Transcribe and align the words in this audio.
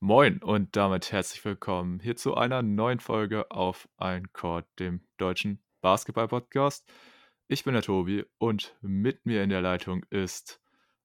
Moin 0.00 0.38
und 0.38 0.76
damit 0.76 1.10
herzlich 1.10 1.44
willkommen 1.44 1.98
hier 1.98 2.14
zu 2.14 2.36
einer 2.36 2.62
neuen 2.62 3.00
Folge 3.00 3.50
auf 3.50 3.88
Ein 3.96 4.32
Chord, 4.32 4.64
dem 4.78 5.00
deutschen 5.16 5.60
Basketball-Podcast. 5.80 6.88
Ich 7.48 7.64
bin 7.64 7.72
der 7.72 7.82
Tobi 7.82 8.24
und 8.38 8.76
mit 8.80 9.26
mir 9.26 9.42
in 9.42 9.50
der 9.50 9.60
Leitung 9.60 10.06
ist 10.10 10.60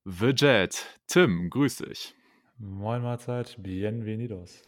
The 0.06 0.30
Jet. 0.36 0.86
Tim, 1.08 1.50
grüß 1.50 1.78
dich. 1.78 2.14
Moin 2.60 3.02
Mahlzeit, 3.02 3.56
bienvenidos. 3.58 4.62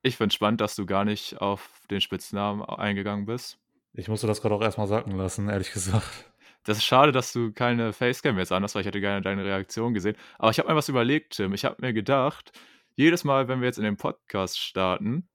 Ich 0.00 0.16
finde 0.16 0.34
spannend, 0.34 0.62
dass 0.62 0.74
du 0.74 0.86
gar 0.86 1.04
nicht 1.04 1.38
auf 1.42 1.82
den 1.90 2.00
Spitznamen 2.00 2.62
eingegangen 2.62 3.26
bist. 3.26 3.58
Ich 3.92 4.08
musste 4.08 4.26
das 4.26 4.40
gerade 4.40 4.54
auch 4.54 4.62
erstmal 4.62 4.86
sacken 4.86 5.14
lassen, 5.14 5.50
ehrlich 5.50 5.72
gesagt. 5.72 6.32
Das 6.64 6.78
ist 6.78 6.84
schade, 6.84 7.12
dass 7.12 7.34
du 7.34 7.52
keine 7.52 7.92
Facecam 7.92 8.38
jetzt 8.38 8.50
an 8.50 8.62
hast, 8.62 8.74
weil 8.74 8.80
ich 8.80 8.86
hätte 8.86 9.02
gerne 9.02 9.20
deine 9.20 9.44
Reaktion 9.44 9.92
gesehen. 9.92 10.16
Aber 10.38 10.50
ich 10.50 10.58
habe 10.58 10.70
mir 10.70 10.76
was 10.76 10.88
überlegt, 10.88 11.36
Tim. 11.36 11.52
Ich 11.52 11.66
habe 11.66 11.76
mir 11.80 11.92
gedacht, 11.92 12.52
jedes 12.98 13.22
Mal, 13.22 13.46
wenn 13.46 13.60
wir 13.60 13.66
jetzt 13.66 13.78
in 13.78 13.84
den 13.84 13.96
Podcast 13.96 14.58
starten, 14.58 15.28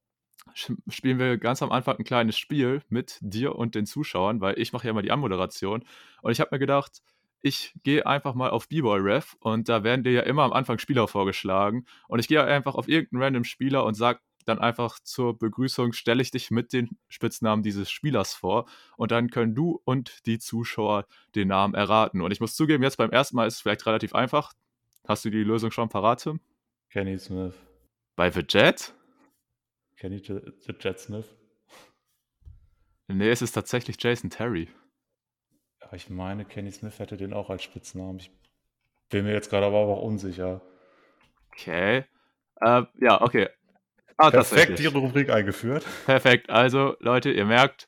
spielen 0.90 1.18
wir 1.18 1.38
ganz 1.38 1.62
am 1.62 1.72
Anfang 1.72 1.98
ein 1.98 2.04
kleines 2.04 2.38
Spiel 2.38 2.82
mit 2.90 3.18
dir 3.22 3.56
und 3.56 3.74
den 3.74 3.86
Zuschauern, 3.86 4.42
weil 4.42 4.60
ich 4.60 4.74
mache 4.74 4.86
ja 4.86 4.92
immer 4.92 5.02
die 5.02 5.12
Anmoderation. 5.12 5.86
Und 6.22 6.32
ich 6.34 6.42
habe 6.42 6.50
mir 6.52 6.60
gedacht, 6.60 7.02
ich 7.42 7.74
gehe 7.84 8.06
einfach 8.06 8.34
mal 8.34 8.50
auf 8.50 8.68
B-Boy 8.68 9.00
Ref 9.00 9.38
und 9.40 9.70
da 9.70 9.86
werden 9.86 10.04
dir 10.04 10.12
ja 10.12 10.22
immer 10.24 10.44
am 10.44 10.52
Anfang 10.52 10.78
Spieler 10.78 11.08
vorgeschlagen. 11.08 11.86
Und 12.10 12.20
ich 12.20 12.28
gehe 12.28 12.44
einfach 12.44 12.76
auf 12.76 12.90
irgendeinen 12.90 13.24
random 13.24 13.44
Spieler 13.46 13.86
und 13.86 13.94
sage 13.94 14.20
dann 14.46 14.60
einfach 14.60 15.00
zur 15.00 15.38
Begrüßung, 15.38 15.94
stelle 15.94 16.22
ich 16.22 16.32
dich 16.32 16.52
mit 16.52 16.74
den 16.74 16.98
Spitznamen 17.08 17.64
dieses 17.64 17.90
Spielers 17.90 18.34
vor 18.34 18.66
und 18.98 19.12
dann 19.12 19.30
können 19.30 19.56
du 19.56 19.82
und 19.86 20.26
die 20.26 20.38
Zuschauer 20.38 21.06
den 21.34 21.48
Namen 21.48 21.76
erraten. 21.76 22.22
Und 22.22 22.32
ich 22.32 22.42
muss 22.42 22.58
zugeben, 22.58 22.84
jetzt 22.84 22.98
beim 22.98 23.12
ersten 23.12 23.38
Mal 23.38 23.48
ist 23.48 23.54
es 23.56 23.62
vielleicht 23.62 23.86
relativ 23.86 24.14
einfach. 24.14 24.52
Hast 25.08 25.24
du 25.24 25.30
die 25.30 25.46
Lösung 25.46 25.72
schon 25.72 25.88
parat, 25.88 26.24
Tim? 26.24 26.42
Kenny 26.94 27.18
Smith. 27.18 27.56
Bei 28.16 28.30
The 28.30 28.44
Jet? 28.48 28.94
Kenny 29.98 30.20
The 30.20 30.74
Jet 30.80 31.00
Smith? 31.00 31.26
Nee, 33.08 33.32
es 33.32 33.42
ist 33.42 33.54
tatsächlich 33.54 33.98
Jason 34.00 34.30
Terry. 34.30 34.70
Ja, 35.82 35.92
ich 35.94 36.12
meine, 36.12 36.46
Kenny 36.46 36.72
Smith 36.72 37.00
hätte 37.00 37.18
den 37.18 37.34
auch 37.34 37.50
als 37.50 37.64
Spitznamen. 37.64 38.20
Ich 38.20 38.30
bin 39.10 39.26
mir 39.26 39.34
jetzt 39.34 39.50
gerade 39.50 39.66
aber 39.66 39.78
auch 39.78 40.04
unsicher. 40.04 40.62
Okay. 41.52 42.06
Äh, 42.62 42.84
ja, 43.00 43.22
okay. 43.24 43.50
Ah, 44.18 44.30
Perfekt 44.30 44.78
die 44.78 44.86
Rubrik 44.86 45.32
eingeführt. 45.32 45.88
Perfekt. 46.06 46.52
Also, 46.52 46.96
Leute, 47.00 47.32
ihr 47.32 47.46
merkt, 47.46 47.88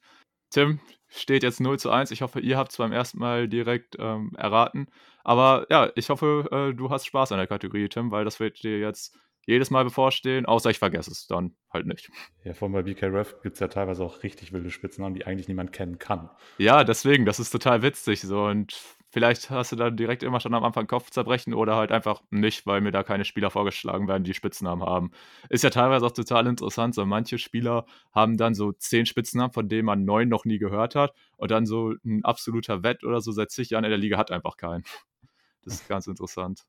Tim 0.50 0.80
steht 1.16 1.44
jetzt 1.44 1.60
0 1.60 1.80
zu 1.80 1.90
1. 1.90 2.12
Ich 2.12 2.22
hoffe, 2.22 2.40
ihr 2.40 2.58
habt 2.58 2.72
es 2.72 2.78
beim 2.78 2.92
ersten 2.92 3.20
Mal 3.20 3.48
direkt 3.48 3.96
ähm, 4.00 4.32
erraten. 4.38 4.88
Aber 5.24 5.66
ja, 5.70 5.90
ich 5.96 6.10
hoffe, 6.10 6.48
äh, 6.52 6.76
du 6.76 6.90
hast 6.90 7.06
Spaß 7.06 7.32
an 7.32 7.38
der 7.38 7.48
Kategorie, 7.48 7.90
Tim, 7.90 8.12
weil 8.12 8.26
das 8.26 8.40
wird 8.40 8.62
dir 8.64 8.80
jetzt 8.80 9.18
jedes 9.48 9.70
Mal 9.70 9.84
bevorstehen, 9.84 10.46
außer 10.46 10.72
ich 10.72 10.80
vergesse 10.80 11.12
es 11.12 11.28
dann 11.28 11.56
halt 11.72 11.86
nicht. 11.86 12.10
Ja, 12.44 12.54
von 12.54 12.72
bei 12.72 12.82
BK 12.82 13.08
Ref 13.08 13.42
gibt 13.44 13.56
es 13.56 13.60
ja 13.60 13.68
teilweise 13.68 14.04
auch 14.04 14.24
richtig 14.24 14.54
wilde 14.54 14.72
Spitznamen, 14.72 15.14
die 15.14 15.26
eigentlich 15.26 15.48
niemand 15.48 15.72
kennen 15.72 16.00
kann. 16.00 16.30
Ja, 16.58 16.84
deswegen, 16.84 17.26
das 17.26 17.40
ist 17.40 17.52
total 17.52 17.82
witzig 17.82 18.22
so 18.22 18.46
und 18.46 18.76
vielleicht 19.16 19.50
hast 19.50 19.72
du 19.72 19.78
da 19.78 19.90
direkt 19.92 20.24
immer 20.24 20.42
schon 20.42 20.54
am 20.54 20.66
Anfang 20.66 20.88
Kopfzerbrechen 20.88 21.54
oder 21.54 21.78
halt 21.78 21.90
einfach 21.90 22.22
nicht, 22.32 22.68
weil 22.68 22.82
mir 22.82 22.92
da 22.92 23.02
keine 23.02 23.24
Spieler 23.24 23.50
vorgeschlagen 23.50 24.10
werden, 24.10 24.26
die 24.26 24.34
Spitznamen 24.34 24.86
haben. 24.86 25.12
Ist 25.48 25.64
ja 25.64 25.70
teilweise 25.70 26.06
auch 26.06 26.12
total 26.12 26.48
interessant, 26.48 26.96
so 26.96 27.06
manche 27.06 27.38
Spieler 27.38 27.86
haben 28.12 28.36
dann 28.36 28.56
so 28.56 28.74
zehn 28.74 29.06
Spitznamen, 29.06 29.54
von 29.54 29.70
denen 29.70 29.86
man 29.86 30.04
neun 30.04 30.28
noch 30.28 30.44
nie 30.44 30.58
gehört 30.58 30.96
hat 30.96 31.14
und 31.38 31.50
dann 31.50 31.66
so 31.66 31.94
ein 32.04 32.26
absoluter 32.26 32.84
Wett 32.84 33.06
oder 33.06 33.22
so 33.22 33.32
seit 33.32 33.52
zig 33.52 33.70
Jahren 33.70 33.86
in 33.86 33.90
der 33.90 33.98
Liga 33.98 34.18
hat 34.18 34.32
einfach 34.32 34.58
keinen. 34.58 34.84
Das 35.64 35.74
ist 35.74 35.88
ganz 35.90 36.06
interessant. 36.06 36.62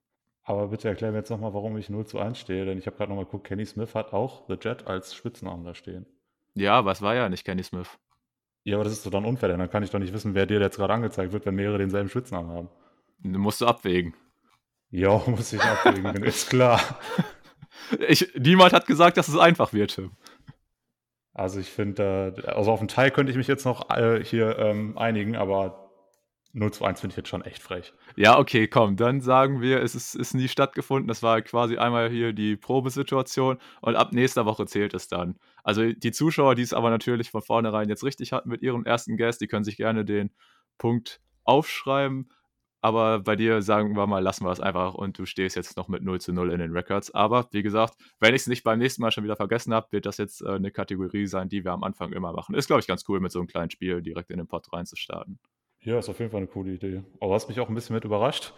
Aber 0.43 0.69
bitte 0.69 0.89
erklär 0.89 1.11
mir 1.11 1.19
jetzt 1.19 1.29
nochmal, 1.29 1.53
warum 1.53 1.77
ich 1.77 1.91
0 1.91 2.07
zu 2.07 2.19
1 2.19 2.39
stehe, 2.39 2.65
denn 2.65 2.79
ich 2.79 2.87
habe 2.87 2.97
gerade 2.97 3.11
nochmal 3.11 3.27
geguckt, 3.27 3.47
Kenny 3.47 3.67
Smith 3.67 3.95
hat 3.95 4.15
auch 4.15 4.49
The 4.49 4.55
Jet 4.59 4.87
als 4.87 5.15
Spitznamen 5.15 5.67
da 5.67 5.75
stehen. 5.75 6.07
Ja, 6.55 6.79
aber 6.79 6.93
es 6.93 7.03
war 7.03 7.15
ja 7.15 7.29
nicht 7.29 7.45
Kenny 7.45 7.63
Smith. 7.63 7.99
Ja, 8.67 8.75
aber 8.75 8.83
das 8.83 8.95
ist 8.95 9.07
doch 9.07 9.13
dann 9.13 9.25
unfair, 9.25 9.49
denn 9.49 9.61
dann 9.61 9.71
kann 9.71 9.85
ich 9.85 9.91
doch 9.91 10.01
nicht 10.01 10.13
wissen, 10.13 10.35
wer 10.35 10.45
dir 10.45 10.61
jetzt 10.61 10.77
gerade 10.77 10.93
angezeigt 10.93 11.33
wird, 11.33 11.47
wenn 11.47 11.55
mehrere 11.55 11.79
denselben 11.79 12.09
Spitznamen 12.09 12.51
haben. 12.51 12.69
Du 13.21 13.39
musst 13.39 13.61
du 13.61 13.67
abwägen. 13.67 14.13
Ja, 14.91 15.23
muss 15.27 15.53
ich 15.53 15.63
abwägen, 15.63 16.17
ist 16.25 16.51
klar. 16.51 16.81
Ich, 18.09 18.35
niemand 18.37 18.73
hat 18.73 18.89
gesagt, 18.89 19.19
dass 19.19 19.29
es 19.29 19.39
einfach 19.39 19.73
wird, 19.73 19.95
Tim. 19.95 20.11
Also 21.33 21.61
ich 21.61 21.71
finde, 21.71 22.35
äh, 22.45 22.49
also 22.49 22.73
auf 22.73 22.81
den 22.81 22.89
Teil 22.89 23.13
könnte 23.13 23.31
ich 23.31 23.39
mich 23.39 23.47
jetzt 23.47 23.65
noch 23.67 23.89
äh, 23.91 24.25
hier 24.25 24.59
ähm, 24.59 24.99
einigen, 24.99 25.37
aber 25.37 25.86
0 26.57 26.73
zu 26.73 26.85
1 26.85 27.01
finde 27.01 27.13
ich 27.13 27.17
jetzt 27.19 27.29
schon 27.29 27.43
echt 27.43 27.63
frech. 27.63 27.93
Ja, 28.17 28.39
okay, 28.39 28.67
komm, 28.67 28.97
dann 28.97 29.21
sagen 29.21 29.61
wir, 29.61 29.83
es 29.83 29.95
ist, 29.95 30.15
ist 30.15 30.35
nie 30.35 30.49
stattgefunden. 30.49 31.07
Das 31.07 31.23
war 31.23 31.43
quasi 31.43 31.77
einmal 31.77 32.09
hier 32.09 32.33
die 32.33 32.57
Probesituation 32.57 33.59
und 33.83 33.95
ab 33.95 34.13
nächster 34.13 34.47
Woche 34.47 34.67
zählt 34.67 34.95
es 34.95 35.09
dann. 35.09 35.39
Also 35.63 35.93
die 35.93 36.13
Zuschauer, 36.13 36.55
die 36.55 36.63
es 36.63 36.73
aber 36.73 36.89
natürlich 36.89 37.31
von 37.31 37.43
vornherein 37.43 37.91
jetzt 37.91 38.05
richtig 38.05 38.33
hatten 38.33 38.49
mit 38.49 38.63
ihrem 38.63 38.87
ersten 38.87 39.19
Guest, 39.19 39.43
die 39.43 39.49
können 39.49 39.65
sich 39.65 39.77
gerne 39.77 40.05
den 40.07 40.31
Punkt 40.79 41.21
aufschreiben. 41.45 42.31
Aber 42.81 43.21
bei 43.21 43.37
dir 43.37 43.61
sagen 43.63 43.95
wir 43.97 44.07
mal, 44.07 44.23
lassen 44.23 44.47
wir 44.47 44.53
es 44.53 44.61
einfach 44.61 44.95
und 44.95 45.19
du 45.19 45.27
stehst 45.27 45.57
jetzt 45.57 45.77
noch 45.77 45.89
mit 45.89 46.03
0 46.03 46.21
zu 46.21 46.33
0 46.33 46.53
in 46.53 46.61
den 46.61 46.73
Records. 46.73 47.11
Aber 47.13 47.49
wie 47.53 47.63
gesagt, 47.63 47.95
wenn 48.21 48.35
ich 48.35 48.43
es 48.43 48.47
nicht 48.47 48.65
beim 48.65 48.79
nächsten 48.79 49.03
Mal 49.03 49.11
schon 49.11 49.25
wieder 49.25 49.37
vergessen 49.37 49.75
habe, 49.75 49.89
wird 49.91 50.07
das 50.07 50.17
jetzt 50.19 50.41
äh, 50.41 50.53
eine 50.53 50.71
Kategorie 50.71 51.27
sein, 51.27 51.49
die 51.49 51.65
wir 51.65 51.73
am 51.73 51.83
Anfang 51.83 52.13
immer 52.13 52.33
machen. 52.33 52.55
Ist, 52.55 52.69
glaube 52.69 52.81
ich, 52.81 52.87
ganz 52.87 53.05
cool, 53.09 53.21
mit 53.21 53.33
so 53.33 53.41
einem 53.41 53.49
kleinen 53.49 53.71
Spiel 53.71 54.01
direkt 54.01 54.31
in 54.31 54.39
den 54.39 54.47
Pod 54.47 54.73
reinzustarten. 54.73 55.39
Ja, 55.87 56.01
ist 56.01 56.09
auf 56.09 56.19
jeden 56.19 56.33
Fall 56.33 56.39
eine 56.39 56.49
coole 56.49 56.73
Idee. 56.73 57.05
Aber 57.21 57.35
hast 57.35 57.49
mich 57.49 57.61
auch 57.61 57.69
ein 57.69 57.75
bisschen 57.75 57.95
mit 57.95 58.05
überrascht. 58.05 58.53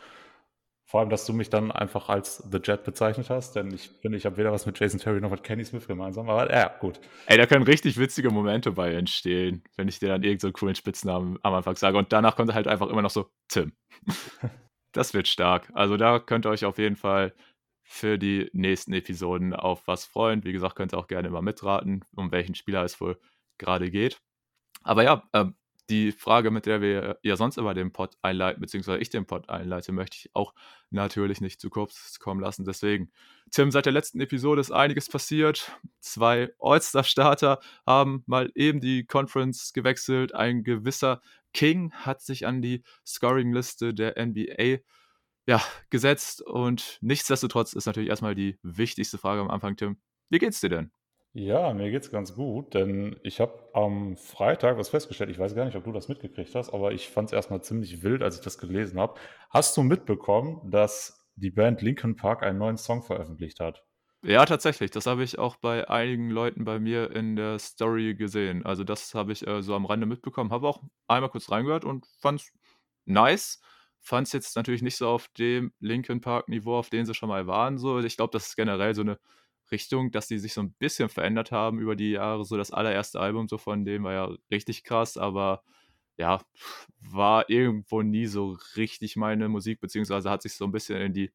Vor 0.86 1.00
allem, 1.00 1.10
dass 1.10 1.26
du 1.26 1.34
mich 1.34 1.50
dann 1.50 1.70
einfach 1.70 2.08
als 2.08 2.38
The 2.38 2.58
Jet 2.64 2.84
bezeichnet 2.84 3.28
hast, 3.28 3.54
denn 3.54 3.70
ich 3.74 3.90
finde, 4.00 4.16
ich 4.16 4.24
habe 4.24 4.38
weder 4.38 4.50
was 4.50 4.64
mit 4.64 4.80
Jason 4.80 4.98
Terry 4.98 5.20
noch 5.20 5.30
mit 5.30 5.44
Kenny 5.44 5.62
Smith 5.62 5.86
gemeinsam, 5.86 6.30
aber 6.30 6.50
ja, 6.50 6.74
gut. 6.80 6.98
Ey, 7.26 7.36
da 7.36 7.44
können 7.44 7.64
richtig 7.64 7.98
witzige 7.98 8.30
Momente 8.30 8.72
bei 8.72 8.94
entstehen, 8.94 9.62
wenn 9.76 9.88
ich 9.88 9.98
dir 9.98 10.08
dann 10.08 10.22
irgendeinen 10.22 10.54
so 10.54 10.58
coolen 10.58 10.74
Spitznamen 10.74 11.38
am 11.42 11.52
Anfang 11.52 11.76
sage 11.76 11.98
und 11.98 12.10
danach 12.14 12.34
kommt 12.34 12.54
halt 12.54 12.66
einfach 12.66 12.88
immer 12.88 13.02
noch 13.02 13.10
so 13.10 13.28
Tim. 13.48 13.74
das 14.92 15.12
wird 15.12 15.28
stark. 15.28 15.70
Also 15.74 15.98
da 15.98 16.18
könnt 16.20 16.46
ihr 16.46 16.50
euch 16.50 16.64
auf 16.64 16.78
jeden 16.78 16.96
Fall 16.96 17.34
für 17.82 18.16
die 18.16 18.48
nächsten 18.54 18.94
Episoden 18.94 19.52
auf 19.52 19.86
was 19.86 20.06
freuen. 20.06 20.42
Wie 20.44 20.52
gesagt, 20.52 20.76
könnt 20.76 20.94
ihr 20.94 20.98
auch 20.98 21.08
gerne 21.08 21.28
immer 21.28 21.42
mitraten, 21.42 22.06
um 22.16 22.32
welchen 22.32 22.54
Spieler 22.54 22.84
es 22.84 22.98
wohl 23.02 23.20
gerade 23.58 23.90
geht. 23.90 24.22
Aber 24.82 25.02
ja, 25.02 25.28
ähm, 25.34 25.54
die 25.88 26.12
Frage, 26.12 26.50
mit 26.50 26.66
der 26.66 26.80
wir 26.80 27.18
ja 27.22 27.36
sonst 27.36 27.56
immer 27.56 27.74
den 27.74 27.92
Pod 27.92 28.16
einleiten, 28.22 28.60
beziehungsweise 28.60 28.98
ich 28.98 29.10
den 29.10 29.26
Pod 29.26 29.48
einleite, 29.48 29.92
möchte 29.92 30.16
ich 30.16 30.30
auch 30.34 30.54
natürlich 30.90 31.40
nicht 31.40 31.60
zu 31.60 31.70
kurz 31.70 32.18
kommen 32.18 32.40
lassen. 32.40 32.64
Deswegen, 32.64 33.10
Tim, 33.50 33.70
seit 33.70 33.86
der 33.86 33.92
letzten 33.92 34.20
Episode 34.20 34.60
ist 34.60 34.70
einiges 34.70 35.08
passiert. 35.08 35.72
Zwei 36.00 36.50
All-Star-Starter 36.58 37.60
haben 37.86 38.22
mal 38.26 38.50
eben 38.54 38.80
die 38.80 39.04
Conference 39.04 39.72
gewechselt. 39.72 40.34
Ein 40.34 40.62
gewisser 40.62 41.20
King 41.52 41.92
hat 41.92 42.20
sich 42.20 42.46
an 42.46 42.62
die 42.62 42.82
Scoring-Liste 43.06 43.94
der 43.94 44.14
NBA 44.22 44.78
ja, 45.46 45.62
gesetzt. 45.90 46.42
Und 46.42 46.98
nichtsdestotrotz 47.00 47.72
ist 47.72 47.86
natürlich 47.86 48.10
erstmal 48.10 48.34
die 48.34 48.58
wichtigste 48.62 49.18
Frage 49.18 49.40
am 49.40 49.50
Anfang, 49.50 49.76
Tim. 49.76 49.96
Wie 50.28 50.38
geht's 50.38 50.60
dir 50.60 50.68
denn? 50.68 50.97
Ja, 51.34 51.72
mir 51.74 51.90
geht's 51.90 52.10
ganz 52.10 52.34
gut, 52.34 52.74
denn 52.74 53.18
ich 53.22 53.40
habe 53.40 53.70
am 53.74 54.16
Freitag 54.16 54.76
was 54.78 54.88
festgestellt. 54.90 55.30
Ich 55.30 55.38
weiß 55.38 55.54
gar 55.54 55.64
nicht, 55.66 55.76
ob 55.76 55.84
du 55.84 55.92
das 55.92 56.08
mitgekriegt 56.08 56.54
hast, 56.54 56.70
aber 56.74 56.92
ich 56.92 57.08
fand 57.08 57.28
es 57.28 57.32
erstmal 57.32 57.62
ziemlich 57.62 58.02
wild, 58.02 58.22
als 58.22 58.36
ich 58.36 58.42
das 58.42 58.58
gelesen 58.58 58.98
habe. 58.98 59.18
Hast 59.50 59.76
du 59.76 59.82
mitbekommen, 59.82 60.70
dass 60.70 61.28
die 61.36 61.50
Band 61.50 61.80
Linkin 61.82 62.16
Park 62.16 62.42
einen 62.42 62.58
neuen 62.58 62.76
Song 62.76 63.02
veröffentlicht 63.02 63.60
hat? 63.60 63.84
Ja, 64.24 64.44
tatsächlich. 64.46 64.90
Das 64.90 65.06
habe 65.06 65.22
ich 65.22 65.38
auch 65.38 65.56
bei 65.56 65.88
einigen 65.88 66.30
Leuten 66.30 66.64
bei 66.64 66.80
mir 66.80 67.10
in 67.14 67.36
der 67.36 67.58
Story 67.60 68.14
gesehen. 68.16 68.64
Also 68.66 68.82
das 68.82 69.14
habe 69.14 69.30
ich 69.32 69.46
äh, 69.46 69.62
so 69.62 69.74
am 69.76 69.86
Rande 69.86 70.06
mitbekommen. 70.06 70.50
Habe 70.50 70.66
auch 70.68 70.82
einmal 71.06 71.30
kurz 71.30 71.50
reingehört 71.50 71.84
und 71.84 72.04
fand 72.20 72.40
es 72.40 72.52
nice. 73.04 73.60
Fand 74.00 74.26
es 74.26 74.32
jetzt 74.32 74.56
natürlich 74.56 74.82
nicht 74.82 74.96
so 74.96 75.08
auf 75.08 75.28
dem 75.38 75.72
Linkin 75.78 76.20
Park 76.20 76.48
Niveau, 76.48 76.76
auf 76.76 76.90
dem 76.90 77.06
sie 77.06 77.14
schon 77.14 77.28
mal 77.28 77.46
waren. 77.46 77.78
So, 77.78 78.00
ich 78.00 78.16
glaube, 78.16 78.32
das 78.32 78.48
ist 78.48 78.56
generell 78.56 78.94
so 78.94 79.02
eine 79.02 79.18
Richtung, 79.70 80.10
dass 80.10 80.28
die 80.28 80.38
sich 80.38 80.54
so 80.54 80.62
ein 80.62 80.72
bisschen 80.74 81.08
verändert 81.08 81.52
haben 81.52 81.78
über 81.78 81.96
die 81.96 82.10
Jahre. 82.12 82.44
So 82.44 82.56
das 82.56 82.70
allererste 82.70 83.20
Album 83.20 83.48
so 83.48 83.58
von 83.58 83.84
dem 83.84 84.04
war 84.04 84.12
ja 84.12 84.36
richtig 84.50 84.84
krass, 84.84 85.16
aber 85.16 85.62
ja, 86.16 86.40
war 87.00 87.48
irgendwo 87.48 88.02
nie 88.02 88.26
so 88.26 88.56
richtig 88.76 89.16
meine 89.16 89.48
Musik, 89.48 89.80
beziehungsweise 89.80 90.30
hat 90.30 90.42
sich 90.42 90.54
so 90.54 90.64
ein 90.64 90.72
bisschen 90.72 91.00
in 91.00 91.12
die 91.12 91.32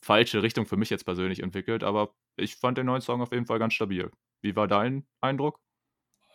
falsche 0.00 0.42
Richtung 0.42 0.66
für 0.66 0.76
mich 0.76 0.90
jetzt 0.90 1.04
persönlich 1.04 1.40
entwickelt. 1.42 1.82
Aber 1.82 2.14
ich 2.36 2.56
fand 2.56 2.78
den 2.78 2.86
neuen 2.86 3.00
Song 3.00 3.22
auf 3.22 3.32
jeden 3.32 3.46
Fall 3.46 3.58
ganz 3.58 3.74
stabil. 3.74 4.10
Wie 4.42 4.54
war 4.54 4.68
dein 4.68 5.06
Eindruck? 5.20 5.60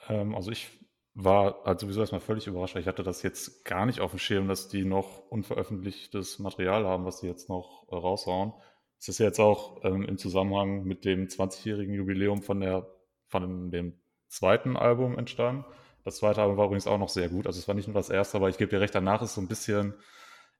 Ähm, 0.10 0.36
also 0.36 0.52
ich 0.52 0.70
war 1.14 1.64
halt 1.66 1.80
sowieso 1.80 2.02
erstmal 2.02 2.22
völlig 2.22 2.48
überrascht, 2.48 2.76
ich 2.78 2.88
hatte 2.88 3.04
das 3.04 3.22
jetzt 3.22 3.66
gar 3.66 3.86
nicht 3.86 4.00
auf 4.00 4.12
dem 4.12 4.20
Schirm, 4.20 4.48
dass 4.48 4.70
die 4.70 4.86
noch 4.86 5.30
unveröffentlichtes 5.30 6.40
Material 6.40 6.86
haben, 6.86 7.06
was 7.06 7.20
sie 7.20 7.28
jetzt 7.28 7.50
noch 7.50 7.86
äh, 7.90 7.96
raushauen. 7.96 8.54
Es 9.02 9.10
ist 9.10 9.18
jetzt 9.18 9.40
auch 9.40 9.84
ähm, 9.84 10.04
im 10.04 10.20
Zusammenhang 10.20 10.84
mit 10.84 11.06
dem 11.06 11.26
20-jährigen 11.26 11.96
Jubiläum 11.96 12.44
von, 12.44 12.60
der, 12.60 12.88
von 13.30 13.72
dem 13.72 14.00
zweiten 14.28 14.78
Album 14.78 15.18
entstanden. 15.18 15.66
Das 16.04 16.18
zweite 16.18 16.44
Album 16.44 16.58
war 16.58 16.66
übrigens 16.66 16.86
auch 16.86 17.00
noch 17.00 17.10
sehr 17.10 17.28
gut. 17.28 17.48
Also 17.48 17.58
es 17.58 17.68
war 17.68 17.74
nicht 17.74 17.88
nur 17.88 17.96
das 17.96 18.12
erste, 18.12 18.38
aber 18.38 18.50
ich 18.50 18.60
gebe 18.60 18.70
dir 18.70 18.80
recht, 18.80 18.94
danach 18.94 19.24
ist 19.24 19.34
so 19.34 19.42
ein 19.42 19.48
bisschen, 19.48 19.96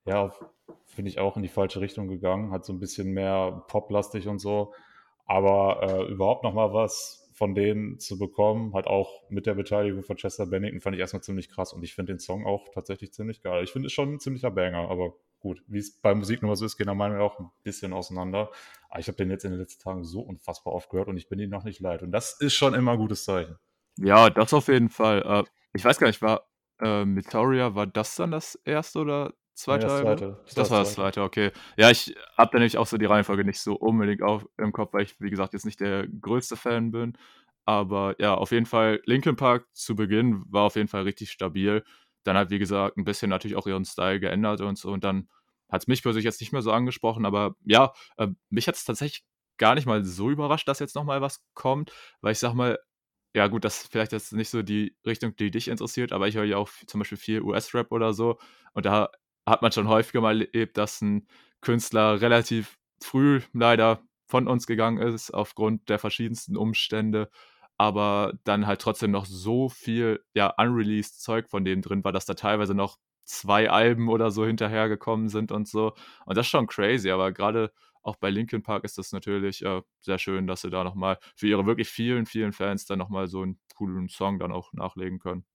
ja, 0.06 0.34
finde 0.88 1.10
ich 1.10 1.20
auch 1.20 1.38
in 1.38 1.44
die 1.44 1.50
falsche 1.50 1.82
Richtung 1.82 2.08
gegangen. 2.08 2.52
Hat 2.52 2.66
so 2.66 2.74
ein 2.74 2.80
bisschen 2.80 3.12
mehr 3.14 3.64
poplastig 3.68 4.28
und 4.28 4.40
so. 4.40 4.74
Aber 5.28 5.84
äh, 5.84 6.12
überhaupt 6.12 6.44
nochmal 6.44 6.74
was 6.74 7.21
von 7.34 7.56
denen 7.56 8.00
zu 8.00 8.18
bekommen, 8.18 8.74
halt 8.74 8.88
auch 8.88 9.30
mit 9.30 9.46
der 9.46 9.56
Beteiligung 9.56 10.04
von 10.04 10.18
Chester 10.18 10.46
Bennington, 10.46 10.82
fand 10.82 10.96
ich 10.96 11.00
erstmal 11.00 11.24
ziemlich 11.24 11.50
krass. 11.50 11.74
Und 11.74 11.84
ich 11.84 11.94
finde 11.94 12.14
den 12.14 12.20
Song 12.20 12.46
auch 12.46 12.70
tatsächlich 12.74 13.14
ziemlich 13.14 13.42
geil. 13.42 13.64
Ich 13.64 13.72
finde 13.72 13.88
es 13.88 13.94
schon 13.94 14.14
ein 14.14 14.20
ziemlicher 14.20 14.52
Banger, 14.52 14.90
aber 14.90 15.14
gut, 15.40 15.64
wie 15.68 15.80
es 15.80 16.00
bei 16.00 16.14
Musik 16.14 16.44
nur 16.44 16.56
so 16.56 16.66
ist, 16.66 16.78
gehen 16.78 16.88
da 16.88 16.94
Meinungen 16.94 17.22
auch 17.22 17.40
ein 17.40 17.50
bisschen 17.64 17.94
auseinander. 17.94 18.52
Aber 18.90 19.00
ich 19.00 19.08
habe 19.08 19.18
den 19.18 19.30
jetzt 19.30 19.46
in 19.46 19.52
den 19.52 19.60
letzten 19.60 19.84
Tagen 19.84 20.04
so 20.04 20.22
unfassbar 20.22 20.74
oft 20.74 20.90
gehört 20.90 21.08
und 21.08 21.18
ich 21.18 21.30
bin 21.30 21.40
ihn 21.40 21.50
noch 21.50 21.64
nicht 21.64 21.80
leid. 21.80 22.04
Und 22.04 22.12
das 22.12 22.40
ist 22.40 22.54
schon 22.54 22.74
immer 22.74 22.94
ein 22.94 22.98
gutes 22.98 23.24
Zeichen. 23.24 23.58
Ja, 23.98 24.30
das 24.30 24.54
auf 24.54 24.68
jeden 24.68 24.90
Fall. 24.90 25.24
Äh, 25.26 25.44
ich 25.74 25.84
weiß 25.84 26.00
gar 26.00 26.08
nicht, 26.08 26.22
war 26.22 26.48
äh, 26.82 27.06
Mythoria, 27.06 27.76
war 27.76 27.88
das 27.88 28.16
dann 28.16 28.32
das 28.32 28.56
erste 28.66 29.00
oder 29.00 29.34
zweite 29.62 29.88
das 29.88 29.94
Album? 29.94 30.18
zweite. 30.18 30.40
Das, 30.46 30.54
Das 30.56 30.72
war 30.72 30.80
das 30.80 30.94
zweite, 30.94 31.24
okay. 31.24 31.52
Ja, 31.78 31.90
ich 31.92 32.16
habe 32.38 32.52
da 32.52 32.60
nämlich 32.60 32.78
auch 32.78 32.88
so 32.88 32.98
die 32.98 33.06
Reihenfolge 33.06 33.46
nicht 33.46 33.60
so 33.60 33.76
unbedingt 33.76 34.22
auf, 34.22 34.46
im 34.58 34.72
Kopf, 34.72 34.94
weil 34.94 35.04
ich, 35.04 35.20
wie 35.20 35.30
gesagt, 35.30 35.54
jetzt 35.54 35.66
nicht 35.66 35.80
der 35.80 36.08
größte 36.08 36.56
Fan 36.58 36.92
bin. 36.92 37.18
Aber 37.66 38.16
ja, 38.20 38.34
auf 38.36 38.52
jeden 38.52 38.66
Fall, 38.66 39.02
Linkin 39.06 39.36
Park 39.36 39.68
zu 39.74 39.96
Beginn 39.96 40.44
war 40.50 40.64
auf 40.64 40.76
jeden 40.76 40.88
Fall 40.88 41.04
richtig 41.04 41.32
stabil. 41.32 41.84
Dann 42.24 42.38
hat, 42.38 42.50
wie 42.50 42.60
gesagt, 42.60 42.98
ein 42.98 43.06
bisschen 43.06 43.30
natürlich 43.30 43.56
auch 43.58 43.68
ihren 43.68 43.86
Style 43.86 44.20
geändert 44.20 44.62
und 44.62 44.78
so. 44.78 44.92
Und 44.92 45.04
dann 45.04 45.30
hat 45.70 45.84
es 45.84 45.88
mich 45.88 46.04
persönlich 46.04 46.26
jetzt 46.26 46.42
nicht 46.42 46.52
mehr 46.52 46.62
so 46.62 46.72
angesprochen. 46.72 47.26
Aber 47.26 47.56
ja, 47.66 47.94
äh, 48.18 48.28
mich 48.50 48.68
hat 48.68 48.76
es 48.76 48.86
tatsächlich 48.86 49.24
gar 49.58 49.76
nicht 49.76 49.86
mal 49.86 50.04
so 50.04 50.30
überrascht, 50.30 50.68
dass 50.68 50.80
jetzt 50.80 50.96
nochmal 50.96 51.22
was 51.22 51.44
kommt. 51.54 51.92
Weil 52.22 52.34
ich 52.34 52.40
sag 52.40 52.54
mal, 52.54 52.80
ja 53.34 53.48
gut, 53.48 53.64
das 53.64 53.84
ist 53.84 53.92
vielleicht 53.92 54.12
jetzt 54.12 54.34
nicht 54.34 54.50
so 54.50 54.62
die 54.64 54.96
Richtung, 55.06 55.36
die 55.36 55.52
dich 55.52 55.68
interessiert, 55.70 56.12
aber 56.12 56.28
ich 56.28 56.36
höre 56.36 56.44
ja 56.44 56.58
auch 56.58 56.70
zum 56.88 57.00
Beispiel 57.00 57.18
viel 57.18 57.42
US-Rap 57.42 57.92
oder 57.92 58.14
so. 58.14 58.38
Und 58.74 58.86
da 58.86 59.10
hat 59.46 59.62
man 59.62 59.72
schon 59.72 59.88
häufiger 59.88 60.22
mal 60.22 60.42
erlebt, 60.42 60.78
dass 60.78 61.02
ein 61.02 61.28
Künstler 61.62 62.22
relativ 62.22 62.78
früh 63.02 63.42
leider 63.54 64.02
von 64.28 64.48
uns 64.48 64.66
gegangen 64.68 64.98
ist, 65.00 65.32
aufgrund 65.32 65.90
der 65.90 66.00
verschiedensten 66.00 66.56
Umstände, 66.58 67.30
aber 67.78 68.34
dann 68.46 68.68
halt 68.68 68.82
trotzdem 68.82 69.12
noch 69.12 69.26
so 69.26 69.70
viel, 69.70 70.24
ja, 70.34 70.54
unreleased 70.58 71.22
Zeug 71.22 71.50
von 71.50 71.66
dem 71.66 71.82
drin 71.82 72.04
war, 72.04 72.12
dass 72.12 72.26
da 72.26 72.34
teilweise 72.36 72.74
noch 72.76 72.98
zwei 73.26 73.70
Alben 73.70 74.10
oder 74.10 74.32
so 74.32 74.46
hinterhergekommen 74.46 75.30
sind 75.30 75.52
und 75.52 75.68
so. 75.68 75.94
Und 76.26 76.38
das 76.38 76.48
ist 76.48 76.52
schon 76.52 76.68
crazy, 76.68 77.10
aber 77.12 77.32
gerade 77.32 77.72
auch 78.04 78.16
bei 78.16 78.30
Linkin 78.30 78.64
Park 78.64 78.84
ist 78.84 78.98
das 78.98 79.12
natürlich 79.12 79.64
äh, 79.64 79.82
sehr 80.02 80.18
schön, 80.18 80.48
dass 80.48 80.62
sie 80.62 80.70
da 80.70 80.84
nochmal 80.84 81.18
für 81.36 81.48
ihre 81.48 81.66
wirklich 81.66 81.90
vielen, 81.90 82.26
vielen 82.26 82.54
Fans 82.54 82.86
dann 82.86 83.00
nochmal 83.00 83.28
so 83.28 83.42
einen 83.44 83.60
coolen 83.76 84.10
Song 84.10 84.40
dann 84.40 84.52
auch 84.52 84.74
nachlegen 84.74 85.20
können. 85.20 85.46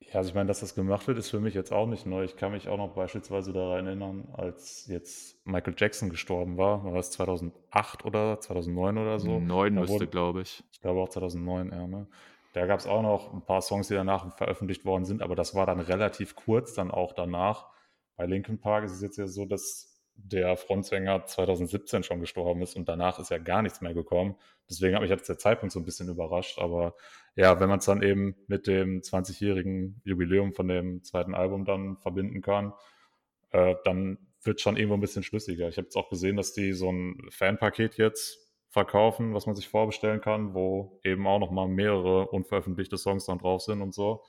Ja, 0.00 0.16
also 0.16 0.28
ich 0.28 0.34
meine, 0.34 0.46
dass 0.46 0.60
das 0.60 0.74
gemacht 0.74 1.06
wird, 1.08 1.18
ist 1.18 1.30
für 1.30 1.40
mich 1.40 1.54
jetzt 1.54 1.72
auch 1.72 1.86
nicht 1.86 2.06
neu. 2.06 2.24
Ich 2.24 2.36
kann 2.36 2.52
mich 2.52 2.68
auch 2.68 2.76
noch 2.76 2.94
beispielsweise 2.94 3.52
daran 3.52 3.86
erinnern, 3.86 4.28
als 4.34 4.86
jetzt 4.88 5.44
Michael 5.46 5.74
Jackson 5.76 6.10
gestorben 6.10 6.56
war. 6.56 6.84
War 6.84 6.92
das 6.92 7.10
2008 7.12 8.04
oder 8.04 8.38
2009 8.40 8.98
oder 8.98 9.18
so? 9.18 9.40
Neun 9.40 9.74
Da 9.74 9.80
müsste, 9.80 9.94
wurde, 9.94 10.06
glaube 10.06 10.42
ich. 10.42 10.62
ich 10.70 10.80
glaube 10.80 11.00
auch 11.00 11.08
2009, 11.08 11.70
ja, 11.72 11.86
ne? 11.86 12.06
Da 12.52 12.66
gab 12.66 12.80
es 12.80 12.86
auch 12.86 13.02
noch 13.02 13.34
ein 13.34 13.44
paar 13.44 13.60
Songs, 13.60 13.88
die 13.88 13.94
danach 13.94 14.34
veröffentlicht 14.36 14.86
worden 14.86 15.04
sind, 15.04 15.22
aber 15.22 15.34
das 15.34 15.54
war 15.54 15.66
dann 15.66 15.80
relativ 15.80 16.34
kurz 16.36 16.72
dann 16.72 16.90
auch 16.90 17.12
danach. 17.12 17.66
Bei 18.16 18.24
Linkin 18.24 18.58
Park 18.58 18.84
ist 18.84 18.92
es 18.92 19.02
jetzt 19.02 19.18
ja 19.18 19.26
so, 19.26 19.44
dass 19.44 19.95
der 20.16 20.56
Frontsänger 20.56 21.26
2017 21.26 22.02
schon 22.02 22.20
gestorben 22.20 22.62
ist 22.62 22.74
und 22.76 22.88
danach 22.88 23.18
ist 23.18 23.30
ja 23.30 23.38
gar 23.38 23.62
nichts 23.62 23.80
mehr 23.80 23.94
gekommen. 23.94 24.36
Deswegen 24.68 24.94
hat 24.94 25.02
mich 25.02 25.10
jetzt 25.10 25.28
der 25.28 25.38
Zeitpunkt 25.38 25.72
so 25.72 25.78
ein 25.78 25.84
bisschen 25.84 26.08
überrascht. 26.08 26.58
Aber 26.58 26.94
ja, 27.36 27.60
wenn 27.60 27.68
man 27.68 27.78
es 27.78 27.84
dann 27.84 28.02
eben 28.02 28.34
mit 28.48 28.66
dem 28.66 29.00
20-jährigen 29.02 30.00
Jubiläum 30.04 30.54
von 30.54 30.68
dem 30.68 31.04
zweiten 31.04 31.34
Album 31.34 31.64
dann 31.64 31.98
verbinden 31.98 32.42
kann, 32.42 32.72
äh, 33.50 33.74
dann 33.84 34.18
wird 34.42 34.60
schon 34.60 34.76
irgendwo 34.76 34.94
ein 34.94 35.00
bisschen 35.00 35.22
schlüssiger. 35.22 35.68
Ich 35.68 35.76
habe 35.76 35.86
jetzt 35.86 35.96
auch 35.96 36.08
gesehen, 36.08 36.36
dass 36.36 36.52
die 36.52 36.72
so 36.72 36.90
ein 36.90 37.28
Fanpaket 37.30 37.96
jetzt 37.98 38.38
verkaufen, 38.70 39.34
was 39.34 39.46
man 39.46 39.56
sich 39.56 39.68
vorbestellen 39.68 40.20
kann, 40.20 40.54
wo 40.54 41.00
eben 41.04 41.26
auch 41.26 41.38
nochmal 41.38 41.68
mehrere 41.68 42.28
unveröffentlichte 42.28 42.98
Songs 42.98 43.26
dann 43.26 43.38
drauf 43.38 43.62
sind 43.62 43.82
und 43.82 43.94
so. 43.94 44.24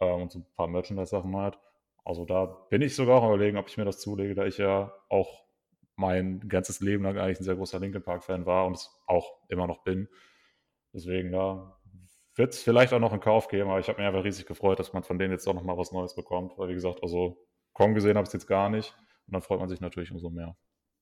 Ähm, 0.00 0.22
und 0.22 0.32
so 0.32 0.40
ein 0.40 0.46
paar 0.56 0.68
Merchandise-Sachen 0.68 1.34
halt. 1.36 1.58
Also 2.06 2.24
da 2.24 2.46
bin 2.70 2.82
ich 2.82 2.94
sogar 2.94 3.16
auch 3.16 3.24
am 3.24 3.34
überlegen, 3.34 3.58
ob 3.58 3.68
ich 3.68 3.76
mir 3.76 3.84
das 3.84 3.98
zulege, 3.98 4.36
da 4.36 4.46
ich 4.46 4.58
ja 4.58 4.92
auch 5.08 5.44
mein 5.96 6.38
ganzes 6.48 6.78
Leben 6.78 7.02
lang 7.02 7.18
eigentlich 7.18 7.40
ein 7.40 7.44
sehr 7.44 7.56
großer 7.56 7.80
Linkin 7.80 8.04
Park-Fan 8.04 8.46
war 8.46 8.64
und 8.66 8.76
es 8.76 8.96
auch 9.08 9.40
immer 9.48 9.66
noch 9.66 9.82
bin. 9.82 10.08
Deswegen, 10.92 11.32
da 11.32 11.76
wird 12.36 12.54
es 12.54 12.62
vielleicht 12.62 12.92
auch 12.92 13.00
noch 13.00 13.12
in 13.12 13.18
Kauf 13.18 13.48
geben, 13.48 13.70
aber 13.70 13.80
ich 13.80 13.88
habe 13.88 13.98
mich 13.98 14.06
einfach 14.06 14.22
riesig 14.22 14.46
gefreut, 14.46 14.78
dass 14.78 14.92
man 14.92 15.02
von 15.02 15.18
denen 15.18 15.32
jetzt 15.32 15.48
auch 15.48 15.54
nochmal 15.54 15.78
was 15.78 15.90
Neues 15.90 16.14
bekommt, 16.14 16.56
weil 16.58 16.68
wie 16.68 16.74
gesagt, 16.74 17.02
also 17.02 17.44
Kong 17.72 17.94
gesehen 17.94 18.16
habe 18.16 18.22
ich 18.22 18.28
es 18.28 18.34
jetzt 18.34 18.46
gar 18.46 18.70
nicht 18.70 18.94
und 19.26 19.32
dann 19.32 19.42
freut 19.42 19.58
man 19.58 19.68
sich 19.68 19.80
natürlich 19.80 20.12
umso 20.12 20.30
mehr. 20.30 20.56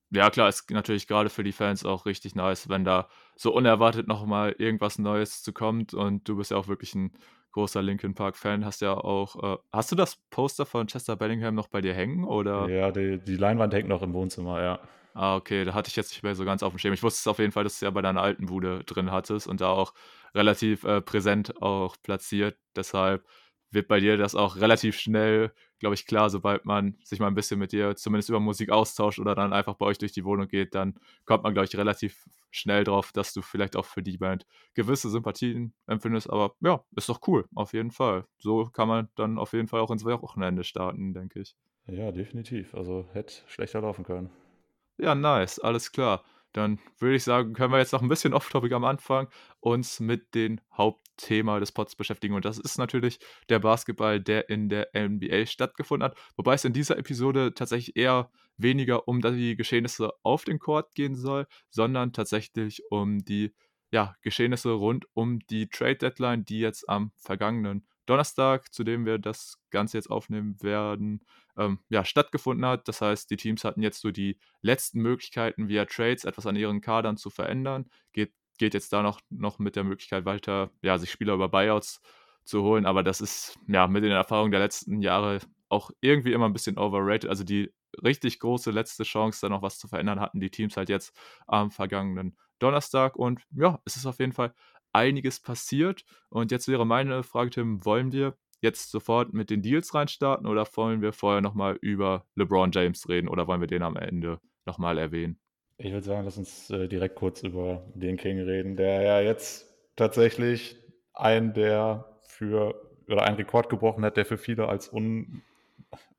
Ja, 0.09 0.31
klar, 0.31 0.49
ist 0.49 0.71
natürlich 0.71 1.07
gerade 1.07 1.29
für 1.29 1.43
die 1.43 1.51
Fans 1.51 1.85
auch 1.85 2.07
richtig 2.07 2.33
nice, 2.33 2.67
wenn 2.67 2.83
da 2.83 3.09
so 3.35 3.53
unerwartet 3.53 4.07
nochmal 4.07 4.55
irgendwas 4.57 4.97
Neues 4.97 5.43
zu 5.43 5.53
kommt 5.53 5.93
und 5.93 6.27
du 6.27 6.37
bist 6.37 6.49
ja 6.49 6.57
auch 6.57 6.67
wirklich 6.67 6.95
ein 6.95 7.11
großer 7.55 7.81
Linkin 7.81 8.13
Park-Fan, 8.13 8.65
hast 8.65 8.81
ja 8.81 8.93
auch, 8.93 9.41
äh, 9.41 9.57
hast 9.71 9.91
du 9.91 9.95
das 9.95 10.17
Poster 10.29 10.65
von 10.65 10.87
Chester 10.87 11.15
Bellingham 11.15 11.55
noch 11.55 11.69
bei 11.69 11.79
dir 11.79 11.93
hängen 11.93 12.25
oder? 12.25 12.69
Ja, 12.69 12.91
die, 12.91 13.17
die 13.17 13.37
Leinwand 13.37 13.73
hängt 13.73 13.87
noch 13.87 14.01
im 14.01 14.13
Wohnzimmer, 14.13 14.61
ja. 14.61 14.79
Ah, 15.13 15.37
okay, 15.37 15.63
da 15.63 15.73
hatte 15.73 15.87
ich 15.87 15.95
jetzt 15.95 16.11
nicht 16.11 16.23
mehr 16.23 16.35
so 16.35 16.43
ganz 16.43 16.63
auf 16.63 16.73
dem 16.73 16.79
Schirm. 16.79 16.93
Ich 16.93 17.01
wusste 17.01 17.19
es 17.19 17.27
auf 17.27 17.39
jeden 17.39 17.53
Fall, 17.53 17.63
dass 17.63 17.79
du 17.79 17.85
ja 17.85 17.91
bei 17.91 18.01
deiner 18.01 18.21
alten 18.21 18.47
Bude 18.47 18.83
drin 18.83 19.09
hattest 19.09 19.47
und 19.47 19.61
da 19.61 19.69
auch 19.69 19.93
relativ 20.35 20.83
äh, 20.83 20.99
präsent 20.99 21.61
auch 21.61 21.95
platziert. 22.03 22.57
Deshalb 22.75 23.25
wird 23.71 23.87
bei 23.87 24.01
dir 24.01 24.17
das 24.17 24.35
auch 24.35 24.57
relativ 24.57 24.99
schnell, 24.99 25.53
glaube 25.79 25.95
ich, 25.95 26.05
klar, 26.05 26.29
sobald 26.29 26.65
man 26.65 26.97
sich 27.03 27.19
mal 27.19 27.27
ein 27.27 27.35
bisschen 27.35 27.59
mit 27.59 27.71
dir 27.71 27.95
zumindest 27.95 28.29
über 28.29 28.39
Musik 28.39 28.69
austauscht 28.71 29.19
oder 29.19 29.35
dann 29.35 29.53
einfach 29.53 29.75
bei 29.75 29.85
euch 29.85 29.97
durch 29.97 30.11
die 30.11 30.25
Wohnung 30.25 30.47
geht, 30.47 30.75
dann 30.75 30.95
kommt 31.25 31.43
man, 31.43 31.53
glaube 31.53 31.65
ich, 31.65 31.75
relativ 31.77 32.25
schnell 32.51 32.83
drauf, 32.83 33.11
dass 33.11 33.33
du 33.33 33.41
vielleicht 33.41 33.75
auch 33.75 33.85
für 33.85 34.01
die 34.01 34.17
Band 34.17 34.45
gewisse 34.73 35.09
Sympathien 35.09 35.73
empfindest. 35.87 36.29
Aber 36.29 36.55
ja, 36.61 36.83
ist 36.95 37.09
doch 37.09 37.19
cool, 37.27 37.45
auf 37.53 37.73
jeden 37.73 37.91
Fall. 37.91 38.25
So 38.37 38.65
kann 38.65 38.87
man 38.87 39.09
dann 39.15 39.37
auf 39.37 39.53
jeden 39.53 39.67
Fall 39.67 39.81
auch 39.81 39.91
ins 39.91 40.05
Wochenende 40.05 40.63
starten, 40.63 41.13
denke 41.13 41.41
ich. 41.41 41.55
Ja, 41.87 42.11
definitiv. 42.11 42.73
Also 42.73 43.05
hätte 43.13 43.33
schlechter 43.47 43.81
laufen 43.81 44.05
können. 44.05 44.29
Ja, 44.97 45.13
nice, 45.13 45.59
alles 45.59 45.91
klar. 45.91 46.23
Dann 46.55 46.79
würde 46.99 47.17
ich 47.17 47.23
sagen, 47.25 47.51
können 47.51 47.73
wir 47.73 47.79
jetzt 47.79 47.91
noch 47.91 48.01
ein 48.01 48.07
bisschen 48.07 48.33
off-topic 48.33 48.73
am 48.73 48.85
Anfang 48.85 49.27
uns 49.59 49.99
mit 49.99 50.33
dem 50.35 50.61
Hauptthema 50.71 51.59
des 51.59 51.73
Pods 51.73 51.97
beschäftigen. 51.97 52.33
Und 52.33 52.45
das 52.45 52.57
ist 52.57 52.77
natürlich 52.77 53.19
der 53.49 53.59
Basketball, 53.59 54.21
der 54.21 54.47
in 54.49 54.69
der 54.69 54.89
NBA 54.95 55.47
stattgefunden 55.47 56.05
hat. 56.09 56.17
Wobei 56.37 56.53
es 56.53 56.63
in 56.63 56.71
dieser 56.71 56.97
Episode 56.97 57.53
tatsächlich 57.53 57.97
eher 57.97 58.31
weniger 58.55 59.05
um 59.05 59.19
die 59.19 59.57
Geschehnisse 59.57 60.13
auf 60.23 60.45
dem 60.45 60.59
Court 60.59 60.95
gehen 60.95 61.15
soll, 61.15 61.45
sondern 61.69 62.13
tatsächlich 62.13 62.83
um 62.89 63.25
die 63.25 63.53
ja, 63.91 64.15
Geschehnisse 64.21 64.71
rund 64.71 65.07
um 65.13 65.39
die 65.49 65.67
Trade 65.67 65.97
Deadline, 65.97 66.45
die 66.45 66.59
jetzt 66.59 66.87
am 66.87 67.11
vergangenen 67.17 67.85
Donnerstag, 68.05 68.73
zu 68.73 68.85
dem 68.85 69.05
wir 69.05 69.17
das 69.17 69.57
Ganze 69.71 69.97
jetzt 69.97 70.09
aufnehmen 70.09 70.55
werden, 70.61 71.25
ähm, 71.57 71.79
ja, 71.89 72.05
stattgefunden 72.05 72.65
hat. 72.65 72.87
Das 72.87 73.01
heißt, 73.01 73.29
die 73.29 73.37
Teams 73.37 73.63
hatten 73.63 73.81
jetzt 73.81 74.01
so 74.01 74.11
die 74.11 74.37
letzten 74.61 75.01
Möglichkeiten, 75.01 75.67
via 75.67 75.85
Trades 75.85 76.25
etwas 76.25 76.45
an 76.45 76.55
ihren 76.55 76.81
Kadern 76.81 77.17
zu 77.17 77.29
verändern. 77.29 77.89
Geht, 78.13 78.33
geht 78.57 78.73
jetzt 78.73 78.93
da 78.93 79.01
noch, 79.01 79.19
noch 79.29 79.59
mit 79.59 79.75
der 79.75 79.83
Möglichkeit 79.83 80.25
weiter, 80.25 80.71
ja, 80.81 80.97
sich 80.97 81.11
Spieler 81.11 81.33
über 81.33 81.49
Buyouts 81.49 82.01
zu 82.43 82.63
holen. 82.63 82.85
Aber 82.85 83.03
das 83.03 83.21
ist 83.21 83.57
ja 83.67 83.87
mit 83.87 84.03
den 84.03 84.11
Erfahrungen 84.11 84.51
der 84.51 84.59
letzten 84.59 85.01
Jahre 85.01 85.39
auch 85.69 85.91
irgendwie 86.01 86.33
immer 86.33 86.45
ein 86.45 86.53
bisschen 86.53 86.77
overrated. 86.77 87.29
Also 87.29 87.43
die 87.43 87.73
richtig 88.03 88.39
große 88.39 88.71
letzte 88.71 89.03
Chance, 89.03 89.39
da 89.41 89.49
noch 89.49 89.61
was 89.61 89.79
zu 89.79 89.87
verändern, 89.87 90.19
hatten 90.19 90.39
die 90.39 90.49
Teams 90.49 90.77
halt 90.77 90.89
jetzt 90.89 91.15
am 91.47 91.71
vergangenen 91.71 92.37
Donnerstag. 92.59 93.15
Und 93.15 93.41
ja, 93.51 93.79
es 93.85 93.95
ist 93.95 94.05
auf 94.05 94.19
jeden 94.19 94.33
Fall 94.33 94.53
einiges 94.93 95.39
passiert. 95.39 96.05
Und 96.29 96.51
jetzt 96.51 96.67
wäre 96.67 96.85
meine 96.85 97.23
Frage, 97.23 97.49
Tim, 97.51 97.83
wollen 97.85 98.11
wir 98.11 98.37
jetzt 98.65 98.91
sofort 98.91 99.33
mit 99.33 99.49
den 99.49 99.61
Deals 99.61 99.93
reinstarten 99.93 100.45
oder 100.45 100.67
wollen 100.75 101.01
wir 101.01 101.13
vorher 101.13 101.41
nochmal 101.41 101.77
über 101.79 102.25
LeBron 102.35 102.71
James 102.73 103.07
reden 103.07 103.29
oder 103.29 103.47
wollen 103.47 103.61
wir 103.61 103.67
den 103.67 103.83
am 103.83 103.95
Ende 103.95 104.39
nochmal 104.65 104.97
erwähnen? 104.97 105.39
Ich 105.77 105.91
würde 105.91 106.05
sagen, 106.05 106.25
lass 106.25 106.37
uns 106.37 106.69
äh, 106.69 106.87
direkt 106.87 107.15
kurz 107.15 107.43
über 107.43 107.85
den 107.95 108.17
King 108.17 108.39
reden, 108.39 108.75
der 108.75 109.01
ja 109.01 109.21
jetzt 109.21 109.73
tatsächlich 109.95 110.77
einen 111.13 111.53
der 111.53 112.19
für 112.27 112.75
oder 113.07 113.23
einen 113.23 113.37
Rekord 113.37 113.69
gebrochen 113.69 114.03
hat, 114.03 114.17
der 114.17 114.25
für 114.25 114.37
viele 114.37 114.67
als 114.67 114.91
un, 114.91 115.43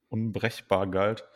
unbrechbar 0.09 0.87
galt. 0.87 1.29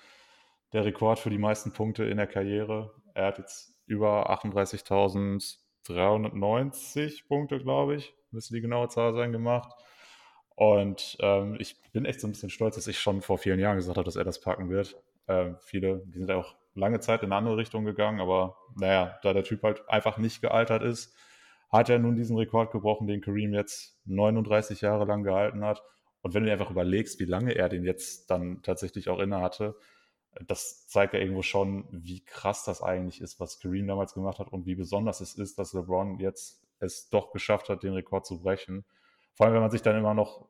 Der 0.72 0.84
Rekord 0.84 1.18
für 1.18 1.30
die 1.30 1.38
meisten 1.38 1.72
Punkte 1.72 2.04
in 2.04 2.18
der 2.18 2.28
Karriere. 2.28 2.94
Er 3.14 3.26
hat 3.26 3.38
jetzt 3.38 3.74
über 3.86 4.30
38.390 4.30 7.26
Punkte, 7.26 7.58
glaube 7.58 7.96
ich, 7.96 8.14
müsste 8.30 8.54
die 8.54 8.60
genaue 8.60 8.86
Zahl 8.88 9.12
sein, 9.14 9.32
gemacht. 9.32 9.72
Und 10.60 11.16
ähm, 11.20 11.56
ich 11.58 11.80
bin 11.90 12.04
echt 12.04 12.20
so 12.20 12.28
ein 12.28 12.32
bisschen 12.32 12.50
stolz, 12.50 12.74
dass 12.74 12.86
ich 12.86 12.98
schon 12.98 13.22
vor 13.22 13.38
vielen 13.38 13.58
Jahren 13.58 13.76
gesagt 13.76 13.96
habe, 13.96 14.04
dass 14.04 14.16
er 14.16 14.24
das 14.24 14.42
packen 14.42 14.68
wird. 14.68 14.94
Ähm, 15.26 15.56
viele, 15.62 16.02
die 16.04 16.18
sind 16.18 16.30
auch 16.30 16.54
lange 16.74 17.00
Zeit 17.00 17.22
in 17.22 17.28
eine 17.28 17.36
andere 17.36 17.56
Richtung 17.56 17.86
gegangen, 17.86 18.20
aber 18.20 18.58
naja, 18.76 19.18
da 19.22 19.32
der 19.32 19.42
Typ 19.42 19.62
halt 19.62 19.88
einfach 19.88 20.18
nicht 20.18 20.42
gealtert 20.42 20.82
ist, 20.82 21.16
hat 21.72 21.88
er 21.88 21.98
nun 21.98 22.14
diesen 22.14 22.36
Rekord 22.36 22.72
gebrochen, 22.72 23.06
den 23.06 23.22
Kareem 23.22 23.54
jetzt 23.54 23.98
39 24.04 24.82
Jahre 24.82 25.06
lang 25.06 25.22
gehalten 25.22 25.64
hat. 25.64 25.82
Und 26.20 26.34
wenn 26.34 26.42
du 26.42 26.48
dir 26.48 26.52
einfach 26.52 26.70
überlegst, 26.70 27.18
wie 27.20 27.24
lange 27.24 27.54
er 27.54 27.70
den 27.70 27.84
jetzt 27.84 28.30
dann 28.30 28.60
tatsächlich 28.62 29.08
auch 29.08 29.18
inne 29.18 29.40
hatte, 29.40 29.76
das 30.46 30.86
zeigt 30.88 31.14
ja 31.14 31.20
irgendwo 31.20 31.40
schon, 31.40 31.86
wie 31.90 32.22
krass 32.22 32.64
das 32.64 32.82
eigentlich 32.82 33.22
ist, 33.22 33.40
was 33.40 33.60
Kareem 33.60 33.86
damals 33.86 34.12
gemacht 34.12 34.38
hat 34.38 34.52
und 34.52 34.66
wie 34.66 34.74
besonders 34.74 35.22
es 35.22 35.36
ist, 35.36 35.58
dass 35.58 35.72
LeBron 35.72 36.18
jetzt 36.18 36.62
es 36.80 37.08
doch 37.08 37.32
geschafft 37.32 37.70
hat, 37.70 37.82
den 37.82 37.94
Rekord 37.94 38.26
zu 38.26 38.42
brechen. 38.42 38.84
Vor 39.40 39.46
allem, 39.46 39.54
wenn 39.54 39.62
man 39.62 39.70
sich 39.70 39.80
dann 39.80 39.96
immer 39.96 40.12
noch 40.12 40.46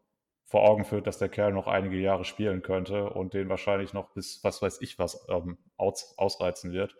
vor 0.46 0.68
Augen 0.68 0.84
führt, 0.84 1.06
dass 1.06 1.16
der 1.16 1.28
Kerl 1.28 1.52
noch 1.52 1.68
einige 1.68 1.96
Jahre 1.96 2.24
spielen 2.24 2.60
könnte 2.60 3.08
und 3.08 3.34
den 3.34 3.48
wahrscheinlich 3.48 3.92
noch 3.92 4.10
bis, 4.14 4.42
was 4.42 4.62
weiß 4.62 4.80
ich 4.80 4.98
was, 4.98 5.28
ähm, 5.28 5.58
aus, 5.76 6.18
ausreizen 6.18 6.72
wird. 6.72 6.96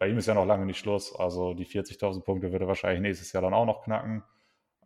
Bei 0.00 0.08
ihm 0.08 0.18
ist 0.18 0.26
ja 0.26 0.34
noch 0.34 0.46
lange 0.46 0.66
nicht 0.66 0.80
Schluss. 0.80 1.14
Also 1.14 1.54
die 1.54 1.64
40.000 1.64 2.24
Punkte 2.24 2.50
wird 2.50 2.62
er 2.62 2.66
wahrscheinlich 2.66 3.02
nächstes 3.02 3.32
Jahr 3.32 3.44
dann 3.44 3.54
auch 3.54 3.66
noch 3.66 3.84
knacken. 3.84 4.24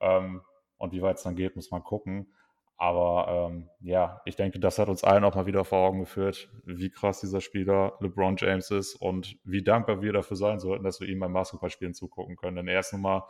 Ähm, 0.03 0.43
und 0.77 0.93
wie 0.93 1.01
weit 1.01 1.17
es 1.17 1.23
dann 1.23 1.37
geht, 1.37 1.57
muss 1.57 1.71
man 1.71 1.83
gucken. 1.83 2.35
Aber 2.77 3.49
ähm, 3.51 3.71
ja, 3.81 4.21
ich 4.27 4.37
denke, 4.37 4.61
das 4.61 4.79
hat 4.79 4.91
uns 4.91 5.05
allen 5.05 5.25
auch 5.25 5.35
mal 5.35 5.47
wieder 5.47 5.65
vor 5.65 5.79
Augen 5.79 6.01
geführt, 6.01 6.51
wie 6.67 6.91
krass 6.91 7.21
dieser 7.21 7.41
Spieler 7.41 7.97
LeBron 8.01 8.37
James 8.37 8.71
ist 8.71 8.97
und 8.97 9.39
wie 9.45 9.63
dankbar 9.65 10.03
wir 10.03 10.13
dafür 10.13 10.37
sein 10.37 10.61
sollten, 10.61 10.85
dass 10.85 11.01
wir 11.01 11.09
ihm 11.09 11.21
beim 11.21 11.33
Basketballspielen 11.33 11.95
zugucken 11.95 12.37
können. 12.37 12.57
Denn 12.57 12.69
er 12.69 12.81
ist 12.81 12.93
nun 12.93 13.01
mal 13.01 13.27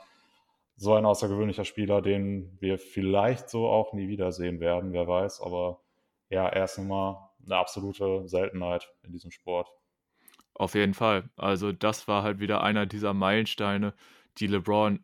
so 0.76 0.94
ein 0.94 1.06
außergewöhnlicher 1.06 1.64
Spieler, 1.64 2.02
den 2.02 2.56
wir 2.60 2.78
vielleicht 2.78 3.48
so 3.48 3.68
auch 3.68 3.92
nie 3.92 4.08
wiedersehen 4.08 4.60
werden, 4.60 4.92
wer 4.92 5.06
weiß. 5.06 5.40
Aber 5.40 5.82
ja, 6.28 6.48
er 6.48 6.64
ist 6.64 6.78
nun 6.78 6.88
mal 6.88 7.30
eine 7.44 7.56
absolute 7.56 8.28
Seltenheit 8.28 8.88
in 9.02 9.12
diesem 9.12 9.30
Sport. 9.30 9.68
Auf 10.54 10.74
jeden 10.74 10.94
Fall. 10.94 11.30
Also 11.36 11.72
das 11.72 12.08
war 12.08 12.22
halt 12.22 12.40
wieder 12.40 12.62
einer 12.62 12.86
dieser 12.86 13.14
Meilensteine, 13.14 13.94
die 14.38 14.46
LeBron 14.46 15.00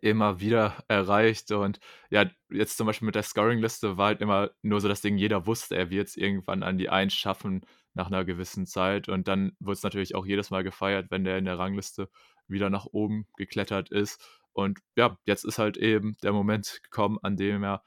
immer 0.00 0.40
wieder 0.40 0.84
erreicht. 0.88 1.50
Und 1.52 1.80
ja, 2.10 2.26
jetzt 2.50 2.76
zum 2.76 2.86
Beispiel 2.86 3.06
mit 3.06 3.14
der 3.14 3.22
Scoring-Liste 3.22 3.96
war 3.96 4.08
halt 4.08 4.20
immer 4.20 4.50
nur 4.62 4.80
so 4.80 4.88
das 4.88 5.00
Ding, 5.00 5.16
jeder 5.16 5.46
wusste, 5.46 5.76
er 5.76 5.90
wird 5.90 6.08
es 6.08 6.16
irgendwann 6.16 6.62
an 6.62 6.78
die 6.78 6.88
Eins 6.88 7.14
schaffen 7.14 7.64
nach 7.94 8.08
einer 8.08 8.24
gewissen 8.24 8.66
Zeit. 8.66 9.08
Und 9.08 9.28
dann 9.28 9.56
wurde 9.60 9.74
es 9.74 9.82
natürlich 9.82 10.14
auch 10.14 10.26
jedes 10.26 10.50
Mal 10.50 10.64
gefeiert, 10.64 11.10
wenn 11.10 11.24
der 11.24 11.38
in 11.38 11.46
der 11.46 11.58
Rangliste 11.58 12.08
wieder 12.46 12.70
nach 12.70 12.86
oben 12.86 13.26
geklettert 13.36 13.90
ist. 13.90 14.22
Und 14.56 14.78
ja, 14.96 15.18
jetzt 15.26 15.44
ist 15.44 15.58
halt 15.58 15.76
eben 15.76 16.16
der 16.22 16.32
Moment 16.32 16.80
gekommen, 16.82 17.18
an 17.20 17.36
dem 17.36 17.62
er 17.62 17.82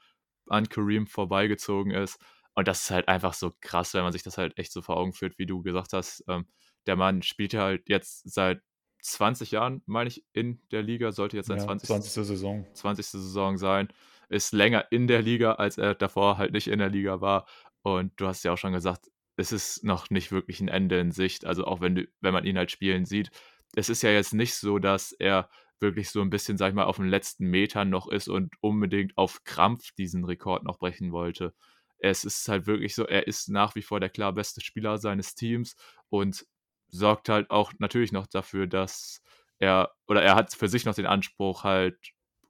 an 0.46 0.68
Kareem 0.68 1.08
vorbeigezogen 1.08 1.90
ist. 1.90 2.16
Und 2.54 2.68
das 2.68 2.82
ist 2.82 2.90
halt 2.92 3.08
einfach 3.08 3.34
so 3.34 3.52
krass, 3.60 3.92
wenn 3.92 4.04
man 4.04 4.12
sich 4.12 4.22
das 4.22 4.38
halt 4.38 4.56
echt 4.56 4.70
so 4.70 4.80
vor 4.80 4.96
Augen 4.96 5.12
führt, 5.12 5.36
wie 5.36 5.46
du 5.46 5.62
gesagt 5.62 5.92
hast. 5.92 6.22
Ähm, 6.28 6.46
der 6.86 6.94
Mann 6.94 7.22
spielt 7.22 7.54
ja 7.54 7.62
halt 7.62 7.88
jetzt 7.88 8.32
seit 8.32 8.62
20 9.02 9.50
Jahren, 9.50 9.82
meine 9.86 10.08
ich, 10.08 10.24
in 10.32 10.62
der 10.70 10.82
Liga, 10.82 11.10
sollte 11.10 11.36
jetzt 11.36 11.48
sein 11.48 11.58
ja, 11.58 11.64
20. 11.64 11.88
20. 11.88 12.12
Saison. 12.12 12.66
20. 12.72 13.04
Saison 13.04 13.58
sein. 13.58 13.88
Ist 14.28 14.52
länger 14.52 14.86
in 14.92 15.08
der 15.08 15.22
Liga, 15.22 15.54
als 15.54 15.76
er 15.76 15.96
davor 15.96 16.38
halt 16.38 16.52
nicht 16.52 16.68
in 16.68 16.78
der 16.78 16.90
Liga 16.90 17.20
war. 17.20 17.48
Und 17.82 18.12
du 18.20 18.28
hast 18.28 18.44
ja 18.44 18.52
auch 18.52 18.58
schon 18.58 18.74
gesagt, 18.74 19.10
es 19.34 19.50
ist 19.50 19.82
noch 19.82 20.08
nicht 20.10 20.30
wirklich 20.30 20.60
ein 20.60 20.68
Ende 20.68 21.00
in 21.00 21.10
Sicht. 21.10 21.44
Also 21.46 21.64
auch 21.64 21.80
wenn, 21.80 21.96
du, 21.96 22.06
wenn 22.20 22.32
man 22.32 22.44
ihn 22.44 22.58
halt 22.58 22.70
spielen 22.70 23.06
sieht. 23.06 23.32
Es 23.74 23.88
ist 23.88 24.02
ja 24.02 24.10
jetzt 24.10 24.34
nicht 24.34 24.54
so, 24.54 24.78
dass 24.78 25.10
er 25.10 25.48
wirklich 25.80 26.10
so 26.10 26.20
ein 26.20 26.30
bisschen, 26.30 26.56
sag 26.56 26.68
ich 26.68 26.74
mal, 26.74 26.84
auf 26.84 26.96
den 26.96 27.08
letzten 27.08 27.46
Metern 27.46 27.90
noch 27.90 28.08
ist 28.08 28.28
und 28.28 28.54
unbedingt 28.60 29.16
auf 29.16 29.44
Krampf 29.44 29.92
diesen 29.92 30.24
Rekord 30.24 30.64
noch 30.64 30.78
brechen 30.78 31.12
wollte. 31.12 31.54
Es 31.98 32.24
ist 32.24 32.48
halt 32.48 32.66
wirklich 32.66 32.94
so, 32.94 33.06
er 33.06 33.26
ist 33.26 33.48
nach 33.48 33.74
wie 33.74 33.82
vor 33.82 34.00
der 34.00 34.10
klar 34.10 34.32
beste 34.32 34.60
Spieler 34.60 34.98
seines 34.98 35.34
Teams 35.34 35.76
und 36.08 36.46
sorgt 36.88 37.28
halt 37.28 37.50
auch 37.50 37.72
natürlich 37.78 38.12
noch 38.12 38.26
dafür, 38.26 38.66
dass 38.66 39.22
er, 39.58 39.92
oder 40.06 40.22
er 40.22 40.34
hat 40.34 40.54
für 40.54 40.68
sich 40.68 40.84
noch 40.84 40.94
den 40.94 41.06
Anspruch, 41.06 41.64
halt 41.64 41.98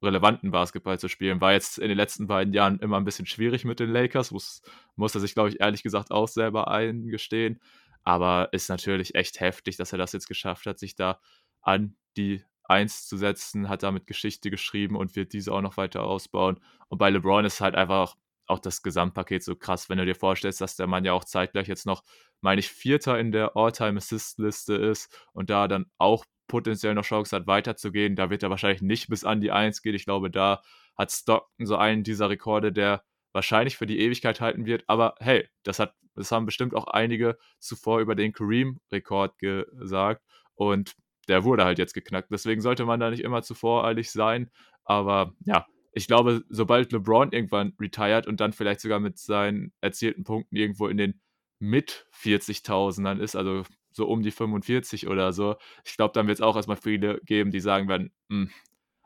relevanten 0.03 0.51
Basketball 0.51 0.99
zu 0.99 1.09
spielen. 1.09 1.41
War 1.41 1.53
jetzt 1.53 1.79
in 1.79 1.89
den 1.89 1.97
letzten 1.97 2.27
beiden 2.27 2.55
Jahren 2.55 2.79
immer 2.79 2.97
ein 2.97 3.05
bisschen 3.05 3.27
schwierig 3.27 3.65
mit 3.65 3.81
den 3.81 3.91
Lakers, 3.91 4.31
muss, 4.31 4.63
muss 4.97 5.15
er 5.15 5.21
sich, 5.21 5.35
glaube 5.35 5.51
ich, 5.51 5.61
ehrlich 5.61 5.83
gesagt 5.83 6.11
auch 6.11 6.29
selber 6.29 6.69
eingestehen. 6.69 7.61
Aber 8.03 8.49
ist 8.53 8.71
natürlich 8.71 9.15
echt 9.15 9.41
heftig, 9.41 9.77
dass 9.77 9.93
er 9.93 9.99
das 9.99 10.13
jetzt 10.13 10.29
geschafft 10.29 10.67
hat, 10.67 10.79
sich 10.79 10.95
da 10.97 11.21
an 11.61 11.97
die 12.17 12.43
1 12.71 13.07
zu 13.07 13.17
setzen, 13.17 13.69
hat 13.69 13.83
damit 13.83 14.07
Geschichte 14.07 14.51
geschrieben 14.51 14.97
und 14.97 15.17
wird 15.17 15.33
diese 15.33 15.53
auch 15.53 15.61
noch 15.61 15.77
weiter 15.77 16.05
ausbauen. 16.05 16.61
Und 16.89 16.99
bei 16.99 17.11
LeBron 17.11 17.45
ist 17.45 17.61
halt 17.61 17.75
einfach 17.75 18.17
auch 18.47 18.59
das 18.59 18.83
Gesamtpaket 18.83 19.43
so 19.43 19.57
krass, 19.57 19.89
wenn 19.89 19.99
du 19.99 20.05
dir 20.05 20.15
vorstellst, 20.15 20.61
dass 20.61 20.77
der 20.77 20.87
Mann 20.87 21.05
ja 21.05 21.13
auch 21.13 21.25
zeitgleich 21.25 21.69
jetzt 21.69 21.87
noch, 21.87 22.03
meine 22.41 22.61
ich, 22.61 22.69
Vierter 22.69 23.19
in 23.19 23.33
der 23.33 23.57
All-Time-Assist-Liste 23.57 24.75
ist 24.75 25.15
und 25.33 25.51
da 25.51 25.69
dann 25.69 25.87
auch 25.99 26.25
potenziell 26.49 26.95
noch 26.95 27.05
Chance 27.05 27.37
hat, 27.37 27.47
weiterzugehen. 27.47 28.17
Da 28.17 28.29
wird 28.29 28.43
er 28.43 28.51
wahrscheinlich 28.51 28.83
nicht 28.83 29.09
bis 29.09 29.25
an 29.25 29.41
die 29.41 29.53
1 29.53 29.83
gehen. 29.83 29.95
Ich 29.95 30.05
glaube, 30.05 30.31
da 30.31 30.63
hat 30.97 31.13
Stockton 31.13 31.67
so 31.67 31.77
einen 31.77 32.03
dieser 32.03 32.29
Rekorde, 32.29 32.73
der 32.73 33.05
wahrscheinlich 33.33 33.77
für 33.77 33.87
die 33.87 34.01
Ewigkeit 34.01 34.41
halten 34.41 34.67
wird. 34.67 34.83
Aber 34.89 35.15
hey, 35.21 35.49
das, 35.63 35.79
hat, 35.79 35.95
das 36.17 36.33
haben 36.33 36.47
bestimmt 36.47 36.75
auch 36.75 36.89
einige 36.89 37.39
zuvor 37.61 38.01
über 38.01 38.17
den 38.17 38.33
Kareem-Rekord 38.33 39.39
gesagt. 39.39 40.25
Und 40.55 40.97
der 41.29 41.45
wurde 41.45 41.65
halt 41.65 41.79
jetzt 41.79 41.95
geknackt. 41.95 42.31
Deswegen 42.31 42.61
sollte 42.61 42.85
man 42.85 43.01
da 43.01 43.11
nicht 43.11 43.23
immer 43.23 43.43
zu 43.43 43.55
voreilig 43.55 44.11
sein. 44.11 44.51
Aber 44.85 45.35
ja, 45.45 45.67
ich 45.93 46.07
glaube, 46.07 46.45
sobald 46.49 46.93
LeBron 46.93 47.33
irgendwann 47.33 47.75
retired 47.81 48.27
und 48.27 48.41
dann 48.41 48.53
vielleicht 48.53 48.81
sogar 48.81 49.01
mit 49.01 49.19
seinen 49.19 49.73
erzielten 49.81 50.25
Punkten 50.25 50.57
irgendwo 50.57 50.89
in 50.89 50.97
den 50.97 51.21
mit 51.59 52.07
40.000ern 52.13 53.21
ist, 53.21 53.37
also 53.37 53.65
so 53.93 54.07
um 54.07 54.23
die 54.23 54.31
45 54.31 55.09
oder 55.09 55.33
so, 55.33 55.57
ich 55.85 55.97
glaube, 55.97 56.13
dann 56.15 56.27
wird 56.27 56.39
es 56.39 56.43
auch 56.43 56.57
erstmal 56.57 56.77
viele 56.77 57.21
geben, 57.25 57.51
die 57.51 57.61
sagen 57.61 57.89
werden, 57.89 58.13
hm, 58.31 58.51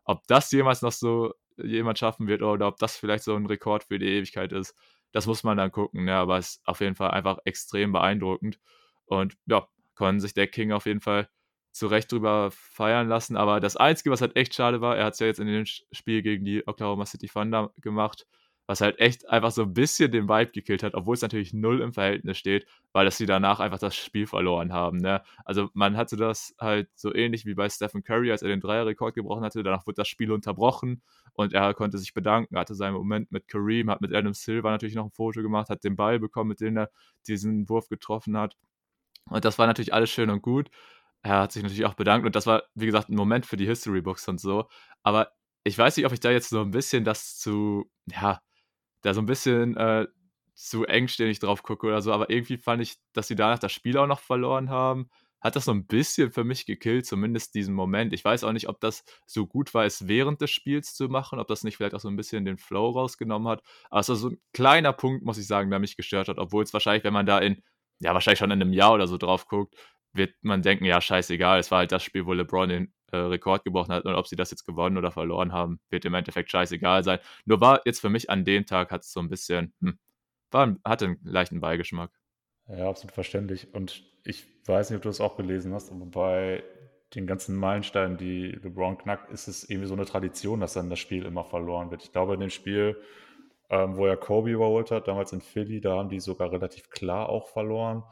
ob 0.04 0.26
das 0.26 0.50
jemals 0.52 0.82
noch 0.82 0.92
so 0.92 1.34
jemand 1.56 1.98
schaffen 1.98 2.26
wird 2.26 2.42
oder 2.42 2.68
ob 2.68 2.78
das 2.78 2.96
vielleicht 2.96 3.24
so 3.24 3.34
ein 3.34 3.46
Rekord 3.46 3.84
für 3.84 3.98
die 3.98 4.06
Ewigkeit 4.06 4.52
ist, 4.52 4.74
das 5.12 5.26
muss 5.26 5.44
man 5.44 5.56
dann 5.56 5.72
gucken. 5.72 6.06
Ja, 6.08 6.20
aber 6.22 6.38
es 6.38 6.56
ist 6.56 6.60
auf 6.66 6.80
jeden 6.80 6.96
Fall 6.96 7.12
einfach 7.12 7.38
extrem 7.44 7.92
beeindruckend. 7.92 8.58
Und 9.06 9.36
ja, 9.46 9.68
konnten 9.94 10.20
sich 10.20 10.34
der 10.34 10.48
King 10.48 10.72
auf 10.72 10.86
jeden 10.86 11.00
Fall 11.00 11.28
zu 11.74 11.88
Recht 11.88 12.10
drüber 12.10 12.50
feiern 12.52 13.08
lassen. 13.08 13.36
Aber 13.36 13.58
das 13.58 13.76
Einzige, 13.76 14.10
was 14.10 14.20
halt 14.20 14.36
echt 14.36 14.54
schade 14.54 14.80
war, 14.80 14.96
er 14.96 15.06
hat 15.06 15.14
es 15.14 15.18
ja 15.18 15.26
jetzt 15.26 15.40
in 15.40 15.48
dem 15.48 15.66
Spiel 15.66 16.22
gegen 16.22 16.44
die 16.44 16.66
Oklahoma 16.68 17.04
City 17.04 17.26
Thunder 17.26 17.72
gemacht, 17.80 18.28
was 18.68 18.80
halt 18.80 19.00
echt 19.00 19.28
einfach 19.28 19.50
so 19.50 19.62
ein 19.62 19.74
bisschen 19.74 20.12
den 20.12 20.28
Vibe 20.28 20.52
gekillt 20.52 20.84
hat, 20.84 20.94
obwohl 20.94 21.14
es 21.14 21.22
natürlich 21.22 21.52
null 21.52 21.80
im 21.80 21.92
Verhältnis 21.92 22.38
steht, 22.38 22.66
weil 22.92 23.04
dass 23.04 23.18
sie 23.18 23.26
danach 23.26 23.58
einfach 23.58 23.80
das 23.80 23.96
Spiel 23.96 24.28
verloren 24.28 24.72
haben. 24.72 24.98
Ne? 24.98 25.22
Also 25.44 25.68
man 25.74 25.96
hatte 25.96 26.16
das 26.16 26.54
halt 26.60 26.88
so 26.94 27.12
ähnlich 27.12 27.44
wie 27.44 27.54
bei 27.54 27.68
Stephen 27.68 28.04
Curry, 28.04 28.30
als 28.30 28.42
er 28.42 28.48
den 28.48 28.60
Dreierrekord 28.60 29.14
gebrochen 29.16 29.42
hatte. 29.42 29.64
Danach 29.64 29.84
wurde 29.84 29.96
das 29.96 30.08
Spiel 30.08 30.30
unterbrochen 30.30 31.02
und 31.32 31.52
er 31.54 31.74
konnte 31.74 31.98
sich 31.98 32.14
bedanken, 32.14 32.56
hatte 32.56 32.76
seinen 32.76 32.94
Moment 32.94 33.32
mit 33.32 33.48
Kareem, 33.48 33.90
hat 33.90 34.00
mit 34.00 34.14
Adam 34.14 34.32
Silver 34.32 34.70
natürlich 34.70 34.94
noch 34.94 35.06
ein 35.06 35.10
Foto 35.10 35.42
gemacht, 35.42 35.70
hat 35.70 35.82
den 35.82 35.96
Ball 35.96 36.20
bekommen, 36.20 36.50
mit 36.50 36.60
dem 36.60 36.76
er 36.76 36.90
diesen 37.26 37.68
Wurf 37.68 37.88
getroffen 37.88 38.38
hat. 38.38 38.56
Und 39.28 39.44
das 39.44 39.58
war 39.58 39.66
natürlich 39.66 39.92
alles 39.92 40.10
schön 40.10 40.30
und 40.30 40.40
gut 40.40 40.70
er 41.24 41.40
hat 41.40 41.52
sich 41.52 41.62
natürlich 41.62 41.86
auch 41.86 41.94
bedankt 41.94 42.26
und 42.26 42.36
das 42.36 42.46
war, 42.46 42.64
wie 42.74 42.86
gesagt, 42.86 43.08
ein 43.08 43.16
Moment 43.16 43.46
für 43.46 43.56
die 43.56 43.66
History 43.66 44.02
Books 44.02 44.28
und 44.28 44.40
so. 44.40 44.68
Aber 45.02 45.32
ich 45.64 45.76
weiß 45.76 45.96
nicht, 45.96 46.06
ob 46.06 46.12
ich 46.12 46.20
da 46.20 46.30
jetzt 46.30 46.50
so 46.50 46.60
ein 46.60 46.70
bisschen 46.70 47.02
das 47.04 47.38
zu, 47.38 47.90
ja, 48.06 48.40
da 49.02 49.14
so 49.14 49.22
ein 49.22 49.26
bisschen 49.26 49.76
äh, 49.76 50.06
zu 50.54 50.84
engstirnig 50.84 51.38
drauf 51.40 51.62
gucke 51.62 51.86
oder 51.86 52.02
so, 52.02 52.12
aber 52.12 52.28
irgendwie 52.28 52.58
fand 52.58 52.82
ich, 52.82 52.96
dass 53.14 53.26
sie 53.26 53.36
danach 53.36 53.58
das 53.58 53.72
Spiel 53.72 53.96
auch 53.96 54.06
noch 54.06 54.20
verloren 54.20 54.68
haben. 54.68 55.08
Hat 55.40 55.56
das 55.56 55.64
so 55.64 55.72
ein 55.72 55.86
bisschen 55.86 56.30
für 56.30 56.44
mich 56.44 56.66
gekillt, 56.66 57.06
zumindest 57.06 57.54
diesen 57.54 57.74
Moment. 57.74 58.12
Ich 58.12 58.24
weiß 58.24 58.44
auch 58.44 58.52
nicht, 58.52 58.68
ob 58.68 58.80
das 58.80 59.04
so 59.26 59.46
gut 59.46 59.72
war, 59.74 59.84
es 59.86 60.06
während 60.06 60.42
des 60.42 60.50
Spiels 60.50 60.94
zu 60.94 61.08
machen, 61.08 61.38
ob 61.38 61.48
das 61.48 61.64
nicht 61.64 61.76
vielleicht 61.78 61.94
auch 61.94 62.00
so 62.00 62.08
ein 62.08 62.16
bisschen 62.16 62.44
den 62.44 62.58
Flow 62.58 62.90
rausgenommen 62.90 63.48
hat. 63.48 63.62
Aber 63.90 64.00
es 64.00 64.08
war 64.10 64.16
so 64.16 64.30
ein 64.30 64.40
kleiner 64.52 64.92
Punkt, 64.92 65.24
muss 65.24 65.38
ich 65.38 65.46
sagen, 65.46 65.70
der 65.70 65.78
mich 65.80 65.96
gestört 65.96 66.28
hat, 66.28 66.38
obwohl 66.38 66.64
es 66.64 66.72
wahrscheinlich, 66.72 67.04
wenn 67.04 67.12
man 67.14 67.26
da 67.26 67.38
in, 67.38 67.62
ja, 68.00 68.14
wahrscheinlich 68.14 68.38
schon 68.38 68.50
in 68.50 68.60
einem 68.60 68.72
Jahr 68.72 68.92
oder 68.92 69.06
so 69.06 69.18
drauf 69.18 69.46
guckt, 69.48 69.74
wird 70.14 70.34
man 70.42 70.62
denken, 70.62 70.84
ja, 70.84 71.00
scheißegal, 71.00 71.58
es 71.58 71.70
war 71.70 71.78
halt 71.78 71.92
das 71.92 72.02
Spiel, 72.02 72.26
wo 72.26 72.32
LeBron 72.32 72.68
den 72.68 72.94
äh, 73.12 73.16
Rekord 73.16 73.64
gebrochen 73.64 73.92
hat 73.92 74.04
und 74.04 74.14
ob 74.14 74.26
sie 74.26 74.36
das 74.36 74.50
jetzt 74.50 74.64
gewonnen 74.64 74.96
oder 74.96 75.10
verloren 75.10 75.52
haben, 75.52 75.80
wird 75.90 76.04
im 76.04 76.14
Endeffekt 76.14 76.50
scheißegal 76.50 77.04
sein. 77.04 77.18
Nur 77.44 77.60
war 77.60 77.80
jetzt 77.84 78.00
für 78.00 78.10
mich 78.10 78.30
an 78.30 78.44
dem 78.44 78.66
Tag 78.66 78.90
hat 78.90 79.02
es 79.02 79.12
so 79.12 79.20
ein 79.20 79.28
bisschen, 79.28 79.74
hm, 79.80 79.98
war, 80.50 80.76
hatte 80.84 81.06
einen 81.06 81.20
leichten 81.24 81.60
Beigeschmack. 81.60 82.10
Ja, 82.68 82.88
absolut 82.88 83.12
verständlich. 83.12 83.74
Und 83.74 84.04
ich 84.24 84.46
weiß 84.66 84.90
nicht, 84.90 84.96
ob 84.96 85.02
du 85.02 85.08
das 85.08 85.20
auch 85.20 85.36
gelesen 85.36 85.74
hast, 85.74 85.92
aber 85.92 86.06
bei 86.06 86.64
den 87.14 87.26
ganzen 87.26 87.56
Meilensteinen, 87.56 88.16
die 88.16 88.48
LeBron 88.50 88.98
knackt, 88.98 89.30
ist 89.30 89.46
es 89.48 89.68
irgendwie 89.68 89.88
so 89.88 89.94
eine 89.94 90.06
Tradition, 90.06 90.60
dass 90.60 90.72
dann 90.72 90.90
das 90.90 90.98
Spiel 90.98 91.24
immer 91.24 91.44
verloren 91.44 91.90
wird. 91.90 92.02
Ich 92.02 92.12
glaube, 92.12 92.34
in 92.34 92.40
dem 92.40 92.50
Spiel, 92.50 93.00
ähm, 93.70 93.96
wo 93.96 94.06
er 94.06 94.16
Kobe 94.16 94.50
überholt 94.50 94.90
hat, 94.90 95.06
damals 95.08 95.32
in 95.32 95.40
Philly, 95.40 95.80
da 95.80 95.98
haben 95.98 96.08
die 96.08 96.20
sogar 96.20 96.50
relativ 96.50 96.90
klar 96.90 97.28
auch 97.28 97.48
verloren. 97.48 98.02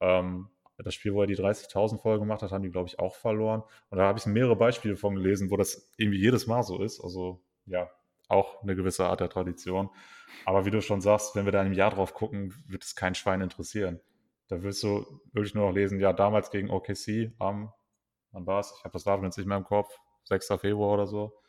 Ähm, 0.00 0.48
das 0.84 0.94
Spiel, 0.94 1.14
wo 1.14 1.22
er 1.22 1.26
die 1.26 1.36
30.000 1.36 1.98
voll 2.00 2.18
gemacht 2.18 2.42
hat, 2.42 2.52
haben 2.52 2.62
die, 2.62 2.70
glaube 2.70 2.88
ich, 2.88 2.98
auch 2.98 3.14
verloren. 3.14 3.62
Und 3.90 3.98
da 3.98 4.04
habe 4.04 4.18
ich 4.18 4.26
mehrere 4.26 4.56
Beispiele 4.56 4.96
von 4.96 5.14
gelesen, 5.14 5.50
wo 5.50 5.56
das 5.56 5.90
irgendwie 5.96 6.20
jedes 6.20 6.46
Mal 6.46 6.62
so 6.62 6.82
ist. 6.82 7.00
Also 7.00 7.42
ja, 7.64 7.90
auch 8.28 8.62
eine 8.62 8.76
gewisse 8.76 9.06
Art 9.06 9.20
der 9.20 9.30
Tradition. 9.30 9.90
Aber 10.44 10.66
wie 10.66 10.70
du 10.70 10.82
schon 10.82 11.00
sagst, 11.00 11.34
wenn 11.34 11.44
wir 11.44 11.52
da 11.52 11.60
einem 11.60 11.72
Jahr 11.72 11.90
drauf 11.90 12.14
gucken, 12.14 12.54
wird 12.66 12.84
es 12.84 12.94
kein 12.94 13.14
Schwein 13.14 13.40
interessieren. 13.40 14.00
Da 14.48 14.62
wirst 14.62 14.82
du 14.82 15.04
wirklich 15.32 15.54
nur 15.54 15.66
noch 15.66 15.74
lesen, 15.74 15.98
ja, 15.98 16.12
damals 16.12 16.50
gegen 16.50 16.70
OKC 16.70 17.32
am, 17.38 17.72
wann 18.30 18.46
war 18.46 18.60
es? 18.60 18.72
Ich 18.78 18.84
habe 18.84 18.92
das 18.92 19.04
Datum 19.04 19.24
jetzt 19.24 19.38
nicht 19.38 19.46
mehr 19.46 19.56
im 19.56 19.64
Kopf, 19.64 19.88
6. 20.24 20.48
Februar 20.60 20.94
oder 20.94 21.06
so, 21.06 21.40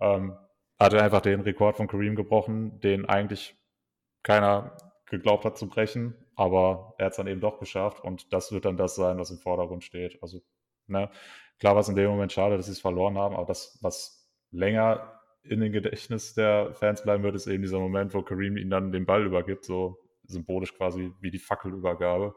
ähm, 0.00 0.36
hat 0.78 0.92
er 0.92 1.02
einfach 1.02 1.20
den 1.20 1.40
Rekord 1.40 1.76
von 1.76 1.88
Kareem 1.88 2.14
gebrochen, 2.14 2.78
den 2.80 3.06
eigentlich 3.06 3.56
keiner 4.22 4.76
geglaubt 5.06 5.44
hat 5.44 5.58
zu 5.58 5.68
brechen 5.68 6.14
aber 6.38 6.94
er 6.98 7.06
hat 7.06 7.10
es 7.12 7.16
dann 7.16 7.26
eben 7.26 7.40
doch 7.40 7.58
geschafft 7.58 8.04
und 8.04 8.32
das 8.32 8.52
wird 8.52 8.64
dann 8.64 8.76
das 8.76 8.94
sein, 8.94 9.18
was 9.18 9.32
im 9.32 9.38
Vordergrund 9.38 9.82
steht. 9.82 10.22
Also, 10.22 10.40
ne, 10.86 11.10
klar 11.58 11.74
war 11.74 11.80
es 11.80 11.88
in 11.88 11.96
dem 11.96 12.08
Moment 12.08 12.32
schade, 12.32 12.56
dass 12.56 12.66
sie 12.66 12.72
es 12.72 12.80
verloren 12.80 13.18
haben, 13.18 13.34
aber 13.34 13.46
das, 13.46 13.76
was 13.82 14.30
länger 14.52 15.20
in 15.42 15.58
den 15.58 15.72
Gedächtnis 15.72 16.34
der 16.34 16.74
Fans 16.74 17.02
bleiben 17.02 17.24
wird, 17.24 17.34
ist 17.34 17.48
eben 17.48 17.62
dieser 17.62 17.80
Moment, 17.80 18.14
wo 18.14 18.22
Kareem 18.22 18.56
ihnen 18.56 18.70
dann 18.70 18.92
den 18.92 19.04
Ball 19.04 19.26
übergibt, 19.26 19.64
so 19.64 19.98
symbolisch 20.28 20.74
quasi 20.74 21.12
wie 21.20 21.32
die 21.32 21.40
Fackelübergabe. 21.40 22.36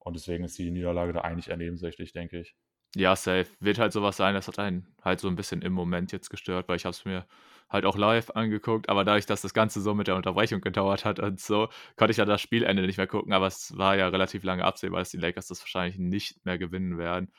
Und 0.00 0.16
deswegen 0.16 0.42
ist 0.42 0.58
die 0.58 0.72
Niederlage 0.72 1.12
da 1.12 1.20
eigentlich 1.20 1.50
eher 1.50 1.56
nebensächlich, 1.56 2.12
denke 2.12 2.40
ich. 2.40 2.56
Ja, 2.96 3.14
safe. 3.14 3.46
Wird 3.60 3.78
halt 3.78 3.92
sowas 3.92 4.16
sein, 4.16 4.34
das 4.34 4.48
hat 4.48 4.58
einen 4.58 4.92
halt 5.04 5.20
so 5.20 5.28
ein 5.28 5.36
bisschen 5.36 5.62
im 5.62 5.72
Moment 5.72 6.10
jetzt 6.10 6.30
gestört, 6.30 6.66
weil 6.68 6.76
ich 6.76 6.84
habe 6.84 6.94
es 6.94 7.04
mir 7.04 7.26
halt 7.70 7.84
auch 7.84 7.96
live 7.96 8.30
angeguckt, 8.30 8.88
aber 8.88 9.04
dadurch, 9.04 9.26
dass 9.26 9.42
das 9.42 9.54
Ganze 9.54 9.80
so 9.80 9.94
mit 9.94 10.08
der 10.08 10.16
Unterbrechung 10.16 10.60
gedauert 10.60 11.04
hat 11.04 11.20
und 11.20 11.40
so, 11.40 11.68
konnte 11.96 12.10
ich 12.12 12.16
ja 12.18 12.24
das 12.24 12.40
Spielende 12.40 12.82
nicht 12.82 12.98
mehr 12.98 13.06
gucken, 13.06 13.32
aber 13.32 13.46
es 13.46 13.76
war 13.78 13.96
ja 13.96 14.08
relativ 14.08 14.42
lange 14.42 14.64
absehbar, 14.64 15.00
dass 15.00 15.10
die 15.10 15.18
Lakers 15.18 15.46
das 15.48 15.60
wahrscheinlich 15.60 15.98
nicht 15.98 16.44
mehr 16.44 16.58
gewinnen 16.58 16.98
werden. 16.98 17.32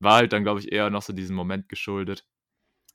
War 0.00 0.16
halt 0.16 0.32
dann, 0.32 0.44
glaube 0.44 0.60
ich, 0.60 0.72
eher 0.72 0.90
noch 0.90 1.02
so 1.02 1.12
diesem 1.12 1.36
Moment 1.36 1.68
geschuldet, 1.68 2.26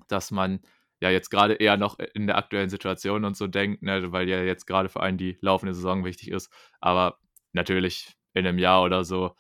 dass 0.08 0.32
man 0.32 0.62
ja 1.02 1.10
jetzt 1.10 1.30
gerade 1.30 1.56
eher 1.56 1.78
noch 1.78 2.00
in 2.14 2.28
der 2.28 2.38
aktuellen 2.38 2.70
Situation 2.70 3.26
und 3.26 3.36
so 3.36 3.48
denkt, 3.48 3.84
ne, 3.84 4.12
weil 4.12 4.30
ja 4.30 4.42
jetzt 4.44 4.66
gerade 4.68 4.90
für 4.90 5.02
einen 5.02 5.18
die 5.18 5.38
laufende 5.42 5.74
Saison 5.74 6.06
wichtig 6.06 6.32
ist, 6.32 6.52
aber 6.80 7.20
natürlich 7.54 8.16
in 8.34 8.48
einem 8.48 8.60
Jahr 8.60 8.84
oder 8.84 9.04
so 9.04 9.36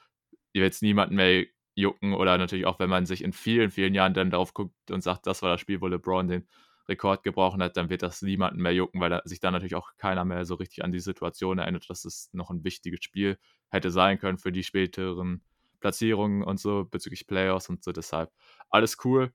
wird 0.54 0.74
es 0.74 0.82
niemanden 0.82 1.16
mehr 1.16 1.46
jucken 1.76 2.14
oder 2.14 2.38
natürlich 2.38 2.66
auch, 2.66 2.80
wenn 2.80 2.90
man 2.90 3.06
sich 3.06 3.24
in 3.24 3.34
vielen, 3.34 3.72
vielen 3.72 3.96
Jahren 3.96 4.14
dann 4.14 4.30
darauf 4.32 4.54
guckt 4.54 4.92
und 4.92 5.02
sagt, 5.02 5.26
das 5.28 5.42
war 5.42 5.50
das 5.50 5.62
Spiel, 5.62 5.82
wo 5.82 5.88
LeBron 5.88 6.28
den 6.28 6.48
Rekord 6.88 7.24
gebrochen 7.24 7.62
hat, 7.64 7.78
dann 7.78 7.90
wird 7.90 8.02
das 8.02 8.22
niemanden 8.22 8.62
mehr 8.62 8.74
jucken, 8.74 9.00
weil 9.02 9.22
sich 9.26 9.40
dann 9.40 9.54
natürlich 9.54 9.76
auch 9.76 9.96
keiner 9.98 10.26
mehr 10.26 10.46
so 10.46 10.56
richtig 10.56 10.84
an 10.84 10.92
die 10.92 11.00
Situation 11.00 11.60
erinnert, 11.60 11.90
dass 11.90 12.06
es 12.06 12.30
noch 12.34 12.50
ein 12.50 12.64
wichtiges 12.64 13.04
Spiel 13.04 13.38
hätte 13.70 13.92
sein 13.92 14.20
können 14.20 14.38
für 14.38 14.52
die 14.52 14.64
späteren 14.64 15.44
Platzierungen 15.80 16.44
und 16.44 16.60
so 16.60 16.86
bezüglich 16.86 17.28
Playoffs 17.28 17.70
und 17.70 17.84
so. 17.84 17.92
Deshalb 17.92 18.32
alles 18.70 18.98
cool. 19.06 19.32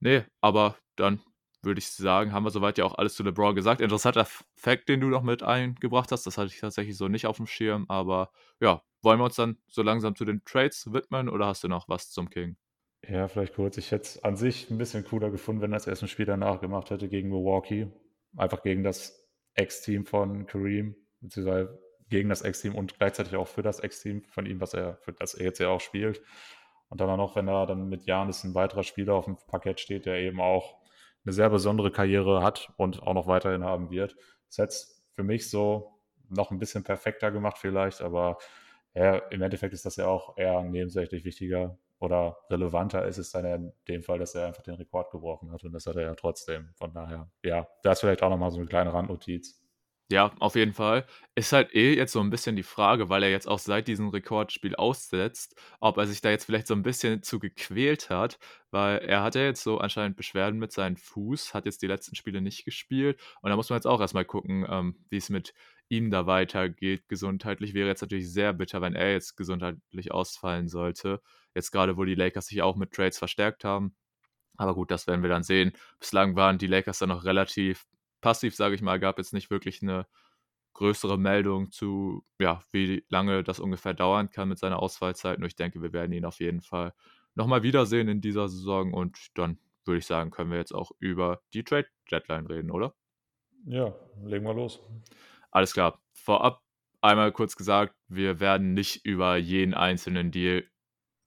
Nee, 0.00 0.24
aber 0.40 0.76
dann 0.96 1.20
würde 1.62 1.78
ich 1.78 1.88
sagen, 1.90 2.32
haben 2.32 2.44
wir 2.44 2.50
soweit 2.50 2.78
ja 2.78 2.84
auch 2.84 2.96
alles 2.98 3.14
zu 3.14 3.22
LeBron 3.22 3.54
gesagt. 3.54 3.80
Interessanter 3.80 4.26
Fact, 4.56 4.88
den 4.88 5.00
du 5.00 5.08
noch 5.08 5.22
mit 5.22 5.42
eingebracht 5.42 6.12
hast, 6.12 6.26
das 6.26 6.38
hatte 6.38 6.48
ich 6.52 6.60
tatsächlich 6.60 6.96
so 6.96 7.08
nicht 7.08 7.26
auf 7.26 7.38
dem 7.38 7.46
Schirm, 7.46 7.86
aber 7.88 8.30
ja, 8.60 8.82
wollen 9.02 9.18
wir 9.18 9.24
uns 9.24 9.36
dann 9.36 9.58
so 9.68 9.82
langsam 9.82 10.14
zu 10.16 10.24
den 10.24 10.44
Trades 10.44 10.92
widmen 10.92 11.28
oder 11.28 11.46
hast 11.46 11.64
du 11.64 11.68
noch 11.68 11.88
was 11.88 12.10
zum 12.10 12.30
King? 12.30 12.56
Ja, 13.08 13.28
vielleicht 13.28 13.54
kurz. 13.54 13.76
Ich 13.76 13.90
hätte 13.90 14.04
es 14.04 14.24
an 14.24 14.36
sich 14.36 14.70
ein 14.70 14.78
bisschen 14.78 15.04
cooler 15.04 15.30
gefunden, 15.30 15.60
wenn 15.62 15.72
er 15.72 15.76
das 15.76 15.86
erste 15.86 16.08
Spiel 16.08 16.26
danach 16.26 16.60
gemacht 16.60 16.90
hätte 16.90 17.08
gegen 17.08 17.28
Milwaukee. 17.28 17.88
Einfach 18.36 18.62
gegen 18.62 18.82
das 18.82 19.28
Ex-Team 19.54 20.06
von 20.06 20.46
Kareem, 20.46 20.96
beziehungsweise 21.20 21.78
gegen 22.08 22.28
das 22.28 22.42
Ex-Team 22.42 22.74
und 22.74 22.98
gleichzeitig 22.98 23.36
auch 23.36 23.48
für 23.48 23.62
das 23.62 23.80
Ex-Team 23.80 24.22
von 24.28 24.46
ihm, 24.46 24.60
was 24.60 24.74
er, 24.74 24.96
für 25.02 25.12
das 25.12 25.34
er 25.34 25.46
jetzt 25.46 25.58
ja 25.58 25.68
auch 25.68 25.80
spielt. 25.80 26.22
Und 26.88 27.00
dann 27.00 27.10
auch 27.10 27.16
noch, 27.16 27.36
wenn 27.36 27.48
er 27.48 27.66
dann 27.66 27.88
mit 27.88 28.04
Janis 28.06 28.44
ein 28.44 28.54
weiterer 28.54 28.82
Spieler 28.82 29.14
auf 29.14 29.24
dem 29.24 29.36
Parkett 29.48 29.80
steht, 29.80 30.06
der 30.06 30.18
eben 30.20 30.40
auch 30.40 30.78
eine 31.24 31.32
sehr 31.32 31.50
besondere 31.50 31.90
Karriere 31.90 32.42
hat 32.42 32.72
und 32.76 33.02
auch 33.02 33.14
noch 33.14 33.26
weiterhin 33.26 33.64
haben 33.64 33.90
wird. 33.90 34.16
Das 34.48 34.58
hätte 34.58 34.68
es 34.68 35.04
für 35.14 35.24
mich 35.24 35.50
so 35.50 36.00
noch 36.28 36.50
ein 36.50 36.58
bisschen 36.58 36.84
perfekter 36.84 37.30
gemacht 37.30 37.58
vielleicht, 37.58 38.00
aber 38.02 38.38
ja, 38.94 39.16
im 39.16 39.42
Endeffekt 39.42 39.74
ist 39.74 39.86
das 39.86 39.96
ja 39.96 40.06
auch 40.06 40.36
eher 40.36 40.62
nebensächlich 40.62 41.24
wichtiger 41.24 41.78
oder 41.98 42.36
relevanter 42.50 43.06
ist 43.06 43.18
es 43.18 43.30
dann 43.30 43.44
in 43.44 43.72
dem 43.88 44.02
Fall, 44.02 44.18
dass 44.18 44.34
er 44.34 44.46
einfach 44.48 44.62
den 44.62 44.74
Rekord 44.74 45.10
gebrochen 45.10 45.52
hat 45.52 45.64
und 45.64 45.72
das 45.72 45.86
hat 45.86 45.96
er 45.96 46.02
ja 46.02 46.14
trotzdem. 46.14 46.70
Von 46.74 46.92
daher, 46.92 47.30
ja, 47.42 47.66
da 47.82 47.92
ist 47.92 48.00
vielleicht 48.00 48.22
auch 48.22 48.30
nochmal 48.30 48.50
so 48.50 48.58
eine 48.58 48.66
kleine 48.66 48.92
Randnotiz. 48.92 49.64
Ja, 50.10 50.32
auf 50.38 50.54
jeden 50.54 50.74
Fall. 50.74 51.06
Ist 51.34 51.52
halt 51.52 51.74
eh 51.74 51.94
jetzt 51.96 52.12
so 52.12 52.20
ein 52.20 52.28
bisschen 52.28 52.56
die 52.56 52.62
Frage, 52.62 53.08
weil 53.08 53.22
er 53.22 53.30
jetzt 53.30 53.48
auch 53.48 53.58
seit 53.58 53.88
diesem 53.88 54.10
Rekordspiel 54.10 54.76
aussetzt, 54.76 55.58
ob 55.80 55.96
er 55.96 56.06
sich 56.06 56.20
da 56.20 56.28
jetzt 56.30 56.44
vielleicht 56.44 56.66
so 56.66 56.74
ein 56.74 56.82
bisschen 56.82 57.22
zu 57.22 57.38
gequält 57.38 58.10
hat, 58.10 58.38
weil 58.70 58.98
er 58.98 59.22
hat 59.22 59.34
ja 59.34 59.42
jetzt 59.42 59.62
so 59.62 59.78
anscheinend 59.78 60.16
Beschwerden 60.18 60.58
mit 60.58 60.72
seinem 60.72 60.96
Fuß, 60.98 61.54
hat 61.54 61.64
jetzt 61.64 61.80
die 61.80 61.86
letzten 61.86 62.16
Spiele 62.16 62.42
nicht 62.42 62.66
gespielt 62.66 63.18
und 63.40 63.48
da 63.48 63.56
muss 63.56 63.70
man 63.70 63.78
jetzt 63.78 63.86
auch 63.86 64.00
erstmal 64.00 64.26
gucken, 64.26 64.66
ähm, 64.68 64.96
wie 65.08 65.16
es 65.16 65.30
mit 65.30 65.54
ihm 65.96 66.10
da 66.10 66.26
weitergeht. 66.26 67.08
Gesundheitlich 67.08 67.74
wäre 67.74 67.88
jetzt 67.88 68.02
natürlich 68.02 68.32
sehr 68.32 68.52
bitter, 68.52 68.80
wenn 68.80 68.94
er 68.94 69.12
jetzt 69.12 69.36
gesundheitlich 69.36 70.12
ausfallen 70.12 70.68
sollte. 70.68 71.20
Jetzt 71.54 71.70
gerade, 71.70 71.96
wo 71.96 72.04
die 72.04 72.14
Lakers 72.14 72.46
sich 72.46 72.62
auch 72.62 72.76
mit 72.76 72.92
Trades 72.92 73.18
verstärkt 73.18 73.64
haben. 73.64 73.94
Aber 74.56 74.74
gut, 74.74 74.90
das 74.90 75.06
werden 75.06 75.22
wir 75.22 75.30
dann 75.30 75.42
sehen. 75.42 75.72
Bislang 75.98 76.36
waren 76.36 76.58
die 76.58 76.66
Lakers 76.66 76.98
dann 76.98 77.08
noch 77.08 77.24
relativ 77.24 77.86
passiv, 78.20 78.54
sage 78.54 78.74
ich 78.74 78.82
mal, 78.82 79.00
gab 79.00 79.18
jetzt 79.18 79.32
nicht 79.32 79.50
wirklich 79.50 79.82
eine 79.82 80.06
größere 80.74 81.18
Meldung 81.18 81.70
zu, 81.70 82.24
ja, 82.40 82.62
wie 82.72 83.04
lange 83.08 83.44
das 83.44 83.60
ungefähr 83.60 83.94
dauern 83.94 84.30
kann 84.30 84.48
mit 84.48 84.58
seiner 84.58 84.80
Ausfallzeit. 84.80 85.38
Nur 85.38 85.46
ich 85.46 85.56
denke, 85.56 85.82
wir 85.82 85.92
werden 85.92 86.12
ihn 86.12 86.24
auf 86.24 86.40
jeden 86.40 86.60
Fall 86.60 86.94
nochmal 87.34 87.62
wiedersehen 87.62 88.08
in 88.08 88.20
dieser 88.20 88.48
Saison 88.48 88.92
und 88.92 89.18
dann 89.34 89.58
würde 89.84 89.98
ich 89.98 90.06
sagen, 90.06 90.30
können 90.30 90.50
wir 90.50 90.58
jetzt 90.58 90.74
auch 90.74 90.92
über 90.98 91.42
die 91.52 91.64
Trade 91.64 91.88
Deadline 92.10 92.46
reden, 92.46 92.70
oder? 92.70 92.94
Ja, 93.66 93.94
legen 94.24 94.44
wir 94.44 94.54
los. 94.54 94.80
Alles 95.54 95.72
klar. 95.72 96.00
Vorab 96.12 96.62
einmal 97.00 97.32
kurz 97.32 97.56
gesagt, 97.56 97.94
wir 98.08 98.40
werden 98.40 98.74
nicht 98.74 99.04
über 99.06 99.36
jeden 99.36 99.74
einzelnen 99.74 100.30
Deal 100.32 100.64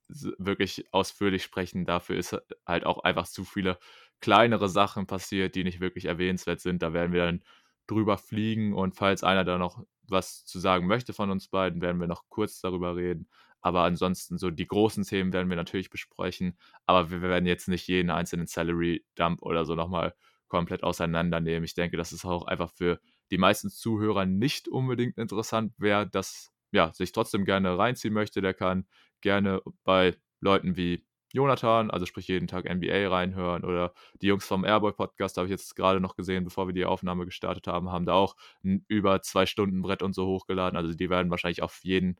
wirklich 0.09 0.87
ausführlich 0.93 1.43
sprechen. 1.43 1.85
Dafür 1.85 2.17
ist 2.17 2.37
halt 2.67 2.85
auch 2.85 2.99
einfach 3.03 3.27
zu 3.27 3.45
viele 3.45 3.79
kleinere 4.21 4.69
Sachen 4.69 5.07
passiert, 5.07 5.55
die 5.55 5.63
nicht 5.65 5.81
wirklich 5.81 6.05
erwähnenswert 6.05 6.61
sind. 6.61 6.83
Da 6.83 6.93
werden 6.93 7.13
wir 7.13 7.25
dann 7.25 7.43
drüber 7.87 8.17
fliegen 8.17 8.73
und 8.73 8.95
falls 8.95 9.23
einer 9.23 9.45
da 9.45 9.57
noch 9.57 9.83
was 10.03 10.45
zu 10.45 10.59
sagen 10.59 10.87
möchte 10.87 11.13
von 11.13 11.31
uns 11.31 11.49
beiden, 11.49 11.81
werden 11.81 11.99
wir 12.01 12.07
noch 12.07 12.25
kurz 12.29 12.61
darüber 12.61 12.95
reden. 12.97 13.29
Aber 13.61 13.83
ansonsten 13.83 14.37
so 14.39 14.51
die 14.51 14.67
großen 14.67 15.05
Themen 15.05 15.33
werden 15.33 15.49
wir 15.49 15.57
natürlich 15.57 15.89
besprechen, 15.91 16.57
aber 16.85 17.11
wir 17.11 17.21
werden 17.23 17.47
jetzt 17.47 17.69
nicht 17.69 17.87
jeden 17.87 18.11
einzelnen 18.11 18.47
Salary 18.47 19.05
Dump 19.15 19.41
oder 19.43 19.65
so 19.65 19.75
nochmal 19.75 20.15
komplett 20.49 20.83
auseinandernehmen. 20.83 21.63
Ich 21.65 21.75
denke, 21.75 21.97
das 21.97 22.13
ist 22.13 22.25
auch 22.25 22.45
einfach 22.47 22.71
für 22.71 22.99
die 23.31 23.37
meisten 23.37 23.69
Zuhörer 23.69 24.25
nicht 24.25 24.67
unbedingt 24.67 25.17
interessant. 25.17 25.73
Wer 25.77 26.05
das 26.05 26.51
ja, 26.71 26.93
sich 26.93 27.11
trotzdem 27.11 27.45
gerne 27.45 27.77
reinziehen 27.77 28.13
möchte, 28.13 28.41
der 28.41 28.53
kann 28.53 28.87
gerne 29.21 29.61
bei 29.83 30.15
Leuten 30.41 30.75
wie 30.77 31.05
Jonathan, 31.33 31.91
also 31.91 32.05
sprich 32.05 32.27
jeden 32.27 32.47
Tag 32.47 32.65
NBA 32.65 33.09
reinhören 33.09 33.63
oder 33.65 33.93
die 34.21 34.27
Jungs 34.27 34.45
vom 34.45 34.63
Airboy 34.63 34.93
Podcast, 34.93 35.37
habe 35.37 35.47
ich 35.47 35.51
jetzt 35.51 35.75
gerade 35.75 35.99
noch 35.99 36.15
gesehen, 36.15 36.45
bevor 36.45 36.67
wir 36.67 36.73
die 36.73 36.85
Aufnahme 36.85 37.25
gestartet 37.25 37.67
haben, 37.67 37.91
haben 37.91 38.05
da 38.05 38.13
auch 38.13 38.35
ein 38.63 38.85
über 38.87 39.21
zwei 39.21 39.45
Stunden 39.45 39.81
Brett 39.81 40.01
und 40.01 40.13
so 40.13 40.25
hochgeladen. 40.25 40.77
Also 40.77 40.93
die 40.93 41.09
werden 41.09 41.29
wahrscheinlich 41.29 41.61
auf 41.61 41.79
jeden 41.83 42.17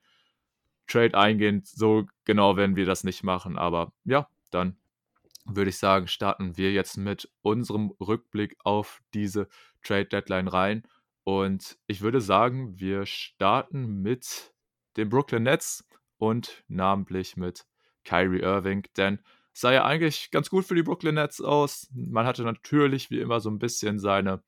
Trade 0.87 1.17
eingehen. 1.17 1.61
So 1.65 2.05
genau 2.25 2.57
werden 2.57 2.75
wir 2.75 2.85
das 2.85 3.03
nicht 3.03 3.23
machen, 3.23 3.57
aber 3.57 3.93
ja, 4.03 4.27
dann 4.51 4.77
würde 5.45 5.69
ich 5.69 5.77
sagen, 5.77 6.07
starten 6.07 6.57
wir 6.57 6.73
jetzt 6.73 6.97
mit 6.97 7.29
unserem 7.41 7.93
Rückblick 8.01 8.57
auf 8.63 9.01
diese 9.13 9.47
Trade 9.81 10.05
Deadline 10.05 10.49
rein. 10.49 10.83
Und 11.27 11.77
ich 11.87 11.99
würde 11.99 12.21
sagen, 12.21 12.79
wir 12.79 13.05
starten 13.05 14.01
mit 14.01 14.53
den 14.95 15.09
Brooklyn 15.09 15.43
Nets 15.43 15.85
und 16.15 16.63
namentlich 16.69 17.35
mit 17.35 17.67
Kyrie 18.05 18.39
Irving, 18.39 18.87
denn 18.95 19.19
es 19.53 19.59
sah 19.59 19.73
ja 19.73 19.83
eigentlich 19.83 20.31
ganz 20.31 20.49
gut 20.49 20.63
für 20.63 20.73
die 20.73 20.83
Brooklyn 20.83 21.15
Nets 21.15 21.41
aus. 21.41 21.89
Man 21.93 22.25
hatte 22.25 22.43
natürlich 22.43 23.09
wie 23.11 23.19
immer 23.19 23.41
so 23.41 23.49
ein 23.49 23.59
bisschen 23.59 23.99
seine 23.99 24.41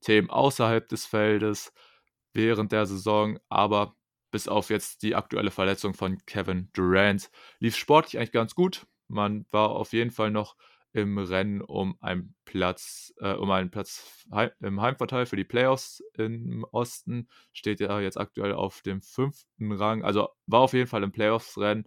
Themen 0.00 0.30
außerhalb 0.30 0.88
des 0.88 1.04
Feldes 1.04 1.74
während 2.32 2.72
der 2.72 2.86
Saison, 2.86 3.38
aber 3.50 3.94
bis 4.30 4.48
auf 4.48 4.70
jetzt 4.70 5.02
die 5.02 5.16
aktuelle 5.16 5.50
Verletzung 5.50 5.92
von 5.92 6.16
Kevin 6.24 6.70
Durant 6.72 7.30
lief 7.58 7.76
sportlich 7.76 8.16
eigentlich 8.16 8.32
ganz 8.32 8.54
gut. 8.54 8.86
Man 9.06 9.44
war 9.50 9.68
auf 9.68 9.92
jeden 9.92 10.12
Fall 10.12 10.30
noch 10.30 10.56
im 10.92 11.18
Rennen 11.18 11.60
um 11.60 11.96
einen 12.00 12.34
Platz, 12.44 13.12
äh, 13.20 13.32
um 13.32 13.50
einen 13.50 13.70
Platz 13.70 14.26
heim, 14.32 14.50
im 14.60 14.80
Heimvorteil 14.80 15.26
für 15.26 15.36
die 15.36 15.44
Playoffs 15.44 16.02
im 16.14 16.64
Osten. 16.72 17.28
Steht 17.52 17.80
ja 17.80 18.00
jetzt 18.00 18.18
aktuell 18.18 18.52
auf 18.52 18.82
dem 18.82 19.02
fünften 19.02 19.72
Rang. 19.72 20.04
Also 20.04 20.28
war 20.46 20.60
auf 20.60 20.72
jeden 20.72 20.88
Fall 20.88 21.02
im 21.02 21.12
Playoffs-Rennen. 21.12 21.86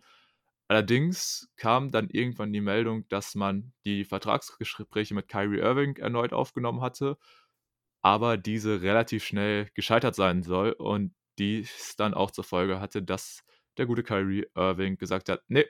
Allerdings 0.68 1.50
kam 1.58 1.90
dann 1.92 2.10
irgendwann 2.10 2.54
die 2.54 2.62
Meldung, 2.62 3.08
dass 3.10 3.34
man 3.34 3.74
die 3.86 4.06
Vertragsgespräche 4.06 5.16
mit 5.16 5.28
Kyrie 5.28 5.58
Irving 5.58 5.98
erneut 5.98 6.32
aufgenommen 6.32 6.82
hatte, 6.82 7.18
aber 8.02 8.38
diese 8.38 8.82
relativ 8.82 9.24
schnell 9.24 9.70
gescheitert 9.74 10.16
sein 10.16 10.44
soll 10.44 10.72
und 10.74 11.16
dies 11.40 11.96
dann 11.98 12.14
auch 12.14 12.32
zur 12.32 12.44
Folge 12.44 12.80
hatte, 12.80 13.02
dass 13.02 13.44
der 13.78 13.88
gute 13.88 14.04
Kyrie 14.04 14.46
Irving 14.56 14.98
gesagt 14.98 15.30
hat, 15.30 15.42
nee, 15.48 15.66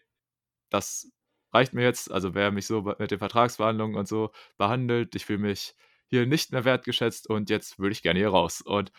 das 0.70 1.12
reicht 1.54 1.74
mir 1.74 1.84
jetzt. 1.84 2.12
Also 2.12 2.34
wer 2.34 2.52
mich 2.52 2.68
so 2.68 2.82
mit 2.82 3.12
den 3.12 3.20
Vertragsverhandlungen 3.20 3.96
und 3.98 4.08
so 4.08 4.32
behandelt, 4.58 5.16
ich 5.16 5.26
fühle 5.26 5.40
mich 5.40 5.76
hier 6.08 6.26
nicht 6.26 6.52
mehr 6.52 6.66
wertgeschätzt 6.66 7.30
und 7.30 7.50
jetzt 7.50 7.80
würde 7.80 7.94
ich 7.94 8.02
gerne 8.02 8.20
hier 8.20 8.30
raus. 8.30 8.62
Und 8.62 8.92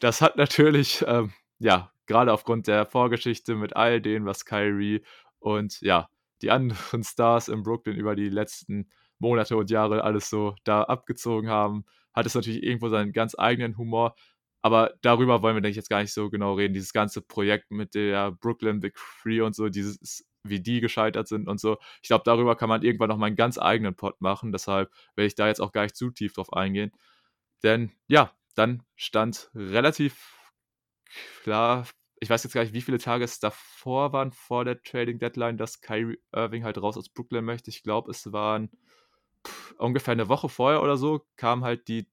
das 0.00 0.20
hat 0.20 0.36
natürlich, 0.36 1.04
ähm, 1.06 1.32
ja, 1.58 1.92
gerade 2.06 2.32
aufgrund 2.32 2.66
der 2.66 2.86
Vorgeschichte 2.86 3.54
mit 3.54 3.76
all 3.76 4.00
dem, 4.00 4.26
was 4.26 4.44
Kyrie 4.44 5.02
und 5.38 5.80
ja, 5.80 6.08
die 6.42 6.50
anderen 6.50 7.04
Stars 7.04 7.48
in 7.48 7.62
Brooklyn 7.62 7.96
über 7.96 8.16
die 8.16 8.28
letzten 8.28 8.90
Monate 9.18 9.56
und 9.56 9.70
Jahre 9.70 10.04
alles 10.04 10.30
so 10.30 10.54
da 10.64 10.82
abgezogen 10.82 11.48
haben, 11.48 11.84
hat 12.12 12.26
es 12.26 12.34
natürlich 12.34 12.62
irgendwo 12.62 12.88
seinen 12.88 13.12
ganz 13.12 13.34
eigenen 13.38 13.76
Humor. 13.76 14.14
aber 14.62 14.94
darüber 15.02 15.42
wollen 15.42 15.56
wir, 15.56 15.60
denke 15.60 15.72
ich, 15.72 15.76
jetzt 15.76 15.90
gar 15.90 16.00
nicht 16.02 16.12
so 16.12 16.30
genau 16.30 16.54
reden. 16.54 16.74
Dieses 16.74 16.92
ganze 16.92 17.22
Projekt 17.22 17.70
mit 17.70 17.94
der 17.94 18.32
Brooklyn 18.32 18.80
Big 18.80 18.98
Free 18.98 19.40
und 19.40 19.54
so, 19.54 19.68
dieses, 19.68 20.24
wie 20.48 20.60
die 20.60 20.80
gescheitert 20.80 21.28
sind 21.28 21.48
und 21.48 21.60
so. 21.60 21.78
Ich 22.02 22.08
glaube, 22.08 22.24
darüber 22.24 22.56
kann 22.56 22.68
man 22.68 22.82
irgendwann 22.82 23.08
noch 23.08 23.16
mal 23.18 23.26
einen 23.26 23.36
ganz 23.36 23.58
eigenen 23.58 23.94
Pod 23.94 24.20
machen. 24.20 24.52
Deshalb 24.52 24.90
werde 25.16 25.26
ich 25.26 25.34
da 25.34 25.48
jetzt 25.48 25.60
auch 25.60 25.72
gar 25.72 25.82
nicht 25.82 25.96
zu 25.96 26.10
tief 26.10 26.34
drauf 26.34 26.52
eingehen. 26.52 26.92
Denn 27.62 27.92
ja, 28.06 28.32
dann 28.54 28.82
stand 28.96 29.50
relativ 29.54 30.52
klar, 31.42 31.86
ich 32.20 32.30
weiß 32.30 32.44
jetzt 32.44 32.52
gar 32.52 32.62
nicht, 32.62 32.74
wie 32.74 32.82
viele 32.82 32.98
Tage 32.98 33.24
es 33.24 33.38
davor 33.38 34.12
waren, 34.12 34.32
vor 34.32 34.64
der 34.64 34.82
Trading 34.82 35.18
Deadline, 35.18 35.56
dass 35.56 35.80
Kyrie 35.80 36.18
Irving 36.32 36.64
halt 36.64 36.78
raus 36.78 36.96
aus 36.96 37.08
Brooklyn 37.08 37.44
möchte. 37.44 37.70
Ich 37.70 37.82
glaube, 37.82 38.10
es 38.10 38.32
waren 38.32 38.70
pff, 39.46 39.74
ungefähr 39.78 40.12
eine 40.12 40.28
Woche 40.28 40.48
vorher 40.48 40.82
oder 40.82 40.96
so, 40.96 41.26
kam 41.36 41.64
halt 41.64 41.88
die, 41.88 42.08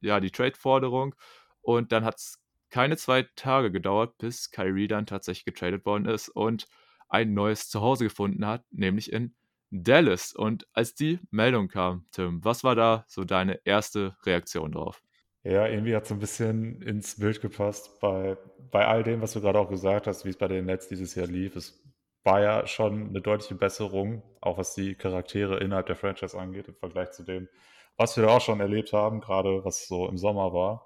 ja, 0.00 0.20
die 0.20 0.30
Trade-Forderung. 0.30 1.14
Und 1.60 1.92
dann 1.92 2.04
hat 2.04 2.16
es 2.16 2.40
keine 2.70 2.96
zwei 2.96 3.22
Tage 3.36 3.72
gedauert, 3.72 4.18
bis 4.18 4.50
Kyrie 4.50 4.88
dann 4.88 5.06
tatsächlich 5.06 5.44
getradet 5.44 5.84
worden 5.86 6.06
ist 6.06 6.28
und 6.28 6.66
ein 7.08 7.34
neues 7.34 7.68
Zuhause 7.68 8.04
gefunden 8.04 8.46
hat, 8.46 8.64
nämlich 8.70 9.12
in 9.12 9.34
Dallas. 9.70 10.32
Und 10.32 10.66
als 10.72 10.94
die 10.94 11.20
Meldung 11.30 11.68
kam, 11.68 12.06
Tim, 12.12 12.44
was 12.44 12.64
war 12.64 12.74
da 12.74 13.04
so 13.08 13.24
deine 13.24 13.60
erste 13.64 14.16
Reaktion 14.24 14.72
drauf? 14.72 15.02
Ja, 15.42 15.66
irgendwie 15.66 15.94
hat 15.94 16.06
es 16.06 16.12
ein 16.12 16.18
bisschen 16.18 16.82
ins 16.82 17.20
Bild 17.20 17.40
gepasst 17.40 18.00
bei, 18.00 18.36
bei 18.72 18.86
all 18.86 19.04
dem, 19.04 19.22
was 19.22 19.32
du 19.32 19.40
gerade 19.40 19.58
auch 19.60 19.68
gesagt 19.68 20.08
hast, 20.08 20.24
wie 20.24 20.30
es 20.30 20.36
bei 20.36 20.48
den 20.48 20.66
Nets 20.66 20.88
dieses 20.88 21.14
Jahr 21.14 21.28
lief. 21.28 21.54
Es 21.54 21.80
war 22.24 22.40
ja 22.40 22.66
schon 22.66 23.08
eine 23.08 23.20
deutliche 23.20 23.54
Besserung, 23.54 24.22
auch 24.40 24.58
was 24.58 24.74
die 24.74 24.96
Charaktere 24.96 25.58
innerhalb 25.58 25.86
der 25.86 25.94
Franchise 25.94 26.36
angeht, 26.36 26.66
im 26.66 26.74
Vergleich 26.74 27.12
zu 27.12 27.22
dem, 27.22 27.48
was 27.96 28.16
wir 28.16 28.24
da 28.24 28.30
auch 28.30 28.40
schon 28.40 28.58
erlebt 28.58 28.92
haben, 28.92 29.20
gerade 29.20 29.64
was 29.64 29.86
so 29.86 30.08
im 30.08 30.18
Sommer 30.18 30.52
war. 30.52 30.84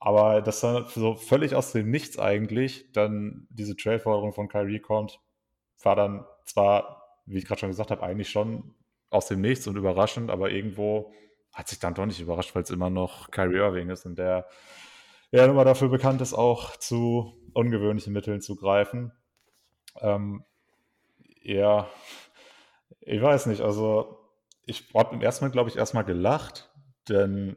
Aber 0.00 0.40
dass 0.40 0.60
dann 0.60 0.86
so 0.86 1.14
völlig 1.14 1.54
aus 1.54 1.72
dem 1.72 1.90
Nichts 1.90 2.18
eigentlich 2.18 2.90
dann 2.92 3.46
diese 3.50 3.76
Trade-Forderung 3.76 4.32
von 4.32 4.48
Kyrie 4.48 4.80
kommt, 4.80 5.20
war 5.82 5.94
dann 5.94 6.24
zwar, 6.46 7.20
wie 7.26 7.38
ich 7.38 7.44
gerade 7.44 7.60
schon 7.60 7.68
gesagt 7.68 7.90
habe, 7.90 8.02
eigentlich 8.02 8.30
schon 8.30 8.74
aus 9.10 9.28
dem 9.28 9.42
Nichts 9.42 9.66
und 9.66 9.76
überraschend, 9.76 10.30
aber 10.30 10.50
irgendwo 10.50 11.12
hat 11.52 11.68
sich 11.68 11.78
dann 11.78 11.94
doch 11.94 12.06
nicht 12.06 12.20
überrascht, 12.20 12.54
weil 12.54 12.62
es 12.62 12.70
immer 12.70 12.88
noch 12.88 13.30
Kyrie 13.30 13.58
Irving 13.58 13.90
ist 13.90 14.06
und 14.06 14.16
der 14.16 14.46
ja 15.32 15.44
immer 15.44 15.64
dafür 15.64 15.88
bekannt 15.88 16.22
ist, 16.22 16.32
auch 16.32 16.76
zu 16.76 17.34
ungewöhnlichen 17.52 18.12
Mitteln 18.12 18.40
zu 18.40 18.56
greifen. 18.56 19.12
Ähm, 20.00 20.44
ja, 21.42 21.88
ich 23.00 23.20
weiß 23.20 23.46
nicht, 23.46 23.60
also 23.60 24.18
ich 24.64 24.94
habe 24.94 25.14
im 25.14 25.22
ersten 25.22 25.44
Mal, 25.44 25.50
glaube 25.50 25.68
ich, 25.68 25.76
erstmal 25.76 26.04
gelacht, 26.04 26.70
denn 27.08 27.56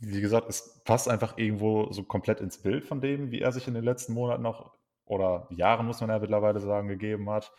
wie 0.00 0.20
gesagt, 0.20 0.48
es 0.48 0.82
passt 0.84 1.08
einfach 1.08 1.36
irgendwo 1.36 1.92
so 1.92 2.02
komplett 2.02 2.40
ins 2.40 2.60
Bild 2.60 2.84
von 2.84 3.00
dem, 3.00 3.30
wie 3.30 3.40
er 3.40 3.52
sich 3.52 3.68
in 3.68 3.74
den 3.74 3.84
letzten 3.84 4.14
Monaten 4.14 4.42
noch 4.42 4.72
oder 5.04 5.46
Jahren, 5.50 5.86
muss 5.86 6.00
man 6.00 6.10
ja 6.10 6.18
mittlerweile 6.18 6.60
sagen, 6.60 6.88
gegeben 6.88 7.28
hat. 7.30 7.52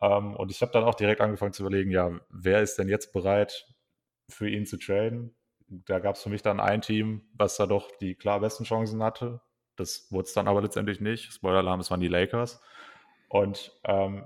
Ähm, 0.00 0.34
und 0.36 0.50
ich 0.50 0.62
habe 0.62 0.72
dann 0.72 0.84
auch 0.84 0.94
direkt 0.94 1.20
angefangen 1.20 1.52
zu 1.52 1.62
überlegen, 1.62 1.90
ja, 1.90 2.10
wer 2.30 2.62
ist 2.62 2.76
denn 2.78 2.88
jetzt 2.88 3.12
bereit, 3.12 3.66
für 4.30 4.48
ihn 4.48 4.66
zu 4.66 4.78
traden? 4.78 5.34
Da 5.68 5.98
gab 5.98 6.16
es 6.16 6.22
für 6.22 6.28
mich 6.30 6.42
dann 6.42 6.60
ein 6.60 6.80
Team, 6.80 7.28
was 7.34 7.56
da 7.56 7.66
doch 7.66 7.90
die 7.98 8.14
klar 8.14 8.40
besten 8.40 8.64
Chancen 8.64 9.02
hatte. 9.02 9.40
Das 9.76 10.10
wurde 10.10 10.26
es 10.26 10.32
dann 10.32 10.48
aber 10.48 10.62
letztendlich 10.62 11.00
nicht. 11.00 11.32
Spoiler-Alarm, 11.32 11.80
es 11.80 11.90
waren 11.90 12.00
die 12.00 12.08
Lakers. 12.08 12.60
Und 13.28 13.72
ähm, 13.84 14.24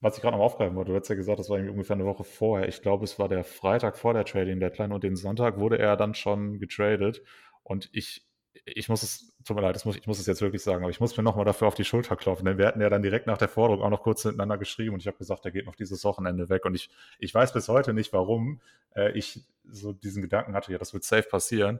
was 0.00 0.16
ich 0.16 0.22
gerade 0.22 0.36
noch 0.36 0.44
aufgreifen 0.44 0.76
wollte, 0.76 0.92
du 0.92 0.98
hast 0.98 1.08
ja 1.08 1.14
gesagt, 1.14 1.38
das 1.38 1.50
war 1.50 1.58
irgendwie 1.58 1.72
ungefähr 1.72 1.96
eine 1.96 2.06
Woche 2.06 2.24
vorher. 2.24 2.68
Ich 2.68 2.80
glaube, 2.80 3.04
es 3.04 3.18
war 3.18 3.28
der 3.28 3.44
Freitag 3.44 3.98
vor 3.98 4.14
der 4.14 4.24
Trading 4.24 4.58
Deadline 4.58 4.92
und 4.92 5.04
den 5.04 5.16
Sonntag 5.16 5.58
wurde 5.58 5.78
er 5.78 5.96
dann 5.96 6.14
schon 6.14 6.58
getradet. 6.58 7.22
Und 7.62 7.90
ich, 7.92 8.26
ich 8.64 8.88
muss 8.88 9.02
es, 9.02 9.36
tut 9.44 9.56
mir 9.56 9.62
leid, 9.62 9.84
muss, 9.84 9.96
ich 9.96 10.06
muss 10.06 10.18
es 10.18 10.26
jetzt 10.26 10.40
wirklich 10.40 10.62
sagen, 10.62 10.82
aber 10.82 10.90
ich 10.90 11.00
muss 11.00 11.16
mir 11.16 11.22
nochmal 11.22 11.44
dafür 11.44 11.68
auf 11.68 11.74
die 11.74 11.84
Schulter 11.84 12.16
klopfen, 12.16 12.46
denn 12.46 12.56
wir 12.56 12.66
hatten 12.66 12.80
ja 12.80 12.88
dann 12.88 13.02
direkt 13.02 13.26
nach 13.26 13.36
der 13.36 13.48
Forderung 13.48 13.82
auch 13.82 13.90
noch 13.90 14.02
kurz 14.02 14.24
miteinander 14.24 14.56
geschrieben 14.56 14.94
und 14.94 15.00
ich 15.00 15.06
habe 15.06 15.18
gesagt, 15.18 15.44
er 15.44 15.50
geht 15.50 15.66
noch 15.66 15.76
dieses 15.76 16.02
Wochenende 16.04 16.48
weg. 16.48 16.64
Und 16.64 16.74
ich, 16.74 16.90
ich 17.18 17.34
weiß 17.34 17.52
bis 17.52 17.68
heute 17.68 17.92
nicht, 17.92 18.12
warum 18.14 18.62
äh, 18.96 19.12
ich 19.12 19.44
so 19.64 19.92
diesen 19.92 20.22
Gedanken 20.22 20.54
hatte, 20.54 20.72
ja, 20.72 20.78
das 20.78 20.94
wird 20.94 21.04
safe 21.04 21.28
passieren. 21.28 21.78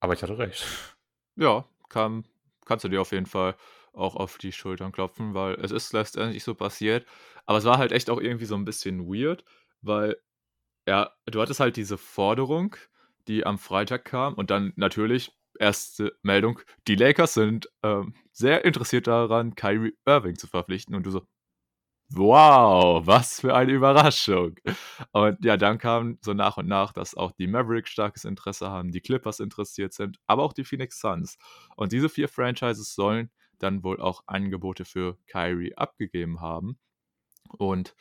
Aber 0.00 0.14
ich 0.14 0.22
hatte 0.22 0.38
recht. 0.38 0.64
Ja, 1.36 1.66
kann, 1.90 2.24
kannst 2.64 2.84
du 2.86 2.88
dir 2.88 3.02
auf 3.02 3.12
jeden 3.12 3.26
Fall 3.26 3.54
auch 3.96 4.16
auf 4.16 4.38
die 4.38 4.52
Schultern 4.52 4.92
klopfen, 4.92 5.34
weil 5.34 5.54
es 5.56 5.70
ist 5.70 5.92
letztendlich 5.92 6.44
so 6.44 6.54
passiert. 6.54 7.06
Aber 7.46 7.58
es 7.58 7.64
war 7.64 7.78
halt 7.78 7.92
echt 7.92 8.10
auch 8.10 8.20
irgendwie 8.20 8.44
so 8.46 8.54
ein 8.56 8.64
bisschen 8.64 9.06
weird, 9.06 9.44
weil 9.82 10.16
ja, 10.88 11.12
du 11.26 11.40
hattest 11.40 11.60
halt 11.60 11.76
diese 11.76 11.98
Forderung, 11.98 12.76
die 13.28 13.46
am 13.46 13.58
Freitag 13.58 14.04
kam 14.04 14.34
und 14.34 14.50
dann 14.50 14.72
natürlich 14.76 15.32
erste 15.58 16.16
Meldung, 16.22 16.60
die 16.86 16.96
Lakers 16.96 17.34
sind 17.34 17.70
ähm, 17.82 18.14
sehr 18.32 18.64
interessiert 18.64 19.06
daran, 19.06 19.54
Kyrie 19.54 19.96
Irving 20.06 20.36
zu 20.36 20.46
verpflichten 20.46 20.94
und 20.94 21.04
du 21.06 21.10
so, 21.10 21.26
wow, 22.10 23.04
was 23.06 23.40
für 23.40 23.54
eine 23.54 23.72
Überraschung. 23.72 24.56
Und 25.12 25.44
ja, 25.44 25.56
dann 25.56 25.78
kam 25.78 26.18
so 26.22 26.34
nach 26.34 26.56
und 26.56 26.68
nach, 26.68 26.92
dass 26.92 27.14
auch 27.16 27.32
die 27.32 27.46
Mavericks 27.48 27.90
starkes 27.90 28.24
Interesse 28.24 28.70
haben, 28.70 28.92
die 28.92 29.00
Clippers 29.00 29.40
interessiert 29.40 29.92
sind, 29.92 30.18
aber 30.26 30.42
auch 30.44 30.52
die 30.52 30.64
Phoenix 30.64 31.00
Suns. 31.00 31.38
Und 31.76 31.92
diese 31.92 32.08
vier 32.08 32.28
Franchises 32.28 32.94
sollen 32.94 33.30
dann 33.58 33.82
wohl 33.82 34.00
auch 34.00 34.24
Angebote 34.26 34.84
für 34.84 35.18
Kyrie 35.26 35.74
abgegeben 35.76 36.40
haben. 36.40 36.78
Und 37.58 37.94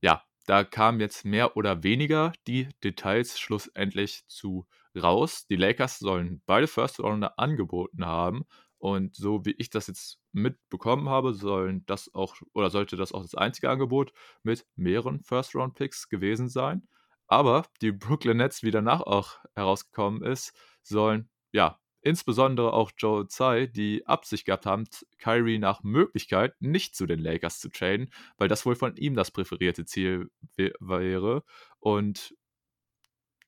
ja, 0.00 0.22
da 0.46 0.64
kamen 0.64 1.00
jetzt 1.00 1.24
mehr 1.24 1.56
oder 1.56 1.82
weniger 1.82 2.32
die 2.46 2.68
Details 2.82 3.38
schlussendlich 3.38 4.26
zu 4.28 4.66
raus. 4.96 5.46
Die 5.46 5.56
Lakers 5.56 5.98
sollen 5.98 6.42
beide 6.46 6.66
First 6.66 7.00
Rounder 7.00 7.38
angeboten 7.38 8.04
haben. 8.06 8.44
Und 8.78 9.14
so 9.14 9.44
wie 9.44 9.54
ich 9.58 9.70
das 9.70 9.88
jetzt 9.88 10.18
mitbekommen 10.32 11.08
habe, 11.08 11.34
sollen 11.34 11.84
das 11.86 12.12
auch 12.14 12.36
oder 12.54 12.70
sollte 12.70 12.96
das 12.96 13.12
auch 13.12 13.22
das 13.22 13.34
einzige 13.34 13.68
Angebot 13.68 14.12
mit 14.42 14.66
mehreren 14.74 15.20
First 15.22 15.54
Round 15.54 15.74
Picks 15.74 16.08
gewesen 16.08 16.48
sein. 16.48 16.88
Aber 17.26 17.66
die 17.82 17.92
Brooklyn 17.92 18.38
Nets, 18.38 18.62
wie 18.62 18.70
danach 18.70 19.02
auch 19.02 19.38
herausgekommen 19.54 20.22
ist, 20.22 20.52
sollen 20.82 21.28
ja 21.52 21.79
insbesondere 22.02 22.72
auch 22.72 22.92
Joe 22.96 23.26
Tsai 23.26 23.66
die 23.66 24.06
Absicht 24.06 24.46
gehabt 24.46 24.66
haben, 24.66 24.84
Kyrie 25.18 25.58
nach 25.58 25.82
Möglichkeit 25.82 26.54
nicht 26.60 26.94
zu 26.94 27.06
den 27.06 27.20
Lakers 27.20 27.60
zu 27.60 27.68
traden, 27.68 28.10
weil 28.38 28.48
das 28.48 28.64
wohl 28.64 28.74
von 28.74 28.96
ihm 28.96 29.14
das 29.14 29.30
präferierte 29.30 29.84
Ziel 29.84 30.30
wäre. 30.56 31.44
Und 31.78 32.34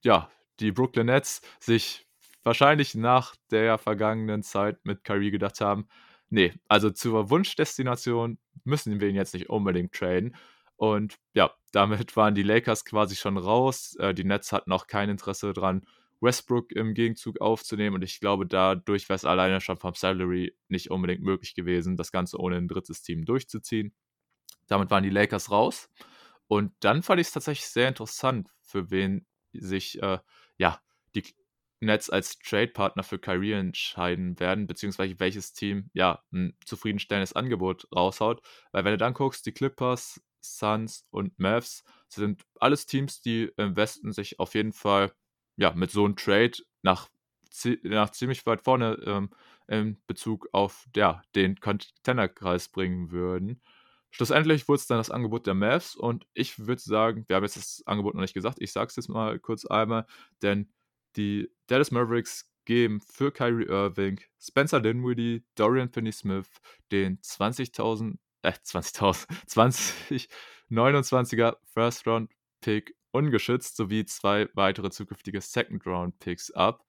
ja, 0.02 0.30
die 0.60 0.72
Brooklyn 0.72 1.06
Nets 1.06 1.42
sich 1.60 2.06
wahrscheinlich 2.42 2.94
nach 2.94 3.36
der 3.50 3.78
vergangenen 3.78 4.42
Zeit 4.42 4.84
mit 4.84 5.04
Kyrie 5.04 5.30
gedacht 5.30 5.60
haben, 5.60 5.88
nee, 6.28 6.52
also 6.68 6.90
zur 6.90 7.30
Wunschdestination 7.30 8.38
müssen 8.64 9.00
wir 9.00 9.08
ihn 9.08 9.16
jetzt 9.16 9.34
nicht 9.34 9.48
unbedingt 9.48 9.92
traden. 9.92 10.34
Und 10.76 11.18
ja, 11.34 11.52
damit 11.72 12.16
waren 12.16 12.34
die 12.34 12.42
Lakers 12.42 12.84
quasi 12.84 13.14
schon 13.14 13.36
raus. 13.36 13.94
Äh, 13.96 14.14
die 14.14 14.24
Nets 14.24 14.52
hatten 14.52 14.72
auch 14.72 14.86
kein 14.88 15.10
Interesse 15.10 15.52
dran, 15.52 15.86
Westbrook 16.22 16.72
im 16.72 16.94
Gegenzug 16.94 17.40
aufzunehmen. 17.40 17.96
Und 17.96 18.02
ich 18.02 18.20
glaube, 18.20 18.46
dadurch 18.46 19.08
wäre 19.08 19.16
es 19.16 19.24
alleine 19.24 19.60
schon 19.60 19.76
vom 19.76 19.94
Salary 19.94 20.56
nicht 20.68 20.90
unbedingt 20.90 21.22
möglich 21.22 21.54
gewesen, 21.54 21.96
das 21.96 22.12
Ganze 22.12 22.38
ohne 22.38 22.56
ein 22.56 22.68
drittes 22.68 23.02
Team 23.02 23.24
durchzuziehen. 23.24 23.92
Damit 24.68 24.90
waren 24.90 25.02
die 25.02 25.10
Lakers 25.10 25.50
raus. 25.50 25.90
Und 26.46 26.72
dann 26.80 27.02
fand 27.02 27.20
ich 27.20 27.28
es 27.28 27.32
tatsächlich 27.32 27.66
sehr 27.66 27.88
interessant, 27.88 28.48
für 28.62 28.90
wen 28.90 29.26
sich 29.52 30.02
äh, 30.02 30.18
ja 30.58 30.80
die 31.14 31.24
Nets 31.80 32.10
als 32.10 32.38
Trade-Partner 32.38 33.02
für 33.02 33.18
Kyrie 33.18 33.52
entscheiden 33.52 34.38
werden, 34.38 34.66
beziehungsweise 34.66 35.18
welches 35.18 35.52
Team 35.52 35.90
ja 35.92 36.22
ein 36.32 36.56
zufriedenstellendes 36.64 37.32
Angebot 37.32 37.88
raushaut. 37.94 38.40
Weil 38.70 38.84
wenn 38.84 38.92
du 38.92 38.98
dann 38.98 39.14
guckst, 39.14 39.44
die 39.46 39.52
Clippers, 39.52 40.20
Suns 40.40 41.06
und 41.10 41.38
Mavs 41.38 41.84
sind 42.08 42.42
alles 42.60 42.86
Teams, 42.86 43.20
die 43.20 43.50
im 43.56 43.76
Westen 43.76 44.12
sich 44.12 44.38
auf 44.38 44.54
jeden 44.54 44.72
Fall 44.72 45.12
ja, 45.56 45.72
mit 45.74 45.90
so 45.90 46.04
einem 46.04 46.16
Trade 46.16 46.52
nach, 46.82 47.08
nach 47.82 48.10
ziemlich 48.10 48.46
weit 48.46 48.62
vorne 48.62 48.94
ähm, 49.06 49.30
in 49.68 50.00
Bezug 50.06 50.48
auf 50.52 50.86
ja, 50.96 51.22
den 51.34 51.60
Contender-Kreis 51.60 52.68
bringen 52.68 53.10
würden. 53.10 53.60
Schlussendlich 54.10 54.68
wurde 54.68 54.80
es 54.80 54.86
dann 54.86 54.98
das 54.98 55.10
Angebot 55.10 55.46
der 55.46 55.54
Mavs 55.54 55.96
und 55.96 56.26
ich 56.34 56.58
würde 56.66 56.82
sagen, 56.82 57.24
wir 57.28 57.36
haben 57.36 57.44
jetzt 57.44 57.56
das 57.56 57.82
Angebot 57.86 58.14
noch 58.14 58.20
nicht 58.20 58.34
gesagt, 58.34 58.58
ich 58.60 58.70
sage 58.72 58.88
es 58.88 58.96
jetzt 58.96 59.08
mal 59.08 59.38
kurz 59.38 59.64
einmal, 59.64 60.06
denn 60.42 60.70
die 61.16 61.50
Dallas 61.66 61.90
Mavericks 61.90 62.52
geben 62.64 63.00
für 63.00 63.32
Kyrie 63.32 63.66
Irving, 63.66 64.20
Spencer 64.38 64.80
Dinwiddie, 64.80 65.44
Dorian 65.54 65.88
Finney-Smith 65.88 66.48
den 66.90 67.20
20.000, 67.20 68.18
äh 68.42 68.52
20.000, 68.52 69.26
2029er 70.70 71.56
First-Round-Pick 71.72 72.94
ungeschützt 73.12 73.76
sowie 73.76 74.04
zwei 74.04 74.48
weitere 74.54 74.90
zukünftige 74.90 75.40
Second-Round-Picks 75.40 76.50
ab. 76.52 76.84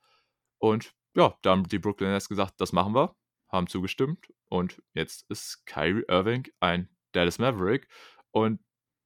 Und 0.57 0.93
ja, 1.15 1.37
da 1.41 1.51
haben 1.51 1.67
die 1.67 1.79
Brooklyn 1.79 2.11
Nets 2.11 2.29
gesagt, 2.29 2.55
das 2.59 2.73
machen 2.73 2.95
wir, 2.95 3.15
haben 3.49 3.67
zugestimmt 3.67 4.33
und 4.49 4.81
jetzt 4.93 5.29
ist 5.29 5.65
Kyrie 5.65 6.05
Irving 6.07 6.47
ein 6.59 6.89
Dallas 7.11 7.39
Maverick. 7.39 7.87
Und 8.31 8.59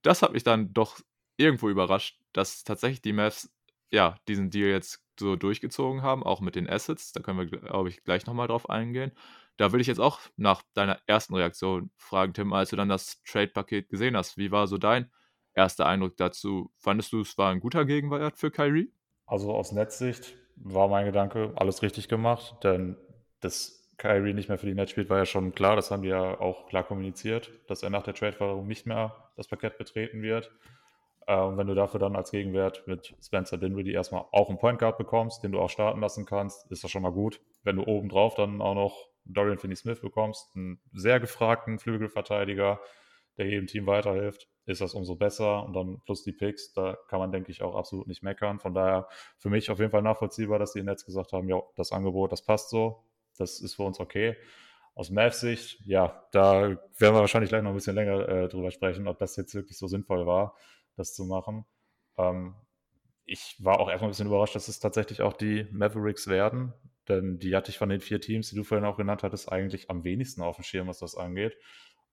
das 0.04 0.22
hat 0.22 0.34
mich 0.34 0.44
dann 0.44 0.74
doch 0.74 1.00
irgendwo 1.38 1.70
überrascht, 1.70 2.22
dass 2.34 2.64
tatsächlich 2.64 3.02
die 3.02 3.14
Mavs 3.14 3.52
ja 3.92 4.18
diesen 4.28 4.50
Deal 4.50 4.70
jetzt 4.70 5.04
so 5.20 5.36
durchgezogen 5.36 6.02
haben, 6.02 6.24
auch 6.24 6.42
mit 6.42 6.56
den 6.56 6.70
Assets. 6.70 7.12
Da 7.12 7.22
können 7.22 7.40
wir, 7.40 7.46
glaube 7.48 7.90
ich, 7.90 8.04
gleich 8.04 8.26
nochmal 8.26 8.48
drauf 8.48 8.70
eingehen. 8.70 9.12
Da 9.58 9.72
würde 9.72 9.82
ich 9.82 9.88
jetzt 9.88 10.00
auch 10.00 10.20
nach 10.36 10.62
deiner 10.74 11.00
ersten 11.08 11.36
Reaktion 11.36 11.92
fragen, 11.98 12.34
Tim, 12.34 12.54
als 12.54 12.70
du 12.70 12.76
dann 12.76 12.90
das 12.90 13.24
Trade-Paket 13.24 13.90
gesehen 13.90 14.16
hast. 14.16 14.38
Wie 14.38 14.52
war 14.52 14.68
so 14.68 14.78
dein 14.78 15.12
erster 15.58 15.86
Eindruck 15.86 16.16
dazu? 16.18 16.72
Fandest 16.78 17.12
du, 17.12 17.22
es 17.22 17.38
war 17.38 17.52
ein 17.52 17.60
guter 17.60 17.84
Gegenwert 17.84 18.38
für 18.38 18.52
Kyrie? 18.52 18.92
Also 19.26 19.54
aus 19.54 19.72
Netzsicht 19.72 20.36
war 20.56 20.88
mein 20.88 21.06
Gedanke, 21.06 21.52
alles 21.56 21.82
richtig 21.82 22.08
gemacht, 22.08 22.64
denn 22.64 22.96
dass 23.42 23.78
Kyrie 23.98 24.34
nicht 24.34 24.48
mehr 24.48 24.58
für 24.58 24.68
die 24.68 24.76
Netz 24.76 24.92
spielt, 24.92 25.10
war 25.10 25.18
ja 25.18 25.26
schon 25.26 25.54
klar. 25.54 25.76
Das 25.76 25.92
haben 25.92 26.04
die 26.04 26.10
ja 26.10 26.40
auch 26.40 26.68
klar 26.68 26.84
kommuniziert, 26.84 27.52
dass 27.68 27.84
er 27.84 27.90
nach 27.90 28.04
der 28.04 28.14
Trade-Verlängerung 28.14 28.68
nicht 28.68 28.86
mehr 28.86 29.32
das 29.36 29.48
Parkett 29.48 29.78
betreten 29.78 30.22
wird. 30.22 30.52
Und 31.26 31.58
wenn 31.58 31.68
du 31.68 31.74
dafür 31.76 32.00
dann 32.00 32.16
als 32.16 32.32
Gegenwert 32.32 32.88
mit 32.88 33.14
Spencer 33.22 33.58
Dinwiddie 33.58 33.92
erstmal 33.92 34.26
auch 34.32 34.50
einen 34.50 34.60
Point 34.60 34.80
Guard 34.80 34.98
bekommst, 34.98 35.44
den 35.44 35.52
du 35.52 35.60
auch 35.60 35.70
starten 35.70 36.00
lassen 36.00 36.26
kannst, 36.26 36.72
ist 36.72 36.84
das 36.84 36.92
schon 36.92 37.02
mal 37.02 37.12
gut. 37.12 37.42
Wenn 37.64 37.76
du 37.76 37.84
obendrauf 37.84 38.36
dann 38.36 38.62
auch 38.62 38.76
noch 38.76 39.10
Dorian 39.26 39.58
Finney-Smith 39.58 40.00
bekommst, 40.00 40.56
einen 40.56 40.80
sehr 40.94 41.20
gefragten 41.20 41.80
Flügelverteidiger, 41.80 42.80
der 43.38 43.48
jedem 43.48 43.68
Team 43.68 43.88
weiterhilft, 43.88 44.48
ist 44.68 44.82
das 44.82 44.94
umso 44.94 45.16
besser. 45.16 45.64
Und 45.64 45.74
dann 45.74 46.02
plus 46.02 46.24
die 46.24 46.34
Picks, 46.34 46.74
da 46.74 46.98
kann 47.08 47.20
man, 47.20 47.32
denke 47.32 47.52
ich, 47.52 47.62
auch 47.62 47.76
absolut 47.76 48.08
nicht 48.08 48.22
meckern. 48.22 48.60
Von 48.60 48.74
daher 48.74 49.08
für 49.38 49.50
mich 49.50 49.72
auf 49.72 49.80
jeden 49.80 49.92
Fall 49.92 50.02
nachvollziehbar, 50.02 50.60
dass 50.60 50.74
die 50.74 50.84
Netz 50.84 51.06
gesagt 51.06 51.34
haben, 51.34 51.50
ja, 51.50 51.62
das 51.76 51.92
Angebot, 51.92 52.32
das 52.32 52.44
passt 52.44 52.70
so, 52.70 53.04
das 53.38 53.60
ist 53.60 53.76
für 53.76 53.84
uns 53.84 54.00
okay. 54.00 54.36
Aus 54.94 55.10
Mavs 55.10 55.40
Sicht, 55.40 55.80
ja, 55.86 56.28
da 56.32 56.62
werden 56.62 56.80
wir 56.98 57.14
wahrscheinlich 57.14 57.50
gleich 57.50 57.62
noch 57.62 57.70
ein 57.70 57.76
bisschen 57.76 57.96
länger 57.96 58.28
äh, 58.28 58.48
drüber 58.48 58.72
sprechen, 58.72 59.08
ob 59.08 59.20
das 59.20 59.36
jetzt 59.36 59.54
wirklich 59.54 59.78
so 59.78 59.88
sinnvoll 59.88 60.26
war, 60.26 60.56
das 60.96 61.14
zu 61.14 61.26
machen. 61.26 61.66
Ähm, 62.18 62.56
ich 63.26 63.58
war 63.60 63.80
auch 63.80 63.90
erstmal 63.90 64.10
ein 64.10 64.12
bisschen 64.12 64.28
überrascht, 64.28 64.56
dass 64.56 64.68
es 64.68 64.80
tatsächlich 64.80 65.22
auch 65.22 65.34
die 65.34 65.68
Mavericks 65.72 66.28
werden, 66.28 66.74
denn 67.08 67.40
die 67.40 67.56
hatte 67.56 67.70
ich 67.70 67.78
von 67.78 67.90
den 67.90 68.02
vier 68.02 68.20
Teams, 68.20 68.50
die 68.50 68.56
du 68.56 68.64
vorhin 68.64 68.86
auch 68.86 68.98
genannt 68.98 69.24
hattest, 69.24 69.52
eigentlich 69.52 69.90
am 69.90 70.04
wenigsten 70.04 70.42
auf 70.42 70.56
dem 70.56 70.64
Schirm, 70.64 70.88
was 70.88 71.00
das 71.00 71.16
angeht. 71.16 71.58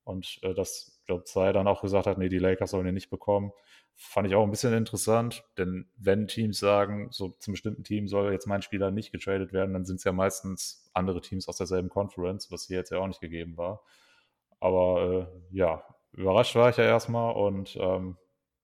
Und 0.05 0.39
äh, 0.43 0.55
dass 0.55 0.94
Job 1.07 1.27
2 1.27 1.53
dann 1.53 1.69
auch 1.69 1.83
gesagt 1.83 2.07
hat, 2.07 2.19
nee, 2.19 2.29
die 2.29 2.39
Lakers 2.39 2.71
sollen 2.71 2.87
ihn 2.87 2.95
nicht 2.95 3.11
bekommen, 3.11 3.53
fand 3.97 4.27
ich 4.27 4.35
auch 4.35 4.43
ein 4.43 4.51
bisschen 4.51 4.73
interessant, 4.73 5.45
denn 5.57 5.89
wenn 5.97 6.27
Teams 6.27 6.59
sagen, 6.59 7.09
so 7.11 7.37
zum 7.39 7.53
bestimmten 7.53 7.85
Team 7.85 8.09
soll 8.09 8.33
jetzt 8.33 8.47
mein 8.47 8.63
Spieler 8.63 8.91
nicht 8.91 9.13
getradet 9.13 9.53
werden, 9.53 9.73
dann 9.73 9.85
sind 9.85 9.97
es 9.97 10.05
ja 10.05 10.13
meistens 10.13 10.91
andere 10.95 11.21
Teams 11.21 11.49
aus 11.49 11.57
derselben 11.57 11.89
Conference, 11.89 12.51
was 12.51 12.67
hier 12.67 12.79
jetzt 12.79 12.91
ja 12.91 12.99
auch 12.99 13.07
nicht 13.07 13.21
gegeben 13.21 13.57
war. 13.57 13.83
Aber 14.61 15.31
äh, 15.53 15.57
ja, 15.57 15.85
überrascht 16.13 16.55
war 16.57 16.71
ich 16.71 16.77
ja 16.77 16.85
erstmal 16.85 17.35
und 17.35 17.77
ähm, 17.77 18.17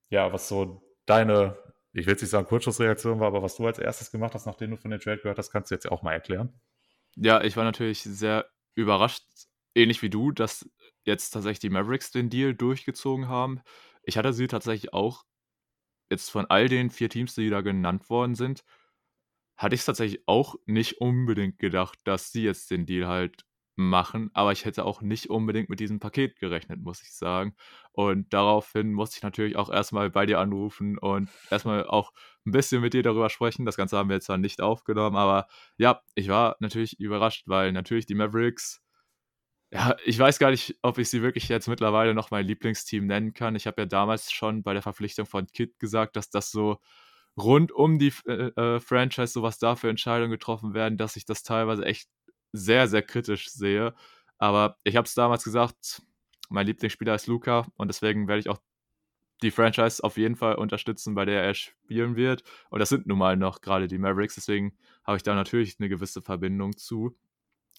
ja, 0.08 0.32
was 0.32 0.48
so 0.48 0.82
deine, 1.06 1.56
ich 1.92 2.06
will 2.06 2.14
jetzt 2.14 2.22
nicht 2.22 2.30
sagen 2.30 2.46
Kurzschussreaktion 2.46 3.20
war, 3.20 3.28
aber 3.28 3.42
was 3.42 3.56
du 3.56 3.66
als 3.66 3.78
erstes 3.78 4.10
gemacht 4.10 4.34
hast, 4.34 4.46
nachdem 4.46 4.70
du 4.70 4.76
von 4.76 4.90
der 4.90 5.00
Trade 5.00 5.18
gehört 5.18 5.38
hast, 5.38 5.50
kannst 5.50 5.70
du 5.70 5.74
jetzt 5.74 5.90
auch 5.90 6.02
mal 6.02 6.12
erklären. 6.12 6.60
Ja, 7.16 7.42
ich 7.42 7.56
war 7.56 7.64
natürlich 7.64 8.02
sehr 8.02 8.46
überrascht, 8.74 9.24
ähnlich 9.74 10.02
wie 10.02 10.10
du, 10.10 10.32
dass 10.32 10.68
jetzt 11.04 11.30
tatsächlich 11.30 11.60
die 11.60 11.70
Mavericks 11.70 12.10
den 12.10 12.30
Deal 12.30 12.54
durchgezogen 12.54 13.28
haben. 13.28 13.60
Ich 14.02 14.16
hatte 14.16 14.32
sie 14.32 14.46
tatsächlich 14.46 14.92
auch 14.92 15.24
jetzt 16.10 16.30
von 16.30 16.46
all 16.46 16.68
den 16.68 16.90
vier 16.90 17.08
Teams, 17.08 17.34
die 17.34 17.50
da 17.50 17.60
genannt 17.60 18.10
worden 18.10 18.34
sind, 18.34 18.64
hatte 19.56 19.74
ich 19.74 19.82
es 19.82 19.86
tatsächlich 19.86 20.22
auch 20.26 20.56
nicht 20.66 21.00
unbedingt 21.00 21.58
gedacht, 21.58 21.98
dass 22.04 22.32
sie 22.32 22.42
jetzt 22.44 22.70
den 22.70 22.86
Deal 22.86 23.06
halt 23.06 23.44
machen, 23.76 24.30
aber 24.34 24.52
ich 24.52 24.64
hätte 24.64 24.84
auch 24.84 25.00
nicht 25.02 25.30
unbedingt 25.30 25.70
mit 25.70 25.80
diesem 25.80 26.00
Paket 26.00 26.38
gerechnet, 26.38 26.80
muss 26.80 27.02
ich 27.02 27.12
sagen. 27.14 27.54
Und 27.92 28.32
daraufhin 28.32 28.92
musste 28.92 29.16
ich 29.18 29.22
natürlich 29.22 29.56
auch 29.56 29.70
erstmal 29.70 30.10
bei 30.10 30.26
dir 30.26 30.38
anrufen 30.38 30.98
und 30.98 31.30
erstmal 31.50 31.86
auch 31.86 32.12
ein 32.46 32.52
bisschen 32.52 32.82
mit 32.82 32.94
dir 32.94 33.02
darüber 33.02 33.30
sprechen. 33.30 33.64
Das 33.66 33.76
Ganze 33.76 33.96
haben 33.96 34.08
wir 34.10 34.16
jetzt 34.16 34.26
zwar 34.26 34.38
nicht 34.38 34.60
aufgenommen, 34.60 35.16
aber 35.16 35.46
ja, 35.78 36.02
ich 36.14 36.28
war 36.28 36.56
natürlich 36.60 36.98
überrascht, 37.00 37.44
weil 37.46 37.72
natürlich 37.72 38.06
die 38.06 38.14
Mavericks 38.14 38.82
ja, 39.72 39.96
ich 40.04 40.18
weiß 40.18 40.38
gar 40.38 40.50
nicht, 40.50 40.76
ob 40.82 40.98
ich 40.98 41.08
sie 41.08 41.22
wirklich 41.22 41.48
jetzt 41.48 41.68
mittlerweile 41.68 42.14
noch 42.14 42.30
mein 42.30 42.46
Lieblingsteam 42.46 43.06
nennen 43.06 43.32
kann. 43.34 43.54
Ich 43.54 43.66
habe 43.66 43.82
ja 43.82 43.86
damals 43.86 44.32
schon 44.32 44.62
bei 44.62 44.72
der 44.72 44.82
Verpflichtung 44.82 45.26
von 45.26 45.46
Kit 45.46 45.78
gesagt, 45.78 46.16
dass 46.16 46.30
das 46.30 46.50
so 46.50 46.78
rund 47.36 47.72
um 47.72 47.98
die 47.98 48.12
äh, 48.26 48.48
äh, 48.56 48.80
Franchise 48.80 49.32
so 49.32 49.42
was 49.42 49.58
da 49.58 49.76
für 49.76 49.88
Entscheidungen 49.88 50.32
getroffen 50.32 50.74
werden, 50.74 50.98
dass 50.98 51.16
ich 51.16 51.24
das 51.24 51.44
teilweise 51.44 51.84
echt 51.84 52.08
sehr, 52.52 52.88
sehr 52.88 53.02
kritisch 53.02 53.48
sehe. 53.50 53.94
Aber 54.38 54.76
ich 54.84 54.96
habe 54.96 55.06
es 55.06 55.14
damals 55.14 55.44
gesagt, 55.44 56.02
mein 56.48 56.66
Lieblingsspieler 56.66 57.14
ist 57.14 57.28
Luca 57.28 57.66
und 57.76 57.88
deswegen 57.88 58.26
werde 58.26 58.40
ich 58.40 58.48
auch 58.48 58.58
die 59.42 59.52
Franchise 59.52 60.02
auf 60.02 60.16
jeden 60.16 60.36
Fall 60.36 60.56
unterstützen, 60.56 61.14
bei 61.14 61.24
der 61.24 61.42
er 61.44 61.54
spielen 61.54 62.16
wird. 62.16 62.42
Und 62.70 62.80
das 62.80 62.88
sind 62.88 63.06
nun 63.06 63.18
mal 63.18 63.36
noch 63.36 63.60
gerade 63.60 63.88
die 63.88 63.98
Mavericks, 63.98 64.34
deswegen 64.34 64.76
habe 65.04 65.16
ich 65.16 65.22
da 65.22 65.34
natürlich 65.34 65.76
eine 65.78 65.88
gewisse 65.88 66.22
Verbindung 66.22 66.76
zu. 66.76 67.16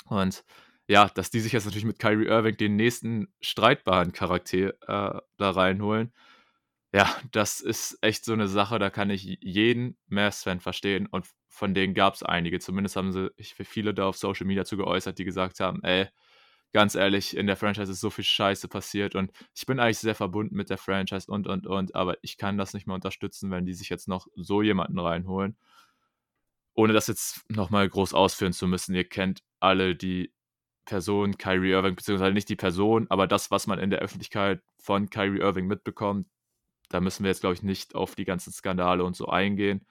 Und 0.08 0.43
ja, 0.91 1.08
dass 1.08 1.30
die 1.30 1.39
sich 1.39 1.54
jetzt 1.54 1.63
natürlich 1.63 1.86
mit 1.86 1.99
Kyrie 1.99 2.27
Irving 2.27 2.58
den 2.58 2.75
nächsten 2.75 3.34
streitbaren 3.39 4.12
Charakter 4.12 4.73
äh, 4.82 5.21
da 5.38 5.49
reinholen. 5.51 6.12
Ja, 6.93 7.10
das 7.32 7.62
ist 7.62 7.97
echt 8.01 8.25
so 8.25 8.34
eine 8.34 8.49
Sache, 8.49 8.77
da 8.77 8.89
kann 8.89 9.10
ich 9.10 9.23
jeden 9.23 9.97
Mavs-Fan 10.08 10.60
verstehen 10.60 11.08
und 11.08 11.27
von 11.47 11.73
denen 11.73 11.93
gab 11.93 12.15
es 12.15 12.23
einige. 12.23 12.60
Zumindest 12.60 12.97
haben 12.97 13.13
sich 13.13 13.54
viele 13.54 13.93
da 13.93 14.08
auf 14.08 14.17
Social 14.17 14.45
Media 14.45 14.65
zu 14.65 14.75
geäußert, 14.75 15.17
die 15.17 15.23
gesagt 15.23 15.62
haben, 15.62 15.82
ey, 15.84 16.10
ganz 16.73 16.95
ehrlich, 16.95 17.38
in 17.38 17.47
der 17.47 17.56
Franchise 17.56 17.89
ist 17.89 18.01
so 18.01 18.10
viel 18.10 18.25
Scheiße 18.25 18.67
passiert 18.67 19.15
und 19.15 19.32
ich 19.56 19.65
bin 19.65 19.80
eigentlich 19.80 19.99
sehr 19.99 20.15
verbunden 20.15 20.58
mit 20.58 20.69
der 20.69 20.77
Franchise 20.77 21.32
und, 21.32 21.47
und, 21.47 21.67
und, 21.67 21.95
aber 21.95 22.17
ich 22.21 22.36
kann 22.36 22.58
das 22.58 22.73
nicht 22.73 22.86
mehr 22.86 22.95
unterstützen, 22.95 23.49
wenn 23.49 23.65
die 23.65 23.73
sich 23.75 23.88
jetzt 23.88 24.10
noch 24.10 24.27
so 24.36 24.62
jemanden 24.62 24.99
reinholen. 24.99 25.56
Ohne 26.73 26.91
das 26.91 27.08
jetzt 27.08 27.49
nochmal 27.49 27.88
groß 27.88 28.13
ausführen 28.13 28.51
zu 28.51 28.67
müssen, 28.67 28.93
ihr 28.93 29.08
kennt 29.08 29.41
alle 29.62 29.95
die 29.95 30.34
Person 30.91 31.38
Kyrie 31.38 31.71
Irving, 31.71 31.95
beziehungsweise 31.95 32.34
nicht 32.34 32.49
die 32.49 32.58
Person, 32.58 33.08
aber 33.10 33.25
das, 33.25 33.49
was 33.49 33.65
man 33.65 33.80
in 33.80 33.91
der 33.91 33.99
Öffentlichkeit 33.99 34.62
von 34.77 35.10
Kyrie 35.10 35.39
Irving 35.39 35.65
mitbekommt, 35.65 36.27
da 36.89 36.99
müssen 36.99 37.23
wir 37.23 37.30
jetzt, 37.30 37.39
glaube 37.39 37.54
ich, 37.54 37.63
nicht 37.63 37.95
auf 37.95 38.13
die 38.13 38.25
ganzen 38.25 38.51
Skandale 38.51 39.06
und 39.06 39.15
so 39.15 39.27
eingehen. 39.27 39.86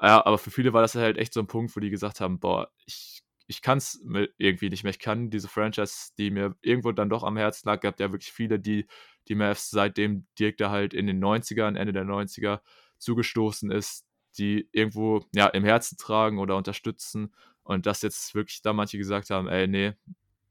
Ja, 0.00 0.24
aber 0.24 0.38
für 0.38 0.52
viele 0.52 0.72
war 0.72 0.80
das 0.80 0.94
halt 0.94 1.18
echt 1.18 1.34
so 1.34 1.40
ein 1.40 1.48
Punkt, 1.48 1.74
wo 1.74 1.80
die 1.80 1.90
gesagt 1.90 2.20
haben, 2.20 2.38
boah, 2.38 2.70
ich, 2.86 3.24
ich 3.48 3.62
kann 3.62 3.78
es 3.78 4.00
irgendwie 4.36 4.68
nicht 4.68 4.84
mehr. 4.84 4.90
Ich 4.90 5.00
kann 5.00 5.28
diese 5.28 5.48
Franchise, 5.48 6.12
die 6.18 6.30
mir 6.30 6.54
irgendwo 6.62 6.92
dann 6.92 7.10
doch 7.10 7.24
am 7.24 7.36
Herzen 7.36 7.68
lag, 7.68 7.80
gab 7.80 7.98
ja 7.98 8.12
wirklich 8.12 8.30
viele, 8.30 8.60
die 8.60 8.86
die 9.26 9.34
Mavs 9.34 9.70
seitdem 9.70 10.28
Dirk 10.38 10.56
da 10.58 10.70
halt 10.70 10.94
in 10.94 11.08
den 11.08 11.18
90ern, 11.18 11.76
Ende 11.76 11.92
der 11.92 12.04
90er 12.04 12.60
zugestoßen 12.98 13.72
ist, 13.72 14.06
die 14.38 14.68
irgendwo 14.70 15.24
ja 15.34 15.48
im 15.48 15.64
Herzen 15.64 15.98
tragen 15.98 16.38
oder 16.38 16.56
unterstützen. 16.56 17.34
Und 17.64 17.86
dass 17.86 18.02
jetzt 18.02 18.36
wirklich 18.36 18.62
da 18.62 18.72
manche 18.72 18.98
gesagt 18.98 19.30
haben, 19.30 19.48
ey, 19.48 19.66
nee, 19.66 19.94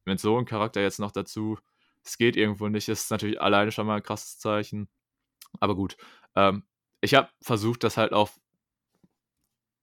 mit 0.08 0.20
so 0.20 0.38
einem 0.38 0.46
Charakter 0.46 0.82
jetzt 0.82 1.00
noch 1.00 1.12
dazu, 1.12 1.60
es 2.04 2.18
geht 2.18 2.36
irgendwo 2.38 2.68
nicht, 2.70 2.88
ist 2.90 3.12
natürlich 3.12 3.42
alleine 3.42 3.72
schon 3.72 3.86
mal 3.86 3.98
ein 3.98 4.04
krasses 4.04 4.40
Zeichen. 4.40 4.88
Aber 5.60 5.76
gut, 5.76 5.98
ähm, 6.36 6.64
ich 7.02 7.14
habe 7.14 7.30
versucht, 7.42 7.84
das 7.84 7.98
halt 7.98 8.14
auch 8.14 8.32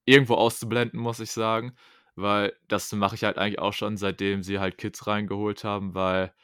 irgendwo 0.06 0.34
auszublenden, 0.34 0.98
muss 1.00 1.20
ich 1.20 1.30
sagen, 1.30 1.76
weil 2.16 2.56
das 2.68 2.92
mache 2.92 3.14
ich 3.16 3.24
halt 3.24 3.38
eigentlich 3.38 3.58
auch 3.58 3.72
schon, 3.72 3.96
seitdem 3.96 4.42
sie 4.42 4.58
halt 4.58 4.78
Kids 4.78 5.06
reingeholt 5.06 5.64
haben, 5.64 5.94
weil 5.94 6.34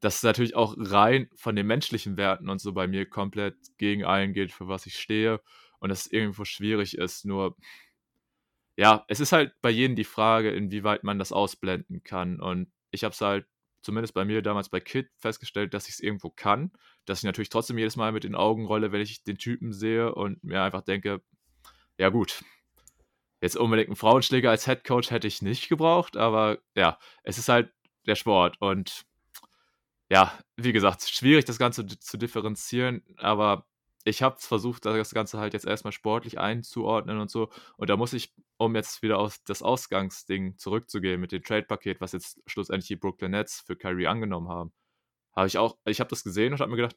das 0.00 0.22
natürlich 0.22 0.54
auch 0.54 0.74
rein 0.78 1.28
von 1.34 1.56
den 1.56 1.66
menschlichen 1.66 2.16
Werten 2.16 2.48
und 2.48 2.60
so 2.60 2.72
bei 2.72 2.86
mir 2.86 3.08
komplett 3.08 3.56
gegen 3.78 4.04
allen 4.04 4.32
geht, 4.32 4.52
für 4.52 4.68
was 4.68 4.86
ich 4.86 4.98
stehe 4.98 5.40
und 5.80 5.90
es 5.90 6.06
irgendwo 6.06 6.44
schwierig 6.44 6.96
ist, 6.96 7.24
nur 7.24 7.56
ja, 8.76 9.04
es 9.08 9.18
ist 9.18 9.32
halt 9.32 9.52
bei 9.60 9.70
jedem 9.70 9.96
die 9.96 10.04
Frage, 10.04 10.52
inwieweit 10.52 11.02
man 11.02 11.18
das 11.18 11.32
ausblenden 11.32 12.04
kann 12.04 12.40
und 12.40 12.70
ich 12.90 13.04
habe 13.04 13.12
es 13.12 13.20
halt 13.20 13.46
zumindest 13.80 14.14
bei 14.14 14.24
mir 14.24 14.42
damals 14.42 14.68
bei 14.68 14.80
Kid 14.80 15.08
festgestellt, 15.18 15.72
dass 15.74 15.88
ich 15.88 15.94
es 15.94 16.00
irgendwo 16.00 16.30
kann, 16.30 16.72
dass 17.04 17.18
ich 17.18 17.24
natürlich 17.24 17.48
trotzdem 17.48 17.78
jedes 17.78 17.96
Mal 17.96 18.12
mit 18.12 18.24
den 18.24 18.34
Augen 18.34 18.66
rolle, 18.66 18.92
wenn 18.92 19.00
ich 19.00 19.22
den 19.22 19.38
Typen 19.38 19.72
sehe 19.72 20.14
und 20.14 20.42
mir 20.42 20.62
einfach 20.62 20.82
denke, 20.82 21.22
ja 21.96 22.08
gut, 22.08 22.42
jetzt 23.40 23.56
unbedingt 23.56 23.88
einen 23.88 23.96
Frauenschläger 23.96 24.50
als 24.50 24.66
Headcoach 24.66 25.10
hätte 25.10 25.28
ich 25.28 25.42
nicht 25.42 25.68
gebraucht, 25.68 26.16
aber 26.16 26.58
ja, 26.74 26.98
es 27.22 27.38
ist 27.38 27.48
halt 27.48 27.72
der 28.06 28.16
Sport 28.16 28.60
und 28.60 29.04
ja, 30.10 30.32
wie 30.56 30.72
gesagt, 30.72 31.02
schwierig 31.02 31.44
das 31.44 31.58
Ganze 31.58 31.86
zu 31.86 32.16
differenzieren, 32.16 33.04
aber 33.18 33.67
ich 34.04 34.22
habe 34.22 34.36
versucht, 34.38 34.84
das 34.86 35.12
Ganze 35.14 35.38
halt 35.38 35.54
jetzt 35.54 35.66
erstmal 35.66 35.92
sportlich 35.92 36.38
einzuordnen 36.38 37.18
und 37.18 37.30
so. 37.30 37.50
Und 37.76 37.90
da 37.90 37.96
muss 37.96 38.12
ich, 38.12 38.32
um 38.56 38.74
jetzt 38.74 39.02
wieder 39.02 39.18
auf 39.18 39.38
das 39.44 39.62
Ausgangsding 39.62 40.56
zurückzugehen 40.56 41.20
mit 41.20 41.32
dem 41.32 41.42
Trade-Paket, 41.42 42.00
was 42.00 42.12
jetzt 42.12 42.40
schlussendlich 42.46 42.88
die 42.88 42.96
Brooklyn 42.96 43.32
Nets 43.32 43.60
für 43.60 43.76
Kyrie 43.76 44.06
angenommen 44.06 44.48
haben, 44.48 44.72
habe 45.34 45.46
ich 45.46 45.58
auch, 45.58 45.78
ich 45.84 46.00
habe 46.00 46.10
das 46.10 46.24
gesehen 46.24 46.52
und 46.52 46.60
habe 46.60 46.70
mir 46.70 46.76
gedacht, 46.76 46.96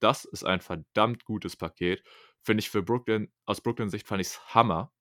das 0.00 0.24
ist 0.24 0.44
ein 0.44 0.60
verdammt 0.60 1.24
gutes 1.24 1.56
Paket. 1.56 2.02
Finde 2.42 2.60
ich 2.60 2.70
für 2.70 2.82
Brooklyn, 2.82 3.30
aus 3.46 3.60
Brooklyn-Sicht 3.60 4.06
fand 4.06 4.20
ich 4.20 4.28
es 4.28 4.54
Hammer, 4.54 4.92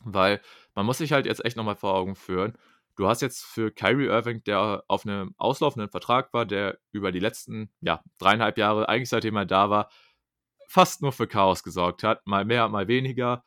weil 0.00 0.40
man 0.74 0.86
muss 0.86 0.98
sich 0.98 1.12
halt 1.12 1.26
jetzt 1.26 1.44
echt 1.44 1.56
nochmal 1.56 1.76
vor 1.76 1.94
Augen 1.94 2.14
führen. 2.14 2.56
Du 2.96 3.08
hast 3.08 3.22
jetzt 3.22 3.44
für 3.44 3.70
Kyrie 3.70 4.06
Irving, 4.06 4.42
der 4.44 4.84
auf 4.88 5.06
einem 5.06 5.34
auslaufenden 5.38 5.90
Vertrag 5.90 6.32
war, 6.32 6.46
der 6.46 6.78
über 6.90 7.12
die 7.12 7.20
letzten, 7.20 7.70
ja, 7.80 8.02
dreieinhalb 8.18 8.58
Jahre, 8.58 8.88
eigentlich 8.88 9.08
seitdem 9.08 9.36
er 9.36 9.46
da 9.46 9.70
war, 9.70 9.88
fast 10.68 11.02
nur 11.02 11.12
für 11.12 11.26
Chaos 11.26 11.62
gesorgt 11.64 12.04
hat. 12.04 12.26
Mal 12.26 12.44
mehr, 12.44 12.68
mal 12.68 12.88
weniger. 12.88 13.44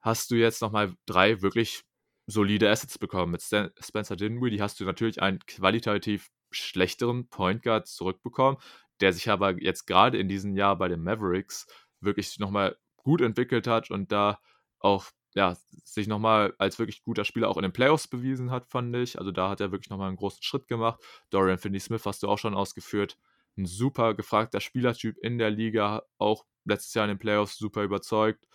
hast 0.00 0.30
du 0.30 0.36
jetzt 0.36 0.62
nochmal 0.62 0.94
drei 1.06 1.42
wirklich 1.42 1.84
solide 2.26 2.70
Assets 2.70 2.98
bekommen. 2.98 3.32
Mit 3.32 3.42
Stan 3.42 3.70
Spencer 3.80 4.16
Dinwiddie 4.16 4.62
hast 4.62 4.80
du 4.80 4.84
natürlich 4.84 5.22
einen 5.22 5.40
qualitativ 5.46 6.30
schlechteren 6.52 7.28
Point 7.28 7.62
Guard 7.62 7.88
zurückbekommen, 7.88 8.58
der 9.00 9.12
sich 9.12 9.30
aber 9.30 9.60
jetzt 9.62 9.86
gerade 9.86 10.18
in 10.18 10.28
diesem 10.28 10.56
Jahr 10.56 10.76
bei 10.78 10.88
den 10.88 11.02
Mavericks 11.02 11.66
wirklich 12.00 12.38
nochmal 12.38 12.76
gut 12.96 13.20
entwickelt 13.22 13.66
hat 13.66 13.90
und 13.90 14.12
da 14.12 14.38
auch 14.80 15.06
ja, 15.34 15.56
sich 15.84 16.08
nochmal 16.08 16.54
als 16.58 16.78
wirklich 16.78 17.02
guter 17.02 17.24
Spieler 17.24 17.48
auch 17.48 17.56
in 17.56 17.62
den 17.62 17.72
Playoffs 17.72 18.08
bewiesen 18.08 18.50
hat, 18.50 18.66
fand 18.68 18.94
ich. 18.96 19.18
Also 19.18 19.30
da 19.30 19.50
hat 19.50 19.60
er 19.60 19.72
wirklich 19.72 19.90
nochmal 19.90 20.08
einen 20.08 20.16
großen 20.16 20.42
Schritt 20.42 20.68
gemacht. 20.68 21.00
Dorian 21.30 21.58
Finney-Smith 21.58 22.04
hast 22.06 22.22
du 22.22 22.28
auch 22.28 22.38
schon 22.38 22.54
ausgeführt. 22.54 23.18
Ein 23.58 23.66
super 23.66 24.14
gefragter 24.14 24.60
Spielertyp 24.60 25.18
in 25.18 25.36
der 25.36 25.50
Liga, 25.50 26.02
auch 26.16 26.46
letztes 26.64 26.94
Jahr 26.94 27.04
in 27.06 27.10
den 27.10 27.18
Playoffs 27.18 27.58
super 27.58 27.82
überzeugt. 27.82 28.46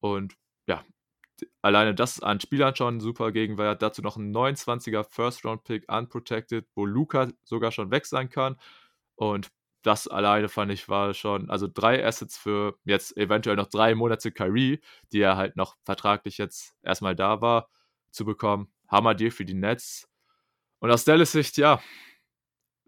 Und 0.00 0.34
ja, 0.66 0.84
alleine 1.62 1.94
das 1.94 2.20
an 2.20 2.40
Spielern 2.40 2.76
schon 2.76 3.00
super 3.00 3.32
Gegenwert. 3.32 3.82
Dazu 3.82 4.02
noch 4.02 4.16
ein 4.16 4.34
29er 4.34 5.04
First-Round-Pick 5.04 5.90
unprotected, 5.90 6.66
wo 6.74 6.84
Luca 6.84 7.28
sogar 7.42 7.72
schon 7.72 7.90
weg 7.90 8.06
sein 8.06 8.28
kann. 8.28 8.56
Und 9.16 9.50
das 9.82 10.08
alleine 10.08 10.48
fand 10.48 10.72
ich 10.72 10.88
war 10.88 11.14
schon, 11.14 11.48
also 11.50 11.66
drei 11.66 12.04
Assets 12.04 12.36
für 12.36 12.78
jetzt 12.84 13.16
eventuell 13.16 13.56
noch 13.56 13.68
drei 13.68 13.94
Monate 13.94 14.30
Kyrie, 14.30 14.80
die 15.12 15.20
er 15.20 15.36
halt 15.36 15.56
noch 15.56 15.76
vertraglich 15.84 16.36
jetzt 16.38 16.74
erstmal 16.82 17.16
da 17.16 17.40
war, 17.40 17.70
zu 18.10 18.24
bekommen. 18.24 18.70
Hammer 18.88 19.14
Deal 19.14 19.30
für 19.30 19.44
die 19.44 19.54
Nets. 19.54 20.08
Und 20.80 20.90
aus 20.90 21.04
Dallas 21.04 21.32
Sicht, 21.32 21.56
ja, 21.56 21.80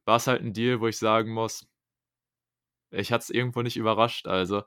war 0.05 0.17
es 0.17 0.27
halt 0.27 0.43
ein 0.43 0.53
Deal, 0.53 0.81
wo 0.81 0.89
ich 0.89 0.99
sagen 0.99 1.33
muss, 1.33 1.67
ich 2.91 3.13
hatte 3.13 3.23
es 3.23 3.31
irgendwo 3.31 3.63
nicht 3.63 3.77
überrascht, 3.77 4.27
also, 4.27 4.65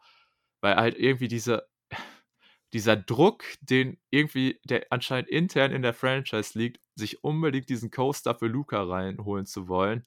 weil 0.62 0.76
halt 0.76 0.98
irgendwie 0.98 1.28
diese, 1.28 1.68
dieser 2.74 2.96
Druck, 2.96 3.44
den 3.62 4.00
irgendwie, 4.10 4.60
der 4.66 4.88
anscheinend 4.90 5.30
intern 5.30 5.72
in 5.72 5.82
der 5.82 5.94
Franchise 5.94 6.58
liegt, 6.58 6.82
sich 6.96 7.24
unbedingt 7.24 7.70
diesen 7.70 7.92
Coaster 7.92 8.36
für 8.36 8.48
Luca 8.48 8.84
reinholen 8.84 9.46
zu 9.46 9.68
wollen, 9.68 10.06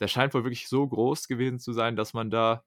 der 0.00 0.08
scheint 0.08 0.34
wohl 0.34 0.44
wirklich 0.44 0.68
so 0.68 0.86
groß 0.86 1.28
gewesen 1.28 1.58
zu 1.58 1.72
sein, 1.72 1.96
dass 1.96 2.14
man 2.14 2.30
da, 2.30 2.64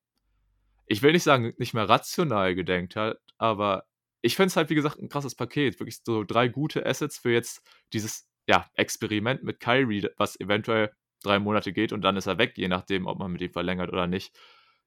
ich 0.88 1.02
will 1.02 1.12
nicht 1.12 1.24
sagen, 1.24 1.54
nicht 1.58 1.74
mehr 1.74 1.90
rational 1.90 2.56
gedenkt 2.56 2.96
hat, 2.96 3.20
aber 3.38 3.86
ich 4.22 4.36
finde 4.36 4.48
es 4.48 4.56
halt, 4.56 4.70
wie 4.70 4.76
gesagt, 4.76 5.00
ein 5.00 5.10
krasses 5.10 5.36
Paket. 5.36 5.80
Wirklich 5.80 6.02
so 6.04 6.24
drei 6.24 6.48
gute 6.48 6.86
Assets 6.86 7.18
für 7.18 7.32
jetzt 7.32 7.62
dieses 7.94 8.28
ja, 8.48 8.70
Experiment 8.74 9.44
mit 9.44 9.60
Kyrie, 9.60 10.10
was 10.18 10.40
eventuell 10.40 10.92
drei 11.28 11.40
Monate 11.40 11.74
geht 11.74 11.94
und 11.94 12.02
dann 12.02 12.18
ist 12.18 12.28
er 12.28 12.38
weg, 12.38 12.54
je 12.58 12.68
nachdem, 12.68 13.08
ob 13.08 13.20
man 13.20 13.32
mit 13.32 13.42
ihm 13.42 13.52
verlängert 13.52 13.92
oder 13.92 14.08
nicht. 14.08 14.36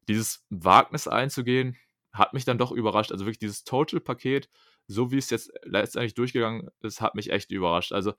Dieses 0.08 0.44
Wagnis 0.50 1.08
einzugehen, 1.08 1.76
hat 2.12 2.32
mich 2.34 2.44
dann 2.44 2.58
doch 2.58 2.72
überrascht. 2.72 3.12
Also 3.12 3.24
wirklich 3.24 3.38
dieses 3.38 3.64
Total-Paket, 3.64 4.48
so 4.86 5.12
wie 5.12 5.18
es 5.18 5.30
jetzt 5.30 5.52
letztendlich 5.62 6.14
durchgegangen 6.14 6.68
ist, 6.82 7.00
hat 7.00 7.14
mich 7.14 7.30
echt 7.30 7.50
überrascht. 7.52 7.92
Also 7.92 8.14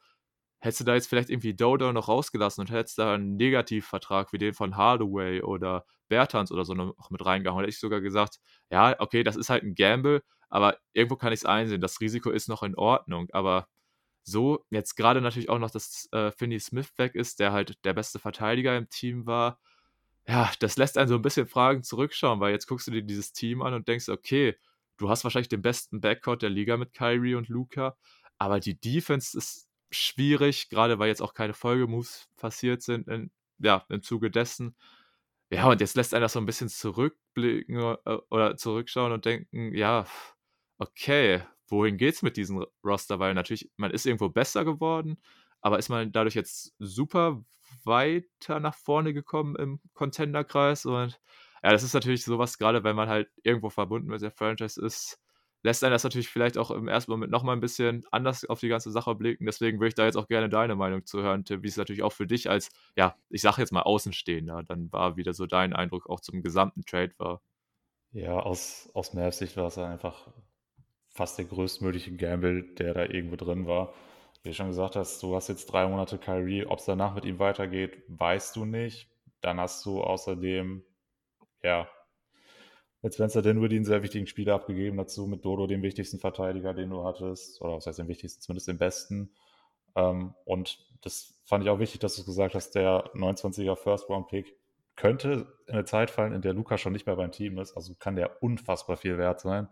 hättest 0.62 0.82
du 0.82 0.86
da 0.86 0.94
jetzt 0.94 1.08
vielleicht 1.08 1.30
irgendwie 1.30 1.56
Dodo 1.56 1.92
noch 1.92 2.08
rausgelassen 2.08 2.62
und 2.62 2.72
hättest 2.72 3.00
da 3.00 3.16
einen 3.16 3.36
Negativvertrag 3.36 4.32
wie 4.32 4.38
den 4.38 4.54
von 4.54 4.78
Hardaway 4.78 5.42
oder 5.42 5.86
Bertans 6.08 6.52
oder 6.52 6.66
so 6.66 6.74
noch 6.74 7.10
mit 7.10 7.26
reingehauen, 7.26 7.62
hätte 7.62 7.72
ich 7.72 7.80
sogar 7.80 8.02
gesagt, 8.02 8.38
ja, 8.70 8.96
okay, 9.00 9.24
das 9.24 9.36
ist 9.36 9.50
halt 9.50 9.64
ein 9.64 9.76
Gamble, 9.76 10.22
aber 10.50 10.78
irgendwo 10.94 11.16
kann 11.16 11.34
ich 11.34 11.40
es 11.40 11.46
einsehen, 11.46 11.82
das 11.82 12.00
Risiko 12.00 12.30
ist 12.30 12.48
noch 12.48 12.64
in 12.64 12.76
Ordnung, 12.76 13.28
aber 13.32 13.68
so, 14.24 14.66
jetzt 14.70 14.96
gerade 14.96 15.22
natürlich 15.22 15.50
auch 15.50 15.60
noch, 15.60 15.72
dass 15.72 16.08
äh, 16.12 16.32
Finney 16.32 16.60
Smith 16.60 16.92
weg 16.98 17.16
ist, 17.16 17.40
der 17.40 17.52
halt 17.52 17.84
der 17.86 17.94
beste 17.94 18.20
Verteidiger 18.20 18.78
im 18.78 18.90
Team 18.90 19.26
war, 19.26 19.60
ja, 20.28 20.52
das 20.60 20.78
lässt 20.78 20.98
einen 20.98 21.08
so 21.10 21.16
ein 21.16 21.22
bisschen 21.22 21.48
Fragen 21.48 21.84
zurückschauen, 21.84 22.40
weil 22.40 22.52
jetzt 22.52 22.68
guckst 22.68 22.88
du 22.88 22.92
dir 22.92 23.02
dieses 23.02 23.34
Team 23.34 23.62
an 23.62 23.74
und 23.74 23.88
denkst, 23.88 24.10
okay, 24.10 24.56
du 24.98 25.10
hast 25.10 25.24
wahrscheinlich 25.24 25.50
den 25.50 25.62
besten 25.62 26.02
Backcourt 26.02 26.42
der 26.42 26.50
Liga 26.50 26.78
mit 26.78 26.94
Kyrie 26.94 27.36
und 27.36 27.50
Luca, 27.50 27.98
aber 28.38 28.60
die 28.60 28.80
Defense 28.80 29.38
ist 29.38 29.68
schwierig, 29.92 30.70
gerade 30.70 31.00
weil 31.00 31.10
jetzt 31.10 31.22
auch 31.22 31.34
keine 31.34 31.54
Folgemoves 31.54 32.30
passiert 32.38 32.82
sind 32.82 33.08
in, 33.08 33.32
ja, 33.60 33.86
im 33.90 34.02
Zuge 34.04 34.32
dessen. 34.32 34.76
Ja, 35.52 35.68
und 35.70 35.82
jetzt 35.82 35.96
lässt 35.96 36.14
einer 36.14 36.26
das 36.26 36.34
so 36.34 36.40
ein 36.40 36.46
bisschen 36.46 36.70
zurückblicken 36.70 37.78
äh, 38.06 38.18
oder 38.30 38.56
zurückschauen 38.58 39.12
und 39.12 39.26
denken, 39.26 39.76
ja, 39.76 40.06
okay, 40.78 41.42
wohin 41.72 41.98
geht's 41.98 42.22
mit 42.22 42.38
diesem 42.38 42.66
Roster? 42.84 43.20
Weil 43.20 43.34
natürlich, 43.34 43.72
man 43.78 43.92
ist 43.92 44.06
irgendwo 44.06 44.30
besser 44.30 44.66
geworden, 44.66 45.18
aber 45.62 45.80
ist 45.80 45.90
man 45.90 46.12
dadurch 46.12 46.36
jetzt 46.36 46.76
super 46.80 47.44
weiter 47.84 48.60
nach 48.60 48.76
vorne 48.76 49.14
gekommen 49.14 49.56
im 49.56 49.80
Contender-Kreis? 49.94 50.86
Und 50.86 51.20
ja, 51.64 51.72
das 51.72 51.84
ist 51.84 51.94
natürlich 51.94 52.24
sowas, 52.24 52.58
gerade 52.58 52.84
wenn 52.84 52.96
man 52.96 53.10
halt 53.10 53.30
irgendwo 53.44 53.70
verbunden 53.70 54.10
mit 54.10 54.22
der 54.22 54.32
Franchise 54.32 54.84
ist, 54.84 55.20
lässt 55.64 55.84
einen 55.84 55.92
das 55.92 56.04
natürlich 56.04 56.30
vielleicht 56.30 56.58
auch 56.58 56.72
im 56.72 56.88
ersten 56.88 57.12
Moment 57.12 57.32
nochmal 57.32 57.56
ein 57.56 57.62
bisschen 57.62 58.04
anders 58.12 58.46
auf 58.46 58.60
die 58.60 58.68
ganze 58.68 58.92
Sache 58.92 59.14
blicken. 59.16 59.46
Deswegen 59.46 59.80
würde 59.80 59.90
ich 59.90 59.96
da 59.96 60.06
jetzt 60.06 60.18
auch 60.18 60.28
gerne 60.28 60.50
deine 60.50 60.76
Meinung 60.76 61.06
zu 61.06 61.22
hören, 61.22 61.46
Tim, 61.46 61.64
wie 61.64 61.68
es 61.68 61.78
natürlich 61.78 62.04
auch 62.04 62.14
für 62.14 62.26
dich 62.26 62.50
als, 62.50 62.70
ja, 62.96 63.16
ich 63.30 63.42
sage 63.42 63.62
jetzt 63.62 63.72
mal 63.72 63.84
Außenstehender, 63.84 64.64
dann 64.64 64.92
war 64.92 65.18
wieder 65.18 65.34
so 65.34 65.46
dein 65.46 65.74
Eindruck 65.74 66.10
auch 66.10 66.20
zum 66.20 66.42
gesamten 66.42 66.84
Trade 66.86 67.14
war. 67.18 67.42
Ja, 68.12 68.40
aus, 68.40 68.90
aus 68.94 69.14
Mavs 69.14 69.38
Sicht 69.38 69.56
war 69.56 69.68
es 69.68 69.78
einfach 69.78 70.28
fast 71.14 71.38
der 71.38 71.46
größtmögliche 71.46 72.16
Gamble, 72.16 72.64
der 72.76 72.94
da 72.94 73.06
irgendwo 73.06 73.36
drin 73.36 73.68
war. 73.68 73.94
Wie 74.44 74.50
du 74.50 74.56
schon 74.56 74.68
gesagt 74.68 74.96
hast, 74.96 75.22
du 75.22 75.36
hast 75.36 75.50
jetzt 75.50 75.68
drei 75.68 75.88
Monate 75.88 76.18
Kyrie, 76.18 76.66
ob 76.66 76.80
es 76.80 76.86
danach 76.86 77.14
mit 77.14 77.26
ihm 77.26 77.38
weitergeht, 77.40 78.02
weißt 78.08 78.56
du 78.56 78.66
nicht. 78.66 79.10
Dann 79.42 79.60
hast 79.60 79.86
du 79.86 80.02
außerdem, 80.02 80.84
ja, 81.64 81.88
mit 83.02 83.14
Spencer 83.14 83.42
Dinwiddie 83.42 83.78
einen 83.78 83.86
sehr 83.86 84.04
wichtigen 84.04 84.28
Spieler 84.28 84.56
abgegeben, 84.56 84.98
dazu 84.98 85.26
mit 85.26 85.44
Dodo 85.44 85.68
den 85.68 85.82
wichtigsten 85.82 86.20
Verteidiger, 86.20 86.74
den 86.74 86.92
du 86.92 87.04
hattest, 87.04 87.62
oder 87.62 87.76
was 87.76 87.88
heißt 87.88 88.00
den 88.00 88.08
wichtigsten, 88.08 88.42
zumindest 88.42 88.68
den 88.68 88.78
besten. 88.78 89.32
Ähm, 89.96 90.36
und 90.46 90.80
das 91.02 91.34
fand 91.46 91.64
ich 91.64 91.70
auch 91.70 91.80
wichtig, 91.80 92.00
dass 92.00 92.16
du 92.16 92.24
gesagt 92.24 92.54
hast, 92.54 92.72
der 92.72 93.12
29er 93.16 93.76
First-Round-Pick 93.76 94.56
könnte 94.96 95.48
in 95.68 95.74
eine 95.74 95.86
Zeit 95.86 96.12
fallen, 96.12 96.34
in 96.34 96.42
der 96.42 96.54
Luca 96.54 96.78
schon 96.78 96.94
nicht 96.94 97.08
mehr 97.08 97.16
beim 97.16 97.32
Team 97.32 97.58
ist. 97.58 97.76
Also 97.76 97.96
kann 97.96 98.16
der 98.16 98.44
unfassbar 98.44 98.98
viel 98.98 99.18
wert 99.18 99.40
sein. 99.40 99.68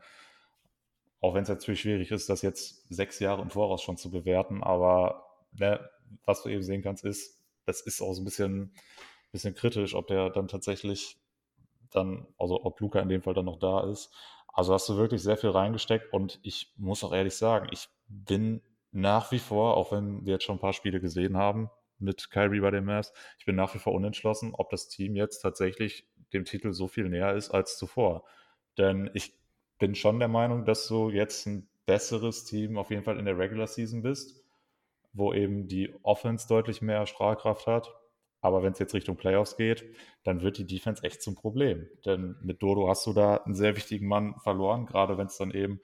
Auch 1.22 1.34
wenn 1.34 1.44
es 1.44 1.50
natürlich 1.50 1.82
schwierig 1.82 2.12
ist, 2.12 2.30
das 2.30 2.42
jetzt 2.42 2.86
sechs 2.90 3.20
Jahre 3.20 3.42
im 3.42 3.50
Voraus 3.50 3.82
schon 3.82 3.98
zu 3.98 4.10
bewerten. 4.10 4.64
Aber 4.64 5.26
ne, 5.52 5.90
was 6.26 6.44
du 6.44 6.50
eben 6.50 6.64
sehen 6.64 6.82
kannst, 6.82 7.04
ist, 7.04 7.40
das 7.66 7.82
ist 7.82 8.02
auch 8.02 8.14
so 8.14 8.22
ein 8.22 8.26
bisschen, 8.26 8.74
bisschen 9.32 9.54
kritisch, 9.54 9.96
ob 9.96 10.08
der 10.08 10.30
dann 10.30 10.48
tatsächlich 10.48 11.18
dann, 11.92 12.28
also 12.38 12.64
ob 12.64 12.80
Luca 12.80 13.00
in 13.00 13.10
dem 13.10 13.22
Fall 13.22 13.34
dann 13.34 13.46
noch 13.46 13.60
da 13.60 13.90
ist. 13.90 14.14
Also 14.48 14.74
hast 14.74 14.90
du 14.90 14.98
wirklich 14.98 15.22
sehr 15.22 15.38
viel 15.38 15.52
reingesteckt 15.52 16.12
und 16.14 16.40
ich 16.44 16.74
muss 16.78 17.04
auch 17.04 17.14
ehrlich 17.14 17.36
sagen, 17.36 17.70
ich 17.72 17.88
bin 18.08 18.62
nach 18.92 19.32
wie 19.32 19.40
vor, 19.40 19.78
auch 19.78 19.92
wenn 19.92 20.26
wir 20.26 20.34
jetzt 20.34 20.44
schon 20.44 20.58
ein 20.58 20.62
paar 20.62 20.74
Spiele 20.74 21.00
gesehen 21.00 21.38
haben 21.38 21.70
mit 22.00 22.32
Kyrie 22.32 22.60
bei 22.60 22.72
den 22.72 22.86
Mavs, 22.86 23.14
ich 23.38 23.46
bin 23.46 23.56
nach 23.56 23.76
wie 23.76 23.80
vor 23.80 23.94
unentschlossen, 23.94 24.54
ob 24.56 24.70
das 24.70 24.88
Team 24.88 25.16
jetzt 25.16 25.42
tatsächlich 25.42 26.08
dem 26.34 26.46
Titel 26.46 26.74
so 26.74 26.88
viel 26.88 27.10
näher 27.10 27.36
ist 27.36 27.52
als 27.52 27.78
zuvor. 27.78 28.24
Denn 28.78 29.10
ich 29.14 29.39
bin 29.80 29.96
schon 29.96 30.20
der 30.20 30.28
Meinung, 30.28 30.66
dass 30.66 30.88
du 30.88 31.10
jetzt 31.10 31.48
ein 31.48 31.68
besseres 31.86 32.46
Team 32.46 32.78
auf 32.78 32.92
jeden 32.92 33.04
Fall 33.04 33.18
in 33.18 33.26
der 33.26 33.38
Regular 33.38 33.68
Season 33.68 34.04
bist, 34.04 34.44
wo 35.14 35.34
eben 35.34 35.68
die 35.68 35.94
Offense 36.04 36.48
deutlich 36.48 36.82
mehr 36.82 37.08
Strahlkraft 37.08 37.66
hat 37.66 37.92
aber 38.42 38.64
wenn 38.64 38.74
es 38.74 38.80
jetzt 38.80 38.94
Richtung 38.94 39.18
Playoffs 39.18 39.58
geht, 39.58 39.86
dann 40.24 40.42
wird 40.42 40.58
die 40.58 40.66
Defense 40.66 41.04
echt 41.04 41.22
zum 41.22 41.36
Problem. 41.36 41.88
Denn 42.06 42.36
mit 42.42 42.62
Dodo 42.62 42.88
hast 42.88 43.06
du 43.06 43.14
da 43.14 43.36
einen 43.38 43.56
sehr 43.56 43.76
wichtigen 43.76 44.08
Mann 44.08 44.36
verloren, 44.40 44.86
gerade 44.86 45.18
wenn 45.18 45.28
es 45.28 45.38
dann 45.38 45.52
eben 45.52 45.82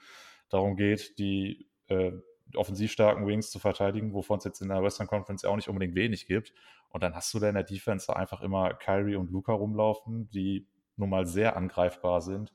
darum 0.49 0.77
geht, 0.77 1.17
die 1.19 1.69
äh, 1.87 2.13
offensiv 2.55 2.91
starken 2.91 3.27
Wings 3.27 3.51
zu 3.51 3.59
verteidigen, 3.59 4.13
wovon 4.13 4.37
es 4.37 4.45
jetzt 4.45 4.61
in 4.61 4.69
der 4.69 4.83
Western 4.83 5.07
Conference 5.07 5.43
auch 5.43 5.55
nicht 5.55 5.67
unbedingt 5.67 5.95
wenig 5.95 6.27
gibt. 6.27 6.53
Und 6.89 7.03
dann 7.03 7.13
hast 7.13 7.33
du 7.33 7.39
da 7.39 7.49
in 7.49 7.55
der 7.55 7.63
Defense 7.63 8.15
einfach 8.15 8.41
immer 8.41 8.73
Kyrie 8.73 9.15
und 9.15 9.31
Luca 9.31 9.51
rumlaufen, 9.51 10.29
die 10.29 10.67
nun 10.95 11.09
mal 11.09 11.25
sehr 11.25 11.57
angreifbar 11.57 12.21
sind. 12.21 12.53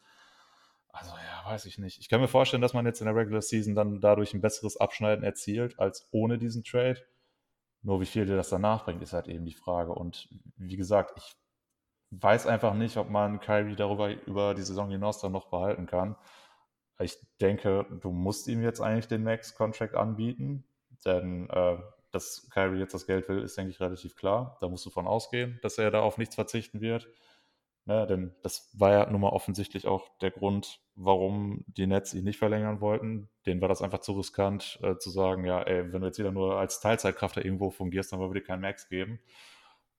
Also 0.92 1.12
ja, 1.12 1.50
weiß 1.50 1.66
ich 1.66 1.78
nicht. 1.78 2.00
Ich 2.00 2.08
kann 2.08 2.20
mir 2.20 2.28
vorstellen, 2.28 2.62
dass 2.62 2.74
man 2.74 2.86
jetzt 2.86 3.00
in 3.00 3.06
der 3.06 3.14
Regular 3.14 3.42
Season 3.42 3.74
dann 3.74 4.00
dadurch 4.00 4.34
ein 4.34 4.40
besseres 4.40 4.76
Abschneiden 4.76 5.24
erzielt 5.24 5.78
als 5.78 6.08
ohne 6.10 6.38
diesen 6.38 6.64
Trade. 6.64 7.00
Nur 7.82 8.00
wie 8.00 8.06
viel 8.06 8.26
dir 8.26 8.36
das 8.36 8.50
danach 8.50 8.84
bringt, 8.84 9.02
ist 9.02 9.12
halt 9.12 9.28
eben 9.28 9.44
die 9.46 9.54
Frage. 9.54 9.92
Und 9.92 10.28
wie 10.56 10.76
gesagt, 10.76 11.12
ich 11.16 11.36
weiß 12.10 12.46
einfach 12.46 12.74
nicht, 12.74 12.96
ob 12.96 13.08
man 13.08 13.40
Kyrie 13.40 13.76
darüber 13.76 14.10
über 14.26 14.54
die 14.54 14.62
Saison 14.62 14.90
hinaus 14.90 15.20
dann 15.20 15.32
noch 15.32 15.48
behalten 15.48 15.86
kann. 15.86 16.16
Ich 16.98 17.16
denke, 17.40 17.86
du 18.00 18.10
musst 18.10 18.48
ihm 18.48 18.62
jetzt 18.62 18.80
eigentlich 18.80 19.08
den 19.08 19.22
Max-Contract 19.22 19.94
anbieten, 19.94 20.64
denn 21.06 21.48
äh, 21.48 21.78
dass 22.10 22.48
Kyrie 22.50 22.80
jetzt 22.80 22.92
das 22.92 23.06
Geld 23.06 23.28
will, 23.28 23.42
ist, 23.42 23.56
denke 23.56 23.70
ich, 23.70 23.80
relativ 23.80 24.16
klar. 24.16 24.58
Da 24.60 24.68
musst 24.68 24.84
du 24.84 24.90
von 24.90 25.06
ausgehen, 25.06 25.58
dass 25.62 25.78
er 25.78 25.90
da 25.90 26.00
auf 26.00 26.18
nichts 26.18 26.34
verzichten 26.34 26.80
wird. 26.80 27.08
Ne, 27.86 28.06
denn 28.06 28.34
das 28.42 28.70
war 28.78 28.92
ja 28.92 29.10
nun 29.10 29.22
mal 29.22 29.30
offensichtlich 29.30 29.86
auch 29.86 30.16
der 30.18 30.30
Grund, 30.30 30.80
warum 30.96 31.64
die 31.66 31.86
Nets 31.86 32.12
ihn 32.14 32.24
nicht 32.24 32.38
verlängern 32.38 32.80
wollten. 32.80 33.30
Denen 33.46 33.60
war 33.62 33.68
das 33.68 33.82
einfach 33.82 34.00
zu 34.00 34.12
riskant, 34.12 34.78
äh, 34.82 34.96
zu 34.98 35.10
sagen, 35.10 35.44
ja, 35.44 35.62
ey, 35.62 35.92
wenn 35.92 36.00
du 36.02 36.06
jetzt 36.06 36.18
wieder 36.18 36.30
nur 36.30 36.58
als 36.58 36.80
Teilzeitkraft 36.80 37.38
da 37.38 37.40
irgendwo 37.40 37.70
fungierst, 37.70 38.12
dann 38.12 38.20
wollen 38.20 38.32
wir 38.34 38.40
dir 38.40 38.46
keinen 38.46 38.60
Max 38.60 38.88
geben. 38.88 39.18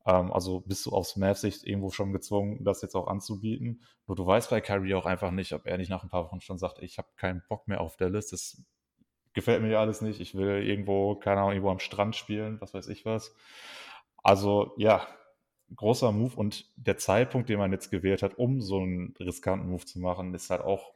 Ähm, 0.05 0.31
also 0.31 0.61
bist 0.61 0.85
du 0.85 0.91
aus 0.91 1.15
Mavs-Sicht 1.15 1.65
irgendwo 1.65 1.89
schon 1.91 2.13
gezwungen, 2.13 2.63
das 2.63 2.81
jetzt 2.81 2.95
auch 2.95 3.07
anzubieten. 3.07 3.83
Nur 4.07 4.15
du 4.15 4.25
weißt 4.25 4.49
bei 4.49 4.61
Kyrie 4.61 4.95
auch 4.95 5.05
einfach 5.05 5.31
nicht, 5.31 5.53
ob 5.53 5.65
er 5.65 5.77
nicht 5.77 5.89
nach 5.89 6.03
ein 6.03 6.09
paar 6.09 6.25
Wochen 6.25 6.41
schon 6.41 6.57
sagt, 6.57 6.79
ich 6.79 6.97
habe 6.97 7.09
keinen 7.17 7.43
Bock 7.49 7.67
mehr 7.67 7.81
auf 7.81 7.97
Dallas. 7.97 8.27
Das 8.29 8.63
gefällt 9.33 9.61
mir 9.61 9.69
ja 9.69 9.79
alles 9.79 10.01
nicht. 10.01 10.19
Ich 10.19 10.35
will 10.35 10.63
irgendwo, 10.63 11.15
keine 11.15 11.41
Ahnung, 11.41 11.51
irgendwo 11.53 11.71
am 11.71 11.79
Strand 11.79 12.15
spielen, 12.15 12.59
was 12.61 12.73
weiß 12.73 12.87
ich 12.89 13.05
was. 13.05 13.35
Also 14.23 14.73
ja, 14.77 15.07
großer 15.75 16.11
Move 16.11 16.35
und 16.35 16.71
der 16.75 16.97
Zeitpunkt, 16.97 17.49
den 17.49 17.59
man 17.59 17.71
jetzt 17.71 17.91
gewählt 17.91 18.23
hat, 18.23 18.37
um 18.37 18.61
so 18.61 18.79
einen 18.79 19.13
riskanten 19.19 19.69
Move 19.69 19.85
zu 19.85 19.99
machen, 19.99 20.33
ist 20.33 20.49
halt 20.49 20.61
auch 20.61 20.93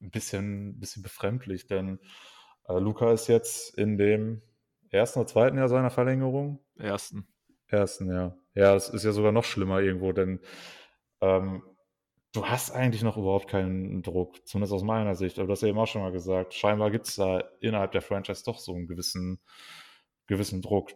ein 0.00 0.10
bisschen, 0.10 0.78
bisschen 0.78 1.02
befremdlich, 1.02 1.66
denn 1.66 1.98
äh, 2.68 2.78
Luca 2.78 3.12
ist 3.12 3.28
jetzt 3.28 3.76
in 3.78 3.98
dem 3.98 4.42
ersten 4.90 5.20
oder 5.20 5.28
zweiten 5.28 5.58
Jahr 5.58 5.68
seiner 5.68 5.90
Verlängerung. 5.90 6.58
Ersten. 6.76 7.26
Ersten, 7.68 8.10
ja. 8.10 8.36
Ja, 8.54 8.74
das 8.74 8.88
ist 8.90 9.04
ja 9.04 9.12
sogar 9.12 9.32
noch 9.32 9.44
schlimmer 9.44 9.80
irgendwo, 9.80 10.12
denn 10.12 10.40
ähm, 11.20 11.62
du 12.32 12.46
hast 12.46 12.70
eigentlich 12.70 13.02
noch 13.02 13.16
überhaupt 13.16 13.48
keinen 13.48 14.02
Druck, 14.02 14.46
zumindest 14.46 14.74
aus 14.74 14.82
meiner 14.82 15.14
Sicht. 15.14 15.38
Aber 15.38 15.46
du 15.46 15.52
hast 15.52 15.62
ja 15.62 15.68
eben 15.68 15.78
auch 15.78 15.86
schon 15.86 16.02
mal 16.02 16.12
gesagt, 16.12 16.54
scheinbar 16.54 16.90
gibt 16.90 17.08
es 17.08 17.16
da 17.16 17.42
innerhalb 17.60 17.92
der 17.92 18.02
Franchise 18.02 18.42
doch 18.44 18.58
so 18.58 18.74
einen 18.74 18.86
gewissen, 18.86 19.40
gewissen 20.26 20.60
Druck. 20.60 20.90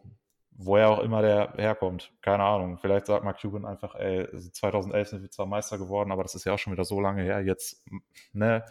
Woher 0.59 0.89
auch 0.89 1.01
immer 1.01 1.21
der 1.21 1.53
herkommt. 1.57 2.13
Keine 2.23 2.43
Ahnung. 2.43 2.79
Vielleicht 2.79 3.07
sagt 3.07 3.25
Mark 3.25 3.41
Cuban 3.41 3.67
einfach, 3.67 3.95
ey, 3.95 4.27
2011 4.33 5.09
sind 5.09 5.23
wir 5.23 5.31
zwar 5.31 5.47
Meister 5.47 5.77
geworden, 5.77 6.13
aber 6.13 6.23
das 6.23 6.35
ist 6.35 6.45
ja 6.45 6.55
auch 6.55 6.59
schon 6.59 6.73
wieder 6.73 6.85
so 6.85 6.99
lange 6.99 7.23
her. 7.23 7.43
Jetzt, 7.43 7.85
ne, 8.33 8.65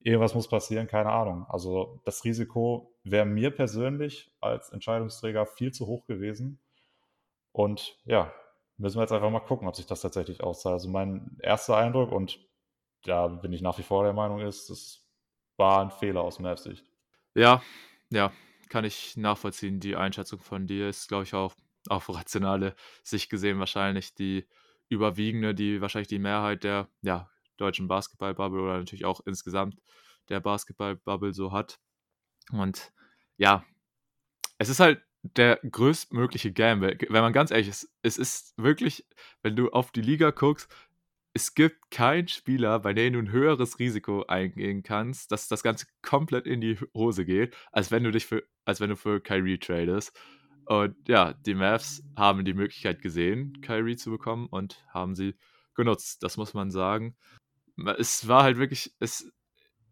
irgendwas 0.00 0.34
muss 0.34 0.48
passieren, 0.48 0.86
keine 0.86 1.10
Ahnung. 1.10 1.46
Also 1.48 2.00
das 2.04 2.24
Risiko 2.24 2.94
wäre 3.04 3.24
mir 3.24 3.50
persönlich 3.50 4.30
als 4.40 4.70
Entscheidungsträger 4.70 5.46
viel 5.46 5.72
zu 5.72 5.86
hoch 5.86 6.06
gewesen. 6.06 6.60
Und 7.52 7.96
ja, 8.04 8.30
müssen 8.76 8.98
wir 8.98 9.02
jetzt 9.02 9.12
einfach 9.12 9.30
mal 9.30 9.40
gucken, 9.40 9.66
ob 9.66 9.76
sich 9.76 9.86
das 9.86 10.02
tatsächlich 10.02 10.42
auszahlt. 10.42 10.74
Also 10.74 10.90
mein 10.90 11.38
erster 11.40 11.78
Eindruck, 11.78 12.12
und 12.12 12.38
da 13.04 13.28
bin 13.28 13.52
ich 13.54 13.62
nach 13.62 13.78
wie 13.78 13.82
vor 13.82 14.04
der 14.04 14.12
Meinung, 14.12 14.40
ist, 14.40 14.68
das 14.68 15.06
war 15.56 15.80
ein 15.80 15.90
Fehler 15.90 16.20
aus 16.20 16.38
Mavs 16.38 16.64
Sicht. 16.64 16.84
Ja, 17.34 17.62
ja, 18.10 18.30
kann 18.68 18.84
ich 18.84 19.16
nachvollziehen. 19.16 19.80
Die 19.80 19.96
Einschätzung 19.96 20.40
von 20.40 20.66
dir 20.66 20.88
ist, 20.88 21.08
glaube 21.08 21.24
ich, 21.24 21.34
auch 21.34 21.54
auf 21.88 22.08
rationale 22.08 22.74
Sicht 23.02 23.30
gesehen 23.30 23.58
wahrscheinlich 23.58 24.14
die 24.14 24.46
überwiegende, 24.88 25.54
die 25.54 25.80
wahrscheinlich 25.80 26.08
die 26.08 26.18
Mehrheit 26.18 26.64
der 26.64 26.88
ja, 27.02 27.30
deutschen 27.56 27.88
Basketball-Bubble 27.88 28.62
oder 28.62 28.78
natürlich 28.78 29.04
auch 29.04 29.20
insgesamt 29.26 29.76
der 30.28 30.40
Basketball-Bubble 30.40 31.34
so 31.34 31.52
hat. 31.52 31.78
Und 32.50 32.92
ja, 33.36 33.64
es 34.58 34.68
ist 34.68 34.80
halt 34.80 35.02
der 35.22 35.58
größtmögliche 35.62 36.52
Gamble. 36.52 36.98
Wenn 37.08 37.22
man 37.22 37.32
ganz 37.32 37.50
ehrlich 37.50 37.68
ist, 37.68 37.90
es 38.02 38.18
ist 38.18 38.52
wirklich, 38.56 39.06
wenn 39.42 39.56
du 39.56 39.70
auf 39.70 39.90
die 39.90 40.02
Liga 40.02 40.30
guckst, 40.30 40.70
es 41.34 41.54
gibt 41.54 41.90
keinen 41.90 42.28
Spieler, 42.28 42.78
bei 42.78 42.92
dem 42.94 43.12
du 43.12 43.18
ein 43.18 43.32
höheres 43.32 43.80
Risiko 43.80 44.24
eingehen 44.26 44.84
kannst, 44.84 45.32
dass 45.32 45.48
das 45.48 45.64
Ganze 45.64 45.86
komplett 46.00 46.46
in 46.46 46.60
die 46.60 46.78
Hose 46.94 47.24
geht, 47.24 47.56
als 47.72 47.90
wenn 47.90 48.04
du 48.04 48.12
dich 48.12 48.24
für, 48.26 48.44
als 48.64 48.80
wenn 48.80 48.90
du 48.90 48.96
für 48.96 49.20
Kyrie 49.20 49.58
tradest. 49.58 50.16
Und 50.66 50.96
ja, 51.08 51.32
die 51.32 51.54
Mavs 51.54 52.04
haben 52.16 52.44
die 52.44 52.54
Möglichkeit 52.54 53.02
gesehen, 53.02 53.60
Kyrie 53.62 53.96
zu 53.96 54.12
bekommen 54.12 54.46
und 54.46 54.84
haben 54.88 55.16
sie 55.16 55.34
genutzt. 55.74 56.22
Das 56.22 56.36
muss 56.36 56.54
man 56.54 56.70
sagen. 56.70 57.16
Es 57.98 58.28
war 58.28 58.44
halt 58.44 58.58
wirklich, 58.58 58.94
es 59.00 59.30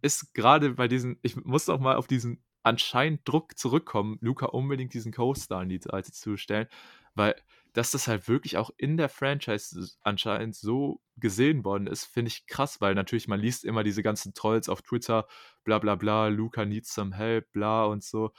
ist 0.01 0.34
gerade 0.34 0.70
bei 0.74 0.86
diesen, 0.86 1.18
ich 1.22 1.36
muss 1.36 1.68
auch 1.68 1.80
mal 1.80 1.97
auf 1.97 2.07
diesen 2.07 2.45
anscheinend 2.62 3.28
Druck 3.28 3.59
zurückkommen, 3.59 4.18
Luca 4.20 4.47
unbedingt 4.47 4.95
diesen 4.95 5.12
Co-Star 5.12 5.64
in 5.64 5.68
die 5.68 5.80
Seite 5.82 6.12
zu 6.12 6.36
stellen, 6.36 6.68
weil 7.16 7.34
dass 7.73 7.91
das 7.93 8.09
halt 8.09 8.29
wirklich 8.29 8.57
auch 8.59 8.70
in 8.77 8.97
der 8.97 9.09
Franchise 9.09 9.97
anscheinend 10.03 10.57
so 10.57 11.01
gesehen 11.16 11.64
worden 11.64 11.87
ist, 11.87 12.05
finde 12.05 12.29
ich 12.29 12.47
krass, 12.47 12.81
weil 12.81 12.95
natürlich 12.95 13.29
man 13.29 13.41
liest 13.41 13.64
immer 13.64 13.83
diese 13.83 14.03
ganzen 14.03 14.35
Trolls 14.35 14.68
auf 14.68 14.83
Twitter, 14.83 15.27
bla 15.64 15.79
bla 15.79 15.95
bla, 15.95 16.29
Luca 16.29 16.64
needs 16.64 16.95
some 16.95 17.16
help, 17.16 17.51
bla 17.53 17.85
und 17.85 18.05
so. 18.05 18.33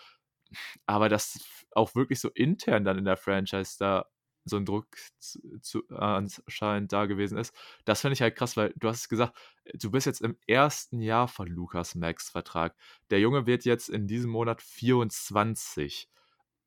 Aber 0.86 1.10
dass 1.10 1.40
auch 1.72 1.96
wirklich 1.96 2.20
so 2.20 2.30
intern 2.30 2.86
dann 2.86 2.98
in 2.98 3.06
der 3.06 3.18
Franchise 3.18 3.76
da 3.80 4.06
so 4.46 4.58
ein 4.58 4.66
Druck 4.66 4.88
zu, 5.20 5.40
zu, 5.62 5.84
äh, 5.90 5.96
anscheinend 5.96 6.92
da 6.92 7.06
gewesen 7.06 7.38
ist. 7.38 7.54
Das 7.86 8.02
finde 8.02 8.14
ich 8.14 8.22
halt 8.22 8.36
krass, 8.36 8.58
weil 8.58 8.74
du 8.76 8.90
hast 8.90 9.08
gesagt, 9.10 9.38
du 9.74 9.92
bist 9.92 10.06
jetzt 10.06 10.22
im 10.22 10.38
ersten 10.48 11.02
Jahr 11.02 11.28
von 11.28 11.48
Lukas 11.48 11.96
Max 11.96 12.30
Vertrag. 12.30 12.76
Der 13.10 13.20
Junge 13.20 13.48
wird 13.48 13.66
jetzt 13.66 13.90
in 13.90 14.08
diesem 14.08 14.32
Monat 14.32 14.62
24. 14.62 16.10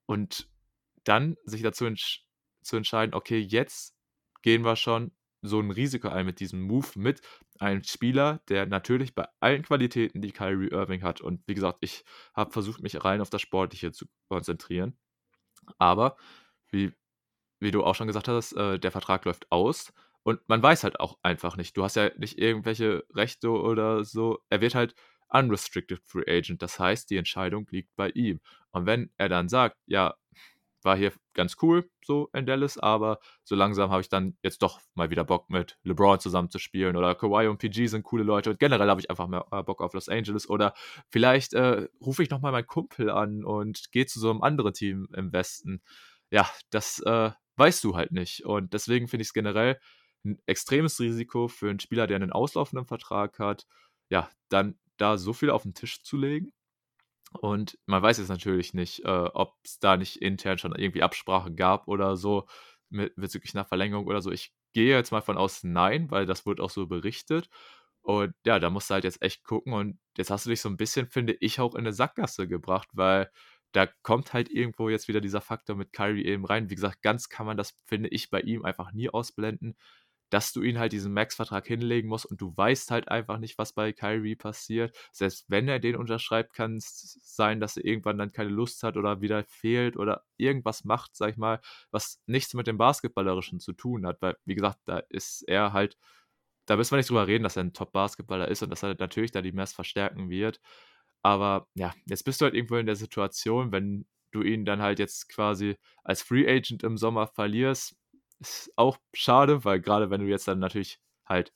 Und 0.07 0.49
dann 1.05 1.37
sich 1.45 1.63
dazu 1.63 1.85
entsch 1.85 2.26
zu 2.67 2.77
entscheiden, 2.77 3.15
okay, 3.15 3.39
jetzt 3.39 3.95
gehen 4.43 4.65
wir 4.65 4.77
schon 4.77 5.13
so 5.43 5.61
ein 5.61 5.71
Risiko 5.71 6.09
ein 6.09 6.27
mit 6.27 6.41
diesem 6.41 6.63
Move 6.63 6.89
mit 6.97 7.21
einem 7.59 7.83
Spieler, 7.85 8.41
der 8.49 8.67
natürlich 8.67 9.15
bei 9.15 9.29
allen 9.41 9.63
Qualitäten, 9.63 10.21
die 10.21 10.33
Kyrie 10.33 10.69
Irving 10.69 11.03
hat, 11.03 11.21
und 11.21 11.43
wie 11.47 11.55
gesagt, 11.55 11.79
ich 11.83 12.05
habe 12.35 12.53
versucht, 12.53 12.83
mich 12.83 13.05
rein 13.05 13.21
auf 13.21 13.31
das 13.31 13.43
Sportliche 13.43 13.93
zu 13.93 14.07
konzentrieren. 14.29 14.99
Aber 15.79 16.17
wie 16.71 16.93
wie 17.61 17.71
du 17.71 17.85
auch 17.85 17.95
schon 17.95 18.07
gesagt 18.07 18.29
hast, 18.29 18.53
äh, 18.53 18.79
der 18.79 18.93
Vertrag 18.93 19.25
läuft 19.25 19.51
aus 19.51 19.93
und 20.23 20.41
man 20.49 20.63
weiß 20.63 20.85
halt 20.85 21.01
auch 21.01 21.19
einfach 21.23 21.57
nicht. 21.57 21.77
Du 21.77 21.85
hast 21.85 21.97
ja 21.97 22.11
nicht 22.19 22.39
irgendwelche 22.39 23.05
Rechte 23.15 23.51
oder 23.51 24.05
so. 24.05 24.39
Er 24.51 24.61
wird 24.61 24.75
halt 24.75 24.95
unrestricted 25.29 26.01
free 26.05 26.25
agent. 26.29 26.63
Das 26.63 26.79
heißt, 26.79 27.11
die 27.11 27.17
Entscheidung 27.17 27.67
liegt 27.71 27.95
bei 27.97 28.11
ihm. 28.11 28.41
Und 28.71 28.87
wenn 28.87 29.11
er 29.17 29.29
dann 29.29 29.49
sagt, 29.49 29.77
ja, 29.87 30.15
war 30.87 30.97
hier 30.97 31.13
ganz 31.35 31.57
cool 31.61 31.91
so 32.03 32.31
in 32.33 32.47
Dallas, 32.47 32.79
aber 32.79 33.19
so 33.45 33.55
langsam 33.55 33.91
habe 33.91 34.01
ich 34.01 34.09
dann 34.09 34.39
jetzt 34.43 34.63
doch 34.63 34.81
mal 34.95 35.11
wieder 35.11 35.25
Bock 35.25 35.51
mit 35.51 35.79
LeBron 35.83 36.19
zusammen 36.19 36.49
zu 36.49 36.59
spielen 36.59 36.97
oder 36.97 37.15
Kawhi 37.15 37.49
und 37.49 37.59
PG 37.59 37.89
sind 37.89 38.05
coole 38.05 38.25
Leute 38.25 38.51
und 38.51 38.59
generell 38.59 38.89
habe 38.89 39.01
ich 39.01 39.11
einfach 39.11 39.27
mehr 39.27 39.45
äh, 39.51 39.63
Bock 39.63 39.83
auf 39.83 39.93
Los 39.93 40.09
Angeles 40.09 40.49
oder 40.49 40.73
vielleicht 41.11 41.53
äh, 41.53 41.89
rufe 42.01 42.23
ich 42.23 42.31
nochmal 42.31 42.53
meinen 42.53 42.67
Kumpel 42.67 43.11
an 43.11 43.45
und 43.45 43.93
gehe 43.93 44.07
zu 44.07 44.19
so 44.19 44.31
einem 44.31 44.43
anderen 44.43 44.73
Team 44.73 45.09
im 45.15 45.33
Westen. 45.33 45.83
Ja, 46.31 46.49
das 46.71 47.01
äh, 47.01 47.33
weißt 47.57 47.85
du 47.85 47.97
halt 47.97 48.13
nicht. 48.13 48.45
Und 48.45 48.73
deswegen 48.73 49.09
finde 49.09 49.23
ich 49.23 49.29
es 49.29 49.35
generell 49.35 49.79
ein 50.25 50.39
extremes 50.47 50.99
Risiko 51.01 51.49
für 51.49 51.71
einen 51.71 51.81
Spieler, 51.81 52.07
der 52.07 52.17
einen 52.17 52.33
auslaufenden 52.33 52.87
Vertrag 52.87 53.39
hat, 53.39 53.67
ja, 54.09 54.31
dann 54.49 54.79
da 54.97 55.19
so 55.19 55.33
viel 55.33 55.51
auf 55.51 55.63
den 55.63 55.75
Tisch 55.75 56.03
zu 56.03 56.17
legen. 56.17 56.53
Und 57.33 57.79
man 57.87 58.03
weiß 58.03 58.19
jetzt 58.19 58.29
natürlich 58.29 58.75
nicht, 58.75 59.05
äh, 59.05 59.09
ob 59.09 59.55
es 59.65 59.79
da 59.79 59.97
nicht 59.97 60.23
intern 60.23 60.59
schon 60.59 60.75
irgendwie 60.75 61.03
Absprachen 61.03 61.57
gab 61.57 61.89
oder 61.89 62.17
so, 62.17 62.47
mit, 62.89 63.15
bezüglich 63.17 63.55
einer 63.55 63.65
Verlängerung 63.65 64.07
oder 64.07 64.23
so. 64.23 64.31
Ich 64.31 64.53
gehe 64.73 64.97
jetzt 64.97 65.11
mal 65.11 65.23
von 65.23 65.37
aus, 65.37 65.65
nein, 65.65 66.11
weil 66.11 66.27
das 66.27 66.47
wird 66.47 66.61
auch 66.61 66.71
so 66.71 66.87
berichtet. 66.87 67.49
Und 68.03 68.35
ja, 68.47 68.61
da 68.61 68.71
musst 68.71 68.91
du 68.91 68.95
halt 68.95 69.05
jetzt 69.05 69.23
echt 69.23 69.45
gucken. 69.45 69.73
Und 69.73 69.99
jetzt 70.17 70.31
hast 70.31 70.47
du 70.47 70.51
dich 70.51 70.61
so 70.61 70.69
ein 70.69 70.77
bisschen, 70.77 71.09
finde 71.09 71.37
ich, 71.41 71.61
auch 71.61 71.75
in 71.75 71.81
eine 71.81 71.93
Sackgasse 71.93 72.47
gebracht, 72.49 72.89
weil 72.93 73.31
da 73.73 73.87
kommt 74.03 74.33
halt 74.33 74.49
irgendwo 74.51 74.89
jetzt 74.89 75.09
wieder 75.09 75.21
dieser 75.21 75.41
Faktor 75.41 75.77
mit 75.77 75.93
Kyrie 75.93 76.25
eben 76.25 76.45
rein. 76.47 76.71
Wie 76.71 76.75
gesagt, 76.77 77.03
ganz 77.03 77.29
kann 77.29 77.47
man 77.47 77.57
das, 77.57 77.79
finde 77.85 78.09
ich, 78.11 78.31
bei 78.31 78.41
ihm 78.41 78.65
einfach 78.65 78.93
nie 78.93 79.11
ausblenden, 79.11 79.77
dass 80.31 80.53
du 80.53 80.63
ihn 80.63 80.79
halt 80.79 80.93
diesen 80.93 81.13
Max-Vertrag 81.13 81.67
hinlegen 81.67 82.09
musst 82.09 82.27
und 82.27 82.41
du 82.41 82.57
weißt 82.57 82.91
halt 82.91 83.09
einfach 83.09 83.39
nicht, 83.39 83.59
was 83.59 83.73
bei 83.73 83.93
Kyrie 83.93 84.37
passiert. 84.37 84.97
Selbst 85.13 85.45
wenn 85.49 85.69
er 85.69 85.79
den 85.79 85.97
unterschreibt, 85.97 86.53
kann 86.53 86.77
es 86.77 87.19
sein, 87.23 87.61
dass 87.61 87.77
er 87.77 87.85
irgendwann 87.85 88.19
dann 88.19 88.33
keine 88.33 88.51
Lust 88.51 88.83
hat 88.83 88.97
oder 88.97 89.21
wieder 89.21 89.45
fehlt 89.45 89.97
oder 89.97 90.25
irgendwas 90.37 90.85
macht, 90.85 91.15
sag 91.17 91.31
ich 91.31 91.37
mal, 91.37 91.61
was 91.91 92.21
nichts 92.27 92.55
mit 92.55 92.67
dem 92.67 92.79
Basketballerischen 92.79 93.61
zu 93.61 93.73
tun 93.73 94.07
hat. 94.07 94.21
Weil, 94.21 94.37
wie 94.45 94.55
gesagt, 94.55 94.81
da 94.87 94.99
ist 95.09 95.43
er 95.47 95.73
halt, 95.73 95.97
da 96.67 96.77
müssen 96.77 96.93
wir 96.93 96.97
nicht 96.99 97.11
drüber 97.11 97.27
reden, 97.29 97.45
dass 97.45 97.57
er 97.57 97.65
ein 97.65 97.73
Top-Basketballer 97.73 98.49
ist 98.49 98.63
und 98.63 98.71
dass 98.71 98.83
er 98.83 98.97
natürlich 98.99 99.31
da 99.31 99.43
die 99.43 99.53
Mess 99.53 99.73
verstärken 99.73 100.31
wird. 100.31 100.61
Aber 101.23 101.69
ja, 101.75 101.95
jetzt 102.07 102.25
bist 102.25 102.41
du 102.41 102.45
halt 102.45 102.55
irgendwo 102.55 102.77
in 102.77 102.87
der 102.87 102.97
Situation, 102.97 103.73
wenn 103.73 104.07
du 104.33 104.43
ihn 104.43 104.65
dann 104.65 104.83
halt 104.83 104.99
jetzt 104.99 105.29
quasi 105.29 105.77
als 106.05 106.23
Free 106.23 106.49
Agent 106.49 106.83
im 106.83 106.97
Sommer 106.97 107.27
verlierst, 107.27 107.97
ist 108.41 108.73
auch 108.77 108.99
schade, 109.15 109.65
weil 109.65 109.81
gerade 109.81 110.11
wenn 110.11 110.21
du 110.21 110.27
jetzt 110.27 110.49
dann 110.49 110.59
natürlich 110.59 111.01
halt 111.27 111.53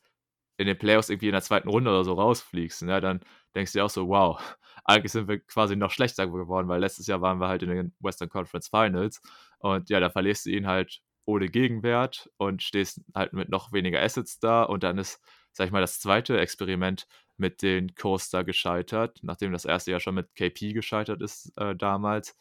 in 0.59 0.66
den 0.66 0.78
Playoffs 0.78 1.09
irgendwie 1.09 1.28
in 1.28 1.33
der 1.33 1.43
zweiten 1.43 1.68
Runde 1.68 1.91
oder 1.91 2.05
so 2.05 2.12
rausfliegst, 2.14 2.83
ne, 2.83 3.01
dann 3.01 3.20
denkst 3.55 3.72
du 3.72 3.78
dir 3.78 3.85
auch 3.87 3.91
so, 3.91 4.09
wow, 4.09 4.41
eigentlich 4.85 5.12
sind 5.12 5.28
wir 5.28 5.41
quasi 5.41 5.76
noch 5.76 5.91
schlechter 5.91 6.26
geworden, 6.26 6.68
weil 6.68 6.81
letztes 6.81 7.07
Jahr 7.07 7.20
waren 7.22 7.39
wir 7.41 7.49
halt 7.49 7.62
in 7.62 7.70
den 7.70 7.95
Western 8.01 8.28
Conference 8.28 8.68
Finals 8.68 9.22
und 9.59 9.91
ja, 9.91 10.01
da 10.01 10.11
verlierst 10.11 10.47
du 10.47 10.51
ihn 10.51 10.66
halt 10.66 11.01
ohne 11.24 11.49
Gegenwert 11.49 12.31
und 12.39 12.62
stehst 12.62 13.01
halt 13.14 13.33
mit 13.33 13.49
noch 13.49 13.72
weniger 13.72 14.03
Assets 14.03 14.39
da 14.39 14.62
und 14.64 14.83
dann 14.83 14.99
ist, 14.99 15.22
sag 15.53 15.66
ich 15.66 15.72
mal, 15.72 15.81
das 15.81 16.01
zweite 16.01 16.39
Experiment 16.39 17.07
mit 17.37 17.62
den 17.62 17.95
Coaster 17.95 18.45
gescheitert, 18.45 19.18
nachdem 19.22 19.53
das 19.53 19.64
erste 19.64 19.93
Jahr 19.93 20.01
schon 20.01 20.14
mit 20.14 20.35
KP 20.35 20.72
gescheitert 20.72 21.22
ist 21.22 21.53
äh, 21.57 21.74
damals. 21.74 22.37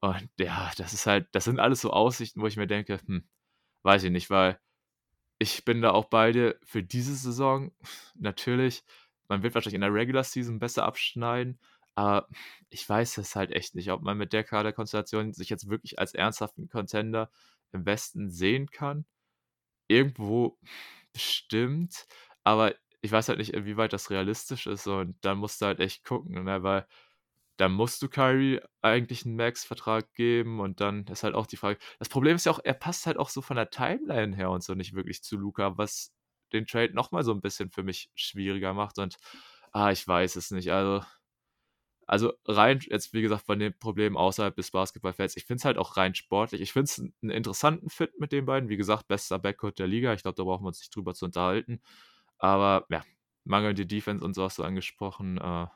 Und 0.00 0.28
ja, 0.38 0.70
das 0.76 0.92
ist 0.92 1.06
halt, 1.06 1.28
das 1.32 1.44
sind 1.44 1.60
alles 1.60 1.80
so 1.80 1.90
Aussichten, 1.90 2.42
wo 2.42 2.46
ich 2.46 2.56
mir 2.58 2.66
denke, 2.66 3.00
hm, 3.06 3.24
weiß 3.84 4.04
ich 4.04 4.10
nicht, 4.10 4.30
weil 4.30 4.58
ich 5.38 5.64
bin 5.64 5.82
da 5.82 5.92
auch 5.92 6.06
beide 6.06 6.58
für 6.64 6.82
diese 6.82 7.14
Saison 7.14 7.72
natürlich, 8.14 8.84
man 9.28 9.42
wird 9.42 9.54
wahrscheinlich 9.54 9.76
in 9.76 9.80
der 9.82 9.94
Regular 9.94 10.24
Season 10.24 10.58
besser 10.58 10.84
abschneiden, 10.84 11.58
aber 11.94 12.28
ich 12.70 12.88
weiß 12.88 13.18
es 13.18 13.36
halt 13.36 13.52
echt 13.52 13.74
nicht, 13.74 13.90
ob 13.92 14.02
man 14.02 14.18
mit 14.18 14.32
der 14.32 14.44
Kaderkonstellation 14.44 15.32
sich 15.32 15.48
jetzt 15.50 15.68
wirklich 15.70 15.98
als 15.98 16.14
ernsthaften 16.14 16.68
Contender 16.68 17.30
im 17.72 17.86
Westen 17.86 18.30
sehen 18.30 18.70
kann. 18.70 19.06
Irgendwo 19.88 20.58
bestimmt, 21.12 22.06
aber 22.44 22.74
ich 23.02 23.12
weiß 23.12 23.28
halt 23.28 23.38
nicht, 23.38 23.54
inwieweit 23.54 23.92
das 23.92 24.10
realistisch 24.10 24.66
ist 24.66 24.86
und 24.86 25.16
dann 25.24 25.38
musst 25.38 25.60
du 25.62 25.66
halt 25.66 25.80
echt 25.80 26.04
gucken, 26.04 26.44
ne? 26.44 26.62
weil 26.62 26.86
dann 27.56 27.72
musst 27.72 28.02
du 28.02 28.08
Kyrie 28.08 28.60
eigentlich 28.82 29.24
einen 29.24 29.36
Max-Vertrag 29.36 30.12
geben 30.14 30.60
und 30.60 30.80
dann 30.80 31.04
ist 31.06 31.22
halt 31.22 31.34
auch 31.34 31.46
die 31.46 31.56
Frage 31.56 31.78
das 31.98 32.08
Problem 32.08 32.36
ist 32.36 32.46
ja 32.46 32.52
auch, 32.52 32.60
er 32.62 32.74
passt 32.74 33.06
halt 33.06 33.16
auch 33.18 33.28
so 33.28 33.42
von 33.42 33.56
der 33.56 33.70
Timeline 33.70 34.34
her 34.36 34.50
und 34.50 34.62
so 34.64 34.74
nicht 34.74 34.94
wirklich 34.94 35.22
zu 35.22 35.36
Luka, 35.36 35.78
was 35.78 36.12
den 36.52 36.66
Trade 36.66 36.94
noch 36.94 37.12
mal 37.12 37.24
so 37.24 37.32
ein 37.32 37.40
bisschen 37.40 37.70
für 37.70 37.82
mich 37.82 38.10
schwieriger 38.14 38.74
macht 38.74 38.98
und, 38.98 39.16
ah, 39.72 39.90
ich 39.92 40.06
weiß 40.06 40.36
es 40.36 40.50
nicht. 40.50 40.72
Also 40.72 41.04
also 42.06 42.32
rein 42.46 42.80
jetzt, 42.82 43.12
wie 43.12 43.22
gesagt, 43.22 43.46
von 43.46 43.58
den 43.58 43.76
Problemen 43.78 44.16
außerhalb 44.16 44.54
des 44.54 44.70
Basketballfelds, 44.70 45.36
ich 45.36 45.44
finde 45.44 45.60
es 45.60 45.64
halt 45.64 45.78
auch 45.78 45.96
rein 45.96 46.14
sportlich. 46.14 46.60
Ich 46.60 46.72
finde 46.72 46.84
es 46.84 46.98
einen 46.98 47.30
interessanten 47.30 47.88
Fit 47.90 48.18
mit 48.20 48.32
den 48.32 48.46
beiden. 48.46 48.68
Wie 48.68 48.76
gesagt, 48.76 49.08
bester 49.08 49.38
Backcourt 49.38 49.78
der 49.78 49.86
Liga. 49.86 50.12
Ich 50.12 50.22
glaube, 50.22 50.36
da 50.36 50.44
brauchen 50.44 50.64
wir 50.64 50.68
uns 50.68 50.80
nicht 50.80 50.94
drüber 50.94 51.14
zu 51.14 51.24
unterhalten. 51.26 51.80
Aber 52.38 52.86
ja, 52.90 53.02
mangelnde 53.44 53.86
Defense 53.86 54.24
und 54.24 54.34
so 54.34 54.44
hast 54.44 54.58
du 54.58 54.64
angesprochen. 54.64 55.38
Äh, 55.38 55.66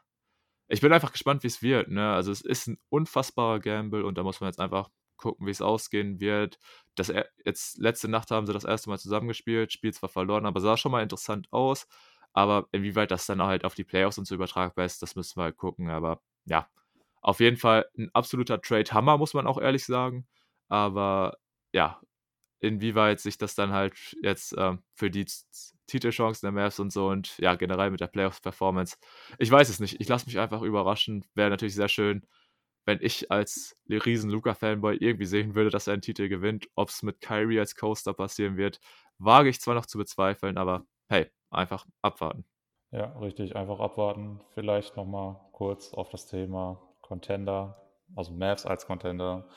ich 0.68 0.80
bin 0.80 0.92
einfach 0.92 1.12
gespannt, 1.12 1.42
wie 1.42 1.48
es 1.48 1.62
wird. 1.62 1.88
Ne? 1.88 2.12
Also 2.12 2.30
es 2.30 2.40
ist 2.42 2.68
ein 2.68 2.78
unfassbarer 2.90 3.60
Gamble 3.60 4.04
und 4.04 4.18
da 4.18 4.22
muss 4.22 4.40
man 4.40 4.48
jetzt 4.48 4.60
einfach 4.60 4.90
gucken, 5.16 5.46
wie 5.46 5.50
es 5.50 5.62
ausgehen 5.62 6.20
wird. 6.20 6.58
Das 6.94 7.12
jetzt 7.44 7.78
letzte 7.78 8.08
Nacht 8.08 8.30
haben 8.30 8.46
sie 8.46 8.52
das 8.52 8.64
erste 8.64 8.90
Mal 8.90 8.98
zusammengespielt, 8.98 9.72
Spiel 9.72 9.92
zwar 9.92 10.08
verloren, 10.08 10.46
aber 10.46 10.60
sah 10.60 10.76
schon 10.76 10.92
mal 10.92 11.02
interessant 11.02 11.48
aus. 11.52 11.86
Aber 12.32 12.68
inwieweit 12.72 13.10
das 13.10 13.26
dann 13.26 13.42
halt 13.42 13.64
auf 13.64 13.74
die 13.74 13.84
Playoffs 13.84 14.18
und 14.18 14.26
so 14.26 14.34
übertragbar 14.34 14.84
ist, 14.84 15.02
das 15.02 15.16
müssen 15.16 15.38
wir 15.38 15.44
halt 15.44 15.56
gucken. 15.56 15.90
Aber 15.90 16.20
ja, 16.44 16.68
auf 17.20 17.40
jeden 17.40 17.56
Fall 17.56 17.86
ein 17.96 18.10
absoluter 18.12 18.60
Trade-Hammer, 18.60 19.18
muss 19.18 19.34
man 19.34 19.46
auch 19.46 19.58
ehrlich 19.58 19.84
sagen. 19.84 20.26
Aber 20.68 21.38
ja, 21.72 22.00
inwieweit 22.60 23.20
sich 23.20 23.38
das 23.38 23.54
dann 23.54 23.72
halt 23.72 24.16
jetzt 24.22 24.56
äh, 24.56 24.76
für 24.94 25.10
die 25.10 25.26
Titelchancen 25.86 26.46
der 26.46 26.52
Mavs 26.52 26.80
und 26.80 26.92
so 26.92 27.08
und 27.08 27.36
ja, 27.38 27.54
generell 27.54 27.90
mit 27.90 28.00
der 28.00 28.08
Playoffs-Performance. 28.08 28.96
Ich 29.38 29.50
weiß 29.50 29.68
es 29.68 29.80
nicht. 29.80 30.00
Ich 30.00 30.08
lasse 30.08 30.26
mich 30.26 30.38
einfach 30.38 30.62
überraschen. 30.62 31.24
Wäre 31.34 31.50
natürlich 31.50 31.74
sehr 31.74 31.88
schön, 31.88 32.26
wenn 32.84 32.98
ich 33.00 33.30
als 33.30 33.76
riesen 33.88 34.30
Luca-Fanboy 34.30 34.96
irgendwie 34.96 35.26
sehen 35.26 35.54
würde, 35.54 35.70
dass 35.70 35.86
er 35.86 35.94
einen 35.94 36.02
Titel 36.02 36.28
gewinnt. 36.28 36.68
Ob 36.74 36.88
es 36.88 37.02
mit 37.02 37.20
Kyrie 37.20 37.60
als 37.60 37.74
Coaster 37.76 38.14
passieren 38.14 38.56
wird, 38.56 38.80
wage 39.18 39.48
ich 39.48 39.60
zwar 39.60 39.74
noch 39.74 39.86
zu 39.86 39.98
bezweifeln, 39.98 40.56
aber 40.56 40.86
hey, 41.08 41.26
einfach 41.50 41.86
abwarten. 42.02 42.44
Ja, 42.90 43.18
richtig, 43.18 43.56
einfach 43.56 43.80
abwarten. 43.80 44.40
Vielleicht 44.54 44.96
nochmal 44.96 45.36
kurz 45.52 45.92
auf 45.92 46.08
das 46.08 46.26
Thema 46.26 46.80
Contender, 47.02 47.76
also 48.16 48.32
Mavs 48.32 48.64
als 48.64 48.86
Contender. 48.86 49.48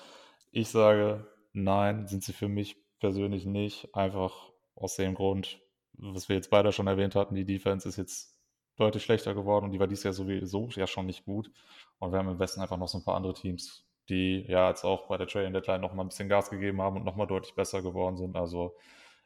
Ich 0.51 0.69
sage, 0.69 1.25
nein, 1.53 2.07
sind 2.07 2.23
sie 2.23 2.33
für 2.33 2.49
mich 2.49 2.80
persönlich 3.01 3.45
nicht. 3.45 3.93
Einfach 3.93 4.51
aus 4.75 4.95
dem 4.95 5.13
Grund, 5.13 5.59
was 5.93 6.29
wir 6.29 6.37
jetzt 6.37 6.49
beide 6.49 6.71
schon 6.71 6.87
erwähnt 6.87 7.15
hatten, 7.15 7.35
die 7.35 7.45
Defense 7.45 7.87
ist 7.87 7.97
jetzt 7.97 8.39
deutlich 8.77 9.03
schlechter 9.03 9.33
geworden 9.33 9.65
und 9.65 9.71
die 9.71 9.79
war 9.79 9.87
dies 9.87 10.03
Jahr 10.03 10.13
sowieso 10.13 10.69
ja 10.69 10.87
schon 10.87 11.05
nicht 11.05 11.25
gut. 11.25 11.51
Und 11.99 12.11
wir 12.11 12.19
haben 12.19 12.29
im 12.29 12.39
Westen 12.39 12.61
einfach 12.61 12.77
noch 12.77 12.87
so 12.87 12.97
ein 12.97 13.03
paar 13.03 13.15
andere 13.15 13.33
Teams, 13.33 13.85
die 14.07 14.45
ja 14.47 14.69
jetzt 14.69 14.85
auch 14.85 15.07
bei 15.07 15.17
der 15.17 15.27
Trading 15.27 15.53
Deadline 15.53 15.81
nochmal 15.81 16.05
ein 16.05 16.09
bisschen 16.09 16.29
Gas 16.29 16.49
gegeben 16.49 16.81
haben 16.81 16.95
und 16.95 17.03
nochmal 17.03 17.27
deutlich 17.27 17.53
besser 17.53 17.81
geworden 17.81 18.15
sind. 18.15 18.35
Also 18.37 18.75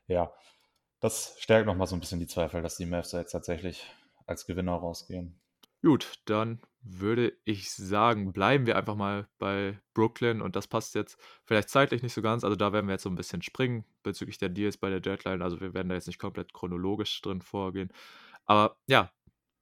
ja, 0.07 0.33
das 0.99 1.35
stärkt 1.39 1.67
nochmal 1.67 1.87
so 1.87 1.95
ein 1.95 1.99
bisschen 1.99 2.19
die 2.19 2.27
Zweifel, 2.27 2.61
dass 2.61 2.77
die 2.77 2.85
Mavs 2.85 3.11
jetzt 3.11 3.31
tatsächlich 3.31 3.85
als 4.25 4.45
Gewinner 4.45 4.73
rausgehen. 4.73 5.39
Gut, 5.81 6.19
dann 6.25 6.59
würde 6.87 7.33
ich 7.45 7.71
sagen, 7.71 8.31
bleiben 8.31 8.67
wir 8.67 8.77
einfach 8.77 8.95
mal 8.95 9.27
bei 9.39 9.79
Brooklyn 9.95 10.41
und 10.41 10.55
das 10.55 10.67
passt 10.67 10.93
jetzt 10.93 11.17
vielleicht 11.43 11.69
zeitlich 11.69 12.03
nicht 12.03 12.13
so 12.13 12.21
ganz. 12.21 12.43
Also 12.43 12.55
da 12.55 12.71
werden 12.73 12.85
wir 12.87 12.93
jetzt 12.93 13.03
so 13.03 13.09
ein 13.09 13.15
bisschen 13.15 13.41
springen 13.41 13.85
bezüglich 14.03 14.37
der 14.37 14.49
Deals 14.49 14.77
bei 14.77 14.91
der 14.91 14.99
Deadline. 14.99 15.41
Also 15.41 15.59
wir 15.61 15.73
werden 15.73 15.89
da 15.89 15.95
jetzt 15.95 16.07
nicht 16.07 16.19
komplett 16.19 16.53
chronologisch 16.53 17.21
drin 17.21 17.41
vorgehen. 17.41 17.91
Aber 18.45 18.77
ja, 18.87 19.11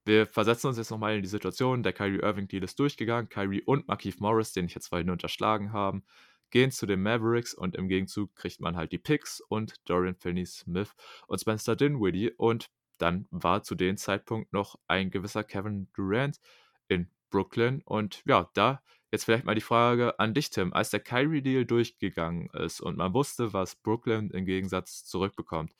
wir 0.05 0.27
versetzen 0.27 0.67
uns 0.67 0.77
jetzt 0.77 0.91
nochmal 0.91 1.15
in 1.15 1.21
die 1.21 1.29
Situation. 1.29 1.81
Der 1.81 1.93
Kyrie 1.93 2.19
Irving 2.19 2.49
Deal 2.49 2.63
ist 2.63 2.77
durchgegangen. 2.77 3.29
Kyrie 3.29 3.61
und 3.61 3.87
Markeith 3.87 4.19
Morris, 4.19 4.51
den 4.51 4.65
ich 4.65 4.75
jetzt 4.75 4.89
vorhin 4.89 5.09
unterschlagen 5.09 5.71
haben, 5.71 6.03
gehen 6.49 6.71
zu 6.71 6.85
den 6.85 7.01
Mavericks 7.01 7.53
und 7.53 7.75
im 7.75 7.87
Gegenzug 7.87 8.35
kriegt 8.35 8.59
man 8.59 8.75
halt 8.75 8.91
die 8.91 8.97
Picks 8.97 9.39
und 9.39 9.75
Dorian 9.85 10.15
Finney-Smith 10.15 10.91
und 11.27 11.39
Spencer 11.39 11.75
Dinwiddie 11.77 12.31
und 12.37 12.69
dann 12.97 13.27
war 13.31 13.63
zu 13.63 13.75
dem 13.75 13.97
Zeitpunkt 13.97 14.53
noch 14.53 14.77
ein 14.87 15.09
gewisser 15.09 15.43
Kevin 15.43 15.87
Durant 15.93 16.39
in 16.87 17.09
Brooklyn 17.29 17.81
und 17.85 18.21
ja, 18.25 18.49
da 18.53 18.81
jetzt 19.11 19.25
vielleicht 19.25 19.45
mal 19.45 19.55
die 19.55 19.61
Frage 19.61 20.19
an 20.19 20.33
dich, 20.33 20.49
Tim, 20.49 20.73
als 20.73 20.89
der 20.89 20.99
Kyrie-Deal 20.99 21.65
durchgegangen 21.65 22.49
ist 22.51 22.81
und 22.81 22.97
man 22.97 23.13
wusste, 23.13 23.53
was 23.53 23.75
Brooklyn 23.75 24.31
im 24.31 24.45
Gegensatz 24.45 25.05
zurückbekommt, 25.05 25.73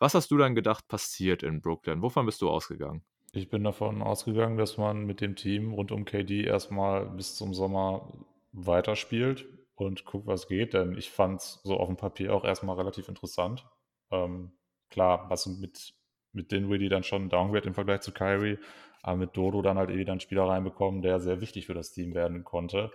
was 0.00 0.14
hast 0.14 0.30
du 0.30 0.38
dann 0.38 0.54
gedacht 0.54 0.88
passiert 0.88 1.42
in 1.42 1.60
Brooklyn? 1.60 2.02
Wovon 2.02 2.26
bist 2.26 2.42
du 2.42 2.50
ausgegangen? 2.50 3.02
Ich 3.32 3.48
bin 3.48 3.62
davon 3.62 4.02
ausgegangen, 4.02 4.56
dass 4.56 4.76
man 4.76 5.04
mit 5.04 5.20
dem 5.20 5.36
Team 5.36 5.72
rund 5.72 5.92
um 5.92 6.04
KD 6.04 6.42
erstmal 6.42 7.06
bis 7.06 7.36
zum 7.36 7.54
Sommer 7.54 8.12
weiterspielt 8.52 9.46
und 9.76 10.04
guck, 10.04 10.26
was 10.26 10.48
geht. 10.48 10.74
Denn 10.74 10.96
ich 10.96 11.10
fand 11.10 11.40
es 11.40 11.60
so 11.62 11.76
auf 11.76 11.86
dem 11.86 11.96
Papier 11.96 12.34
auch 12.34 12.44
erstmal 12.44 12.76
relativ 12.76 13.08
interessant. 13.08 13.64
Ähm, 14.10 14.52
klar, 14.88 15.30
was 15.30 15.46
mit, 15.46 15.94
mit 16.32 16.52
Dinwiddie 16.52 16.88
dann 16.88 17.02
schon 17.02 17.24
ein 17.24 17.28
Downgrade 17.28 17.66
im 17.66 17.74
Vergleich 17.74 18.00
zu 18.00 18.12
Kyrie, 18.12 18.58
aber 19.02 19.16
mit 19.16 19.36
Dodo 19.36 19.62
dann 19.62 19.78
halt 19.78 19.90
wieder 19.90 20.12
einen 20.12 20.20
Spieler 20.20 20.44
reinbekommen, 20.44 21.02
der 21.02 21.20
sehr 21.20 21.40
wichtig 21.40 21.66
für 21.66 21.74
das 21.74 21.92
Team 21.92 22.14
werden 22.14 22.44
konnte. 22.44 22.90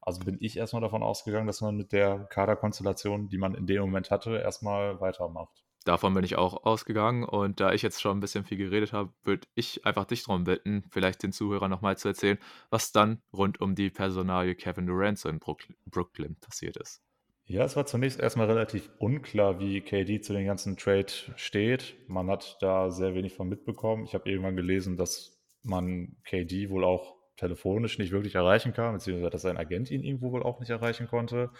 Also 0.00 0.20
bin 0.20 0.38
ich 0.40 0.56
erstmal 0.56 0.82
davon 0.82 1.02
ausgegangen, 1.02 1.46
dass 1.46 1.60
man 1.60 1.76
mit 1.76 1.92
der 1.92 2.26
Kaderkonstellation, 2.30 3.28
die 3.28 3.38
man 3.38 3.54
in 3.54 3.66
dem 3.66 3.82
Moment 3.82 4.10
hatte, 4.10 4.38
erstmal 4.38 5.00
weitermacht. 5.00 5.62
Davon 5.84 6.12
bin 6.12 6.24
ich 6.24 6.36
auch 6.36 6.64
ausgegangen 6.64 7.24
und 7.24 7.60
da 7.60 7.72
ich 7.72 7.80
jetzt 7.80 8.02
schon 8.02 8.18
ein 8.18 8.20
bisschen 8.20 8.44
viel 8.44 8.58
geredet 8.58 8.92
habe, 8.92 9.12
würde 9.24 9.46
ich 9.54 9.86
einfach 9.86 10.04
dich 10.04 10.24
darum 10.24 10.44
bitten, 10.44 10.84
vielleicht 10.90 11.22
den 11.22 11.32
Zuhörern 11.32 11.70
nochmal 11.70 11.96
zu 11.96 12.08
erzählen, 12.08 12.38
was 12.68 12.92
dann 12.92 13.22
rund 13.32 13.60
um 13.62 13.74
die 13.74 13.88
Personalie 13.88 14.54
Kevin 14.54 14.86
Durant 14.86 15.18
so 15.18 15.30
in 15.30 15.38
Brooklyn 15.38 16.36
passiert 16.36 16.76
ist. 16.76 17.02
Ja, 17.50 17.64
es 17.64 17.74
war 17.74 17.84
zunächst 17.84 18.20
erstmal 18.20 18.46
relativ 18.46 18.88
unklar, 18.98 19.58
wie 19.58 19.80
KD 19.80 20.20
zu 20.20 20.32
den 20.32 20.46
ganzen 20.46 20.76
Trade 20.76 21.12
steht. 21.34 21.96
Man 22.06 22.30
hat 22.30 22.56
da 22.60 22.92
sehr 22.92 23.16
wenig 23.16 23.34
von 23.34 23.48
mitbekommen. 23.48 24.04
Ich 24.04 24.14
habe 24.14 24.30
irgendwann 24.30 24.54
gelesen, 24.54 24.96
dass 24.96 25.36
man 25.64 26.14
KD 26.24 26.70
wohl 26.70 26.84
auch 26.84 27.16
telefonisch 27.36 27.98
nicht 27.98 28.12
wirklich 28.12 28.36
erreichen 28.36 28.72
kann, 28.72 28.94
beziehungsweise 28.94 29.30
dass 29.30 29.42
sein 29.42 29.56
Agent 29.56 29.90
ihn 29.90 30.04
irgendwo 30.04 30.30
wohl 30.30 30.44
auch 30.44 30.60
nicht 30.60 30.70
erreichen 30.70 31.08
konnte. 31.08 31.50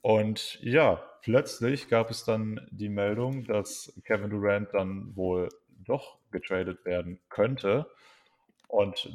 Und 0.00 0.60
ja, 0.62 1.02
plötzlich 1.22 1.88
gab 1.88 2.08
es 2.08 2.22
dann 2.22 2.64
die 2.70 2.88
Meldung, 2.88 3.42
dass 3.46 4.00
Kevin 4.04 4.30
Durant 4.30 4.68
dann 4.74 5.16
wohl 5.16 5.48
doch 5.84 6.18
getradet 6.30 6.84
werden 6.84 7.18
könnte. 7.30 7.90
Und 8.68 9.10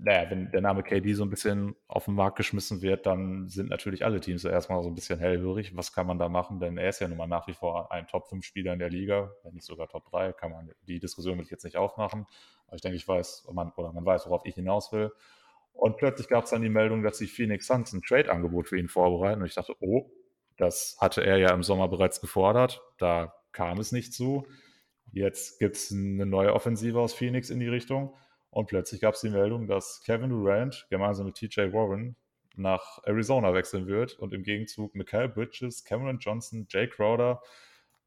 naja, 0.00 0.28
wenn 0.30 0.50
der 0.50 0.60
Name 0.60 0.82
KD 0.82 1.14
so 1.14 1.22
ein 1.22 1.30
bisschen 1.30 1.76
auf 1.86 2.06
den 2.06 2.14
Markt 2.14 2.36
geschmissen 2.36 2.82
wird, 2.82 3.06
dann 3.06 3.48
sind 3.48 3.70
natürlich 3.70 4.04
alle 4.04 4.20
Teams 4.20 4.44
erstmal 4.44 4.82
so 4.82 4.88
ein 4.88 4.94
bisschen 4.94 5.18
hellhörig. 5.18 5.76
Was 5.76 5.92
kann 5.92 6.06
man 6.06 6.18
da 6.18 6.28
machen? 6.28 6.58
Denn 6.58 6.78
er 6.78 6.88
ist 6.88 7.00
ja 7.00 7.08
nun 7.08 7.16
mal 7.16 7.28
nach 7.28 7.46
wie 7.46 7.52
vor 7.52 7.92
ein 7.92 8.06
Top-5-Spieler 8.08 8.72
in 8.72 8.80
der 8.80 8.90
Liga, 8.90 9.30
wenn 9.44 9.54
nicht 9.54 9.64
sogar 9.64 9.88
Top 9.88 10.10
3, 10.10 10.32
kann 10.32 10.50
man, 10.50 10.70
die 10.82 10.98
Diskussion 10.98 11.38
will 11.38 11.44
ich 11.44 11.50
jetzt 11.50 11.64
nicht 11.64 11.76
aufmachen. 11.76 12.26
Aber 12.66 12.76
ich 12.76 12.82
denke, 12.82 12.96
ich 12.96 13.06
weiß, 13.06 13.48
man, 13.52 13.70
oder 13.76 13.92
man 13.92 14.04
weiß, 14.04 14.26
worauf 14.26 14.44
ich 14.46 14.56
hinaus 14.56 14.92
will. 14.92 15.12
Und 15.72 15.96
plötzlich 15.96 16.28
gab 16.28 16.44
es 16.44 16.50
dann 16.50 16.62
die 16.62 16.68
Meldung, 16.68 17.02
dass 17.02 17.18
die 17.18 17.26
Phoenix 17.26 17.66
Suns 17.66 17.92
ein 17.92 18.02
Trade-Angebot 18.02 18.68
für 18.68 18.78
ihn 18.78 18.88
vorbereiten. 18.88 19.42
Und 19.42 19.46
ich 19.46 19.54
dachte, 19.54 19.74
oh, 19.80 20.10
das 20.56 20.96
hatte 21.00 21.24
er 21.24 21.36
ja 21.38 21.52
im 21.52 21.62
Sommer 21.62 21.88
bereits 21.88 22.20
gefordert. 22.20 22.82
Da 22.98 23.34
kam 23.52 23.78
es 23.78 23.92
nicht 23.92 24.12
zu. 24.12 24.46
Jetzt 25.12 25.60
gibt 25.60 25.76
es 25.76 25.92
eine 25.92 26.26
neue 26.26 26.52
Offensive 26.52 26.98
aus 26.98 27.14
Phoenix 27.14 27.50
in 27.50 27.60
die 27.60 27.68
Richtung. 27.68 28.16
Und 28.54 28.66
plötzlich 28.66 29.00
gab 29.00 29.14
es 29.14 29.20
die 29.20 29.30
Meldung, 29.30 29.66
dass 29.66 30.00
Kevin 30.04 30.30
Durant 30.30 30.86
gemeinsam 30.88 31.26
mit 31.26 31.34
TJ 31.34 31.72
Warren 31.72 32.14
nach 32.54 33.00
Arizona 33.02 33.52
wechseln 33.52 33.88
wird 33.88 34.16
und 34.20 34.32
im 34.32 34.44
Gegenzug 34.44 34.94
Mikael 34.94 35.28
Bridges, 35.28 35.82
Cameron 35.82 36.20
Johnson, 36.20 36.64
Jay 36.70 36.86
Crowder, 36.88 37.42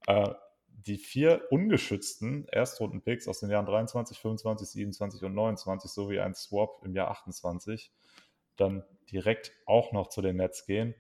äh, 0.08 0.30
die 0.70 0.96
vier 0.96 1.42
ungeschützten 1.50 2.48
Erstrunden-Picks 2.48 3.28
aus 3.28 3.42
den 3.42 3.50
Jahren 3.50 3.66
23, 3.66 4.18
25, 4.18 4.70
27 4.70 5.24
und 5.26 5.34
29 5.34 5.92
sowie 5.92 6.22
ein 6.22 6.34
Swap 6.34 6.82
im 6.86 6.96
Jahr 6.96 7.12
28 7.12 7.92
dann 8.56 8.86
direkt 9.12 9.52
auch 9.66 9.92
noch 9.92 10.08
zu 10.08 10.22
den 10.22 10.38
Nets 10.38 10.66
gehen. 10.66 10.96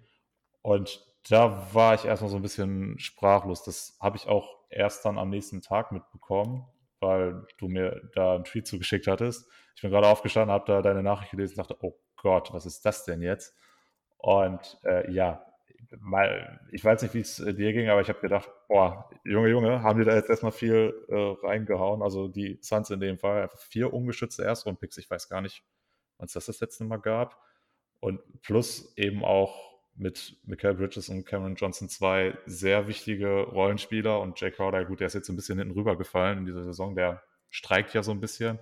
Und 0.61 1.07
da 1.29 1.73
war 1.73 1.95
ich 1.95 2.03
erstmal 2.03 2.29
so 2.29 2.35
ein 2.35 2.41
bisschen 2.41 2.99
sprachlos. 2.99 3.63
Das 3.63 3.97
habe 4.01 4.17
ich 4.17 4.27
auch 4.27 4.57
erst 4.69 5.05
dann 5.05 5.17
am 5.17 5.29
nächsten 5.29 5.61
Tag 5.61 5.93
mitbekommen, 5.93 6.67
weil 6.99 7.45
du 7.57 7.67
mir 7.67 8.09
da 8.13 8.35
einen 8.35 8.43
Tweet 8.43 8.67
zugeschickt 8.67 9.07
hattest. 9.07 9.49
Ich 9.75 9.81
bin 9.81 9.91
gerade 9.91 10.07
aufgestanden, 10.07 10.51
habe 10.51 10.65
da 10.65 10.81
deine 10.81 11.03
Nachricht 11.03 11.31
gelesen 11.31 11.53
und 11.53 11.69
dachte, 11.69 11.77
oh 11.81 11.99
Gott, 12.17 12.53
was 12.53 12.65
ist 12.65 12.85
das 12.85 13.05
denn 13.05 13.21
jetzt? 13.21 13.55
Und 14.17 14.79
äh, 14.83 15.11
ja, 15.11 15.45
mal, 15.99 16.59
ich 16.71 16.83
weiß 16.83 17.01
nicht, 17.01 17.13
wie 17.13 17.19
es 17.19 17.39
äh, 17.39 17.53
dir 17.53 17.73
ging, 17.73 17.89
aber 17.89 18.01
ich 18.01 18.09
habe 18.09 18.19
gedacht, 18.19 18.49
boah, 18.67 19.09
Junge, 19.23 19.49
Junge, 19.49 19.83
haben 19.83 19.99
die 19.99 20.05
da 20.05 20.15
jetzt 20.15 20.29
erstmal 20.29 20.51
viel 20.51 20.93
äh, 21.09 21.45
reingehauen. 21.45 22.01
Also 22.01 22.27
die 22.27 22.57
Suns 22.61 22.89
in 22.89 22.99
dem 22.99 23.17
Fall, 23.17 23.43
einfach 23.43 23.59
vier 23.59 23.93
ungeschützte 23.93 24.43
Erstrundpicks. 24.43 24.97
Ich 24.97 25.09
weiß 25.09 25.29
gar 25.29 25.41
nicht, 25.41 25.63
wann 26.17 26.25
es 26.25 26.33
das 26.33 26.47
das 26.47 26.59
letzte 26.59 26.83
Mal 26.83 26.97
gab. 26.97 27.39
Und 27.99 28.21
plus 28.41 28.95
eben 28.97 29.23
auch 29.23 29.66
mit 29.97 30.37
Michael 30.45 30.75
Bridges 30.75 31.09
und 31.09 31.25
Cameron 31.25 31.55
Johnson 31.55 31.89
zwei 31.89 32.37
sehr 32.45 32.87
wichtige 32.87 33.41
Rollenspieler 33.43 34.19
und 34.21 34.39
Jay 34.39 34.51
Crowder, 34.51 34.85
gut, 34.85 34.99
der 34.99 35.07
ist 35.07 35.15
jetzt 35.15 35.29
ein 35.29 35.35
bisschen 35.35 35.57
hinten 35.57 35.73
rübergefallen 35.73 36.39
in 36.39 36.45
dieser 36.45 36.63
Saison, 36.63 36.95
der 36.95 37.23
streikt 37.49 37.93
ja 37.93 38.03
so 38.03 38.11
ein 38.11 38.19
bisschen. 38.19 38.59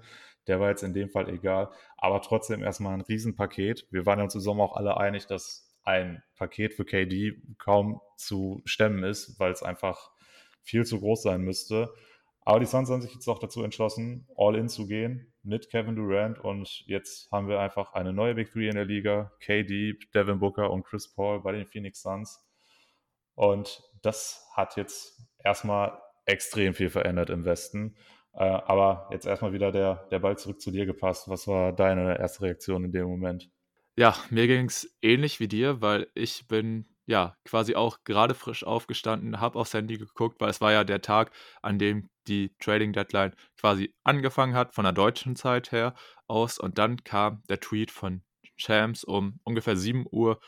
der 0.48 0.60
war 0.60 0.70
jetzt 0.70 0.84
in 0.84 0.94
dem 0.94 1.10
Fall 1.10 1.28
egal. 1.30 1.72
Aber 1.98 2.22
trotzdem 2.22 2.62
erstmal 2.62 2.94
ein 2.94 3.02
Riesenpaket. 3.02 3.88
Wir 3.90 4.06
waren 4.06 4.20
ja 4.20 4.30
Sommer 4.30 4.64
auch 4.64 4.76
alle 4.76 4.98
einig, 4.98 5.26
dass 5.26 5.76
ein 5.84 6.22
Paket 6.36 6.74
für 6.74 6.86
KD 6.86 7.42
kaum 7.58 8.00
zu 8.18 8.62
stemmen 8.66 9.04
ist, 9.04 9.40
weil 9.40 9.52
es 9.52 9.64
einfach 9.64 10.12
viel 10.62 10.86
zu 10.86 11.00
groß 11.00 11.24
sein 11.24 11.42
müsste. 11.42 11.94
Aber 12.46 12.60
die 12.60 12.68
Suns 12.68 12.92
haben 12.92 13.02
sich 13.02 13.14
jetzt 13.14 13.28
auch 13.28 13.40
dazu 13.40 13.64
entschlossen, 13.64 14.28
all 14.38 14.56
in 14.56 14.70
zu 14.70 14.86
gehen 14.86 15.34
mit 15.42 15.70
Kevin 15.72 15.96
Durant 15.96 16.40
und 16.40 16.84
jetzt 16.86 17.32
haben 17.32 17.48
wir 17.48 17.60
einfach 17.60 17.94
eine 17.94 18.14
neue 18.14 18.36
Big 18.36 18.52
Three 18.52 18.70
in 18.70 18.76
der 18.76 18.86
Liga, 18.86 19.32
KD, 19.40 19.98
Devin 20.14 20.40
Booker 20.40 20.70
und 20.70 20.84
Chris 20.84 21.12
Paul 21.12 21.42
bei 21.42 21.54
den 21.54 21.66
Phoenix 21.66 22.02
Suns. 22.02 22.46
Und 23.34 23.82
das 24.04 24.48
hat 24.54 24.78
jetzt 24.78 25.20
erstmal 25.44 26.00
extrem 26.26 26.76
viel 26.76 26.92
verändert 26.92 27.32
im 27.32 27.46
Westen. 27.46 27.96
Äh, 28.34 28.44
aber 28.44 29.10
jetzt 29.12 29.26
erstmal 29.26 29.54
wieder 29.54 29.72
der, 29.72 30.08
der 30.12 30.20
Ball 30.20 30.38
zurück 30.38 30.62
zu 30.62 30.70
dir 30.70 30.86
gepasst. 30.86 31.28
Was 31.28 31.48
war 31.48 31.74
deine 31.74 32.20
erste 32.20 32.44
Reaktion 32.44 32.86
in 32.86 32.92
dem 32.92 33.08
Moment? 33.08 33.50
Ja, 33.96 34.16
mir 34.30 34.46
ging 34.46 34.66
es 34.66 34.98
ähnlich 35.02 35.40
wie 35.40 35.48
dir, 35.48 35.82
weil 35.82 36.08
ich 36.14 36.48
bin 36.48 36.86
ja 37.06 37.36
quasi 37.46 37.76
auch 37.76 38.00
gerade 38.04 38.34
frisch 38.34 38.64
aufgestanden, 38.64 39.40
habe 39.40 39.60
aufs 39.60 39.74
Handy 39.74 39.98
geguckt, 39.98 40.40
weil 40.40 40.50
es 40.50 40.62
war 40.62 40.72
ja 40.72 40.84
der 40.84 41.02
Tag, 41.02 41.32
an 41.62 41.80
dem 41.80 42.10
die 42.28 42.56
Trading 42.60 42.94
Deadline 42.94 43.36
quasi 43.60 43.94
angefangen 44.04 44.56
hat, 44.56 44.74
von 44.74 44.84
der 44.84 44.94
deutschen 44.94 45.36
Zeit 45.36 45.72
her 45.72 45.94
aus. 46.28 46.58
Und 46.58 46.78
dann 46.78 47.04
kam 47.04 47.44
der 47.50 47.60
Tweet 47.60 47.92
von 47.92 48.24
Shams 48.58 49.04
um 49.04 49.40
ungefähr 49.44 49.76
7 49.76 50.06
Uhr 50.10 50.40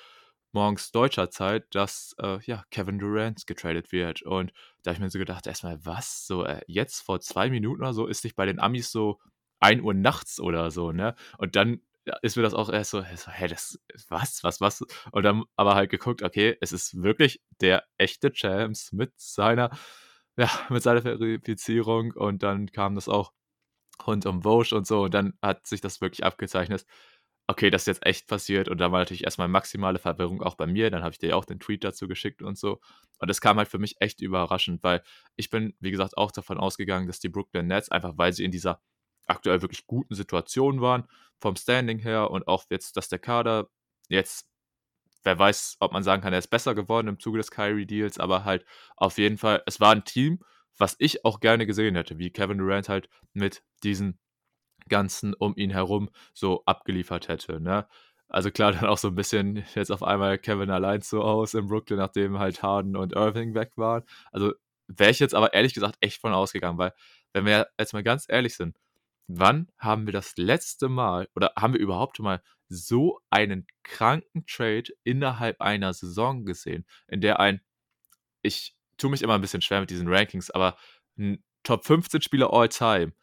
morgens 0.53 0.91
deutscher 0.91 1.29
Zeit, 1.29 1.65
dass 1.75 2.15
äh, 2.19 2.39
ja, 2.45 2.63
Kevin 2.71 2.99
Durant 2.99 3.45
getradet 3.45 3.91
wird. 3.91 4.23
Und 4.23 4.51
da 4.81 4.89
habe 4.89 4.95
ich 4.95 5.01
mir 5.01 5.09
so 5.09 5.19
gedacht, 5.19 5.45
erstmal, 5.45 5.85
was? 5.85 6.25
So, 6.25 6.45
äh, 6.45 6.61
jetzt 6.67 7.01
vor 7.01 7.19
zwei 7.19 7.49
Minuten 7.49 7.81
oder 7.81 7.93
so 7.93 8.07
ist 8.07 8.23
nicht 8.23 8.35
bei 8.35 8.45
den 8.45 8.59
Amis 8.59 8.91
so 8.91 9.19
1 9.59 9.81
Uhr 9.81 9.93
nachts 9.93 10.39
oder 10.39 10.71
so, 10.71 10.91
ne? 10.91 11.15
Und 11.37 11.55
dann 11.55 11.81
ist 12.21 12.37
mir 12.37 12.43
das 12.43 12.53
auch 12.53 12.69
erst 12.69 12.91
so, 12.91 13.01
so 13.01 13.31
hä, 13.31 13.47
das, 13.47 13.79
was, 14.09 14.43
was, 14.43 14.61
was? 14.61 14.81
Und 15.11 15.23
dann 15.23 15.43
aber 15.55 15.75
halt 15.75 15.89
geguckt, 15.89 16.23
okay, 16.23 16.57
es 16.61 16.71
ist 16.71 17.01
wirklich 17.01 17.41
der 17.61 17.83
echte 17.97 18.31
Champs 18.31 18.91
mit 18.91 19.13
seiner, 19.17 19.71
ja, 20.37 20.49
mit 20.69 20.83
seiner 20.83 21.01
Verifizierung 21.01 22.13
und 22.13 22.43
dann 22.43 22.71
kam 22.71 22.95
das 22.95 23.09
auch 23.09 23.33
rund 24.05 24.25
um 24.25 24.43
Vosch 24.43 24.73
und 24.73 24.87
so 24.87 25.03
und 25.03 25.13
dann 25.13 25.33
hat 25.41 25.67
sich 25.67 25.81
das 25.81 26.01
wirklich 26.01 26.23
abgezeichnet 26.23 26.85
okay, 27.47 27.69
das 27.69 27.83
ist 27.83 27.87
jetzt 27.87 28.05
echt 28.05 28.27
passiert. 28.27 28.67
Und 28.67 28.79
da 28.79 28.91
war 28.91 28.99
natürlich 28.99 29.23
erstmal 29.23 29.47
maximale 29.47 29.99
Verwirrung 29.99 30.41
auch 30.43 30.55
bei 30.55 30.67
mir. 30.67 30.91
Dann 30.91 31.01
habe 31.01 31.13
ich 31.13 31.17
dir 31.17 31.35
auch 31.35 31.45
den 31.45 31.59
Tweet 31.59 31.83
dazu 31.83 32.07
geschickt 32.07 32.41
und 32.41 32.57
so. 32.57 32.79
Und 33.19 33.29
das 33.29 33.41
kam 33.41 33.57
halt 33.57 33.69
für 33.69 33.79
mich 33.79 33.95
echt 34.01 34.21
überraschend, 34.21 34.83
weil 34.83 35.01
ich 35.37 35.49
bin, 35.49 35.73
wie 35.79 35.91
gesagt, 35.91 36.17
auch 36.17 36.31
davon 36.31 36.57
ausgegangen, 36.57 37.07
dass 37.07 37.19
die 37.19 37.29
Brooklyn 37.29 37.67
Nets, 37.67 37.89
einfach 37.89 38.13
weil 38.17 38.33
sie 38.33 38.43
in 38.43 38.51
dieser 38.51 38.81
aktuell 39.27 39.61
wirklich 39.61 39.85
guten 39.87 40.15
Situation 40.15 40.81
waren, 40.81 41.07
vom 41.39 41.55
Standing 41.55 41.99
her 41.99 42.31
und 42.31 42.47
auch 42.47 42.65
jetzt, 42.69 42.97
dass 42.97 43.09
der 43.09 43.19
Kader 43.19 43.69
jetzt, 44.09 44.47
wer 45.23 45.37
weiß, 45.37 45.77
ob 45.79 45.93
man 45.93 46.03
sagen 46.03 46.21
kann, 46.21 46.33
er 46.33 46.39
ist 46.39 46.47
besser 46.47 46.75
geworden 46.75 47.07
im 47.07 47.19
Zuge 47.19 47.37
des 47.37 47.51
Kyrie-Deals, 47.51 48.19
aber 48.19 48.45
halt 48.45 48.65
auf 48.95 49.17
jeden 49.17 49.37
Fall, 49.37 49.61
es 49.65 49.79
war 49.79 49.91
ein 49.91 50.05
Team, 50.05 50.39
was 50.77 50.95
ich 50.99 51.25
auch 51.25 51.39
gerne 51.39 51.65
gesehen 51.65 51.95
hätte, 51.95 52.17
wie 52.19 52.31
Kevin 52.31 52.59
Durant 52.59 52.89
halt 52.89 53.09
mit 53.33 53.63
diesen 53.83 54.19
Ganzen 54.89 55.33
um 55.33 55.55
ihn 55.57 55.71
herum 55.71 56.09
so 56.33 56.63
abgeliefert 56.65 57.27
hätte. 57.27 57.59
Ne? 57.59 57.87
Also 58.29 58.51
klar, 58.51 58.71
dann 58.73 58.85
auch 58.85 58.97
so 58.97 59.09
ein 59.09 59.15
bisschen 59.15 59.65
jetzt 59.75 59.91
auf 59.91 60.03
einmal 60.03 60.37
Kevin 60.37 60.69
allein 60.69 61.01
so 61.01 61.21
aus 61.21 61.53
in 61.53 61.67
Brooklyn, 61.67 61.99
nachdem 61.99 62.39
halt 62.39 62.63
Harden 62.63 62.95
und 62.95 63.13
Irving 63.13 63.53
weg 63.53 63.71
waren. 63.75 64.03
Also 64.31 64.53
wäre 64.87 65.11
ich 65.11 65.19
jetzt 65.19 65.35
aber 65.35 65.53
ehrlich 65.53 65.73
gesagt 65.73 65.97
echt 66.01 66.21
von 66.21 66.33
ausgegangen, 66.33 66.77
weil 66.77 66.93
wenn 67.33 67.45
wir 67.45 67.67
jetzt 67.79 67.93
mal 67.93 68.03
ganz 68.03 68.25
ehrlich 68.29 68.55
sind, 68.55 68.77
wann 69.27 69.69
haben 69.77 70.05
wir 70.05 70.13
das 70.13 70.37
letzte 70.37 70.89
Mal 70.89 71.27
oder 71.35 71.51
haben 71.57 71.73
wir 71.73 71.79
überhaupt 71.79 72.19
mal 72.19 72.41
so 72.69 73.19
einen 73.29 73.67
kranken 73.83 74.45
Trade 74.45 74.91
innerhalb 75.03 75.61
einer 75.61 75.93
Saison 75.93 76.45
gesehen, 76.45 76.85
in 77.07 77.21
der 77.21 77.39
ein, 77.39 77.61
ich 78.41 78.75
tue 78.97 79.09
mich 79.09 79.21
immer 79.21 79.35
ein 79.35 79.41
bisschen 79.41 79.61
schwer 79.61 79.81
mit 79.81 79.89
diesen 79.89 80.07
Rankings, 80.07 80.51
aber 80.51 80.77
ein 81.17 81.43
Top 81.63 81.85
15 81.85 82.21
Spieler 82.21 82.53
all 82.53 82.69
time 82.69 83.13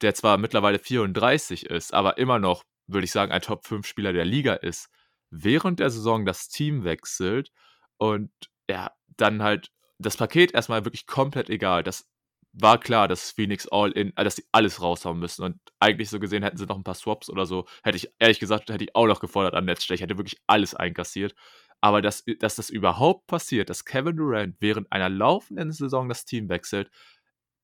der 0.00 0.14
zwar 0.14 0.38
mittlerweile 0.38 0.78
34 0.78 1.66
ist, 1.66 1.92
aber 1.92 2.18
immer 2.18 2.38
noch, 2.38 2.64
würde 2.86 3.04
ich 3.04 3.12
sagen, 3.12 3.32
ein 3.32 3.42
Top-5-Spieler 3.42 4.12
der 4.12 4.24
Liga 4.24 4.54
ist, 4.54 4.88
während 5.30 5.80
der 5.80 5.90
Saison 5.90 6.24
das 6.24 6.48
Team 6.48 6.84
wechselt 6.84 7.50
und 7.96 8.30
ja, 8.70 8.92
dann 9.16 9.42
halt 9.42 9.70
das 9.98 10.16
Paket 10.16 10.54
erstmal 10.54 10.84
wirklich 10.84 11.06
komplett 11.06 11.50
egal. 11.50 11.82
Das 11.82 12.08
war 12.52 12.78
klar, 12.78 13.08
dass 13.08 13.30
Phoenix 13.30 13.68
all 13.68 13.92
in, 13.92 14.16
äh, 14.16 14.24
dass 14.24 14.36
sie 14.36 14.44
alles 14.52 14.82
raushauen 14.82 15.18
müssen. 15.18 15.44
Und 15.44 15.60
eigentlich 15.80 16.10
so 16.10 16.18
gesehen 16.18 16.42
hätten 16.42 16.56
sie 16.56 16.66
noch 16.66 16.76
ein 16.76 16.84
paar 16.84 16.94
Swaps 16.94 17.30
oder 17.30 17.46
so. 17.46 17.66
Hätte 17.82 17.96
ich, 17.96 18.10
ehrlich 18.18 18.40
gesagt, 18.40 18.70
hätte 18.70 18.84
ich 18.84 18.94
auch 18.96 19.06
noch 19.06 19.20
gefordert 19.20 19.54
an 19.54 19.64
Netzstelle. 19.64 19.96
Ich 19.96 20.02
hätte 20.02 20.18
wirklich 20.18 20.40
alles 20.46 20.74
einkassiert. 20.74 21.34
Aber 21.80 22.02
dass, 22.02 22.24
dass 22.40 22.56
das 22.56 22.70
überhaupt 22.70 23.26
passiert, 23.28 23.70
dass 23.70 23.84
Kevin 23.84 24.16
Durant 24.16 24.56
während 24.60 24.90
einer 24.90 25.08
laufenden 25.08 25.70
Saison 25.70 26.08
das 26.08 26.24
Team 26.24 26.48
wechselt, 26.48 26.90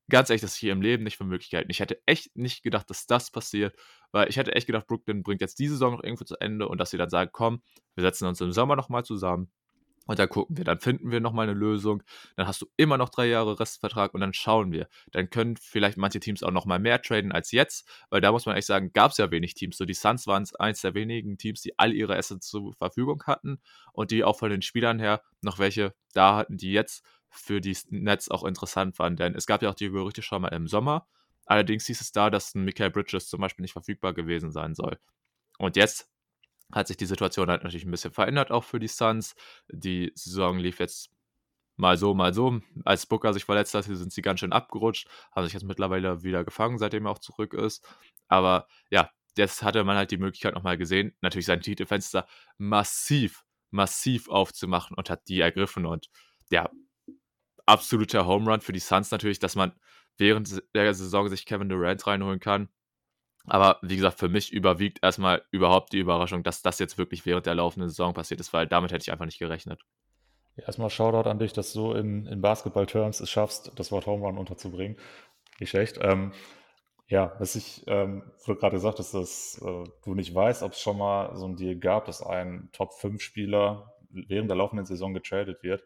ganz 0.09 0.29
ehrlich, 0.29 0.41
das 0.41 0.51
ist 0.51 0.57
hier 0.57 0.71
im 0.71 0.81
Leben 0.81 1.03
nicht 1.03 1.17
für 1.17 1.25
Möglichkeiten. 1.25 1.69
Ich 1.69 1.79
hätte 1.79 1.99
echt 2.05 2.35
nicht 2.35 2.63
gedacht, 2.63 2.89
dass 2.89 3.07
das 3.07 3.31
passiert, 3.31 3.75
weil 4.11 4.29
ich 4.29 4.37
hätte 4.37 4.53
echt 4.55 4.67
gedacht, 4.67 4.87
Brooklyn 4.87 5.23
bringt 5.23 5.41
jetzt 5.41 5.59
diese 5.59 5.73
Saison 5.73 5.93
noch 5.93 6.03
irgendwo 6.03 6.23
zu 6.23 6.37
Ende 6.39 6.69
und 6.69 6.77
dass 6.77 6.91
sie 6.91 6.97
dann 6.97 7.09
sagen, 7.09 7.31
komm, 7.33 7.61
wir 7.95 8.03
setzen 8.03 8.27
uns 8.27 8.39
im 8.39 8.51
Sommer 8.51 8.75
nochmal 8.75 9.03
zusammen 9.03 9.51
und 10.05 10.19
dann 10.19 10.29
gucken 10.29 10.57
wir, 10.57 10.63
dann 10.63 10.79
finden 10.79 11.11
wir 11.11 11.19
nochmal 11.19 11.47
eine 11.49 11.57
Lösung, 11.57 12.03
dann 12.35 12.47
hast 12.47 12.61
du 12.61 12.67
immer 12.77 12.97
noch 12.97 13.09
drei 13.09 13.27
Jahre 13.27 13.59
Restvertrag 13.59 14.13
und 14.13 14.21
dann 14.21 14.33
schauen 14.33 14.71
wir. 14.71 14.87
Dann 15.11 15.29
können 15.29 15.57
vielleicht 15.57 15.97
manche 15.97 16.19
Teams 16.19 16.43
auch 16.43 16.51
nochmal 16.51 16.79
mehr 16.79 17.01
traden 17.01 17.31
als 17.31 17.51
jetzt, 17.51 17.87
weil 18.09 18.21
da 18.21 18.31
muss 18.31 18.45
man 18.45 18.55
echt 18.55 18.67
sagen, 18.67 18.91
gab 18.93 19.11
es 19.11 19.17
ja 19.17 19.31
wenig 19.31 19.55
Teams. 19.55 19.77
So 19.77 19.85
die 19.85 19.93
Suns 19.93 20.27
waren 20.27 20.47
eins 20.59 20.81
der 20.81 20.93
wenigen 20.93 21.37
Teams, 21.37 21.61
die 21.61 21.77
all 21.79 21.93
ihre 21.93 22.15
Assets 22.17 22.47
zur 22.47 22.73
Verfügung 22.73 23.23
hatten 23.25 23.59
und 23.93 24.11
die 24.11 24.23
auch 24.23 24.37
von 24.37 24.49
den 24.49 24.61
Spielern 24.61 24.99
her 24.99 25.21
noch 25.41 25.59
welche 25.59 25.93
da 26.13 26.35
hatten, 26.35 26.57
die 26.57 26.71
jetzt 26.71 27.03
für 27.29 27.59
die 27.61 27.77
Nets 27.89 28.29
auch 28.31 28.43
interessant 28.43 28.97
waren, 28.99 29.15
denn 29.15 29.35
es 29.35 29.45
gab 29.45 29.61
ja 29.61 29.69
auch 29.69 29.75
die 29.75 29.89
Gerüchte 29.89 30.21
schon 30.21 30.41
mal 30.41 30.49
im 30.49 30.67
Sommer. 30.67 31.07
Allerdings 31.45 31.85
hieß 31.85 32.01
es 32.01 32.11
da, 32.11 32.29
dass 32.29 32.55
ein 32.55 32.63
Michael 32.63 32.91
Bridges 32.91 33.27
zum 33.27 33.41
Beispiel 33.41 33.63
nicht 33.63 33.73
verfügbar 33.73 34.13
gewesen 34.13 34.51
sein 34.51 34.73
soll. 34.73 34.97
Und 35.57 35.75
jetzt 35.75 36.09
hat 36.71 36.87
sich 36.87 36.97
die 36.97 37.05
Situation 37.05 37.49
halt 37.49 37.63
natürlich 37.63 37.85
ein 37.85 37.91
bisschen 37.91 38.11
verändert, 38.11 38.51
auch 38.51 38.63
für 38.63 38.79
die 38.79 38.87
Suns. 38.87 39.35
Die 39.69 40.11
Saison 40.15 40.57
lief 40.57 40.79
jetzt 40.79 41.11
mal 41.77 41.97
so, 41.97 42.13
mal 42.13 42.33
so. 42.33 42.59
Als 42.83 43.05
Booker 43.05 43.33
sich 43.33 43.45
verletzt 43.45 43.73
hat, 43.73 43.85
sind 43.85 44.11
sie 44.11 44.21
ganz 44.21 44.39
schön 44.39 44.53
abgerutscht, 44.53 45.07
haben 45.33 45.45
sich 45.45 45.53
jetzt 45.53 45.63
mittlerweile 45.63 46.23
wieder 46.23 46.43
gefangen, 46.43 46.77
seitdem 46.77 47.05
er 47.05 47.11
auch 47.11 47.19
zurück 47.19 47.53
ist. 47.53 47.85
Aber 48.27 48.67
ja, 48.89 49.09
jetzt 49.37 49.63
hatte 49.63 49.83
man 49.83 49.97
halt 49.97 50.11
die 50.11 50.17
Möglichkeit 50.17 50.55
nochmal 50.55 50.77
gesehen, 50.77 51.15
natürlich 51.21 51.45
sein 51.45 51.61
Titelfenster 51.61 52.27
massiv, 52.57 53.45
massiv 53.71 54.29
aufzumachen 54.29 54.95
und 54.97 55.09
hat 55.09 55.27
die 55.27 55.41
ergriffen. 55.41 55.85
Und 55.85 56.09
ja, 56.49 56.69
absoluter 57.65 58.25
Home 58.25 58.49
Run 58.49 58.61
für 58.61 58.73
die 58.73 58.79
Suns 58.79 59.11
natürlich, 59.11 59.39
dass 59.39 59.55
man 59.55 59.73
während 60.17 60.63
der 60.73 60.93
Saison 60.93 61.27
sich 61.27 61.45
Kevin 61.45 61.69
Durant 61.69 62.07
reinholen 62.07 62.39
kann. 62.39 62.69
Aber 63.47 63.77
wie 63.81 63.95
gesagt, 63.95 64.19
für 64.19 64.29
mich 64.29 64.51
überwiegt 64.51 64.99
erstmal 65.03 65.43
überhaupt 65.51 65.93
die 65.93 65.99
Überraschung, 65.99 66.43
dass 66.43 66.61
das 66.61 66.79
jetzt 66.79 66.97
wirklich 66.97 67.25
während 67.25 67.45
der 67.45 67.55
laufenden 67.55 67.89
Saison 67.89 68.13
passiert 68.13 68.39
ist, 68.39 68.53
weil 68.53 68.67
damit 68.67 68.91
hätte 68.91 69.03
ich 69.03 69.11
einfach 69.11 69.25
nicht 69.25 69.39
gerechnet. 69.39 69.81
Erstmal 70.57 70.89
Shoutout 70.89 71.29
an 71.29 71.39
dich, 71.39 71.53
dass 71.53 71.73
du 71.73 71.91
in, 71.93 72.25
in 72.27 72.41
Basketball-Terms 72.41 73.19
es 73.19 73.29
schaffst, 73.29 73.71
das 73.75 73.91
Wort 73.91 74.05
Home 74.05 74.25
Run 74.25 74.37
unterzubringen. 74.37 74.97
Nicht 75.59 75.69
schlecht. 75.69 75.99
Ähm, 76.01 76.31
ja, 77.07 77.35
was 77.39 77.55
ich, 77.55 77.83
ähm, 77.87 78.23
gerade 78.45 78.75
gesagt 78.75 78.99
hast, 78.99 79.13
dass 79.13 79.61
äh, 79.61 79.83
du 80.03 80.15
nicht 80.15 80.33
weißt, 80.33 80.63
ob 80.63 80.71
es 80.71 80.81
schon 80.81 80.97
mal 80.97 81.35
so 81.35 81.45
ein 81.45 81.55
Deal 81.55 81.75
gab, 81.75 82.05
dass 82.05 82.21
ein 82.21 82.69
Top-5-Spieler 82.71 83.93
während 84.09 84.49
der 84.49 84.57
laufenden 84.57 84.85
Saison 84.85 85.13
getradet 85.13 85.61
wird 85.61 85.83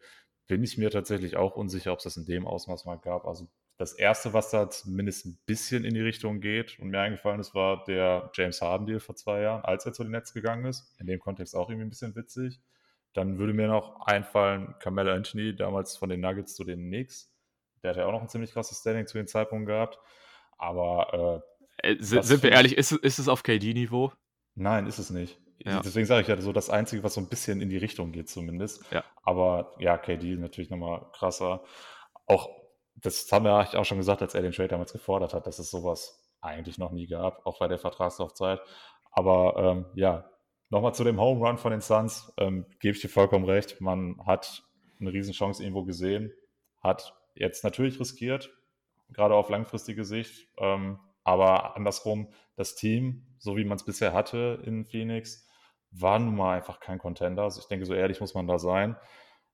bin 0.49 0.63
ich 0.63 0.77
mir 0.79 0.89
tatsächlich 0.89 1.37
auch 1.37 1.55
unsicher, 1.55 1.93
ob 1.93 1.99
es 1.99 2.05
das 2.05 2.17
in 2.17 2.25
dem 2.25 2.47
Ausmaß 2.47 2.85
mal 2.85 2.97
gab. 2.97 3.25
Also 3.25 3.47
das 3.79 3.93
erste, 3.93 4.33
was 4.33 4.49
da 4.49 4.69
zumindest 4.69 5.25
ein 5.25 5.39
bisschen 5.45 5.85
in 5.85 5.93
die 5.93 6.01
Richtung 6.01 6.41
geht 6.41 6.77
und 6.79 6.89
mir 6.89 6.99
eingefallen 6.99 7.39
ist, 7.39 7.55
war 7.55 7.85
der 7.85 8.29
James 8.33 8.61
Harden 8.61 8.85
Deal 8.85 8.99
vor 8.99 9.15
zwei 9.15 9.39
Jahren, 9.39 9.63
als 9.63 9.85
er 9.85 9.93
zu 9.93 10.03
den 10.03 10.11
Nets 10.11 10.33
gegangen 10.33 10.65
ist. 10.65 10.93
In 10.99 11.07
dem 11.07 11.21
Kontext 11.21 11.55
auch 11.55 11.69
irgendwie 11.69 11.85
ein 11.85 11.89
bisschen 11.89 12.13
witzig. 12.13 12.59
Dann 13.13 13.39
würde 13.39 13.53
mir 13.53 13.69
noch 13.69 14.01
einfallen, 14.01 14.75
Carmelo 14.79 15.13
Anthony, 15.13 15.55
damals 15.55 15.95
von 15.95 16.09
den 16.09 16.19
Nuggets 16.19 16.55
zu 16.55 16.65
den 16.65 16.87
Knicks. 16.87 17.33
Der 17.81 17.91
hat 17.91 17.97
ja 17.97 18.05
auch 18.05 18.11
noch 18.11 18.21
ein 18.21 18.27
ziemlich 18.27 18.51
krasses 18.51 18.79
Standing 18.79 19.07
zu 19.07 19.17
dem 19.17 19.27
Zeitpunkt 19.27 19.67
gehabt. 19.67 19.97
Aber 20.57 21.41
äh, 21.81 21.91
äh, 21.93 21.95
sind 22.01 22.43
wir 22.43 22.51
ehrlich, 22.51 22.77
ist, 22.77 22.91
ist 22.91 23.17
es 23.17 23.29
auf 23.29 23.43
KD-Niveau? 23.43 24.11
Nein, 24.55 24.87
ist 24.87 24.99
es 24.99 25.09
nicht. 25.09 25.39
Ja. 25.59 25.79
Deswegen 25.79 26.05
sage 26.05 26.23
ich 26.23 26.27
ja 26.27 26.41
so 26.41 26.51
das 26.51 26.69
Einzige, 26.69 27.01
was 27.03 27.13
so 27.13 27.21
ein 27.21 27.29
bisschen 27.29 27.61
in 27.61 27.69
die 27.69 27.77
Richtung 27.77 28.11
geht 28.11 28.27
zumindest. 28.27 28.83
Ja. 28.91 29.05
Aber 29.23 29.73
ja, 29.79 29.97
KD 29.97 30.35
natürlich 30.35 30.69
nochmal 30.69 31.05
krasser. 31.13 31.63
Auch, 32.25 32.49
das 33.01 33.31
haben 33.31 33.45
wir 33.45 33.53
auch 33.53 33.85
schon 33.85 33.97
gesagt, 33.97 34.21
als 34.21 34.35
er 34.35 34.41
den 34.41 34.51
Trade 34.51 34.69
damals 34.69 34.93
gefordert 34.93 35.33
hat, 35.33 35.47
dass 35.47 35.59
es 35.59 35.71
sowas 35.71 36.29
eigentlich 36.41 36.77
noch 36.77 36.91
nie 36.91 37.07
gab, 37.07 37.45
auch 37.45 37.59
bei 37.59 37.67
der 37.67 37.77
Vertragslaufzeit. 37.77 38.59
Aber 39.11 39.55
ähm, 39.57 39.85
ja, 39.95 40.29
nochmal 40.69 40.93
zu 40.93 41.03
dem 41.03 41.19
Home 41.19 41.45
Run 41.45 41.57
von 41.57 41.71
den 41.71 41.81
Suns, 41.81 42.31
ähm, 42.37 42.65
gebe 42.79 42.95
ich 42.95 43.01
dir 43.01 43.09
vollkommen 43.09 43.45
recht. 43.45 43.81
Man 43.81 44.19
hat 44.25 44.63
eine 44.99 45.11
Riesenchance 45.11 45.61
irgendwo 45.63 45.83
gesehen, 45.83 46.31
hat 46.81 47.13
jetzt 47.35 47.63
natürlich 47.63 47.99
riskiert, 47.99 48.51
gerade 49.09 49.35
auf 49.35 49.49
langfristige 49.49 50.05
Sicht. 50.05 50.47
Ähm, 50.57 50.99
Aber 51.23 51.75
andersrum, 51.75 52.33
das 52.55 52.75
Team, 52.75 53.25
so 53.37 53.55
wie 53.55 53.65
man 53.65 53.77
es 53.77 53.85
bisher 53.85 54.13
hatte 54.13 54.61
in 54.65 54.85
Phoenix, 54.85 55.47
war 55.91 56.19
nun 56.19 56.35
mal 56.35 56.57
einfach 56.57 56.79
kein 56.79 56.99
Contender. 56.99 57.43
Also 57.43 57.61
ich 57.61 57.67
denke, 57.67 57.85
so 57.85 57.93
ehrlich 57.93 58.19
muss 58.19 58.33
man 58.33 58.47
da 58.47 58.59
sein. 58.59 58.95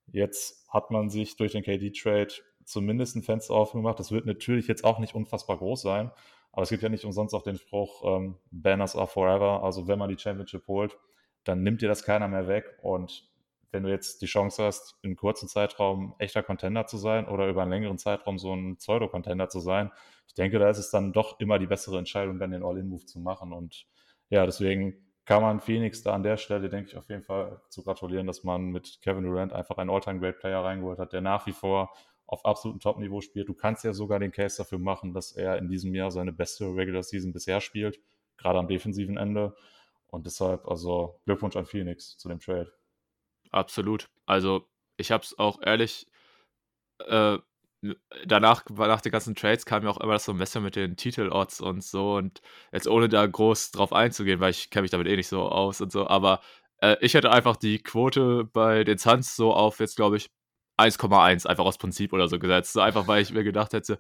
Jetzt 0.08 0.68
hat 0.70 0.92
man 0.92 1.10
sich 1.10 1.38
durch 1.38 1.54
den 1.54 1.64
KD-Trade 1.64 2.34
zumindest 2.66 3.16
ein 3.16 3.24
Fenster 3.24 3.54
offen 3.54 3.82
gemacht. 3.82 4.00
Das 4.00 4.12
wird 4.12 4.26
natürlich 4.26 4.68
jetzt 4.68 4.84
auch 4.84 5.00
nicht 5.00 5.16
unfassbar 5.16 5.58
groß 5.58 5.82
sein, 5.82 6.12
aber 6.52 6.64
es 6.64 6.70
gibt 6.70 6.84
ja 6.84 6.90
nicht 6.90 7.06
umsonst 7.06 7.34
auch 7.34 7.44
den 7.44 7.58
Spruch, 7.58 8.04
ähm, 8.06 8.38
Banners 8.52 8.96
are 8.96 9.08
forever. 9.08 9.64
Also 9.64 9.88
wenn 9.88 10.00
man 10.00 10.10
die 10.10 10.18
Championship 10.18 10.68
holt, 10.68 10.98
dann 11.44 11.64
nimmt 11.64 11.82
dir 11.82 11.88
das 11.88 12.04
keiner 12.04 12.28
mehr 12.28 12.48
weg. 12.48 12.78
Und 12.82 13.30
wenn 13.72 13.84
du 13.84 13.90
jetzt 13.90 14.22
die 14.22 14.26
Chance 14.26 14.64
hast, 14.64 14.98
in 15.02 15.16
kurzen 15.16 15.48
Zeitraum 15.48 16.16
echter 16.18 16.44
Contender 16.44 16.88
zu 16.88 16.98
sein 16.98 17.28
oder 17.28 17.48
über 17.48 17.62
einen 17.62 17.72
längeren 17.72 17.98
Zeitraum 17.98 18.38
so 18.38 18.54
ein 18.54 18.78
Pseudo-Contender 18.78 19.50
zu 19.50 19.60
sein, 19.60 19.92
ich 20.28 20.34
denke, 20.34 20.60
da 20.60 20.70
ist 20.70 20.78
es 20.78 20.92
dann 20.92 21.14
doch 21.14 21.40
immer 21.40 21.60
die 21.60 21.68
bessere 21.68 21.98
Entscheidung, 21.98 22.40
dann 22.40 22.52
den 22.52 22.64
All-In-Move 22.64 23.06
zu 23.06 23.20
machen. 23.20 23.54
Und 23.54 23.86
ja, 24.30 24.46
deswegen 24.46 25.06
kann 25.26 25.42
man 25.42 25.60
Phoenix 25.60 26.04
da 26.04 26.14
an 26.14 26.24
der 26.24 26.38
Stelle, 26.38 26.70
denke 26.70 26.92
ich, 26.92 26.98
auf 26.98 27.10
jeden 27.10 27.24
Fall 27.24 27.62
zu 27.70 27.84
gratulieren, 27.84 28.28
dass 28.28 28.44
man 28.44 28.68
mit 28.70 29.00
Kevin 29.02 29.24
Durant 29.24 29.54
einfach 29.54 29.78
einen 29.78 29.90
All-Time-Great-Player 29.90 30.64
reingeholt 30.64 31.00
hat, 31.00 31.14
der 31.14 31.22
nach 31.22 31.46
wie 31.48 31.54
vor 31.54 31.92
auf 32.28 32.46
absolutem 32.46 32.80
Top-Niveau 32.80 33.22
spielt. 33.22 33.48
Du 33.50 33.54
kannst 33.54 33.84
ja 33.84 33.94
sogar 33.94 34.20
den 34.20 34.32
Case 34.32 34.58
dafür 34.58 34.80
machen, 34.80 35.14
dass 35.14 35.32
er 35.32 35.58
in 35.58 35.70
diesem 35.70 35.94
Jahr 35.94 36.12
seine 36.12 36.34
beste 36.34 36.66
Regular 36.66 37.04
Season 37.04 37.34
bisher 37.34 37.62
spielt, 37.62 38.00
gerade 38.38 38.60
am 38.60 38.68
defensiven 38.68 39.18
Ende. 39.18 39.56
Und 40.08 40.26
deshalb, 40.26 40.68
also 40.68 41.20
Glückwunsch 41.26 41.56
an 41.56 41.66
Phoenix 41.66 42.18
zu 42.18 42.30
dem 42.30 42.40
Trade. 42.40 42.72
Absolut. 43.52 44.10
Also, 44.26 44.68
ich 44.98 45.12
habe 45.12 45.24
es 45.24 45.38
auch 45.38 45.62
ehrlich, 45.62 46.08
äh, 47.00 47.38
danach, 48.26 48.66
nach 48.70 49.02
den 49.02 49.12
ganzen 49.12 49.36
Trades 49.36 49.66
kam 49.66 49.84
ja 49.84 49.90
auch 49.90 50.00
immer 50.00 50.14
das 50.14 50.26
so 50.26 50.32
ein 50.32 50.38
Messer 50.38 50.62
mit 50.62 50.76
den 50.76 50.96
Titel-Odds 50.96 51.62
und 51.62 51.84
so. 51.84 52.16
Und 52.16 52.42
jetzt 52.72 52.88
ohne 52.88 53.10
da 53.10 53.26
groß 53.26 53.72
drauf 53.72 53.94
einzugehen, 53.94 54.40
weil 54.40 54.52
ich 54.52 54.70
kenne 54.70 54.84
mich 54.84 54.92
damit 54.92 55.08
eh 55.08 55.16
nicht 55.16 55.28
so 55.28 55.44
aus 55.44 55.82
und 55.82 55.92
so, 55.92 56.08
aber 56.08 56.42
äh, 56.82 56.98
ich 57.02 57.14
hätte 57.14 57.32
einfach 57.32 57.56
die 57.56 57.80
Quote 57.80 58.46
bei 58.46 58.84
den 58.84 58.98
Suns 58.98 59.36
so 59.36 59.54
auf 59.54 59.80
jetzt, 59.80 59.96
glaube 59.96 60.18
ich, 60.18 60.30
1,1 60.78 61.46
einfach 61.46 61.66
aus 61.66 61.78
Prinzip 61.78 62.14
oder 62.14 62.28
so 62.28 62.40
gesetzt. 62.40 62.74
So 62.74 62.82
einfach, 62.82 63.08
weil 63.08 63.22
ich 63.22 63.32
mir 63.32 63.44
gedacht 63.44 63.74
hätte, 63.74 64.00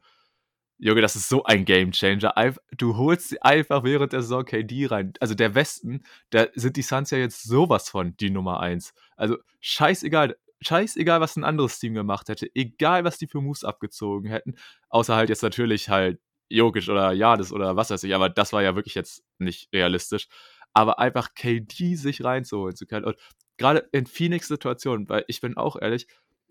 Junge, 0.77 1.01
das 1.01 1.15
ist 1.15 1.29
so 1.29 1.43
ein 1.45 1.63
Game 1.63 1.91
Changer. 1.91 2.33
Du 2.77 2.97
holst 2.97 3.41
einfach 3.41 3.83
während 3.83 4.11
der 4.11 4.21
Saison 4.21 4.43
KD 4.43 4.87
rein. 4.87 5.13
Also 5.21 5.33
der 5.33 5.55
Westen, 5.55 6.03
da 6.31 6.47
sind 6.53 6.75
die 6.75 6.81
Suns 6.81 7.11
ja 7.11 7.17
jetzt 7.17 7.43
sowas 7.43 7.89
von 7.89 8.17
die 8.17 8.29
Nummer 8.29 8.59
1. 8.59 8.93
Also 9.15 9.37
scheißegal, 9.61 10.35
scheißegal, 10.59 11.21
was 11.21 11.37
ein 11.37 11.45
anderes 11.45 11.79
Team 11.79 11.93
gemacht 11.93 12.27
hätte. 12.27 12.49
Egal, 12.53 13.05
was 13.05 13.17
die 13.17 13.27
für 13.27 13.39
Moves 13.39 13.63
abgezogen 13.63 14.29
hätten. 14.29 14.55
Außer 14.89 15.15
halt 15.15 15.29
jetzt 15.29 15.43
natürlich 15.43 15.87
halt 15.89 16.19
Jokic 16.49 16.89
oder 16.89 17.13
Jades 17.13 17.53
oder 17.53 17.77
was 17.77 17.89
weiß 17.89 18.03
ich. 18.03 18.13
Aber 18.13 18.29
das 18.29 18.51
war 18.51 18.61
ja 18.61 18.75
wirklich 18.75 18.95
jetzt 18.95 19.23
nicht 19.39 19.69
realistisch. 19.73 20.27
Aber 20.73 20.99
einfach 20.99 21.35
KD 21.35 21.95
sich 21.95 22.21
reinzuholen 22.21 22.75
zu 22.75 22.85
können. 22.85 23.05
Und 23.05 23.15
gerade 23.55 23.87
in 23.93 24.05
Phoenix-Situationen, 24.05 25.07
weil 25.07 25.23
ich 25.29 25.39
bin 25.39 25.55
auch 25.55 25.77
ehrlich, 25.81 26.07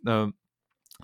ähm, 0.06 0.34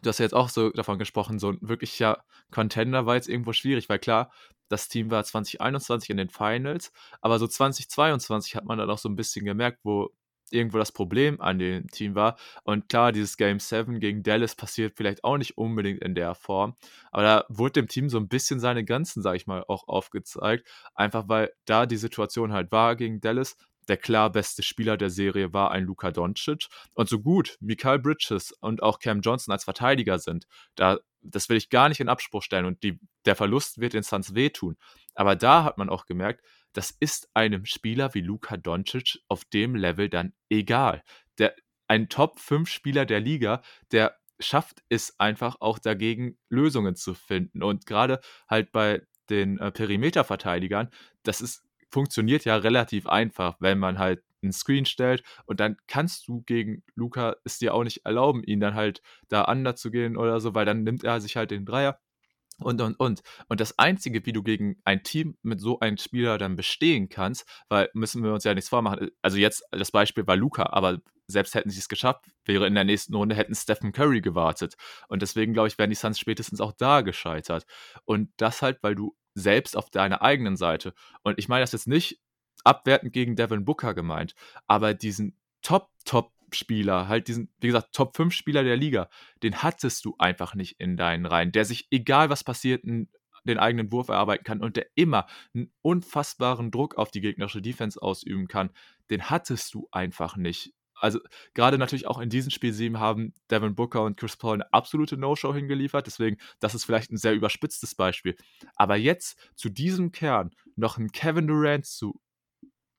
du 0.02 0.08
hast 0.08 0.18
ja 0.18 0.24
jetzt 0.24 0.34
auch 0.34 0.48
so 0.48 0.70
davon 0.70 0.98
gesprochen, 0.98 1.38
so 1.38 1.50
ein 1.50 1.58
wirklicher 1.60 2.24
Contender 2.50 3.06
war 3.06 3.16
jetzt 3.16 3.28
irgendwo 3.28 3.52
schwierig, 3.52 3.88
weil 3.88 3.98
klar, 3.98 4.30
das 4.68 4.88
Team 4.88 5.10
war 5.10 5.24
2021 5.24 6.10
in 6.10 6.16
den 6.16 6.30
Finals, 6.30 6.92
aber 7.20 7.38
so 7.38 7.46
2022 7.46 8.56
hat 8.56 8.64
man 8.64 8.78
dann 8.78 8.90
auch 8.90 8.98
so 8.98 9.08
ein 9.08 9.16
bisschen 9.16 9.44
gemerkt, 9.44 9.80
wo 9.82 10.10
irgendwo 10.52 10.78
das 10.78 10.92
Problem 10.92 11.40
an 11.40 11.58
dem 11.58 11.86
Team 11.88 12.14
war. 12.14 12.36
Und 12.64 12.88
klar, 12.88 13.12
dieses 13.12 13.36
Game 13.36 13.60
7 13.60 14.00
gegen 14.00 14.22
Dallas 14.22 14.54
passiert 14.54 14.94
vielleicht 14.96 15.24
auch 15.24 15.36
nicht 15.36 15.56
unbedingt 15.56 16.02
in 16.02 16.14
der 16.14 16.34
Form, 16.34 16.76
aber 17.12 17.22
da 17.22 17.44
wurde 17.48 17.72
dem 17.74 17.88
Team 17.88 18.08
so 18.08 18.18
ein 18.18 18.28
bisschen 18.28 18.60
seine 18.60 18.84
Grenzen, 18.84 19.22
sag 19.22 19.36
ich 19.36 19.46
mal, 19.46 19.64
auch 19.68 19.86
aufgezeigt. 19.88 20.68
Einfach 20.94 21.28
weil 21.28 21.52
da 21.66 21.86
die 21.86 21.96
Situation 21.96 22.52
halt 22.52 22.72
war 22.72 22.96
gegen 22.96 23.20
Dallas, 23.20 23.56
der 23.90 23.96
klar 23.96 24.30
beste 24.30 24.62
Spieler 24.62 24.96
der 24.96 25.10
Serie 25.10 25.52
war 25.52 25.72
ein 25.72 25.84
Luka 25.84 26.12
Doncic. 26.12 26.68
Und 26.94 27.08
so 27.08 27.18
gut 27.18 27.58
Mikael 27.60 27.98
Bridges 27.98 28.52
und 28.52 28.84
auch 28.84 29.00
Cam 29.00 29.20
Johnson 29.20 29.50
als 29.50 29.64
Verteidiger 29.64 30.20
sind, 30.20 30.46
da, 30.76 31.00
das 31.22 31.48
will 31.48 31.56
ich 31.56 31.70
gar 31.70 31.88
nicht 31.88 31.98
in 31.98 32.08
Abspruch 32.08 32.44
stellen 32.44 32.66
und 32.66 32.84
die, 32.84 33.00
der 33.24 33.34
Verlust 33.34 33.80
wird 33.80 33.94
den 33.94 34.04
Suns 34.04 34.36
wehtun. 34.36 34.76
Aber 35.16 35.34
da 35.34 35.64
hat 35.64 35.76
man 35.76 35.88
auch 35.88 36.06
gemerkt, 36.06 36.44
das 36.72 36.92
ist 37.00 37.28
einem 37.34 37.66
Spieler 37.66 38.14
wie 38.14 38.20
Luka 38.20 38.56
Doncic 38.56 39.18
auf 39.26 39.44
dem 39.46 39.74
Level 39.74 40.08
dann 40.08 40.34
egal. 40.48 41.02
Der, 41.38 41.56
ein 41.88 42.08
Top-5-Spieler 42.08 43.06
der 43.06 43.18
Liga, 43.18 43.60
der 43.90 44.16
schafft 44.38 44.84
es 44.88 45.18
einfach 45.18 45.56
auch 45.58 45.80
dagegen, 45.80 46.38
Lösungen 46.48 46.94
zu 46.94 47.14
finden. 47.14 47.64
Und 47.64 47.86
gerade 47.86 48.20
halt 48.48 48.70
bei 48.70 49.02
den 49.30 49.58
äh, 49.58 49.72
Perimeterverteidigern, 49.72 50.90
das 51.24 51.40
ist 51.40 51.64
funktioniert 51.90 52.44
ja 52.44 52.56
relativ 52.56 53.06
einfach, 53.06 53.56
wenn 53.60 53.78
man 53.78 53.98
halt 53.98 54.22
einen 54.42 54.52
Screen 54.52 54.86
stellt 54.86 55.22
und 55.44 55.60
dann 55.60 55.76
kannst 55.86 56.26
du 56.28 56.42
gegen 56.42 56.82
Luca 56.94 57.36
es 57.44 57.58
dir 57.58 57.74
auch 57.74 57.84
nicht 57.84 58.06
erlauben, 58.06 58.42
ihn 58.44 58.60
dann 58.60 58.74
halt 58.74 59.02
da 59.28 59.42
anders 59.42 59.80
zu 59.80 59.90
gehen 59.90 60.16
oder 60.16 60.40
so, 60.40 60.54
weil 60.54 60.64
dann 60.64 60.82
nimmt 60.82 61.04
er 61.04 61.20
sich 61.20 61.36
halt 61.36 61.50
den 61.50 61.66
Dreier 61.66 62.00
und, 62.60 62.80
und, 62.80 62.94
und. 63.00 63.22
Und 63.48 63.60
das 63.60 63.78
Einzige, 63.78 64.24
wie 64.26 64.32
du 64.32 64.42
gegen 64.42 64.76
ein 64.84 65.02
Team 65.02 65.36
mit 65.42 65.60
so 65.60 65.80
einem 65.80 65.96
Spieler 65.96 66.38
dann 66.38 66.56
bestehen 66.56 67.08
kannst, 67.08 67.46
weil 67.68 67.88
müssen 67.94 68.22
wir 68.22 68.32
uns 68.32 68.44
ja 68.44 68.54
nichts 68.54 68.68
vormachen. 68.68 69.10
Also 69.22 69.38
jetzt, 69.38 69.64
das 69.70 69.90
Beispiel 69.90 70.26
war 70.26 70.36
Luca, 70.36 70.66
aber 70.70 70.98
selbst 71.26 71.54
hätten 71.54 71.70
sie 71.70 71.78
es 71.78 71.88
geschafft, 71.88 72.26
wäre 72.44 72.66
in 72.66 72.74
der 72.74 72.84
nächsten 72.84 73.14
Runde, 73.14 73.34
hätten 73.34 73.54
Stephen 73.54 73.92
Curry 73.92 74.20
gewartet. 74.20 74.74
Und 75.08 75.22
deswegen, 75.22 75.52
glaube 75.52 75.68
ich, 75.68 75.78
wären 75.78 75.90
die 75.90 75.96
Suns 75.96 76.18
spätestens 76.18 76.60
auch 76.60 76.72
da 76.72 77.00
gescheitert. 77.00 77.64
Und 78.04 78.30
das 78.36 78.62
halt, 78.62 78.82
weil 78.82 78.94
du 78.94 79.16
selbst 79.34 79.76
auf 79.76 79.90
deiner 79.90 80.22
eigenen 80.22 80.56
Seite. 80.56 80.94
Und 81.22 81.38
ich 81.38 81.48
meine 81.48 81.62
das 81.62 81.72
jetzt 81.72 81.88
nicht 81.88 82.20
abwertend 82.64 83.12
gegen 83.12 83.36
Devin 83.36 83.64
Booker 83.64 83.94
gemeint, 83.94 84.34
aber 84.66 84.94
diesen 84.94 85.36
Top, 85.62 85.88
Top 86.04 86.32
Spieler, 86.54 87.08
halt 87.08 87.28
diesen, 87.28 87.52
wie 87.60 87.68
gesagt, 87.68 87.94
Top 87.94 88.16
5 88.16 88.34
Spieler 88.34 88.64
der 88.64 88.76
Liga, 88.76 89.08
den 89.42 89.62
hattest 89.62 90.04
du 90.04 90.14
einfach 90.18 90.54
nicht 90.54 90.80
in 90.80 90.96
deinen 90.96 91.26
Reihen, 91.26 91.52
der 91.52 91.64
sich, 91.64 91.86
egal 91.90 92.30
was 92.30 92.44
passiert, 92.44 92.84
den 92.84 93.58
eigenen 93.58 93.92
Wurf 93.92 94.08
erarbeiten 94.08 94.44
kann 94.44 94.60
und 94.60 94.76
der 94.76 94.86
immer 94.94 95.26
einen 95.54 95.72
unfassbaren 95.82 96.70
Druck 96.70 96.96
auf 96.96 97.10
die 97.10 97.20
gegnerische 97.20 97.62
Defense 97.62 98.00
ausüben 98.00 98.48
kann, 98.48 98.70
den 99.10 99.30
hattest 99.30 99.72
du 99.74 99.88
einfach 99.92 100.36
nicht 100.36 100.74
also 101.00 101.20
gerade 101.54 101.78
natürlich 101.78 102.06
auch 102.06 102.18
in 102.18 102.30
diesem 102.30 102.50
Spiel 102.50 102.72
7 102.72 102.98
haben 102.98 103.34
Devin 103.50 103.74
Booker 103.74 104.02
und 104.02 104.16
Chris 104.16 104.36
Paul 104.36 104.54
eine 104.54 104.72
absolute 104.72 105.16
No-Show 105.16 105.54
hingeliefert. 105.54 106.06
Deswegen, 106.06 106.36
das 106.60 106.74
ist 106.74 106.84
vielleicht 106.84 107.10
ein 107.10 107.16
sehr 107.16 107.34
überspitztes 107.34 107.94
Beispiel. 107.94 108.36
Aber 108.76 108.96
jetzt 108.96 109.38
zu 109.54 109.68
diesem 109.68 110.12
Kern 110.12 110.50
noch 110.76 110.98
einen 110.98 111.12
Kevin 111.12 111.46
Durant 111.46 111.86
zu 111.86 112.20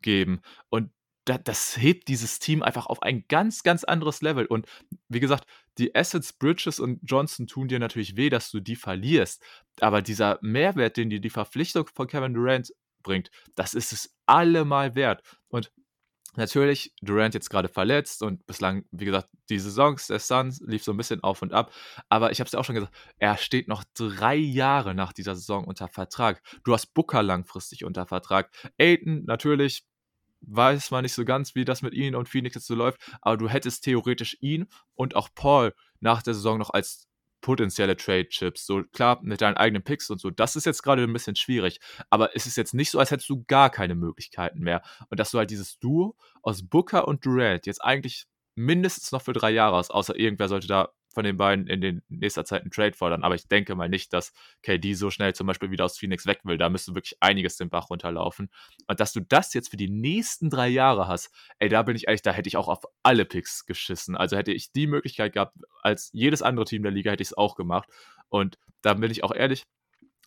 geben 0.01 0.41
und 0.69 0.91
das 1.25 1.77
hebt 1.77 2.07
dieses 2.07 2.39
Team 2.39 2.63
einfach 2.63 2.87
auf 2.87 3.03
ein 3.03 3.25
ganz, 3.27 3.61
ganz 3.61 3.83
anderes 3.83 4.21
Level. 4.21 4.45
Und 4.45 4.65
wie 5.07 5.19
gesagt, 5.19 5.45
die 5.77 5.95
Assets, 5.95 6.33
Bridges 6.33 6.79
und 6.79 6.99
Johnson 7.03 7.47
tun 7.47 7.67
dir 7.67 7.79
natürlich 7.79 8.15
weh, 8.15 8.29
dass 8.29 8.49
du 8.49 8.59
die 8.59 8.75
verlierst. 8.75 9.43
Aber 9.79 10.01
dieser 10.01 10.39
Mehrwert, 10.41 10.97
den 10.97 11.09
dir 11.09 11.21
die 11.21 11.29
Verpflichtung 11.29 11.87
von 11.93 12.07
Kevin 12.07 12.33
Durant 12.33 12.73
bringt, 13.03 13.29
das 13.55 13.73
ist 13.73 13.93
es 13.93 14.15
allemal 14.25 14.95
wert. 14.95 15.21
Und 15.47 15.71
Natürlich, 16.37 16.93
Durant 17.01 17.33
jetzt 17.33 17.49
gerade 17.49 17.67
verletzt 17.67 18.23
und 18.23 18.45
bislang, 18.45 18.85
wie 18.91 19.03
gesagt, 19.03 19.29
die 19.49 19.59
Saisons 19.59 20.07
der 20.07 20.19
Suns 20.19 20.61
lief 20.65 20.83
so 20.83 20.93
ein 20.93 20.97
bisschen 20.97 21.21
auf 21.23 21.41
und 21.41 21.51
ab. 21.51 21.73
Aber 22.07 22.31
ich 22.31 22.39
habe 22.39 22.45
es 22.45 22.53
ja 22.53 22.59
auch 22.59 22.63
schon 22.63 22.75
gesagt, 22.75 22.95
er 23.17 23.37
steht 23.37 23.67
noch 23.67 23.83
drei 23.95 24.35
Jahre 24.35 24.95
nach 24.95 25.11
dieser 25.11 25.35
Saison 25.35 25.65
unter 25.65 25.89
Vertrag. 25.89 26.41
Du 26.63 26.73
hast 26.73 26.93
Booker 26.93 27.21
langfristig 27.21 27.83
unter 27.83 28.05
Vertrag. 28.05 28.49
Aiden, 28.79 29.25
natürlich, 29.25 29.83
weiß 30.41 30.91
man 30.91 31.03
nicht 31.03 31.13
so 31.13 31.25
ganz, 31.25 31.53
wie 31.53 31.65
das 31.65 31.81
mit 31.81 31.93
ihnen 31.93 32.15
und 32.15 32.29
Phoenix 32.29 32.55
jetzt 32.55 32.67
so 32.67 32.75
läuft, 32.75 33.01
aber 33.21 33.37
du 33.37 33.49
hättest 33.49 33.83
theoretisch 33.83 34.37
ihn 34.39 34.67
und 34.95 35.15
auch 35.15 35.29
Paul 35.35 35.73
nach 35.99 36.23
der 36.23 36.33
Saison 36.33 36.57
noch 36.57 36.71
als 36.71 37.07
potenzielle 37.41 37.97
Trade-Chips. 37.97 38.65
So 38.65 38.83
klar, 38.83 39.19
mit 39.21 39.41
deinen 39.41 39.57
eigenen 39.57 39.83
Picks 39.83 40.09
und 40.09 40.19
so. 40.21 40.29
Das 40.29 40.55
ist 40.55 40.65
jetzt 40.65 40.83
gerade 40.83 41.03
ein 41.03 41.13
bisschen 41.13 41.35
schwierig. 41.35 41.79
Aber 42.09 42.35
es 42.35 42.45
ist 42.45 42.57
jetzt 42.57 42.73
nicht 42.73 42.91
so, 42.91 42.99
als 42.99 43.11
hättest 43.11 43.29
du 43.29 43.43
gar 43.47 43.69
keine 43.69 43.95
Möglichkeiten 43.95 44.59
mehr. 44.59 44.81
Und 45.09 45.19
dass 45.19 45.31
du 45.31 45.37
halt 45.37 45.51
dieses 45.51 45.79
Duo 45.79 46.15
aus 46.41 46.67
Booker 46.67 47.07
und 47.07 47.25
Durant 47.25 47.65
jetzt 47.65 47.83
eigentlich 47.83 48.25
mindestens 48.55 49.11
noch 49.11 49.21
für 49.21 49.33
drei 49.33 49.51
Jahre 49.51 49.77
hast, 49.77 49.91
außer 49.91 50.17
irgendwer 50.17 50.47
sollte 50.47 50.67
da 50.67 50.89
von 51.13 51.23
den 51.23 51.37
beiden 51.37 51.67
in 51.67 51.81
den 51.81 52.01
nächster 52.09 52.45
Zeit 52.45 52.61
einen 52.61 52.71
Trade 52.71 52.93
fordern. 52.93 53.23
Aber 53.23 53.35
ich 53.35 53.47
denke 53.47 53.75
mal 53.75 53.89
nicht, 53.89 54.13
dass 54.13 54.33
KD 54.63 54.93
so 54.93 55.09
schnell 55.09 55.33
zum 55.33 55.47
Beispiel 55.47 55.71
wieder 55.71 55.85
aus 55.85 55.97
Phoenix 55.97 56.25
weg 56.25 56.41
will. 56.43 56.57
Da 56.57 56.69
müsste 56.69 56.95
wirklich 56.95 57.17
einiges 57.19 57.57
den 57.57 57.69
Bach 57.69 57.89
runterlaufen. 57.89 58.49
Und 58.87 58.99
dass 58.99 59.13
du 59.13 59.21
das 59.21 59.53
jetzt 59.53 59.69
für 59.69 59.77
die 59.77 59.89
nächsten 59.89 60.49
drei 60.49 60.67
Jahre 60.69 61.07
hast, 61.07 61.31
ey, 61.59 61.69
da 61.69 61.83
bin 61.83 61.95
ich 61.95 62.07
ehrlich, 62.07 62.21
da 62.21 62.31
hätte 62.31 62.47
ich 62.47 62.57
auch 62.57 62.67
auf 62.67 62.83
alle 63.03 63.25
Picks 63.25 63.65
geschissen. 63.65 64.15
Also 64.15 64.37
hätte 64.37 64.51
ich 64.51 64.71
die 64.71 64.87
Möglichkeit 64.87 65.33
gehabt, 65.33 65.55
als 65.81 66.09
jedes 66.13 66.41
andere 66.41 66.65
Team 66.65 66.83
der 66.83 66.91
Liga 66.91 67.11
hätte 67.11 67.23
ich 67.23 67.29
es 67.29 67.37
auch 67.37 67.55
gemacht. 67.55 67.89
Und 68.29 68.57
da 68.81 68.93
bin 68.93 69.11
ich 69.11 69.23
auch 69.23 69.33
ehrlich, 69.33 69.65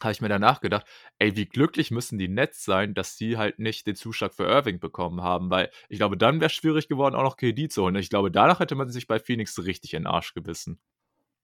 habe 0.00 0.12
ich 0.12 0.20
mir 0.20 0.28
danach 0.28 0.60
gedacht, 0.60 0.86
ey, 1.18 1.36
wie 1.36 1.46
glücklich 1.46 1.90
müssen 1.90 2.18
die 2.18 2.28
Nets 2.28 2.64
sein, 2.64 2.94
dass 2.94 3.16
sie 3.16 3.38
halt 3.38 3.58
nicht 3.58 3.86
den 3.86 3.94
Zuschlag 3.96 4.34
für 4.34 4.44
Irving 4.44 4.80
bekommen 4.80 5.22
haben, 5.22 5.50
weil 5.50 5.70
ich 5.88 5.98
glaube, 5.98 6.16
dann 6.16 6.40
wäre 6.40 6.46
es 6.46 6.52
schwierig 6.52 6.88
geworden, 6.88 7.14
auch 7.14 7.22
noch 7.22 7.36
KD 7.36 7.68
zu 7.68 7.82
holen. 7.82 7.94
Ich 7.96 8.10
glaube, 8.10 8.30
danach 8.30 8.60
hätte 8.60 8.74
man 8.74 8.88
sich 8.90 9.06
bei 9.06 9.18
Phoenix 9.18 9.58
richtig 9.64 9.94
in 9.94 10.02
den 10.02 10.06
Arsch 10.06 10.34
gebissen. 10.34 10.80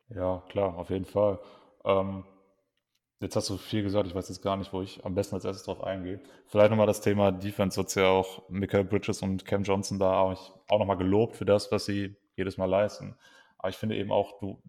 Ja, 0.08 0.42
klar, 0.48 0.76
auf 0.76 0.90
jeden 0.90 1.04
Fall. 1.04 1.38
Ähm, 1.84 2.24
Jetzt 3.22 3.36
hast 3.36 3.50
du 3.50 3.58
viel 3.58 3.82
gesagt, 3.82 4.06
ich 4.06 4.14
weiß 4.14 4.30
jetzt 4.30 4.40
gar 4.40 4.56
nicht, 4.56 4.72
wo 4.72 4.80
ich 4.80 5.04
am 5.04 5.14
besten 5.14 5.34
als 5.34 5.44
erstes 5.44 5.66
drauf 5.66 5.84
eingehe. 5.84 6.20
Vielleicht 6.46 6.70
nochmal 6.70 6.86
das 6.86 7.02
Thema 7.02 7.30
Defense, 7.30 7.76
wird 7.76 7.94
ja 7.94 8.08
auch 8.08 8.48
Michael 8.48 8.84
Bridges 8.84 9.20
und 9.20 9.44
Cam 9.44 9.62
Johnson 9.62 9.98
da 9.98 10.20
auch, 10.20 10.58
auch 10.68 10.78
nochmal 10.78 10.96
gelobt 10.96 11.36
für 11.36 11.44
das, 11.44 11.70
was 11.70 11.84
sie 11.84 12.16
jedes 12.34 12.56
Mal 12.56 12.64
leisten. 12.64 13.14
Aber 13.58 13.68
ich 13.68 13.76
finde 13.76 13.96
eben 13.96 14.10
auch, 14.10 14.40
du, 14.40 14.62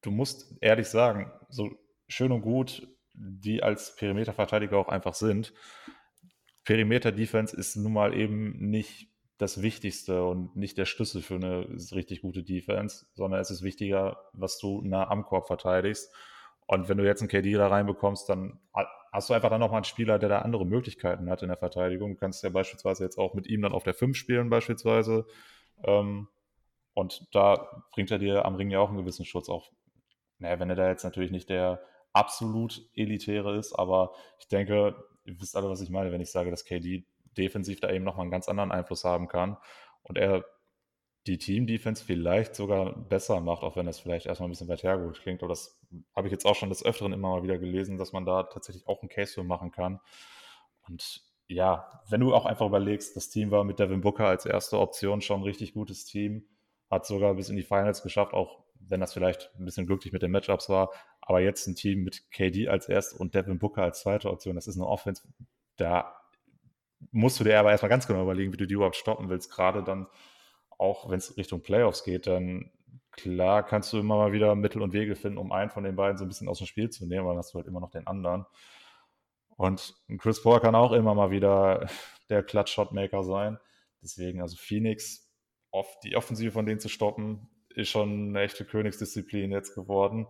du 0.00 0.10
musst 0.10 0.56
ehrlich 0.62 0.88
sagen, 0.88 1.30
so 1.50 1.72
schön 2.08 2.32
und 2.32 2.40
gut, 2.40 2.88
die 3.14 3.62
als 3.62 3.96
Perimeterverteidiger 3.96 4.76
auch 4.76 4.88
einfach 4.88 5.14
sind. 5.14 5.52
Perimeter-Defense 6.64 7.56
ist 7.56 7.76
nun 7.76 7.92
mal 7.92 8.14
eben 8.14 8.70
nicht 8.70 9.08
das 9.38 9.62
Wichtigste 9.62 10.24
und 10.24 10.56
nicht 10.56 10.78
der 10.78 10.84
Schlüssel 10.84 11.22
für 11.22 11.34
eine 11.34 11.66
richtig 11.92 12.22
gute 12.22 12.42
Defense, 12.42 13.06
sondern 13.14 13.40
es 13.40 13.50
ist 13.50 13.62
wichtiger, 13.62 14.18
was 14.32 14.58
du 14.58 14.80
nah 14.82 15.08
am 15.08 15.24
Korb 15.24 15.46
verteidigst. 15.46 16.12
Und 16.66 16.88
wenn 16.88 16.98
du 16.98 17.04
jetzt 17.04 17.20
einen 17.20 17.28
KD 17.28 17.52
da 17.54 17.68
reinbekommst, 17.68 18.28
dann 18.28 18.58
hast 19.12 19.28
du 19.28 19.34
einfach 19.34 19.50
dann 19.50 19.60
nochmal 19.60 19.78
einen 19.78 19.84
Spieler, 19.84 20.18
der 20.18 20.28
da 20.28 20.38
andere 20.38 20.64
Möglichkeiten 20.64 21.28
hat 21.28 21.42
in 21.42 21.48
der 21.48 21.58
Verteidigung. 21.58 22.14
Du 22.14 22.16
kannst 22.16 22.42
ja 22.42 22.48
beispielsweise 22.48 23.04
jetzt 23.04 23.18
auch 23.18 23.34
mit 23.34 23.46
ihm 23.46 23.62
dann 23.62 23.72
auf 23.72 23.82
der 23.82 23.94
5 23.94 24.16
spielen, 24.16 24.48
beispielsweise. 24.48 25.26
Ähm, 25.82 26.28
und 26.94 27.26
da 27.32 27.84
bringt 27.92 28.10
er 28.10 28.18
dir 28.18 28.44
am 28.44 28.54
Ring 28.54 28.70
ja 28.70 28.78
auch 28.78 28.88
einen 28.88 28.98
gewissen 28.98 29.24
Schutz. 29.24 29.48
Auch, 29.48 29.72
naja, 30.38 30.58
wenn 30.58 30.70
er 30.70 30.76
da 30.76 30.88
jetzt 30.88 31.04
natürlich 31.04 31.32
nicht 31.32 31.50
der 31.50 31.82
absolut 32.14 32.88
elitäre 32.94 33.56
ist, 33.56 33.74
aber 33.74 34.12
ich 34.38 34.48
denke, 34.48 34.96
ihr 35.24 35.40
wisst 35.40 35.56
alle, 35.56 35.68
was 35.68 35.80
ich 35.80 35.90
meine, 35.90 36.12
wenn 36.12 36.20
ich 36.20 36.30
sage, 36.30 36.50
dass 36.50 36.64
KD 36.64 37.04
defensiv 37.36 37.80
da 37.80 37.90
eben 37.90 38.04
nochmal 38.04 38.22
einen 38.22 38.30
ganz 38.30 38.48
anderen 38.48 38.72
Einfluss 38.72 39.04
haben 39.04 39.28
kann 39.28 39.56
und 40.02 40.16
er 40.16 40.44
die 41.26 41.38
Team-Defense 41.38 42.04
vielleicht 42.04 42.54
sogar 42.54 42.92
besser 42.92 43.40
macht, 43.40 43.62
auch 43.62 43.76
wenn 43.76 43.86
das 43.86 43.98
vielleicht 43.98 44.26
erstmal 44.26 44.48
ein 44.48 44.52
bisschen 44.52 44.68
weit 44.68 44.82
hergeholt 44.82 45.20
klingt. 45.20 45.42
Aber 45.42 45.48
das 45.50 45.80
habe 46.14 46.28
ich 46.28 46.32
jetzt 46.32 46.44
auch 46.44 46.54
schon 46.54 46.68
des 46.68 46.84
Öfteren 46.84 47.12
immer 47.12 47.30
mal 47.30 47.42
wieder 47.42 47.58
gelesen, 47.58 47.96
dass 47.96 48.12
man 48.12 48.26
da 48.26 48.42
tatsächlich 48.42 48.86
auch 48.86 49.00
einen 49.00 49.08
Case 49.08 49.32
für 49.32 49.42
machen 49.42 49.70
kann. 49.70 50.00
Und 50.86 51.22
ja, 51.46 52.02
wenn 52.08 52.20
du 52.20 52.34
auch 52.34 52.44
einfach 52.44 52.66
überlegst, 52.66 53.16
das 53.16 53.30
Team 53.30 53.50
war 53.50 53.64
mit 53.64 53.78
Devin 53.78 54.02
Booker 54.02 54.26
als 54.26 54.44
erste 54.44 54.78
Option 54.78 55.22
schon 55.22 55.40
ein 55.40 55.44
richtig 55.44 55.72
gutes 55.72 56.04
Team, 56.04 56.46
hat 56.90 57.06
sogar 57.06 57.34
bis 57.34 57.48
in 57.48 57.56
die 57.56 57.62
Finals 57.62 58.02
geschafft, 58.02 58.34
auch 58.34 58.63
wenn 58.88 59.00
das 59.00 59.12
vielleicht 59.12 59.50
ein 59.58 59.64
bisschen 59.64 59.86
glücklich 59.86 60.12
mit 60.12 60.22
den 60.22 60.30
Matchups 60.30 60.68
war. 60.68 60.90
Aber 61.20 61.40
jetzt 61.40 61.66
ein 61.66 61.74
Team 61.74 62.04
mit 62.04 62.30
KD 62.30 62.68
als 62.68 62.88
erste 62.88 63.16
und 63.18 63.34
Devin 63.34 63.58
Booker 63.58 63.82
als 63.82 64.00
zweite 64.00 64.30
Option, 64.30 64.54
das 64.54 64.66
ist 64.66 64.76
eine 64.76 64.86
Offense, 64.86 65.22
da 65.76 66.16
musst 67.10 67.40
du 67.40 67.44
dir 67.44 67.58
aber 67.58 67.70
erstmal 67.70 67.90
ganz 67.90 68.06
genau 68.06 68.22
überlegen, 68.22 68.52
wie 68.52 68.56
du 68.56 68.66
die 68.66 68.74
überhaupt 68.74 68.96
stoppen 68.96 69.28
willst. 69.28 69.50
Gerade 69.50 69.82
dann 69.82 70.06
auch 70.78 71.10
wenn 71.10 71.18
es 71.18 71.36
Richtung 71.36 71.62
Playoffs 71.62 72.04
geht, 72.04 72.26
dann 72.26 72.70
klar 73.12 73.64
kannst 73.64 73.92
du 73.92 73.98
immer 73.98 74.16
mal 74.16 74.32
wieder 74.32 74.54
Mittel 74.54 74.82
und 74.82 74.92
Wege 74.92 75.14
finden, 75.14 75.38
um 75.38 75.52
einen 75.52 75.70
von 75.70 75.84
den 75.84 75.96
beiden 75.96 76.18
so 76.18 76.24
ein 76.24 76.28
bisschen 76.28 76.48
aus 76.48 76.58
dem 76.58 76.66
Spiel 76.66 76.90
zu 76.90 77.06
nehmen, 77.06 77.24
weil 77.24 77.32
dann 77.32 77.38
hast 77.38 77.54
du 77.54 77.58
halt 77.58 77.68
immer 77.68 77.80
noch 77.80 77.90
den 77.90 78.06
anderen. 78.06 78.44
Und 79.56 79.94
Chris 80.18 80.42
Paul 80.42 80.60
kann 80.60 80.74
auch 80.74 80.92
immer 80.92 81.14
mal 81.14 81.30
wieder 81.30 81.88
der 82.28 82.42
Clutch-Shot-Maker 82.42 83.22
sein. 83.22 83.58
Deswegen, 84.02 84.40
also 84.40 84.56
Phoenix, 84.56 85.32
oft 85.70 86.02
die 86.04 86.16
Offensive 86.16 86.52
von 86.52 86.66
denen 86.66 86.80
zu 86.80 86.88
stoppen, 86.88 87.48
ist 87.74 87.90
schon 87.90 88.30
eine 88.30 88.42
echte 88.42 88.64
Königsdisziplin 88.64 89.50
jetzt 89.50 89.74
geworden. 89.74 90.26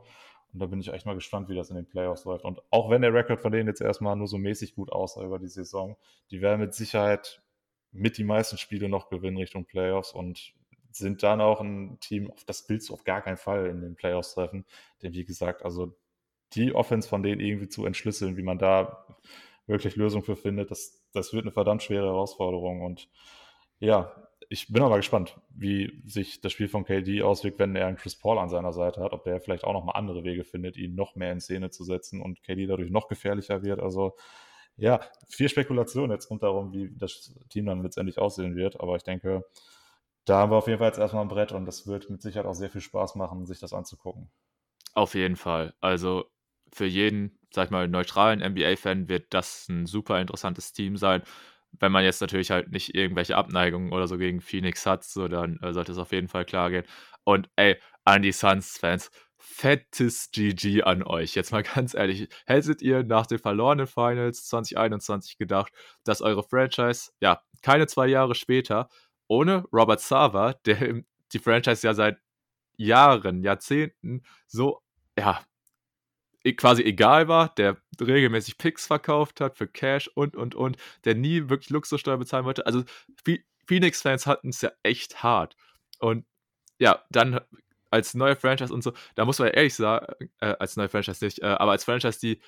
Und 0.52 0.60
da 0.60 0.66
bin 0.66 0.80
ich 0.80 0.92
echt 0.92 1.04
mal 1.04 1.14
gespannt, 1.14 1.48
wie 1.48 1.56
das 1.56 1.70
in 1.70 1.76
den 1.76 1.88
Playoffs 1.88 2.24
läuft. 2.24 2.44
Und 2.44 2.62
auch 2.70 2.88
wenn 2.88 3.02
der 3.02 3.12
Rekord 3.12 3.40
von 3.40 3.52
denen 3.52 3.68
jetzt 3.68 3.80
erstmal 3.80 4.14
nur 4.16 4.28
so 4.28 4.38
mäßig 4.38 4.74
gut 4.74 4.92
aussah 4.92 5.24
über 5.24 5.38
die 5.38 5.48
Saison, 5.48 5.96
die 6.30 6.40
werden 6.40 6.60
mit 6.60 6.74
Sicherheit 6.74 7.42
mit 7.90 8.18
die 8.18 8.24
meisten 8.24 8.56
Spiele 8.56 8.88
noch 8.88 9.08
gewinnen 9.08 9.36
Richtung 9.36 9.64
Playoffs 9.64 10.12
und 10.12 10.54
sind 10.90 11.22
dann 11.22 11.40
auch 11.40 11.60
ein 11.60 11.98
Team, 12.00 12.30
auf 12.30 12.44
das 12.44 12.68
willst 12.68 12.88
du 12.88 12.94
auf 12.94 13.04
gar 13.04 13.20
keinen 13.22 13.36
Fall 13.36 13.66
in 13.66 13.80
den 13.80 13.96
Playoffs 13.96 14.34
treffen. 14.34 14.64
Denn 15.02 15.12
wie 15.12 15.24
gesagt, 15.24 15.64
also 15.64 15.96
die 16.52 16.72
Offense 16.72 17.08
von 17.08 17.22
denen 17.22 17.40
irgendwie 17.40 17.68
zu 17.68 17.84
entschlüsseln, 17.84 18.36
wie 18.36 18.42
man 18.42 18.58
da 18.58 19.06
wirklich 19.66 19.96
Lösungen 19.96 20.24
für 20.24 20.36
findet, 20.36 20.70
das, 20.70 21.04
das 21.12 21.32
wird 21.32 21.44
eine 21.44 21.52
verdammt 21.52 21.82
schwere 21.82 22.06
Herausforderung. 22.06 22.82
Und 22.82 23.08
ja, 23.80 24.28
ich 24.48 24.72
bin 24.72 24.82
aber 24.82 24.96
gespannt, 24.96 25.38
wie 25.50 26.02
sich 26.06 26.40
das 26.40 26.52
Spiel 26.52 26.68
von 26.68 26.84
KD 26.84 27.22
auswirkt, 27.22 27.58
wenn 27.58 27.76
er 27.76 27.86
einen 27.86 27.96
Chris 27.96 28.16
Paul 28.16 28.38
an 28.38 28.48
seiner 28.48 28.72
Seite 28.72 29.00
hat, 29.00 29.12
ob 29.12 29.24
der 29.24 29.40
vielleicht 29.40 29.64
auch 29.64 29.72
nochmal 29.72 29.96
andere 29.96 30.24
Wege 30.24 30.44
findet, 30.44 30.76
ihn 30.76 30.94
noch 30.94 31.14
mehr 31.16 31.32
in 31.32 31.40
Szene 31.40 31.70
zu 31.70 31.84
setzen 31.84 32.20
und 32.20 32.42
KD 32.42 32.66
dadurch 32.66 32.90
noch 32.90 33.08
gefährlicher 33.08 33.62
wird. 33.62 33.80
Also 33.80 34.16
ja, 34.76 35.00
viel 35.28 35.48
Spekulation 35.48 36.10
jetzt 36.10 36.30
rund 36.30 36.42
darum, 36.42 36.72
wie 36.72 36.90
das 36.96 37.34
Team 37.48 37.66
dann 37.66 37.82
letztendlich 37.82 38.18
aussehen 38.18 38.56
wird. 38.56 38.80
Aber 38.80 38.96
ich 38.96 39.04
denke, 39.04 39.44
da 40.24 40.38
haben 40.38 40.52
wir 40.52 40.56
auf 40.56 40.66
jeden 40.66 40.78
Fall 40.78 40.88
jetzt 40.88 40.98
erstmal 40.98 41.22
ein 41.22 41.28
Brett 41.28 41.52
und 41.52 41.66
das 41.66 41.86
wird 41.86 42.10
mit 42.10 42.22
Sicherheit 42.22 42.46
auch 42.46 42.54
sehr 42.54 42.70
viel 42.70 42.80
Spaß 42.80 43.14
machen, 43.14 43.46
sich 43.46 43.60
das 43.60 43.72
anzugucken. 43.72 44.30
Auf 44.94 45.14
jeden 45.14 45.36
Fall. 45.36 45.74
Also 45.80 46.24
für 46.72 46.86
jeden, 46.86 47.38
sag 47.52 47.66
ich 47.66 47.70
mal, 47.70 47.88
neutralen 47.88 48.40
NBA-Fan 48.40 49.08
wird 49.08 49.32
das 49.32 49.68
ein 49.68 49.86
super 49.86 50.20
interessantes 50.20 50.72
Team 50.72 50.96
sein. 50.96 51.22
Wenn 51.80 51.92
man 51.92 52.04
jetzt 52.04 52.20
natürlich 52.20 52.50
halt 52.50 52.70
nicht 52.70 52.94
irgendwelche 52.94 53.36
Abneigungen 53.36 53.92
oder 53.92 54.06
so 54.06 54.18
gegen 54.18 54.40
Phoenix 54.40 54.86
hat, 54.86 55.04
so 55.04 55.28
dann 55.28 55.58
äh, 55.62 55.72
sollte 55.72 55.92
es 55.92 55.98
auf 55.98 56.12
jeden 56.12 56.28
Fall 56.28 56.44
klar 56.44 56.70
gehen. 56.70 56.84
Und 57.24 57.48
ey, 57.56 57.78
an 58.04 58.22
die 58.22 58.32
Suns-Fans, 58.32 59.10
fettes 59.38 60.30
GG 60.32 60.82
an 60.82 61.02
euch. 61.02 61.34
Jetzt 61.34 61.52
mal 61.52 61.62
ganz 61.74 61.94
ehrlich, 61.94 62.28
hättet 62.46 62.82
ihr 62.82 63.04
nach 63.04 63.26
den 63.26 63.38
verlorenen 63.38 63.86
Finals 63.86 64.46
2021 64.46 65.38
gedacht, 65.38 65.72
dass 66.04 66.22
eure 66.22 66.42
Franchise, 66.42 67.12
ja, 67.20 67.42
keine 67.62 67.86
zwei 67.86 68.06
Jahre 68.06 68.34
später, 68.34 68.88
ohne 69.28 69.64
Robert 69.72 70.00
Sava, 70.00 70.52
der 70.66 71.02
die 71.32 71.38
Franchise 71.38 71.86
ja 71.86 71.94
seit 71.94 72.18
Jahren, 72.76 73.42
Jahrzehnten 73.42 74.22
so, 74.46 74.80
ja, 75.18 75.40
quasi 76.52 76.82
egal 76.82 77.28
war, 77.28 77.54
der 77.54 77.78
regelmäßig 78.00 78.58
Picks 78.58 78.86
verkauft 78.86 79.40
hat 79.40 79.56
für 79.56 79.66
Cash 79.66 80.08
und, 80.08 80.36
und, 80.36 80.54
und, 80.54 80.76
der 81.04 81.14
nie 81.14 81.48
wirklich 81.48 81.70
Luxussteuer 81.70 82.18
bezahlen 82.18 82.44
wollte. 82.44 82.66
Also 82.66 82.84
Phoenix-Fans 83.66 84.26
hatten 84.26 84.50
es 84.50 84.60
ja 84.60 84.70
echt 84.82 85.22
hart. 85.22 85.56
Und 85.98 86.26
ja, 86.78 87.02
dann 87.10 87.40
als 87.90 88.14
neue 88.14 88.36
Franchise 88.36 88.74
und 88.74 88.82
so, 88.82 88.92
da 89.14 89.24
muss 89.24 89.38
man 89.38 89.48
ja 89.48 89.54
ehrlich 89.54 89.74
sagen, 89.74 90.06
äh, 90.40 90.54
als 90.58 90.76
neue 90.76 90.88
Franchise 90.88 91.24
nicht, 91.24 91.40
äh, 91.40 91.46
aber 91.46 91.70
als 91.70 91.84
Franchise, 91.84 92.18
die 92.20 92.40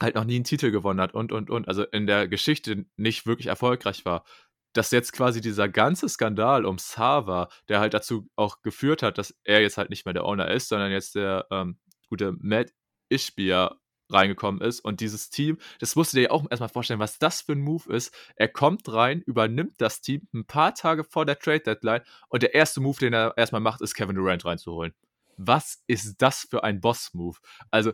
halt 0.00 0.16
noch 0.16 0.24
nie 0.24 0.34
einen 0.34 0.44
Titel 0.44 0.70
gewonnen 0.70 1.00
hat 1.00 1.14
und, 1.14 1.32
und, 1.32 1.48
und, 1.48 1.68
also 1.68 1.84
in 1.84 2.06
der 2.06 2.28
Geschichte 2.28 2.84
nicht 2.96 3.24
wirklich 3.24 3.46
erfolgreich 3.46 4.04
war, 4.04 4.24
dass 4.72 4.90
jetzt 4.90 5.12
quasi 5.12 5.40
dieser 5.40 5.68
ganze 5.68 6.08
Skandal 6.08 6.64
um 6.64 6.78
Sava, 6.78 7.48
der 7.68 7.80
halt 7.80 7.94
dazu 7.94 8.28
auch 8.36 8.62
geführt 8.62 9.02
hat, 9.02 9.18
dass 9.18 9.38
er 9.44 9.60
jetzt 9.60 9.78
halt 9.78 9.90
nicht 9.90 10.04
mehr 10.04 10.14
der 10.14 10.24
Owner 10.24 10.50
ist, 10.50 10.68
sondern 10.68 10.90
jetzt 10.90 11.14
der 11.14 11.46
ähm, 11.50 11.78
gute 12.08 12.32
Matt 12.40 12.72
Ishbia 13.12 13.76
reingekommen 14.12 14.60
ist. 14.60 14.80
Und 14.80 15.00
dieses 15.00 15.30
Team, 15.30 15.58
das 15.80 15.96
musst 15.96 16.12
du 16.12 16.18
dir 16.18 16.24
ja 16.24 16.30
auch 16.30 16.44
erstmal 16.50 16.68
vorstellen, 16.68 17.00
was 17.00 17.18
das 17.18 17.40
für 17.40 17.52
ein 17.52 17.60
Move 17.60 17.92
ist. 17.92 18.14
Er 18.36 18.48
kommt 18.48 18.92
rein, 18.92 19.22
übernimmt 19.22 19.80
das 19.80 20.00
Team 20.00 20.28
ein 20.34 20.44
paar 20.44 20.74
Tage 20.74 21.04
vor 21.04 21.24
der 21.24 21.38
Trade 21.38 21.60
Deadline 21.60 22.02
und 22.28 22.42
der 22.42 22.54
erste 22.54 22.80
Move, 22.80 22.98
den 22.98 23.12
er 23.12 23.34
erstmal 23.36 23.60
macht, 23.60 23.80
ist 23.80 23.94
Kevin 23.94 24.16
Durant 24.16 24.44
reinzuholen. 24.44 24.94
Was 25.36 25.82
ist 25.86 26.16
das 26.20 26.46
für 26.48 26.62
ein 26.62 26.80
Boss-Move? 26.80 27.38
Also, 27.70 27.92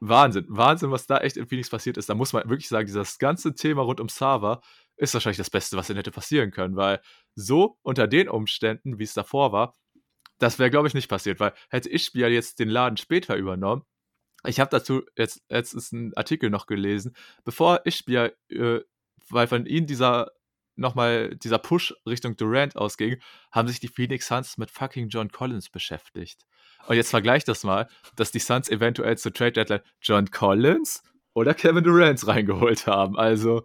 Wahnsinn, 0.00 0.46
Wahnsinn, 0.48 0.90
was 0.90 1.06
da 1.06 1.18
echt 1.18 1.36
in 1.36 1.48
Phoenix 1.48 1.70
passiert 1.70 1.96
ist. 1.96 2.08
Da 2.08 2.14
muss 2.14 2.32
man 2.32 2.48
wirklich 2.48 2.68
sagen, 2.68 2.86
dieses 2.86 3.18
ganze 3.18 3.54
Thema 3.54 3.82
rund 3.82 4.00
um 4.00 4.08
Sava 4.08 4.60
ist 4.96 5.14
wahrscheinlich 5.14 5.38
das 5.38 5.50
Beste, 5.50 5.76
was 5.76 5.88
denn 5.88 5.96
hätte 5.96 6.10
passieren 6.10 6.50
können, 6.50 6.76
weil 6.76 7.00
so 7.34 7.78
unter 7.82 8.06
den 8.06 8.28
Umständen, 8.28 8.98
wie 8.98 9.04
es 9.04 9.14
davor 9.14 9.52
war, 9.52 9.74
das 10.38 10.58
wäre, 10.58 10.70
glaube 10.70 10.86
ich, 10.86 10.94
nicht 10.94 11.08
passiert, 11.08 11.40
weil 11.40 11.52
hätte 11.68 11.88
ich 11.88 12.04
Spiel 12.04 12.28
jetzt 12.28 12.60
den 12.60 12.68
Laden 12.68 12.96
später 12.96 13.36
übernommen, 13.36 13.82
ich 14.44 14.60
habe 14.60 14.70
dazu 14.70 15.02
jetzt, 15.16 15.42
jetzt 15.48 15.74
ist 15.74 15.92
ein 15.92 16.12
Artikel 16.16 16.50
noch 16.50 16.66
gelesen, 16.66 17.14
bevor 17.44 17.82
Ishbia, 17.84 18.30
äh, 18.50 18.80
weil 19.28 19.46
von 19.46 19.66
ihnen 19.66 19.86
dieser 19.86 20.30
nochmal 20.78 21.34
dieser 21.36 21.58
Push 21.58 21.94
Richtung 22.06 22.36
Durant 22.36 22.76
ausging, 22.76 23.20
haben 23.50 23.68
sich 23.68 23.80
die 23.80 23.88
Phoenix 23.88 24.28
Suns 24.28 24.58
mit 24.58 24.70
fucking 24.70 25.08
John 25.08 25.30
Collins 25.30 25.68
beschäftigt. 25.68 26.46
Und 26.86 26.96
jetzt 26.96 27.10
vergleich 27.10 27.44
das 27.44 27.64
mal, 27.64 27.88
dass 28.16 28.30
die 28.30 28.38
Suns 28.38 28.68
eventuell 28.68 29.18
zur 29.18 29.32
Trade 29.34 29.52
Deadline 29.52 29.82
John 30.00 30.30
Collins 30.30 31.02
oder 31.34 31.54
Kevin 31.54 31.84
Durant 31.84 32.26
reingeholt 32.26 32.86
haben. 32.86 33.18
Also, 33.18 33.64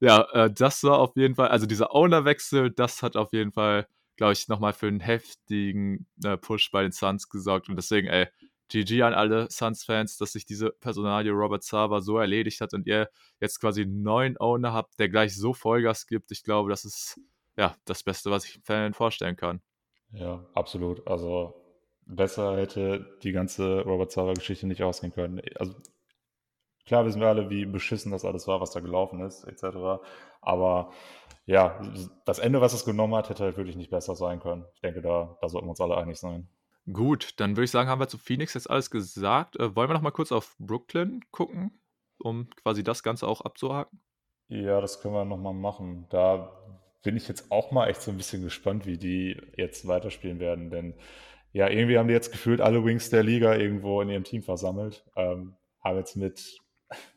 ja, 0.00 0.22
äh, 0.32 0.50
das 0.52 0.82
war 0.82 0.98
auf 0.98 1.16
jeden 1.16 1.36
Fall, 1.36 1.48
also 1.48 1.66
dieser 1.66 1.94
Ownerwechsel, 1.94 2.70
das 2.70 3.02
hat 3.02 3.16
auf 3.16 3.32
jeden 3.32 3.52
Fall, 3.52 3.86
glaube 4.16 4.32
ich, 4.32 4.48
nochmal 4.48 4.72
für 4.72 4.88
einen 4.88 5.00
heftigen 5.00 6.06
äh, 6.24 6.36
Push 6.36 6.70
bei 6.72 6.82
den 6.82 6.92
Suns 6.92 7.28
gesorgt. 7.28 7.68
Und 7.68 7.76
deswegen, 7.76 8.08
ey, 8.08 8.26
GG 8.68 9.02
an 9.02 9.14
alle 9.14 9.50
Suns-Fans, 9.50 10.16
dass 10.18 10.32
sich 10.32 10.46
diese 10.46 10.70
Personalie 10.70 11.32
Robert 11.32 11.62
Sava 11.62 12.00
so 12.00 12.18
erledigt 12.18 12.60
hat 12.60 12.74
und 12.74 12.86
ihr 12.86 13.08
jetzt 13.40 13.60
quasi 13.60 13.82
einen 13.82 14.02
neuen 14.02 14.38
Owner 14.38 14.72
habt, 14.72 14.98
der 14.98 15.08
gleich 15.08 15.36
so 15.36 15.54
Vollgas 15.54 16.06
gibt. 16.06 16.30
Ich 16.30 16.42
glaube, 16.42 16.70
das 16.70 16.84
ist 16.84 17.20
ja 17.56 17.74
das 17.84 18.02
Beste, 18.02 18.30
was 18.30 18.44
ich 18.44 18.60
Fan 18.64 18.94
vorstellen 18.94 19.36
kann. 19.36 19.60
Ja, 20.12 20.46
absolut. 20.54 21.06
Also 21.06 21.54
besser 22.06 22.56
hätte 22.56 23.18
die 23.22 23.32
ganze 23.32 23.82
Robert 23.82 24.10
Sava-Geschichte 24.10 24.66
nicht 24.66 24.82
ausgehen 24.82 25.12
können. 25.12 25.40
Also 25.56 25.74
klar 26.86 27.04
wissen 27.04 27.20
wir 27.20 27.28
alle, 27.28 27.50
wie 27.50 27.66
beschissen 27.66 28.12
das 28.12 28.24
alles 28.24 28.46
war, 28.48 28.60
was 28.60 28.70
da 28.70 28.80
gelaufen 28.80 29.20
ist, 29.20 29.44
etc. 29.44 30.02
Aber 30.40 30.92
ja, 31.44 31.80
das 32.24 32.38
Ende, 32.38 32.60
was 32.60 32.72
es 32.72 32.84
genommen 32.84 33.14
hat, 33.14 33.28
hätte 33.28 33.44
halt 33.44 33.56
wirklich 33.56 33.76
nicht 33.76 33.90
besser 33.90 34.14
sein 34.14 34.40
können. 34.40 34.64
Ich 34.74 34.80
denke, 34.80 35.02
da, 35.02 35.36
da 35.40 35.48
sollten 35.48 35.66
wir 35.66 35.70
uns 35.70 35.80
alle 35.80 35.96
einig 35.96 36.18
sein. 36.18 36.48
Gut, 36.92 37.34
dann 37.38 37.56
würde 37.56 37.64
ich 37.64 37.70
sagen, 37.70 37.88
haben 37.88 38.00
wir 38.00 38.08
zu 38.08 38.18
Phoenix 38.18 38.54
jetzt 38.54 38.70
alles 38.70 38.90
gesagt. 38.90 39.56
Äh, 39.56 39.76
wollen 39.76 39.90
wir 39.90 39.94
noch 39.94 40.02
mal 40.02 40.10
kurz 40.10 40.32
auf 40.32 40.56
Brooklyn 40.58 41.24
gucken, 41.30 41.80
um 42.18 42.48
quasi 42.50 42.82
das 42.82 43.02
Ganze 43.02 43.26
auch 43.26 43.42
abzuhaken? 43.42 44.00
Ja, 44.48 44.80
das 44.80 45.00
können 45.00 45.14
wir 45.14 45.24
noch 45.24 45.36
mal 45.36 45.52
machen. 45.52 46.06
Da 46.08 46.50
bin 47.02 47.16
ich 47.16 47.28
jetzt 47.28 47.50
auch 47.50 47.70
mal 47.70 47.88
echt 47.88 48.00
so 48.00 48.10
ein 48.10 48.16
bisschen 48.16 48.42
gespannt, 48.42 48.86
wie 48.86 48.96
die 48.96 49.40
jetzt 49.56 49.86
weiterspielen 49.86 50.40
werden, 50.40 50.70
denn 50.70 50.94
ja, 51.52 51.68
irgendwie 51.68 51.98
haben 51.98 52.08
die 52.08 52.14
jetzt 52.14 52.30
gefühlt 52.30 52.60
alle 52.60 52.84
Wings 52.84 53.10
der 53.10 53.22
Liga 53.22 53.54
irgendwo 53.54 54.00
in 54.02 54.10
ihrem 54.10 54.24
Team 54.24 54.42
versammelt. 54.42 55.04
Ähm, 55.16 55.56
haben 55.82 55.96
jetzt 55.96 56.16
mit, 56.16 56.58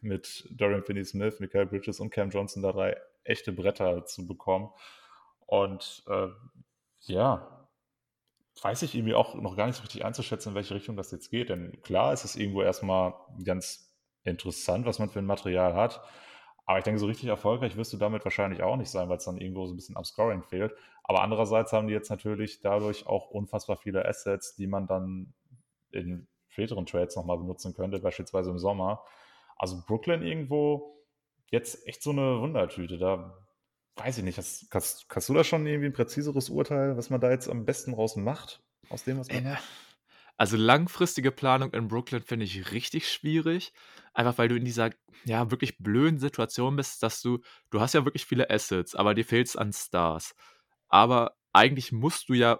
mit 0.02 0.48
Dorian 0.52 0.84
Finney-Smith, 0.84 1.40
Michael 1.40 1.66
Bridges 1.66 2.00
und 2.00 2.12
Cam 2.12 2.30
Johnson 2.30 2.64
da 2.64 2.72
drei 2.72 2.98
echte 3.24 3.52
Bretter 3.52 4.06
zu 4.06 4.26
bekommen. 4.28 4.70
Und 5.46 6.04
äh, 6.08 6.28
ja, 7.02 7.61
weiß 8.62 8.84
ich 8.84 8.96
irgendwie 8.96 9.16
auch 9.16 9.36
noch 9.36 9.56
gar 9.56 9.68
nicht 9.68 9.76
so 9.76 9.82
richtig 9.82 10.06
einzuschätzen, 10.06 10.50
in 10.50 10.56
welche 10.56 10.76
Richtung 10.76 10.96
das 10.96 11.12
jetzt 11.12 11.30
geht. 11.30 11.50
Denn 11.50 11.82
klar 11.82 12.14
ist 12.14 12.26
es 12.26 12.36
irgendwo 12.36 12.62
erstmal 12.62 13.14
ganz 13.44 13.92
interessant, 14.24 14.86
was 14.86 15.00
man 15.00 15.10
für 15.10 15.20
ein 15.20 15.26
Material 15.26 15.74
hat. 15.74 16.02
Aber 16.66 16.78
ich 16.78 16.84
denke, 16.84 17.00
so 17.00 17.08
richtig 17.08 17.28
erfolgreich 17.28 17.76
wirst 17.76 17.92
du 17.92 17.98
damit 17.98 18.24
wahrscheinlich 18.24 18.62
auch 18.62 18.78
nicht 18.78 18.90
sein, 18.90 19.10
weil 19.10 19.18
es 19.18 19.26
dann 19.26 19.38
irgendwo 19.38 19.66
so 19.66 19.74
ein 19.74 19.78
bisschen 19.78 19.98
am 19.98 20.06
Scoring 20.06 20.44
fehlt. 20.44 20.74
Aber 21.04 21.22
andererseits 21.22 21.74
haben 21.74 21.88
die 21.88 21.94
jetzt 21.94 22.10
natürlich 22.10 22.62
dadurch 22.62 23.08
auch 23.08 23.32
unfassbar 23.32 23.78
viele 23.78 24.06
Assets, 24.06 24.56
die 24.56 24.68
man 24.68 24.88
dann 24.88 25.34
in 25.92 26.28
späteren 26.48 26.86
Trades 26.86 27.16
nochmal 27.16 27.38
benutzen 27.38 27.74
könnte, 27.74 28.00
beispielsweise 28.00 28.52
im 28.52 28.60
Sommer. 28.60 29.04
Also 29.58 29.82
Brooklyn 29.86 30.22
irgendwo 30.22 31.04
jetzt 31.50 31.88
echt 31.88 32.04
so 32.04 32.12
eine 32.12 32.40
Wundertüte. 32.40 32.98
Da 32.98 33.38
weiß 33.96 34.20
ich 34.20 34.24
nicht, 34.24 34.38
hast, 34.38 34.68
hast, 34.72 35.06
hast 35.10 35.30
du 35.30 35.34
da 35.34 35.44
schon 35.44 35.66
irgendwie 35.66 35.88
ein 35.88 35.94
präziseres 35.94 36.50
Urteil, 36.50 36.98
was 36.98 37.10
man 37.10 37.22
da 37.22 37.30
jetzt 37.30 37.50
am 37.50 37.66
besten 37.66 37.94
raus 37.94 38.16
macht, 38.16 38.62
aus 38.90 39.04
dem, 39.04 39.20
was 39.20 39.28
man. 39.28 39.44
Ja. 39.44 39.60
Also 40.38 40.58
langfristige 40.58 41.32
Planung 41.32 41.72
in 41.74 41.88
Brooklyn 41.88 42.24
finde 42.24 42.46
ich 42.46 42.72
richtig 42.72 43.08
schwierig. 43.12 43.74
Einfach 44.14 44.38
weil 44.38 44.48
du 44.48 44.56
in 44.56 44.66
dieser 44.66 44.90
ja 45.24 45.52
wirklich 45.52 45.78
blöden 45.78 46.20
Situation 46.20 46.76
bist, 46.76 47.04
dass 47.04 47.22
du, 47.22 47.40
du 47.70 47.80
hast 47.80 47.94
ja 47.94 48.06
wirklich 48.06 48.26
viele 48.26 48.50
Assets, 48.50 48.96
aber 48.96 49.14
dir 49.14 49.24
fehlt 49.24 49.48
es 49.48 49.56
an 49.56 49.72
Stars. 49.72 50.34
Aber 50.88 51.36
eigentlich 51.54 51.92
musst 51.92 52.30
du 52.30 52.34
ja, 52.34 52.60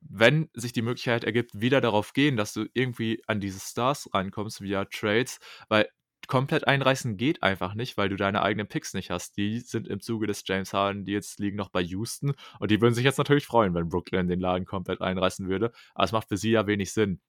wenn 0.00 0.48
sich 0.54 0.72
die 0.72 0.82
Möglichkeit 0.82 1.24
ergibt, 1.24 1.50
wieder 1.60 1.80
darauf 1.80 2.14
gehen, 2.14 2.36
dass 2.36 2.54
du 2.54 2.66
irgendwie 2.72 3.22
an 3.26 3.40
diese 3.40 3.60
Stars 3.60 4.08
reinkommst 4.14 4.62
via 4.62 4.86
Trades, 4.86 5.40
weil 5.68 5.88
komplett 6.28 6.66
einreißen 6.66 7.16
geht 7.16 7.42
einfach 7.42 7.74
nicht, 7.74 7.96
weil 7.96 8.08
du 8.08 8.16
deine 8.16 8.42
eigenen 8.42 8.68
Picks 8.68 8.94
nicht 8.94 9.10
hast. 9.10 9.36
Die 9.36 9.60
sind 9.60 9.88
im 9.88 10.00
Zuge 10.00 10.26
des 10.26 10.42
James 10.46 10.72
Harden 10.72 11.04
Deals 11.04 11.38
liegen 11.38 11.56
noch 11.56 11.70
bei 11.70 11.80
Houston 11.80 12.34
und 12.58 12.70
die 12.70 12.80
würden 12.80 12.94
sich 12.94 13.04
jetzt 13.04 13.18
natürlich 13.18 13.46
freuen, 13.46 13.74
wenn 13.74 13.88
Brooklyn 13.88 14.28
den 14.28 14.40
Laden 14.40 14.66
komplett 14.66 15.00
einreißen 15.00 15.48
würde. 15.48 15.72
Aber 15.94 16.04
es 16.04 16.12
macht 16.12 16.28
für 16.28 16.36
sie 16.36 16.50
ja 16.50 16.66
wenig 16.66 16.92
Sinn. 16.92 17.20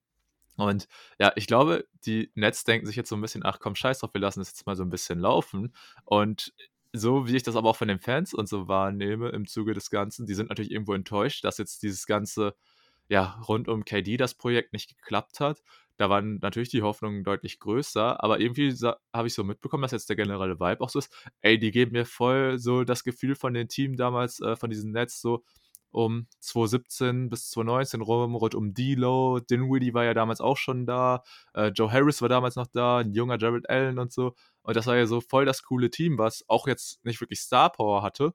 Und 0.57 0.87
ja, 1.19 1.31
ich 1.35 1.47
glaube, 1.47 1.87
die 2.05 2.31
Nets 2.35 2.63
denken 2.63 2.85
sich 2.85 2.95
jetzt 2.95 3.09
so 3.09 3.15
ein 3.15 3.21
bisschen, 3.21 3.43
ach 3.43 3.59
komm, 3.59 3.75
scheiß 3.75 3.99
drauf, 3.99 4.13
wir 4.13 4.21
lassen 4.21 4.41
es 4.41 4.49
jetzt 4.49 4.65
mal 4.65 4.75
so 4.75 4.83
ein 4.83 4.89
bisschen 4.89 5.19
laufen. 5.19 5.73
Und 6.05 6.53
so 6.93 7.27
wie 7.27 7.35
ich 7.35 7.43
das 7.43 7.55
aber 7.55 7.69
auch 7.69 7.75
von 7.75 7.87
den 7.87 7.99
Fans 7.99 8.33
und 8.33 8.47
so 8.47 8.67
wahrnehme 8.67 9.29
im 9.29 9.47
Zuge 9.47 9.73
des 9.73 9.89
Ganzen, 9.89 10.27
die 10.27 10.35
sind 10.35 10.49
natürlich 10.49 10.71
irgendwo 10.71 10.93
enttäuscht, 10.93 11.43
dass 11.43 11.57
jetzt 11.57 11.81
dieses 11.81 12.05
ganze, 12.05 12.55
ja, 13.09 13.41
rund 13.47 13.67
um 13.67 13.83
KD 13.83 14.17
das 14.17 14.35
Projekt 14.35 14.73
nicht 14.73 14.95
geklappt 14.95 15.39
hat. 15.39 15.63
Da 15.97 16.09
waren 16.09 16.39
natürlich 16.41 16.69
die 16.69 16.81
Hoffnungen 16.81 17.23
deutlich 17.23 17.59
größer, 17.59 18.23
aber 18.23 18.39
irgendwie 18.39 18.73
habe 19.13 19.27
ich 19.27 19.33
so 19.33 19.43
mitbekommen, 19.43 19.83
dass 19.83 19.91
jetzt 19.91 20.09
der 20.09 20.15
generelle 20.15 20.59
Vibe 20.59 20.81
auch 20.81 20.89
so 20.89 20.99
ist, 20.99 21.13
ey, 21.41 21.59
die 21.59 21.71
geben 21.71 21.91
mir 21.93 22.05
voll 22.05 22.57
so 22.59 22.83
das 22.83 23.03
Gefühl 23.03 23.35
von 23.35 23.53
den 23.53 23.67
Team 23.67 23.95
damals, 23.95 24.39
äh, 24.39 24.55
von 24.55 24.69
diesem 24.69 24.91
Netz, 24.91 25.21
so 25.21 25.43
um 25.91 26.27
2017 26.39 27.29
bis 27.29 27.49
2019 27.51 28.01
rum, 28.01 28.35
rund 28.35 28.55
um 28.55 28.73
D-Lo, 28.73 29.39
Dinwiddie 29.39 29.93
war 29.93 30.03
ja 30.03 30.13
damals 30.15 30.41
auch 30.41 30.57
schon 30.57 30.85
da, 30.87 31.23
äh, 31.53 31.67
Joe 31.67 31.91
Harris 31.91 32.21
war 32.21 32.29
damals 32.29 32.55
noch 32.55 32.67
da, 32.67 32.97
ein 32.99 33.13
junger 33.13 33.37
Jared 33.39 33.69
Allen 33.69 33.99
und 33.99 34.11
so. 34.11 34.33
Und 34.63 34.75
das 34.75 34.87
war 34.87 34.95
ja 34.97 35.05
so 35.05 35.21
voll 35.21 35.45
das 35.45 35.61
coole 35.63 35.91
Team, 35.91 36.17
was 36.17 36.43
auch 36.47 36.67
jetzt 36.67 37.03
nicht 37.05 37.21
wirklich 37.21 37.39
Star 37.41 37.71
Power 37.71 38.01
hatte, 38.01 38.33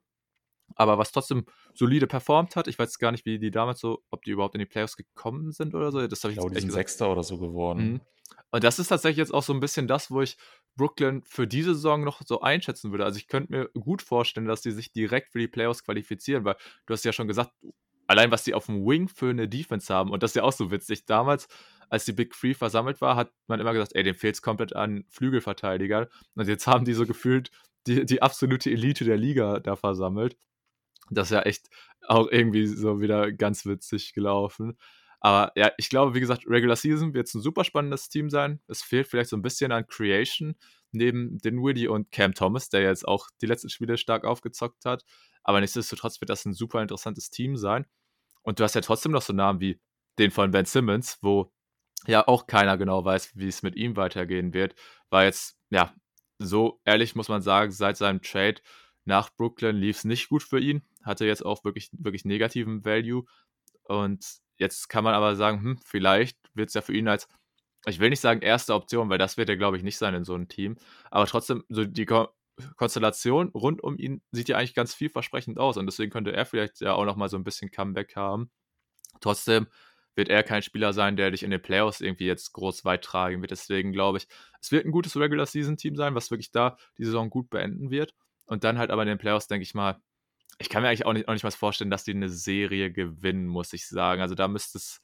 aber 0.75 0.97
was 0.97 1.11
trotzdem 1.11 1.45
solide 1.73 2.07
performt 2.07 2.55
hat. 2.55 2.67
Ich 2.67 2.79
weiß 2.79 2.97
gar 2.99 3.11
nicht, 3.11 3.25
wie 3.25 3.39
die 3.39 3.51
damals 3.51 3.79
so, 3.79 4.03
ob 4.09 4.23
die 4.23 4.31
überhaupt 4.31 4.55
in 4.55 4.59
die 4.59 4.65
Playoffs 4.65 4.97
gekommen 4.97 5.51
sind 5.51 5.75
oder 5.75 5.91
so. 5.91 6.05
Das 6.07 6.23
habe 6.23 6.31
ich, 6.31 6.37
ich 6.37 6.41
glaube, 6.41 6.55
die 6.55 6.61
sind 6.61 6.71
Sechster 6.71 7.11
oder 7.11 7.23
so 7.23 7.37
geworden. 7.37 7.93
Mhm. 7.93 8.01
Und 8.51 8.63
das 8.63 8.79
ist 8.79 8.87
tatsächlich 8.87 9.17
jetzt 9.17 9.33
auch 9.33 9.43
so 9.43 9.53
ein 9.53 9.59
bisschen 9.59 9.87
das, 9.87 10.11
wo 10.11 10.21
ich 10.21 10.37
Brooklyn 10.75 11.23
für 11.23 11.47
diese 11.47 11.73
Saison 11.75 12.03
noch 12.03 12.21
so 12.25 12.41
einschätzen 12.41 12.91
würde. 12.91 13.05
Also 13.05 13.17
ich 13.17 13.27
könnte 13.27 13.51
mir 13.51 13.69
gut 13.79 14.01
vorstellen, 14.01 14.47
dass 14.47 14.61
die 14.61 14.71
sich 14.71 14.91
direkt 14.91 15.31
für 15.31 15.39
die 15.39 15.47
Playoffs 15.47 15.83
qualifizieren, 15.83 16.45
weil 16.45 16.55
du 16.85 16.93
hast 16.93 17.05
ja 17.05 17.13
schon 17.13 17.27
gesagt, 17.27 17.51
allein 18.07 18.31
was 18.31 18.43
die 18.43 18.53
auf 18.53 18.65
dem 18.65 18.85
Wing 18.85 19.07
für 19.07 19.29
eine 19.29 19.47
Defense 19.47 19.93
haben, 19.93 20.11
und 20.11 20.23
das 20.23 20.31
ist 20.31 20.35
ja 20.35 20.43
auch 20.43 20.51
so 20.51 20.71
witzig. 20.71 21.05
Damals, 21.05 21.47
als 21.89 22.05
die 22.05 22.13
Big 22.13 22.33
Three 22.33 22.53
versammelt 22.53 23.01
war, 23.01 23.15
hat 23.15 23.31
man 23.47 23.59
immer 23.59 23.73
gesagt, 23.73 23.95
ey, 23.95 24.03
dem 24.03 24.15
fehlt 24.15 24.35
es 24.35 24.41
komplett 24.41 24.75
an 24.75 25.05
Flügelverteidigern. 25.09 26.07
Und 26.35 26.47
jetzt 26.47 26.65
haben 26.65 26.85
die 26.85 26.93
so 26.93 27.05
gefühlt 27.05 27.51
die, 27.87 28.05
die 28.05 28.21
absolute 28.21 28.71
Elite 28.71 29.05
der 29.05 29.17
Liga 29.17 29.59
da 29.59 29.75
versammelt. 29.75 30.37
Das 31.09 31.27
ist 31.27 31.35
ja 31.35 31.41
echt 31.41 31.69
auch 32.07 32.27
irgendwie 32.29 32.67
so 32.67 33.01
wieder 33.01 33.31
ganz 33.31 33.65
witzig 33.65 34.13
gelaufen. 34.13 34.77
Aber 35.21 35.51
ja, 35.55 35.71
ich 35.77 35.89
glaube, 35.89 36.15
wie 36.15 36.19
gesagt, 36.21 36.45
Regular 36.47 36.75
Season 36.75 37.13
wird 37.13 37.27
es 37.27 37.33
ein 37.33 37.41
super 37.41 37.63
spannendes 37.63 38.09
Team 38.09 38.29
sein. 38.29 38.61
Es 38.67 38.81
fehlt 38.81 39.07
vielleicht 39.07 39.29
so 39.29 39.35
ein 39.37 39.41
bisschen 39.41 39.71
an 39.71 39.85
Creation 39.85 40.55
neben 40.91 41.37
Dinwiddie 41.39 41.87
und 41.87 42.11
Cam 42.11 42.33
Thomas, 42.33 42.69
der 42.69 42.81
jetzt 42.81 43.07
auch 43.07 43.27
die 43.41 43.45
letzten 43.45 43.69
Spiele 43.69 43.97
stark 43.97 44.23
aufgezockt 44.23 44.85
hat. 44.85 45.03
Aber 45.43 45.59
nichtsdestotrotz 45.59 46.21
wird 46.21 46.29
das 46.29 46.45
ein 46.45 46.53
super 46.53 46.81
interessantes 46.81 47.29
Team 47.29 47.57
sein. 47.57 47.85
Und 48.43 48.59
du 48.59 48.63
hast 48.63 48.75
ja 48.75 48.81
trotzdem 48.81 49.11
noch 49.11 49.21
so 49.21 49.33
Namen 49.33 49.59
wie 49.59 49.79
den 50.17 50.31
von 50.31 50.51
Ben 50.51 50.65
Simmons, 50.65 51.17
wo 51.21 51.51
ja 52.07 52.27
auch 52.27 52.47
keiner 52.47 52.77
genau 52.77 53.03
weiß, 53.03 53.35
wie 53.35 53.47
es 53.47 53.61
mit 53.61 53.75
ihm 53.75 53.97
weitergehen 53.97 54.53
wird. 54.53 54.75
War 55.09 55.25
jetzt, 55.25 55.57
ja, 55.69 55.93
so 56.39 56.81
ehrlich 56.85 57.15
muss 57.15 57.27
man 57.27 57.41
sagen, 57.41 57.71
seit 57.71 57.97
seinem 57.97 58.21
Trade 58.21 58.61
nach 59.05 59.29
Brooklyn 59.35 59.75
lief 59.75 59.97
es 59.97 60.05
nicht 60.05 60.29
gut 60.29 60.43
für 60.43 60.59
ihn. 60.59 60.83
Hatte 61.09 61.25
jetzt 61.25 61.45
auch 61.45 61.63
wirklich, 61.65 61.89
wirklich 61.91 62.25
negativen 62.25 62.85
Value. 62.85 63.25
Und 63.83 64.25
jetzt 64.57 64.89
kann 64.89 65.03
man 65.03 65.13
aber 65.13 65.35
sagen, 65.35 65.61
hm, 65.61 65.79
vielleicht 65.83 66.37
wird 66.53 66.69
es 66.69 66.75
ja 66.75 66.81
für 66.81 66.93
ihn 66.93 67.07
als, 67.07 67.27
ich 67.85 67.99
will 67.99 68.09
nicht 68.09 68.19
sagen 68.19 68.41
erste 68.41 68.73
Option, 68.73 69.09
weil 69.09 69.17
das 69.17 69.37
wird 69.37 69.49
er, 69.49 69.57
glaube 69.57 69.77
ich, 69.77 69.83
nicht 69.83 69.97
sein 69.97 70.13
in 70.13 70.23
so 70.23 70.35
einem 70.35 70.47
Team. 70.47 70.77
Aber 71.11 71.25
trotzdem, 71.25 71.63
so 71.69 71.85
die 71.85 72.05
Ko 72.05 72.29
Konstellation 72.75 73.49
rund 73.49 73.81
um 73.81 73.97
ihn 73.97 74.21
sieht 74.31 74.49
ja 74.49 74.57
eigentlich 74.57 74.75
ganz 74.75 74.93
vielversprechend 74.93 75.57
aus. 75.59 75.77
Und 75.77 75.85
deswegen 75.85 76.11
könnte 76.11 76.33
er 76.33 76.45
vielleicht 76.45 76.81
ja 76.81 76.93
auch 76.93 77.05
nochmal 77.05 77.29
so 77.29 77.37
ein 77.37 77.45
bisschen 77.45 77.71
Comeback 77.71 78.15
haben. 78.17 78.51
Trotzdem 79.21 79.67
wird 80.15 80.29
er 80.29 80.43
kein 80.43 80.61
Spieler 80.61 80.91
sein, 80.91 81.15
der 81.15 81.31
dich 81.31 81.43
in 81.43 81.51
den 81.51 81.61
Playoffs 81.61 82.01
irgendwie 82.01 82.25
jetzt 82.25 82.51
groß 82.53 82.83
weit 82.85 83.03
tragen 83.03 83.41
wird. 83.41 83.51
Deswegen 83.51 83.93
glaube 83.93 84.17
ich, 84.17 84.27
es 84.61 84.71
wird 84.71 84.85
ein 84.85 84.91
gutes 84.91 85.15
Regular 85.15 85.45
Season 85.45 85.77
Team 85.77 85.95
sein, 85.95 86.15
was 86.15 86.31
wirklich 86.31 86.51
da 86.51 86.77
die 86.97 87.05
Saison 87.05 87.29
gut 87.29 87.49
beenden 87.49 87.89
wird. 87.89 88.13
Und 88.45 88.63
dann 88.65 88.77
halt 88.77 88.91
aber 88.91 89.03
in 89.03 89.07
den 89.07 89.17
Playoffs, 89.17 89.47
denke 89.47 89.63
ich 89.63 89.73
mal, 89.73 90.01
ich 90.59 90.69
kann 90.69 90.83
mir 90.83 90.89
eigentlich 90.89 91.05
auch 91.05 91.13
nicht, 91.13 91.27
auch 91.27 91.33
nicht 91.33 91.43
mal 91.43 91.51
vorstellen, 91.51 91.89
dass 91.89 92.03
die 92.03 92.11
eine 92.11 92.29
Serie 92.29 92.91
gewinnen, 92.91 93.47
muss 93.47 93.73
ich 93.73 93.87
sagen. 93.87 94.21
Also 94.21 94.35
da 94.35 94.47
müsste 94.47 94.77
es, 94.77 95.01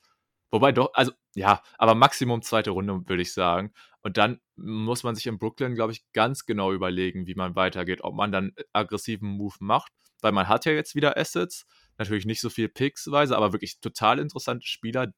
wobei 0.51 0.73
doch, 0.73 0.91
also 0.93 1.13
ja, 1.33 1.61
aber 1.77 1.95
Maximum 1.95 2.41
zweite 2.41 2.71
Runde, 2.71 3.07
würde 3.07 3.21
ich 3.21 3.33
sagen. 3.33 3.73
Und 4.01 4.17
dann 4.17 4.39
muss 4.57 5.03
man 5.03 5.15
sich 5.15 5.27
in 5.27 5.39
Brooklyn, 5.39 5.73
glaube 5.73 5.93
ich, 5.93 6.03
ganz 6.11 6.45
genau 6.45 6.73
überlegen, 6.73 7.25
wie 7.25 7.35
man 7.35 7.55
weitergeht, 7.55 8.03
ob 8.03 8.15
man 8.15 8.31
dann 8.31 8.51
aggressiven 8.73 9.29
Move 9.29 9.55
macht, 9.59 9.91
weil 10.21 10.33
man 10.33 10.47
hat 10.49 10.65
ja 10.65 10.73
jetzt 10.73 10.93
wieder 10.93 11.17
Assets, 11.17 11.65
natürlich 11.97 12.25
nicht 12.25 12.41
so 12.41 12.49
viel 12.49 12.67
Picks-weise, 12.67 13.35
aber 13.35 13.53
wirklich 13.53 13.79
total 13.79 14.19
interessante 14.19 14.67
Spieler. 14.67 15.13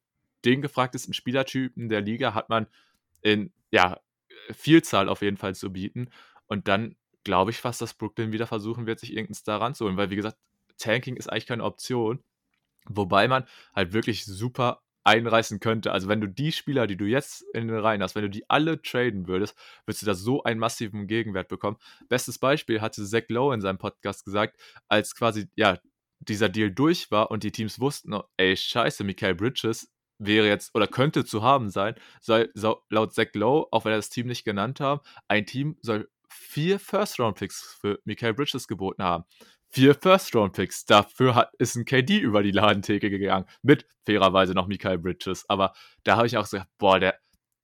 Den 0.45 0.61
gefragtesten 0.61 1.15
Spielertypen 1.15 1.89
der 1.89 2.01
Liga 2.01 2.35
hat 2.35 2.49
man 2.49 2.67
in, 3.21 3.51
ja, 3.71 3.99
Vielzahl 4.51 5.09
auf 5.09 5.23
jeden 5.23 5.37
Fall 5.37 5.55
zu 5.55 5.73
bieten. 5.73 6.09
Und 6.45 6.67
dann 6.67 6.95
glaube 7.27 7.51
ich 7.51 7.57
fast, 7.57 7.81
dass 7.81 7.93
Brooklyn 7.93 8.31
wieder 8.31 8.47
versuchen 8.47 8.85
wird, 8.87 9.01
sich 9.01 9.11
irgendeinen 9.11 9.35
Star 9.35 9.59
ranzuholen, 9.59 9.97
weil 9.97 10.09
wie 10.09 10.15
gesagt, 10.15 10.37
Tanking 10.77 11.17
ist 11.17 11.29
eigentlich 11.29 11.45
keine 11.45 11.65
Option. 11.65 12.23
Wobei 12.87 13.27
man 13.27 13.45
halt 13.75 13.91
wirklich 13.91 14.23
super 14.25 14.81
einreißen 15.03 15.59
könnte. 15.59 15.91
Also 15.91 16.07
wenn 16.07 16.21
du 16.21 16.27
die 16.27 16.53
Spieler, 16.53 16.87
die 16.87 16.95
du 16.95 17.03
jetzt 17.03 17.41
in 17.53 17.67
den 17.67 17.77
Reihen 17.77 18.01
hast, 18.01 18.15
wenn 18.15 18.23
du 18.23 18.29
die 18.29 18.49
alle 18.49 18.81
traden 18.81 19.27
würdest, 19.27 19.57
würdest 19.85 20.03
du 20.03 20.05
da 20.05 20.15
so 20.15 20.43
einen 20.43 20.59
massiven 20.59 21.05
Gegenwert 21.07 21.49
bekommen. 21.49 21.77
Bestes 22.07 22.39
Beispiel 22.39 22.79
hatte 22.79 23.05
Zach 23.05 23.23
Lowe 23.27 23.53
in 23.53 23.61
seinem 23.61 23.77
Podcast 23.77 24.23
gesagt, 24.23 24.57
als 24.87 25.15
quasi, 25.15 25.49
ja, 25.55 25.79
dieser 26.19 26.47
Deal 26.47 26.71
durch 26.71 27.11
war 27.11 27.29
und 27.29 27.43
die 27.43 27.51
Teams 27.51 27.79
wussten, 27.79 28.13
oh, 28.13 28.23
ey, 28.37 28.55
scheiße, 28.55 29.03
Michael 29.03 29.35
Bridges 29.35 29.91
wäre 30.17 30.47
jetzt 30.47 30.73
oder 30.73 30.87
könnte 30.87 31.25
zu 31.25 31.43
haben 31.43 31.69
sein, 31.69 31.95
soll, 32.21 32.49
soll 32.53 32.77
laut 32.89 33.13
Zach 33.13 33.33
Lowe, 33.33 33.67
auch 33.71 33.83
wenn 33.83 33.91
er 33.91 33.97
das 33.97 34.09
Team 34.09 34.27
nicht 34.27 34.45
genannt 34.45 34.79
haben, 34.79 35.01
ein 35.27 35.45
Team 35.45 35.77
soll 35.81 36.09
vier 36.37 36.79
First-Round-Picks 36.79 37.77
für 37.81 37.99
Michael 38.05 38.33
Bridges 38.33 38.67
geboten 38.67 39.03
haben. 39.03 39.25
Vier 39.69 39.95
First-Round-Picks. 39.95 40.85
Dafür 40.85 41.35
hat, 41.35 41.53
ist 41.57 41.75
ein 41.75 41.85
KD 41.85 42.19
über 42.19 42.43
die 42.43 42.51
Ladentheke 42.51 43.09
gegangen. 43.09 43.45
Mit 43.61 43.85
fairerweise 44.05 44.53
noch 44.53 44.67
Michael 44.67 44.99
Bridges. 44.99 45.45
Aber 45.49 45.73
da 46.03 46.15
habe 46.17 46.27
ich 46.27 46.37
auch 46.37 46.43
gesagt, 46.43 46.67
boah, 46.77 46.99
der, 46.99 47.19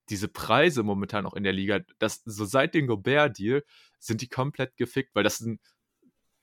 diese 0.09 0.28
Preise 0.28 0.84
momentan 0.84 1.26
auch 1.26 1.34
in 1.34 1.43
der 1.43 1.53
Liga, 1.53 1.80
das, 1.99 2.21
so 2.26 2.45
seit 2.45 2.74
dem 2.74 2.88
Gobert-Deal 2.88 3.63
sind 3.99 4.21
die 4.21 4.28
komplett 4.28 4.76
gefickt, 4.76 5.15
weil 5.15 5.24
das 5.24 5.38
sind 5.38 5.61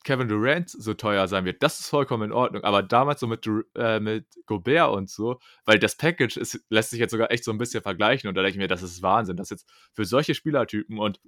Kevin 0.02 0.28
Durant 0.28 0.70
so 0.70 0.94
teuer 0.94 1.28
sein 1.28 1.44
wird, 1.44 1.62
das 1.62 1.78
ist 1.80 1.88
vollkommen 1.88 2.30
in 2.30 2.32
Ordnung. 2.32 2.64
Aber 2.64 2.82
damals 2.82 3.20
so 3.20 3.26
mit, 3.26 3.46
äh, 3.74 4.00
mit 4.00 4.26
Gobert 4.46 4.90
und 4.92 5.10
so, 5.10 5.38
weil 5.66 5.78
das 5.78 5.96
Package 5.96 6.38
ist, 6.38 6.64
lässt 6.70 6.90
sich 6.90 7.00
jetzt 7.00 7.10
sogar 7.10 7.30
echt 7.30 7.44
so 7.44 7.50
ein 7.50 7.58
bisschen 7.58 7.82
vergleichen. 7.82 8.28
Und 8.28 8.34
da 8.34 8.42
denke 8.42 8.52
ich 8.52 8.58
mir, 8.58 8.68
das 8.68 8.82
ist 8.82 9.02
Wahnsinn, 9.02 9.36
dass 9.36 9.50
jetzt 9.50 9.68
für 9.92 10.06
solche 10.06 10.34
Spielertypen 10.34 10.98
und 10.98 11.20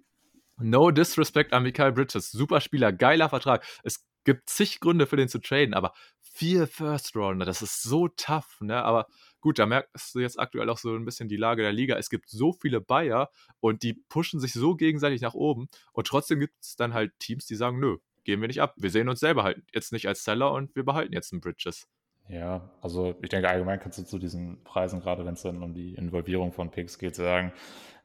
no 0.62 0.90
disrespect 0.90 1.52
an 1.52 1.62
Mikael 1.62 1.92
Bridges, 1.92 2.30
super 2.30 2.60
Spieler, 2.60 2.92
geiler 2.92 3.28
Vertrag. 3.28 3.64
Es 3.82 4.04
gibt 4.24 4.48
zig 4.48 4.80
Gründe 4.80 5.06
für 5.06 5.16
den 5.16 5.28
zu 5.28 5.40
traden, 5.40 5.74
aber 5.74 5.92
vier 6.20 6.66
First 6.66 7.14
Rounder, 7.16 7.44
das 7.44 7.62
ist 7.62 7.82
so 7.82 8.08
tough, 8.08 8.60
ne? 8.60 8.82
Aber 8.82 9.06
gut, 9.40 9.58
da 9.58 9.66
merkst 9.66 10.14
du 10.14 10.20
jetzt 10.20 10.38
aktuell 10.38 10.70
auch 10.70 10.78
so 10.78 10.94
ein 10.94 11.04
bisschen 11.04 11.28
die 11.28 11.36
Lage 11.36 11.62
der 11.62 11.72
Liga. 11.72 11.96
Es 11.96 12.08
gibt 12.08 12.28
so 12.28 12.52
viele 12.52 12.80
Bayer 12.80 13.30
und 13.60 13.82
die 13.82 13.94
pushen 14.08 14.40
sich 14.40 14.52
so 14.52 14.74
gegenseitig 14.74 15.20
nach 15.20 15.34
oben 15.34 15.68
und 15.92 16.06
trotzdem 16.06 16.40
gibt 16.40 16.54
es 16.60 16.76
dann 16.76 16.94
halt 16.94 17.12
Teams, 17.18 17.46
die 17.46 17.56
sagen, 17.56 17.78
nö, 17.78 17.98
gehen 18.24 18.40
wir 18.40 18.48
nicht 18.48 18.62
ab. 18.62 18.74
Wir 18.76 18.90
sehen 18.90 19.08
uns 19.08 19.20
selber 19.20 19.42
halt 19.42 19.62
jetzt 19.72 19.92
nicht 19.92 20.08
als 20.08 20.24
Seller 20.24 20.52
und 20.52 20.74
wir 20.76 20.84
behalten 20.84 21.12
jetzt 21.12 21.32
einen 21.32 21.40
Bridges. 21.40 21.86
Ja, 22.28 22.70
also 22.80 23.16
ich 23.20 23.28
denke 23.28 23.48
allgemein 23.48 23.80
kannst 23.80 23.98
du 23.98 24.04
zu 24.04 24.18
diesen 24.18 24.62
Preisen, 24.64 25.00
gerade 25.00 25.26
wenn 25.26 25.34
es 25.34 25.42
dann 25.42 25.62
um 25.62 25.74
die 25.74 25.94
Involvierung 25.94 26.52
von 26.52 26.70
Picks 26.70 26.98
geht, 26.98 27.16
sagen, 27.16 27.52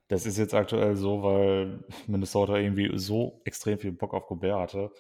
das 0.08 0.26
ist 0.26 0.38
jetzt 0.38 0.54
aktuell 0.54 0.96
so, 0.96 1.24
weil 1.24 1.84
Minnesota 2.08 2.58
irgendwie 2.58 2.92
so 2.98 3.42
extrem 3.44 3.78
viel 3.78 3.92
Bock 3.92 4.14
auf 4.14 4.28
Gobert 4.28 4.60
hatte. 4.60 4.92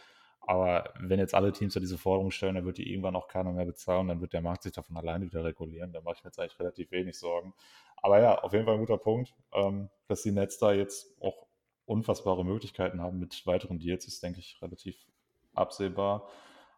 Aber 0.41 0.93
wenn 1.01 1.19
jetzt 1.19 1.35
alle 1.35 1.51
Teams 1.51 1.73
da 1.73 1.81
diese 1.81 1.97
Forderung 1.97 2.31
stellen, 2.31 2.55
dann 2.55 2.65
wird 2.65 2.77
die 2.77 2.89
irgendwann 2.89 3.17
auch 3.17 3.27
keiner 3.27 3.51
mehr 3.51 3.65
bezahlen, 3.65 4.07
dann 4.07 4.21
wird 4.21 4.31
der 4.31 4.41
Markt 4.41 4.63
sich 4.63 4.71
davon 4.71 4.95
alleine 4.95 5.25
wieder 5.25 5.43
regulieren. 5.43 5.91
Da 5.91 6.01
mache 6.01 6.15
ich 6.17 6.23
mir 6.23 6.29
jetzt 6.29 6.39
eigentlich 6.39 6.59
relativ 6.59 6.91
wenig 6.91 7.19
Sorgen. 7.19 7.53
Aber 7.97 8.21
ja, 8.21 8.39
auf 8.39 8.53
jeden 8.53 8.65
Fall 8.65 8.75
ein 8.75 8.79
guter 8.79 8.97
Punkt, 8.97 9.33
ähm, 9.53 9.89
dass 10.07 10.23
die 10.23 10.31
Nets 10.31 10.57
da 10.57 10.71
jetzt 10.71 11.21
auch 11.21 11.47
unfassbare 11.85 12.45
Möglichkeiten 12.45 13.01
haben 13.01 13.19
mit 13.19 13.45
weiteren 13.45 13.79
Deals, 13.79 14.07
ist, 14.07 14.23
denke 14.23 14.39
ich, 14.39 14.61
relativ 14.61 14.95
absehbar. 15.53 16.29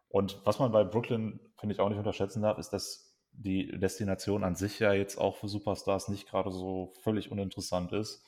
Und 0.08 0.40
was 0.44 0.58
man 0.58 0.72
bei 0.72 0.82
Brooklyn, 0.82 1.38
finde 1.56 1.74
ich, 1.74 1.80
auch 1.80 1.88
nicht 1.88 1.98
unterschätzen 1.98 2.42
darf, 2.42 2.58
ist, 2.58 2.70
dass 2.70 3.09
die 3.42 3.78
Destination 3.78 4.44
an 4.44 4.54
sich 4.54 4.78
ja 4.78 4.92
jetzt 4.92 5.16
auch 5.16 5.36
für 5.36 5.48
Superstars 5.48 6.08
nicht 6.08 6.28
gerade 6.28 6.50
so 6.50 6.92
völlig 7.02 7.30
uninteressant 7.30 7.92
ist. 7.92 8.22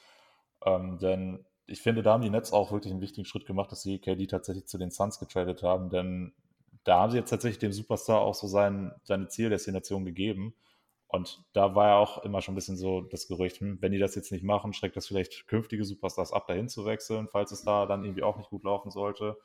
Ähm, 0.64 0.98
denn 0.98 1.44
ich 1.66 1.82
finde, 1.82 2.02
da 2.02 2.12
haben 2.14 2.22
die 2.22 2.30
Nets 2.30 2.52
auch 2.52 2.72
wirklich 2.72 2.92
einen 2.92 3.02
wichtigen 3.02 3.26
Schritt 3.26 3.46
gemacht, 3.46 3.70
dass 3.72 3.82
sie 3.82 3.98
KD 3.98 4.26
tatsächlich 4.26 4.66
zu 4.66 4.78
den 4.78 4.90
Suns 4.90 5.18
getradet 5.18 5.62
haben, 5.62 5.90
denn 5.90 6.32
da 6.84 7.00
haben 7.00 7.12
sie 7.12 7.18
jetzt 7.18 7.30
tatsächlich 7.30 7.58
dem 7.58 7.72
Superstar 7.72 8.20
auch 8.20 8.34
so 8.34 8.46
sein, 8.46 8.92
seine 9.04 9.28
Zieldestination 9.28 10.04
gegeben. 10.04 10.54
Und 11.06 11.44
da 11.52 11.74
war 11.74 11.88
ja 11.88 11.96
auch 11.96 12.24
immer 12.24 12.40
schon 12.40 12.54
ein 12.54 12.56
bisschen 12.56 12.78
so 12.78 13.02
das 13.02 13.28
Gerücht, 13.28 13.60
hm, 13.60 13.78
wenn 13.82 13.92
die 13.92 13.98
das 13.98 14.14
jetzt 14.14 14.32
nicht 14.32 14.42
machen, 14.42 14.72
schreckt 14.72 14.96
das 14.96 15.06
vielleicht 15.06 15.46
künftige 15.46 15.84
Superstars 15.84 16.32
ab, 16.32 16.46
dahin 16.46 16.68
zu 16.68 16.86
wechseln, 16.86 17.28
falls 17.30 17.52
es 17.52 17.62
da 17.62 17.86
dann 17.86 18.04
irgendwie 18.04 18.22
auch 18.22 18.38
nicht 18.38 18.50
gut 18.50 18.64
laufen 18.64 18.90
sollte 18.90 19.36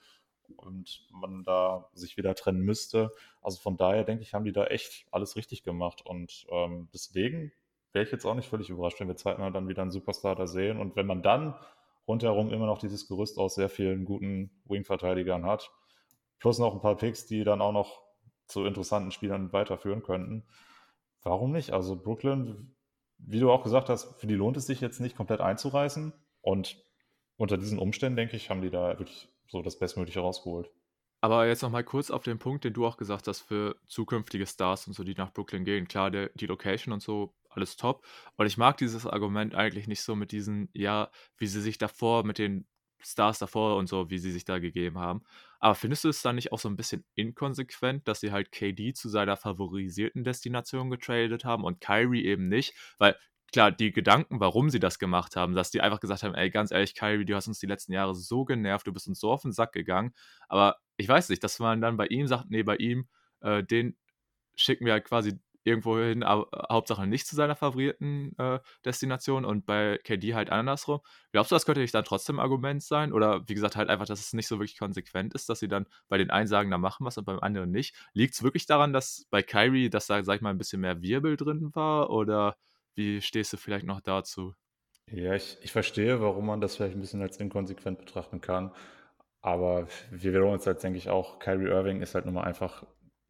und 0.55 1.07
man 1.11 1.43
da 1.43 1.89
sich 1.93 2.17
wieder 2.17 2.35
trennen 2.35 2.61
müsste. 2.61 3.11
Also 3.41 3.59
von 3.59 3.77
daher 3.77 4.03
denke 4.03 4.23
ich, 4.23 4.33
haben 4.33 4.45
die 4.45 4.51
da 4.51 4.65
echt 4.65 5.05
alles 5.11 5.35
richtig 5.35 5.63
gemacht. 5.63 6.01
Und 6.05 6.47
ähm, 6.49 6.89
deswegen 6.93 7.51
wäre 7.93 8.05
ich 8.05 8.11
jetzt 8.11 8.25
auch 8.25 8.35
nicht 8.35 8.49
völlig 8.49 8.69
überrascht, 8.69 8.99
wenn 8.99 9.07
wir 9.07 9.15
zeitnah 9.15 9.49
dann 9.49 9.67
wieder 9.67 9.81
einen 9.81 9.91
Superstar 9.91 10.35
da 10.35 10.47
sehen. 10.47 10.79
Und 10.79 10.95
wenn 10.95 11.07
man 11.07 11.21
dann 11.21 11.55
rundherum 12.07 12.51
immer 12.51 12.65
noch 12.65 12.79
dieses 12.79 13.07
Gerüst 13.07 13.37
aus 13.37 13.55
sehr 13.55 13.69
vielen 13.69 14.05
guten 14.05 14.51
Wing-Verteidigern 14.65 15.45
hat, 15.45 15.71
plus 16.39 16.59
noch 16.59 16.73
ein 16.73 16.81
paar 16.81 16.95
Picks, 16.95 17.25
die 17.25 17.43
dann 17.43 17.61
auch 17.61 17.73
noch 17.73 18.01
zu 18.45 18.65
interessanten 18.65 19.11
Spielern 19.11 19.51
weiterführen 19.51 20.03
könnten, 20.03 20.45
warum 21.21 21.51
nicht? 21.51 21.71
Also 21.71 21.95
Brooklyn, 21.95 22.75
wie 23.17 23.39
du 23.39 23.51
auch 23.51 23.63
gesagt 23.63 23.89
hast, 23.89 24.19
für 24.19 24.27
die 24.27 24.35
lohnt 24.35 24.57
es 24.57 24.67
sich 24.67 24.79
jetzt 24.79 25.01
nicht 25.01 25.17
komplett 25.17 25.41
einzureißen. 25.41 26.13
Und 26.41 26.77
unter 27.35 27.57
diesen 27.57 27.79
Umständen, 27.79 28.15
denke 28.15 28.35
ich, 28.35 28.49
haben 28.49 28.61
die 28.61 28.69
da 28.69 28.97
wirklich 28.99 29.29
so 29.47 29.61
das 29.61 29.79
Bestmögliche 29.79 30.19
rausgeholt. 30.19 30.69
Aber 31.21 31.47
jetzt 31.47 31.63
nochmal 31.63 31.83
kurz 31.83 32.11
auf 32.11 32.23
den 32.23 32.37
Punkt, 32.37 32.63
den 32.63 32.73
du 32.73 32.85
auch 32.85 32.97
gesagt 32.97 33.27
hast, 33.27 33.41
für 33.41 33.75
zukünftige 33.87 34.45
Stars 34.45 34.87
und 34.87 34.93
so, 34.93 35.03
die 35.03 35.15
nach 35.15 35.33
Brooklyn 35.33 35.65
gehen. 35.65 35.87
Klar, 35.87 36.11
der, 36.11 36.29
die 36.35 36.45
Location 36.45 36.93
und 36.93 37.01
so, 37.01 37.33
alles 37.49 37.75
top. 37.75 38.05
Und 38.35 38.45
ich 38.45 38.57
mag 38.57 38.77
dieses 38.77 39.07
Argument 39.07 39.55
eigentlich 39.55 39.87
nicht 39.87 40.01
so 40.01 40.15
mit 40.15 40.31
diesen, 40.31 40.69
ja, 40.73 41.09
wie 41.37 41.47
sie 41.47 41.61
sich 41.61 41.79
davor 41.79 42.23
mit 42.23 42.37
den 42.37 42.67
Stars 42.99 43.39
davor 43.39 43.77
und 43.77 43.87
so, 43.87 44.09
wie 44.09 44.19
sie 44.19 44.31
sich 44.31 44.45
da 44.45 44.59
gegeben 44.59 44.99
haben. 44.99 45.23
Aber 45.59 45.75
findest 45.75 46.03
du 46.03 46.09
es 46.09 46.21
dann 46.21 46.35
nicht 46.35 46.51
auch 46.51 46.59
so 46.59 46.69
ein 46.69 46.75
bisschen 46.75 47.03
inkonsequent, 47.15 48.07
dass 48.07 48.19
sie 48.19 48.31
halt 48.31 48.51
KD 48.51 48.93
zu 48.93 49.09
seiner 49.09 49.37
favorisierten 49.37 50.23
Destination 50.23 50.89
getradet 50.89 51.45
haben 51.45 51.63
und 51.63 51.81
Kyrie 51.81 52.25
eben 52.25 52.47
nicht? 52.47 52.73
Weil 52.97 53.17
klar, 53.51 53.71
die 53.71 53.91
Gedanken, 53.91 54.39
warum 54.39 54.69
sie 54.69 54.79
das 54.79 54.99
gemacht 54.99 55.35
haben, 55.35 55.55
dass 55.55 55.71
die 55.71 55.81
einfach 55.81 55.99
gesagt 55.99 56.23
haben, 56.23 56.35
ey, 56.35 56.49
ganz 56.49 56.71
ehrlich, 56.71 56.95
Kyrie, 56.95 57.25
du 57.25 57.35
hast 57.35 57.47
uns 57.47 57.59
die 57.59 57.65
letzten 57.67 57.93
Jahre 57.93 58.15
so 58.15 58.45
genervt, 58.45 58.87
du 58.87 58.93
bist 58.93 59.07
uns 59.07 59.19
so 59.19 59.31
auf 59.31 59.41
den 59.41 59.51
Sack 59.51 59.73
gegangen. 59.73 60.13
Aber 60.49 60.77
ich 60.97 61.07
weiß 61.07 61.29
nicht, 61.29 61.43
dass 61.43 61.59
man 61.59 61.81
dann 61.81 61.97
bei 61.97 62.07
ihm 62.07 62.27
sagt, 62.27 62.49
nee, 62.49 62.63
bei 62.63 62.75
ihm, 62.77 63.07
äh, 63.41 63.63
den 63.63 63.97
schicken 64.55 64.85
wir 64.85 64.93
halt 64.93 65.05
quasi 65.05 65.39
irgendwo 65.67 65.97
hin, 65.99 66.23
aber 66.23 66.47
Hauptsache 66.71 67.05
nicht 67.07 67.27
zu 67.27 67.35
seiner 67.35 67.55
favoriten 67.55 68.33
äh, 68.37 68.59
Destination 68.85 69.45
und 69.45 69.65
bei 69.65 69.99
KD 70.03 70.33
halt 70.33 70.49
andersrum. 70.49 71.01
Glaubst 71.33 71.51
du, 71.51 71.55
das 71.55 71.65
könnte 71.65 71.81
nicht 71.81 71.93
dann 71.93 72.05
trotzdem 72.05 72.39
Argument 72.39 72.81
sein? 72.81 73.11
Oder 73.11 73.43
wie 73.47 73.53
gesagt, 73.53 73.75
halt 73.75 73.89
einfach, 73.89 74.05
dass 74.05 74.21
es 74.21 74.33
nicht 74.33 74.47
so 74.47 74.59
wirklich 74.59 74.77
konsequent 74.79 75.33
ist, 75.33 75.49
dass 75.49 75.59
sie 75.59 75.67
dann 75.67 75.85
bei 76.07 76.17
den 76.17 76.29
einen 76.31 76.47
sagen, 76.47 76.71
da 76.71 76.77
machen 76.77 77.05
was 77.05 77.17
und 77.17 77.25
beim 77.25 77.39
anderen 77.39 77.69
nicht. 77.71 77.95
Liegt 78.13 78.33
es 78.35 78.43
wirklich 78.43 78.65
daran, 78.65 78.93
dass 78.93 79.27
bei 79.29 79.43
Kyrie, 79.43 79.89
dass 79.89 80.07
da, 80.07 80.23
sag 80.23 80.37
ich 80.37 80.41
mal, 80.41 80.51
ein 80.51 80.57
bisschen 80.57 80.81
mehr 80.81 81.01
Wirbel 81.01 81.35
drin 81.35 81.71
war? 81.73 82.09
Oder 82.11 82.55
wie 82.97 83.21
stehst 83.21 83.53
du 83.53 83.57
vielleicht 83.57 83.85
noch 83.85 84.01
dazu? 84.01 84.53
Ja, 85.09 85.33
ich, 85.35 85.57
ich 85.61 85.71
verstehe, 85.71 86.19
warum 86.19 86.47
man 86.47 86.59
das 86.59 86.75
vielleicht 86.75 86.95
ein 86.95 87.01
bisschen 87.01 87.21
als 87.21 87.37
inkonsequent 87.37 87.99
betrachten 87.99 88.41
kann. 88.41 88.73
Aber 89.41 89.87
wir 90.11 90.33
wiederholen 90.33 90.55
uns 90.55 90.67
halt, 90.67 90.83
denke 90.83 90.97
ich, 90.97 91.09
auch, 91.09 91.39
Kyrie 91.39 91.69
Irving 91.69 92.01
ist 92.01 92.15
halt 92.15 92.25
nun 92.25 92.33
mal 92.33 92.43
einfach 92.43 92.85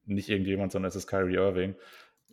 nicht 0.05 0.29
irgendjemand, 0.29 0.71
sondern 0.71 0.87
es 0.87 0.95
ist 0.95 1.07
Kyrie 1.07 1.35
Irving. 1.35 1.75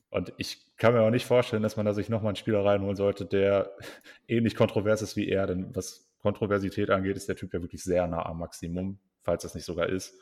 Und 0.08 0.32
ich 0.38 0.76
kann 0.76 0.94
mir 0.94 1.02
auch 1.02 1.10
nicht 1.10 1.26
vorstellen, 1.26 1.62
dass 1.62 1.76
man 1.76 1.84
da 1.84 1.92
sich 1.92 2.08
nochmal 2.08 2.30
einen 2.30 2.36
Spieler 2.36 2.64
reinholen 2.64 2.96
sollte, 2.96 3.26
der 3.26 3.76
ähnlich 4.28 4.54
kontrovers 4.54 5.02
ist 5.02 5.16
wie 5.16 5.28
er. 5.28 5.46
Denn 5.46 5.74
was 5.74 6.08
Kontroversität 6.20 6.88
angeht, 6.90 7.16
ist 7.16 7.28
der 7.28 7.36
Typ 7.36 7.52
ja 7.52 7.60
wirklich 7.60 7.82
sehr 7.82 8.06
nah 8.06 8.24
am 8.24 8.38
Maximum, 8.38 9.00
falls 9.22 9.42
das 9.42 9.54
nicht 9.54 9.64
sogar 9.64 9.88
ist. 9.88 10.14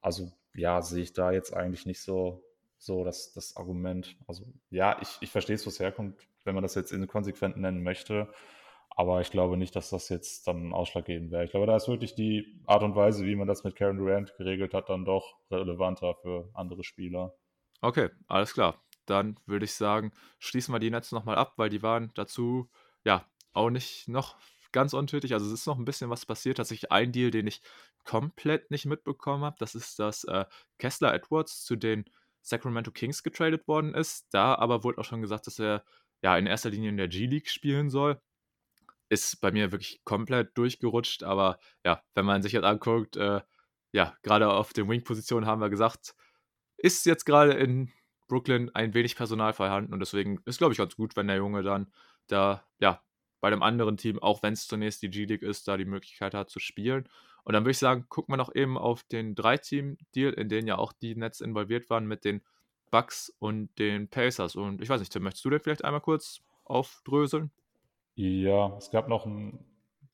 Also 0.00 0.32
ja, 0.54 0.82
sehe 0.82 1.02
ich 1.02 1.12
da 1.12 1.30
jetzt 1.30 1.54
eigentlich 1.54 1.86
nicht 1.86 2.02
so, 2.02 2.42
so 2.78 3.04
das, 3.04 3.32
das 3.32 3.56
Argument. 3.56 4.16
Also 4.26 4.46
ja, 4.70 4.98
ich, 5.00 5.18
ich 5.20 5.30
verstehe 5.30 5.56
es, 5.56 5.66
wo 5.66 5.70
es 5.70 5.80
herkommt, 5.80 6.16
wenn 6.44 6.54
man 6.54 6.62
das 6.62 6.74
jetzt 6.74 6.92
inkonsequent 6.92 7.56
nennen 7.56 7.82
möchte. 7.82 8.28
Aber 8.90 9.20
ich 9.20 9.30
glaube 9.30 9.56
nicht, 9.56 9.76
dass 9.76 9.90
das 9.90 10.08
jetzt 10.08 10.48
dann 10.48 10.72
ausschlaggebend 10.72 11.30
wäre. 11.30 11.44
Ich 11.44 11.50
glaube, 11.50 11.66
da 11.66 11.76
ist 11.76 11.88
wirklich 11.88 12.14
die 12.14 12.60
Art 12.66 12.82
und 12.82 12.96
Weise, 12.96 13.24
wie 13.24 13.36
man 13.36 13.46
das 13.46 13.62
mit 13.62 13.76
Karen 13.76 13.98
Durant 13.98 14.34
geregelt 14.36 14.74
hat, 14.74 14.88
dann 14.88 15.04
doch 15.04 15.36
relevanter 15.50 16.14
für 16.14 16.50
andere 16.54 16.82
Spieler. 16.82 17.34
Okay, 17.80 18.10
alles 18.26 18.54
klar 18.54 18.82
dann 19.08 19.38
würde 19.46 19.64
ich 19.64 19.74
sagen, 19.74 20.12
schließen 20.38 20.74
wir 20.74 20.78
die 20.78 20.90
Netze 20.90 21.14
nochmal 21.14 21.36
ab, 21.36 21.54
weil 21.56 21.70
die 21.70 21.82
waren 21.82 22.10
dazu 22.14 22.68
ja 23.04 23.24
auch 23.52 23.70
nicht 23.70 24.08
noch 24.08 24.36
ganz 24.72 24.92
untödlich. 24.92 25.32
Also 25.32 25.46
es 25.46 25.52
ist 25.52 25.66
noch 25.66 25.78
ein 25.78 25.84
bisschen 25.84 26.10
was 26.10 26.26
passiert. 26.26 26.58
Tatsächlich 26.58 26.92
ein 26.92 27.12
Deal, 27.12 27.30
den 27.30 27.46
ich 27.46 27.62
komplett 28.04 28.70
nicht 28.70 28.86
mitbekommen 28.86 29.44
habe, 29.44 29.56
das 29.58 29.74
ist, 29.74 29.98
dass 29.98 30.24
äh, 30.24 30.44
Kessler 30.78 31.14
Edwards 31.14 31.64
zu 31.64 31.76
den 31.76 32.04
Sacramento 32.48 32.90
Kings 32.90 33.22
getradet 33.22 33.66
worden 33.68 33.94
ist. 33.94 34.26
Da 34.30 34.54
aber 34.54 34.84
wurde 34.84 34.98
auch 34.98 35.04
schon 35.04 35.22
gesagt, 35.22 35.46
dass 35.46 35.58
er 35.58 35.84
ja 36.22 36.36
in 36.36 36.46
erster 36.46 36.70
Linie 36.70 36.90
in 36.90 36.96
der 36.96 37.08
G-League 37.08 37.48
spielen 37.48 37.90
soll. 37.90 38.20
Ist 39.08 39.40
bei 39.40 39.52
mir 39.52 39.72
wirklich 39.72 40.02
komplett 40.04 40.56
durchgerutscht, 40.58 41.22
aber 41.22 41.58
ja, 41.84 42.02
wenn 42.14 42.26
man 42.26 42.42
sich 42.42 42.52
jetzt 42.52 42.64
anguckt, 42.64 43.16
äh, 43.16 43.40
ja, 43.92 44.16
gerade 44.22 44.52
auf 44.52 44.72
den 44.72 44.88
Wing-Positionen 44.88 45.46
haben 45.46 45.60
wir 45.60 45.70
gesagt, 45.70 46.14
ist 46.76 47.06
jetzt 47.06 47.24
gerade 47.24 47.52
in 47.52 47.90
Brooklyn 48.28 48.70
ein 48.74 48.92
wenig 48.92 49.16
Personal 49.16 49.54
vorhanden 49.54 49.94
und 49.94 50.00
deswegen 50.00 50.40
ist, 50.44 50.58
glaube 50.58 50.72
ich, 50.72 50.78
ganz 50.78 50.94
gut, 50.96 51.16
wenn 51.16 51.26
der 51.28 51.36
Junge 51.36 51.62
dann 51.62 51.90
da, 52.26 52.66
ja, 52.78 53.02
bei 53.40 53.50
dem 53.50 53.62
anderen 53.62 53.96
Team, 53.96 54.18
auch 54.18 54.42
wenn 54.42 54.52
es 54.52 54.66
zunächst 54.66 55.02
die 55.02 55.10
G-League 55.10 55.42
ist, 55.42 55.68
da 55.68 55.76
die 55.76 55.84
Möglichkeit 55.84 56.34
hat 56.34 56.50
zu 56.50 56.58
spielen. 56.58 57.08
Und 57.44 57.54
dann 57.54 57.64
würde 57.64 57.72
ich 57.72 57.78
sagen, 57.78 58.06
gucken 58.08 58.32
wir 58.32 58.36
noch 58.36 58.54
eben 58.54 58.76
auf 58.76 59.02
den 59.04 59.34
Drei-Team-Deal, 59.34 60.32
in 60.32 60.48
den 60.48 60.66
ja 60.66 60.78
auch 60.78 60.92
die 60.92 61.16
Nets 61.16 61.40
involviert 61.40 61.88
waren 61.90 62.06
mit 62.06 62.24
den 62.24 62.42
Bucks 62.90 63.34
und 63.38 63.76
den 63.78 64.08
Pacers. 64.08 64.56
Und 64.56 64.82
ich 64.82 64.88
weiß 64.88 65.00
nicht, 65.00 65.12
Tim, 65.12 65.22
möchtest 65.22 65.44
du 65.44 65.50
den 65.50 65.60
vielleicht 65.60 65.84
einmal 65.84 66.00
kurz 66.00 66.40
aufdröseln? 66.64 67.50
Ja, 68.14 68.76
es 68.76 68.90
gab 68.90 69.08
noch 69.08 69.26
ein 69.26 69.64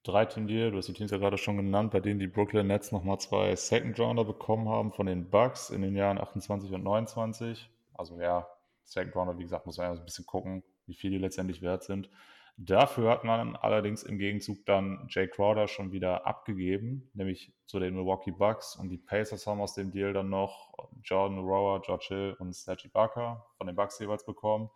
Drei-Team-Deal, 0.05 0.71
du 0.71 0.77
hast 0.77 0.89
die 0.89 0.93
Teams 0.93 1.11
ja 1.11 1.17
gerade 1.17 1.39
schon 1.39 1.57
genannt, 1.57 1.91
bei 1.91 2.01
denen 2.01 2.21
die 2.21 2.27
Brooklyn 2.27 2.67
Nets 2.67 2.93
nochmal 2.93 3.19
zwei 3.19 3.57
Second-Rounder 3.57 4.25
bekommen 4.25 4.69
haben 4.69 4.93
von 4.93 5.07
den 5.07 5.31
Bucks 5.31 5.71
in 5.71 5.81
den 5.81 5.97
Jahren 5.97 6.19
28 6.19 6.73
und 6.73 6.85
29. 6.85 7.71
Also 7.95 8.21
ja, 8.21 8.47
Second 8.85 9.17
Rounder, 9.17 9.39
wie 9.39 9.45
gesagt, 9.45 9.65
muss 9.65 9.79
man 9.79 9.87
ja 9.87 9.99
ein 9.99 10.05
bisschen 10.05 10.27
gucken, 10.27 10.63
wie 10.87 10.95
viel 10.95 11.11
die 11.11 11.19
letztendlich 11.19 11.63
wert 11.63 11.85
sind. 11.85 12.11
Dafür 12.57 13.11
hat 13.11 13.25
man 13.25 13.57
allerdings 13.57 14.05
im 14.05 14.17
Gegenzug 14.17 14.65
dann 14.65 15.07
Jay 15.11 15.27
Crowder 15.27 15.67
schon 15.67 15.91
wieder 15.91 16.25
abgegeben, 16.25 17.11
nämlich 17.13 17.53
zu 17.67 17.81
den 17.81 17.95
Milwaukee 17.95 18.31
Bucks. 18.31 18.77
Und 18.77 18.91
die 18.91 18.99
Pacers 18.99 19.47
haben 19.47 19.61
aus 19.61 19.75
dem 19.75 19.91
Deal 19.91 20.13
dann 20.13 20.29
noch 20.31 20.73
Jordan 21.03 21.41
Rower, 21.41 21.83
George 21.83 22.07
Hill 22.09 22.37
und 22.39 22.55
Sergi 22.55 22.89
Barker 22.89 23.45
von 23.57 23.67
den 23.67 23.75
Bucks 23.75 23.99
jeweils 23.99 24.25
bekommen. 24.25 24.71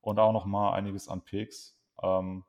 Und 0.00 0.18
auch 0.18 0.32
noch 0.32 0.46
mal 0.46 0.72
einiges 0.72 1.08
an 1.08 1.22
Picks. 1.22 1.78
Ähm, 2.02 2.44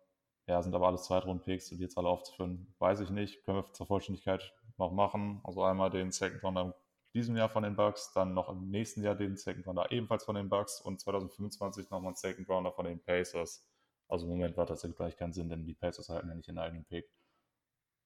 ja, 0.47 0.61
sind 0.61 0.73
aber 0.73 0.87
alles 0.87 1.03
Zweitrunden-Picks 1.03 1.71
und 1.71 1.77
die 1.79 1.83
jetzt 1.83 1.97
alle 1.97 2.07
aufzuführen, 2.07 2.73
weiß 2.79 3.01
ich 3.01 3.09
nicht. 3.09 3.43
Können 3.43 3.57
wir 3.57 3.73
zur 3.73 3.85
Vollständigkeit 3.85 4.53
noch 4.77 4.93
machen. 4.93 5.41
Also 5.43 5.61
einmal 5.61 5.89
den 5.89 6.11
Second 6.11 6.41
Rounder 6.41 6.61
in 6.61 6.73
diesem 7.13 7.35
Jahr 7.35 7.49
von 7.49 7.63
den 7.63 7.75
Bucks, 7.75 8.13
dann 8.13 8.33
noch 8.33 8.49
im 8.49 8.69
nächsten 8.69 9.03
Jahr 9.03 9.15
den 9.15 9.35
Second 9.35 9.67
Rounder 9.67 9.91
ebenfalls 9.91 10.23
von 10.23 10.35
den 10.35 10.47
Bucks 10.47 10.79
und 10.79 11.01
2025 11.01 11.89
nochmal 11.89 12.09
einen 12.09 12.15
Second 12.15 12.47
Rounder 12.47 12.71
von 12.71 12.85
den 12.85 12.99
Pacers. 13.03 13.67
Also 14.09 14.25
im 14.25 14.31
Moment 14.31 14.57
war 14.57 14.65
das 14.65 14.81
tatsächlich 14.81 14.97
gleich 14.97 15.15
keinen 15.15 15.33
Sinn, 15.33 15.49
denn 15.49 15.65
die 15.65 15.75
Pacers 15.75 16.09
halten 16.09 16.27
ja 16.27 16.35
nicht 16.35 16.47
den 16.47 16.57
eigenen 16.57 16.83
Pick. 16.83 17.05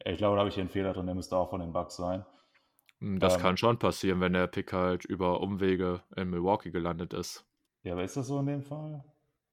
Ich 0.05 0.17
glaube, 0.17 0.35
da 0.35 0.39
habe 0.39 0.49
ich 0.49 0.55
hier 0.55 0.63
einen 0.63 0.69
Fehler 0.69 0.93
drin, 0.93 1.05
der 1.05 1.15
müsste 1.15 1.37
auch 1.37 1.49
von 1.49 1.61
den 1.61 1.71
Bucks 1.71 1.95
sein. 1.95 2.25
Hm, 2.99 3.19
das 3.19 3.35
ähm, 3.35 3.41
kann 3.41 3.57
schon 3.57 3.79
passieren, 3.79 4.19
wenn 4.21 4.33
der 4.33 4.47
Pick 4.47 4.73
halt 4.73 5.05
über 5.05 5.39
Umwege 5.39 6.01
in 6.15 6.29
Milwaukee 6.29 6.71
gelandet 6.71 7.13
ist. 7.13 7.45
Ja, 7.83 7.93
aber 7.93 8.03
ist 8.03 8.17
das 8.17 8.27
so 8.27 8.39
in 8.39 8.45
dem 8.45 8.63
Fall? 8.63 9.03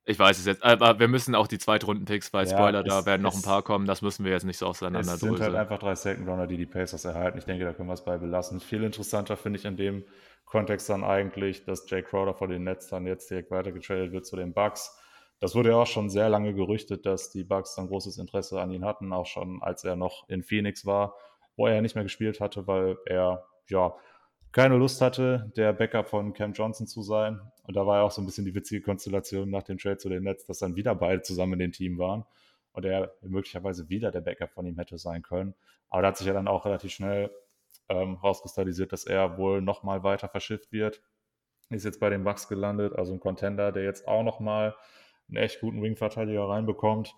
Ich 0.04 0.18
weiß 0.18 0.38
es 0.38 0.46
jetzt, 0.46 0.64
aber 0.64 0.98
wir 0.98 1.08
müssen 1.08 1.34
auch 1.34 1.46
die 1.46 1.58
Zweitrunden-Picks, 1.58 2.32
weil 2.32 2.46
ja, 2.46 2.56
Spoiler, 2.56 2.80
es, 2.80 2.86
da 2.88 3.06
werden 3.06 3.22
noch 3.22 3.34
ein 3.34 3.42
paar 3.42 3.62
kommen, 3.62 3.86
das 3.86 4.02
müssen 4.02 4.24
wir 4.24 4.32
jetzt 4.32 4.44
nicht 4.44 4.58
so 4.58 4.66
auseinander 4.66 5.00
Es 5.12 5.20
sind 5.20 5.38
halt 5.38 5.54
einfach 5.54 5.78
drei 5.78 5.94
Second-Runner, 5.94 6.46
die 6.46 6.56
die 6.56 6.66
Pacers 6.66 7.04
erhalten. 7.04 7.38
Ich 7.38 7.44
denke, 7.44 7.64
da 7.64 7.72
können 7.72 7.88
wir 7.88 7.94
es 7.94 8.04
bei 8.04 8.16
belassen. 8.16 8.60
Viel 8.60 8.82
interessanter 8.82 9.36
finde 9.36 9.58
ich 9.58 9.66
in 9.66 9.76
dem 9.76 10.04
Kontext 10.46 10.88
dann 10.88 11.04
eigentlich, 11.04 11.64
dass 11.64 11.88
Jay 11.88 12.02
Crowder 12.02 12.34
von 12.34 12.50
den 12.50 12.64
Nets 12.64 12.88
dann 12.88 13.06
jetzt 13.06 13.30
direkt 13.30 13.50
weitergetradet 13.50 14.10
wird 14.10 14.26
zu 14.26 14.36
den 14.36 14.52
Bucks. 14.52 14.98
Das 15.40 15.54
wurde 15.54 15.70
ja 15.70 15.76
auch 15.76 15.86
schon 15.86 16.10
sehr 16.10 16.28
lange 16.28 16.54
gerüchtet, 16.54 17.06
dass 17.06 17.30
die 17.30 17.44
Bucks 17.44 17.74
dann 17.74 17.88
großes 17.88 18.18
Interesse 18.18 18.60
an 18.60 18.70
ihn 18.70 18.84
hatten, 18.84 19.12
auch 19.12 19.26
schon 19.26 19.62
als 19.62 19.84
er 19.84 19.96
noch 19.96 20.28
in 20.28 20.42
Phoenix 20.42 20.84
war, 20.84 21.14
wo 21.56 21.66
er 21.66 21.80
nicht 21.80 21.94
mehr 21.94 22.04
gespielt 22.04 22.40
hatte, 22.40 22.66
weil 22.66 22.98
er 23.06 23.46
ja 23.68 23.94
keine 24.52 24.76
Lust 24.76 25.00
hatte, 25.00 25.50
der 25.56 25.72
Backup 25.72 26.08
von 26.08 26.32
Cam 26.34 26.52
Johnson 26.52 26.86
zu 26.86 27.02
sein. 27.02 27.40
Und 27.64 27.76
da 27.76 27.86
war 27.86 27.98
ja 27.98 28.02
auch 28.02 28.10
so 28.10 28.20
ein 28.20 28.26
bisschen 28.26 28.44
die 28.44 28.54
witzige 28.54 28.82
Konstellation 28.82 29.48
nach 29.48 29.62
dem 29.62 29.78
Trade 29.78 29.96
zu 29.96 30.08
den 30.08 30.24
Nets, 30.24 30.44
dass 30.44 30.58
dann 30.58 30.76
wieder 30.76 30.94
beide 30.94 31.22
zusammen 31.22 31.54
in 31.54 31.58
dem 31.60 31.72
Team 31.72 31.98
waren 31.98 32.24
und 32.72 32.84
er 32.84 33.14
möglicherweise 33.22 33.88
wieder 33.88 34.10
der 34.10 34.20
Backup 34.20 34.50
von 34.50 34.66
ihm 34.66 34.76
hätte 34.76 34.98
sein 34.98 35.22
können. 35.22 35.54
Aber 35.88 36.02
da 36.02 36.08
hat 36.08 36.18
sich 36.18 36.26
ja 36.26 36.32
dann 36.32 36.48
auch 36.48 36.66
relativ 36.66 36.92
schnell 36.92 37.30
ähm, 37.88 38.14
rauskristallisiert, 38.14 38.92
dass 38.92 39.04
er 39.04 39.38
wohl 39.38 39.62
nochmal 39.62 40.02
weiter 40.02 40.28
verschifft 40.28 40.72
wird. 40.72 41.00
Ist 41.70 41.84
jetzt 41.84 42.00
bei 42.00 42.10
den 42.10 42.24
Bucks 42.24 42.48
gelandet, 42.48 42.94
also 42.96 43.12
ein 43.12 43.20
Contender, 43.20 43.72
der 43.72 43.84
jetzt 43.84 44.06
auch 44.08 44.24
nochmal 44.24 44.74
einen 45.30 45.42
echt 45.42 45.60
guten 45.60 45.82
Wing-Verteidiger 45.82 46.48
reinbekommt 46.48 47.14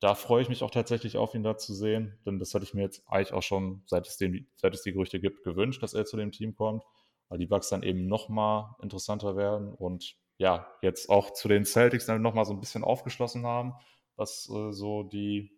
da 0.00 0.14
freue 0.14 0.42
ich 0.42 0.48
mich 0.48 0.62
auch 0.62 0.70
tatsächlich 0.70 1.16
auf 1.16 1.34
ihn 1.34 1.42
da 1.42 1.56
zu 1.56 1.74
sehen, 1.74 2.18
denn 2.24 2.38
das 2.38 2.54
hatte 2.54 2.64
ich 2.64 2.74
mir 2.74 2.82
jetzt 2.82 3.02
eigentlich 3.08 3.32
auch 3.32 3.42
schon, 3.42 3.82
seit 3.86 4.06
es, 4.06 4.16
den, 4.16 4.48
seit 4.54 4.74
es 4.74 4.82
die 4.82 4.92
Gerüchte 4.92 5.20
gibt, 5.20 5.42
gewünscht, 5.42 5.82
dass 5.82 5.94
er 5.94 6.04
zu 6.04 6.16
dem 6.16 6.30
Team 6.30 6.54
kommt, 6.54 6.84
weil 7.28 7.38
die 7.38 7.46
Bucks 7.46 7.68
dann 7.68 7.82
eben 7.82 8.06
nochmal 8.06 8.74
interessanter 8.80 9.36
werden 9.36 9.74
und 9.74 10.16
ja, 10.38 10.68
jetzt 10.82 11.10
auch 11.10 11.32
zu 11.32 11.48
den 11.48 11.64
Celtics 11.64 12.06
dann 12.06 12.22
nochmal 12.22 12.44
so 12.44 12.52
ein 12.52 12.60
bisschen 12.60 12.84
aufgeschlossen 12.84 13.44
haben, 13.44 13.74
was 14.14 14.48
äh, 14.48 14.72
so 14.72 15.02
die 15.02 15.50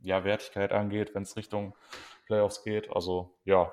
ja, 0.00 0.24
Wertigkeit 0.24 0.72
angeht, 0.72 1.14
wenn 1.14 1.22
es 1.22 1.36
Richtung 1.36 1.74
Playoffs 2.26 2.62
geht. 2.62 2.94
Also 2.94 3.38
ja, 3.44 3.72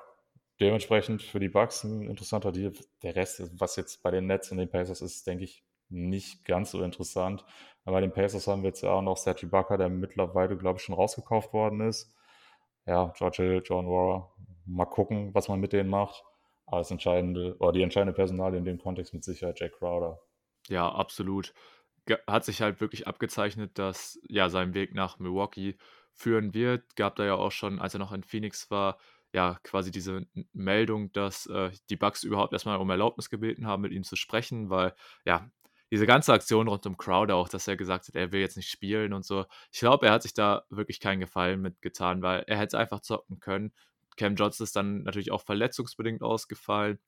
dementsprechend 0.58 1.22
für 1.22 1.38
die 1.38 1.50
Bucks 1.50 1.84
ein 1.84 2.08
interessanter 2.08 2.50
Deal. 2.50 2.72
Der 3.02 3.14
Rest, 3.14 3.42
was 3.60 3.76
jetzt 3.76 4.02
bei 4.02 4.10
den 4.10 4.26
Nets 4.26 4.50
und 4.50 4.56
den 4.56 4.70
Pacers 4.70 5.02
ist, 5.02 5.26
denke 5.26 5.44
ich, 5.44 5.64
nicht 5.90 6.46
ganz 6.46 6.70
so 6.70 6.82
interessant. 6.82 7.44
Bei 7.84 8.00
den 8.00 8.12
Pacers 8.12 8.46
haben 8.46 8.62
wir 8.62 8.68
jetzt 8.68 8.82
ja 8.82 8.90
auch 8.90 9.02
noch 9.02 9.16
Sergi 9.16 9.46
Ibaka, 9.46 9.76
der 9.76 9.90
mittlerweile, 9.90 10.56
glaube 10.56 10.78
ich, 10.78 10.84
schon 10.84 10.94
rausgekauft 10.94 11.52
worden 11.52 11.80
ist. 11.82 12.14
Ja, 12.86 13.12
George 13.16 13.42
Hill, 13.42 13.62
John 13.64 13.86
Wara. 13.86 14.32
Mal 14.66 14.86
gucken, 14.86 15.34
was 15.34 15.48
man 15.48 15.60
mit 15.60 15.72
denen 15.72 15.90
macht. 15.90 16.24
Aber 16.66 16.78
das 16.78 16.90
entscheidende, 16.90 17.56
oder 17.58 17.72
die 17.72 17.82
entscheidende 17.82 18.14
Personal 18.14 18.54
in 18.54 18.64
dem 18.64 18.78
Kontext 18.78 19.12
mit 19.12 19.22
Sicherheit 19.22 19.60
Jack 19.60 19.72
Crowder. 19.78 20.18
Ja, 20.68 20.90
absolut. 20.90 21.52
Hat 22.26 22.44
sich 22.44 22.62
halt 22.62 22.80
wirklich 22.80 23.06
abgezeichnet, 23.06 23.78
dass 23.78 24.18
ja 24.28 24.48
sein 24.48 24.72
Weg 24.72 24.94
nach 24.94 25.18
Milwaukee 25.18 25.76
führen 26.12 26.54
wird. 26.54 26.96
Gab 26.96 27.16
da 27.16 27.24
ja 27.24 27.34
auch 27.34 27.52
schon, 27.52 27.80
als 27.80 27.94
er 27.94 28.00
noch 28.00 28.12
in 28.12 28.22
Phoenix 28.22 28.70
war, 28.70 28.98
ja 29.32 29.58
quasi 29.62 29.90
diese 29.90 30.26
Meldung, 30.52 31.12
dass 31.12 31.46
äh, 31.46 31.70
die 31.90 31.96
Bucks 31.96 32.22
überhaupt 32.22 32.52
erstmal 32.52 32.78
um 32.78 32.88
Erlaubnis 32.88 33.28
gebeten 33.28 33.66
haben, 33.66 33.82
mit 33.82 33.92
ihm 33.92 34.04
zu 34.04 34.16
sprechen, 34.16 34.70
weil 34.70 34.94
ja 35.26 35.50
diese 35.90 36.06
ganze 36.06 36.32
Aktion 36.32 36.68
rund 36.68 36.86
um 36.86 36.96
Crowder 36.96 37.36
auch, 37.36 37.48
dass 37.48 37.68
er 37.68 37.76
gesagt 37.76 38.08
hat, 38.08 38.14
er 38.14 38.32
will 38.32 38.40
jetzt 38.40 38.56
nicht 38.56 38.70
spielen 38.70 39.12
und 39.12 39.24
so. 39.24 39.44
Ich 39.72 39.80
glaube, 39.80 40.06
er 40.06 40.12
hat 40.12 40.22
sich 40.22 40.34
da 40.34 40.64
wirklich 40.70 41.00
keinen 41.00 41.20
Gefallen 41.20 41.60
mitgetan, 41.60 42.22
weil 42.22 42.44
er 42.46 42.58
hätte 42.58 42.78
einfach 42.78 43.00
zocken 43.00 43.40
können. 43.40 43.72
Cam 44.16 44.36
Johnson 44.36 44.64
ist 44.64 44.76
dann 44.76 45.02
natürlich 45.02 45.32
auch 45.32 45.42
verletzungsbedingt 45.42 46.22
ausgefallen. 46.22 46.98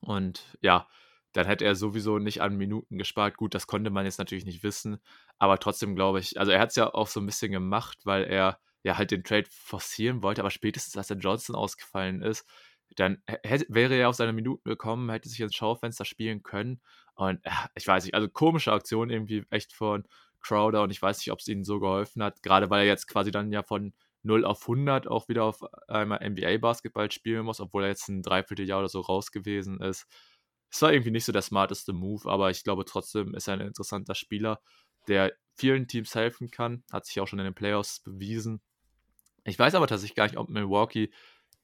Und 0.00 0.56
ja, 0.60 0.86
dann 1.32 1.46
hätte 1.46 1.64
er 1.64 1.74
sowieso 1.74 2.18
nicht 2.18 2.42
an 2.42 2.56
Minuten 2.56 2.98
gespart. 2.98 3.36
Gut, 3.36 3.54
das 3.54 3.66
konnte 3.66 3.90
man 3.90 4.04
jetzt 4.04 4.18
natürlich 4.18 4.44
nicht 4.44 4.62
wissen. 4.62 4.98
Aber 5.38 5.58
trotzdem 5.58 5.96
glaube 5.96 6.20
ich, 6.20 6.38
also 6.38 6.52
er 6.52 6.60
hat 6.60 6.70
es 6.70 6.76
ja 6.76 6.92
auch 6.92 7.08
so 7.08 7.20
ein 7.20 7.26
bisschen 7.26 7.52
gemacht, 7.52 7.98
weil 8.04 8.24
er 8.24 8.60
ja 8.84 8.98
halt 8.98 9.10
den 9.10 9.24
Trade 9.24 9.48
forcieren 9.50 10.22
wollte. 10.22 10.42
Aber 10.42 10.50
spätestens, 10.50 10.96
als 10.96 11.08
der 11.08 11.16
Johnson 11.16 11.56
ausgefallen 11.56 12.22
ist, 12.22 12.46
dann 12.96 13.22
hätte, 13.26 13.66
wäre 13.68 13.94
er 13.94 14.08
auf 14.08 14.16
seine 14.16 14.32
Minuten 14.32 14.68
gekommen, 14.68 15.10
hätte 15.10 15.28
sich 15.28 15.40
ins 15.40 15.54
Schaufenster 15.54 16.04
spielen 16.04 16.42
können. 16.42 16.80
Und 17.14 17.44
äh, 17.44 17.50
ich 17.74 17.86
weiß 17.86 18.04
nicht, 18.04 18.14
also 18.14 18.28
komische 18.28 18.72
Aktion 18.72 19.10
irgendwie 19.10 19.44
echt 19.50 19.72
von 19.72 20.04
Crowder 20.40 20.82
und 20.82 20.90
ich 20.90 21.00
weiß 21.00 21.18
nicht, 21.18 21.32
ob 21.32 21.40
es 21.40 21.48
ihnen 21.48 21.64
so 21.64 21.80
geholfen 21.80 22.22
hat, 22.22 22.42
gerade 22.42 22.70
weil 22.70 22.82
er 22.82 22.86
jetzt 22.86 23.06
quasi 23.06 23.30
dann 23.30 23.52
ja 23.52 23.62
von 23.62 23.94
0 24.22 24.44
auf 24.44 24.62
100 24.62 25.06
auch 25.06 25.28
wieder 25.28 25.44
auf 25.44 25.62
einmal 25.88 26.20
NBA-Basketball 26.22 27.10
spielen 27.10 27.44
muss, 27.44 27.60
obwohl 27.60 27.84
er 27.84 27.90
jetzt 27.90 28.08
ein 28.08 28.22
Dreivierteljahr 28.22 28.80
oder 28.80 28.88
so 28.88 29.00
raus 29.00 29.32
gewesen 29.32 29.80
ist. 29.80 30.06
Es 30.70 30.82
war 30.82 30.92
irgendwie 30.92 31.10
nicht 31.10 31.24
so 31.24 31.32
der 31.32 31.42
smarteste 31.42 31.92
Move, 31.92 32.28
aber 32.30 32.50
ich 32.50 32.64
glaube 32.64 32.84
trotzdem 32.84 33.34
ist 33.34 33.48
er 33.48 33.54
ein 33.54 33.60
interessanter 33.60 34.14
Spieler, 34.14 34.60
der 35.08 35.32
vielen 35.54 35.86
Teams 35.86 36.14
helfen 36.14 36.50
kann, 36.50 36.84
hat 36.90 37.06
sich 37.06 37.20
auch 37.20 37.28
schon 37.28 37.38
in 37.38 37.44
den 37.44 37.54
Playoffs 37.54 38.00
bewiesen. 38.00 38.60
Ich 39.44 39.58
weiß 39.58 39.74
aber 39.74 39.86
tatsächlich 39.86 40.16
gar 40.16 40.24
nicht, 40.24 40.38
ob 40.38 40.48
Milwaukee 40.48 41.12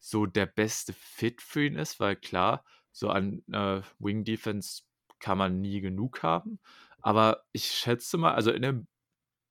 so 0.00 0.26
der 0.26 0.46
beste 0.46 0.92
Fit 0.92 1.42
für 1.42 1.64
ihn 1.64 1.76
ist, 1.76 2.00
weil 2.00 2.16
klar, 2.16 2.64
so 2.90 3.10
an 3.10 3.42
äh, 3.52 3.82
Wing 3.98 4.24
Defense 4.24 4.82
kann 5.20 5.38
man 5.38 5.60
nie 5.60 5.80
genug 5.80 6.22
haben. 6.22 6.58
Aber 7.00 7.44
ich 7.52 7.66
schätze 7.66 8.18
mal, 8.18 8.34
also 8.34 8.50
in 8.50 8.64
einem 8.64 8.88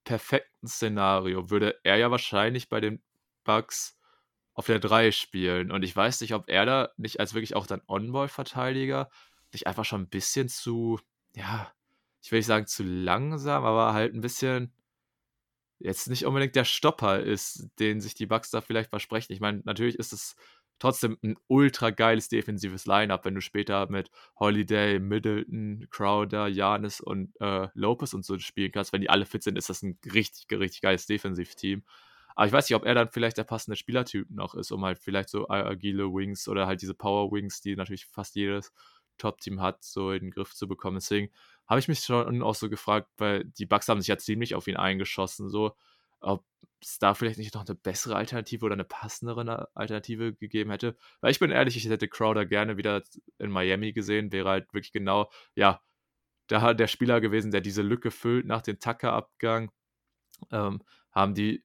perfekten 0.04 0.68
Szenario 0.68 1.50
würde 1.50 1.80
er 1.84 1.98
ja 1.98 2.12
wahrscheinlich 2.12 2.68
bei 2.68 2.82
den 2.82 3.02
Bugs 3.44 3.98
auf 4.54 4.66
der 4.66 4.80
3 4.80 5.12
spielen. 5.12 5.72
Und 5.72 5.84
ich 5.84 5.96
weiß 5.96 6.22
nicht, 6.22 6.34
ob 6.34 6.50
er 6.50 6.66
da 6.66 6.90
nicht 6.98 7.20
als 7.20 7.34
wirklich 7.34 7.56
auch 7.56 7.68
dann 7.68 7.82
On-Ball-Verteidiger 7.88 9.10
nicht 9.54 9.68
einfach 9.68 9.86
schon 9.86 10.02
ein 10.02 10.10
bisschen 10.10 10.50
zu, 10.50 11.00
ja, 11.36 11.72
ich 12.22 12.32
will 12.32 12.40
nicht 12.40 12.48
sagen 12.48 12.68
zu 12.68 12.84
langsam, 12.84 13.64
aber 13.64 13.94
halt 13.94 14.14
ein 14.14 14.22
bisschen 14.22 14.74
jetzt 15.80 16.10
nicht 16.10 16.26
unbedingt 16.26 16.56
der 16.56 16.66
Stopper 16.66 17.20
ist, 17.20 17.70
den 17.80 18.02
sich 18.02 18.14
die 18.14 18.26
Bugs 18.26 18.52
da 18.52 18.62
vielleicht 18.62 18.90
versprechen. 18.90 19.34
Ich 19.34 19.40
meine, 19.40 19.62
natürlich 19.66 19.98
ist 19.98 20.14
es 20.14 20.36
trotzdem 20.80 21.18
ein 21.24 21.36
ultra 21.48 21.90
geiles 21.90 22.30
defensives 22.30 22.86
Lineup, 22.86 23.26
wenn 23.26 23.36
du 23.36 23.42
später 23.42 23.90
mit 23.90 24.10
Holiday, 24.40 25.00
Middleton, 25.00 25.88
Crowder, 25.90 26.48
Janis 26.48 27.02
und 27.02 27.34
äh, 27.42 27.68
Lopez 27.74 28.14
und 28.14 28.26
so 28.26 28.38
spielen 28.40 28.72
kannst. 28.72 28.94
Wenn 28.94 29.02
die 29.02 29.10
alle 29.10 29.26
fit 29.26 29.44
sind, 29.44 29.58
ist 29.58 29.70
das 29.70 29.84
ein 29.84 29.98
richtig, 30.06 30.48
richtig 30.58 30.82
geiles 30.82 31.06
Defensivteam. 31.06 31.84
Aber 32.36 32.48
ich 32.48 32.54
weiß 32.54 32.70
nicht, 32.70 32.76
ob 32.76 32.86
er 32.86 32.96
dann 32.96 33.10
vielleicht 33.10 33.38
der 33.38 33.44
passende 33.44 33.76
Spielertyp 33.76 34.30
noch 34.30 34.56
ist, 34.56 34.72
um 34.72 34.86
halt 34.86 34.98
vielleicht 35.00 35.30
so 35.30 35.50
agile 35.50 36.06
Wings 36.14 36.48
oder 36.48 36.68
halt 36.68 36.82
diese 36.82 36.94
Power 36.94 37.32
Wings, 37.34 37.60
die 37.60 37.76
natürlich 37.76 38.06
fast 38.06 38.36
jedes 38.36 38.72
Top-Team 39.20 39.62
hat, 39.62 39.84
so 39.84 40.12
in 40.12 40.22
den 40.22 40.32
Griff 40.32 40.56
zu 40.56 40.68
bekommen. 40.68 40.96
Deswegen 40.96 41.30
habe 41.68 41.80
ich 41.80 41.88
mich 41.88 42.00
schon 42.00 42.42
auch 42.42 42.56
so 42.56 42.70
gefragt, 42.70 43.10
weil 43.18 43.46
die 43.46 43.68
Bugs 43.68 43.88
haben 43.88 44.02
sich 44.02 44.08
ja 44.08 44.18
ziemlich 44.18 44.56
auf 44.56 44.68
ihn 44.68 44.78
eingeschossen, 44.78 45.50
so 45.50 45.76
ob 46.22 46.44
es 46.82 46.98
da 47.00 47.14
vielleicht 47.14 47.38
nicht 47.38 47.54
noch 47.54 47.66
eine 47.66 47.76
bessere 47.76 48.16
Alternative 48.16 48.66
oder 48.66 48.74
eine 48.74 48.86
passendere 48.86 49.70
Alternative 49.76 50.34
gegeben 50.34 50.72
hätte. 50.72 50.96
Weil 51.22 51.32
ich 51.32 51.40
bin 51.40 51.52
ehrlich, 51.52 51.78
ich 51.78 51.88
hätte 51.90 52.08
Crowder 52.08 52.46
gerne 52.46 52.78
wieder 52.78 53.04
in 53.38 53.52
Miami 53.52 53.94
gesehen, 53.94 54.32
wäre 54.32 54.50
halt 54.50 54.74
wirklich 54.74 54.92
genau, 54.92 55.30
ja, 55.56 55.82
da 56.48 56.74
der 56.74 56.88
Spieler 56.88 57.22
gewesen, 57.22 57.52
der 57.52 57.62
diese 57.62 57.82
Lücke 57.82 58.12
füllt 58.12 58.46
nach 58.46 58.62
dem 58.62 58.80
Tucker-Abgang. 58.80 59.72
Ähm, 60.52 60.82
haben 61.12 61.34
die 61.36 61.64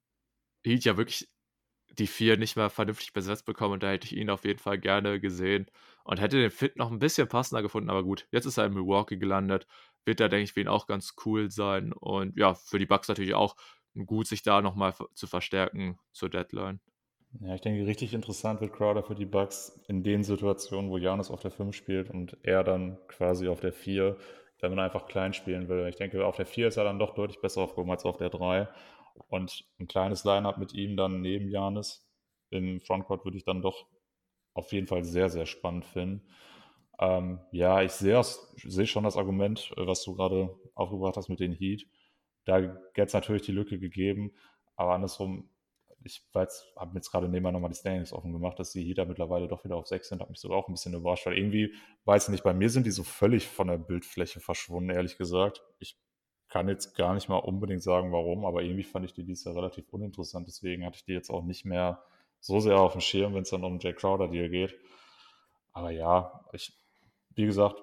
Heat 0.65 0.85
ja 0.85 0.97
wirklich 0.97 1.29
die 1.99 2.07
vier 2.07 2.37
nicht 2.37 2.57
mehr 2.57 2.71
vernünftig 2.71 3.13
besetzt 3.13 3.45
bekommen 3.47 3.75
und 3.75 3.83
da 3.83 3.91
hätte 3.91 4.07
ich 4.07 4.17
ihn 4.17 4.31
auf 4.31 4.45
jeden 4.45 4.59
Fall 4.59 4.79
gerne 4.79 5.21
gesehen 5.21 5.67
und 6.05 6.21
hätte 6.21 6.41
den 6.41 6.51
Fit 6.51 6.77
noch 6.77 6.91
ein 6.91 6.99
bisschen 6.99 7.29
passender 7.29 7.63
gefunden, 7.63 7.91
aber 7.91 8.05
gut, 8.05 8.29
jetzt 8.31 8.47
ist 8.47 8.59
er 8.59 8.67
in 8.67 8.75
Milwaukee 8.75 9.17
gelandet, 9.17 9.67
wird 10.05 10.21
da, 10.21 10.29
denke 10.29 10.45
ich, 10.45 10.53
für 10.53 10.61
ihn 10.61 10.69
auch 10.69 10.87
ganz 10.87 11.15
cool 11.25 11.51
sein 11.51 11.93
und 11.93 12.37
ja, 12.37 12.55
für 12.55 12.79
die 12.79 12.87
Bucks 12.87 13.09
natürlich 13.09 13.35
auch 13.35 13.57
gut, 14.07 14.27
sich 14.27 14.43
da 14.43 14.61
nochmal 14.61 14.95
zu 15.15 15.27
verstärken 15.27 15.99
zur 16.13 16.29
Deadline. 16.29 16.81
Ja, 17.41 17.55
ich 17.55 17.63
denke, 17.63 17.87
richtig 17.87 18.15
interessant 18.15 18.61
wird 18.61 18.73
Crowder 18.73 19.03
für 19.03 19.17
die 19.17 19.27
Bucks 19.27 19.81
in 19.89 20.05
den 20.05 20.23
Situationen, 20.23 20.91
wo 20.91 20.99
Janus 20.99 21.31
auf 21.31 21.41
der 21.41 21.51
5 21.51 21.75
spielt 21.75 22.11
und 22.11 22.37
er 22.43 22.63
dann 22.63 22.99
quasi 23.09 23.49
auf 23.49 23.61
der 23.61 23.73
4, 23.73 24.17
wenn 24.61 24.71
man 24.71 24.85
einfach 24.85 25.07
klein 25.07 25.33
spielen 25.33 25.69
will. 25.69 25.89
Ich 25.89 25.97
denke, 25.97 26.25
auf 26.25 26.37
der 26.37 26.47
4 26.47 26.69
ist 26.69 26.77
er 26.77 26.85
dann 26.85 26.99
doch 26.99 27.15
deutlich 27.15 27.41
besser 27.41 27.63
aufgehoben 27.63 27.91
als 27.91 28.05
auf 28.05 28.19
der 28.19 28.31
3. 28.31 28.69
Und 29.29 29.65
ein 29.81 29.89
kleines 29.89 30.25
Line-Up 30.25 30.59
mit 30.59 30.75
ihm 30.75 30.97
dann 30.97 31.21
neben 31.21 31.49
Janis 31.49 32.09
im 32.51 32.81
Frontcourt 32.81 33.25
würde 33.25 33.37
ich 33.37 33.45
dann 33.45 33.63
doch 33.63 33.87
auf 34.55 34.73
jeden 34.73 34.87
Fall 34.87 35.05
sehr, 35.05 35.29
sehr 35.29 35.47
spannend 35.47 35.85
finden. 35.85 36.23
Ähm, 36.99 37.41
ja, 37.51 37.83
ich 37.83 37.93
sehe, 37.93 38.21
sehe 38.23 38.87
schon 38.87 39.05
das 39.05 39.17
Argument, 39.17 39.73
äh, 39.77 39.87
was 39.87 40.05
du 40.05 40.15
gerade 40.15 40.57
aufgebracht 40.75 41.17
hast 41.17 41.29
mit 41.29 41.41
den 41.41 41.53
Heat. 41.53 41.87
Da 42.45 42.59
hätte 42.59 43.03
es 43.03 43.13
natürlich 43.13 43.43
die 43.43 43.53
Lücke 43.53 43.79
gegeben, 43.79 44.33
aber 44.77 44.95
andersrum, 44.95 45.49
ich 46.05 46.23
habe 46.35 46.95
jetzt 46.95 47.11
gerade 47.11 47.29
nebenbei 47.29 47.51
nochmal 47.51 47.71
die 47.71 47.77
Standings 47.77 48.13
offen 48.13 48.33
gemacht, 48.33 48.59
dass 48.59 48.73
die 48.73 48.85
Heater 48.85 49.07
mittlerweile 49.07 49.49
doch 49.49 49.65
wieder 49.65 49.77
auf 49.77 49.87
6 49.87 50.11
sind, 50.11 50.21
hat 50.21 50.29
mich 50.29 50.39
sogar 50.39 50.59
auch 50.59 50.69
ein 50.69 50.75
bisschen 50.75 50.95
überrascht, 50.95 51.25
weil 51.27 51.39
irgendwie, 51.39 51.75
weiß 52.05 52.25
ich 52.25 52.29
nicht, 52.31 52.45
bei 52.45 52.53
mir 52.53 52.69
sind 52.69 52.85
die 52.85 52.91
so 52.91 53.03
völlig 53.03 53.49
von 53.49 53.69
der 53.69 53.79
Bildfläche 53.79 54.41
verschwunden, 54.41 54.91
ehrlich 54.91 55.17
gesagt. 55.17 55.63
Ich 55.79 55.99
kann 56.49 56.69
jetzt 56.69 56.95
gar 56.95 57.15
nicht 57.15 57.29
mal 57.31 57.39
unbedingt 57.39 57.83
sagen, 57.83 58.13
warum, 58.13 58.45
aber 58.45 58.63
irgendwie 58.63 58.83
fand 58.85 59.07
ich 59.07 59.15
die 59.15 59.25
dieses 59.25 59.45
Jahr 59.45 59.57
relativ 59.57 59.89
uninteressant, 59.89 60.47
deswegen 60.47 60.85
hatte 60.85 60.97
ich 60.97 61.05
die 61.05 61.13
jetzt 61.13 61.31
auch 61.31 61.43
nicht 61.43 61.65
mehr 61.65 62.05
so 62.45 62.61
sehr 62.61 62.79
auf 62.79 62.93
dem 62.93 63.01
Schirm, 63.01 63.35
wenn 63.35 63.43
es 63.43 63.51
dann 63.51 63.65
um 63.65 63.79
Jay 63.79 63.95
Crowder-Deal 63.95 64.51
geht. 64.51 64.79
Aber 65.73 65.91
ja, 65.91 66.45
ich, 66.53 66.79
wie 67.35 67.47
gesagt, 67.47 67.83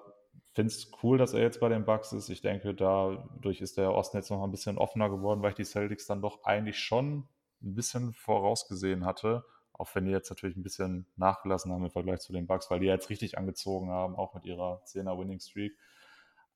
finde 0.54 0.72
es 0.72 0.88
cool, 1.02 1.18
dass 1.18 1.34
er 1.34 1.42
jetzt 1.42 1.58
bei 1.58 1.68
den 1.68 1.84
Bucks 1.84 2.12
ist. 2.12 2.28
Ich 2.28 2.42
denke, 2.42 2.72
dadurch 2.72 3.60
ist 3.60 3.76
der 3.76 3.92
Osten 3.92 4.18
jetzt 4.18 4.30
noch 4.30 4.42
ein 4.44 4.52
bisschen 4.52 4.78
offener 4.78 5.10
geworden, 5.10 5.42
weil 5.42 5.50
ich 5.50 5.56
die 5.56 5.64
Celtics 5.64 6.06
dann 6.06 6.22
doch 6.22 6.44
eigentlich 6.44 6.78
schon 6.78 7.28
ein 7.60 7.74
bisschen 7.74 8.12
vorausgesehen 8.12 9.04
hatte. 9.04 9.44
Auch 9.72 9.92
wenn 9.96 10.04
die 10.04 10.12
jetzt 10.12 10.30
natürlich 10.30 10.56
ein 10.56 10.62
bisschen 10.62 11.06
nachgelassen 11.16 11.72
haben 11.72 11.84
im 11.84 11.90
Vergleich 11.90 12.20
zu 12.20 12.32
den 12.32 12.46
Bucks, 12.46 12.70
weil 12.70 12.78
die 12.78 12.86
jetzt 12.86 13.10
richtig 13.10 13.38
angezogen 13.38 13.90
haben, 13.90 14.14
auch 14.14 14.32
mit 14.32 14.44
ihrer 14.44 14.80
10er 14.84 15.18
Winning 15.18 15.40
Streak. 15.40 15.72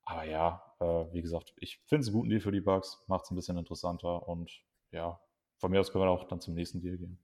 Aber 0.05 0.23
ja, 0.23 0.63
äh, 0.79 1.13
wie 1.13 1.23
gesagt, 1.23 1.55
ich 1.57 1.81
finde 1.87 2.03
es 2.03 2.07
einen 2.07 2.15
guten 2.15 2.29
Deal 2.29 2.41
für 2.41 2.53
die 2.53 2.61
Bucks, 2.61 3.03
macht 3.09 3.25
es 3.25 3.33
ein 3.33 3.35
bisschen 3.35 3.59
interessanter 3.59 4.29
und 4.29 4.63
ja, 4.93 5.19
von 5.59 5.73
mir 5.73 5.81
aus 5.81 5.91
können 5.91 6.05
wir 6.05 6.11
auch 6.11 6.29
dann 6.29 6.41
zum 6.41 6.55
nächsten 6.55 6.81
Deal 6.81 6.99
gehen. 6.99 7.19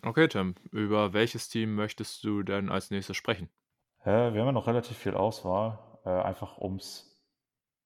Okay, 0.00 0.28
Tim, 0.28 0.54
über 0.70 1.12
welches 1.12 1.48
Team 1.48 1.74
möchtest 1.74 2.24
du 2.24 2.42
denn 2.42 2.70
als 2.70 2.90
nächstes 2.90 3.16
sprechen? 3.16 3.50
Äh, 4.04 4.32
wir 4.32 4.40
haben 4.40 4.46
ja 4.46 4.52
noch 4.52 4.66
relativ 4.66 4.96
viel 4.96 5.14
Auswahl. 5.14 5.78
Äh, 6.04 6.10
einfach 6.10 6.58
um 6.58 6.76
es 6.76 7.22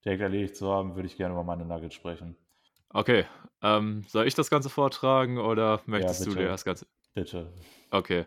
direkt 0.04 0.22
erledigt 0.22 0.56
zu 0.56 0.70
haben, 0.70 0.94
würde 0.94 1.06
ich 1.06 1.16
gerne 1.16 1.34
über 1.34 1.44
meine 1.44 1.64
Nuggets 1.64 1.94
sprechen. 1.94 2.36
Okay, 2.90 3.26
ähm, 3.62 4.04
soll 4.08 4.26
ich 4.26 4.34
das 4.34 4.48
Ganze 4.48 4.70
vortragen 4.70 5.38
oder 5.38 5.82
möchtest 5.86 6.20
ja, 6.20 6.32
du 6.32 6.34
dir 6.38 6.48
das 6.48 6.64
Ganze? 6.64 6.86
Bitte. 7.14 7.52
Okay. 7.90 8.26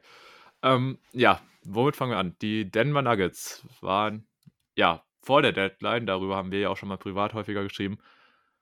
Ähm, 0.61 0.99
ja, 1.14 1.41
womit 1.64 1.95
fangen 1.95 2.11
wir 2.11 2.18
an? 2.18 2.35
Die 2.41 2.69
Denver 2.69 3.01
Nuggets 3.01 3.65
waren 3.81 4.27
ja 4.76 5.03
vor 5.22 5.41
der 5.41 5.53
Deadline, 5.53 6.06
darüber 6.06 6.35
haben 6.35 6.51
wir 6.51 6.60
ja 6.60 6.69
auch 6.69 6.77
schon 6.77 6.89
mal 6.89 6.97
privat 6.97 7.34
häufiger 7.34 7.64
geschrieben, 7.64 7.97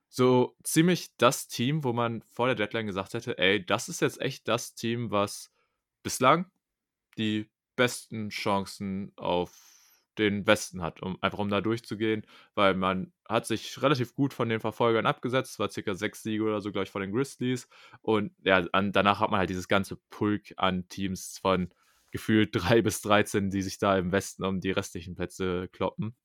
so 0.09 0.55
ziemlich 0.63 1.15
das 1.17 1.47
Team, 1.47 1.83
wo 1.83 1.93
man 1.93 2.23
vor 2.23 2.47
der 2.47 2.55
Deadline 2.55 2.87
gesagt 2.87 3.13
hätte, 3.13 3.37
ey, 3.37 3.65
das 3.65 3.89
ist 3.89 4.01
jetzt 4.01 4.21
echt 4.21 4.47
das 4.47 4.73
Team, 4.73 5.11
was 5.11 5.51
bislang 6.03 6.49
die 7.17 7.49
besten 7.75 8.29
Chancen 8.29 9.11
auf 9.15 9.51
den 10.17 10.47
Westen 10.47 10.81
hat, 10.81 11.01
um 11.01 11.17
einfach 11.21 11.37
um 11.39 11.49
da 11.49 11.61
durchzugehen, 11.61 12.25
weil 12.55 12.73
man 12.73 13.13
hat 13.27 13.45
sich 13.45 13.81
relativ 13.81 14.15
gut 14.15 14.33
von 14.33 14.49
den 14.49 14.59
Verfolgern 14.59 15.05
abgesetzt, 15.05 15.59
war 15.59 15.69
circa 15.69 15.93
sechs 15.93 16.23
Siege 16.23 16.43
oder 16.43 16.59
so, 16.59 16.71
glaube 16.71 16.85
ich, 16.85 16.89
von 16.91 17.01
den 17.01 17.11
Grizzlies 17.11 17.67
und 18.01 18.31
ja, 18.43 18.65
an, 18.71 18.91
danach 18.91 19.19
hat 19.19 19.29
man 19.29 19.39
halt 19.39 19.49
dieses 19.49 19.67
ganze 19.67 19.97
Pulk 20.09 20.53
an 20.57 20.87
Teams 20.89 21.37
von 21.37 21.69
gefühlt 22.11 22.49
drei 22.53 22.81
bis 22.81 23.01
13, 23.01 23.49
die 23.51 23.61
sich 23.61 23.77
da 23.77 23.97
im 23.97 24.11
Westen 24.11 24.43
um 24.43 24.59
die 24.59 24.71
restlichen 24.71 25.15
Plätze 25.15 25.69
kloppen. 25.71 26.15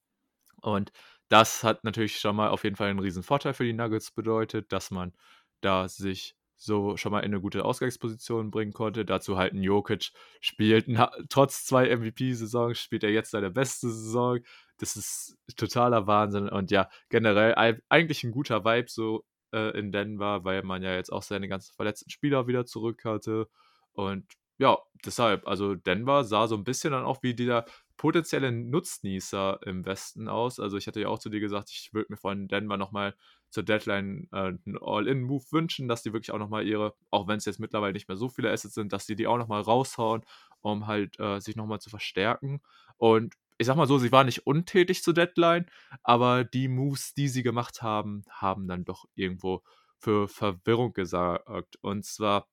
Und 0.62 0.92
das 1.32 1.64
hat 1.64 1.82
natürlich 1.82 2.18
schon 2.20 2.36
mal 2.36 2.50
auf 2.50 2.62
jeden 2.62 2.76
Fall 2.76 2.90
einen 2.90 2.98
riesen 2.98 3.22
Vorteil 3.22 3.54
für 3.54 3.64
die 3.64 3.72
Nuggets 3.72 4.10
bedeutet, 4.10 4.70
dass 4.70 4.90
man 4.90 5.14
da 5.62 5.88
sich 5.88 6.36
so 6.58 6.98
schon 6.98 7.10
mal 7.10 7.20
in 7.20 7.32
eine 7.32 7.40
gute 7.40 7.64
Ausgangsposition 7.64 8.50
bringen 8.50 8.74
konnte. 8.74 9.06
Dazu 9.06 9.38
halt 9.38 9.54
ein 9.54 9.62
Jokic 9.62 10.10
spielt, 10.42 10.86
trotz 11.30 11.64
zwei 11.64 11.88
MVP-Saisons, 11.96 12.78
spielt 12.78 13.02
er 13.02 13.10
jetzt 13.10 13.30
seine 13.30 13.50
beste 13.50 13.88
Saison. 13.90 14.40
Das 14.76 14.94
ist 14.96 15.38
totaler 15.56 16.06
Wahnsinn. 16.06 16.50
Und 16.50 16.70
ja, 16.70 16.90
generell 17.08 17.54
eigentlich 17.88 18.24
ein 18.24 18.32
guter 18.32 18.66
Vibe 18.66 18.90
so 18.90 19.24
äh, 19.54 19.76
in 19.78 19.90
Denver, 19.90 20.44
weil 20.44 20.62
man 20.62 20.82
ja 20.82 20.94
jetzt 20.94 21.10
auch 21.10 21.22
seine 21.22 21.48
ganzen 21.48 21.74
verletzten 21.74 22.10
Spieler 22.10 22.46
wieder 22.46 22.66
zurück 22.66 23.06
hatte. 23.06 23.48
Und 23.92 24.26
ja, 24.58 24.78
deshalb, 25.04 25.48
also 25.48 25.76
Denver 25.76 26.24
sah 26.24 26.46
so 26.46 26.56
ein 26.56 26.64
bisschen 26.64 26.92
dann 26.92 27.04
auch 27.04 27.22
wie 27.22 27.34
dieser 27.34 27.64
potenzielle 28.02 28.50
Nutznießer 28.50 29.60
im 29.64 29.86
Westen 29.86 30.26
aus. 30.26 30.58
Also 30.58 30.76
ich 30.76 30.88
hatte 30.88 31.00
ja 31.00 31.06
auch 31.06 31.20
zu 31.20 31.28
dir 31.28 31.38
gesagt, 31.38 31.70
ich 31.70 31.94
würde 31.94 32.06
mir 32.10 32.16
von 32.16 32.48
Denver 32.48 32.76
nochmal 32.76 33.14
zur 33.48 33.62
Deadline 33.62 34.26
äh, 34.32 34.38
einen 34.38 34.76
All-In-Move 34.80 35.44
wünschen, 35.52 35.86
dass 35.86 36.02
die 36.02 36.12
wirklich 36.12 36.32
auch 36.32 36.40
nochmal 36.40 36.66
ihre, 36.66 36.96
auch 37.12 37.28
wenn 37.28 37.38
es 37.38 37.44
jetzt 37.44 37.60
mittlerweile 37.60 37.92
nicht 37.92 38.08
mehr 38.08 38.16
so 38.16 38.28
viele 38.28 38.50
Assets 38.50 38.74
sind, 38.74 38.92
dass 38.92 39.06
die 39.06 39.14
die 39.14 39.28
auch 39.28 39.38
nochmal 39.38 39.60
raushauen, 39.60 40.24
um 40.62 40.88
halt 40.88 41.16
äh, 41.20 41.38
sich 41.38 41.54
nochmal 41.54 41.78
zu 41.78 41.90
verstärken. 41.90 42.60
Und 42.96 43.36
ich 43.56 43.68
sag 43.68 43.76
mal 43.76 43.86
so, 43.86 43.98
sie 43.98 44.10
waren 44.10 44.26
nicht 44.26 44.48
untätig 44.48 45.04
zur 45.04 45.14
Deadline, 45.14 45.66
aber 46.02 46.42
die 46.42 46.66
Moves, 46.66 47.14
die 47.14 47.28
sie 47.28 47.44
gemacht 47.44 47.82
haben, 47.82 48.24
haben 48.30 48.66
dann 48.66 48.84
doch 48.84 49.04
irgendwo 49.14 49.62
für 49.96 50.26
Verwirrung 50.26 50.92
gesorgt. 50.92 51.78
Und 51.82 52.04
zwar 52.04 52.48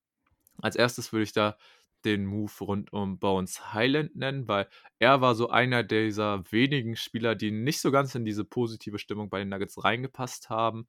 als 0.61 0.75
erstes 0.75 1.11
würde 1.11 1.23
ich 1.23 1.33
da 1.33 1.57
den 2.05 2.25
Move 2.25 2.51
rund 2.61 2.93
um 2.93 3.19
Bones 3.19 3.73
Highland 3.73 4.15
nennen, 4.15 4.47
weil 4.47 4.67
er 4.99 5.21
war 5.21 5.35
so 5.35 5.49
einer 5.49 5.83
dieser 5.83 6.43
wenigen 6.51 6.95
Spieler, 6.95 7.35
die 7.35 7.51
nicht 7.51 7.81
so 7.81 7.91
ganz 7.91 8.15
in 8.15 8.25
diese 8.25 8.45
positive 8.45 8.99
Stimmung 8.99 9.29
bei 9.29 9.39
den 9.39 9.49
Nuggets 9.49 9.83
reingepasst 9.83 10.49
haben. 10.49 10.87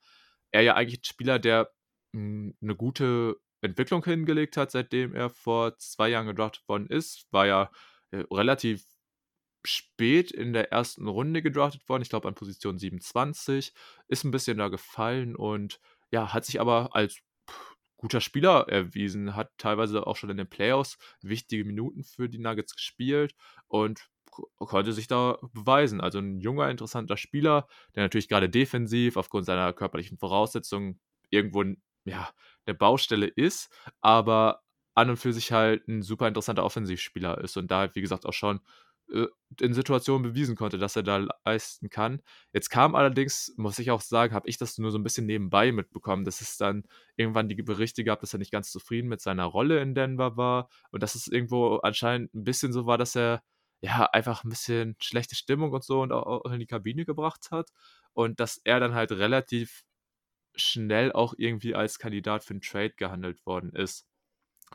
Er 0.53 0.63
ja 0.63 0.75
eigentlich 0.75 1.01
ein 1.01 1.05
Spieler, 1.05 1.39
der 1.39 1.71
hm, 2.15 2.57
eine 2.63 2.77
gute 2.77 3.37
Entwicklung 3.63 4.05
hingelegt 4.05 4.57
hat, 4.57 4.71
seitdem 4.71 5.15
er 5.15 5.31
vor 5.31 5.77
zwei 5.79 6.09
Jahren 6.09 6.27
gedraftet 6.27 6.69
worden 6.69 6.87
ist. 6.87 7.27
War 7.31 7.47
ja 7.47 7.71
äh, 8.11 8.25
relativ 8.31 8.85
spät 9.65 10.31
in 10.31 10.53
der 10.53 10.73
ersten 10.73 11.07
Runde 11.09 11.43
gedraftet 11.43 11.89
worden, 11.89 12.03
ich 12.03 12.09
glaube 12.09 12.29
an 12.29 12.35
Position 12.35 12.79
27, 12.79 13.75
ist 14.09 14.25
ein 14.25 14.31
bisschen 14.31 14.59
da 14.59 14.69
gefallen 14.69 15.37
und 15.37 15.81
ja, 16.11 16.33
hat 16.33 16.45
sich 16.45 16.61
aber 16.61 16.95
als 16.97 17.21
guter 18.01 18.23
Spieler 18.23 18.67
erwiesen, 18.69 19.37
hat 19.37 19.51
teilweise 19.59 20.07
auch 20.07 20.17
schon 20.17 20.31
in 20.31 20.39
den 20.39 20.49
Playoffs 20.49 20.97
wichtige 21.21 21.67
Minuten 21.67 22.03
für 22.03 22.31
die 22.31 22.39
Nuggets 22.39 22.75
gespielt 22.75 23.35
und 23.69 24.09
konnte 24.59 24.95
sich 24.95 25.07
da 25.07 25.37
beweisen. 25.53 26.01
Also 26.01 26.19
ein 26.19 26.41
junger, 26.41 26.71
interessanter 26.71 27.19
Spieler, 27.19 27.69
der 27.95 28.05
natürlich 28.05 28.29
gerade 28.29 28.49
defensiv 28.49 29.19
aufgrund 29.19 29.45
seiner 29.45 29.75
körperlichen 29.75 30.17
Voraussetzungen 30.17 30.99
irgendwo 31.29 31.63
ja, 32.05 32.31
eine 32.65 32.75
Baustelle 32.75 33.27
ist, 33.27 33.71
aber 34.01 34.63
an 34.95 35.11
und 35.11 35.19
für 35.19 35.35
sich 35.35 35.53
halt 35.53 35.87
ein 35.87 36.01
super 36.01 36.27
interessanter 36.27 36.65
Offensivspieler 36.65 37.39
ist 37.39 37.59
und 37.59 37.71
da, 37.71 37.95
wie 37.95 38.01
gesagt, 38.01 38.25
auch 38.25 38.33
schon 38.33 38.61
in 39.61 39.75
Situationen 39.75 40.23
bewiesen 40.23 40.57
konnte, 40.57 40.79
dass 40.79 40.97
er 40.97 41.03
da 41.03 41.27
leisten 41.45 41.91
kann. 41.91 42.23
Jetzt 42.53 42.71
kam 42.71 42.95
allerdings, 42.95 43.53
muss 43.57 43.79
ich 43.79 43.91
auch 43.91 44.01
sagen, 44.01 44.35
habe 44.35 44.49
ich 44.49 44.57
das 44.57 44.79
nur 44.79 44.91
so 44.91 44.99
ein 44.99 45.03
bisschen 45.03 45.27
nebenbei 45.27 45.73
mitbekommen, 45.73 46.25
dass 46.25 46.41
es 46.41 46.57
dann 46.57 46.85
irgendwann 47.17 47.49
die 47.49 47.57
Berichte 47.57 48.05
gab, 48.05 48.21
dass 48.21 48.33
er 48.33 48.39
nicht 48.39 48.53
ganz 48.53 48.71
zufrieden 48.71 49.09
mit 49.09 49.21
seiner 49.21 49.45
Rolle 49.45 49.81
in 49.81 49.95
Denver 49.95 50.37
war 50.37 50.69
und 50.93 51.03
dass 51.03 51.15
es 51.15 51.27
irgendwo 51.27 51.77
anscheinend 51.79 52.33
ein 52.35 52.45
bisschen 52.45 52.73
so 52.73 52.87
war, 52.87 52.99
dass 52.99 53.17
er 53.17 53.43
ja 53.81 54.05
einfach 54.05 54.45
ein 54.45 54.51
bisschen 54.51 54.95
schlechte 55.01 55.35
Stimmung 55.35 55.73
und 55.73 55.83
so 55.85 56.03
und 56.03 56.13
auch 56.13 56.45
in 56.53 56.61
die 56.61 56.67
Kabine 56.67 57.05
gebracht 57.05 57.49
hat 57.51 57.71
und 58.13 58.39
dass 58.39 58.61
er 58.63 58.79
dann 58.79 58.95
halt 58.95 59.13
relativ 59.13 59.85
schnell 60.55 61.13
auch 61.13 61.35
irgendwie 61.37 61.75
als 61.75 61.99
Kandidat 61.99 62.45
für 62.45 62.55
einen 62.55 62.61
Trade 62.61 62.91
gehandelt 62.91 63.45
worden 63.47 63.73
ist. 63.75 64.07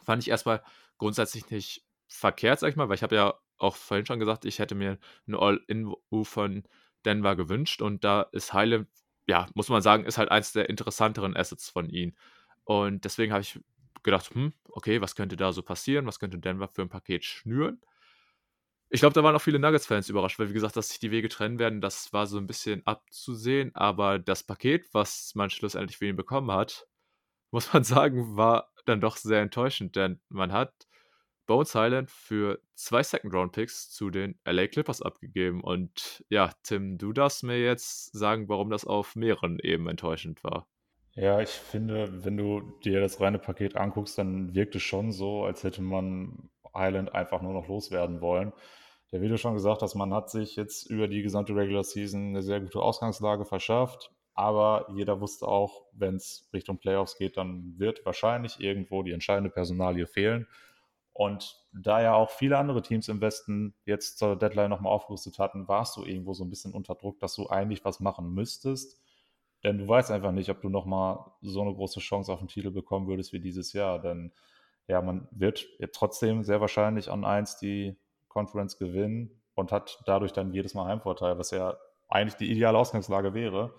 Fand 0.04 0.24
ich 0.24 0.30
erstmal 0.30 0.64
grundsätzlich 0.98 1.50
nicht 1.50 1.86
verkehrt, 2.08 2.60
sag 2.60 2.70
ich 2.70 2.76
mal, 2.76 2.90
weil 2.90 2.96
ich 2.96 3.04
habe 3.04 3.16
ja 3.16 3.40
auch 3.58 3.76
vorhin 3.76 4.06
schon 4.06 4.20
gesagt, 4.20 4.46
ich 4.46 4.60
hätte 4.60 4.76
mir 4.76 4.98
eine 5.28 5.40
All-In-U 5.40 6.24
von 6.24 6.64
Denver 7.06 7.36
gewünscht 7.36 7.82
und 7.82 8.04
da 8.04 8.24
ist 8.32 8.54
Highland, 8.54 8.88
ja, 9.28 9.48
muss 9.56 9.70
man 9.70 9.82
sagen, 9.82 10.06
ist 10.06 10.18
halt 10.18 10.30
eins 10.32 10.52
der 10.54 10.70
interessanteren 10.70 11.36
Assets 11.36 11.70
von 11.70 11.90
ihnen. 11.90 12.16
Und 12.64 13.06
deswegen 13.06 13.32
habe 13.34 13.42
ich 13.42 13.60
gedacht, 14.04 14.34
hm, 14.34 14.54
okay, 14.70 15.02
was 15.02 15.16
könnte 15.16 15.36
da 15.36 15.52
so 15.54 15.64
passieren? 15.64 16.06
Was 16.08 16.20
könnte 16.20 16.40
Denver 16.40 16.68
für 16.68 16.82
ein 16.84 16.90
Paket 16.90 17.26
schnüren? 17.26 17.82
Ich 18.90 19.00
glaube, 19.02 19.14
da 19.14 19.24
waren 19.24 19.36
auch 19.36 19.42
viele 19.42 19.60
Nuggets-Fans 19.60 20.10
überrascht, 20.10 20.40
weil, 20.40 20.50
wie 20.50 20.54
gesagt, 20.54 20.78
dass 20.78 20.90
sich 20.90 21.00
die 21.00 21.12
Wege 21.12 21.28
trennen 21.28 21.60
werden, 21.60 21.82
das 21.82 22.14
war 22.14 22.28
so 22.28 22.38
ein 22.38 22.48
bisschen 22.48 22.86
abzusehen. 22.86 23.74
Aber 23.76 24.20
das 24.20 24.44
Paket, 24.44 24.88
was 24.94 25.34
man 25.36 25.50
schlussendlich 25.50 25.98
für 25.98 26.08
ihn 26.08 26.16
bekommen 26.16 26.52
hat, 26.52 26.88
muss 27.52 27.74
man 27.74 27.84
sagen, 27.84 28.38
war 28.38 28.72
dann 28.86 29.02
doch 29.02 29.18
sehr 29.18 29.42
enttäuschend, 29.42 29.96
denn 29.96 30.22
man 30.30 30.52
hat 30.54 30.74
Bones 31.46 31.76
Highland 31.76 32.10
für 32.10 32.60
zwei 32.74 33.04
Second-Round-Picks 33.04 33.92
zu 33.92 34.10
den 34.10 34.40
LA 34.46 34.68
Clippers 34.68 35.02
abgegeben. 35.02 35.62
Und 35.62 36.24
ja, 36.30 36.52
Tim, 36.64 36.98
du 36.98 37.14
darfst 37.14 37.44
mir 37.44 37.60
jetzt 37.60 38.12
sagen, 38.14 38.50
warum 38.50 38.70
das 38.70 38.86
auf 38.86 39.16
mehreren 39.16 39.60
Ebenen 39.60 39.92
enttäuschend 39.92 40.44
war. 40.44 40.68
Ja, 41.14 41.40
ich 41.40 41.50
finde, 41.50 42.26
wenn 42.26 42.36
du 42.36 42.62
dir 42.84 43.00
das 43.00 43.22
reine 43.22 43.40
Paket 43.40 43.78
anguckst, 43.78 44.18
dann 44.18 44.54
wirkt 44.54 44.76
es 44.76 44.84
schon 44.84 45.12
so, 45.12 45.46
als 45.46 45.64
hätte 45.64 45.82
man 45.82 46.50
Highland 46.74 47.16
einfach 47.16 47.42
nur 47.42 47.54
noch 47.54 47.68
loswerden 47.68 48.20
wollen. 48.20 48.52
Der 49.12 49.20
du 49.20 49.38
schon 49.38 49.54
gesagt 49.54 49.82
hast, 49.82 49.96
man 49.96 50.14
hat 50.14 50.30
sich 50.30 50.58
jetzt 50.58 50.90
über 50.90 51.08
die 51.08 51.22
gesamte 51.22 51.56
Regular 51.56 51.84
Season 51.84 52.30
eine 52.30 52.42
sehr 52.42 52.60
gute 52.60 52.82
Ausgangslage 52.82 53.46
verschafft. 53.46 54.12
Aber 54.34 54.88
jeder 54.94 55.22
wusste 55.22 55.48
auch, 55.48 55.86
wenn 55.94 56.16
es 56.16 56.50
Richtung 56.54 56.78
Playoffs 56.78 57.18
geht, 57.18 57.38
dann 57.38 57.76
wird 57.78 58.06
wahrscheinlich 58.06 58.60
irgendwo 58.60 59.02
die 59.02 59.14
entscheidende 59.14 59.50
Personalie 59.50 60.08
fehlen. 60.08 60.48
Und 61.18 61.66
da 61.72 62.02
ja 62.02 62.14
auch 62.14 62.30
viele 62.30 62.58
andere 62.58 62.82
Teams 62.82 63.08
im 63.08 63.22
Westen 63.22 63.74
jetzt 63.86 64.18
zur 64.18 64.36
Deadline 64.36 64.70
nochmal 64.70 64.92
aufgerüstet 64.92 65.40
hatten, 65.40 65.66
warst 65.70 65.96
du 65.96 66.04
irgendwo 66.04 66.34
so 66.34 66.44
ein 66.44 66.50
bisschen 66.50 66.74
unter 66.74 66.94
Druck, 66.94 67.22
dass 67.22 67.36
du 67.36 67.48
eigentlich 67.48 67.86
was 67.86 68.02
machen 68.02 68.34
müsstest. 68.34 69.02
Denn 69.64 69.78
du 69.78 69.88
weißt 69.88 70.12
einfach 70.12 70.34
nicht, 70.34 70.50
ob 70.50 70.62
du 70.62 70.68
nochmal 70.68 71.20
so 71.42 71.62
eine 71.62 71.74
große 71.74 72.02
Chance 72.02 72.34
auf 72.34 72.40
den 72.40 72.50
Titel 72.50 72.70
bekommen 72.70 73.08
würdest 73.08 73.32
wie 73.32 73.40
dieses 73.40 73.72
Jahr. 73.72 74.02
Denn 74.02 74.34
ja, 74.88 75.02
man 75.02 75.30
wird 75.32 75.66
trotzdem 75.94 76.44
sehr 76.44 76.60
wahrscheinlich 76.60 77.10
an 77.10 77.24
1 77.24 77.60
die 77.60 77.96
Conference 78.28 78.78
gewinnen 78.78 79.42
und 79.54 79.72
hat 79.72 80.04
dadurch 80.06 80.34
dann 80.34 80.52
jedes 80.52 80.74
Mal 80.74 80.88
Heimvorteil, 80.88 81.38
was 81.38 81.52
ja 81.52 81.78
eigentlich 82.10 82.36
die 82.36 82.52
ideale 82.52 82.78
Ausgangslage 82.78 83.34
wäre. 83.34 83.74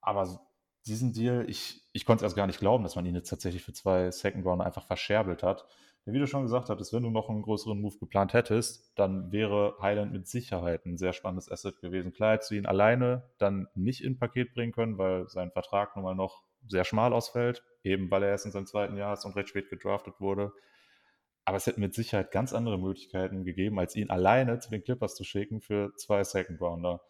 Aber 0.00 0.40
diesen 0.86 1.12
Deal, 1.12 1.44
ich, 1.46 1.82
ich 1.92 2.06
konnte 2.06 2.24
es 2.24 2.30
erst 2.30 2.36
gar 2.36 2.46
nicht 2.46 2.58
glauben, 2.58 2.84
dass 2.84 2.96
man 2.96 3.04
ihn 3.04 3.14
jetzt 3.14 3.28
tatsächlich 3.28 3.62
für 3.62 3.74
zwei 3.74 4.10
Second 4.10 4.46
Round 4.46 4.62
einfach 4.62 4.86
verscherbelt 4.86 5.42
hat. 5.42 5.66
Wie 6.06 6.18
du 6.18 6.26
schon 6.26 6.42
gesagt 6.42 6.68
hattest, 6.68 6.92
wenn 6.92 7.02
du 7.02 7.10
noch 7.10 7.30
einen 7.30 7.40
größeren 7.40 7.80
Move 7.80 7.96
geplant 7.98 8.34
hättest, 8.34 8.92
dann 8.98 9.32
wäre 9.32 9.76
Highland 9.80 10.12
mit 10.12 10.26
Sicherheit 10.26 10.84
ein 10.84 10.98
sehr 10.98 11.14
spannendes 11.14 11.50
Asset 11.50 11.80
gewesen. 11.80 12.12
Klar 12.12 12.34
hättest 12.34 12.50
du 12.50 12.56
ihn 12.56 12.66
alleine 12.66 13.30
dann 13.38 13.68
nicht 13.74 14.04
in 14.04 14.18
Paket 14.18 14.52
bringen 14.52 14.72
können, 14.72 14.98
weil 14.98 15.26
sein 15.28 15.50
Vertrag 15.50 15.96
nun 15.96 16.04
mal 16.04 16.14
noch 16.14 16.42
sehr 16.68 16.84
schmal 16.84 17.14
ausfällt, 17.14 17.62
eben 17.82 18.10
weil 18.10 18.22
er 18.22 18.30
erst 18.30 18.44
in 18.44 18.52
seinem 18.52 18.66
zweiten 18.66 18.98
Jahr 18.98 19.14
ist 19.14 19.24
und 19.24 19.34
recht 19.34 19.48
spät 19.48 19.70
gedraftet 19.70 20.20
wurde. 20.20 20.52
Aber 21.46 21.56
es 21.56 21.66
hätte 21.66 21.80
mit 21.80 21.94
Sicherheit 21.94 22.30
ganz 22.30 22.52
andere 22.52 22.78
Möglichkeiten 22.78 23.44
gegeben, 23.44 23.78
als 23.78 23.96
ihn 23.96 24.10
alleine 24.10 24.58
zu 24.58 24.70
den 24.70 24.84
Clippers 24.84 25.14
zu 25.14 25.24
schicken 25.24 25.62
für 25.62 25.94
zwei 25.96 26.22
Second 26.22 26.60
Rounder. 26.60 27.00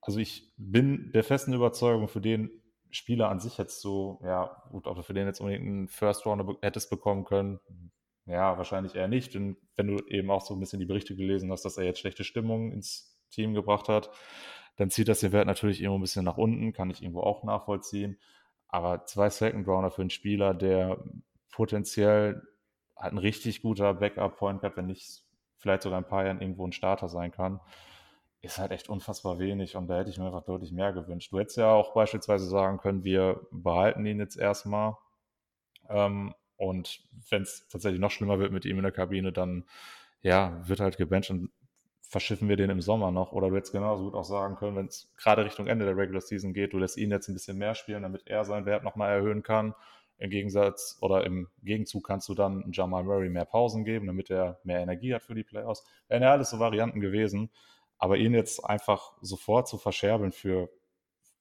Also 0.00 0.20
ich 0.20 0.52
bin 0.56 1.10
der 1.12 1.24
festen 1.24 1.52
Überzeugung, 1.52 2.06
für 2.06 2.20
den 2.20 2.62
Spieler 2.96 3.28
an 3.28 3.40
sich 3.40 3.58
hättest 3.58 3.84
du, 3.84 4.18
ja, 4.24 4.62
gut, 4.70 4.86
ob 4.86 4.96
du 4.96 5.02
für 5.02 5.14
den 5.14 5.26
jetzt 5.26 5.40
unbedingt 5.40 5.66
einen 5.66 5.88
First 5.88 6.26
Rounder 6.26 6.56
hättest 6.62 6.90
bekommen 6.90 7.24
können, 7.24 7.60
ja, 8.26 8.56
wahrscheinlich 8.58 8.94
eher 8.94 9.08
nicht. 9.08 9.34
Denn 9.34 9.56
wenn 9.76 9.86
du 9.86 10.04
eben 10.08 10.30
auch 10.30 10.40
so 10.40 10.54
ein 10.54 10.60
bisschen 10.60 10.80
die 10.80 10.86
Berichte 10.86 11.14
gelesen 11.14 11.50
hast, 11.52 11.64
dass 11.64 11.78
er 11.78 11.84
jetzt 11.84 12.00
schlechte 12.00 12.24
Stimmung 12.24 12.72
ins 12.72 13.16
Team 13.30 13.54
gebracht 13.54 13.88
hat, 13.88 14.10
dann 14.76 14.90
zieht 14.90 15.08
das 15.08 15.20
den 15.20 15.32
Wert 15.32 15.46
natürlich 15.46 15.80
irgendwo 15.80 15.98
ein 15.98 16.02
bisschen 16.02 16.24
nach 16.24 16.36
unten, 16.36 16.72
kann 16.72 16.90
ich 16.90 17.02
irgendwo 17.02 17.20
auch 17.20 17.44
nachvollziehen. 17.44 18.18
Aber 18.68 19.04
zwei 19.06 19.30
Second 19.30 19.66
Rounder 19.68 19.90
für 19.90 20.02
einen 20.02 20.10
Spieler, 20.10 20.54
der 20.54 21.02
potenziell 21.50 22.42
halt 22.96 23.12
ein 23.12 23.18
richtig 23.18 23.62
guter 23.62 23.94
Backup-Point 23.94 24.62
hat, 24.62 24.76
wenn 24.76 24.86
nicht 24.86 25.22
vielleicht 25.56 25.82
sogar 25.82 25.98
ein 25.98 26.08
paar 26.08 26.24
Jahren 26.24 26.40
irgendwo 26.40 26.66
ein 26.66 26.72
Starter 26.72 27.08
sein 27.08 27.30
kann, 27.30 27.60
ist 28.46 28.58
halt 28.58 28.72
echt 28.72 28.88
unfassbar 28.88 29.38
wenig 29.38 29.76
und 29.76 29.88
da 29.88 29.98
hätte 29.98 30.10
ich 30.10 30.18
mir 30.18 30.26
einfach 30.26 30.44
deutlich 30.44 30.72
mehr 30.72 30.92
gewünscht. 30.92 31.32
Du 31.32 31.38
hättest 31.38 31.56
ja 31.56 31.72
auch 31.72 31.94
beispielsweise 31.94 32.46
sagen 32.46 32.78
können, 32.78 33.04
wir 33.04 33.46
behalten 33.50 34.06
ihn 34.06 34.18
jetzt 34.18 34.36
erstmal 34.36 34.96
ähm, 35.88 36.34
und 36.56 37.04
wenn 37.30 37.42
es 37.42 37.66
tatsächlich 37.68 38.00
noch 38.00 38.10
schlimmer 38.10 38.38
wird 38.38 38.52
mit 38.52 38.64
ihm 38.64 38.76
in 38.78 38.82
der 38.82 38.92
Kabine, 38.92 39.32
dann 39.32 39.64
ja, 40.22 40.60
wird 40.66 40.80
halt 40.80 40.96
gebencht 40.96 41.30
und 41.30 41.50
verschiffen 42.00 42.48
wir 42.48 42.56
den 42.56 42.70
im 42.70 42.80
Sommer 42.80 43.10
noch. 43.10 43.32
Oder 43.32 43.50
du 43.50 43.56
hättest 43.56 43.72
genauso 43.72 44.04
gut 44.04 44.14
auch 44.14 44.24
sagen 44.24 44.56
können, 44.56 44.76
wenn 44.76 44.86
es 44.86 45.12
gerade 45.16 45.44
Richtung 45.44 45.66
Ende 45.66 45.84
der 45.84 45.96
Regular 45.96 46.20
Season 46.20 46.52
geht, 46.52 46.72
du 46.72 46.78
lässt 46.78 46.96
ihn 46.96 47.10
jetzt 47.10 47.28
ein 47.28 47.34
bisschen 47.34 47.58
mehr 47.58 47.74
spielen, 47.74 48.02
damit 48.02 48.26
er 48.26 48.44
seinen 48.44 48.66
Wert 48.66 48.84
nochmal 48.84 49.12
erhöhen 49.12 49.42
kann. 49.42 49.74
Im 50.18 50.30
Gegensatz 50.30 50.96
oder 51.02 51.26
im 51.26 51.48
Gegenzug 51.62 52.06
kannst 52.06 52.28
du 52.28 52.34
dann 52.34 52.70
Jamal 52.72 53.04
Murray 53.04 53.28
mehr 53.28 53.44
Pausen 53.44 53.84
geben, 53.84 54.06
damit 54.06 54.30
er 54.30 54.58
mehr 54.64 54.80
Energie 54.80 55.14
hat 55.14 55.22
für 55.22 55.34
die 55.34 55.44
Playoffs. 55.44 55.84
Wären 56.08 56.22
ja 56.22 56.32
alles 56.32 56.50
so 56.50 56.58
Varianten 56.58 57.00
gewesen. 57.00 57.50
Aber 57.98 58.16
ihn 58.16 58.34
jetzt 58.34 58.64
einfach 58.64 59.12
sofort 59.20 59.68
zu 59.68 59.78
verscherbeln 59.78 60.32
für 60.32 60.70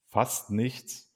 fast 0.06 0.49
nichts, 0.52 1.14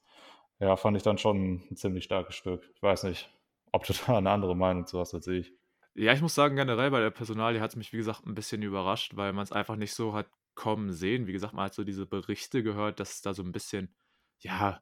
ja, 0.60 0.76
fand 0.76 0.98
ich 0.98 1.04
dann 1.04 1.18
schon 1.18 1.64
ein 1.72 1.78
ziemlich 1.78 2.04
starkes 2.04 2.36
Stück. 2.36 2.70
Ich 2.76 2.82
weiß 2.82 3.04
nicht, 3.04 3.30
ob 3.72 3.86
du 3.86 3.94
da 4.08 4.18
eine 4.18 4.32
andere 4.32 4.56
Meinung 4.56 4.86
zu 4.86 5.00
hast 5.00 5.14
als 5.14 5.28
ich. 5.28 5.54
Ja, 5.96 6.14
ich 6.14 6.22
muss 6.22 6.36
sagen, 6.36 6.56
generell 6.56 6.92
bei 6.92 7.00
der 7.00 7.10
Personalie 7.10 7.62
hat 7.62 7.72
es 7.72 7.76
mich, 7.76 7.92
wie 7.94 7.98
gesagt, 7.98 8.26
ein 8.26 8.36
bisschen 8.36 8.62
überrascht, 8.62 9.16
weil 9.16 9.34
man 9.34 9.44
es 9.44 9.52
einfach 9.52 9.76
nicht 9.76 9.94
so 9.94 10.14
hat 10.14 10.28
kommen 10.56 10.92
sehen. 10.92 11.26
Wie 11.26 11.32
gesagt, 11.32 11.54
man 11.54 11.66
hat 11.66 11.74
so 11.74 11.86
diese 11.86 12.06
Berichte 12.06 12.64
gehört, 12.64 13.00
dass 13.00 13.12
es 13.16 13.22
da 13.22 13.34
so 13.34 13.44
ein 13.44 13.54
bisschen, 13.54 13.96
ja, 14.40 14.82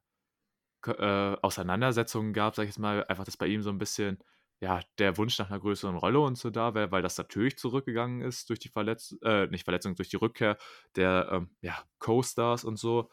äh, 0.85 1.37
Auseinandersetzungen 1.41 2.33
gab, 2.33 2.55
sag 2.55 2.63
ich 2.63 2.69
jetzt 2.69 2.79
mal. 2.79 3.05
Einfach, 3.05 3.25
dass 3.25 3.37
bei 3.37 3.47
ihm 3.47 3.61
so 3.61 3.69
ein 3.69 3.77
bisschen 3.77 4.17
ja, 4.59 4.81
der 4.97 5.17
Wunsch 5.17 5.37
nach 5.37 5.49
einer 5.49 5.59
größeren 5.59 5.95
Rolle 5.95 6.19
und 6.19 6.37
so 6.37 6.49
da 6.49 6.73
wäre, 6.73 6.91
weil 6.91 7.03
das 7.03 7.17
natürlich 7.17 7.57
zurückgegangen 7.57 8.21
ist 8.21 8.49
durch 8.49 8.59
die 8.59 8.69
Verletzung, 8.69 9.19
äh, 9.21 9.47
nicht 9.47 9.65
Verletzung, 9.65 9.95
durch 9.95 10.09
die 10.09 10.15
Rückkehr 10.15 10.57
der 10.95 11.29
ähm, 11.31 11.49
ja, 11.61 11.77
Co-Stars 11.99 12.63
und 12.63 12.77
so. 12.77 13.09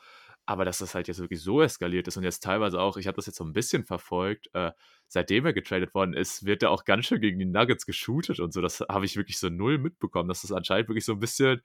Aber 0.46 0.64
dass 0.64 0.78
das 0.78 0.94
halt 0.94 1.08
jetzt 1.08 1.20
wirklich 1.20 1.40
so 1.42 1.62
eskaliert 1.62 2.06
ist 2.08 2.16
und 2.16 2.24
jetzt 2.24 2.42
teilweise 2.42 2.80
auch, 2.80 2.96
ich 2.98 3.06
habe 3.06 3.16
das 3.16 3.26
jetzt 3.26 3.36
so 3.38 3.44
ein 3.44 3.52
bisschen 3.54 3.84
verfolgt, 3.84 4.50
äh, 4.54 4.72
seitdem 5.08 5.46
er 5.46 5.52
getradet 5.54 5.94
worden 5.94 6.14
ist, 6.14 6.44
wird 6.44 6.62
er 6.62 6.70
auch 6.70 6.84
ganz 6.84 7.06
schön 7.06 7.20
gegen 7.20 7.38
die 7.38 7.46
Nuggets 7.46 7.86
geshootet 7.86 8.40
und 8.40 8.52
so. 8.52 8.60
Das 8.60 8.80
habe 8.80 9.04
ich 9.06 9.16
wirklich 9.16 9.38
so 9.38 9.48
null 9.48 9.78
mitbekommen, 9.78 10.28
dass 10.28 10.42
das 10.42 10.52
anscheinend 10.52 10.88
wirklich 10.88 11.04
so 11.06 11.12
ein 11.12 11.20
bisschen, 11.20 11.62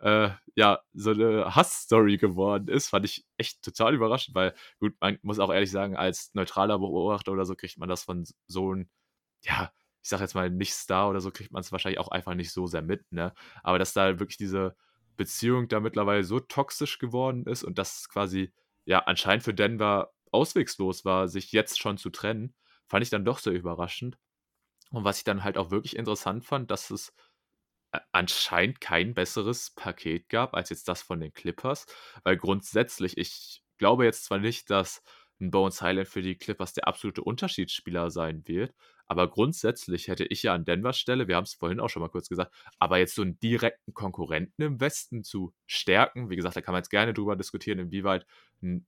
äh, 0.00 0.30
ja, 0.56 0.80
so 0.94 1.10
eine 1.10 1.54
Hass-Story 1.54 2.16
geworden 2.18 2.68
ist. 2.68 2.88
Fand 2.88 3.04
ich 3.06 3.26
echt 3.36 3.62
total 3.62 3.94
überraschend, 3.94 4.34
weil, 4.34 4.54
gut, 4.80 4.94
man 5.00 5.18
muss 5.22 5.38
auch 5.38 5.52
ehrlich 5.52 5.70
sagen, 5.70 5.96
als 5.96 6.32
neutraler 6.34 6.78
Beobachter 6.78 7.32
oder 7.32 7.44
so 7.46 7.54
kriegt 7.54 7.78
man 7.78 7.88
das 7.88 8.04
von 8.04 8.24
so 8.46 8.72
einem 8.72 8.88
ja, 9.44 9.72
ich 10.02 10.08
sag 10.08 10.20
jetzt 10.20 10.34
mal, 10.34 10.50
nicht 10.50 10.72
Star 10.74 11.08
oder 11.10 11.20
so, 11.20 11.30
kriegt 11.30 11.52
man 11.52 11.60
es 11.60 11.72
wahrscheinlich 11.72 12.00
auch 12.00 12.08
einfach 12.08 12.34
nicht 12.34 12.52
so 12.52 12.66
sehr 12.66 12.82
mit, 12.82 13.10
ne? 13.12 13.32
Aber 13.62 13.78
dass 13.78 13.92
da 13.92 14.18
wirklich 14.20 14.36
diese 14.38 14.76
Beziehung 15.16 15.68
da 15.68 15.80
mittlerweile 15.80 16.24
so 16.24 16.40
toxisch 16.40 16.98
geworden 16.98 17.44
ist 17.46 17.62
und 17.64 17.78
dass 17.78 18.08
quasi, 18.08 18.52
ja, 18.84 19.00
anscheinend 19.00 19.44
für 19.44 19.54
Denver 19.54 20.12
auswegslos 20.32 21.04
war, 21.04 21.28
sich 21.28 21.52
jetzt 21.52 21.78
schon 21.80 21.98
zu 21.98 22.10
trennen, 22.10 22.54
fand 22.88 23.02
ich 23.04 23.10
dann 23.10 23.24
doch 23.24 23.38
sehr 23.38 23.52
überraschend. 23.52 24.18
Und 24.90 25.04
was 25.04 25.18
ich 25.18 25.24
dann 25.24 25.44
halt 25.44 25.58
auch 25.58 25.70
wirklich 25.70 25.96
interessant 25.96 26.44
fand, 26.44 26.70
dass 26.70 26.90
es 26.90 27.14
anscheinend 28.12 28.80
kein 28.80 29.14
besseres 29.14 29.70
Paket 29.70 30.28
gab 30.28 30.54
als 30.54 30.70
jetzt 30.70 30.88
das 30.88 31.02
von 31.02 31.20
den 31.20 31.32
Clippers, 31.32 31.86
weil 32.24 32.36
grundsätzlich, 32.36 33.18
ich 33.18 33.62
glaube 33.78 34.04
jetzt 34.04 34.24
zwar 34.24 34.38
nicht, 34.38 34.70
dass 34.70 35.02
ein 35.40 35.50
Bones 35.50 35.82
Highland 35.82 36.08
für 36.08 36.22
die 36.22 36.36
Clippers 36.36 36.72
der 36.72 36.88
absolute 36.88 37.22
Unterschiedsspieler 37.22 38.10
sein 38.10 38.46
wird, 38.46 38.74
aber 39.12 39.28
grundsätzlich 39.28 40.08
hätte 40.08 40.24
ich 40.24 40.42
ja 40.42 40.54
an 40.54 40.64
Denvers 40.64 40.98
Stelle, 40.98 41.28
wir 41.28 41.36
haben 41.36 41.44
es 41.44 41.52
vorhin 41.52 41.80
auch 41.80 41.90
schon 41.90 42.00
mal 42.00 42.08
kurz 42.08 42.30
gesagt, 42.30 42.50
aber 42.78 42.96
jetzt 42.96 43.14
so 43.14 43.20
einen 43.20 43.38
direkten 43.40 43.92
Konkurrenten 43.92 44.62
im 44.62 44.80
Westen 44.80 45.22
zu 45.22 45.52
stärken, 45.66 46.30
wie 46.30 46.36
gesagt, 46.36 46.56
da 46.56 46.62
kann 46.62 46.72
man 46.72 46.80
jetzt 46.80 46.88
gerne 46.88 47.12
drüber 47.12 47.36
diskutieren, 47.36 47.78
inwieweit 47.78 48.24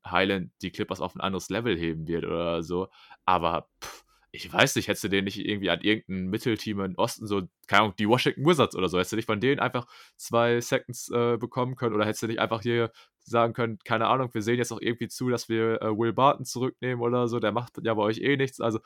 Highland 0.06 0.50
die 0.62 0.70
Clippers 0.70 1.02
auf 1.02 1.14
ein 1.14 1.20
anderes 1.20 1.50
Level 1.50 1.76
heben 1.76 2.08
wird 2.08 2.24
oder 2.24 2.62
so. 2.62 2.88
Aber 3.26 3.68
pff, 3.82 4.04
ich 4.32 4.50
weiß 4.50 4.76
nicht, 4.76 4.88
hättest 4.88 5.04
du 5.04 5.08
den 5.08 5.24
nicht 5.24 5.38
irgendwie 5.38 5.68
an 5.68 5.82
irgendein 5.82 6.30
Mittelteam 6.30 6.80
im 6.80 6.94
Osten, 6.96 7.26
so, 7.26 7.42
keine 7.66 7.82
Ahnung, 7.82 7.94
die 7.98 8.08
Washington 8.08 8.46
Wizards 8.46 8.74
oder 8.74 8.88
so, 8.88 8.96
hättest 8.96 9.12
du 9.12 9.16
nicht 9.16 9.26
von 9.26 9.40
denen 9.40 9.60
einfach 9.60 9.86
zwei 10.16 10.58
Seconds 10.62 11.10
äh, 11.10 11.36
bekommen 11.36 11.76
können 11.76 11.94
oder 11.94 12.06
hättest 12.06 12.22
du 12.22 12.28
nicht 12.28 12.40
einfach 12.40 12.62
hier 12.62 12.90
sagen 13.20 13.52
können, 13.52 13.78
keine 13.84 14.06
Ahnung, 14.06 14.32
wir 14.32 14.40
sehen 14.40 14.56
jetzt 14.56 14.72
auch 14.72 14.80
irgendwie 14.80 15.08
zu, 15.08 15.28
dass 15.28 15.50
wir 15.50 15.82
äh, 15.82 15.98
Will 15.98 16.14
Barton 16.14 16.46
zurücknehmen 16.46 17.02
oder 17.02 17.28
so, 17.28 17.40
der 17.40 17.52
macht 17.52 17.74
ja 17.82 17.92
bei 17.92 18.02
euch 18.02 18.20
eh 18.22 18.38
nichts. 18.38 18.62
Also 18.62 18.80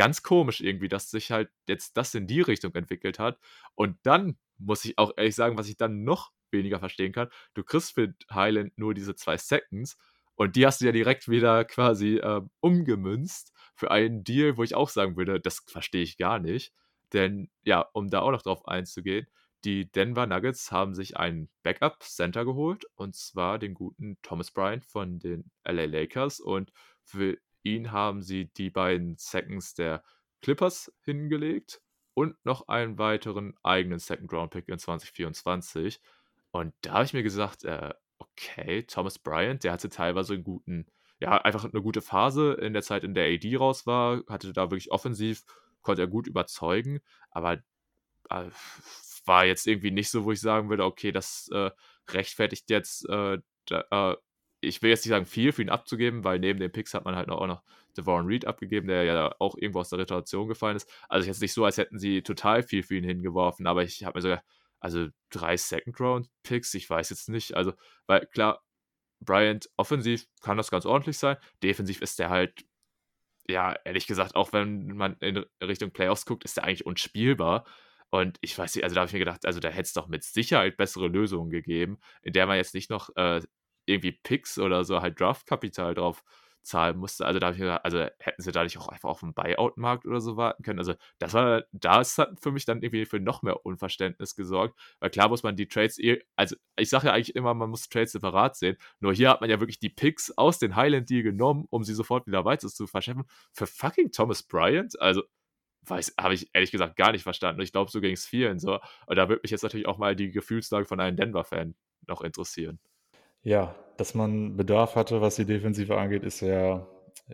ganz 0.00 0.22
komisch 0.22 0.62
irgendwie, 0.62 0.88
dass 0.88 1.10
sich 1.10 1.30
halt 1.30 1.50
jetzt 1.68 1.94
das 1.98 2.14
in 2.14 2.26
die 2.26 2.40
Richtung 2.40 2.74
entwickelt 2.74 3.18
hat. 3.18 3.38
Und 3.74 3.98
dann 4.02 4.38
muss 4.56 4.82
ich 4.86 4.96
auch 4.96 5.12
ehrlich 5.18 5.34
sagen, 5.34 5.58
was 5.58 5.68
ich 5.68 5.76
dann 5.76 6.04
noch 6.04 6.32
weniger 6.50 6.78
verstehen 6.78 7.12
kann, 7.12 7.28
du 7.52 7.62
kriegst 7.62 7.92
für 7.92 8.14
Highland 8.32 8.78
nur 8.78 8.94
diese 8.94 9.14
zwei 9.14 9.36
Seconds 9.36 9.98
und 10.36 10.56
die 10.56 10.64
hast 10.64 10.80
du 10.80 10.86
ja 10.86 10.92
direkt 10.92 11.28
wieder 11.28 11.64
quasi 11.76 12.16
äh, 12.16 12.40
umgemünzt 12.60 13.52
für 13.74 13.90
einen 13.90 14.24
Deal, 14.24 14.56
wo 14.56 14.62
ich 14.62 14.74
auch 14.74 14.88
sagen 14.88 15.18
würde, 15.18 15.38
das 15.38 15.62
verstehe 15.66 16.02
ich 16.02 16.16
gar 16.16 16.38
nicht. 16.38 16.72
Denn 17.12 17.50
ja, 17.62 17.82
um 17.92 18.08
da 18.08 18.20
auch 18.20 18.30
noch 18.30 18.42
drauf 18.42 18.66
einzugehen, 18.66 19.26
die 19.64 19.92
Denver 19.92 20.26
Nuggets 20.26 20.72
haben 20.72 20.94
sich 20.94 21.18
einen 21.18 21.50
Backup-Center 21.62 22.46
geholt 22.46 22.86
und 22.94 23.16
zwar 23.16 23.58
den 23.58 23.74
guten 23.74 24.16
Thomas 24.22 24.50
Bryant 24.50 24.86
von 24.86 25.18
den 25.18 25.50
LA 25.62 25.84
Lakers 25.84 26.40
und 26.40 26.72
für 27.04 27.36
ihn 27.62 27.92
haben 27.92 28.22
sie 28.22 28.46
die 28.46 28.70
beiden 28.70 29.16
Seconds 29.16 29.74
der 29.74 30.02
Clippers 30.42 30.92
hingelegt 31.02 31.80
und 32.14 32.36
noch 32.44 32.68
einen 32.68 32.98
weiteren 32.98 33.54
eigenen 33.62 33.98
Second-Round-Pick 33.98 34.68
in 34.68 34.78
2024. 34.78 36.00
Und 36.50 36.74
da 36.82 36.94
habe 36.94 37.04
ich 37.04 37.12
mir 37.12 37.22
gesagt, 37.22 37.64
äh, 37.64 37.92
okay, 38.18 38.82
Thomas 38.84 39.18
Bryant, 39.18 39.64
der 39.64 39.72
hatte 39.72 39.88
teilweise 39.88 40.34
einen 40.34 40.44
guten, 40.44 40.86
ja, 41.20 41.38
einfach 41.38 41.64
eine 41.64 41.82
gute 41.82 42.00
Phase 42.00 42.54
in 42.54 42.72
der 42.72 42.82
Zeit, 42.82 43.04
in 43.04 43.14
der 43.14 43.26
AD 43.26 43.56
raus 43.56 43.86
war, 43.86 44.22
hatte 44.28 44.52
da 44.52 44.70
wirklich 44.70 44.90
offensiv, 44.90 45.44
konnte 45.82 46.02
er 46.02 46.08
gut 46.08 46.26
überzeugen, 46.26 47.00
aber 47.30 47.62
äh, 48.30 48.50
war 49.24 49.44
jetzt 49.44 49.66
irgendwie 49.66 49.90
nicht 49.90 50.10
so, 50.10 50.24
wo 50.24 50.32
ich 50.32 50.40
sagen 50.40 50.70
würde, 50.70 50.84
okay, 50.84 51.12
das 51.12 51.48
äh, 51.52 51.70
rechtfertigt 52.10 52.70
jetzt 52.70 53.08
äh, 53.08 53.38
da, 53.66 54.12
äh, 54.12 54.16
ich 54.60 54.82
will 54.82 54.90
jetzt 54.90 55.04
nicht 55.04 55.10
sagen, 55.10 55.26
viel 55.26 55.52
für 55.52 55.62
ihn 55.62 55.70
abzugeben, 55.70 56.24
weil 56.24 56.38
neben 56.38 56.60
den 56.60 56.72
Picks 56.72 56.94
hat 56.94 57.04
man 57.04 57.16
halt 57.16 57.28
auch 57.30 57.46
noch 57.46 57.62
Devon 57.96 58.26
Reed 58.26 58.46
abgegeben, 58.46 58.88
der 58.88 59.04
ja 59.04 59.34
auch 59.38 59.56
irgendwo 59.56 59.80
aus 59.80 59.90
der 59.90 59.98
Rotation 59.98 60.48
gefallen 60.48 60.76
ist. 60.76 60.90
Also 61.08 61.26
jetzt 61.26 61.40
nicht 61.40 61.52
so, 61.52 61.64
als 61.64 61.78
hätten 61.78 61.98
sie 61.98 62.22
total 62.22 62.62
viel 62.62 62.82
für 62.82 62.96
ihn 62.96 63.04
hingeworfen, 63.04 63.66
aber 63.66 63.82
ich 63.82 64.04
habe 64.04 64.18
mir 64.18 64.22
sogar, 64.22 64.42
also 64.78 65.08
drei 65.30 65.56
Second-Round-Picks, 65.56 66.74
ich 66.74 66.88
weiß 66.88 67.10
jetzt 67.10 67.28
nicht. 67.28 67.54
Also, 67.54 67.72
weil 68.06 68.26
klar, 68.26 68.62
Bryant 69.20 69.68
offensiv 69.76 70.26
kann 70.42 70.56
das 70.56 70.70
ganz 70.70 70.86
ordentlich 70.86 71.18
sein. 71.18 71.36
Defensiv 71.62 72.00
ist 72.00 72.18
der 72.18 72.30
halt, 72.30 72.64
ja, 73.48 73.74
ehrlich 73.84 74.06
gesagt, 74.06 74.36
auch 74.36 74.52
wenn 74.52 74.96
man 74.96 75.16
in 75.20 75.44
Richtung 75.62 75.90
Playoffs 75.90 76.24
guckt, 76.24 76.44
ist 76.44 76.56
der 76.56 76.64
eigentlich 76.64 76.86
unspielbar. 76.86 77.66
Und 78.10 78.38
ich 78.40 78.56
weiß 78.58 78.74
nicht, 78.74 78.84
also 78.84 78.94
da 78.94 79.02
habe 79.02 79.08
ich 79.08 79.12
mir 79.12 79.20
gedacht, 79.20 79.46
also 79.46 79.60
da 79.60 79.68
hätte 79.68 79.82
es 79.82 79.92
doch 79.92 80.08
mit 80.08 80.24
Sicherheit 80.24 80.76
bessere 80.76 81.08
Lösungen 81.08 81.50
gegeben, 81.50 81.98
in 82.22 82.32
der 82.32 82.46
man 82.46 82.56
jetzt 82.56 82.74
nicht 82.74 82.90
noch 82.90 83.10
äh, 83.16 83.40
irgendwie 83.90 84.12
Picks 84.12 84.58
oder 84.58 84.84
so 84.84 85.00
halt 85.02 85.20
Draftkapital 85.20 85.94
drauf 85.94 86.24
zahlen 86.62 86.98
musste. 86.98 87.26
Also 87.26 87.38
da 87.38 87.52
ich 87.52 87.62
also 87.62 88.06
hätten 88.18 88.42
sie 88.42 88.52
dadurch 88.52 88.78
auch 88.78 88.88
einfach 88.88 89.08
auf 89.08 89.20
den 89.20 89.34
Buyout-Markt 89.34 90.06
oder 90.06 90.20
so 90.20 90.36
warten 90.36 90.62
können. 90.62 90.78
Also 90.78 90.94
das 91.18 91.32
war, 91.34 91.64
das 91.72 92.18
hat 92.18 92.40
für 92.40 92.52
mich 92.52 92.64
dann 92.64 92.82
irgendwie 92.82 93.06
für 93.06 93.20
noch 93.20 93.42
mehr 93.42 93.64
Unverständnis 93.64 94.34
gesorgt. 94.34 94.78
Weil 95.00 95.10
klar 95.10 95.28
muss 95.28 95.42
man 95.42 95.56
die 95.56 95.68
Trades, 95.68 95.98
eh, 95.98 96.20
also 96.36 96.56
ich 96.76 96.90
sage 96.90 97.06
ja 97.06 97.12
eigentlich 97.12 97.34
immer, 97.34 97.54
man 97.54 97.70
muss 97.70 97.88
Trades 97.88 98.12
separat 98.12 98.56
sehen. 98.56 98.76
Nur 99.00 99.14
hier 99.14 99.30
hat 99.30 99.40
man 99.40 99.50
ja 99.50 99.60
wirklich 99.60 99.78
die 99.78 99.88
Picks 99.88 100.36
aus 100.36 100.58
den 100.58 100.76
Highland-Deal 100.76 101.22
genommen, 101.22 101.66
um 101.70 101.84
sie 101.84 101.94
sofort 101.94 102.26
wieder 102.26 102.44
weiter 102.44 102.68
zu 102.68 102.86
verschiffen. 102.86 103.24
Für 103.52 103.66
fucking 103.66 104.12
Thomas 104.12 104.42
Bryant? 104.42 105.00
Also 105.00 105.22
weiß, 105.86 106.14
habe 106.20 106.34
ich 106.34 106.50
ehrlich 106.52 106.70
gesagt 106.70 106.96
gar 106.96 107.12
nicht 107.12 107.22
verstanden. 107.22 107.62
Ich 107.62 107.72
glaube, 107.72 107.90
so 107.90 108.00
ging 108.00 108.12
es 108.12 108.26
vielen 108.26 108.58
so. 108.58 108.78
Und 109.06 109.16
da 109.16 109.28
würde 109.28 109.40
mich 109.42 109.50
jetzt 109.50 109.62
natürlich 109.62 109.86
auch 109.88 109.98
mal 109.98 110.14
die 110.14 110.30
Gefühlslage 110.30 110.84
von 110.84 111.00
einem 111.00 111.16
Denver-Fan 111.16 111.74
noch 112.06 112.20
interessieren. 112.22 112.78
Ja, 113.42 113.74
dass 113.96 114.14
man 114.14 114.56
Bedarf 114.56 114.96
hatte, 114.96 115.20
was 115.20 115.36
die 115.36 115.44
Defensive 115.44 115.96
angeht, 115.96 116.24
ist 116.24 116.40
ja 116.40 116.86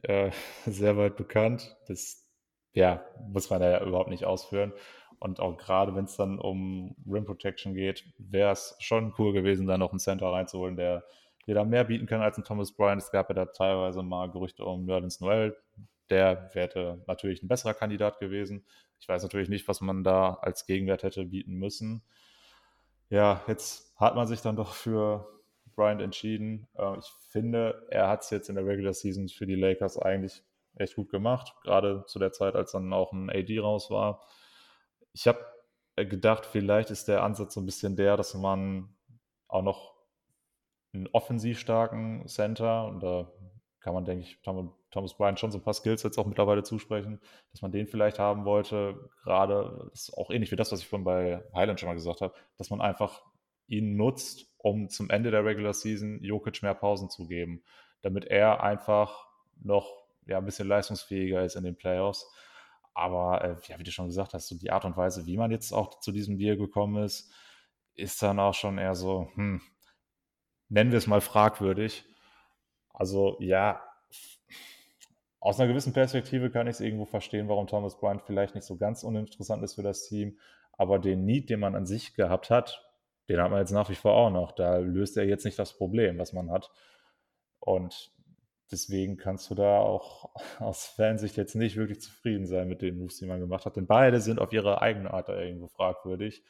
äh, 0.03 0.31
sehr 0.67 0.97
weit 0.97 1.17
bekannt. 1.17 1.77
Das 1.89 2.25
ja, 2.73 3.05
muss 3.29 3.51
man 3.51 3.63
ja 3.63 3.85
überhaupt 3.85 4.11
nicht 4.11 4.25
ausführen. 4.25 4.73
Und 5.19 5.41
auch 5.41 5.57
gerade 5.57 5.95
wenn 5.95 6.05
es 6.05 6.17
dann 6.17 6.39
um 6.39 6.95
Rim 7.11 7.25
Protection 7.25 7.75
geht, 7.75 8.05
wäre 8.19 8.53
es 8.53 8.77
schon 8.81 9.15
cool 9.19 9.33
gewesen, 9.33 9.67
da 9.67 9.79
noch 9.79 9.91
einen 9.91 9.99
Center 9.99 10.27
reinzuholen, 10.27 10.77
der 10.77 11.05
dir 11.47 11.55
da 11.55 11.65
mehr 11.65 11.85
bieten 11.85 12.07
kann 12.07 12.21
als 12.21 12.37
ein 12.37 12.45
Thomas 12.45 12.73
Bryant. 12.73 13.01
Es 13.01 13.11
gab 13.11 13.31
ja 13.31 13.35
da 13.35 13.47
teilweise 13.47 14.03
mal 14.03 14.31
Gerüchte 14.31 14.65
um 14.65 14.85
Nerlens 14.85 15.21
Noel. 15.21 15.57
Der 16.11 16.51
wäre 16.53 17.03
natürlich 17.07 17.43
ein 17.43 17.49
besserer 17.49 17.75
Kandidat 17.75 18.19
gewesen. 18.19 18.67
Ich 19.01 19.09
weiß 19.09 19.23
natürlich 19.23 19.49
nicht, 19.49 19.67
was 19.69 19.81
man 19.81 20.05
da 20.05 20.35
als 20.35 20.67
Gegenwert 20.67 21.03
hätte 21.03 21.25
bieten 21.25 21.55
müssen. 21.55 22.03
Ja, 23.09 23.43
jetzt 23.47 23.95
hat 23.97 24.17
man 24.17 24.27
sich 24.27 24.43
dann 24.43 24.57
doch 24.57 24.75
für 24.75 25.36
Bryant 25.77 26.01
entschieden. 26.01 26.67
Äh, 26.75 26.99
ich 26.99 27.07
finde, 27.29 27.87
er 27.91 28.09
hat 28.09 28.23
es 28.23 28.31
jetzt 28.31 28.49
in 28.49 28.57
der 28.57 28.67
Regular 28.67 28.95
Season 28.95 29.29
für 29.29 29.47
die 29.47 29.55
Lakers 29.55 29.99
eigentlich 29.99 30.43
echt 30.75 30.97
gut 30.97 31.11
gemacht, 31.11 31.55
gerade 31.63 32.05
zu 32.07 32.19
der 32.19 32.33
Zeit, 32.33 32.55
als 32.55 32.73
dann 32.73 32.93
auch 32.93 33.13
ein 33.13 33.31
AD 33.31 33.59
raus 33.61 33.91
war. 33.91 34.27
Ich 35.13 35.27
habe 35.27 35.45
gedacht, 35.97 36.45
vielleicht 36.45 36.91
ist 36.91 37.09
der 37.09 37.23
Ansatz 37.23 37.55
so 37.55 37.61
ein 37.61 37.67
bisschen 37.67 37.97
der, 37.97 38.17
dass 38.17 38.35
man 38.35 38.95
auch 39.49 39.63
noch 39.63 39.95
einen 40.93 41.09
offensiv 41.09 41.59
starken 41.59 42.27
Center, 42.27 42.87
und 42.87 43.03
da 43.03 43.31
kann 43.81 43.95
man, 43.95 44.05
denke 44.05 44.25
ich, 44.25 44.41
Thomas 44.43 45.15
Bryant 45.15 45.39
schon 45.39 45.53
so 45.53 45.59
ein 45.59 45.63
paar 45.63 45.75
Skills 45.75 46.03
jetzt 46.03 46.19
auch 46.19 46.27
mittlerweile 46.27 46.63
zusprechen, 46.63 47.21
dass 47.53 47.63
man 47.63 47.71
den 47.71 47.87
vielleicht 47.87 48.19
haben 48.19 48.45
wollte. 48.45 49.11
Gerade, 49.23 49.91
ist 49.93 50.17
auch 50.17 50.31
ähnlich 50.31 50.51
wie 50.51 50.57
das, 50.57 50.73
was 50.73 50.81
ich 50.81 50.89
vorhin 50.89 51.05
bei 51.05 51.45
Highland 51.55 51.79
schon 51.79 51.89
mal 51.89 51.95
gesagt 51.95 52.21
habe, 52.21 52.35
dass 52.57 52.71
man 52.71 52.81
einfach 52.81 53.23
ihn 53.69 53.97
nutzt, 53.97 54.47
um 54.59 54.89
zum 54.89 55.11
Ende 55.11 55.31
der 55.31 55.45
Regular 55.45 55.75
Season 55.75 56.23
Jokic 56.23 56.63
mehr 56.63 56.75
Pausen 56.75 57.11
zu 57.11 57.27
geben, 57.27 57.63
damit 58.03 58.25
er 58.25 58.63
einfach 58.63 59.27
noch 59.63 60.05
ja, 60.27 60.39
ein 60.39 60.45
bisschen 60.45 60.69
leistungsfähiger 60.69 61.45
ist 61.45 61.57
in 61.57 61.65
den 61.65 61.77
Playoffs. 61.77 62.29
Aber 62.95 63.45
äh, 63.45 63.57
ja, 63.69 63.79
wie 63.79 63.85
du 63.85 63.91
schon 63.91 64.07
gesagt 64.07 64.35
hast, 64.35 64.49
so 64.49 64.57
die 64.57 64.71
Art 64.71 64.85
und 64.85 64.97
Weise, 64.97 65.27
wie 65.27 65.37
man 65.37 65.51
jetzt 65.51 65.73
auch 65.73 66.01
zu 66.01 66.13
diesem 66.13 66.39
Deal 66.39 66.57
gekommen 66.57 67.05
ist, 67.05 67.31
ist 67.95 68.23
dann 68.23 68.41
auch 68.41 68.55
schon 68.55 68.79
eher 68.79 68.95
so, 68.95 69.31
hm, 69.35 69.61
nennen 70.69 70.91
wir 70.91 70.99
es 70.99 71.07
mal 71.07 71.21
fragwürdig. 71.21 72.05
Also 72.93 73.37
ja, 73.41 73.83
aus 75.41 75.61
einer 75.61 75.69
gewissen 75.69 75.93
Perspektive 75.93 76.51
kann 76.51 76.67
ich 76.67 76.75
es 76.77 76.81
irgendwo 76.81 77.05
verstehen, 77.05 77.49
warum 77.49 77.67
Thomas 77.67 77.99
Bryant 77.99 78.23
vielleicht 78.23 78.55
nicht 78.55 78.67
so 78.67 78.77
ganz 78.77 79.05
uninteressant 79.05 79.63
ist 79.63 79.75
für 79.75 79.83
das 79.83 80.09
Team. 80.09 80.39
Aber 80.73 80.99
den 80.99 81.25
Need, 81.25 81.51
den 81.51 81.61
man 81.61 81.75
an 81.75 81.87
sich 81.87 82.15
gehabt 82.15 82.51
hat, 82.51 82.86
den 83.29 83.41
hat 83.41 83.51
man 83.51 83.61
jetzt 83.61 83.73
nach 83.73 83.91
wie 83.91 83.95
vor 83.95 84.15
auch 84.15 84.31
noch. 84.31 84.53
Da 84.53 84.79
löst 84.79 85.17
er 85.17 85.25
jetzt 85.25 85.45
nicht 85.45 85.59
das 85.59 85.77
Problem, 85.77 86.19
was 86.19 86.33
man 86.33 86.51
hat. 86.51 86.71
Und 87.59 88.13
deswegen 88.71 89.17
kannst 89.17 89.51
du 89.51 89.55
da 89.55 89.79
auch 89.79 90.31
aus 90.61 90.87
Fansicht 90.87 91.37
jetzt 91.37 91.55
nicht 91.55 91.77
wirklich 91.77 92.01
zufrieden 92.01 92.47
sein 92.47 92.69
mit 92.69 92.83
den 92.83 92.99
Moves, 92.99 93.19
die 93.19 93.27
man 93.27 93.41
gemacht 93.41 93.67
hat. 93.67 93.77
Denn 93.77 93.87
beide 93.87 94.21
sind 94.21 94.41
auf 94.41 94.53
ihre 94.53 94.81
eigene 94.81 95.13
Art 95.13 95.29
irgendwo 95.29 95.69
fragwürdig. 95.69 96.45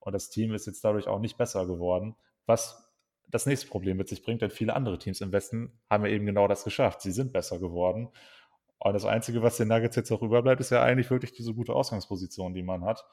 Und 0.00 0.12
das 0.12 0.30
Team 0.30 0.54
ist 0.54 0.66
jetzt 0.66 0.84
dadurch 0.84 1.08
auch 1.08 1.18
nicht 1.18 1.36
besser 1.36 1.66
geworden. 1.66 2.16
Was 2.46 2.82
das 3.28 3.46
nächste 3.46 3.68
Problem 3.68 3.96
mit 3.96 4.08
sich 4.08 4.22
bringt, 4.22 4.42
denn 4.42 4.50
viele 4.50 4.74
andere 4.74 4.98
Teams 4.98 5.20
im 5.20 5.32
Westen 5.32 5.80
haben 5.90 6.04
ja 6.04 6.12
eben 6.12 6.26
genau 6.26 6.46
das 6.46 6.64
geschafft. 6.64 7.02
Sie 7.02 7.10
sind 7.10 7.32
besser 7.32 7.58
geworden. 7.58 8.10
Und 8.78 8.92
das 8.92 9.04
Einzige, 9.04 9.42
was 9.42 9.56
den 9.56 9.68
Nuggets 9.68 9.96
jetzt 9.96 10.12
auch 10.12 10.22
überbleibt, 10.22 10.60
ist 10.60 10.70
ja 10.70 10.82
eigentlich 10.82 11.10
wirklich 11.10 11.32
diese 11.32 11.54
gute 11.54 11.74
Ausgangsposition, 11.74 12.54
die 12.54 12.62
man 12.62 12.84
hat. 12.84 13.04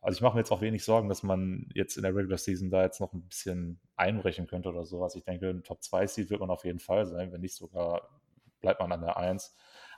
Also 0.00 0.16
ich 0.16 0.22
mache 0.22 0.34
mir 0.34 0.40
jetzt 0.40 0.52
auch 0.52 0.60
wenig 0.60 0.84
Sorgen, 0.84 1.08
dass 1.08 1.22
man 1.22 1.68
jetzt 1.74 1.96
in 1.96 2.04
der 2.04 2.14
Regular 2.14 2.38
Season 2.38 2.70
da 2.70 2.82
jetzt 2.82 3.00
noch 3.00 3.12
ein 3.12 3.26
bisschen 3.28 3.80
einbrechen 3.96 4.46
könnte 4.46 4.68
oder 4.68 4.84
sowas. 4.84 5.16
Ich 5.16 5.24
denke, 5.24 5.48
ein 5.48 5.64
Top 5.64 5.82
2 5.82 6.06
Seed 6.06 6.30
wird 6.30 6.40
man 6.40 6.50
auf 6.50 6.64
jeden 6.64 6.78
Fall 6.78 7.06
sein, 7.06 7.32
wenn 7.32 7.40
nicht 7.40 7.56
sogar 7.56 8.08
bleibt 8.60 8.80
man 8.80 8.92
an 8.92 9.00
der 9.00 9.16
1. 9.16 9.54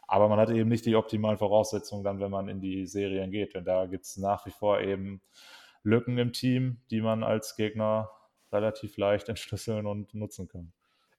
Aber 0.06 0.28
man 0.28 0.40
hat 0.40 0.50
eben 0.50 0.68
nicht 0.68 0.86
die 0.86 0.96
optimalen 0.96 1.38
Voraussetzungen 1.38 2.02
dann, 2.02 2.18
wenn 2.18 2.30
man 2.30 2.48
in 2.48 2.60
die 2.60 2.86
Serien 2.86 3.30
geht. 3.30 3.54
Denn 3.54 3.64
da 3.64 3.86
gibt 3.86 4.04
es 4.04 4.16
nach 4.16 4.44
wie 4.46 4.50
vor 4.50 4.80
eben 4.80 5.22
Lücken 5.82 6.18
im 6.18 6.32
Team, 6.32 6.80
die 6.90 7.00
man 7.00 7.22
als 7.22 7.54
Gegner 7.56 8.10
relativ 8.50 8.96
leicht 8.96 9.28
entschlüsseln 9.28 9.86
und 9.86 10.14
nutzen 10.14 10.48
kann. 10.48 10.72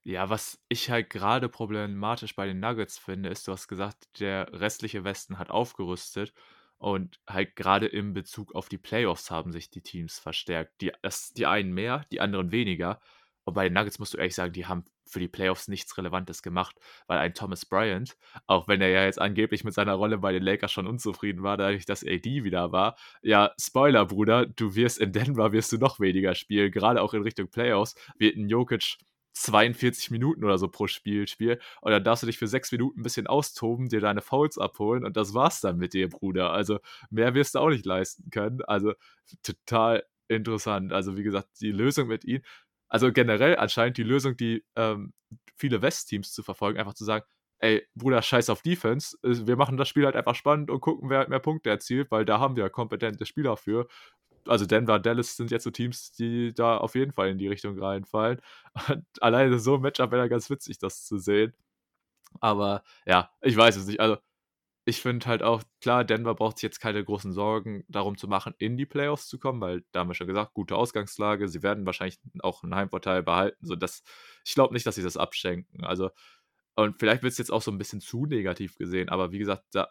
Ja, 0.04 0.30
was 0.30 0.60
ich 0.68 0.90
halt 0.90 1.12
gerade 1.12 1.48
problematisch 1.48 2.36
bei 2.36 2.48
den 2.48 2.60
Nuggets 2.60 2.98
finde, 2.98 3.30
ist, 3.30 3.48
du 3.48 3.52
hast 3.52 3.68
gesagt, 3.68 4.20
der 4.20 4.52
restliche 4.52 5.04
Westen 5.04 5.38
hat 5.38 5.52
aufgerüstet. 5.52 6.34
Und 6.82 7.20
halt 7.28 7.56
gerade 7.56 7.86
im 7.86 8.14
Bezug 8.14 8.56
auf 8.56 8.68
die 8.68 8.80
Playoffs 8.80 9.30
haben 9.30 9.52
sich 9.52 9.70
die 9.70 9.84
Teams 9.84 10.18
verstärkt. 10.18 10.82
Die, 10.82 10.92
das, 11.04 11.32
die 11.32 11.46
einen 11.46 11.74
mehr, 11.74 12.08
die 12.12 12.22
anderen 12.22 12.52
weniger. 12.52 13.00
Und 13.44 13.54
bei 13.54 13.66
den 13.66 13.74
Nuggets 13.74 14.00
musst 14.00 14.16
du 14.16 14.18
ehrlich 14.18 14.34
sagen, 14.34 14.52
die 14.52 14.66
haben 14.66 14.86
für 15.06 15.20
die 15.20 15.28
Playoffs 15.28 15.68
nichts 15.68 15.96
Relevantes 15.96 16.42
gemacht, 16.42 16.76
weil 17.06 17.20
ein 17.20 17.36
Thomas 17.36 17.68
Bryant, 17.68 18.18
auch 18.48 18.68
wenn 18.68 18.82
er 18.82 18.88
ja 18.90 19.06
jetzt 19.06 19.22
angeblich 19.22 19.64
mit 19.64 19.76
seiner 19.76 19.94
Rolle 19.94 20.18
bei 20.18 20.32
den 20.32 20.42
Lakers 20.42 20.72
schon 20.72 20.88
unzufrieden 20.88 21.44
war, 21.44 21.56
dadurch, 21.56 21.86
dass 21.86 22.04
AD 22.04 22.44
wieder 22.44 22.72
war, 22.72 22.98
ja, 23.22 23.52
Spoiler, 23.60 24.08
Bruder, 24.08 24.48
du 24.48 24.74
wirst 24.74 24.98
in 24.98 25.12
Denver, 25.12 25.52
wirst 25.52 25.72
du 25.74 25.78
noch 25.78 26.00
weniger 26.00 26.34
spielen, 26.34 26.72
gerade 26.72 27.00
auch 27.04 27.14
in 27.14 27.22
Richtung 27.22 27.48
Playoffs, 27.48 27.94
wird 28.18 28.38
ein 28.38 28.50
Jokic 28.50 28.98
42 29.34 30.12
Minuten 30.12 30.44
oder 30.44 30.58
so 30.58 30.68
pro 30.68 30.88
Spiel 30.88 31.28
spielen. 31.28 31.60
Und 31.82 31.92
dann 31.92 32.04
darfst 32.04 32.24
du 32.24 32.28
dich 32.28 32.38
für 32.38 32.48
sechs 32.48 32.72
Minuten 32.72 33.00
ein 33.00 33.04
bisschen 33.04 33.28
austoben, 33.28 33.90
dir 33.90 34.02
deine 34.02 34.22
Fouls 34.22 34.58
abholen 34.58 35.06
und 35.06 35.18
das 35.18 35.34
war's 35.34 35.62
dann 35.62 35.78
mit 35.78 35.94
dir, 35.94 36.10
Bruder. 36.10 36.52
Also 36.52 36.80
mehr 37.10 37.34
wirst 37.34 37.56
du 37.56 37.60
auch 37.60 37.70
nicht 37.70 37.86
leisten 37.86 38.30
können. 38.30 38.62
Also 38.64 38.94
total 39.44 40.04
interessant. 40.28 40.94
Also 40.94 41.18
wie 41.18 41.24
gesagt, 41.24 41.50
die 41.62 41.72
Lösung 41.72 42.08
mit 42.08 42.26
ihm, 42.26 42.42
also 42.90 43.12
generell 43.12 43.58
anscheinend 43.58 43.98
die 43.98 44.04
Lösung, 44.04 44.36
die 44.36 44.66
ähm, 44.76 45.14
viele 45.56 45.82
West-Teams 45.82 46.34
zu 46.34 46.44
verfolgen, 46.44 46.80
einfach 46.80 46.94
zu 46.94 47.06
sagen, 47.06 47.26
ey, 47.60 47.88
Bruder, 47.96 48.22
scheiß 48.22 48.50
auf 48.50 48.62
Defense. 48.64 49.18
Wir 49.22 49.56
machen 49.56 49.78
das 49.78 49.88
Spiel 49.88 50.06
halt 50.06 50.16
einfach 50.16 50.36
spannend 50.36 50.70
und 50.72 50.82
gucken, 50.82 51.10
wer 51.10 51.20
halt 51.20 51.30
mehr 51.30 51.40
Punkte 51.40 51.70
erzielt, 51.70 52.12
weil 52.12 52.26
da 52.26 52.40
haben 52.40 52.56
wir 52.56 52.70
kompetente 52.70 53.26
Spieler 53.26 53.56
für 53.56 53.88
also 54.48 54.66
Denver, 54.66 55.00
Dallas 55.00 55.38
sind 55.38 55.52
jetzt 55.52 55.64
so 55.64 55.72
Teams, 55.72 56.12
die 56.14 56.54
da 56.54 56.78
auf 56.78 56.96
jeden 56.96 57.12
Fall 57.14 57.30
in 57.30 57.38
die 57.38 57.48
Richtung 57.48 57.78
reinfallen. 57.80 58.42
Und 58.90 59.06
alleine 59.22 59.60
so 59.60 59.76
ein 59.76 59.82
Matchup 59.82 60.12
wäre 60.12 60.30
ganz 60.30 60.50
witzig, 60.50 60.80
das 60.80 61.06
zu 61.06 61.18
sehen. 61.18 61.54
Aber 62.40 62.84
ja, 63.06 63.32
ich 63.42 63.58
weiß 63.58 63.76
es 63.78 63.88
nicht. 63.88 64.00
Also 64.00 64.18
ich 64.86 65.02
finde 65.02 65.28
halt 65.28 65.44
auch, 65.44 65.64
klar, 65.82 66.04
Denver 66.04 66.34
braucht 66.36 66.58
sich 66.58 66.64
jetzt 66.64 66.80
keine 66.80 67.04
großen 67.04 67.34
Sorgen 67.34 67.84
darum 67.88 68.18
zu 68.18 68.28
machen, 68.28 68.56
in 68.58 68.78
die 68.78 68.86
Playoffs 68.88 69.28
zu 69.28 69.40
kommen, 69.40 69.62
weil 69.62 69.84
da 69.92 70.00
haben 70.02 70.10
wir 70.10 70.16
schon 70.16 70.28
gesagt, 70.28 70.54
gute 70.54 70.76
Ausgangslage. 70.76 71.48
Sie 71.48 71.64
werden 71.64 71.86
wahrscheinlich 71.86 72.20
auch 72.42 72.64
einen 72.64 72.76
Heimvorteil 72.76 73.24
behalten. 73.24 73.66
So 73.66 73.76
dass, 73.76 74.04
ich 74.46 74.56
glaube 74.56 74.74
nicht, 74.74 74.86
dass 74.88 74.96
sie 74.96 75.04
das 75.04 75.18
abschenken. 75.18 75.86
Also, 75.86 76.10
und 76.76 77.00
vielleicht 77.00 77.24
wird 77.24 77.32
es 77.34 77.38
jetzt 77.38 77.52
auch 77.52 77.62
so 77.62 77.72
ein 77.72 77.78
bisschen 77.78 78.02
zu 78.02 78.26
negativ 78.26 78.78
gesehen, 78.78 79.10
aber 79.10 79.32
wie 79.32 79.40
gesagt, 79.40 79.66
da 79.74 79.90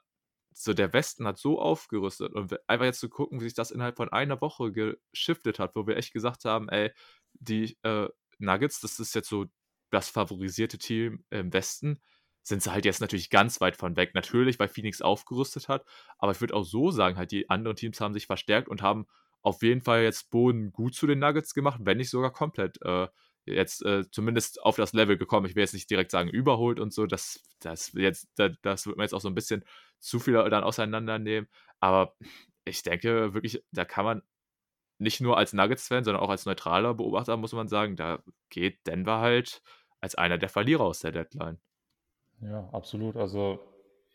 so 0.53 0.75
der 0.75 0.93
Westen 0.93 1.27
hat 1.27 1.39
so 1.39 1.61
aufgerüstet 1.61 2.33
und 2.33 2.57
einfach 2.69 2.87
jetzt 2.87 3.01
zu 3.01 3.09
gucken, 3.09 3.41
wie 3.41 3.45
sich 3.45 3.55
das 3.55 3.71
innerhalb 3.71 3.97
von 3.97 4.11
einer 4.11 4.41
Woche 4.41 4.73
geschiftet 4.73 5.59
hat, 5.59 5.75
wo 5.75 5.87
wir 5.87 5.97
echt 5.97 6.13
gesagt 6.13 6.45
haben, 6.45 6.69
ey, 6.69 6.93
die 7.35 7.77
äh, 7.83 8.09
Nuggets, 8.39 8.81
das 8.81 8.99
ist 8.99 9.15
jetzt 9.15 9.29
so 9.29 9.47
das 9.91 10.09
favorisierte 10.09 10.79
Team 10.79 11.25
im 11.31 11.53
Westen, 11.53 12.01
sind 12.43 12.63
sie 12.63 12.73
halt 12.73 12.85
jetzt 12.85 13.01
natürlich 13.01 13.31
ganz 13.31 13.61
weit 13.61 13.77
von 13.77 13.97
weg. 13.97 14.15
Natürlich, 14.15 14.59
weil 14.59 14.69
Phoenix 14.69 15.03
aufgerüstet 15.03 15.69
hat, 15.69 15.85
aber 16.19 16.33
ich 16.33 16.41
würde 16.41 16.55
auch 16.55 16.65
so 16.65 16.91
sagen, 16.91 17.17
halt 17.17 17.33
die 17.33 17.51
anderen 17.51 17.77
Teams 17.77 18.01
haben 18.01 18.15
sich 18.15 18.27
verstärkt 18.27 18.69
und 18.69 18.83
haben 18.83 19.07
auf 19.43 19.63
jeden 19.63 19.83
Fall 19.83 20.03
jetzt 20.03 20.31
Boden 20.31 20.73
gut 20.73 20.95
zu 20.95 21.07
den 21.07 21.19
Nuggets 21.19 21.55
gemacht, 21.55 21.81
wenn 21.85 21.99
nicht 21.99 22.11
sogar 22.11 22.33
komplett 22.33 22.81
äh, 22.83 23.09
jetzt 23.47 23.85
äh, 23.85 24.05
zumindest 24.11 24.63
auf 24.63 24.77
das 24.77 24.93
Level 24.93 25.17
gekommen. 25.17 25.47
Ich 25.47 25.55
will 25.55 25.63
jetzt 25.63 25.75
nicht 25.75 25.91
direkt 25.91 26.11
sagen 26.11 26.29
überholt 26.29 26.79
und 26.79 26.93
so, 26.93 27.07
das, 27.07 27.43
das, 27.61 27.93
jetzt, 27.95 28.29
das, 28.37 28.53
das 28.63 28.87
wird 28.87 28.97
man 28.97 29.05
jetzt 29.05 29.15
auch 29.15 29.21
so 29.21 29.29
ein 29.29 29.35
bisschen 29.35 29.65
zu 30.01 30.19
viel 30.19 30.35
dann 30.51 30.65
auseinandernehmen. 30.65 31.49
Aber 31.79 32.17
ich 32.65 32.83
denke 32.83 33.35
wirklich, 33.35 33.65
da 33.73 33.85
kann 33.85 34.05
man 34.05 34.23
nicht 34.99 35.21
nur 35.21 35.39
als 35.39 35.53
Nuggets-Fan, 35.53 36.05
sondern 36.05 36.23
auch 36.23 36.29
als 36.29 36.45
neutraler 36.45 36.95
Beobachter, 36.95 37.37
muss 37.37 37.53
man 37.53 37.69
sagen, 37.69 37.97
da 37.97 38.23
geht 38.51 38.87
Denver 38.87 39.21
halt 39.21 39.63
als 40.01 40.15
einer 40.15 40.39
der 40.39 40.49
Verlierer 40.49 40.85
aus 40.85 41.01
der 41.01 41.13
Deadline. 41.13 41.59
Ja, 42.43 42.69
absolut. 42.73 43.17
Also 43.17 43.61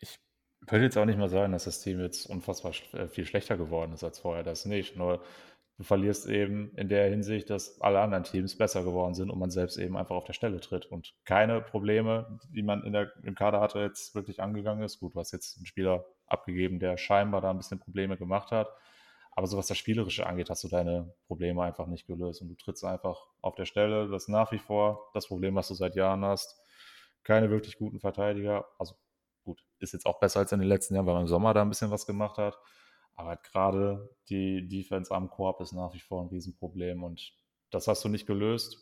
ich 0.00 0.18
würde 0.60 0.84
jetzt 0.84 0.96
auch 0.96 1.04
nicht 1.04 1.18
mal 1.18 1.28
sagen, 1.28 1.52
dass 1.52 1.64
das 1.64 1.80
Team 1.80 2.00
jetzt 2.00 2.26
unfassbar 2.26 2.72
äh, 2.92 3.08
viel 3.08 3.24
schlechter 3.24 3.56
geworden 3.56 3.92
ist 3.92 4.04
als 4.04 4.18
vorher. 4.18 4.42
Das 4.42 4.64
nicht. 4.64 4.96
Nur 4.96 5.22
du 5.78 5.84
verlierst 5.84 6.26
eben 6.26 6.74
in 6.76 6.88
der 6.88 7.08
Hinsicht, 7.10 7.50
dass 7.50 7.80
alle 7.80 8.00
anderen 8.00 8.24
Teams 8.24 8.56
besser 8.56 8.82
geworden 8.82 9.14
sind 9.14 9.30
und 9.30 9.38
man 9.38 9.50
selbst 9.50 9.76
eben 9.76 9.96
einfach 9.96 10.16
auf 10.16 10.24
der 10.24 10.32
Stelle 10.32 10.60
tritt 10.60 10.86
und 10.86 11.14
keine 11.24 11.60
Probleme, 11.60 12.38
die 12.50 12.62
man 12.62 12.82
in 12.84 12.92
der, 12.92 13.12
im 13.22 13.34
Kader 13.34 13.60
hatte, 13.60 13.80
jetzt 13.80 14.14
wirklich 14.14 14.40
angegangen 14.40 14.82
ist. 14.82 15.00
Gut, 15.00 15.14
du 15.14 15.20
hast 15.20 15.32
jetzt 15.32 15.58
einen 15.58 15.66
Spieler 15.66 16.06
abgegeben, 16.26 16.78
der 16.78 16.96
scheinbar 16.96 17.40
da 17.40 17.50
ein 17.50 17.58
bisschen 17.58 17.78
Probleme 17.78 18.16
gemacht 18.16 18.50
hat. 18.50 18.68
Aber 19.32 19.46
so 19.46 19.58
was 19.58 19.66
das 19.66 19.76
Spielerische 19.76 20.26
angeht, 20.26 20.48
hast 20.48 20.64
du 20.64 20.68
deine 20.68 21.12
Probleme 21.26 21.62
einfach 21.62 21.86
nicht 21.86 22.06
gelöst 22.06 22.40
und 22.40 22.48
du 22.48 22.54
trittst 22.54 22.84
einfach 22.84 23.28
auf 23.42 23.54
der 23.54 23.66
Stelle. 23.66 24.08
Das 24.08 24.22
ist 24.22 24.28
nach 24.28 24.50
wie 24.50 24.58
vor 24.58 25.10
das 25.12 25.28
Problem, 25.28 25.54
was 25.54 25.68
du 25.68 25.74
seit 25.74 25.94
Jahren 25.94 26.24
hast. 26.24 26.58
Keine 27.22 27.50
wirklich 27.50 27.76
guten 27.76 28.00
Verteidiger. 28.00 28.64
Also 28.78 28.94
gut, 29.44 29.62
ist 29.78 29.92
jetzt 29.92 30.06
auch 30.06 30.20
besser 30.20 30.40
als 30.40 30.52
in 30.52 30.60
den 30.60 30.68
letzten 30.68 30.94
Jahren, 30.94 31.06
weil 31.06 31.14
man 31.14 31.24
im 31.24 31.28
Sommer 31.28 31.52
da 31.52 31.60
ein 31.60 31.68
bisschen 31.68 31.90
was 31.90 32.06
gemacht 32.06 32.38
hat. 32.38 32.56
Aber 33.16 33.36
gerade 33.36 34.14
die 34.28 34.68
Defense 34.68 35.12
am 35.14 35.30
Korb 35.30 35.60
ist 35.60 35.72
nach 35.72 35.94
wie 35.94 36.00
vor 36.00 36.22
ein 36.22 36.28
Riesenproblem 36.28 37.02
und 37.02 37.34
das 37.70 37.88
hast 37.88 38.04
du 38.04 38.08
nicht 38.08 38.26
gelöst. 38.26 38.78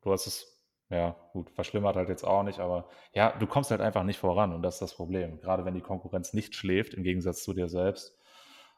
Du 0.00 0.12
hast 0.12 0.26
es, 0.26 0.62
ja, 0.88 1.10
gut, 1.32 1.50
verschlimmert 1.50 1.96
halt 1.96 2.08
jetzt 2.08 2.24
auch 2.24 2.42
nicht, 2.42 2.58
aber 2.58 2.88
ja, 3.12 3.36
du 3.38 3.46
kommst 3.46 3.70
halt 3.70 3.82
einfach 3.82 4.04
nicht 4.04 4.18
voran 4.18 4.54
und 4.54 4.62
das 4.62 4.76
ist 4.76 4.82
das 4.82 4.94
Problem. 4.94 5.40
Gerade 5.40 5.64
wenn 5.64 5.74
die 5.74 5.82
Konkurrenz 5.82 6.32
nicht 6.32 6.54
schläft, 6.54 6.94
im 6.94 7.02
Gegensatz 7.02 7.44
zu 7.44 7.52
dir 7.52 7.68
selbst. 7.68 8.16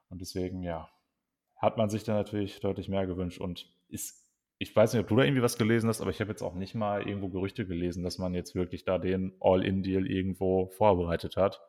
Und 0.09 0.21
deswegen, 0.21 0.63
ja, 0.63 0.91
hat 1.57 1.77
man 1.77 1.89
sich 1.91 2.03
da 2.03 2.15
natürlich 2.15 2.59
deutlich 2.61 2.89
mehr 2.89 3.07
gewünscht 3.07 3.41
und 3.41 3.73
ist, 3.89 4.27
ich 4.59 4.75
weiß 4.75 4.93
nicht, 4.93 5.03
ob 5.03 5.09
du 5.09 5.17
da 5.17 5.23
irgendwie 5.23 5.43
was 5.43 5.59
gelesen 5.59 5.89
hast, 5.89 6.01
aber 6.01 6.11
ich 6.11 6.21
habe 6.21 6.31
jetzt 6.31 6.43
auch 6.43 6.55
nicht 6.55 6.75
mal 6.75 7.07
irgendwo 7.07 7.29
Gerüchte 7.29 7.67
gelesen, 7.67 8.03
dass 8.03 8.19
man 8.19 8.35
jetzt 8.35 8.55
wirklich 8.55 8.85
da 8.85 8.99
den 8.99 9.37
All-In-Deal 9.41 10.07
irgendwo 10.07 10.69
vorbereitet 10.69 11.37
hat. 11.37 11.61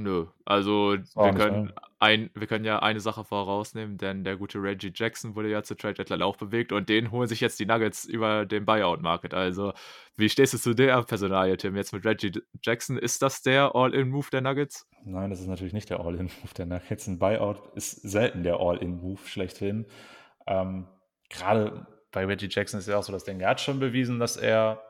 Nö, 0.00 0.26
also 0.44 0.92
wir 0.92 1.34
können, 1.34 1.72
ein, 1.98 2.30
wir 2.32 2.46
können 2.46 2.64
ja 2.64 2.78
eine 2.78 3.00
Sache 3.00 3.24
vorausnehmen, 3.24 3.98
denn 3.98 4.22
der 4.22 4.36
gute 4.36 4.62
Reggie 4.62 4.92
Jackson 4.94 5.34
wurde 5.34 5.50
ja 5.50 5.64
zur 5.64 5.76
Trade 5.76 5.94
Deadline 5.94 6.22
auch 6.22 6.36
bewegt 6.36 6.70
und 6.70 6.88
den 6.88 7.10
holen 7.10 7.26
sich 7.26 7.40
jetzt 7.40 7.58
die 7.58 7.66
Nuggets 7.66 8.04
über 8.04 8.46
den 8.46 8.64
Buyout-Market. 8.64 9.34
Also, 9.34 9.72
wie 10.16 10.28
stehst 10.28 10.54
du 10.54 10.58
zu 10.58 10.74
der 10.74 11.02
Personalie, 11.02 11.56
Tim? 11.56 11.74
Jetzt 11.74 11.92
mit 11.92 12.04
Reggie 12.04 12.30
Jackson, 12.62 12.96
ist 12.96 13.22
das 13.22 13.42
der 13.42 13.74
All-In-Move 13.74 14.28
der 14.30 14.40
Nuggets? 14.40 14.86
Nein, 15.04 15.30
das 15.30 15.40
ist 15.40 15.48
natürlich 15.48 15.72
nicht 15.72 15.90
der 15.90 15.98
All-In-Move 15.98 16.54
der 16.56 16.66
Nuggets. 16.66 17.08
Ein 17.08 17.18
Buyout 17.18 17.60
ist 17.74 18.02
selten 18.02 18.44
der 18.44 18.60
All-In-Move 18.60 19.26
schlechthin. 19.26 19.86
Ähm, 20.46 20.86
Gerade 21.28 21.88
bei 22.12 22.24
Reggie 22.24 22.48
Jackson 22.48 22.78
ist 22.78 22.86
ja 22.86 22.98
auch 22.98 23.02
so 23.02 23.12
das 23.12 23.24
Ding, 23.24 23.40
er 23.40 23.50
hat 23.50 23.60
schon 23.60 23.80
bewiesen, 23.80 24.20
dass 24.20 24.36
er 24.36 24.80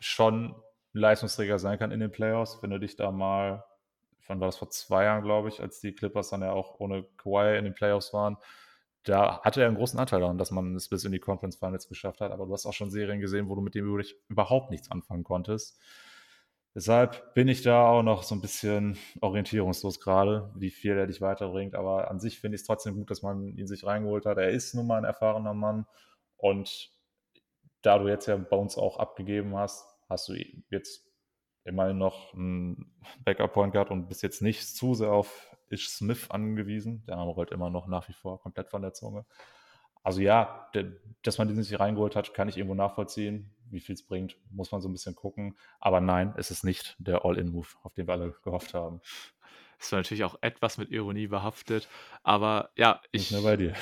schon 0.00 0.56
Leistungsträger 0.92 1.60
sein 1.60 1.78
kann 1.78 1.92
in 1.92 2.00
den 2.00 2.10
Playoffs. 2.10 2.58
Wenn 2.62 2.70
du 2.70 2.80
dich 2.80 2.96
da 2.96 3.12
mal 3.12 3.64
wann 4.28 4.40
war 4.40 4.48
das 4.48 4.56
vor 4.56 4.70
zwei 4.70 5.04
Jahren, 5.04 5.22
glaube 5.22 5.48
ich, 5.48 5.60
als 5.60 5.80
die 5.80 5.92
Clippers 5.92 6.30
dann 6.30 6.42
ja 6.42 6.52
auch 6.52 6.80
ohne 6.80 7.04
Kawhi 7.16 7.58
in 7.58 7.64
den 7.64 7.74
Playoffs 7.74 8.12
waren. 8.12 8.36
Da 9.04 9.40
hatte 9.42 9.60
er 9.60 9.68
einen 9.68 9.76
großen 9.76 9.98
Anteil 10.00 10.20
daran, 10.20 10.38
dass 10.38 10.50
man 10.50 10.74
es 10.74 10.88
bis 10.88 11.04
in 11.04 11.12
die 11.12 11.20
Conference 11.20 11.56
Finals 11.56 11.88
geschafft 11.88 12.20
hat. 12.20 12.32
Aber 12.32 12.46
du 12.46 12.52
hast 12.52 12.66
auch 12.66 12.72
schon 12.72 12.90
Serien 12.90 13.20
gesehen, 13.20 13.48
wo 13.48 13.54
du 13.54 13.60
mit 13.60 13.74
dem 13.74 13.86
überhaupt 14.28 14.70
nichts 14.70 14.90
anfangen 14.90 15.22
konntest. 15.22 15.80
Deshalb 16.74 17.32
bin 17.32 17.48
ich 17.48 17.62
da 17.62 17.88
auch 17.88 18.02
noch 18.02 18.22
so 18.22 18.34
ein 18.34 18.42
bisschen 18.42 18.98
orientierungslos 19.22 20.00
gerade, 20.00 20.50
wie 20.56 20.70
viel 20.70 20.92
er 20.98 21.06
dich 21.06 21.20
weiterbringt. 21.20 21.74
Aber 21.74 22.10
an 22.10 22.20
sich 22.20 22.40
finde 22.40 22.56
ich 22.56 22.62
es 22.62 22.66
trotzdem 22.66 22.96
gut, 22.96 23.10
dass 23.10 23.22
man 23.22 23.56
ihn 23.56 23.66
sich 23.66 23.86
reingeholt 23.86 24.26
hat. 24.26 24.38
Er 24.38 24.50
ist 24.50 24.74
nun 24.74 24.86
mal 24.86 24.98
ein 24.98 25.04
erfahrener 25.04 25.54
Mann. 25.54 25.86
Und 26.36 26.90
da 27.82 27.98
du 27.98 28.08
jetzt 28.08 28.26
ja 28.26 28.36
bei 28.36 28.56
uns 28.56 28.76
auch 28.76 28.98
abgegeben 28.98 29.56
hast, 29.56 29.86
hast 30.08 30.28
du 30.28 30.34
jetzt 30.68 31.05
immerhin 31.66 31.98
noch 31.98 32.32
ein 32.34 32.92
Backup-Point 33.24 33.72
gehabt 33.72 33.90
und 33.90 34.08
bis 34.08 34.22
jetzt 34.22 34.42
nicht 34.42 34.66
zu 34.66 34.94
sehr 34.94 35.12
auf 35.12 35.56
Ish 35.68 35.88
Smith 35.88 36.30
angewiesen. 36.30 37.04
Der 37.06 37.16
Name 37.16 37.32
rollt 37.32 37.50
immer 37.50 37.70
noch 37.70 37.86
nach 37.86 38.08
wie 38.08 38.12
vor 38.12 38.40
komplett 38.40 38.68
von 38.68 38.82
der 38.82 38.92
Zunge. 38.92 39.26
Also 40.02 40.20
ja, 40.20 40.70
dass 41.22 41.38
man 41.38 41.48
den 41.48 41.60
sich 41.60 41.80
reingeholt 41.80 42.14
hat, 42.14 42.32
kann 42.32 42.48
ich 42.48 42.56
irgendwo 42.56 42.76
nachvollziehen. 42.76 43.50
Wie 43.68 43.80
viel 43.80 43.96
es 43.96 44.06
bringt, 44.06 44.36
muss 44.52 44.70
man 44.70 44.80
so 44.80 44.88
ein 44.88 44.92
bisschen 44.92 45.16
gucken. 45.16 45.56
Aber 45.80 46.00
nein, 46.00 46.32
es 46.36 46.52
ist 46.52 46.62
nicht 46.62 46.94
der 47.00 47.24
All-In-Move, 47.24 47.66
auf 47.82 47.92
den 47.94 48.06
wir 48.06 48.14
alle 48.14 48.36
gehofft 48.44 48.72
haben. 48.72 49.00
Das 49.78 49.92
war 49.92 49.98
natürlich 49.98 50.24
auch 50.24 50.36
etwas 50.40 50.78
mit 50.78 50.90
Ironie 50.90 51.26
behaftet. 51.26 51.88
Aber 52.22 52.70
ja, 52.76 53.00
ich. 53.12 53.30
Nicht 53.30 53.42
bei 53.42 53.56
dir. 53.56 53.74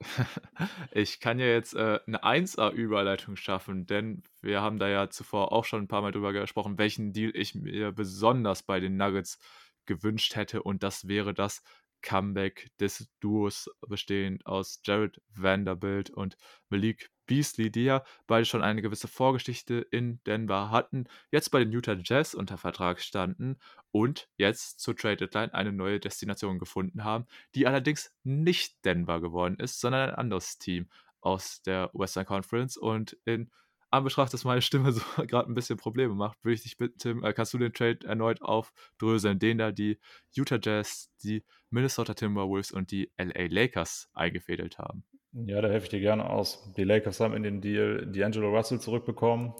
ich 0.92 1.20
kann 1.20 1.38
ja 1.38 1.46
jetzt 1.46 1.74
äh, 1.74 2.00
eine 2.06 2.24
1A-Überleitung 2.24 3.36
schaffen, 3.36 3.86
denn 3.86 4.22
wir 4.40 4.60
haben 4.60 4.78
da 4.78 4.88
ja 4.88 5.10
zuvor 5.10 5.52
auch 5.52 5.64
schon 5.64 5.82
ein 5.82 5.88
paar 5.88 6.02
Mal 6.02 6.12
drüber 6.12 6.32
gesprochen, 6.32 6.78
welchen 6.78 7.12
Deal 7.12 7.30
ich 7.34 7.54
mir 7.54 7.92
besonders 7.92 8.62
bei 8.62 8.80
den 8.80 8.96
Nuggets 8.96 9.38
gewünscht 9.86 10.34
hätte. 10.34 10.62
Und 10.62 10.82
das 10.82 11.06
wäre 11.06 11.34
das 11.34 11.62
Comeback 12.02 12.70
des 12.80 13.08
Duos 13.20 13.70
bestehend 13.86 14.44
aus 14.46 14.80
Jared 14.84 15.20
Vanderbilt 15.28 16.10
und 16.10 16.36
Malik 16.68 17.11
Beasley, 17.32 17.70
die 17.70 17.84
ja 17.84 18.04
beide 18.26 18.44
schon 18.44 18.60
eine 18.62 18.82
gewisse 18.82 19.08
Vorgeschichte 19.08 19.86
in 19.90 20.22
Denver 20.26 20.70
hatten, 20.70 21.06
jetzt 21.30 21.48
bei 21.48 21.60
den 21.60 21.72
Utah 21.72 21.96
Jazz 21.98 22.34
unter 22.34 22.58
Vertrag 22.58 23.00
standen 23.00 23.56
und 23.90 24.28
jetzt 24.36 24.80
zur 24.80 24.94
Trade 24.94 25.16
Deadline 25.16 25.50
eine 25.54 25.72
neue 25.72 25.98
Destination 25.98 26.58
gefunden 26.58 27.04
haben, 27.04 27.26
die 27.54 27.66
allerdings 27.66 28.14
nicht 28.22 28.84
Denver 28.84 29.22
geworden 29.22 29.56
ist, 29.58 29.80
sondern 29.80 30.10
ein 30.10 30.14
anderes 30.16 30.58
Team 30.58 30.90
aus 31.22 31.62
der 31.62 31.88
Western 31.94 32.26
Conference 32.26 32.76
und 32.76 33.16
in 33.24 33.50
Anbetracht, 33.90 34.34
dass 34.34 34.44
meine 34.44 34.60
Stimme 34.60 34.92
so 34.92 35.00
gerade 35.26 35.50
ein 35.50 35.54
bisschen 35.54 35.78
Probleme 35.78 36.14
macht, 36.14 36.44
würde 36.44 36.56
ich 36.56 36.64
dich 36.64 36.76
bitten, 36.76 36.98
Tim, 36.98 37.24
äh, 37.24 37.32
kannst 37.32 37.54
du 37.54 37.58
den 37.58 37.72
Trade 37.72 38.06
erneut 38.06 38.42
aufdröseln, 38.42 39.38
den 39.38 39.56
da 39.56 39.72
die 39.72 39.98
Utah 40.36 40.58
Jazz, 40.62 41.10
die 41.22 41.44
Minnesota 41.70 42.12
Timberwolves 42.12 42.72
und 42.72 42.90
die 42.90 43.10
LA 43.16 43.46
Lakers 43.48 44.10
eingefädelt 44.12 44.76
haben? 44.76 45.04
Ja, 45.32 45.62
da 45.62 45.68
helfe 45.68 45.84
ich 45.84 45.90
dir 45.90 46.00
gerne 46.00 46.28
aus. 46.28 46.72
Die 46.76 46.84
Lakers 46.84 47.20
haben 47.20 47.34
in 47.34 47.42
den 47.42 47.62
Deal 47.62 48.06
D'Angelo 48.12 48.54
Russell 48.54 48.80
zurückbekommen, 48.80 49.54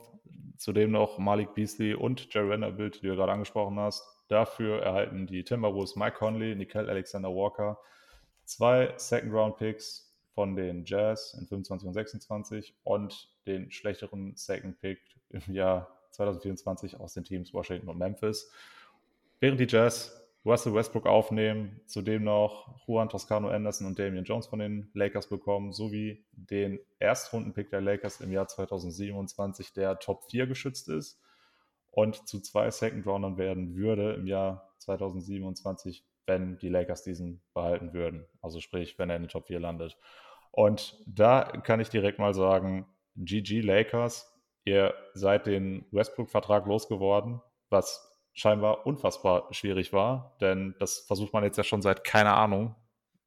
zudem 0.59 0.90
noch 0.90 1.16
Malik 1.19 1.55
Beasley 1.55 1.94
und 1.94 2.32
Jerry 2.32 2.51
Vanderbilt, 2.51 3.03
die 3.03 3.07
du 3.07 3.16
gerade 3.16 3.32
angesprochen 3.32 3.78
hast. 3.78 4.05
Dafür 4.28 4.82
erhalten 4.82 5.27
die 5.27 5.44
Timberwolves 5.44 5.97
Mike 5.97 6.16
Conley, 6.19 6.55
Nicole 6.55 6.89
Alexander 6.89 7.31
Walker, 7.31 7.78
zwei 8.44 8.93
Second-Round-Picks 8.97 10.15
von 10.35 10.57
den 10.57 10.85
Jazz 10.85 11.35
in 11.39 11.47
25 11.47 11.89
und 11.89 11.94
26 11.94 12.74
und 12.85 13.31
den 13.47 13.70
schlechteren 13.70 14.36
Second 14.36 14.78
Pick 14.78 15.01
im 15.31 15.55
Jahr 15.55 15.89
2024 16.11 17.01
aus 17.01 17.15
den 17.15 17.24
Teams 17.24 17.55
Washington 17.55 17.89
und 17.89 17.99
Memphis. 17.99 18.51
Während 19.40 19.59
die 19.59 19.66
Jazz 19.66 20.22
Russell 20.44 20.74
Westbrook 20.74 21.06
aufnehmen, 21.06 21.81
zudem 21.86 22.24
noch 22.24 22.74
Juan 22.86 23.09
Toscano 23.09 23.48
Anderson 23.48 23.86
und 23.86 23.98
Damian 23.98 24.24
Jones 24.24 24.48
von 24.48 24.59
den 24.59 24.90
Lakers 24.93 25.28
bekommen, 25.28 25.73
sowie 25.73 26.24
den 26.32 26.81
Erstrunden-Pick 26.98 27.70
der 27.70 27.81
Lakers 27.81 28.20
im 28.20 28.32
Jahr 28.32 28.48
2027, 28.48 29.73
der 29.73 29.98
Top 30.01 30.24
4 30.31 30.47
geschützt 30.48 30.89
ist 30.89 31.20
und 31.93 32.27
zu 32.27 32.40
zwei 32.40 32.70
Second-Roundern 32.70 33.36
werden 33.36 33.77
würde 33.77 34.14
im 34.14 34.27
Jahr 34.27 34.74
2027, 34.78 36.05
wenn 36.27 36.59
die 36.59 36.69
Lakers 36.69 37.05
diesen 37.05 37.43
behalten 37.55 37.93
würden. 37.93 38.27
Also 38.40 38.60
sprich, 38.60 38.98
wenn 38.98 39.10
er 39.10 39.16
in 39.16 39.23
den 39.23 39.28
Top 39.28 39.47
4 39.47 39.60
landet. 39.60 39.97
Und 40.51 40.98
da 41.06 41.44
kann 41.44 41.81
ich 41.81 41.89
direkt 41.89 42.19
mal 42.19 42.35
sagen, 42.35 42.86
GG 43.16 43.60
Lakers, 43.60 44.32
ihr 44.64 44.94
seid 45.14 45.47
den 45.47 45.85
Westbrook-Vertrag 45.93 46.66
losgeworden, 46.66 47.40
was 47.69 48.11
scheinbar 48.32 48.86
unfassbar 48.86 49.48
schwierig 49.52 49.92
war, 49.92 50.36
denn 50.40 50.74
das 50.78 51.00
versucht 51.00 51.32
man 51.32 51.44
jetzt 51.44 51.59
ja 51.59 51.64
schon 51.64 51.82
seit, 51.82 52.04
keine 52.04 52.32
Ahnung, 52.32 52.74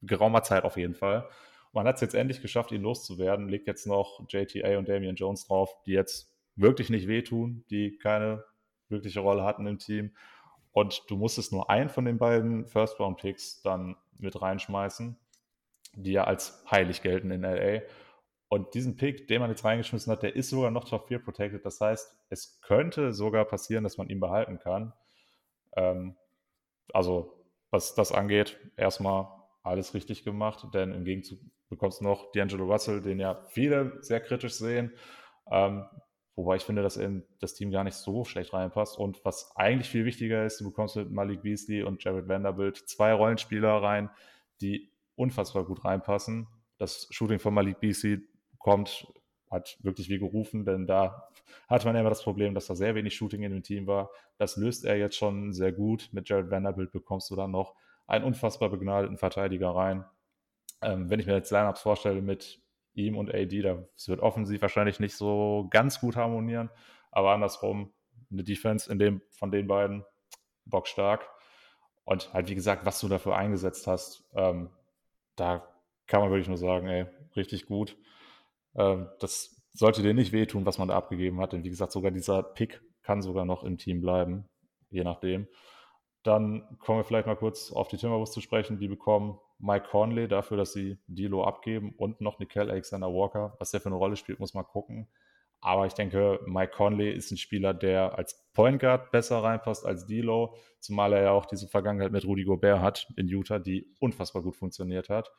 geraumer 0.02 0.44
Zeit 0.44 0.64
auf 0.64 0.78
jeden 0.78 0.96
Fall. 0.96 1.28
Man 1.74 1.88
hat 1.88 1.96
es 1.96 2.02
jetzt 2.02 2.16
endlich 2.16 2.42
geschafft, 2.42 2.72
ihn 2.72 2.82
loszuwerden, 2.82 3.50
legt 3.50 3.68
jetzt 3.68 3.86
noch 3.86 4.22
JTA 4.30 4.78
und 4.78 4.88
Damian 4.88 5.16
Jones 5.16 5.46
drauf, 5.48 5.76
die 5.86 5.92
jetzt 5.92 6.34
wirklich 6.56 6.90
nicht 6.90 7.08
wehtun, 7.08 7.66
die 7.70 7.98
keine 7.98 8.44
wirkliche 8.88 9.20
Rolle 9.20 9.44
hatten 9.44 9.68
im 9.68 9.78
Team 9.78 10.12
und 10.76 11.04
du 11.08 11.16
musstest 11.16 11.54
nur 11.54 11.70
einen 11.70 11.90
von 11.90 12.04
den 12.04 12.18
beiden 12.18 12.66
First-Round-Picks 12.66 13.62
dann 13.62 13.96
mit 14.20 14.42
reinschmeißen, 14.42 15.18
die 15.94 16.12
ja 16.12 16.26
als 16.26 16.66
heilig 16.70 17.02
gelten 17.02 17.32
in 17.32 17.44
LA. 17.44 17.84
Und 18.48 18.74
diesen 18.74 18.96
Pick, 18.96 19.28
den 19.28 19.42
man 19.42 19.50
jetzt 19.50 19.66
reingeschmissen 19.66 20.12
hat, 20.12 20.24
der 20.24 20.36
ist 20.36 20.50
sogar 20.50 20.72
noch 20.72 20.88
Top 20.88 21.08
4 21.08 21.20
protected. 21.20 21.66
Das 21.66 21.82
heißt, 21.82 22.16
es 22.30 22.62
könnte 22.62 23.14
sogar 23.14 23.46
passieren, 23.46 23.84
dass 23.84 23.98
man 23.98 24.10
ihn 24.10 24.20
behalten 24.20 24.60
kann. 24.60 24.94
Ähm, 25.76 26.16
also, 26.94 27.44
was 27.72 27.96
das 27.96 28.12
angeht, 28.12 28.60
erstmal 28.78 29.28
alles 29.64 29.94
richtig 29.94 30.24
gemacht, 30.24 30.68
denn 30.74 30.94
im 30.94 31.06
Gegenzug 31.06 31.40
bekommst 31.70 32.02
du 32.02 32.04
noch 32.06 32.32
D'Angelo 32.34 32.72
Russell, 32.72 33.02
den 33.02 33.20
ja 33.20 33.44
viele 33.50 33.98
sehr 34.02 34.22
kritisch 34.22 34.54
sehen. 34.54 34.94
Ähm, 35.52 35.86
Wobei 36.36 36.58
ich 36.58 36.64
finde, 36.64 36.82
dass 36.82 36.98
in 36.98 37.24
das 37.40 37.54
Team 37.54 37.72
gar 37.72 37.86
nicht 37.86 37.96
so 37.96 38.26
schlecht 38.26 38.54
reinpasst. 38.54 38.98
Und 38.98 39.24
was 39.24 39.56
eigentlich 39.56 39.90
viel 39.90 40.04
wichtiger 40.04 40.46
ist, 40.46 40.60
du 40.60 40.66
bekommst 40.66 40.98
mit 40.98 41.10
Malik 41.10 41.44
Beasley 41.44 41.84
und 41.84 42.04
Jared 42.04 42.28
Vanderbilt 42.28 42.78
zwei 42.78 43.14
Rollenspieler 43.14 43.82
rein, 43.82 44.10
die 44.60 44.92
unfassbar 45.16 45.64
gut 45.64 45.86
reinpassen. 45.86 46.48
Das 46.78 47.08
Shooting 47.10 47.40
von 47.40 47.54
Malik 47.54 47.80
Beasley 47.80 48.28
kommt, 48.66 49.06
hat 49.52 49.78
wirklich 49.84 50.10
wie 50.10 50.18
gerufen, 50.18 50.66
denn 50.66 50.88
da 50.88 51.30
hatte 51.68 51.86
man 51.86 51.96
immer 51.96 52.10
das 52.10 52.24
Problem, 52.24 52.56
dass 52.56 52.66
da 52.66 52.74
sehr 52.74 52.96
wenig 52.96 53.16
Shooting 53.16 53.44
in 53.44 53.52
dem 53.52 53.62
Team 53.62 53.86
war. 53.86 54.10
Das 54.40 54.58
löst 54.58 54.86
er 54.86 54.98
jetzt 54.98 55.16
schon 55.16 55.54
sehr 55.54 55.72
gut. 55.72 56.10
Mit 56.14 56.28
Jared 56.28 56.50
Vanderbilt 56.50 56.92
bekommst 56.92 57.30
du 57.30 57.36
dann 57.36 57.52
noch 57.52 57.76
einen 58.08 58.26
unfassbar 58.26 58.70
begnadeten 58.70 59.20
Verteidiger 59.20 59.70
rein. 59.70 60.04
Ähm, 60.82 61.12
wenn 61.12 61.20
ich 61.20 61.28
mir 61.28 61.36
jetzt 61.36 61.52
Lineups 61.52 61.82
vorstelle 61.82 62.24
mit 62.24 62.60
ihm 62.96 63.16
und 63.20 63.32
AD, 63.32 63.62
das 63.62 64.08
wird 64.08 64.20
offensiv 64.20 64.64
wahrscheinlich 64.64 65.00
nicht 65.00 65.16
so 65.16 65.68
ganz 65.70 66.00
gut 66.00 66.16
harmonieren, 66.16 66.72
aber 67.12 67.34
andersrum, 67.34 67.94
eine 68.32 68.44
Defense 68.44 68.92
in 68.92 68.98
dem, 68.98 69.22
von 69.30 69.52
den 69.52 69.68
beiden 69.68 70.04
bockstark. 70.66 71.30
Und 72.04 72.34
halt, 72.34 72.50
wie 72.50 72.56
gesagt, 72.56 72.84
was 72.84 73.00
du 73.00 73.10
dafür 73.10 73.36
eingesetzt 73.36 73.86
hast, 73.86 74.24
ähm, 74.34 74.72
da 75.36 75.68
kann 76.08 76.22
man 76.22 76.32
wirklich 76.32 76.48
nur 76.48 76.58
sagen, 76.58 76.88
ey, 76.88 77.06
richtig 77.36 77.68
gut. 77.68 77.96
Ähm, 78.78 79.10
das 79.20 79.62
sollte 79.74 80.02
dir 80.02 80.14
nicht 80.14 80.32
wehtun, 80.32 80.66
was 80.66 80.78
man 80.78 80.88
da 80.88 80.96
abgegeben 80.96 81.40
hat. 81.40 81.54
Denn 81.54 81.64
wie 81.64 81.70
gesagt, 81.70 81.92
sogar 81.92 82.12
dieser 82.12 82.44
Pick 82.44 82.82
kann 83.04 83.22
sogar 83.22 83.46
noch 83.46 83.64
im 83.64 83.78
Team 83.78 84.02
bleiben, 84.02 84.50
je 84.90 85.04
nachdem. 85.04 85.48
Dann 86.24 86.78
kommen 86.80 87.00
wir 87.00 87.04
vielleicht 87.04 87.28
mal 87.28 87.36
kurz 87.36 87.72
auf 87.72 87.88
die 87.88 87.98
Timberwolves 87.98 88.32
zu 88.32 88.42
sprechen. 88.42 88.80
Die 88.80 88.88
bekommen 88.88 89.40
Mike 89.60 89.88
Conley 89.90 90.28
dafür, 90.28 90.58
dass 90.58 90.74
sie 90.74 90.98
Dilo 91.08 91.44
abgeben 91.44 91.94
und 91.98 92.20
noch 92.20 92.40
Nickel 92.40 92.70
Alexander 92.70 93.08
Walker. 93.08 93.56
Was 93.60 93.72
der 93.72 93.82
für 93.82 93.90
eine 93.90 93.96
Rolle 93.96 94.16
spielt, 94.16 94.40
muss 94.40 94.54
man 94.54 94.66
gucken. 94.66 95.08
Aber 95.62 95.88
ich 95.88 95.94
denke, 95.94 96.40
Mike 96.46 96.74
Conley 96.76 97.12
ist 97.12 97.32
ein 97.32 97.38
Spieler, 97.38 97.74
der 97.74 98.18
als 98.18 98.48
Point 98.54 98.80
Guard 98.80 99.12
besser 99.12 99.42
reinpasst 99.42 99.86
als 99.86 100.06
Dilo, 100.06 100.56
zumal 100.80 101.14
er 101.14 101.24
ja 101.24 101.32
auch 101.32 101.48
diese 101.48 101.68
Vergangenheit 101.68 102.12
mit 102.12 102.24
Rudy 102.24 102.44
Gobert 102.44 102.82
hat 102.82 103.08
in 103.18 103.28
Utah, 103.28 103.58
die 103.58 103.92
unfassbar 104.00 104.44
gut 104.44 104.56
funktioniert 104.56 105.10
hat. 105.10 105.32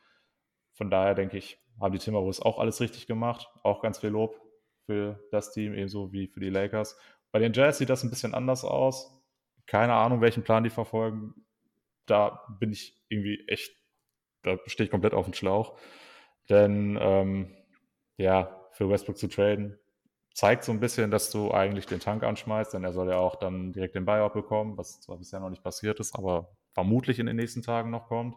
Von 0.76 0.90
daher 0.90 1.14
denke 1.14 1.38
ich, 1.38 1.58
haben 1.80 1.92
die 1.92 1.98
Timberwolves 1.98 2.40
auch 2.40 2.58
alles 2.58 2.80
richtig 2.80 3.06
gemacht. 3.06 3.48
Auch 3.62 3.82
ganz 3.82 3.98
viel 3.98 4.10
Lob 4.10 4.40
für 4.84 5.18
das 5.30 5.52
Team, 5.52 5.74
ebenso 5.74 6.12
wie 6.12 6.28
für 6.28 6.40
die 6.40 6.50
Lakers. 6.50 6.96
Bei 7.32 7.38
den 7.38 7.52
Jazz 7.52 7.78
sieht 7.78 7.90
das 7.90 8.04
ein 8.04 8.10
bisschen 8.10 8.34
anders 8.34 8.64
aus. 8.64 9.22
Keine 9.66 9.94
Ahnung, 9.94 10.20
welchen 10.20 10.44
Plan 10.44 10.64
die 10.64 10.70
verfolgen. 10.70 11.34
Da 12.06 12.44
bin 12.60 12.72
ich 12.72 13.02
irgendwie 13.08 13.44
echt, 13.48 13.74
da 14.42 14.58
stehe 14.66 14.84
ich 14.84 14.90
komplett 14.90 15.12
auf 15.14 15.24
dem 15.24 15.34
Schlauch. 15.34 15.78
Denn 16.48 16.96
ähm, 17.00 17.56
ja, 18.16 18.68
für 18.72 18.88
Westbrook 18.88 19.18
zu 19.18 19.28
traden, 19.28 19.78
zeigt 20.34 20.64
so 20.64 20.72
ein 20.72 20.80
bisschen, 20.80 21.10
dass 21.10 21.30
du 21.30 21.50
eigentlich 21.50 21.86
den 21.86 21.98
Tank 21.98 22.22
anschmeißt, 22.22 22.74
denn 22.74 22.84
er 22.84 22.92
soll 22.92 23.08
ja 23.08 23.16
auch 23.16 23.36
dann 23.36 23.72
direkt 23.72 23.94
den 23.94 24.04
Buyout 24.04 24.34
bekommen, 24.34 24.76
was 24.76 25.00
zwar 25.00 25.16
bisher 25.16 25.40
noch 25.40 25.50
nicht 25.50 25.62
passiert 25.62 25.98
ist, 25.98 26.14
aber 26.14 26.54
vermutlich 26.74 27.18
in 27.18 27.26
den 27.26 27.36
nächsten 27.36 27.62
Tagen 27.62 27.90
noch 27.90 28.06
kommt. 28.06 28.36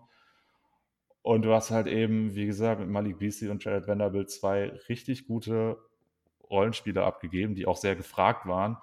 Und 1.29 1.43
du 1.43 1.53
hast 1.53 1.69
halt 1.69 1.85
eben, 1.85 2.33
wie 2.33 2.47
gesagt, 2.47 2.79
mit 2.79 2.89
Malik 2.89 3.19
Beasley 3.19 3.49
und 3.49 3.63
Jared 3.63 3.87
Vanderbilt 3.87 4.31
zwei 4.31 4.69
richtig 4.89 5.27
gute 5.27 5.77
Rollenspieler 6.49 7.05
abgegeben, 7.05 7.53
die 7.53 7.67
auch 7.67 7.77
sehr 7.77 7.95
gefragt 7.95 8.47
waren. 8.47 8.77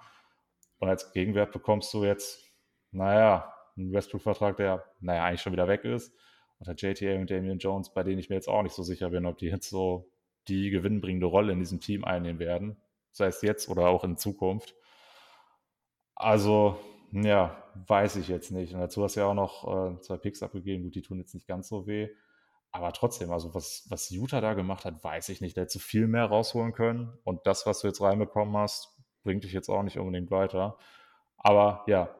Und 0.79 0.87
als 0.87 1.11
Gegenwert 1.11 1.51
bekommst 1.51 1.93
du 1.93 2.05
jetzt, 2.05 2.39
naja, 2.91 3.53
einen 3.75 3.91
Westbrook-Vertrag, 3.91 4.55
der, 4.55 4.85
naja, 5.01 5.25
eigentlich 5.25 5.41
schon 5.41 5.51
wieder 5.51 5.67
weg 5.67 5.83
ist. 5.83 6.13
Und 6.59 6.67
der 6.67 6.75
JTA 6.75 7.19
und 7.19 7.29
Damian 7.29 7.57
Jones, 7.57 7.93
bei 7.93 8.03
denen 8.03 8.19
ich 8.19 8.29
mir 8.29 8.35
jetzt 8.35 8.47
auch 8.47 8.63
nicht 8.63 8.75
so 8.75 8.83
sicher 8.83 9.09
bin, 9.09 9.25
ob 9.25 9.37
die 9.37 9.47
jetzt 9.47 9.69
so 9.69 10.09
die 10.47 10.69
gewinnbringende 10.69 11.25
Rolle 11.25 11.51
in 11.51 11.59
diesem 11.59 11.81
Team 11.81 12.05
einnehmen 12.05 12.39
werden 12.39 12.77
sei 13.17 13.27
es 13.27 13.41
jetzt 13.41 13.67
oder 13.67 13.89
auch 13.89 14.03
in 14.03 14.15
Zukunft. 14.15 14.75
Also, 16.15 16.79
ja, 17.11 17.61
weiß 17.87 18.15
ich 18.17 18.27
jetzt 18.27 18.51
nicht. 18.51 18.73
Und 18.73 18.79
dazu 18.79 19.03
hast 19.03 19.15
du 19.15 19.21
ja 19.21 19.25
auch 19.27 19.33
noch 19.33 19.95
äh, 19.95 19.99
zwei 19.99 20.17
Picks 20.17 20.43
abgegeben. 20.43 20.83
Gut, 20.83 20.95
die 20.95 21.01
tun 21.01 21.19
jetzt 21.19 21.33
nicht 21.33 21.47
ganz 21.47 21.67
so 21.67 21.85
weh. 21.87 22.09
Aber 22.77 22.93
trotzdem, 22.93 23.31
also 23.31 23.55
was, 23.55 23.87
was 23.89 24.11
Utah 24.11 24.39
da 24.39 24.53
gemacht 24.53 24.85
hat, 24.85 25.03
weiß 25.03 25.29
ich 25.29 25.41
nicht. 25.41 25.57
Da 25.57 25.61
hättest 25.61 25.77
du 25.77 25.79
viel 25.79 26.05
mehr 26.05 26.25
rausholen 26.25 26.73
können. 26.73 27.17
Und 27.23 27.47
das, 27.47 27.65
was 27.65 27.81
du 27.81 27.87
jetzt 27.87 28.01
reinbekommen 28.01 28.55
hast, 28.55 28.95
bringt 29.23 29.43
dich 29.43 29.51
jetzt 29.51 29.67
auch 29.67 29.81
nicht 29.81 29.97
unbedingt 29.97 30.29
weiter. 30.29 30.77
Aber 31.37 31.83
ja, 31.87 32.15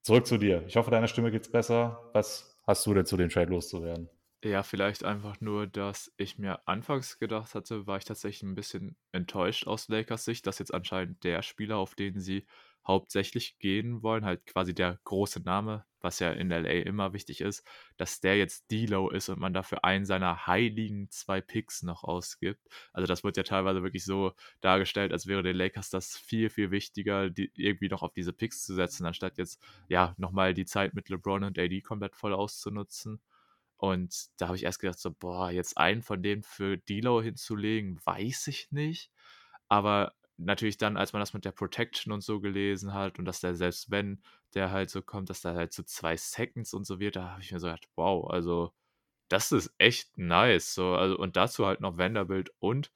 zurück 0.00 0.26
zu 0.26 0.38
dir. 0.38 0.64
Ich 0.66 0.76
hoffe, 0.76 0.90
deiner 0.90 1.08
Stimme 1.08 1.30
geht's 1.30 1.50
besser. 1.50 2.08
Was 2.14 2.58
hast 2.66 2.86
du 2.86 2.94
denn 2.94 3.04
zu 3.04 3.18
dem 3.18 3.28
Trade 3.28 3.50
loszuwerden? 3.50 4.08
Ja, 4.42 4.62
vielleicht 4.62 5.04
einfach 5.04 5.42
nur, 5.42 5.66
dass 5.66 6.10
ich 6.16 6.38
mir 6.38 6.66
anfangs 6.66 7.18
gedacht 7.18 7.54
hatte, 7.54 7.86
war 7.86 7.98
ich 7.98 8.04
tatsächlich 8.04 8.44
ein 8.44 8.54
bisschen 8.54 8.96
enttäuscht 9.12 9.66
aus 9.66 9.88
Lakers 9.88 10.24
Sicht, 10.24 10.46
dass 10.46 10.58
jetzt 10.58 10.72
anscheinend 10.72 11.22
der 11.22 11.42
Spieler, 11.42 11.76
auf 11.76 11.94
den 11.94 12.18
sie 12.18 12.46
hauptsächlich 12.86 13.58
gehen 13.58 14.02
wollen, 14.02 14.24
halt 14.24 14.46
quasi 14.46 14.74
der 14.74 15.00
große 15.04 15.40
Name, 15.40 15.84
was 16.06 16.20
ja 16.20 16.30
in 16.30 16.50
LA 16.50 16.84
immer 16.86 17.12
wichtig 17.12 17.40
ist, 17.40 17.66
dass 17.96 18.20
der 18.20 18.38
jetzt 18.38 18.70
D-Low 18.70 19.10
ist 19.10 19.28
und 19.28 19.40
man 19.40 19.52
dafür 19.52 19.84
einen 19.84 20.06
seiner 20.06 20.46
heiligen 20.46 21.10
zwei 21.10 21.40
Picks 21.40 21.82
noch 21.82 22.04
ausgibt. 22.04 22.68
Also 22.92 23.08
das 23.08 23.24
wird 23.24 23.36
ja 23.36 23.42
teilweise 23.42 23.82
wirklich 23.82 24.04
so 24.04 24.32
dargestellt, 24.60 25.12
als 25.12 25.26
wäre 25.26 25.42
den 25.42 25.56
Lakers 25.56 25.90
das 25.90 26.16
viel, 26.16 26.48
viel 26.48 26.70
wichtiger, 26.70 27.28
die 27.28 27.50
irgendwie 27.56 27.88
noch 27.88 28.02
auf 28.02 28.12
diese 28.12 28.32
Picks 28.32 28.64
zu 28.64 28.74
setzen, 28.74 29.04
anstatt 29.04 29.36
jetzt 29.36 29.60
ja 29.88 30.14
nochmal 30.16 30.54
die 30.54 30.64
Zeit 30.64 30.94
mit 30.94 31.08
LeBron 31.08 31.42
und 31.42 31.58
AD 31.58 31.82
komplett 31.82 32.14
voll 32.14 32.32
auszunutzen. 32.32 33.20
Und 33.76 34.28
da 34.38 34.46
habe 34.46 34.56
ich 34.56 34.62
erst 34.62 34.80
gedacht, 34.80 35.00
so, 35.00 35.10
boah, 35.10 35.50
jetzt 35.50 35.76
einen 35.76 36.02
von 36.02 36.22
denen 36.22 36.44
für 36.44 36.78
Dilo 36.78 37.20
hinzulegen, 37.20 38.00
weiß 38.04 38.46
ich 38.46 38.70
nicht. 38.70 39.10
Aber 39.68 40.14
natürlich 40.38 40.76
dann, 40.76 40.96
als 40.96 41.12
man 41.12 41.20
das 41.20 41.34
mit 41.34 41.44
der 41.44 41.52
Protection 41.52 42.12
und 42.12 42.22
so 42.22 42.40
gelesen 42.40 42.94
hat 42.94 43.18
und 43.18 43.24
dass 43.24 43.40
der 43.40 43.54
selbst 43.54 43.90
wenn 43.90 44.22
der 44.54 44.70
halt 44.70 44.90
so 44.90 45.02
kommt, 45.02 45.30
dass 45.30 45.42
der 45.42 45.54
halt 45.54 45.72
so 45.72 45.82
zwei 45.82 46.16
Seconds 46.16 46.74
und 46.74 46.86
so 46.86 47.00
wird, 47.00 47.16
da 47.16 47.30
habe 47.30 47.42
ich 47.42 47.52
mir 47.52 47.60
so 47.60 47.66
gedacht, 47.66 47.88
wow, 47.96 48.30
also 48.30 48.72
das 49.28 49.52
ist 49.52 49.74
echt 49.78 50.18
nice. 50.18 50.74
So, 50.74 50.94
also, 50.94 51.18
und 51.18 51.36
dazu 51.36 51.66
halt 51.66 51.80
noch 51.80 51.98
Vanderbilt 51.98 52.50
und 52.58 52.92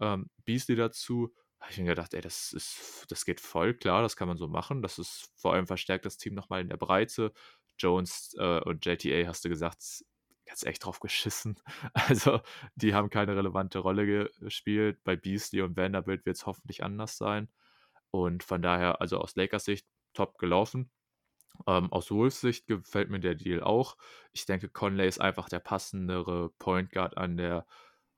ähm, 0.00 0.30
Beasley 0.44 0.76
dazu. 0.76 1.34
habe 1.60 1.72
ich 1.72 1.78
mir 1.78 1.84
gedacht, 1.86 2.14
ey, 2.14 2.20
das 2.20 2.52
ist, 2.52 3.06
das 3.10 3.24
geht 3.24 3.40
voll 3.40 3.74
klar, 3.74 4.02
das 4.02 4.16
kann 4.16 4.28
man 4.28 4.36
so 4.38 4.48
machen. 4.48 4.82
Das 4.82 4.98
ist 4.98 5.30
vor 5.36 5.54
allem 5.54 5.66
verstärkt 5.66 6.06
das 6.06 6.18
Team 6.18 6.34
nochmal 6.34 6.60
in 6.62 6.68
der 6.68 6.76
Breite. 6.76 7.32
Jones 7.78 8.34
äh, 8.38 8.60
und 8.60 8.84
JTA, 8.84 9.26
hast 9.26 9.44
du 9.44 9.48
gesagt, 9.48 10.04
jetzt 10.50 10.66
echt 10.66 10.84
drauf 10.84 11.00
geschissen. 11.00 11.56
Also, 11.94 12.40
die 12.74 12.94
haben 12.94 13.10
keine 13.10 13.36
relevante 13.36 13.78
Rolle 13.78 14.30
gespielt. 14.40 15.02
Bei 15.04 15.16
Beasley 15.16 15.62
und 15.62 15.76
Vanderbilt 15.76 16.26
wird 16.26 16.36
es 16.36 16.46
hoffentlich 16.46 16.82
anders 16.84 17.16
sein. 17.16 17.48
Und 18.10 18.42
von 18.42 18.62
daher, 18.62 19.00
also 19.00 19.18
aus 19.18 19.36
Lakers 19.36 19.64
Sicht, 19.64 19.86
top 20.14 20.38
gelaufen. 20.38 20.90
Ähm, 21.66 21.92
aus 21.92 22.10
Wolves 22.10 22.40
Sicht 22.40 22.66
gefällt 22.66 23.10
mir 23.10 23.20
der 23.20 23.34
Deal 23.34 23.62
auch. 23.62 23.96
Ich 24.32 24.46
denke, 24.46 24.68
Conley 24.68 25.06
ist 25.06 25.20
einfach 25.20 25.48
der 25.48 25.60
passendere 25.60 26.50
Point 26.58 26.90
Guard 26.90 27.16
an 27.16 27.36
der 27.36 27.66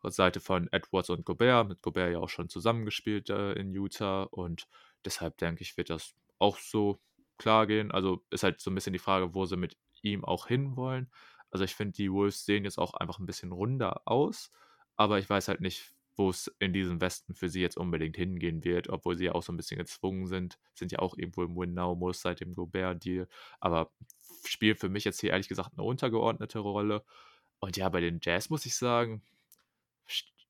Seite 0.05 0.41
von 0.41 0.69
Edwards 0.73 1.11
und 1.11 1.25
Gobert. 1.25 1.69
Mit 1.69 1.83
Gobert 1.83 2.13
ja 2.13 2.19
auch 2.19 2.29
schon 2.29 2.49
zusammengespielt 2.49 3.31
äh, 3.31 3.53
in 3.53 3.73
Utah. 3.73 4.25
Und 4.25 4.69
deshalb 5.05 5.37
denke 5.39 5.63
ich, 5.63 5.77
wird 5.77 5.91
das 5.91 6.15
auch 6.39 6.59
so 6.59 7.01
klar 7.39 7.67
gehen. 7.67 7.91
Also 7.91 8.25
ist 8.31 8.43
halt 8.43 8.61
so 8.61 8.71
ein 8.71 8.75
bisschen 8.75 8.93
die 8.93 8.99
Frage, 8.99 9.35
wo 9.35 9.45
sie 9.47 9.57
mit 9.57 9.77
ihm 10.03 10.25
auch 10.25 10.47
hinwollen. 10.47 11.11
Also 11.53 11.65
ich 11.65 11.75
finde, 11.77 11.93
die 11.93 12.11
Wolves 12.11 12.45
sehen 12.47 12.65
jetzt 12.65 12.79
auch 12.79 12.95
einfach 12.95 13.19
ein 13.21 13.27
bisschen 13.27 13.53
runder 13.53 14.03
aus, 14.07 14.51
aber 14.97 15.19
ich 15.19 15.29
weiß 15.31 15.49
halt 15.49 15.61
nicht, 15.61 15.95
wo 16.17 16.31
es 16.31 16.49
in 16.59 16.73
diesem 16.73 17.01
Westen 17.01 17.35
für 17.35 17.49
sie 17.49 17.61
jetzt 17.61 17.77
unbedingt 17.77 18.17
hingehen 18.17 18.65
wird, 18.65 18.89
obwohl 18.89 19.17
sie 19.17 19.27
ja 19.27 19.33
auch 19.35 19.43
so 19.43 19.53
ein 19.53 19.57
bisschen 19.57 19.79
gezwungen 19.79 20.27
sind, 20.27 20.59
sind 20.75 20.93
ja 20.93 20.99
auch 20.99 21.17
irgendwo 21.17 21.43
im 21.43 21.57
Win-Now-Muss 21.57 22.23
seit 22.23 22.41
dem 22.41 22.55
Gobert-Deal, 22.55 23.29
aber 23.61 23.93
spielen 24.47 24.77
für 24.77 24.89
mich 24.89 25.05
jetzt 25.05 25.21
hier 25.21 25.31
ehrlich 25.31 25.49
gesagt 25.49 25.73
eine 25.75 25.85
untergeordnete 25.85 26.59
Rolle. 26.59 27.05
Und 27.61 27.77
ja, 27.77 27.89
bei 27.89 28.01
den 28.01 28.19
Jazz 28.23 28.51
muss 28.51 28.67
ich 28.67 28.77
sagen, 28.77 29.23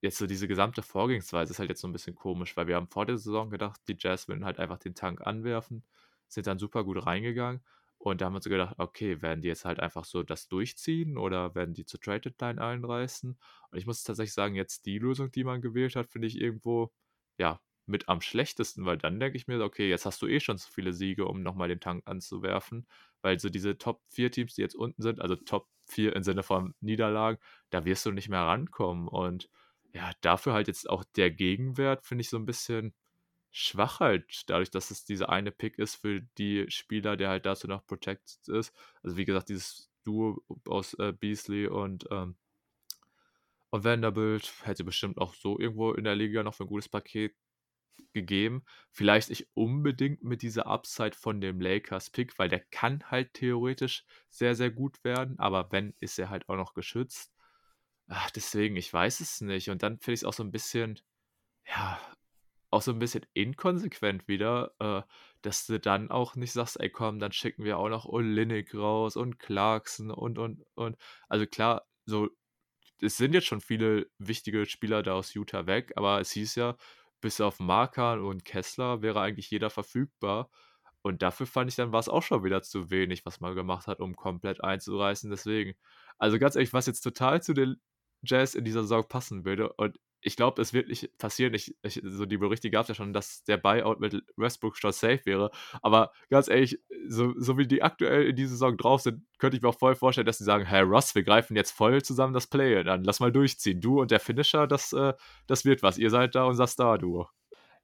jetzt 0.00 0.18
so 0.18 0.26
diese 0.26 0.48
gesamte 0.48 0.82
Vorgehensweise 0.82 1.52
ist 1.52 1.58
halt 1.58 1.70
jetzt 1.70 1.80
so 1.80 1.88
ein 1.88 1.92
bisschen 1.92 2.14
komisch, 2.14 2.56
weil 2.56 2.66
wir 2.66 2.76
haben 2.76 2.88
vor 2.88 3.06
der 3.06 3.18
Saison 3.18 3.50
gedacht, 3.50 3.80
die 3.88 3.96
Jazz 3.98 4.28
würden 4.28 4.44
halt 4.44 4.58
einfach 4.58 4.78
den 4.78 4.94
Tank 4.94 5.20
anwerfen, 5.26 5.84
sind 6.28 6.46
dann 6.46 6.58
super 6.58 6.84
gut 6.84 7.04
reingegangen 7.06 7.62
und 8.02 8.20
da 8.20 8.26
haben 8.26 8.32
wir 8.34 8.36
uns 8.36 8.44
so 8.44 8.50
gedacht, 8.50 8.74
okay, 8.78 9.22
werden 9.22 9.42
die 9.42 9.48
jetzt 9.48 9.64
halt 9.64 9.78
einfach 9.80 10.04
so 10.04 10.22
das 10.24 10.48
durchziehen 10.48 11.16
oder 11.18 11.54
werden 11.54 11.74
die 11.74 11.84
zur 11.86 12.00
Trade 12.00 12.20
Deadline 12.20 12.58
einreißen? 12.58 13.38
Und 13.70 13.78
ich 13.78 13.86
muss 13.86 14.02
tatsächlich 14.04 14.34
sagen, 14.34 14.54
jetzt 14.56 14.86
die 14.86 14.98
Lösung, 14.98 15.30
die 15.30 15.44
man 15.44 15.60
gewählt 15.62 15.94
hat, 15.96 16.08
finde 16.08 16.26
ich 16.28 16.40
irgendwo, 16.40 16.92
ja, 17.38 17.60
mit 17.86 18.08
am 18.08 18.20
schlechtesten, 18.20 18.84
weil 18.86 18.96
dann 18.98 19.18
denke 19.20 19.36
ich 19.36 19.46
mir, 19.48 19.60
okay, 19.62 19.88
jetzt 19.88 20.06
hast 20.06 20.22
du 20.22 20.26
eh 20.28 20.40
schon 20.40 20.56
so 20.58 20.68
viele 20.70 20.92
Siege, 20.92 21.26
um 21.26 21.42
nochmal 21.42 21.68
den 21.68 21.80
Tank 21.80 22.02
anzuwerfen, 22.06 22.86
weil 23.22 23.38
so 23.40 23.48
diese 23.50 23.76
Top 23.78 24.02
4 24.08 24.30
Teams, 24.30 24.54
die 24.54 24.62
jetzt 24.62 24.74
unten 24.76 25.02
sind, 25.02 25.20
also 25.20 25.36
Top 25.36 25.68
4 25.86 26.14
im 26.16 26.22
Sinne 26.22 26.42
von 26.44 26.74
Niederlagen, 26.80 27.38
da 27.70 27.84
wirst 27.84 28.06
du 28.06 28.12
nicht 28.12 28.28
mehr 28.28 28.40
rankommen 28.42 29.08
und 29.08 29.48
ja, 29.94 30.12
dafür 30.22 30.52
halt 30.54 30.68
jetzt 30.68 30.88
auch 30.88 31.04
der 31.16 31.30
Gegenwert, 31.30 32.06
finde 32.06 32.22
ich 32.22 32.30
so 32.30 32.36
ein 32.38 32.46
bisschen, 32.46 32.94
schwach 33.52 34.00
halt, 34.00 34.48
dadurch, 34.48 34.70
dass 34.70 34.90
es 34.90 35.04
dieser 35.04 35.28
eine 35.28 35.52
Pick 35.52 35.78
ist 35.78 35.96
für 35.96 36.22
die 36.38 36.66
Spieler, 36.70 37.16
der 37.16 37.28
halt 37.28 37.46
dazu 37.46 37.68
noch 37.68 37.86
protected 37.86 38.48
ist. 38.48 38.74
Also 39.02 39.16
wie 39.16 39.24
gesagt, 39.24 39.50
dieses 39.50 39.90
Duo 40.04 40.42
aus 40.66 40.94
äh, 40.94 41.12
Beasley 41.12 41.68
und, 41.68 42.06
ähm, 42.10 42.36
und 43.70 43.84
Vanderbilt 43.84 44.52
hätte 44.64 44.84
bestimmt 44.84 45.18
auch 45.18 45.34
so 45.34 45.58
irgendwo 45.58 45.92
in 45.92 46.04
der 46.04 46.16
Liga 46.16 46.42
noch 46.42 46.54
für 46.54 46.64
ein 46.64 46.68
gutes 46.68 46.88
Paket 46.88 47.34
gegeben. 48.12 48.64
Vielleicht 48.90 49.28
nicht 49.30 49.48
unbedingt 49.54 50.22
mit 50.22 50.42
dieser 50.42 50.66
Upside 50.66 51.16
von 51.16 51.40
dem 51.40 51.60
Lakers-Pick, 51.60 52.38
weil 52.38 52.48
der 52.48 52.60
kann 52.60 53.04
halt 53.10 53.34
theoretisch 53.34 54.04
sehr, 54.28 54.54
sehr 54.54 54.70
gut 54.70 55.02
werden, 55.04 55.38
aber 55.38 55.70
wenn, 55.72 55.94
ist 56.00 56.18
er 56.18 56.30
halt 56.30 56.48
auch 56.48 56.56
noch 56.56 56.74
geschützt. 56.74 57.32
Ach, 58.08 58.30
deswegen, 58.30 58.76
ich 58.76 58.92
weiß 58.92 59.20
es 59.20 59.40
nicht. 59.40 59.70
Und 59.70 59.82
dann 59.82 59.98
finde 59.98 60.14
ich 60.14 60.20
es 60.20 60.24
auch 60.24 60.32
so 60.34 60.42
ein 60.42 60.52
bisschen, 60.52 61.00
ja, 61.66 62.00
auch 62.72 62.82
so 62.82 62.92
ein 62.92 62.98
bisschen 62.98 63.26
inkonsequent 63.34 64.28
wieder, 64.28 64.74
äh, 64.80 65.02
dass 65.42 65.66
du 65.66 65.78
dann 65.80 66.10
auch 66.10 66.36
nicht 66.36 66.52
sagst: 66.52 66.80
„Ey, 66.80 66.90
komm, 66.90 67.18
dann 67.20 67.32
schicken 67.32 67.64
wir 67.64 67.78
auch 67.78 67.88
noch 67.88 68.06
Olynyk 68.06 68.74
raus 68.74 69.16
und 69.16 69.38
Clarkson 69.38 70.10
und, 70.10 70.38
und, 70.38 70.64
und.“ 70.74 70.96
Also 71.28 71.46
klar, 71.46 71.86
so 72.06 72.28
es 73.00 73.16
sind 73.16 73.34
jetzt 73.34 73.46
schon 73.46 73.60
viele 73.60 74.10
wichtige 74.18 74.66
Spieler 74.66 75.02
da 75.02 75.14
aus 75.14 75.34
Utah 75.34 75.66
weg, 75.66 75.92
aber 75.96 76.20
es 76.20 76.30
hieß 76.32 76.54
ja, 76.56 76.76
bis 77.20 77.40
auf 77.40 77.60
Markan 77.60 78.20
und 78.20 78.44
Kessler 78.44 79.02
wäre 79.02 79.20
eigentlich 79.20 79.50
jeder 79.50 79.70
verfügbar. 79.70 80.50
Und 81.02 81.22
dafür 81.22 81.46
fand 81.46 81.68
ich 81.70 81.76
dann 81.76 81.92
war 81.92 81.98
es 82.00 82.08
auch 82.08 82.22
schon 82.22 82.44
wieder 82.44 82.62
zu 82.62 82.90
wenig, 82.90 83.26
was 83.26 83.40
man 83.40 83.54
gemacht 83.56 83.86
hat, 83.88 84.00
um 84.00 84.14
komplett 84.16 84.62
einzureißen. 84.62 85.30
Deswegen, 85.30 85.74
also 86.18 86.38
ganz 86.38 86.54
ehrlich, 86.56 86.72
was 86.72 86.86
jetzt 86.86 87.00
total 87.02 87.42
zu 87.42 87.54
den 87.54 87.80
Jazz 88.24 88.54
in 88.54 88.64
dieser 88.64 88.82
Saison 88.82 89.04
passen 89.08 89.44
würde. 89.44 89.72
Und 89.74 89.98
ich 90.22 90.36
glaube, 90.36 90.62
es 90.62 90.72
wird 90.72 90.88
nicht 90.88 91.18
passieren. 91.18 91.52
Ich, 91.54 91.74
ich, 91.82 92.00
so 92.04 92.24
die 92.26 92.38
Berichte 92.38 92.70
gab 92.70 92.82
es 92.82 92.88
ja 92.88 92.94
schon, 92.94 93.12
dass 93.12 93.44
der 93.44 93.56
Buyout 93.56 94.00
mit 94.00 94.22
Westbrook 94.36 94.76
schon 94.76 94.92
safe 94.92 95.20
wäre. 95.24 95.50
Aber 95.82 96.12
ganz 96.30 96.48
ehrlich, 96.48 96.80
so, 97.08 97.34
so 97.36 97.58
wie 97.58 97.66
die 97.66 97.82
aktuell 97.82 98.28
in 98.28 98.36
dieser 98.36 98.50
Saison 98.50 98.76
drauf 98.76 99.02
sind, 99.02 99.22
könnte 99.38 99.56
ich 99.56 99.62
mir 99.62 99.68
auch 99.68 99.78
voll 99.78 99.94
vorstellen, 99.94 100.26
dass 100.26 100.38
sie 100.38 100.44
sagen: 100.44 100.64
Hey 100.64 100.82
Ross, 100.82 101.14
wir 101.14 101.24
greifen 101.24 101.56
jetzt 101.56 101.72
voll 101.72 102.02
zusammen 102.02 102.32
das 102.32 102.46
Play. 102.46 102.82
Dann 102.84 103.04
lass 103.04 103.20
mal 103.20 103.32
durchziehen. 103.32 103.80
Du 103.80 104.00
und 104.00 104.10
der 104.10 104.20
Finisher, 104.20 104.66
das, 104.66 104.92
äh, 104.92 105.14
das 105.46 105.64
wird 105.64 105.82
was. 105.82 105.98
Ihr 105.98 106.10
seid 106.10 106.34
da 106.34 106.44
unser 106.44 106.66
Star-Duo. 106.66 107.28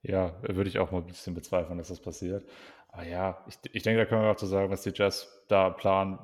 Ja, 0.01 0.41
würde 0.41 0.69
ich 0.69 0.79
auch 0.79 0.91
mal 0.91 0.99
ein 0.99 1.07
bisschen 1.07 1.33
bezweifeln, 1.33 1.77
dass 1.77 1.89
das 1.89 1.99
passiert. 1.99 2.45
Aber 2.87 3.05
ja, 3.05 3.43
ich, 3.47 3.55
ich 3.73 3.83
denke, 3.83 3.99
da 3.99 4.05
können 4.05 4.21
wir 4.21 4.31
auch 4.31 4.37
zu 4.37 4.45
sagen, 4.45 4.71
was 4.71 4.81
die 4.83 4.93
Jazz 4.95 5.43
da 5.47 5.69
planen, 5.69 6.19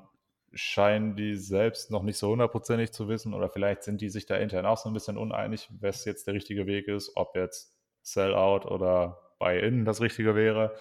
scheinen 0.56 1.16
die 1.16 1.36
selbst 1.36 1.92
noch 1.92 2.02
nicht 2.02 2.18
so 2.18 2.30
hundertprozentig 2.30 2.94
zu 2.94 3.10
wissen 3.10 3.34
oder 3.34 3.50
vielleicht 3.50 3.84
sind 3.84 4.00
die 4.00 4.10
sich 4.10 4.26
da 4.26 4.38
intern 4.38 4.66
auch 4.66 4.78
so 4.78 4.90
ein 4.90 4.94
bisschen 4.94 5.18
uneinig, 5.18 5.70
was 5.82 6.06
jetzt 6.06 6.28
der 6.28 6.34
richtige 6.34 6.66
Weg 6.66 6.88
ist, 6.88 7.12
ob 7.16 7.36
jetzt 7.36 7.78
Sellout 8.02 8.68
oder 8.68 9.20
Buy-In 9.38 9.84
das 9.84 10.00
Richtige 10.00 10.34
wäre. 10.34 10.76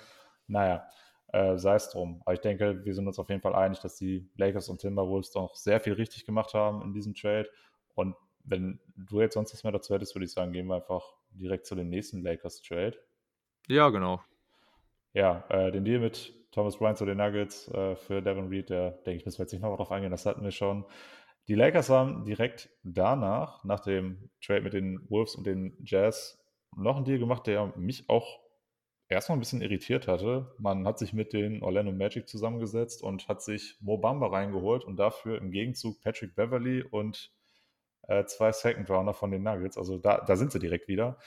Naja, 0.47 0.87
äh, 1.33 1.57
sei 1.59 1.75
es 1.75 1.91
drum. 1.91 2.23
Aber 2.25 2.35
ich 2.35 2.41
denke, 2.41 2.85
wir 2.85 2.95
sind 2.95 3.09
uns 3.09 3.19
auf 3.19 3.29
jeden 3.29 3.41
Fall 3.41 3.55
einig, 3.55 3.81
dass 3.81 3.97
die 3.97 4.31
Lakers 4.37 4.69
und 4.69 4.81
Timberwolves 4.81 5.33
doch 5.33 5.57
sehr 5.57 5.81
viel 5.81 5.95
richtig 5.95 6.25
gemacht 6.25 6.55
haben 6.55 6.83
in 6.83 6.93
diesem 6.93 7.15
Trade. 7.15 7.51
Und 7.95 8.15
wenn 8.45 8.79
du 8.95 9.21
jetzt 9.21 9.35
sonst 9.35 9.53
nichts 9.53 9.65
mehr 9.65 9.73
dazu 9.73 9.93
hättest, 9.95 10.15
würde 10.15 10.27
ich 10.27 10.33
sagen, 10.33 10.53
gehen 10.53 10.67
wir 10.67 10.77
einfach 10.77 11.03
direkt 11.31 11.67
zu 11.67 11.75
dem 11.75 11.89
nächsten 11.89 12.23
Lakers-Trade. 12.23 12.97
Ja, 13.67 13.89
genau. 13.89 14.21
Ja, 15.15 15.45
äh, 15.49 15.73
den 15.73 15.85
Deal 15.85 15.99
mit 15.99 16.35
Thomas 16.55 16.77
Bryant 16.79 16.97
zu 16.97 17.05
den 17.05 17.19
Nuggets 17.19 17.69
äh, 17.69 17.97
für 17.97 18.23
Devin 18.23 18.49
Reed, 18.49 18.71
der 18.71 18.93
denke 18.93 19.19
ich, 19.19 19.27
müssen 19.27 19.39
wir 19.39 19.45
jetzt 19.45 19.53
nicht 19.53 19.63
noch 19.63 19.71
darauf 19.71 19.91
eingehen, 19.91 20.13
das 20.13 20.25
hatten 20.25 20.45
wir 20.45 20.53
schon. 20.53 20.85
Die 21.49 21.55
Lakers 21.55 21.91
haben 21.91 22.25
direkt 22.25 22.71
danach, 22.85 23.65
nach 23.65 23.81
dem 23.81 24.31
Trade 24.41 24.63
mit 24.63 24.73
den 24.73 25.05
Wolves 25.11 25.35
und 25.35 25.47
den 25.47 25.77
Jazz, 25.85 26.41
noch 26.77 26.97
einen 26.97 27.05
Deal 27.05 27.19
gemacht, 27.19 27.47
der 27.47 27.75
mich 27.77 28.09
auch 28.09 28.41
erstmal 29.09 29.37
ein 29.37 29.41
bisschen 29.41 29.63
irritiert 29.63 30.07
hatte. 30.09 30.55
Man 30.59 30.87
hat 30.87 30.99
sich 30.99 31.13
mit 31.13 31.33
den 31.33 31.63
Orlando 31.63 31.93
Magic 31.93 32.29
zusammengesetzt 32.29 33.03
und 33.03 33.29
hat 33.29 33.43
sich 33.43 33.77
Mo 33.81 33.99
Bamba 33.99 34.29
reingeholt 34.29 34.85
und 34.85 34.97
dafür 34.97 35.39
im 35.39 35.51
Gegenzug 35.51 36.01
Patrick 36.03 36.35
Beverly 36.35 36.83
und 36.83 37.33
äh, 38.03 38.25
zwei 38.27 38.53
Second 38.53 38.89
Rounder 38.89 39.13
von 39.13 39.31
den 39.31 39.43
Nuggets. 39.43 39.77
Also 39.77 39.99
da, 39.99 40.25
da 40.25 40.37
sind 40.37 40.53
sie 40.53 40.59
direkt 40.61 40.89
wieder. 40.89 41.19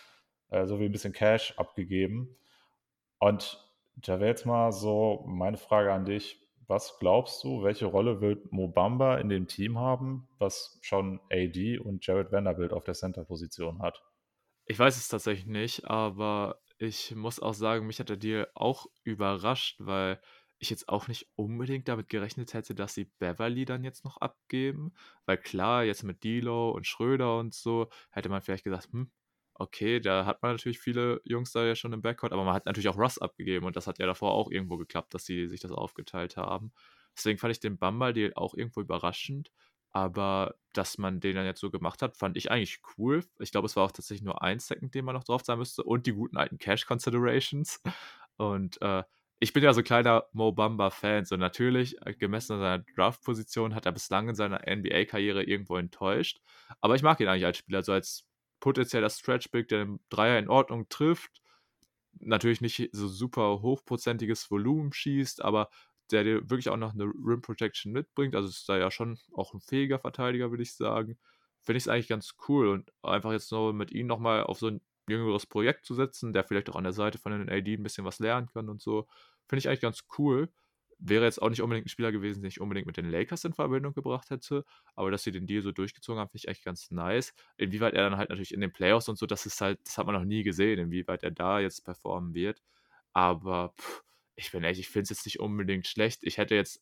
Äh, 0.49 0.65
so 0.65 0.79
wie 0.79 0.85
ein 0.85 0.91
bisschen 0.91 1.13
Cash 1.13 1.53
abgegeben. 1.57 2.35
Und 3.19 3.66
da 3.97 4.19
wäre 4.19 4.29
jetzt 4.29 4.45
mal 4.45 4.71
so 4.71 5.23
meine 5.27 5.57
Frage 5.57 5.91
an 5.91 6.05
dich. 6.05 6.39
Was 6.67 6.99
glaubst 6.99 7.43
du, 7.43 7.63
welche 7.63 7.85
Rolle 7.85 8.19
wird 8.19 8.51
Mobamba 8.51 9.17
in 9.17 9.29
dem 9.29 9.47
Team 9.47 9.79
haben, 9.79 10.27
was 10.37 10.77
schon 10.81 11.21
AD 11.31 11.79
und 11.79 12.05
Jared 12.05 12.31
Vanderbilt 12.31 12.73
auf 12.73 12.83
der 12.83 12.93
Center-Position 12.93 13.81
hat? 13.81 14.03
Ich 14.65 14.77
weiß 14.77 14.97
es 14.97 15.07
tatsächlich 15.07 15.47
nicht, 15.47 15.85
aber 15.85 16.59
ich 16.77 17.15
muss 17.15 17.39
auch 17.39 17.53
sagen, 17.53 17.87
mich 17.87 17.99
hat 17.99 18.09
der 18.09 18.17
Deal 18.17 18.47
auch 18.53 18.85
überrascht, 19.03 19.77
weil 19.79 20.19
ich 20.59 20.69
jetzt 20.69 20.89
auch 20.89 21.07
nicht 21.07 21.27
unbedingt 21.35 21.87
damit 21.87 22.09
gerechnet 22.09 22.53
hätte, 22.53 22.75
dass 22.75 22.93
sie 22.93 23.05
Beverly 23.19 23.63
dann 23.63 23.83
jetzt 23.83 24.03
noch 24.03 24.17
abgeben. 24.17 24.93
Weil 25.25 25.37
klar, 25.37 25.83
jetzt 25.83 26.03
mit 26.03 26.23
Dilo 26.23 26.71
und 26.71 26.85
Schröder 26.85 27.37
und 27.37 27.53
so, 27.53 27.89
hätte 28.11 28.29
man 28.29 28.41
vielleicht 28.41 28.63
gesagt, 28.63 28.91
hm, 28.91 29.09
okay, 29.59 29.99
da 29.99 30.25
hat 30.25 30.41
man 30.41 30.53
natürlich 30.53 30.79
viele 30.79 31.21
Jungs 31.23 31.51
da 31.51 31.65
ja 31.65 31.75
schon 31.75 31.93
im 31.93 32.01
Backcourt, 32.01 32.33
aber 32.33 32.43
man 32.43 32.53
hat 32.53 32.65
natürlich 32.65 32.89
auch 32.89 32.97
Russ 32.97 33.17
abgegeben 33.17 33.65
und 33.65 33.75
das 33.75 33.87
hat 33.87 33.99
ja 33.99 34.05
davor 34.05 34.33
auch 34.33 34.51
irgendwo 34.51 34.77
geklappt, 34.77 35.13
dass 35.13 35.25
sie 35.25 35.47
sich 35.47 35.59
das 35.59 35.71
aufgeteilt 35.71 36.37
haben. 36.37 36.71
Deswegen 37.15 37.39
fand 37.39 37.51
ich 37.51 37.59
den 37.59 37.77
Bamba-Deal 37.77 38.33
auch 38.35 38.53
irgendwo 38.53 38.81
überraschend, 38.81 39.51
aber 39.91 40.55
dass 40.73 40.97
man 40.99 41.19
den 41.19 41.35
dann 41.35 41.45
jetzt 41.45 41.59
so 41.59 41.71
gemacht 41.71 42.01
hat, 42.01 42.15
fand 42.17 42.37
ich 42.37 42.51
eigentlich 42.51 42.81
cool. 42.97 43.23
Ich 43.39 43.51
glaube, 43.51 43.65
es 43.65 43.75
war 43.75 43.85
auch 43.85 43.91
tatsächlich 43.91 44.23
nur 44.23 44.43
ein 44.43 44.59
Second, 44.59 44.93
den 44.93 45.05
man 45.05 45.15
noch 45.15 45.23
drauf 45.23 45.43
sein 45.43 45.57
müsste 45.57 45.83
und 45.83 46.05
die 46.05 46.13
guten 46.13 46.37
alten 46.37 46.59
Cash 46.59 46.85
Considerations. 46.85 47.81
Und 48.39 48.79
äh, 48.83 49.01
ich 49.39 49.51
bin 49.51 49.63
ja 49.63 49.73
so 49.73 49.81
kleiner 49.81 50.25
Mo 50.31 50.51
Bamba-Fan, 50.51 51.25
so 51.25 51.37
natürlich, 51.37 51.95
äh, 52.05 52.13
gemessen 52.13 52.53
an 52.53 52.59
seiner 52.59 52.83
Draft-Position, 52.95 53.73
hat 53.73 53.87
er 53.87 53.91
bislang 53.91 54.29
in 54.29 54.35
seiner 54.35 54.61
NBA-Karriere 54.67 55.43
irgendwo 55.43 55.75
enttäuscht. 55.77 56.39
Aber 56.81 56.93
ich 56.93 57.01
mag 57.01 57.19
ihn 57.19 57.27
eigentlich 57.27 57.45
als 57.45 57.57
Spieler, 57.57 57.81
so 57.81 57.93
als 57.93 58.26
potenzieller 58.59 59.09
Stretch-Big, 59.09 59.67
der 59.67 59.85
den 59.85 59.99
Dreier 60.09 60.39
in 60.39 60.49
Ordnung 60.49 60.89
trifft. 60.89 61.41
Natürlich 62.19 62.61
nicht 62.61 62.89
so 62.93 63.07
super 63.07 63.61
hochprozentiges 63.61 64.49
Volumen 64.49 64.93
schießt, 64.93 65.43
aber 65.43 65.69
der 66.11 66.23
dir 66.23 66.49
wirklich 66.49 66.69
auch 66.69 66.77
noch 66.77 66.93
eine 66.93 67.05
Rim 67.05 67.41
Protection 67.41 67.91
mitbringt. 67.91 68.35
Also 68.35 68.49
ist 68.49 68.67
da 68.67 68.77
ja 68.77 68.91
schon 68.91 69.19
auch 69.33 69.53
ein 69.53 69.61
fähiger 69.61 69.99
Verteidiger, 69.99 70.49
würde 70.51 70.63
ich 70.63 70.75
sagen. 70.75 71.17
Finde 71.63 71.77
ich 71.77 71.83
es 71.83 71.87
eigentlich 71.87 72.07
ganz 72.07 72.35
cool 72.47 72.69
und 72.69 72.91
einfach 73.03 73.31
jetzt 73.33 73.49
so 73.49 73.73
mit 73.73 73.91
ihm 73.91 74.07
nochmal 74.07 74.43
auf 74.43 74.59
so 74.59 74.67
ein 74.67 74.81
jüngeres 75.09 75.45
Projekt 75.45 75.85
zu 75.85 75.95
setzen, 75.95 76.33
der 76.33 76.43
vielleicht 76.43 76.69
auch 76.69 76.75
an 76.75 76.83
der 76.83 76.93
Seite 76.93 77.17
von 77.17 77.31
den 77.31 77.49
AD 77.49 77.73
ein 77.73 77.83
bisschen 77.83 78.05
was 78.05 78.19
lernen 78.19 78.47
kann 78.53 78.69
und 78.69 78.81
so. 78.81 79.07
Finde 79.47 79.59
ich 79.59 79.67
eigentlich 79.67 79.81
ganz 79.81 80.05
cool 80.17 80.49
wäre 80.99 81.25
jetzt 81.25 81.41
auch 81.41 81.49
nicht 81.49 81.61
unbedingt 81.61 81.85
ein 81.87 81.89
Spieler 81.89 82.11
gewesen, 82.11 82.41
den 82.41 82.49
ich 82.49 82.59
unbedingt 82.61 82.87
mit 82.87 82.97
den 82.97 83.09
Lakers 83.09 83.43
in 83.45 83.53
Verbindung 83.53 83.93
gebracht 83.93 84.29
hätte, 84.29 84.65
aber 84.95 85.11
dass 85.11 85.23
sie 85.23 85.31
den 85.31 85.45
Deal 85.47 85.61
so 85.61 85.71
durchgezogen 85.71 86.19
haben, 86.19 86.29
finde 86.29 86.39
ich 86.43 86.47
eigentlich 86.49 86.63
ganz 86.63 86.91
nice. 86.91 87.33
Inwieweit 87.57 87.93
er 87.93 88.03
dann 88.09 88.17
halt 88.17 88.29
natürlich 88.29 88.53
in 88.53 88.61
den 88.61 88.73
Playoffs 88.73 89.09
und 89.09 89.17
so, 89.17 89.25
das 89.25 89.45
ist 89.45 89.61
halt, 89.61 89.79
das 89.85 89.97
hat 89.97 90.05
man 90.07 90.15
noch 90.15 90.25
nie 90.25 90.43
gesehen, 90.43 90.79
inwieweit 90.79 91.23
er 91.23 91.31
da 91.31 91.59
jetzt 91.59 91.85
performen 91.85 92.33
wird. 92.33 92.61
Aber 93.13 93.73
pff, 93.79 94.03
ich 94.35 94.51
bin 94.51 94.63
ehrlich, 94.63 94.79
ich 94.79 94.89
finde 94.89 95.03
es 95.03 95.09
jetzt 95.11 95.25
nicht 95.25 95.39
unbedingt 95.39 95.87
schlecht. 95.87 96.19
Ich 96.23 96.37
hätte 96.37 96.55
jetzt 96.55 96.81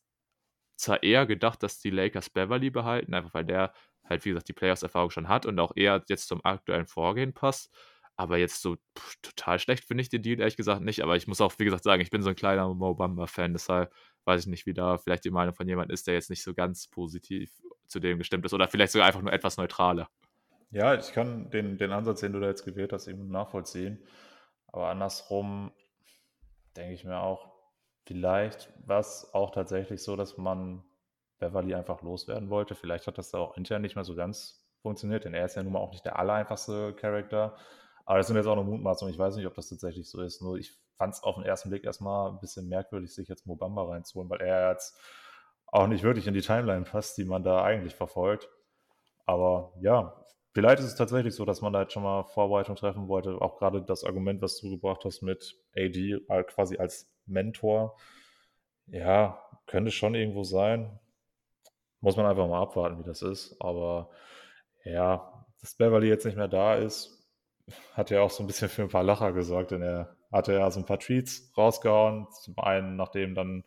zwar 0.76 1.02
eher 1.02 1.26
gedacht, 1.26 1.62
dass 1.62 1.78
die 1.80 1.90
Lakers 1.90 2.30
Beverly 2.30 2.70
behalten, 2.70 3.14
einfach 3.14 3.34
weil 3.34 3.44
der 3.44 3.72
halt, 4.04 4.24
wie 4.24 4.30
gesagt, 4.30 4.48
die 4.48 4.52
Playoffs-Erfahrung 4.52 5.10
schon 5.10 5.28
hat 5.28 5.46
und 5.46 5.58
auch 5.58 5.72
eher 5.76 6.02
jetzt 6.08 6.28
zum 6.28 6.44
aktuellen 6.44 6.86
Vorgehen 6.86 7.32
passt. 7.34 7.74
Aber 8.16 8.38
jetzt 8.38 8.62
so 8.62 8.76
pff, 8.98 9.16
total 9.22 9.58
schlecht 9.58 9.84
finde 9.84 10.02
ich 10.02 10.08
den 10.08 10.22
Deal 10.22 10.40
ehrlich 10.40 10.56
gesagt 10.56 10.82
nicht. 10.82 11.02
Aber 11.02 11.16
ich 11.16 11.26
muss 11.26 11.40
auch, 11.40 11.54
wie 11.58 11.64
gesagt, 11.64 11.84
sagen, 11.84 12.02
ich 12.02 12.10
bin 12.10 12.22
so 12.22 12.30
ein 12.30 12.36
kleiner 12.36 12.72
Mo 12.72 12.94
Bamba-Fan. 12.94 13.52
Deshalb 13.52 13.92
weiß 14.24 14.42
ich 14.42 14.46
nicht, 14.46 14.66
wie 14.66 14.74
da 14.74 14.98
vielleicht 14.98 15.24
die 15.24 15.30
Meinung 15.30 15.54
von 15.54 15.68
jemandem 15.68 15.94
ist, 15.94 16.06
der 16.06 16.14
jetzt 16.14 16.30
nicht 16.30 16.42
so 16.42 16.54
ganz 16.54 16.88
positiv 16.88 17.50
zu 17.86 18.00
dem 18.00 18.18
gestimmt 18.18 18.44
ist. 18.46 18.54
Oder 18.54 18.68
vielleicht 18.68 18.92
sogar 18.92 19.06
einfach 19.06 19.22
nur 19.22 19.32
etwas 19.32 19.58
neutraler. 19.58 20.08
Ja, 20.70 20.94
ich 20.94 21.12
kann 21.12 21.50
den, 21.50 21.78
den 21.78 21.92
Ansatz, 21.92 22.20
den 22.20 22.32
du 22.32 22.40
da 22.40 22.48
jetzt 22.48 22.64
gewählt 22.64 22.92
hast, 22.92 23.06
eben 23.06 23.28
nachvollziehen. 23.28 24.04
Aber 24.68 24.88
andersrum 24.88 25.72
denke 26.76 26.94
ich 26.94 27.04
mir 27.04 27.20
auch, 27.20 27.52
vielleicht 28.06 28.72
war 28.86 29.00
es 29.00 29.30
auch 29.32 29.52
tatsächlich 29.52 30.02
so, 30.02 30.16
dass 30.16 30.36
man 30.36 30.82
Beverly 31.38 31.74
einfach 31.74 32.02
loswerden 32.02 32.50
wollte. 32.50 32.74
Vielleicht 32.74 33.06
hat 33.06 33.18
das 33.18 33.30
da 33.30 33.38
auch 33.38 33.56
intern 33.56 33.82
nicht 33.82 33.94
mehr 33.94 34.04
so 34.04 34.14
ganz 34.14 34.66
funktioniert, 34.82 35.24
denn 35.24 35.34
er 35.34 35.44
ist 35.44 35.56
ja 35.56 35.62
nun 35.62 35.72
mal 35.72 35.80
auch 35.80 35.92
nicht 35.92 36.04
der 36.04 36.18
allereinfachste 36.18 36.94
Charakter. 36.94 37.56
Aber 38.06 38.18
das 38.18 38.28
sind 38.28 38.36
jetzt 38.36 38.46
auch 38.46 38.56
noch 38.56 38.64
Mutmaßungen. 38.64 39.12
Ich 39.12 39.18
weiß 39.18 39.36
nicht, 39.36 39.46
ob 39.46 39.54
das 39.54 39.68
tatsächlich 39.68 40.08
so 40.08 40.22
ist. 40.22 40.40
Nur 40.40 40.56
ich 40.56 40.72
fand 40.94 41.12
es 41.12 41.22
auf 41.22 41.34
den 41.34 41.44
ersten 41.44 41.70
Blick 41.70 41.84
erstmal 41.84 42.30
ein 42.30 42.38
bisschen 42.40 42.68
merkwürdig, 42.68 43.12
sich 43.12 43.28
jetzt 43.28 43.46
Mobamba 43.46 43.82
reinzuholen, 43.82 44.30
weil 44.30 44.40
er 44.40 44.70
jetzt 44.70 44.96
auch 45.66 45.88
nicht 45.88 46.04
wirklich 46.04 46.28
in 46.28 46.34
die 46.34 46.40
Timeline 46.40 46.84
passt, 46.84 47.18
die 47.18 47.24
man 47.24 47.42
da 47.42 47.62
eigentlich 47.64 47.96
verfolgt. 47.96 48.48
Aber 49.26 49.72
ja, 49.80 50.24
vielleicht 50.54 50.78
ist 50.78 50.86
es 50.86 50.94
tatsächlich 50.94 51.34
so, 51.34 51.44
dass 51.44 51.60
man 51.60 51.72
da 51.72 51.82
jetzt 51.82 51.92
schon 51.92 52.04
mal 52.04 52.22
Vorbereitung 52.22 52.76
treffen 52.76 53.08
wollte. 53.08 53.42
Auch 53.42 53.58
gerade 53.58 53.82
das 53.82 54.04
Argument, 54.04 54.40
was 54.40 54.56
du 54.60 54.70
gebracht 54.70 55.04
hast 55.04 55.22
mit 55.22 55.56
AD 55.76 56.20
quasi 56.46 56.78
als 56.78 57.12
Mentor. 57.26 57.98
Ja, 58.86 59.42
könnte 59.66 59.90
schon 59.90 60.14
irgendwo 60.14 60.44
sein. 60.44 61.00
Muss 62.00 62.16
man 62.16 62.26
einfach 62.26 62.46
mal 62.46 62.62
abwarten, 62.62 63.00
wie 63.00 63.04
das 63.04 63.22
ist. 63.22 63.60
Aber 63.60 64.10
ja, 64.84 65.44
dass 65.60 65.74
Beverly 65.74 66.06
jetzt 66.06 66.24
nicht 66.24 66.36
mehr 66.36 66.46
da 66.46 66.76
ist, 66.76 67.15
hat 67.94 68.10
ja 68.10 68.20
auch 68.20 68.30
so 68.30 68.42
ein 68.42 68.46
bisschen 68.46 68.68
für 68.68 68.82
ein 68.82 68.88
paar 68.88 69.02
Lacher 69.02 69.32
gesorgt, 69.32 69.72
denn 69.72 69.82
er 69.82 70.16
hatte 70.32 70.52
ja 70.54 70.70
so 70.70 70.80
ein 70.80 70.86
paar 70.86 70.98
Tweets 70.98 71.52
rausgehauen. 71.56 72.28
Zum 72.30 72.58
einen, 72.58 72.96
nachdem 72.96 73.34
dann 73.34 73.64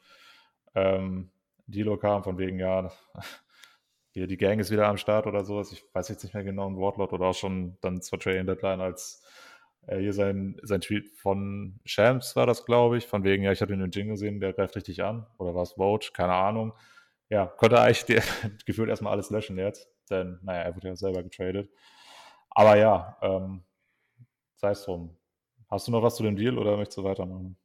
ähm, 0.75 1.31
Dilo 1.67 1.97
kam, 1.97 2.23
von 2.23 2.37
wegen, 2.37 2.59
ja, 2.59 2.91
hier 4.11 4.27
die 4.27 4.37
Gang 4.37 4.59
ist 4.59 4.71
wieder 4.71 4.87
am 4.87 4.97
Start 4.97 5.27
oder 5.27 5.43
sowas. 5.43 5.71
Ich 5.71 5.83
weiß 5.93 6.09
jetzt 6.09 6.23
nicht 6.23 6.33
mehr 6.33 6.43
genau 6.43 6.69
ein 6.69 6.77
Wortlaut 6.77 7.13
oder 7.13 7.27
auch 7.27 7.35
schon 7.35 7.77
dann 7.81 8.01
zur 8.01 8.19
Trading 8.19 8.47
Deadline, 8.47 8.81
als 8.81 9.23
äh, 9.87 9.99
hier 9.99 10.13
sein, 10.13 10.57
sein 10.63 10.81
Tweet 10.81 11.09
von 11.09 11.79
Shams 11.85 12.35
war 12.35 12.45
das, 12.45 12.65
glaube 12.65 12.97
ich, 12.97 13.07
von 13.07 13.23
wegen, 13.23 13.43
ja, 13.43 13.51
ich 13.51 13.61
habe 13.61 13.73
den 13.73 13.81
im 13.81 13.91
Jingle 13.91 14.13
gesehen, 14.13 14.39
der 14.39 14.53
greift 14.53 14.75
richtig 14.75 15.03
an. 15.03 15.27
Oder 15.37 15.55
war 15.55 15.63
es 15.63 15.73
Vogue? 15.73 16.09
Keine 16.13 16.33
Ahnung. 16.33 16.73
Ja, 17.29 17.45
konnte 17.45 17.79
eigentlich 17.79 18.05
die, 18.05 18.19
gefühlt 18.65 18.89
erstmal 18.89 19.13
alles 19.13 19.29
löschen 19.29 19.57
jetzt, 19.57 19.89
denn, 20.09 20.39
naja, 20.43 20.61
er 20.61 20.75
wurde 20.75 20.87
ja 20.87 20.95
selber 20.95 21.23
getradet. 21.23 21.69
Aber 22.49 22.75
ja, 22.77 23.17
ähm, 23.21 23.63
sei 24.59 24.71
es 24.71 24.83
drum. 24.83 25.17
Hast 25.69 25.87
du 25.87 25.91
noch 25.91 26.03
was 26.03 26.15
zu 26.17 26.23
dem 26.23 26.35
Deal 26.35 26.57
oder 26.57 26.77
möchtest 26.77 26.99
du 26.99 27.03
weitermachen? 27.03 27.57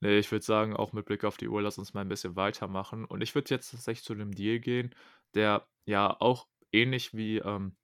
Nee, 0.00 0.18
ich 0.18 0.30
würde 0.30 0.44
sagen, 0.44 0.76
auch 0.76 0.92
mit 0.92 1.06
Blick 1.06 1.24
auf 1.24 1.36
die 1.38 1.48
Uhr, 1.48 1.62
lass 1.62 1.78
uns 1.78 1.94
mal 1.94 2.02
ein 2.02 2.08
bisschen 2.08 2.36
weitermachen. 2.36 3.04
Und 3.04 3.22
ich 3.22 3.34
würde 3.34 3.50
jetzt 3.54 3.70
tatsächlich 3.70 4.04
zu 4.04 4.14
dem 4.14 4.34
Deal 4.34 4.58
gehen, 4.60 4.94
der 5.34 5.66
ja 5.86 6.14
auch 6.20 6.48
ähnlich 6.72 7.14
wie 7.14 7.38
ähm, 7.38 7.76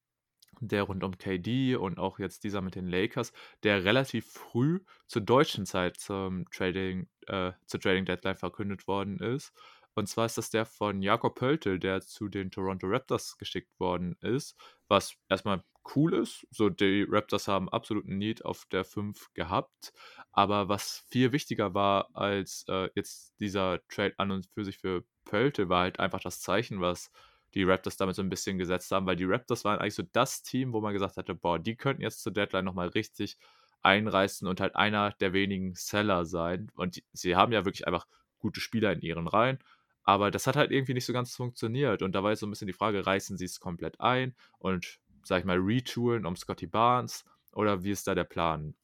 der 0.60 0.84
rund 0.84 1.04
um 1.04 1.18
KD 1.18 1.76
und 1.76 1.98
auch 1.98 2.18
jetzt 2.18 2.44
dieser 2.44 2.62
mit 2.62 2.76
den 2.76 2.88
Lakers, 2.88 3.32
der 3.64 3.84
relativ 3.84 4.26
früh 4.32 4.80
zur 5.08 5.22
deutschen 5.22 5.66
Zeit 5.66 5.98
zum 5.98 6.46
Trading, 6.50 7.08
äh, 7.28 7.52
zur 7.66 7.80
Trading 7.80 8.06
Deadline 8.06 8.36
verkündet 8.36 8.86
worden 8.88 9.18
ist. 9.20 9.52
Und 9.94 10.08
zwar 10.08 10.26
ist 10.26 10.38
das 10.38 10.50
der 10.50 10.66
von 10.66 11.02
Jakob 11.02 11.36
Pöltl, 11.36 11.78
der 11.78 12.00
zu 12.02 12.28
den 12.28 12.50
Toronto 12.50 12.86
Raptors 12.88 13.38
geschickt 13.38 13.78
worden 13.80 14.16
ist, 14.22 14.56
was 14.88 15.16
erstmal 15.28 15.64
cool 15.94 16.14
ist. 16.14 16.46
So, 16.50 16.68
die 16.68 17.06
Raptors 17.08 17.48
haben 17.48 17.68
absoluten 17.68 18.18
Need 18.18 18.44
auf 18.44 18.64
der 18.66 18.84
5 18.84 19.32
gehabt. 19.34 19.92
Aber 20.32 20.68
was 20.68 21.04
viel 21.10 21.32
wichtiger 21.32 21.74
war 21.74 22.08
als 22.14 22.64
äh, 22.68 22.88
jetzt 22.94 23.34
dieser 23.40 23.80
Trade 23.88 24.14
an 24.18 24.30
und 24.30 24.46
für 24.54 24.64
sich 24.64 24.78
für 24.78 25.04
Pöltl, 25.24 25.68
war 25.68 25.82
halt 25.82 26.00
einfach 26.00 26.20
das 26.20 26.40
Zeichen, 26.40 26.80
was 26.80 27.10
die 27.54 27.64
Raptors 27.64 27.96
damit 27.96 28.16
so 28.16 28.22
ein 28.22 28.30
bisschen 28.30 28.58
gesetzt 28.58 28.90
haben, 28.92 29.06
weil 29.06 29.16
die 29.16 29.24
Raptors 29.24 29.64
waren 29.64 29.78
eigentlich 29.78 29.94
so 29.94 30.04
das 30.12 30.42
Team, 30.42 30.72
wo 30.72 30.80
man 30.80 30.92
gesagt 30.94 31.16
hatte, 31.16 31.34
boah, 31.34 31.58
die 31.58 31.76
könnten 31.76 32.02
jetzt 32.02 32.22
zur 32.22 32.32
Deadline 32.32 32.64
nochmal 32.64 32.88
richtig 32.88 33.38
einreißen 33.82 34.48
und 34.48 34.60
halt 34.60 34.76
einer 34.76 35.12
der 35.20 35.32
wenigen 35.32 35.74
Seller 35.74 36.24
sein. 36.24 36.70
Und 36.76 36.96
die, 36.96 37.04
sie 37.12 37.36
haben 37.36 37.52
ja 37.52 37.64
wirklich 37.64 37.86
einfach 37.86 38.06
gute 38.38 38.60
Spieler 38.60 38.92
in 38.92 39.00
ihren 39.02 39.28
Reihen. 39.28 39.58
Aber 40.04 40.30
das 40.30 40.46
hat 40.46 40.56
halt 40.56 40.72
irgendwie 40.72 40.94
nicht 40.94 41.04
so 41.06 41.12
ganz 41.12 41.34
funktioniert. 41.36 42.02
Und 42.02 42.12
da 42.14 42.22
war 42.22 42.30
jetzt 42.30 42.40
so 42.40 42.46
ein 42.46 42.50
bisschen 42.50 42.66
die 42.66 42.72
Frage, 42.72 43.06
reißen 43.06 43.36
sie 43.36 43.44
es 43.44 43.60
komplett 43.60 44.00
ein 44.00 44.34
und, 44.58 44.98
sag 45.24 45.40
ich 45.40 45.44
mal, 45.44 45.58
retoolen 45.58 46.26
um 46.26 46.36
Scotty 46.36 46.66
Barnes 46.66 47.24
oder 47.52 47.82
wie 47.84 47.90
ist 47.90 48.06
da 48.06 48.14
der 48.14 48.24
Plan? 48.24 48.74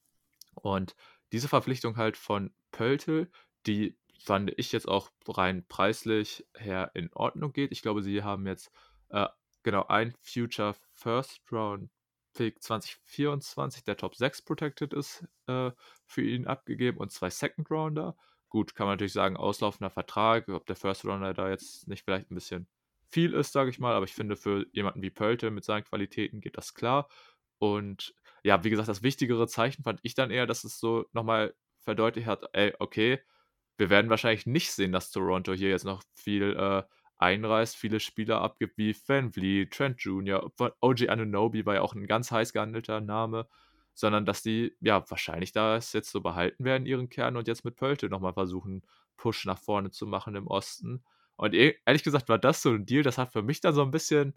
Und 0.55 0.95
diese 1.31 1.47
Verpflichtung 1.47 1.97
halt 1.97 2.17
von 2.17 2.51
Pöltl, 2.71 3.31
die 3.65 3.97
fand 4.19 4.51
ich 4.57 4.71
jetzt 4.71 4.87
auch 4.87 5.11
rein 5.27 5.65
preislich 5.67 6.45
her 6.55 6.91
in 6.93 7.11
Ordnung 7.13 7.53
geht. 7.53 7.71
Ich 7.71 7.81
glaube, 7.81 8.03
sie 8.03 8.23
haben 8.23 8.45
jetzt 8.47 8.71
äh, 9.09 9.27
genau 9.63 9.85
ein 9.87 10.13
Future 10.21 10.75
First 10.93 11.41
Round 11.51 11.89
Pick 12.33 12.61
2024, 12.61 13.83
der 13.83 13.97
Top 13.97 14.15
6 14.15 14.43
protected 14.43 14.93
ist, 14.93 15.25
äh, 15.47 15.71
für 16.05 16.21
ihn 16.21 16.47
abgegeben 16.47 16.97
und 16.97 17.11
zwei 17.11 17.29
Second 17.29 17.69
Rounder. 17.71 18.15
Gut, 18.49 18.75
kann 18.75 18.87
man 18.87 18.93
natürlich 18.93 19.13
sagen, 19.13 19.37
auslaufender 19.37 19.89
Vertrag, 19.89 20.47
ob 20.49 20.65
der 20.65 20.75
First 20.75 21.05
Rounder 21.05 21.33
da 21.33 21.49
jetzt 21.49 21.87
nicht 21.87 22.03
vielleicht 22.03 22.31
ein 22.31 22.35
bisschen 22.35 22.67
viel 23.11 23.33
ist, 23.33 23.53
sage 23.53 23.69
ich 23.69 23.79
mal, 23.79 23.95
aber 23.95 24.05
ich 24.05 24.13
finde, 24.13 24.35
für 24.35 24.65
jemanden 24.71 25.01
wie 25.01 25.09
Pölte 25.09 25.51
mit 25.51 25.63
seinen 25.63 25.83
Qualitäten 25.83 26.41
geht 26.41 26.57
das 26.57 26.73
klar. 26.73 27.07
Und 27.59 28.13
ja, 28.43 28.63
wie 28.63 28.69
gesagt, 28.69 28.87
das 28.89 29.03
wichtigere 29.03 29.47
Zeichen 29.47 29.83
fand 29.83 29.99
ich 30.03 30.15
dann 30.15 30.31
eher, 30.31 30.47
dass 30.47 30.63
es 30.63 30.79
so 30.79 31.05
nochmal 31.13 31.53
verdeutlicht 31.81 32.27
hat, 32.27 32.45
ey, 32.53 32.73
okay, 32.79 33.19
wir 33.77 33.89
werden 33.89 34.09
wahrscheinlich 34.09 34.45
nicht 34.45 34.71
sehen, 34.71 34.91
dass 34.91 35.11
Toronto 35.11 35.53
hier 35.53 35.69
jetzt 35.69 35.85
noch 35.85 36.03
viel 36.13 36.55
äh, 36.57 36.83
einreißt, 37.17 37.75
viele 37.75 37.99
Spieler 37.99 38.41
abgibt 38.41 38.77
wie 38.77 38.95
Van 39.07 39.31
Vliet, 39.31 39.71
Trent 39.73 40.01
Jr., 40.01 40.51
OG 40.81 41.09
Anunobi 41.09 41.65
war 41.65 41.75
ja 41.75 41.81
auch 41.81 41.93
ein 41.93 42.07
ganz 42.07 42.31
heiß 42.31 42.53
gehandelter 42.53 43.01
Name, 43.01 43.47
sondern 43.93 44.25
dass 44.25 44.41
die 44.41 44.75
ja 44.79 45.03
wahrscheinlich 45.09 45.51
das 45.51 45.93
jetzt 45.93 46.11
so 46.11 46.21
behalten 46.21 46.63
werden, 46.63 46.85
ihren 46.85 47.09
Kern 47.09 47.35
und 47.37 47.47
jetzt 47.47 47.65
mit 47.65 47.75
Pölte 47.75 48.09
nochmal 48.09 48.33
versuchen, 48.33 48.83
Push 49.17 49.45
nach 49.45 49.59
vorne 49.59 49.91
zu 49.91 50.07
machen 50.07 50.35
im 50.35 50.47
Osten. 50.47 51.03
Und 51.39 51.53
e 51.55 51.75
ehrlich 51.85 52.03
gesagt 52.03 52.27
war 52.29 52.37
das 52.37 52.61
so 52.61 52.71
ein 52.71 52.85
Deal, 52.85 53.03
das 53.03 53.17
hat 53.17 53.31
für 53.31 53.41
mich 53.41 53.61
dann 53.61 53.73
so 53.73 53.81
ein 53.81 53.91
bisschen 53.91 54.33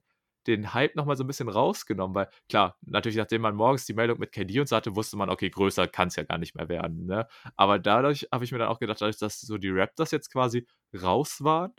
den 0.47 0.73
Hype 0.75 0.97
nochmal 0.97 1.17
so 1.17 1.25
ein 1.25 1.27
bisschen 1.29 1.49
rausgenommen, 1.49 2.15
weil 2.15 2.29
klar, 2.49 2.77
natürlich, 2.83 3.17
nachdem 3.17 3.43
man 3.43 3.55
morgens 3.57 3.87
die 3.87 3.95
Meldung 3.95 4.19
mit 4.19 4.33
KD 4.33 4.61
und 4.61 4.69
so 4.69 4.77
hatte, 4.77 4.97
wusste 4.97 5.17
man, 5.17 5.31
okay, 5.31 5.51
größer 5.51 5.87
kann 5.89 6.09
es 6.09 6.17
ja 6.17 6.25
gar 6.25 6.39
nicht 6.39 6.55
mehr 6.57 6.69
werden. 6.69 7.07
Ne? 7.07 7.27
Aber 7.57 7.79
dadurch 7.79 8.29
habe 8.33 8.45
ich 8.45 8.53
mir 8.53 8.59
dann 8.59 8.69
auch 8.69 8.79
gedacht, 8.81 9.01
dadurch, 9.01 9.19
dass 9.19 9.41
so 9.41 9.59
die 9.59 9.71
Raptors 9.71 10.11
jetzt 10.13 10.31
quasi 10.33 10.67
raus 11.01 11.39
waren, 11.45 11.73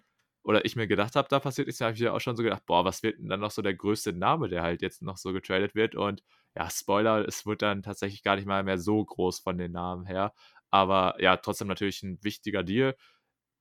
oder 0.45 0.65
ich 0.65 0.75
mir 0.75 0.87
gedacht 0.87 1.15
habe, 1.15 1.27
da 1.29 1.39
passiert 1.39 1.69
ist, 1.69 1.79
habe 1.81 1.93
ich 1.93 1.99
ja 2.01 2.11
auch 2.11 2.19
schon 2.19 2.35
so 2.35 2.43
gedacht, 2.43 2.65
boah, 2.65 2.83
was 2.83 3.01
wird 3.01 3.17
denn 3.19 3.29
dann 3.29 3.39
noch 3.39 3.51
so 3.51 3.61
der 3.61 3.75
größte 3.75 4.11
Name, 4.13 4.49
der 4.49 4.61
halt 4.61 4.81
jetzt 4.81 5.01
noch 5.01 5.15
so 5.17 5.31
getradet 5.31 5.73
wird? 5.75 5.95
Und 5.95 6.21
ja, 6.55 6.69
Spoiler, 6.69 7.25
es 7.27 7.45
wird 7.45 7.61
dann 7.61 7.81
tatsächlich 7.81 8.23
gar 8.23 8.35
nicht 8.35 8.45
mal 8.45 8.63
mehr 8.63 8.77
so 8.77 9.03
groß 9.05 9.39
von 9.39 9.57
den 9.57 9.71
Namen 9.71 10.05
her. 10.05 10.33
Aber 10.69 11.15
ja, 11.21 11.37
trotzdem 11.37 11.67
natürlich 11.69 12.03
ein 12.03 12.19
wichtiger 12.23 12.63
Deal 12.63 12.95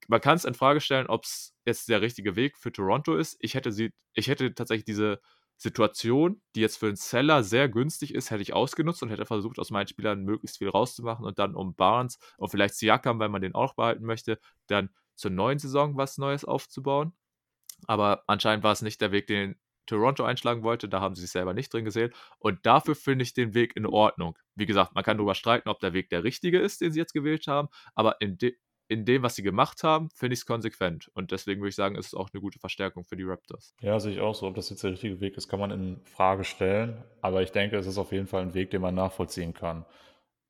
man 0.09 0.20
kann 0.20 0.37
es 0.37 0.45
in 0.45 0.55
Frage 0.55 0.81
stellen, 0.81 1.07
ob 1.07 1.24
es 1.24 1.55
jetzt 1.65 1.89
der 1.89 2.01
richtige 2.01 2.37
Weg 2.37 2.59
für 2.59 2.73
Toronto 2.73 3.16
ist. 3.16 3.37
Ich 3.41 3.55
hätte 3.55 3.73
sie, 3.73 3.93
ich 4.15 4.29
hätte 4.29 4.55
tatsächlich 4.55 4.85
diese 4.85 5.20
Situation, 5.57 6.43
die 6.57 6.61
jetzt 6.61 6.79
für 6.79 6.87
einen 6.87 6.97
Seller 6.97 7.45
sehr 7.45 7.69
günstig 7.69 8.15
ist, 8.15 8.31
hätte 8.31 8.43
ich 8.43 8.53
ausgenutzt 8.53 9.03
und 9.03 9.11
hätte 9.11 9.27
versucht, 9.27 9.59
aus 9.59 9.70
meinen 9.70 9.87
Spielern 9.87 10.24
möglichst 10.24 10.59
viel 10.59 10.69
rauszumachen 10.69 11.24
und 11.24 11.39
dann 11.39 11.55
um 11.55 11.74
Barnes 11.74 12.19
und 12.37 12.51
vielleicht 12.51 12.74
Siakam, 12.74 13.19
weil 13.20 13.29
man 13.29 13.43
den 13.43 13.55
auch 13.55 13.74
behalten 13.74 14.05
möchte, 14.05 14.41
dann 14.66 14.91
zur 15.15 15.31
neuen 15.31 15.59
Saison 15.59 15.97
was 15.97 16.19
Neues 16.19 16.45
aufzubauen. 16.45 17.12
Aber 17.87 18.24
anscheinend 18.27 18.65
war 18.65 18.73
es 18.73 18.83
nicht 18.83 19.01
der 19.01 19.12
Weg, 19.12 19.27
den 19.27 19.57
Toronto 19.87 20.24
einschlagen 20.24 20.62
wollte. 20.62 20.89
Da 20.89 21.01
haben 21.01 21.15
sie 21.15 21.23
sich 21.23 21.31
selber 21.31 21.55
nicht 21.55 21.73
drin 21.73 21.85
gesehen. 21.85 22.12
Und 22.39 22.65
dafür 22.66 22.95
finde 22.95 23.24
ich 23.24 23.35
den 23.35 23.55
Weg 23.55 23.77
in 23.77 23.87
Ordnung. 23.87 24.39
Wie 24.55 24.66
gesagt, 24.66 24.95
man 24.95 25.05
kann 25.05 25.16
darüber 25.16 25.35
streiten, 25.35 25.69
ob 25.69 25.81
der 25.81 25.93
Weg 25.93 26.09
der 26.11 26.24
richtige 26.24 26.61
ist, 26.61 26.81
den 26.81 26.93
sie 26.93 27.01
jetzt 27.01 27.12
gewählt 27.12 27.47
haben. 27.47 27.69
Aber 27.95 28.20
in, 28.20 28.39
de 28.39 28.57
in 28.93 29.05
dem, 29.05 29.23
was 29.23 29.35
sie 29.35 29.43
gemacht 29.43 29.82
haben, 29.82 30.10
finde 30.10 30.35
ich 30.35 30.40
es 30.40 30.47
konsequent. 30.47 31.09
Und 31.14 31.32
deswegen 31.32 31.60
würde 31.60 31.70
ich 31.70 31.74
sagen, 31.74 31.97
ist 31.97 32.09
es 32.09 32.14
auch 32.14 32.28
eine 32.32 32.40
gute 32.40 32.59
Verstärkung 32.59 33.05
für 33.05 33.16
die 33.16 33.24
Raptors. 33.24 33.74
Ja, 33.81 33.98
sehe 33.98 34.12
ich 34.12 34.20
auch 34.20 34.35
so. 34.35 34.47
Ob 34.47 34.55
das 34.55 34.69
jetzt 34.70 34.85
der 34.85 34.93
richtige 34.93 35.20
Weg 35.20 35.36
ist, 35.36 35.48
kann 35.48 35.60
man 35.60 35.70
in 35.70 36.01
Frage 36.05 36.44
stellen. 36.44 37.02
Aber 37.23 37.43
ich 37.43 37.52
denke, 37.52 37.77
es 37.77 37.86
ist 37.86 37.98
auf 37.98 38.12
jeden 38.12 38.27
Fall 38.27 38.43
ein 38.43 38.55
Weg, 38.55 38.70
den 38.70 38.82
man 38.82 38.94
nachvollziehen 38.94 39.55
kann. 39.55 39.86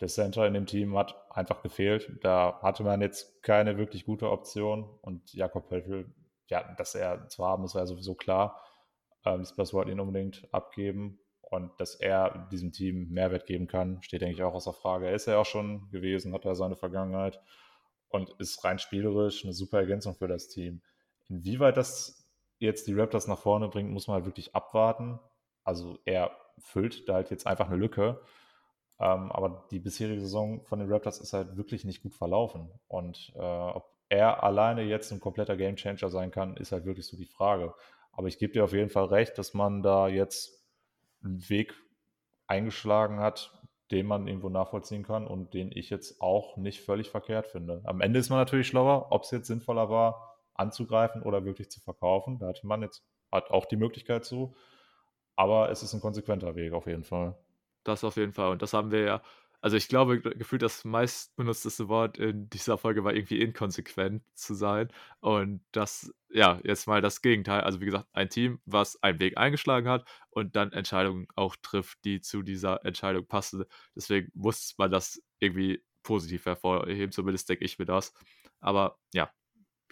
Der 0.00 0.08
Center 0.08 0.46
in 0.46 0.54
dem 0.54 0.66
Team 0.66 0.96
hat 0.96 1.14
einfach 1.30 1.62
gefehlt. 1.62 2.10
Da 2.22 2.58
hatte 2.62 2.82
man 2.82 3.00
jetzt 3.00 3.42
keine 3.42 3.78
wirklich 3.78 4.04
gute 4.04 4.30
Option. 4.30 4.84
Und 5.00 5.32
Jakob 5.32 5.68
Pöltl, 5.68 6.12
ja, 6.48 6.74
dass 6.74 6.96
er 6.96 7.28
zu 7.28 7.44
haben 7.44 7.64
ist, 7.64 7.74
war 7.74 7.82
ja 7.82 7.86
sowieso 7.86 8.16
klar. 8.16 8.60
Ähm, 9.24 9.44
Spurs 9.44 9.72
wollten 9.72 9.92
ihn 9.92 10.00
unbedingt 10.00 10.48
abgeben. 10.52 11.20
Und 11.42 11.70
dass 11.78 11.94
er 11.94 12.48
diesem 12.50 12.72
Team 12.72 13.10
Mehrwert 13.10 13.46
geben 13.46 13.66
kann, 13.66 14.02
steht, 14.02 14.22
denke 14.22 14.34
ich, 14.34 14.42
auch 14.42 14.54
außer 14.54 14.72
Frage. 14.72 15.06
Er 15.06 15.14
ist 15.14 15.26
ja 15.26 15.38
auch 15.38 15.46
schon 15.46 15.90
gewesen, 15.90 16.32
hat 16.32 16.46
ja 16.46 16.54
seine 16.54 16.76
Vergangenheit 16.76 17.40
und 18.12 18.30
ist 18.38 18.62
rein 18.64 18.78
spielerisch 18.78 19.44
eine 19.44 19.52
super 19.52 19.78
Ergänzung 19.78 20.14
für 20.14 20.28
das 20.28 20.48
Team. 20.48 20.82
Inwieweit 21.28 21.76
das 21.76 22.28
jetzt 22.58 22.86
die 22.86 22.94
Raptors 22.94 23.26
nach 23.26 23.38
vorne 23.38 23.68
bringt, 23.68 23.90
muss 23.90 24.06
man 24.06 24.16
halt 24.16 24.26
wirklich 24.26 24.54
abwarten. 24.54 25.18
Also 25.64 25.98
er 26.04 26.30
füllt 26.58 27.08
da 27.08 27.14
halt 27.14 27.30
jetzt 27.30 27.46
einfach 27.46 27.68
eine 27.68 27.76
Lücke. 27.76 28.20
Ähm, 29.00 29.32
aber 29.32 29.66
die 29.70 29.80
bisherige 29.80 30.20
Saison 30.20 30.64
von 30.64 30.78
den 30.78 30.92
Raptors 30.92 31.18
ist 31.18 31.32
halt 31.32 31.56
wirklich 31.56 31.84
nicht 31.84 32.02
gut 32.02 32.14
verlaufen. 32.14 32.70
Und 32.86 33.32
äh, 33.34 33.40
ob 33.40 33.90
er 34.08 34.42
alleine 34.42 34.82
jetzt 34.82 35.10
ein 35.10 35.20
kompletter 35.20 35.56
Gamechanger 35.56 36.10
sein 36.10 36.30
kann, 36.30 36.56
ist 36.56 36.72
halt 36.72 36.84
wirklich 36.84 37.06
so 37.06 37.16
die 37.16 37.26
Frage. 37.26 37.74
Aber 38.12 38.28
ich 38.28 38.38
gebe 38.38 38.52
dir 38.52 38.64
auf 38.64 38.74
jeden 38.74 38.90
Fall 38.90 39.06
recht, 39.06 39.38
dass 39.38 39.54
man 39.54 39.82
da 39.82 40.06
jetzt 40.06 40.62
einen 41.24 41.48
Weg 41.48 41.74
eingeschlagen 42.46 43.20
hat, 43.20 43.52
den 43.92 44.06
man 44.06 44.26
irgendwo 44.26 44.48
nachvollziehen 44.48 45.04
kann 45.04 45.26
und 45.26 45.54
den 45.54 45.70
ich 45.72 45.90
jetzt 45.90 46.20
auch 46.20 46.56
nicht 46.56 46.80
völlig 46.80 47.10
verkehrt 47.10 47.46
finde. 47.46 47.82
Am 47.84 48.00
Ende 48.00 48.18
ist 48.18 48.30
man 48.30 48.38
natürlich 48.38 48.66
schlauer, 48.66 49.08
ob 49.10 49.22
es 49.22 49.30
jetzt 49.30 49.46
sinnvoller 49.46 49.90
war, 49.90 50.36
anzugreifen 50.54 51.22
oder 51.22 51.44
wirklich 51.44 51.70
zu 51.70 51.80
verkaufen. 51.80 52.38
Da 52.38 52.48
hatte 52.48 52.66
man 52.66 52.82
jetzt 52.82 53.04
hat 53.30 53.50
auch 53.50 53.66
die 53.66 53.76
Möglichkeit 53.76 54.24
zu. 54.24 54.54
Aber 55.34 55.70
es 55.70 55.82
ist 55.82 55.94
ein 55.94 56.00
konsequenter 56.00 56.54
Weg 56.54 56.72
auf 56.72 56.86
jeden 56.86 57.04
Fall. 57.04 57.36
Das 57.84 58.04
auf 58.04 58.16
jeden 58.16 58.32
Fall. 58.32 58.50
Und 58.52 58.62
das 58.62 58.74
haben 58.74 58.90
wir 58.90 59.00
ja 59.00 59.22
also 59.62 59.76
ich 59.76 59.88
glaube, 59.88 60.20
gefühlt 60.20 60.60
das 60.62 60.84
meistbenutzteste 60.84 61.88
Wort 61.88 62.18
in 62.18 62.50
dieser 62.50 62.78
Folge 62.78 63.04
war 63.04 63.14
irgendwie 63.14 63.40
inkonsequent 63.40 64.24
zu 64.34 64.54
sein. 64.54 64.88
Und 65.20 65.64
das, 65.70 66.12
ja, 66.30 66.60
jetzt 66.64 66.88
mal 66.88 67.00
das 67.00 67.22
Gegenteil. 67.22 67.60
Also 67.62 67.80
wie 67.80 67.84
gesagt, 67.86 68.08
ein 68.12 68.28
Team, 68.28 68.60
was 68.66 69.00
einen 69.04 69.20
Weg 69.20 69.38
eingeschlagen 69.38 69.88
hat 69.88 70.08
und 70.30 70.56
dann 70.56 70.72
Entscheidungen 70.72 71.28
auch 71.36 71.54
trifft, 71.62 72.04
die 72.04 72.20
zu 72.20 72.42
dieser 72.42 72.84
Entscheidung 72.84 73.26
passen. 73.26 73.64
Deswegen 73.94 74.30
muss 74.34 74.74
man 74.78 74.90
das 74.90 75.22
irgendwie 75.38 75.84
positiv 76.02 76.46
hervorheben, 76.46 77.12
zumindest 77.12 77.48
denke 77.48 77.64
ich 77.64 77.78
mir 77.78 77.86
das. 77.86 78.12
Aber 78.60 78.98
ja, 79.14 79.30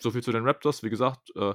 so 0.01 0.11
viel 0.11 0.23
zu 0.23 0.33
den 0.33 0.45
Raptors. 0.47 0.83
Wie 0.83 0.91
gesagt, 0.91 1.31
äh, 1.37 1.55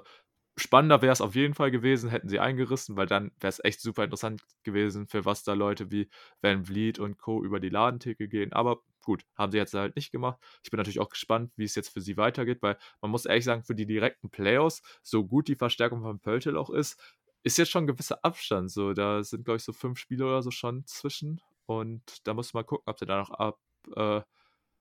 spannender 0.58 1.02
wäre 1.02 1.12
es 1.14 1.22
auf 1.22 1.36
jeden 1.36 1.54
Fall 1.54 1.72
gewesen, 1.72 2.10
hätten 2.10 2.30
sie 2.30 2.40
eingerissen, 2.40 2.96
weil 2.96 3.08
dann 3.08 3.32
wäre 3.40 3.50
es 3.50 3.64
echt 3.64 3.82
super 3.82 4.04
interessant 4.04 4.42
gewesen, 4.64 5.08
für 5.08 5.26
was 5.26 5.44
da 5.44 5.54
Leute 5.54 5.92
wie 5.92 6.10
Van 6.42 6.66
Vliet 6.66 7.00
und 7.00 7.18
Co. 7.18 7.44
über 7.44 7.60
die 7.60 7.70
Ladentheke 7.70 8.28
gehen. 8.28 8.54
Aber 8.54 8.80
gut, 9.04 9.26
haben 9.36 9.52
sie 9.52 9.58
jetzt 9.58 9.74
halt 9.74 9.96
nicht 9.96 10.12
gemacht. 10.12 10.40
Ich 10.64 10.72
bin 10.72 10.78
natürlich 10.78 11.00
auch 11.00 11.10
gespannt, 11.10 11.52
wie 11.58 11.66
es 11.66 11.76
jetzt 11.76 11.90
für 11.90 12.02
sie 12.02 12.18
weitergeht, 12.18 12.62
weil 12.62 12.78
man 13.02 13.12
muss 13.12 13.26
ehrlich 13.26 13.44
sagen, 13.44 13.64
für 13.64 13.76
die 13.76 13.86
direkten 13.86 14.30
Playoffs, 14.30 14.82
so 15.04 15.26
gut 15.26 15.48
die 15.48 15.56
Verstärkung 15.56 16.02
von 16.02 16.20
Pöltel 16.20 16.58
auch 16.58 16.70
ist, 16.70 17.00
ist 17.44 17.58
jetzt 17.58 17.70
schon 17.70 17.84
ein 17.84 17.88
gewisser 17.88 18.24
Abstand. 18.24 18.72
So, 18.72 18.94
da 18.94 19.24
sind, 19.24 19.46
glaube 19.46 19.58
ich, 19.58 19.64
so 19.64 19.74
fünf 19.74 20.00
Spiele 20.00 20.26
oder 20.26 20.42
so 20.42 20.52
schon 20.52 20.86
zwischen. 20.88 21.42
Und 21.68 22.28
da 22.28 22.34
muss 22.34 22.54
man 22.54 22.66
gucken, 22.66 22.84
ob 22.88 22.98
sie 22.98 23.06
da 23.06 23.18
noch 23.18 23.32
ab, 23.32 23.60
äh, 23.96 24.22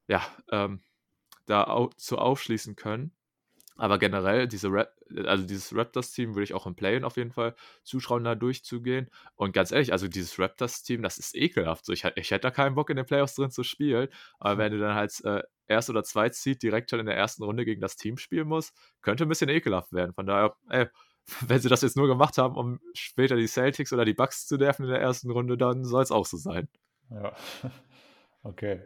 ja, 0.09 0.23
ähm, 0.51 0.83
da 1.47 1.65
au 1.65 1.91
zu 1.97 2.19
aufschließen 2.19 2.77
können. 2.77 3.13
Aber 3.77 3.99
generell, 3.99 4.47
diese 4.47 4.69
Rap 4.69 4.95
also 5.27 5.45
dieses 5.47 5.75
Raptors-Team 5.75 6.35
würde 6.35 6.45
ich 6.45 6.55
auch 6.55 6.67
im 6.67 6.75
Play-In 6.75 7.05
auf 7.05 7.17
jeden 7.17 7.33
Fall 7.33 7.55
zutrauen, 7.83 8.25
da 8.25 8.35
durchzugehen. 8.35 9.11
Und 9.37 9.53
ganz 9.53 9.71
ehrlich, 9.71 9.93
also 9.93 10.09
dieses 10.09 10.39
Raptors-Team, 10.39 11.03
das 11.03 11.19
ist 11.19 11.35
ekelhaft. 11.35 11.85
So, 11.85 11.93
ich, 11.93 12.05
ich 12.05 12.31
hätte 12.31 12.43
da 12.43 12.51
keinen 12.51 12.75
Bock, 12.75 12.91
in 12.91 12.97
den 12.97 13.07
Playoffs 13.07 13.35
drin 13.35 13.51
zu 13.51 13.63
spielen. 13.65 14.09
Aber 14.39 14.59
wenn 14.59 14.73
du 14.73 14.79
dann 14.79 14.95
halt 14.95 15.13
äh, 15.25 15.43
Erst- 15.67 15.91
oder 15.91 16.05
Zweit-Seed 16.05 16.63
direkt 16.63 16.91
schon 16.91 17.01
in 17.01 17.07
der 17.07 17.17
ersten 17.17 17.43
Runde 17.43 17.65
gegen 17.65 17.81
das 17.81 17.97
Team 17.97 18.19
spielen 18.19 18.49
musst, 18.49 18.75
könnte 19.01 19.25
ein 19.25 19.29
bisschen 19.29 19.49
ekelhaft 19.49 19.93
werden. 19.93 20.13
Von 20.13 20.27
daher, 20.27 20.57
ey, 20.69 20.89
wenn 21.47 21.61
sie 21.61 21.69
das 21.69 21.83
jetzt 21.83 21.97
nur 21.97 22.07
gemacht 22.07 22.39
haben, 22.39 22.57
um 22.57 22.81
später 22.93 23.37
die 23.37 23.47
Celtics 23.47 23.93
oder 23.93 24.05
die 24.05 24.15
Bucks 24.15 24.47
zu 24.47 24.57
nerven 24.57 24.85
in 24.85 24.91
der 24.91 25.01
ersten 25.01 25.31
Runde, 25.31 25.57
dann 25.57 25.85
soll 25.85 26.03
es 26.03 26.11
auch 26.11 26.27
so 26.27 26.37
sein. 26.37 26.69
Ja, 27.11 27.35
okay. 28.43 28.83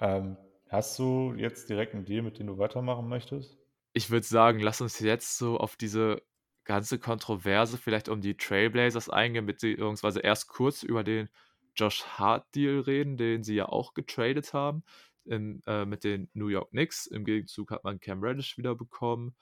Ähm, 0.00 0.36
hast 0.68 0.98
du 0.98 1.34
jetzt 1.36 1.68
direkt 1.70 1.94
einen 1.94 2.04
Deal, 2.04 2.22
mit 2.22 2.38
dem 2.38 2.46
du 2.48 2.58
weitermachen 2.58 3.08
möchtest? 3.08 3.56
Ich 3.92 4.10
würde 4.10 4.26
sagen, 4.26 4.60
lass 4.60 4.80
uns 4.80 4.98
jetzt 5.00 5.38
so 5.38 5.58
auf 5.58 5.76
diese 5.76 6.22
ganze 6.64 6.98
Kontroverse 6.98 7.78
vielleicht 7.78 8.08
um 8.08 8.20
die 8.20 8.36
Trailblazers 8.36 9.08
eingehen, 9.08 9.46
beziehungsweise 9.46 10.20
erst 10.20 10.48
kurz 10.48 10.82
über 10.82 11.02
den 11.02 11.28
Josh 11.74 12.04
Hart-Deal 12.04 12.80
reden, 12.80 13.16
den 13.16 13.42
sie 13.42 13.54
ja 13.54 13.66
auch 13.66 13.94
getradet 13.94 14.52
haben 14.52 14.84
im, 15.24 15.62
äh, 15.66 15.86
mit 15.86 16.04
den 16.04 16.28
New 16.34 16.48
York 16.48 16.70
Knicks. 16.70 17.06
Im 17.06 17.24
Gegenzug 17.24 17.70
hat 17.70 17.84
man 17.84 18.00
Cam 18.00 18.22
Reddish 18.22 18.58
wieder 18.58 18.74
bekommen 18.74 19.34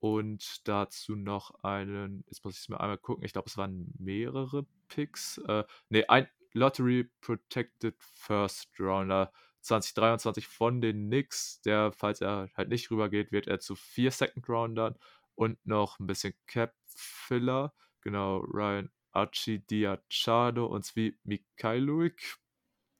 und 0.00 0.68
dazu 0.68 1.16
noch 1.16 1.62
einen, 1.62 2.24
jetzt 2.26 2.44
muss 2.44 2.54
ich 2.54 2.60
es 2.62 2.68
mir 2.68 2.80
einmal 2.80 2.98
gucken, 2.98 3.24
ich 3.24 3.32
glaube, 3.32 3.48
es 3.48 3.56
waren 3.56 3.92
mehrere 3.98 4.66
Picks. 4.88 5.38
Äh, 5.48 5.64
ne, 5.88 6.08
ein 6.08 6.28
Lottery 6.52 7.10
Protected 7.20 7.96
First 7.98 8.68
Rounder 8.78 9.32
2023 9.66 10.46
von 10.48 10.80
den 10.80 11.06
Knicks. 11.06 11.60
Der, 11.62 11.92
falls 11.92 12.20
er 12.20 12.48
halt 12.56 12.68
nicht 12.68 12.90
rübergeht, 12.90 13.32
wird 13.32 13.46
er 13.46 13.60
zu 13.60 13.74
vier 13.74 14.10
Second 14.10 14.48
Roundern 14.48 14.96
und 15.34 15.64
noch 15.66 15.98
ein 15.98 16.06
bisschen 16.06 16.34
Cap 16.46 16.74
Filler. 16.86 17.74
Genau, 18.00 18.38
Ryan 18.38 18.90
Archie 19.12 19.58
Diachado 19.58 20.66
und 20.66 20.84
Svi 20.84 21.18
Mikhailovic. 21.24 22.36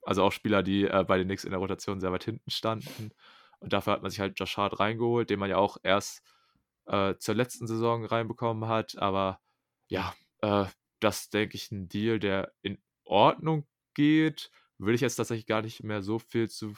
Also 0.02 0.22
auch 0.22 0.32
Spieler, 0.32 0.62
die 0.62 0.84
äh, 0.84 1.04
bei 1.06 1.18
den 1.18 1.26
Knicks 1.26 1.44
in 1.44 1.50
der 1.50 1.60
Rotation 1.60 2.00
sehr 2.00 2.12
weit 2.12 2.24
hinten 2.24 2.50
standen. 2.50 3.10
Und 3.60 3.72
dafür 3.72 3.94
hat 3.94 4.02
man 4.02 4.10
sich 4.10 4.20
halt 4.20 4.38
Josh 4.38 4.56
Hart 4.56 4.78
reingeholt, 4.80 5.30
den 5.30 5.38
man 5.38 5.50
ja 5.50 5.56
auch 5.56 5.78
erst 5.82 6.22
äh, 6.86 7.14
zur 7.18 7.34
letzten 7.34 7.66
Saison 7.66 8.04
reinbekommen 8.04 8.68
hat. 8.68 8.96
Aber 8.98 9.40
ja, 9.88 10.14
äh, 10.42 10.66
das 11.00 11.30
denke 11.30 11.56
ich 11.56 11.70
ein 11.72 11.88
Deal, 11.88 12.18
der 12.18 12.52
in 12.62 12.78
Ordnung 13.04 13.66
geht. 13.94 14.50
Würde 14.78 14.94
ich 14.94 15.00
jetzt 15.00 15.16
tatsächlich 15.16 15.46
gar 15.46 15.62
nicht 15.62 15.82
mehr 15.82 16.02
so 16.02 16.18
viel 16.18 16.48
zu 16.48 16.74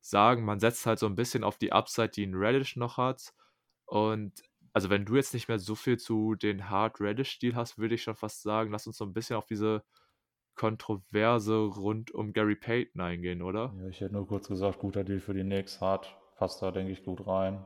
sagen. 0.00 0.44
Man 0.44 0.60
setzt 0.60 0.86
halt 0.86 0.98
so 0.98 1.06
ein 1.06 1.14
bisschen 1.14 1.44
auf 1.44 1.58
die 1.58 1.72
Upside, 1.72 2.10
die 2.10 2.24
ein 2.24 2.34
Reddish 2.34 2.76
noch 2.76 2.96
hat. 2.96 3.32
Und 3.86 4.42
also 4.72 4.90
wenn 4.90 5.04
du 5.04 5.16
jetzt 5.16 5.34
nicht 5.34 5.48
mehr 5.48 5.58
so 5.58 5.74
viel 5.74 5.98
zu 5.98 6.34
den 6.34 6.70
Hard 6.70 7.00
Reddish-Stil 7.00 7.56
hast, 7.56 7.78
würde 7.78 7.94
ich 7.94 8.02
schon 8.02 8.14
fast 8.14 8.42
sagen, 8.42 8.70
lass 8.70 8.86
uns 8.86 8.96
so 8.96 9.04
ein 9.04 9.12
bisschen 9.12 9.36
auf 9.36 9.46
diese 9.46 9.82
Kontroverse 10.54 11.56
rund 11.56 12.12
um 12.12 12.32
Gary 12.32 12.56
Payton 12.56 13.00
eingehen, 13.00 13.42
oder? 13.42 13.74
Ja, 13.78 13.88
ich 13.88 14.00
hätte 14.00 14.14
nur 14.14 14.26
kurz 14.26 14.48
gesagt, 14.48 14.78
guter 14.78 15.04
Deal 15.04 15.20
für 15.20 15.34
die 15.34 15.42
Knicks. 15.42 15.80
Hart 15.80 16.14
passt 16.36 16.62
da, 16.62 16.70
denke 16.70 16.92
ich, 16.92 17.02
gut 17.02 17.26
rein 17.26 17.64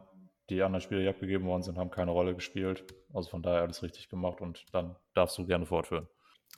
die 0.51 0.63
anderen 0.63 0.83
Spieler, 0.83 1.01
die 1.01 1.09
abgegeben 1.09 1.47
worden 1.47 1.63
sind, 1.63 1.79
haben 1.79 1.91
keine 1.91 2.11
Rolle 2.11 2.35
gespielt. 2.35 2.85
Also 3.13 3.31
von 3.31 3.43
daher 3.43 3.63
alles 3.63 3.83
richtig 3.83 4.09
gemacht 4.09 4.41
und 4.41 4.65
dann 4.73 4.97
darfst 5.15 5.39
du 5.39 5.47
gerne 5.47 5.67
fortführen. 5.67 6.09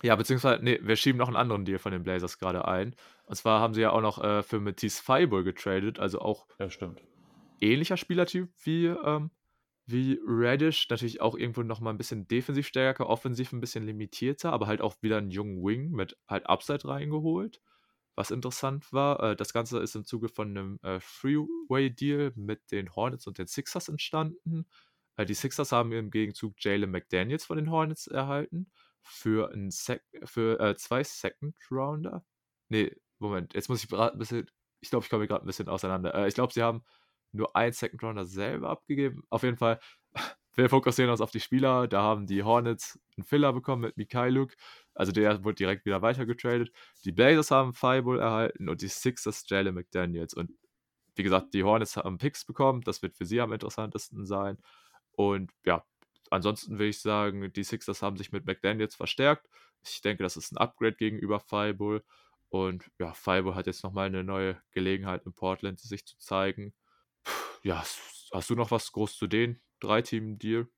Ja, 0.02 0.14
beziehungsweise, 0.14 0.62
nee, 0.62 0.78
wir 0.82 0.96
schieben 0.96 1.18
noch 1.18 1.28
einen 1.28 1.36
anderen 1.36 1.64
Deal 1.64 1.78
von 1.78 1.92
den 1.92 2.02
Blazers 2.02 2.38
gerade 2.38 2.66
ein. 2.66 2.94
Und 3.24 3.36
zwar 3.36 3.60
haben 3.60 3.74
sie 3.74 3.80
ja 3.80 3.90
auch 3.90 4.02
noch 4.02 4.22
äh, 4.22 4.42
für 4.42 4.60
Matisse 4.60 5.02
Fireball 5.02 5.42
getradet, 5.42 5.98
also 5.98 6.20
auch 6.20 6.46
ja, 6.58 6.68
stimmt. 6.68 7.02
ähnlicher 7.60 7.96
Spielertyp 7.96 8.50
wie, 8.62 8.86
ähm, 8.86 9.30
wie 9.86 10.20
Radish. 10.26 10.88
Natürlich 10.90 11.20
auch 11.22 11.36
irgendwo 11.36 11.62
nochmal 11.62 11.94
ein 11.94 11.98
bisschen 11.98 12.28
defensiv 12.28 12.66
stärker, 12.66 13.08
offensiv 13.08 13.52
ein 13.52 13.60
bisschen 13.60 13.84
limitierter, 13.84 14.52
aber 14.52 14.66
halt 14.66 14.82
auch 14.82 14.96
wieder 15.00 15.16
einen 15.16 15.30
jungen 15.30 15.64
Wing 15.64 15.90
mit 15.90 16.16
halt 16.28 16.46
Upside 16.46 16.86
reingeholt 16.86 17.60
was 18.16 18.30
interessant 18.30 18.92
war. 18.92 19.22
Äh, 19.22 19.36
das 19.36 19.52
Ganze 19.52 19.78
ist 19.78 19.94
im 19.94 20.04
Zuge 20.04 20.28
von 20.28 20.48
einem 20.48 20.78
äh, 20.82 20.98
Freeway-Deal 21.00 22.32
mit 22.34 22.72
den 22.72 22.96
Hornets 22.96 23.26
und 23.26 23.38
den 23.38 23.46
Sixers 23.46 23.88
entstanden. 23.88 24.66
Äh, 25.16 25.26
die 25.26 25.34
Sixers 25.34 25.70
haben 25.70 25.92
im 25.92 26.10
Gegenzug 26.10 26.54
Jalen 26.58 26.90
McDaniels 26.90 27.44
von 27.44 27.58
den 27.58 27.70
Hornets 27.70 28.06
erhalten 28.06 28.70
für, 29.06 29.52
ein 29.52 29.70
Sec 29.70 30.02
für 30.24 30.60
äh, 30.60 30.76
zwei 30.76 31.04
Second-Rounder. 31.04 32.24
Nee, 32.68 32.96
Moment, 33.18 33.54
jetzt 33.54 33.68
muss 33.68 33.84
ich 33.84 33.92
ein 33.92 34.18
bisschen, 34.18 34.50
ich 34.80 34.90
glaube, 34.90 35.04
ich 35.04 35.10
komme 35.10 35.26
gerade 35.26 35.44
ein 35.44 35.46
bisschen 35.46 35.68
auseinander. 35.68 36.14
Äh, 36.14 36.28
ich 36.28 36.34
glaube, 36.34 36.52
sie 36.52 36.62
haben 36.62 36.84
nur 37.32 37.54
einen 37.56 37.72
Second-Rounder 37.72 38.24
selber 38.24 38.70
abgegeben. 38.70 39.22
Auf 39.30 39.42
jeden 39.42 39.56
Fall 39.56 39.80
wir 40.56 40.70
fokussieren 40.70 41.10
uns 41.10 41.20
auf 41.20 41.30
die 41.30 41.40
Spieler. 41.40 41.86
Da 41.86 42.02
haben 42.02 42.26
die 42.26 42.42
Hornets 42.42 42.98
einen 43.16 43.24
Filler 43.24 43.52
bekommen 43.52 43.82
mit 43.82 43.96
Mikhailuk. 43.96 44.54
Also 44.94 45.12
der 45.12 45.44
wurde 45.44 45.56
direkt 45.56 45.84
wieder 45.84 46.02
weitergetradet. 46.02 46.72
Die 47.04 47.12
Blazers 47.12 47.50
haben 47.50 47.74
Fireball 47.74 48.20
erhalten 48.20 48.68
und 48.68 48.80
die 48.82 48.88
Sixers 48.88 49.44
Jalen 49.48 49.74
McDaniels. 49.74 50.34
Und 50.34 50.52
wie 51.14 51.22
gesagt, 51.22 51.54
die 51.54 51.64
Hornets 51.64 51.96
haben 51.96 52.18
Picks 52.18 52.44
bekommen. 52.44 52.80
Das 52.82 53.02
wird 53.02 53.16
für 53.16 53.26
sie 53.26 53.40
am 53.40 53.52
interessantesten 53.52 54.26
sein. 54.26 54.58
Und 55.12 55.50
ja, 55.64 55.84
ansonsten 56.30 56.72
würde 56.72 56.88
ich 56.88 57.00
sagen, 57.00 57.52
die 57.52 57.64
Sixers 57.64 58.02
haben 58.02 58.16
sich 58.16 58.32
mit 58.32 58.46
McDaniels 58.46 58.94
verstärkt. 58.94 59.48
Ich 59.84 60.00
denke, 60.00 60.22
das 60.22 60.36
ist 60.36 60.52
ein 60.52 60.58
Upgrade 60.58 60.96
gegenüber 60.96 61.40
Fireball. 61.40 62.02
Und 62.48 62.90
ja, 62.98 63.12
Fireball 63.12 63.54
hat 63.54 63.66
jetzt 63.66 63.84
nochmal 63.84 64.06
eine 64.06 64.24
neue 64.24 64.60
Gelegenheit 64.70 65.24
in 65.26 65.32
Portland, 65.34 65.80
sich 65.80 66.06
zu 66.06 66.16
zeigen. 66.18 66.74
Ja, 67.62 67.84
hast 68.32 68.50
du 68.50 68.54
noch 68.54 68.70
was 68.70 68.92
groß 68.92 69.16
zu 69.16 69.26
denen? 69.26 69.60
Drei-Team-Deal? 69.80 70.68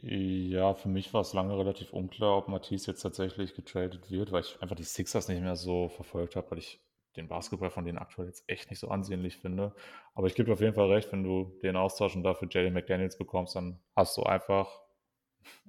Ja, 0.00 0.74
für 0.74 0.88
mich 0.88 1.14
war 1.14 1.22
es 1.22 1.32
lange 1.32 1.56
relativ 1.56 1.92
unklar, 1.92 2.36
ob 2.36 2.48
Matisse 2.48 2.90
jetzt 2.90 3.00
tatsächlich 3.00 3.54
getradet 3.54 4.10
wird, 4.10 4.30
weil 4.30 4.42
ich 4.42 4.60
einfach 4.60 4.76
die 4.76 4.84
Sixers 4.84 5.28
nicht 5.28 5.40
mehr 5.40 5.56
so 5.56 5.88
verfolgt 5.88 6.36
habe, 6.36 6.50
weil 6.50 6.58
ich 6.58 6.80
den 7.16 7.28
Basketball 7.28 7.70
von 7.70 7.84
denen 7.84 7.98
aktuell 7.98 8.28
jetzt 8.28 8.44
echt 8.48 8.70
nicht 8.70 8.80
so 8.80 8.88
ansehnlich 8.88 9.36
finde. 9.36 9.74
Aber 10.14 10.26
ich 10.26 10.34
gebe 10.34 10.46
dir 10.46 10.52
auf 10.52 10.60
jeden 10.60 10.74
Fall 10.74 10.90
recht, 10.92 11.10
wenn 11.12 11.24
du 11.24 11.58
den 11.62 11.76
Austausch 11.76 12.14
und 12.16 12.22
dafür 12.22 12.48
Jalen 12.50 12.74
McDaniels 12.74 13.18
bekommst, 13.18 13.56
dann 13.56 13.80
hast 13.94 14.16
du 14.16 14.22
einfach 14.22 14.80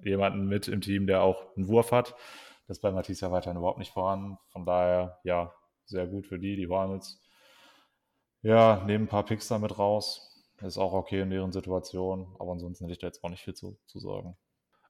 jemanden 0.04 0.48
mit 0.48 0.68
im 0.68 0.82
Team, 0.82 1.08
der 1.08 1.22
auch 1.22 1.56
einen 1.56 1.68
Wurf 1.68 1.92
hat. 1.92 2.16
Das 2.68 2.78
ist 2.78 2.82
bei 2.82 2.92
Matisse 2.92 3.26
ja 3.26 3.32
weiterhin 3.32 3.58
überhaupt 3.58 3.80
nicht 3.80 3.94
vorhanden. 3.94 4.38
Von 4.50 4.66
daher, 4.66 5.20
ja, 5.24 5.54
sehr 5.86 6.08
gut 6.08 6.28
für 6.28 6.40
die, 6.40 6.56
die 6.56 6.68
Hornets. 6.68 7.22
Ja, 8.42 8.84
nehmen 8.86 9.06
ein 9.06 9.10
paar 9.10 9.26
Picks 9.26 9.48
damit 9.48 9.80
raus. 9.80 10.24
Ist 10.62 10.78
auch 10.78 10.94
okay 10.94 11.22
in 11.22 11.30
deren 11.30 11.52
Situation, 11.52 12.36
aber 12.40 12.52
ansonsten 12.52 12.86
hätte 12.86 12.94
ich 12.94 13.00
da 13.00 13.08
jetzt 13.08 13.24
auch 13.24 13.30
nicht 13.30 13.44
viel 13.44 13.54
zu, 13.54 13.78
zu 13.86 14.00
sagen. 14.00 14.36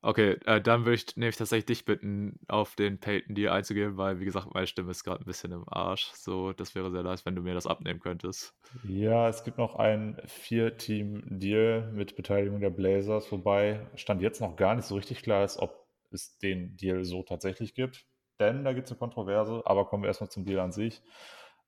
Okay, 0.07 0.37
äh, 0.45 0.61
dann 0.61 0.85
würde 0.85 0.93
ich 0.95 1.17
nämlich 1.17 1.35
tatsächlich 1.35 1.65
dich 1.65 1.83
bitten, 1.83 2.39
auf 2.47 2.75
den 2.75 2.97
Peyton 2.97 3.35
Deal 3.35 3.51
einzugehen, 3.51 3.97
weil, 3.97 4.21
wie 4.21 4.23
gesagt, 4.23 4.47
meine 4.53 4.65
Stimme 4.65 4.91
ist 4.91 5.03
gerade 5.03 5.21
ein 5.21 5.25
bisschen 5.25 5.51
im 5.51 5.65
Arsch. 5.67 6.11
So, 6.13 6.53
das 6.53 6.75
wäre 6.75 6.91
sehr 6.91 7.03
nice, 7.03 7.25
wenn 7.25 7.35
du 7.35 7.41
mir 7.41 7.53
das 7.53 7.67
abnehmen 7.67 7.99
könntest. 7.99 8.55
Ja, 8.85 9.27
es 9.27 9.43
gibt 9.43 9.57
noch 9.57 9.75
ein 9.75 10.17
Vier-Team-Deal 10.23 11.91
mit 11.91 12.15
Beteiligung 12.15 12.61
der 12.61 12.69
Blazers, 12.69 13.29
wobei 13.33 13.85
Stand 13.95 14.21
jetzt 14.21 14.39
noch 14.39 14.55
gar 14.55 14.75
nicht 14.75 14.85
so 14.85 14.95
richtig 14.95 15.23
klar 15.23 15.43
ist, 15.43 15.57
ob 15.57 15.85
es 16.11 16.37
den 16.37 16.77
Deal 16.77 17.03
so 17.03 17.23
tatsächlich 17.23 17.73
gibt. 17.73 18.05
Denn 18.39 18.63
da 18.63 18.71
gibt 18.71 18.85
es 18.85 18.93
eine 18.93 18.99
Kontroverse, 18.99 19.61
aber 19.65 19.87
kommen 19.87 20.03
wir 20.03 20.07
erstmal 20.07 20.29
zum 20.29 20.45
Deal 20.45 20.61
an 20.61 20.71
sich. 20.71 21.01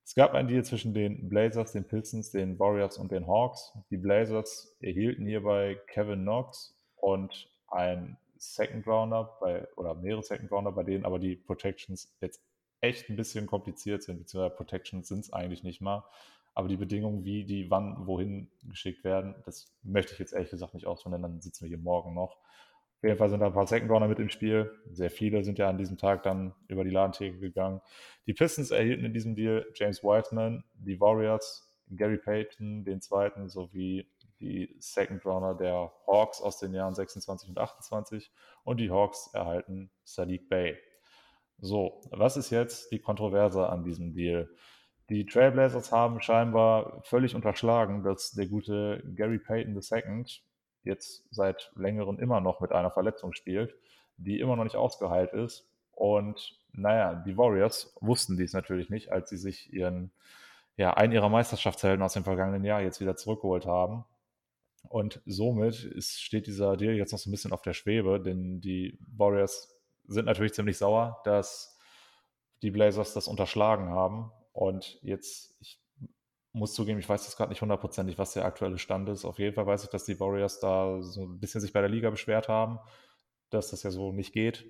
Es 0.02 0.14
gab 0.14 0.32
einen 0.32 0.48
Deal 0.48 0.64
zwischen 0.64 0.94
den 0.94 1.28
Blazers, 1.28 1.72
den 1.72 1.86
Pistons, 1.86 2.30
den 2.30 2.58
Warriors 2.58 2.96
und 2.96 3.12
den 3.12 3.26
Hawks. 3.26 3.74
Die 3.90 3.98
Blazers 3.98 4.78
erhielten 4.80 5.26
hierbei 5.26 5.78
Kevin 5.88 6.22
Knox 6.22 6.74
und 6.96 7.50
ein 7.68 8.16
Second 8.40 8.86
Rounder 8.86 9.36
bei, 9.40 9.68
oder 9.76 9.94
mehrere 9.94 10.22
Second 10.22 10.50
Rounder, 10.50 10.72
bei 10.72 10.82
denen 10.82 11.04
aber 11.04 11.18
die 11.18 11.36
Protections 11.36 12.16
jetzt 12.20 12.42
echt 12.80 13.10
ein 13.10 13.16
bisschen 13.16 13.46
kompliziert 13.46 14.02
sind, 14.02 14.18
beziehungsweise 14.18 14.56
Protections 14.56 15.08
sind 15.08 15.20
es 15.20 15.32
eigentlich 15.32 15.62
nicht 15.62 15.80
mal. 15.80 16.04
Aber 16.54 16.66
die 16.66 16.78
Bedingungen, 16.78 17.24
wie 17.24 17.44
die 17.44 17.70
wann 17.70 18.06
wohin 18.06 18.50
geschickt 18.64 19.04
werden, 19.04 19.34
das 19.44 19.72
möchte 19.82 20.14
ich 20.14 20.18
jetzt 20.18 20.32
ehrlich 20.32 20.50
gesagt 20.50 20.74
nicht 20.74 20.86
denn 20.86 21.22
dann 21.22 21.40
sitzen 21.40 21.64
wir 21.64 21.68
hier 21.68 21.78
morgen 21.78 22.14
noch. 22.14 22.38
Auf 22.96 23.04
jeden 23.04 23.18
Fall 23.18 23.30
sind 23.30 23.40
da 23.40 23.46
ein 23.46 23.52
paar 23.52 23.66
Second 23.66 23.90
Runner 23.90 24.08
mit 24.08 24.18
im 24.18 24.30
Spiel. 24.30 24.70
Sehr 24.90 25.10
viele 25.10 25.44
sind 25.44 25.58
ja 25.58 25.68
an 25.68 25.78
diesem 25.78 25.96
Tag 25.96 26.22
dann 26.22 26.54
über 26.68 26.84
die 26.84 26.90
Ladentheke 26.90 27.38
gegangen. 27.38 27.80
Die 28.26 28.34
Pistons 28.34 28.70
erhielten 28.70 29.04
in 29.04 29.14
diesem 29.14 29.34
Deal 29.36 29.66
James 29.74 30.02
Wiseman, 30.02 30.64
die 30.74 31.00
Warriors, 31.00 31.70
Gary 31.90 32.18
Payton, 32.18 32.84
den 32.84 33.00
zweiten, 33.00 33.48
sowie 33.48 34.06
die 34.40 34.74
Second 34.78 35.24
Runner 35.24 35.54
der 35.54 35.92
Hawks 36.06 36.40
aus 36.40 36.58
den 36.58 36.74
Jahren 36.74 36.94
26 36.94 37.50
und 37.50 37.58
28 37.58 38.32
und 38.64 38.78
die 38.78 38.90
Hawks 38.90 39.30
erhalten 39.32 39.90
Sadiq 40.04 40.48
Bay. 40.48 40.76
So, 41.58 42.00
was 42.10 42.36
ist 42.36 42.50
jetzt 42.50 42.90
die 42.90 43.00
Kontroverse 43.00 43.68
an 43.68 43.84
diesem 43.84 44.14
Deal? 44.14 44.48
Die 45.10 45.26
Trailblazers 45.26 45.92
haben 45.92 46.20
scheinbar 46.20 47.02
völlig 47.04 47.34
unterschlagen, 47.34 48.02
dass 48.02 48.30
der 48.30 48.46
gute 48.46 49.02
Gary 49.14 49.38
Payton 49.38 49.74
II 49.74 50.24
jetzt 50.82 51.26
seit 51.30 51.72
längerem 51.74 52.18
immer 52.18 52.40
noch 52.40 52.60
mit 52.60 52.72
einer 52.72 52.90
Verletzung 52.90 53.34
spielt, 53.34 53.74
die 54.16 54.40
immer 54.40 54.56
noch 54.56 54.64
nicht 54.64 54.76
ausgeheilt 54.76 55.32
ist. 55.32 55.68
Und 55.92 56.56
naja, 56.72 57.14
die 57.14 57.36
Warriors 57.36 57.94
wussten 58.00 58.36
dies 58.36 58.52
natürlich 58.52 58.88
nicht, 58.88 59.12
als 59.12 59.28
sie 59.28 59.36
sich 59.36 59.72
ihren, 59.72 60.12
ja, 60.76 60.94
einen 60.94 61.12
ihrer 61.12 61.28
Meisterschaftshelden 61.28 62.02
aus 62.02 62.14
dem 62.14 62.24
vergangenen 62.24 62.64
Jahr 62.64 62.80
jetzt 62.80 63.00
wieder 63.00 63.16
zurückgeholt 63.16 63.66
haben. 63.66 64.04
Und 64.88 65.20
somit 65.26 65.84
ist, 65.84 66.20
steht 66.20 66.46
dieser 66.46 66.76
Deal 66.76 66.94
jetzt 66.94 67.12
noch 67.12 67.18
so 67.18 67.28
ein 67.28 67.32
bisschen 67.32 67.52
auf 67.52 67.62
der 67.62 67.74
Schwebe, 67.74 68.20
denn 68.20 68.60
die 68.60 68.98
Warriors 69.16 69.76
sind 70.06 70.24
natürlich 70.24 70.54
ziemlich 70.54 70.78
sauer, 70.78 71.20
dass 71.24 71.78
die 72.62 72.70
Blazers 72.70 73.14
das 73.14 73.28
unterschlagen 73.28 73.90
haben. 73.90 74.32
Und 74.52 74.98
jetzt, 75.02 75.56
ich 75.60 75.80
muss 76.52 76.74
zugeben, 76.74 76.98
ich 76.98 77.08
weiß 77.08 77.24
jetzt 77.24 77.36
gerade 77.36 77.50
nicht 77.50 77.62
hundertprozentig, 77.62 78.18
was 78.18 78.32
der 78.32 78.44
aktuelle 78.44 78.78
Stand 78.78 79.08
ist. 79.08 79.24
Auf 79.24 79.38
jeden 79.38 79.54
Fall 79.54 79.66
weiß 79.66 79.84
ich, 79.84 79.90
dass 79.90 80.04
die 80.04 80.18
Warriors 80.18 80.58
da 80.58 81.00
so 81.02 81.24
ein 81.24 81.38
bisschen 81.38 81.60
sich 81.60 81.72
bei 81.72 81.80
der 81.80 81.90
Liga 81.90 82.10
beschwert 82.10 82.48
haben, 82.48 82.80
dass 83.50 83.70
das 83.70 83.82
ja 83.82 83.90
so 83.90 84.12
nicht 84.12 84.32
geht, 84.32 84.66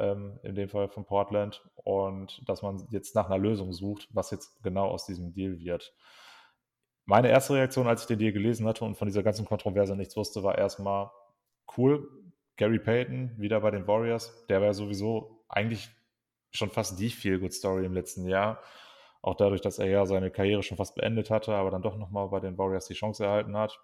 ähm, 0.00 0.40
in 0.42 0.54
dem 0.54 0.68
Fall 0.68 0.88
von 0.88 1.04
Portland, 1.04 1.62
und 1.84 2.42
dass 2.48 2.62
man 2.62 2.86
jetzt 2.90 3.14
nach 3.14 3.26
einer 3.26 3.38
Lösung 3.38 3.72
sucht, 3.72 4.08
was 4.10 4.30
jetzt 4.30 4.62
genau 4.62 4.88
aus 4.88 5.06
diesem 5.06 5.32
Deal 5.32 5.58
wird. 5.58 5.94
Meine 7.04 7.28
erste 7.28 7.54
Reaktion, 7.54 7.86
als 7.86 8.02
ich 8.02 8.06
den 8.06 8.18
Deal 8.18 8.32
gelesen 8.32 8.66
hatte 8.66 8.84
und 8.84 8.96
von 8.96 9.08
dieser 9.08 9.22
ganzen 9.22 9.44
Kontroverse 9.44 9.96
nichts 9.96 10.16
wusste, 10.16 10.42
war 10.42 10.56
erstmal 10.56 11.10
cool. 11.76 12.08
Gary 12.56 12.78
Payton 12.78 13.32
wieder 13.38 13.60
bei 13.60 13.70
den 13.70 13.86
Warriors, 13.86 14.46
der 14.46 14.60
war 14.60 14.68
ja 14.68 14.72
sowieso 14.74 15.44
eigentlich 15.48 15.88
schon 16.52 16.70
fast 16.70 16.98
die 16.98 17.10
Feel-Good-Story 17.10 17.86
im 17.86 17.94
letzten 17.94 18.26
Jahr 18.26 18.60
auch 19.22 19.36
dadurch, 19.36 19.60
dass 19.60 19.78
er 19.78 19.86
ja 19.86 20.04
seine 20.04 20.30
Karriere 20.30 20.64
schon 20.64 20.76
fast 20.76 20.96
beendet 20.96 21.30
hatte, 21.30 21.54
aber 21.54 21.70
dann 21.70 21.82
doch 21.82 21.96
nochmal 21.96 22.28
bei 22.28 22.40
den 22.40 22.58
Warriors 22.58 22.86
die 22.86 22.94
Chance 22.94 23.24
erhalten 23.24 23.56
hat 23.56 23.80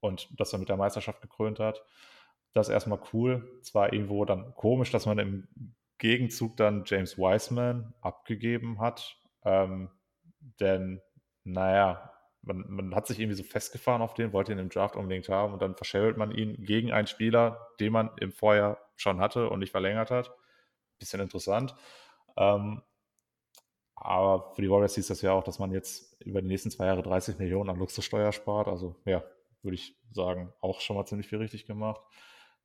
und 0.00 0.28
das 0.38 0.52
er 0.52 0.58
mit 0.58 0.68
der 0.68 0.76
Meisterschaft 0.76 1.22
gekrönt 1.22 1.58
hat. 1.58 1.82
Das 2.52 2.68
ist 2.68 2.72
erstmal 2.72 3.00
cool. 3.12 3.60
Zwar 3.62 3.92
irgendwo 3.92 4.24
dann 4.26 4.54
komisch, 4.54 4.90
dass 4.90 5.06
man 5.06 5.18
im 5.18 5.48
Gegenzug 5.98 6.56
dann 6.58 6.84
James 6.84 7.16
Wiseman 7.16 7.94
abgegeben 8.02 8.78
hat, 8.78 9.16
ähm, 9.42 9.90
denn 10.60 11.00
naja, 11.46 12.12
man, 12.42 12.64
man, 12.68 12.94
hat 12.94 13.06
sich 13.06 13.18
irgendwie 13.18 13.36
so 13.36 13.44
festgefahren 13.44 14.02
auf 14.02 14.14
den, 14.14 14.32
wollte 14.32 14.52
ihn 14.52 14.58
im 14.58 14.68
Draft 14.68 14.96
unbedingt 14.96 15.28
haben 15.28 15.52
und 15.52 15.62
dann 15.62 15.76
verschält 15.76 16.16
man 16.16 16.32
ihn 16.32 16.62
gegen 16.64 16.92
einen 16.92 17.06
Spieler, 17.06 17.68
den 17.80 17.92
man 17.92 18.10
im 18.20 18.32
Vorjahr 18.32 18.78
schon 18.96 19.20
hatte 19.20 19.48
und 19.48 19.60
nicht 19.60 19.70
verlängert 19.70 20.10
hat. 20.10 20.32
Bisschen 20.98 21.20
interessant. 21.20 21.74
Ähm, 22.36 22.82
aber 23.94 24.52
für 24.54 24.62
die 24.62 24.70
Warriors 24.70 24.94
hieß 24.94 25.06
das 25.06 25.22
ja 25.22 25.32
auch, 25.32 25.44
dass 25.44 25.58
man 25.58 25.72
jetzt 25.72 26.20
über 26.22 26.42
die 26.42 26.48
nächsten 26.48 26.70
zwei 26.70 26.86
Jahre 26.86 27.02
30 27.02 27.38
Millionen 27.38 27.70
an 27.70 27.78
Luxussteuer 27.78 28.32
spart. 28.32 28.68
Also 28.68 28.96
ja, 29.04 29.22
würde 29.62 29.74
ich 29.74 29.96
sagen, 30.12 30.52
auch 30.60 30.80
schon 30.80 30.96
mal 30.96 31.06
ziemlich 31.06 31.28
viel 31.28 31.38
richtig 31.38 31.66
gemacht. 31.66 32.00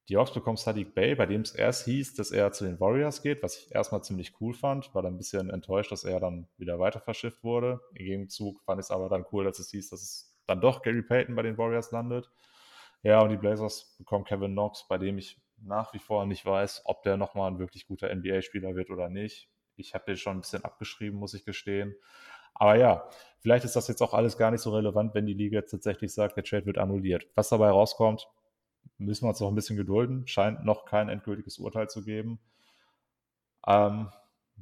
Die 0.09 0.17
Hawks 0.17 0.33
bekommen 0.33 0.57
Sadiq 0.57 0.93
Bay, 0.93 1.15
bei 1.15 1.25
dem 1.25 1.41
es 1.41 1.53
erst 1.53 1.85
hieß, 1.85 2.15
dass 2.15 2.31
er 2.31 2.51
zu 2.51 2.65
den 2.65 2.79
Warriors 2.79 3.21
geht, 3.21 3.43
was 3.43 3.57
ich 3.57 3.73
erstmal 3.73 4.03
ziemlich 4.03 4.33
cool 4.41 4.53
fand. 4.53 4.93
War 4.93 5.03
dann 5.03 5.13
ein 5.13 5.17
bisschen 5.17 5.49
enttäuscht, 5.49 5.91
dass 5.91 6.03
er 6.03 6.19
dann 6.19 6.47
wieder 6.57 6.79
weiter 6.79 6.99
verschifft 6.99 7.43
wurde. 7.43 7.79
Im 7.93 8.05
Gegenzug 8.05 8.61
fand 8.63 8.79
ich 8.79 8.85
es 8.85 8.91
aber 8.91 9.09
dann 9.09 9.25
cool, 9.31 9.45
dass 9.45 9.59
es 9.59 9.69
hieß, 9.69 9.89
dass 9.89 10.01
es 10.01 10.35
dann 10.47 10.59
doch 10.59 10.81
Gary 10.81 11.03
Payton 11.03 11.35
bei 11.35 11.43
den 11.43 11.57
Warriors 11.57 11.91
landet. 11.91 12.29
Ja, 13.03 13.21
und 13.21 13.29
die 13.29 13.37
Blazers 13.37 13.95
bekommen 13.97 14.25
Kevin 14.25 14.51
Knox, 14.51 14.87
bei 14.87 14.97
dem 14.97 15.17
ich 15.17 15.39
nach 15.63 15.93
wie 15.93 15.99
vor 15.99 16.25
nicht 16.25 16.45
weiß, 16.45 16.83
ob 16.85 17.03
der 17.03 17.17
nochmal 17.17 17.51
ein 17.51 17.59
wirklich 17.59 17.87
guter 17.87 18.13
NBA-Spieler 18.13 18.75
wird 18.75 18.89
oder 18.89 19.09
nicht. 19.09 19.49
Ich 19.75 19.93
habe 19.93 20.05
den 20.05 20.17
schon 20.17 20.37
ein 20.37 20.41
bisschen 20.41 20.63
abgeschrieben, 20.63 21.19
muss 21.19 21.33
ich 21.33 21.45
gestehen. 21.45 21.95
Aber 22.53 22.75
ja, 22.75 23.07
vielleicht 23.39 23.65
ist 23.65 23.75
das 23.75 23.87
jetzt 23.87 24.01
auch 24.01 24.13
alles 24.13 24.37
gar 24.37 24.51
nicht 24.51 24.61
so 24.61 24.71
relevant, 24.71 25.15
wenn 25.15 25.25
die 25.25 25.33
Liga 25.33 25.59
jetzt 25.59 25.71
tatsächlich 25.71 26.13
sagt, 26.13 26.37
der 26.37 26.43
Trade 26.43 26.65
wird 26.65 26.77
annulliert. 26.77 27.27
Was 27.35 27.49
dabei 27.49 27.69
rauskommt, 27.69 28.27
müssen 29.05 29.25
wir 29.25 29.29
uns 29.29 29.39
noch 29.39 29.47
ein 29.47 29.55
bisschen 29.55 29.77
gedulden. 29.77 30.27
Scheint 30.27 30.63
noch 30.65 30.85
kein 30.85 31.09
endgültiges 31.09 31.57
Urteil 31.57 31.89
zu 31.89 32.03
geben. 32.03 32.39
Ähm, 33.67 34.09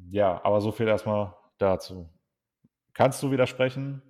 ja, 0.10 0.44
aber 0.44 0.62
so 0.62 0.72
viel 0.72 0.88
erstmal 0.88 1.36
dazu. 1.58 2.10
Kannst 2.94 3.22
du 3.24 3.32
widersprechen? 3.32 4.02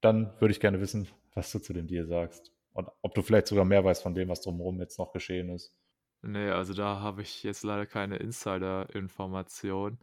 Dann 0.00 0.32
würde 0.40 0.52
ich 0.52 0.60
gerne 0.60 0.80
wissen, 0.80 1.08
was 1.34 1.50
du 1.52 1.58
zu 1.58 1.72
dem 1.72 1.86
Deal 1.86 2.06
sagst. 2.06 2.52
Und 2.72 2.88
ob 3.02 3.14
du 3.14 3.22
vielleicht 3.22 3.46
sogar 3.46 3.64
mehr 3.64 3.84
weißt 3.84 4.02
von 4.02 4.14
dem, 4.14 4.28
was 4.28 4.40
drumherum 4.40 4.80
jetzt 4.80 4.98
noch 4.98 5.12
geschehen 5.12 5.50
ist. 5.50 5.74
Nee, 6.22 6.50
also 6.50 6.72
da 6.72 7.00
habe 7.00 7.22
ich 7.22 7.42
jetzt 7.42 7.64
leider 7.64 7.84
keine 7.84 8.16
Insider-Information. 8.16 9.98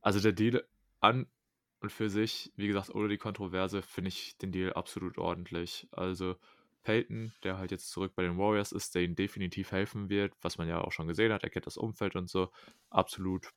Also 0.00 0.20
der 0.20 0.32
Deal 0.32 0.64
an 1.00 1.26
und 1.80 1.92
für 1.92 2.10
sich, 2.10 2.52
wie 2.56 2.66
gesagt, 2.66 2.94
ohne 2.94 3.08
die 3.08 3.18
Kontroverse, 3.18 3.82
finde 3.82 4.08
ich 4.08 4.36
den 4.38 4.52
Deal 4.52 4.72
absolut 4.72 5.18
ordentlich. 5.18 5.86
Also 5.92 6.36
Peyton, 6.82 7.32
der 7.44 7.58
halt 7.58 7.70
jetzt 7.70 7.90
zurück 7.90 8.12
bei 8.14 8.22
den 8.22 8.38
Warriors 8.38 8.72
ist, 8.72 8.94
der 8.94 9.02
ihnen 9.02 9.16
definitiv 9.16 9.72
helfen 9.72 10.08
wird, 10.08 10.34
was 10.42 10.58
man 10.58 10.68
ja 10.68 10.80
auch 10.80 10.92
schon 10.92 11.08
gesehen 11.08 11.32
hat, 11.32 11.42
er 11.44 11.50
kennt 11.50 11.66
das 11.66 11.76
Umfeld 11.76 12.16
und 12.16 12.28
so, 12.30 12.50
absolut 12.90 13.50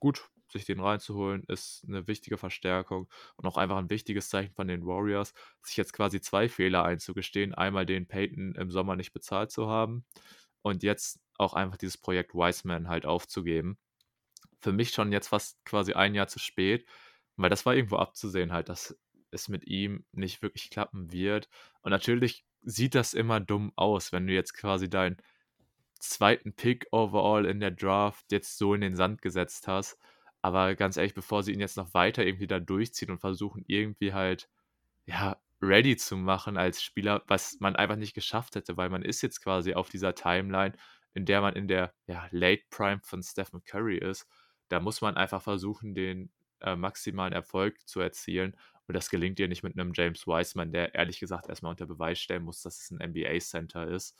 gut, 0.00 0.28
sich 0.48 0.64
den 0.66 0.80
reinzuholen, 0.80 1.44
ist 1.48 1.84
eine 1.88 2.06
wichtige 2.06 2.38
Verstärkung 2.38 3.08
und 3.36 3.46
auch 3.46 3.56
einfach 3.56 3.76
ein 3.78 3.90
wichtiges 3.90 4.28
Zeichen 4.28 4.52
von 4.54 4.68
den 4.68 4.86
Warriors, 4.86 5.34
sich 5.62 5.76
jetzt 5.76 5.92
quasi 5.92 6.20
zwei 6.20 6.48
Fehler 6.48 6.84
einzugestehen. 6.84 7.54
Einmal 7.54 7.86
den 7.86 8.06
Peyton 8.06 8.54
im 8.54 8.70
Sommer 8.70 8.96
nicht 8.96 9.12
bezahlt 9.12 9.50
zu 9.50 9.68
haben 9.68 10.04
und 10.62 10.82
jetzt 10.82 11.20
auch 11.38 11.54
einfach 11.54 11.76
dieses 11.76 11.98
Projekt 11.98 12.34
Wiseman 12.34 12.88
halt 12.88 13.06
aufzugeben. 13.06 13.78
Für 14.60 14.72
mich 14.72 14.90
schon 14.90 15.12
jetzt 15.12 15.28
fast 15.28 15.64
quasi 15.64 15.92
ein 15.94 16.14
Jahr 16.14 16.28
zu 16.28 16.38
spät, 16.38 16.86
weil 17.36 17.50
das 17.50 17.66
war 17.66 17.74
irgendwo 17.74 17.96
abzusehen 17.96 18.52
halt, 18.52 18.68
dass 18.68 18.98
es 19.34 19.48
mit 19.48 19.66
ihm 19.66 20.04
nicht 20.12 20.42
wirklich 20.42 20.70
klappen 20.70 21.12
wird. 21.12 21.48
Und 21.82 21.90
natürlich 21.90 22.44
sieht 22.62 22.94
das 22.94 23.14
immer 23.14 23.40
dumm 23.40 23.72
aus, 23.76 24.12
wenn 24.12 24.26
du 24.26 24.32
jetzt 24.32 24.54
quasi 24.54 24.88
deinen 24.88 25.18
zweiten 26.00 26.54
Pick 26.54 26.86
overall 26.92 27.46
in 27.46 27.60
der 27.60 27.70
Draft 27.70 28.30
jetzt 28.32 28.58
so 28.58 28.74
in 28.74 28.80
den 28.80 28.96
Sand 28.96 29.22
gesetzt 29.22 29.68
hast. 29.68 29.98
Aber 30.42 30.74
ganz 30.74 30.96
ehrlich, 30.96 31.14
bevor 31.14 31.42
sie 31.42 31.52
ihn 31.52 31.60
jetzt 31.60 31.76
noch 31.76 31.94
weiter 31.94 32.24
irgendwie 32.24 32.46
da 32.46 32.60
durchziehen 32.60 33.10
und 33.10 33.20
versuchen 33.20 33.64
irgendwie 33.66 34.12
halt, 34.12 34.48
ja, 35.06 35.38
ready 35.62 35.96
zu 35.96 36.16
machen 36.16 36.58
als 36.58 36.82
Spieler, 36.82 37.22
was 37.26 37.56
man 37.60 37.76
einfach 37.76 37.96
nicht 37.96 38.14
geschafft 38.14 38.54
hätte, 38.54 38.76
weil 38.76 38.90
man 38.90 39.02
ist 39.02 39.22
jetzt 39.22 39.42
quasi 39.42 39.74
auf 39.74 39.88
dieser 39.88 40.14
Timeline, 40.14 40.74
in 41.14 41.24
der 41.24 41.40
man 41.40 41.54
in 41.54 41.68
der 41.68 41.94
ja, 42.06 42.28
Late 42.30 42.64
Prime 42.70 43.00
von 43.02 43.22
Stephen 43.22 43.64
Curry 43.64 43.98
ist 43.98 44.26
da 44.68 44.80
muss 44.80 45.00
man 45.00 45.16
einfach 45.16 45.42
versuchen, 45.42 45.94
den 45.94 46.30
äh, 46.60 46.76
maximalen 46.76 47.32
Erfolg 47.32 47.86
zu 47.86 48.00
erzielen. 48.00 48.56
Und 48.86 48.94
das 48.94 49.08
gelingt 49.10 49.38
dir 49.38 49.48
nicht 49.48 49.62
mit 49.62 49.78
einem 49.78 49.92
James 49.94 50.26
Wiseman, 50.26 50.72
der 50.72 50.94
ehrlich 50.94 51.18
gesagt 51.20 51.48
erstmal 51.48 51.70
unter 51.70 51.86
Beweis 51.86 52.18
stellen 52.18 52.44
muss, 52.44 52.62
dass 52.62 52.80
es 52.80 52.90
ein 52.90 53.10
NBA-Center 53.10 53.88
ist. 53.88 54.16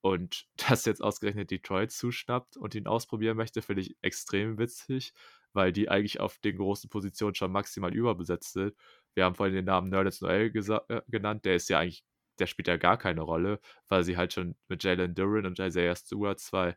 Und 0.00 0.46
dass 0.68 0.84
jetzt 0.84 1.02
ausgerechnet 1.02 1.50
Detroit 1.50 1.90
zuschnappt 1.90 2.56
und 2.56 2.74
ihn 2.74 2.86
ausprobieren 2.86 3.36
möchte, 3.36 3.62
finde 3.62 3.82
ich 3.82 3.96
extrem 4.02 4.58
witzig, 4.58 5.12
weil 5.52 5.72
die 5.72 5.88
eigentlich 5.88 6.20
auf 6.20 6.38
den 6.38 6.56
großen 6.56 6.90
Positionen 6.90 7.34
schon 7.34 7.52
maximal 7.52 7.94
überbesetzt 7.94 8.52
sind. 8.52 8.74
Wir 9.14 9.24
haben 9.24 9.34
vorhin 9.34 9.54
den 9.54 9.64
Namen 9.64 9.90
Nerlens 9.90 10.20
Noel 10.20 10.52
äh, 10.54 11.02
genannt, 11.08 11.44
der 11.44 11.56
ist 11.56 11.68
ja 11.68 11.80
eigentlich, 11.80 12.04
der 12.38 12.46
spielt 12.46 12.68
ja 12.68 12.76
gar 12.76 12.98
keine 12.98 13.22
Rolle, 13.22 13.60
weil 13.88 14.04
sie 14.04 14.16
halt 14.16 14.32
schon 14.32 14.56
mit 14.68 14.84
Jalen 14.84 15.14
Duran 15.14 15.46
und 15.46 15.58
Isaiah 15.58 15.96
Stewart 15.96 16.38
zwei 16.38 16.76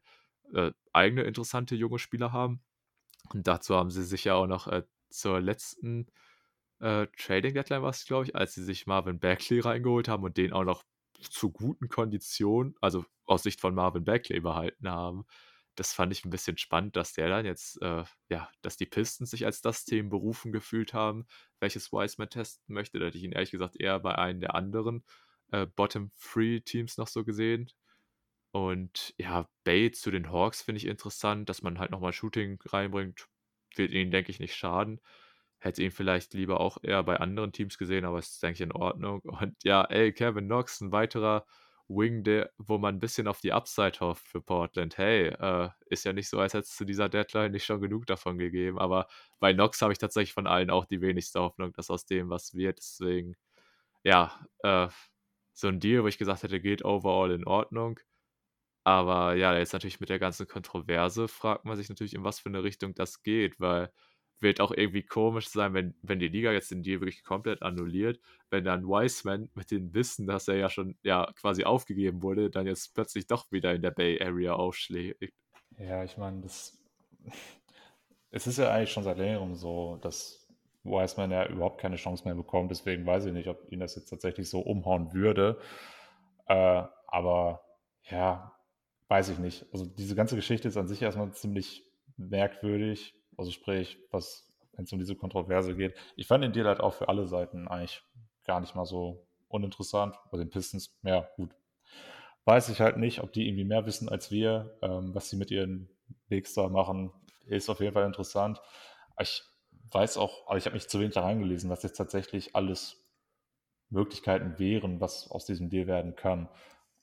äh, 0.53 0.71
eigene 0.93 1.23
interessante 1.23 1.75
junge 1.75 1.99
Spieler 1.99 2.31
haben. 2.31 2.61
Und 3.33 3.47
dazu 3.47 3.75
haben 3.75 3.91
sie 3.91 4.03
sich 4.03 4.23
ja 4.25 4.35
auch 4.35 4.47
noch 4.47 4.67
äh, 4.67 4.83
zur 5.09 5.41
letzten 5.41 6.07
äh, 6.79 7.07
Trading 7.17 7.53
Deadline 7.53 7.81
war 7.81 7.89
es, 7.89 8.05
glaube 8.05 8.25
ich, 8.25 8.35
als 8.35 8.53
sie 8.55 8.63
sich 8.63 8.87
Marvin 8.87 9.19
Bagley 9.19 9.59
reingeholt 9.59 10.07
haben 10.07 10.23
und 10.23 10.37
den 10.37 10.53
auch 10.53 10.63
noch 10.63 10.83
zu 11.21 11.51
guten 11.51 11.89
Konditionen, 11.89 12.75
also 12.81 13.05
aus 13.25 13.43
Sicht 13.43 13.61
von 13.61 13.75
Marvin 13.75 14.05
Bagley 14.05 14.39
behalten 14.39 14.89
haben. 14.89 15.25
Das 15.75 15.93
fand 15.93 16.11
ich 16.11 16.25
ein 16.25 16.29
bisschen 16.29 16.57
spannend, 16.57 16.95
dass 16.95 17.13
der 17.13 17.29
dann 17.29 17.45
jetzt, 17.45 17.81
äh, 17.81 18.03
ja, 18.29 18.49
dass 18.61 18.77
die 18.77 18.85
Pistons 18.85 19.31
sich 19.31 19.45
als 19.45 19.61
das 19.61 19.85
Team 19.85 20.09
berufen 20.09 20.51
gefühlt 20.51 20.93
haben, 20.93 21.25
welches 21.59 21.91
Wiseman 21.91 22.29
testen 22.29 22.73
möchte. 22.73 22.99
Da 22.99 23.05
hätte 23.07 23.17
ich 23.17 23.23
ihn 23.23 23.31
ehrlich 23.31 23.51
gesagt 23.51 23.79
eher 23.79 23.99
bei 23.99 24.15
einem 24.15 24.41
der 24.41 24.55
anderen 24.55 25.05
äh, 25.51 25.65
Bottom-Three-Teams 25.67 26.97
noch 26.97 27.07
so 27.07 27.23
gesehen. 27.23 27.71
Und 28.51 29.13
ja, 29.17 29.47
Bay 29.63 29.91
zu 29.91 30.11
den 30.11 30.31
Hawks 30.31 30.61
finde 30.63 30.77
ich 30.77 30.85
interessant, 30.85 31.49
dass 31.49 31.61
man 31.61 31.79
halt 31.79 31.91
nochmal 31.91 32.13
Shooting 32.13 32.59
reinbringt. 32.65 33.27
Wird 33.75 33.91
ihnen, 33.91 34.11
denke 34.11 34.31
ich, 34.31 34.39
nicht 34.39 34.55
schaden. 34.55 34.99
Hätte 35.59 35.83
ihn 35.83 35.91
vielleicht 35.91 36.33
lieber 36.33 36.59
auch 36.61 36.77
eher 36.83 37.03
bei 37.03 37.17
anderen 37.17 37.51
Teams 37.51 37.77
gesehen, 37.77 38.05
aber 38.05 38.19
ist, 38.19 38.41
denke 38.41 38.55
ich, 38.55 38.61
in 38.61 38.71
Ordnung. 38.71 39.21
Und 39.23 39.55
ja, 39.63 39.83
ey, 39.85 40.13
Kevin 40.13 40.45
Knox, 40.45 40.81
ein 40.81 40.91
weiterer 40.91 41.45
Wing, 41.89 42.23
der, 42.23 42.51
wo 42.57 42.77
man 42.77 42.95
ein 42.95 42.99
bisschen 42.99 43.27
auf 43.27 43.41
die 43.41 43.51
Upside 43.51 43.99
hofft 43.99 44.27
für 44.27 44.41
Portland. 44.41 44.97
Hey, 44.97 45.27
äh, 45.29 45.69
ist 45.87 46.05
ja 46.05 46.13
nicht 46.13 46.29
so, 46.29 46.39
als 46.39 46.53
hätte 46.53 46.63
es 46.63 46.75
zu 46.75 46.85
dieser 46.85 47.09
Deadline 47.09 47.51
nicht 47.51 47.65
schon 47.65 47.81
genug 47.81 48.05
davon 48.05 48.37
gegeben. 48.37 48.77
Aber 48.79 49.07
bei 49.39 49.53
Knox 49.53 49.81
habe 49.81 49.91
ich 49.91 49.97
tatsächlich 49.99 50.33
von 50.33 50.47
allen 50.47 50.69
auch 50.69 50.85
die 50.85 51.01
wenigste 51.01 51.41
Hoffnung, 51.41 51.73
dass 51.73 51.89
aus 51.89 52.05
dem 52.05 52.29
was 52.29 52.53
wird. 52.55 52.77
Deswegen, 52.79 53.35
ja, 54.03 54.39
äh, 54.63 54.87
so 55.53 55.67
ein 55.67 55.79
Deal, 55.79 56.03
wo 56.03 56.07
ich 56.07 56.17
gesagt 56.17 56.43
hätte, 56.43 56.61
geht 56.61 56.85
overall 56.85 57.31
in 57.31 57.45
Ordnung. 57.45 57.99
Aber 58.83 59.35
ja, 59.35 59.57
jetzt 59.57 59.73
natürlich 59.73 59.99
mit 59.99 60.09
der 60.09 60.19
ganzen 60.19 60.47
Kontroverse 60.47 61.27
fragt 61.27 61.65
man 61.65 61.77
sich 61.77 61.89
natürlich, 61.89 62.13
in 62.15 62.23
was 62.23 62.39
für 62.39 62.49
eine 62.49 62.63
Richtung 62.63 62.93
das 62.95 63.23
geht, 63.23 63.59
weil 63.59 63.91
wird 64.41 64.61
auch 64.61 64.71
irgendwie 64.71 65.03
komisch 65.03 65.49
sein, 65.49 65.73
wenn, 65.73 65.95
wenn 66.01 66.19
die 66.19 66.27
Liga 66.27 66.51
jetzt 66.51 66.71
den 66.71 66.83
Deal 66.83 67.01
wirklich 67.01 67.23
komplett 67.23 67.61
annulliert, 67.61 68.19
wenn 68.49 68.63
dann 68.63 68.85
Wiseman 68.85 69.49
mit 69.53 69.71
dem 69.71 69.93
Wissen, 69.93 70.27
dass 70.27 70.47
er 70.47 70.55
ja 70.55 70.69
schon 70.69 70.97
ja 71.03 71.31
quasi 71.35 71.63
aufgegeben 71.63 72.23
wurde, 72.23 72.49
dann 72.49 72.67
jetzt 72.67 72.93
plötzlich 72.95 73.27
doch 73.27 73.51
wieder 73.51 73.73
in 73.73 73.81
der 73.81 73.91
Bay 73.91 74.21
Area 74.21 74.53
aufschlägt. 74.53 75.33
Ja, 75.77 76.03
ich 76.03 76.17
meine, 76.17 76.41
das 76.41 76.81
es 78.31 78.47
ist 78.47 78.57
ja 78.57 78.71
eigentlich 78.71 78.91
schon 78.91 79.03
seit 79.03 79.17
längerem 79.17 79.55
so, 79.55 79.97
dass 80.01 80.47
Wiseman 80.83 81.31
ja 81.31 81.47
überhaupt 81.47 81.81
keine 81.81 81.97
Chance 81.97 82.23
mehr 82.25 82.35
bekommt. 82.35 82.71
Deswegen 82.71 83.05
weiß 83.05 83.25
ich 83.25 83.33
nicht, 83.33 83.47
ob 83.47 83.71
ihn 83.71 83.79
das 83.79 83.95
jetzt 83.95 84.09
tatsächlich 84.09 84.49
so 84.49 84.59
umhauen 84.59 85.13
würde. 85.13 85.59
Äh, 86.47 86.83
aber 87.07 87.61
ja, 88.03 88.55
weiß 89.07 89.29
ich 89.29 89.39
nicht. 89.39 89.65
Also 89.71 89.85
diese 89.85 90.15
ganze 90.15 90.35
Geschichte 90.35 90.67
ist 90.67 90.77
an 90.77 90.87
sich 90.87 91.01
erstmal 91.01 91.31
ziemlich 91.33 91.85
merkwürdig. 92.17 93.15
Also 93.39 93.51
sprich, 93.51 93.97
was 94.11 94.49
wenn 94.79 94.85
es 94.85 94.93
um 94.93 94.99
diese 94.99 95.15
Kontroverse 95.15 95.75
geht. 95.75 95.93
Ich 96.15 96.27
fand 96.27 96.41
den 96.41 96.53
Deal 96.53 96.65
halt 96.65 96.79
auch 96.79 96.93
für 96.93 97.09
alle 97.09 97.27
Seiten 97.27 97.67
eigentlich 97.67 98.01
gar 98.45 98.61
nicht 98.61 98.75
mal 98.75 98.85
so 98.85 99.27
uninteressant. 99.49 100.15
Bei 100.31 100.37
den 100.37 100.49
Pistons, 100.49 100.97
ja, 101.03 101.27
gut. 101.35 101.53
Weiß 102.45 102.69
ich 102.69 102.79
halt 102.79 102.95
nicht, 102.95 103.21
ob 103.21 103.33
die 103.33 103.45
irgendwie 103.45 103.65
mehr 103.65 103.85
wissen 103.85 104.07
als 104.07 104.31
wir. 104.31 104.77
Ähm, 104.81 105.13
was 105.13 105.29
sie 105.29 105.35
mit 105.35 105.51
ihren 105.51 105.89
Bigs 106.29 106.53
da 106.53 106.69
machen, 106.69 107.11
ist 107.45 107.69
auf 107.69 107.81
jeden 107.81 107.93
Fall 107.93 108.05
interessant. 108.05 108.61
Ich 109.19 109.43
weiß 109.91 110.17
auch, 110.17 110.47
aber 110.47 110.57
ich 110.57 110.65
habe 110.65 110.75
mich 110.75 110.87
zu 110.87 110.99
wenig 110.99 111.13
da 111.13 111.23
reingelesen, 111.23 111.69
was 111.69 111.83
jetzt 111.83 111.97
tatsächlich 111.97 112.55
alles 112.55 113.05
Möglichkeiten 113.89 114.57
wären, 114.59 115.01
was 115.01 115.29
aus 115.29 115.45
diesem 115.45 115.69
Deal 115.69 115.87
werden 115.87 116.15
kann. 116.15 116.47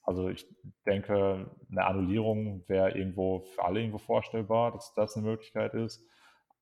Also 0.02 0.30
ich 0.30 0.46
denke, 0.86 1.50
eine 1.70 1.84
Annullierung 1.84 2.66
wäre 2.68 2.96
irgendwo 2.96 3.40
für 3.40 3.64
alle 3.64 3.80
irgendwo 3.80 3.98
vorstellbar, 3.98 4.72
dass 4.72 4.94
das 4.94 5.14
eine 5.16 5.26
Möglichkeit 5.26 5.74
ist. 5.74 6.02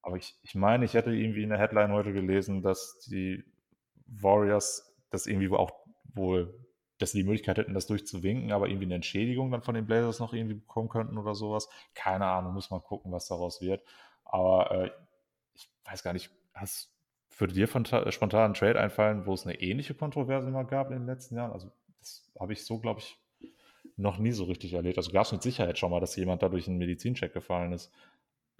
Aber 0.04 0.16
ich, 0.16 0.36
ich 0.42 0.54
meine, 0.54 0.84
ich 0.84 0.92
hätte 0.92 1.12
irgendwie 1.12 1.42
in 1.42 1.48
der 1.48 1.58
Headline 1.58 1.92
heute 1.92 2.12
gelesen, 2.12 2.60
dass 2.60 2.98
die 3.10 3.42
Warriors 4.06 4.94
das 5.10 5.26
irgendwie 5.26 5.48
auch 5.50 5.72
wohl, 6.12 6.54
dass 6.98 7.12
sie 7.12 7.18
die 7.18 7.24
Möglichkeit 7.24 7.56
hätten, 7.56 7.72
das 7.72 7.86
durchzuwinken, 7.86 8.52
aber 8.52 8.68
irgendwie 8.68 8.84
eine 8.84 8.96
Entschädigung 8.96 9.50
dann 9.50 9.62
von 9.62 9.74
den 9.74 9.86
Blazers 9.86 10.20
noch 10.20 10.34
irgendwie 10.34 10.56
bekommen 10.56 10.90
könnten 10.90 11.16
oder 11.16 11.34
sowas. 11.34 11.70
Keine 11.94 12.26
Ahnung, 12.26 12.52
muss 12.52 12.70
mal 12.70 12.80
gucken, 12.80 13.12
was 13.12 13.26
daraus 13.28 13.62
wird. 13.62 13.82
Aber 14.24 14.70
äh, 14.70 14.90
ich 15.54 15.70
weiß 15.86 16.02
gar 16.02 16.12
nicht, 16.12 16.30
hast, 16.52 16.92
würde 17.38 17.54
dir 17.54 17.66
spontan 17.66 18.50
ein 18.50 18.54
Trade 18.54 18.78
einfallen, 18.78 19.24
wo 19.24 19.32
es 19.32 19.46
eine 19.46 19.58
ähnliche 19.60 19.94
Kontroverse 19.94 20.50
mal 20.50 20.64
gab 20.64 20.90
in 20.90 20.98
den 20.98 21.06
letzten 21.06 21.36
Jahren? 21.36 21.52
Also 21.52 21.72
das 21.98 22.30
habe 22.38 22.52
ich 22.52 22.66
so, 22.66 22.78
glaube 22.78 23.00
ich, 23.00 23.18
noch 23.96 24.18
nie 24.18 24.32
so 24.32 24.44
richtig 24.44 24.74
erlebt. 24.74 24.98
Also 24.98 25.12
gab 25.12 25.24
es 25.24 25.32
mit 25.32 25.42
Sicherheit 25.42 25.78
schon 25.78 25.90
mal, 25.90 26.00
dass 26.00 26.16
jemand 26.16 26.42
dadurch 26.42 26.68
einen 26.68 26.78
Medizincheck 26.78 27.32
gefallen 27.32 27.72
ist. 27.72 27.90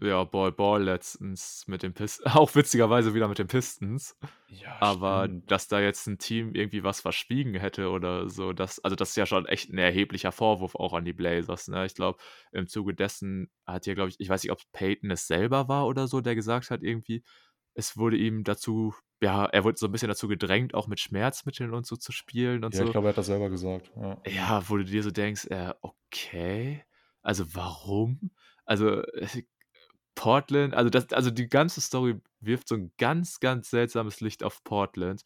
Ja, 0.01 0.25
Ball 0.25 0.51
Ball 0.51 0.83
letztens 0.83 1.65
mit 1.69 1.83
den 1.83 1.95
Pistons, 1.95 2.27
auch 2.35 2.55
witzigerweise 2.55 3.15
wieder 3.15 3.29
mit 3.29 3.39
den 3.39 3.47
Pistons. 3.47 4.17
Ja, 4.49 4.77
Aber 4.81 5.25
stimmt. 5.25 5.51
dass 5.51 5.69
da 5.69 5.81
jetzt 5.81 6.07
ein 6.07 6.19
Team 6.19 6.55
irgendwie 6.55 6.83
was 6.83 7.01
verschwiegen 7.01 7.55
hätte 7.55 7.91
oder 7.91 8.29
so, 8.29 8.53
das, 8.53 8.81
also 8.81 8.97
das 8.97 9.11
ist 9.11 9.17
ja 9.17 9.27
schon 9.27 9.47
echt 9.47 9.71
ein 9.71 9.79
erheblicher 9.79 10.33
Vorwurf 10.33 10.75
auch 10.75 10.95
an 10.95 11.05
die 11.05 11.13
Blazers. 11.13 11.69
Ne? 11.69 11.87
Ich 11.87 11.95
glaube, 11.95 12.19
im 12.51 12.67
Zuge 12.67 12.95
dessen 12.95 13.51
hat 13.67 13.87
ja, 13.87 13.95
glaube 13.95 14.11
ich, 14.11 14.17
ich 14.19 14.29
weiß 14.29 14.43
nicht, 14.43 14.53
ob 14.53 14.59
Peyton 14.73 15.11
es 15.13 15.29
selber 15.29 15.69
war 15.69 15.87
oder 15.87 16.09
so, 16.09 16.21
der 16.21 16.35
gesagt 16.35 16.71
hat, 16.71 16.83
irgendwie, 16.83 17.23
es 17.75 17.97
wurde 17.97 18.17
ihm 18.17 18.43
dazu, 18.43 18.95
ja, 19.21 19.47
er 19.47 19.65
wurde 19.65 19.79
so 19.79 19.87
ein 19.87 19.93
bisschen 19.93 20.09
dazu 20.09 20.27
gedrängt, 20.27 20.75
auch 20.75 20.89
mit 20.89 20.99
Schmerzmitteln 20.99 21.73
und 21.73 21.87
so 21.87 21.97
zu 21.97 22.11
spielen 22.11 22.65
und 22.65 22.75
ja, 22.75 22.81
so. 22.81 22.87
ich 22.87 22.93
glaube, 22.93 23.09
er 23.09 23.11
hat 23.11 23.19
das 23.19 23.27
selber 23.27 23.49
gesagt. 23.49 23.93
Ja, 23.97 24.21
ja 24.27 24.63
wo 24.69 24.77
du 24.77 24.85
dir 24.85 25.03
so 25.05 25.13
denkst, 25.13 25.47
äh, 25.47 25.73
okay, 25.81 26.85
also 27.23 27.45
warum? 27.55 28.31
Also 28.65 29.03
äh, 29.03 29.45
Portland, 30.15 30.75
also 30.75 30.91
das 30.91 31.13
also 31.13 31.31
die 31.31 31.49
ganze 31.49 31.81
Story 31.81 32.21
wirft 32.41 32.69
so 32.69 32.77
ein 32.77 32.93
ganz, 32.99 33.41
ganz 33.41 33.71
seltsames 33.71 34.21
Licht 34.21 34.45
auf 34.45 34.63
Portland 34.65 35.23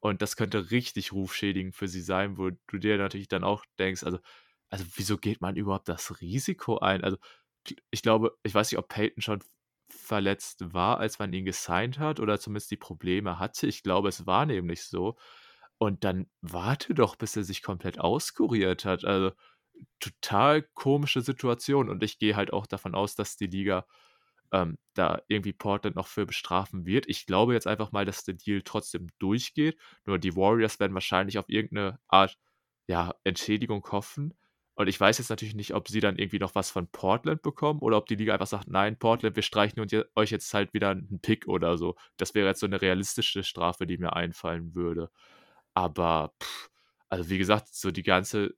und 0.00 0.22
das 0.22 0.36
könnte 0.36 0.70
richtig 0.70 1.12
rufschädigend 1.12 1.74
für 1.76 1.88
sie 1.88 2.00
sein, 2.02 2.38
wo 2.38 2.50
du 2.68 2.78
dir 2.78 2.96
natürlich 2.98 3.28
dann 3.28 3.44
auch 3.44 3.64
denkst, 3.78 4.04
also 4.04 4.18
also 4.70 4.84
wieso 4.96 5.18
geht 5.18 5.40
man 5.40 5.56
überhaupt 5.56 5.88
das 5.88 6.20
Risiko 6.20 6.78
ein? 6.78 7.02
Also, 7.04 7.18
ich 7.90 8.02
glaube 8.02 8.36
ich 8.42 8.54
weiß 8.54 8.70
nicht, 8.72 8.78
ob 8.78 8.88
Peyton 8.88 9.22
schon 9.22 9.42
verletzt 9.90 10.72
war, 10.72 10.98
als 11.00 11.18
man 11.18 11.32
ihn 11.32 11.44
gesigned 11.44 11.98
hat 11.98 12.20
oder 12.20 12.38
zumindest 12.40 12.70
die 12.70 12.76
Probleme 12.76 13.38
hatte. 13.38 13.66
Ich 13.66 13.82
glaube, 13.82 14.08
es 14.08 14.26
war 14.26 14.46
nämlich 14.46 14.82
so. 14.84 15.16
Und 15.78 16.04
dann 16.04 16.30
warte 16.42 16.94
doch, 16.94 17.16
bis 17.16 17.36
er 17.36 17.44
sich 17.44 17.62
komplett 17.62 17.98
auskuriert 18.00 18.84
hat. 18.84 19.04
Also, 19.04 19.32
total 20.00 20.62
komische 20.74 21.20
Situation 21.22 21.88
und 21.90 22.02
ich 22.02 22.18
gehe 22.18 22.36
halt 22.36 22.52
auch 22.52 22.66
davon 22.66 22.94
aus, 22.94 23.14
dass 23.16 23.36
die 23.36 23.46
Liga 23.46 23.86
ähm, 24.52 24.78
da 24.94 25.22
irgendwie 25.28 25.52
Portland 25.52 25.96
noch 25.96 26.06
für 26.06 26.26
bestrafen 26.26 26.86
wird. 26.86 27.06
Ich 27.08 27.26
glaube 27.26 27.54
jetzt 27.54 27.66
einfach 27.66 27.92
mal, 27.92 28.04
dass 28.04 28.24
der 28.24 28.34
Deal 28.34 28.62
trotzdem 28.62 29.08
durchgeht. 29.18 29.78
Nur 30.04 30.18
die 30.18 30.36
Warriors 30.36 30.80
werden 30.80 30.94
wahrscheinlich 30.94 31.38
auf 31.38 31.48
irgendeine 31.48 31.98
Art 32.08 32.38
ja, 32.86 33.14
Entschädigung 33.24 33.86
hoffen. 33.92 34.34
Und 34.74 34.88
ich 34.88 34.98
weiß 34.98 35.18
jetzt 35.18 35.28
natürlich 35.28 35.54
nicht, 35.54 35.74
ob 35.74 35.88
sie 35.88 36.00
dann 36.00 36.16
irgendwie 36.16 36.38
noch 36.38 36.54
was 36.54 36.70
von 36.70 36.88
Portland 36.90 37.42
bekommen 37.42 37.80
oder 37.80 37.98
ob 37.98 38.06
die 38.06 38.14
Liga 38.14 38.32
einfach 38.32 38.46
sagt, 38.46 38.68
nein, 38.68 38.98
Portland, 38.98 39.36
wir 39.36 39.42
streichen 39.42 39.84
euch 40.14 40.30
jetzt 40.30 40.54
halt 40.54 40.72
wieder 40.72 40.90
einen 40.90 41.20
Pick 41.20 41.46
oder 41.48 41.76
so. 41.76 41.96
Das 42.16 42.34
wäre 42.34 42.48
jetzt 42.48 42.60
so 42.60 42.66
eine 42.66 42.80
realistische 42.80 43.44
Strafe, 43.44 43.86
die 43.86 43.98
mir 43.98 44.14
einfallen 44.16 44.74
würde. 44.74 45.10
Aber, 45.74 46.34
pff, 46.42 46.70
also 47.08 47.28
wie 47.30 47.38
gesagt, 47.38 47.68
so 47.74 47.90
die 47.90 48.02
ganze 48.02 48.54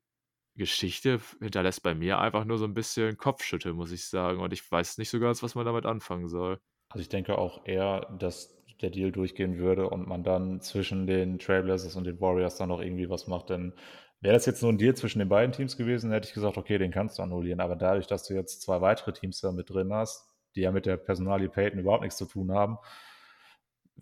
Geschichte 0.54 1.20
hinterlässt 1.40 1.82
bei 1.82 1.94
mir 1.94 2.18
einfach 2.18 2.44
nur 2.44 2.58
so 2.58 2.64
ein 2.64 2.74
bisschen 2.74 3.16
Kopfschütteln, 3.16 3.74
muss 3.76 3.92
ich 3.92 4.06
sagen. 4.06 4.40
Und 4.40 4.52
ich 4.52 4.70
weiß 4.70 4.98
nicht 4.98 5.10
so 5.10 5.18
ganz, 5.18 5.42
was 5.42 5.54
man 5.54 5.64
damit 5.64 5.86
anfangen 5.86 6.28
soll. 6.28 6.58
Also 6.90 7.00
ich 7.00 7.08
denke 7.08 7.38
auch 7.38 7.66
eher, 7.66 8.06
dass 8.18 8.62
der 8.82 8.90
Deal 8.90 9.12
durchgehen 9.12 9.58
würde 9.58 9.88
und 9.88 10.06
man 10.06 10.24
dann 10.24 10.60
zwischen 10.60 11.06
den 11.06 11.38
Trailblazers 11.38 11.96
und 11.96 12.04
den 12.04 12.20
Warriors 12.20 12.56
dann 12.56 12.68
noch 12.68 12.80
irgendwie 12.80 13.08
was 13.08 13.28
macht. 13.28 13.50
Denn 13.50 13.72
wäre 14.20 14.34
das 14.34 14.46
jetzt 14.46 14.62
nur 14.62 14.72
ein 14.72 14.78
Deal 14.78 14.94
zwischen 14.94 15.20
den 15.20 15.28
beiden 15.28 15.52
Teams 15.52 15.76
gewesen, 15.76 16.10
hätte 16.10 16.28
ich 16.28 16.34
gesagt, 16.34 16.58
okay, 16.58 16.78
den 16.78 16.90
kannst 16.90 17.18
du 17.18 17.22
annullieren. 17.22 17.60
Aber 17.60 17.76
dadurch, 17.76 18.06
dass 18.06 18.24
du 18.24 18.34
jetzt 18.34 18.62
zwei 18.62 18.80
weitere 18.80 19.12
Teams 19.12 19.40
da 19.40 19.52
mit 19.52 19.70
drin 19.70 19.92
hast, 19.92 20.28
die 20.54 20.60
ja 20.62 20.72
mit 20.72 20.84
der 20.84 20.96
Personalie 20.96 21.48
Payton 21.48 21.80
überhaupt 21.80 22.02
nichts 22.02 22.18
zu 22.18 22.26
tun 22.26 22.52
haben, 22.52 22.76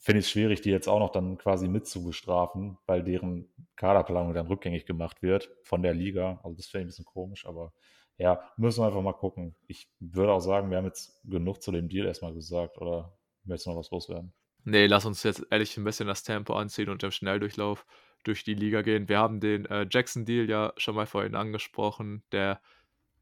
finde 0.00 0.20
ich 0.20 0.26
es 0.26 0.30
schwierig, 0.30 0.62
die 0.62 0.70
jetzt 0.70 0.88
auch 0.88 0.98
noch 0.98 1.10
dann 1.10 1.38
quasi 1.38 1.68
mitzubestrafen, 1.68 2.78
weil 2.86 3.04
deren 3.04 3.48
Kaderplanung 3.76 4.34
dann 4.34 4.46
rückgängig 4.46 4.86
gemacht 4.86 5.22
wird 5.22 5.50
von 5.62 5.82
der 5.82 5.94
Liga. 5.94 6.40
Also 6.42 6.56
das 6.56 6.66
finde 6.66 6.80
ich 6.80 6.84
ein 6.84 6.88
bisschen 6.88 7.04
komisch, 7.04 7.46
aber 7.46 7.72
ja, 8.16 8.40
müssen 8.56 8.82
wir 8.82 8.86
einfach 8.86 9.02
mal 9.02 9.12
gucken. 9.12 9.54
Ich 9.66 9.88
würde 10.00 10.32
auch 10.32 10.40
sagen, 10.40 10.70
wir 10.70 10.78
haben 10.78 10.86
jetzt 10.86 11.20
genug 11.24 11.62
zu 11.62 11.70
dem 11.70 11.88
Deal 11.88 12.06
erstmal 12.06 12.34
gesagt, 12.34 12.78
oder 12.78 13.16
möchtest 13.44 13.66
du 13.66 13.70
noch 13.70 13.78
was 13.78 13.90
loswerden? 13.90 14.32
Nee, 14.64 14.86
lass 14.86 15.06
uns 15.06 15.22
jetzt 15.22 15.46
ehrlich 15.50 15.76
ein 15.76 15.84
bisschen 15.84 16.06
das 16.06 16.22
Tempo 16.22 16.54
anziehen 16.54 16.90
und 16.90 17.02
im 17.02 17.10
Schnelldurchlauf 17.10 17.86
durch 18.24 18.44
die 18.44 18.54
Liga 18.54 18.82
gehen. 18.82 19.08
Wir 19.08 19.18
haben 19.18 19.40
den 19.40 19.64
äh, 19.66 19.86
Jackson-Deal 19.88 20.48
ja 20.48 20.72
schon 20.76 20.94
mal 20.94 21.06
vorhin 21.06 21.34
angesprochen, 21.34 22.22
der 22.32 22.60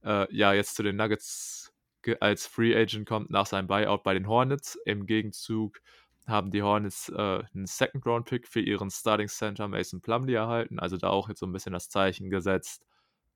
äh, 0.05 0.33
ja 0.35 0.53
jetzt 0.53 0.75
zu 0.75 0.83
den 0.83 0.97
Nuggets 0.97 1.73
als 2.21 2.47
Free 2.47 2.75
Agent 2.77 3.09
kommt 3.09 3.31
nach 3.31 3.47
seinem 3.47 3.67
Buyout 3.67 4.03
bei 4.03 4.15
den 4.15 4.29
Hornets. 4.29 4.77
Im 4.85 5.07
Gegenzug 5.07 5.81
haben 6.29 6.51
die 6.51 6.63
Hornets 6.63 7.09
äh, 7.11 7.43
einen 7.55 7.67
Second-Round-Pick 7.67 8.47
für 8.47 8.61
ihren 8.61 8.91
Starting 8.91 9.29
Center 9.29 9.69
Mason 9.69 10.01
Plumlee 10.01 10.35
erhalten. 10.35 10.79
Also 10.79 10.97
da 10.97 11.09
auch 11.09 11.29
jetzt 11.29 11.41
so 11.41 11.47
ein 11.47 11.53
bisschen 11.53 11.73
das 11.73 11.89
Zeichen 11.89 12.31
gesetzt, 12.31 12.87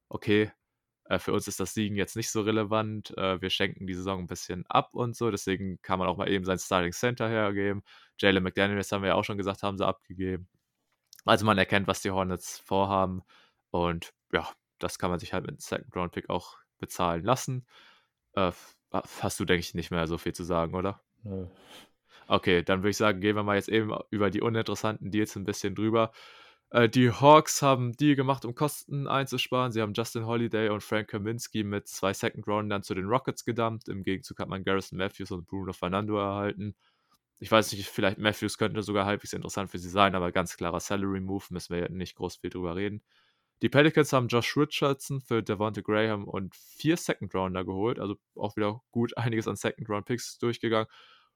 okay, 0.08 0.52
äh, 1.04 1.18
für 1.18 1.32
uns 1.32 1.48
ist 1.48 1.60
das 1.60 1.74
Siegen 1.74 1.96
jetzt 1.96 2.16
nicht 2.16 2.30
so 2.30 2.42
relevant. 2.42 3.16
Äh, 3.16 3.40
wir 3.40 3.50
schenken 3.50 3.86
die 3.86 3.94
Saison 3.94 4.20
ein 4.20 4.26
bisschen 4.26 4.64
ab 4.66 4.90
und 4.94 5.16
so. 5.16 5.30
Deswegen 5.30 5.80
kann 5.82 5.98
man 5.98 6.08
auch 6.08 6.16
mal 6.16 6.30
eben 6.30 6.44
sein 6.44 6.58
Starting 6.58 6.92
Center 6.92 7.28
hergeben. 7.28 7.82
Jalen 8.18 8.42
McDaniels 8.42 8.92
haben 8.92 9.02
wir 9.02 9.08
ja 9.08 9.14
auch 9.14 9.24
schon 9.24 9.38
gesagt, 9.38 9.62
haben 9.62 9.78
sie 9.78 9.86
abgegeben. 9.86 10.48
Also 11.24 11.46
man 11.46 11.58
erkennt, 11.58 11.86
was 11.86 12.02
die 12.02 12.10
Hornets 12.10 12.58
vorhaben. 12.58 13.22
Und 13.70 14.12
ja, 14.32 14.48
das 14.78 14.98
kann 14.98 15.10
man 15.10 15.18
sich 15.18 15.32
halt 15.32 15.44
mit 15.44 15.50
einem 15.50 15.60
Second-Round-Pick 15.60 16.30
auch 16.30 16.56
bezahlen 16.78 17.24
lassen. 17.24 17.66
Äh, 18.34 18.52
hast 18.92 19.40
du, 19.40 19.44
denke 19.44 19.60
ich, 19.60 19.74
nicht 19.74 19.90
mehr 19.90 20.06
so 20.06 20.18
viel 20.18 20.34
zu 20.34 20.44
sagen, 20.44 20.74
oder? 20.74 21.00
Nö. 21.22 21.46
Okay, 22.28 22.62
dann 22.62 22.80
würde 22.80 22.90
ich 22.90 22.96
sagen, 22.96 23.20
gehen 23.20 23.36
wir 23.36 23.42
mal 23.42 23.56
jetzt 23.56 23.68
eben 23.68 23.92
über 24.10 24.30
die 24.30 24.40
uninteressanten 24.40 25.10
Deals 25.10 25.36
ein 25.36 25.44
bisschen 25.44 25.74
drüber. 25.74 26.12
Äh, 26.70 26.88
die 26.88 27.10
Hawks 27.10 27.62
haben 27.62 27.92
Deal 27.92 28.16
gemacht, 28.16 28.44
um 28.44 28.54
Kosten 28.54 29.06
einzusparen. 29.06 29.72
Sie 29.72 29.82
haben 29.82 29.92
Justin 29.94 30.26
Holiday 30.26 30.70
und 30.70 30.82
Frank 30.82 31.08
Kaminski 31.08 31.64
mit 31.64 31.88
zwei 31.88 32.14
Second 32.14 32.46
Roundern 32.48 32.82
zu 32.82 32.94
den 32.94 33.06
Rockets 33.06 33.44
gedumpt. 33.44 33.88
Im 33.88 34.02
Gegenzug 34.04 34.38
hat 34.38 34.48
man 34.48 34.64
Garrison 34.64 34.98
Matthews 34.98 35.30
und 35.32 35.46
Bruno 35.46 35.72
Fernando 35.72 36.18
erhalten. 36.18 36.74
Ich 37.40 37.50
weiß 37.50 37.72
nicht, 37.72 37.88
vielleicht 37.88 38.18
Matthews 38.18 38.56
könnte 38.56 38.82
sogar 38.82 39.04
halbwegs 39.06 39.32
interessant 39.32 39.70
für 39.70 39.78
sie 39.78 39.90
sein, 39.90 40.14
aber 40.14 40.32
ganz 40.32 40.56
klarer 40.56 40.80
Salary 40.80 41.20
Move, 41.20 41.44
müssen 41.50 41.74
wir 41.74 41.90
nicht 41.90 42.14
groß 42.16 42.36
viel 42.36 42.50
drüber 42.50 42.76
reden. 42.76 43.02
Die 43.62 43.68
Pelicans 43.68 44.12
haben 44.12 44.28
Josh 44.28 44.56
Richardson 44.56 45.20
für 45.20 45.42
Devonta 45.42 45.82
Graham 45.82 46.24
und 46.24 46.54
vier 46.56 46.96
Second 46.96 47.34
Rounder 47.34 47.64
geholt, 47.64 47.98
also 47.98 48.16
auch 48.36 48.56
wieder 48.56 48.82
gut 48.92 49.16
einiges 49.16 49.46
an 49.48 49.56
Second 49.56 49.88
Round 49.88 50.06
Picks 50.06 50.38
durchgegangen. 50.38 50.88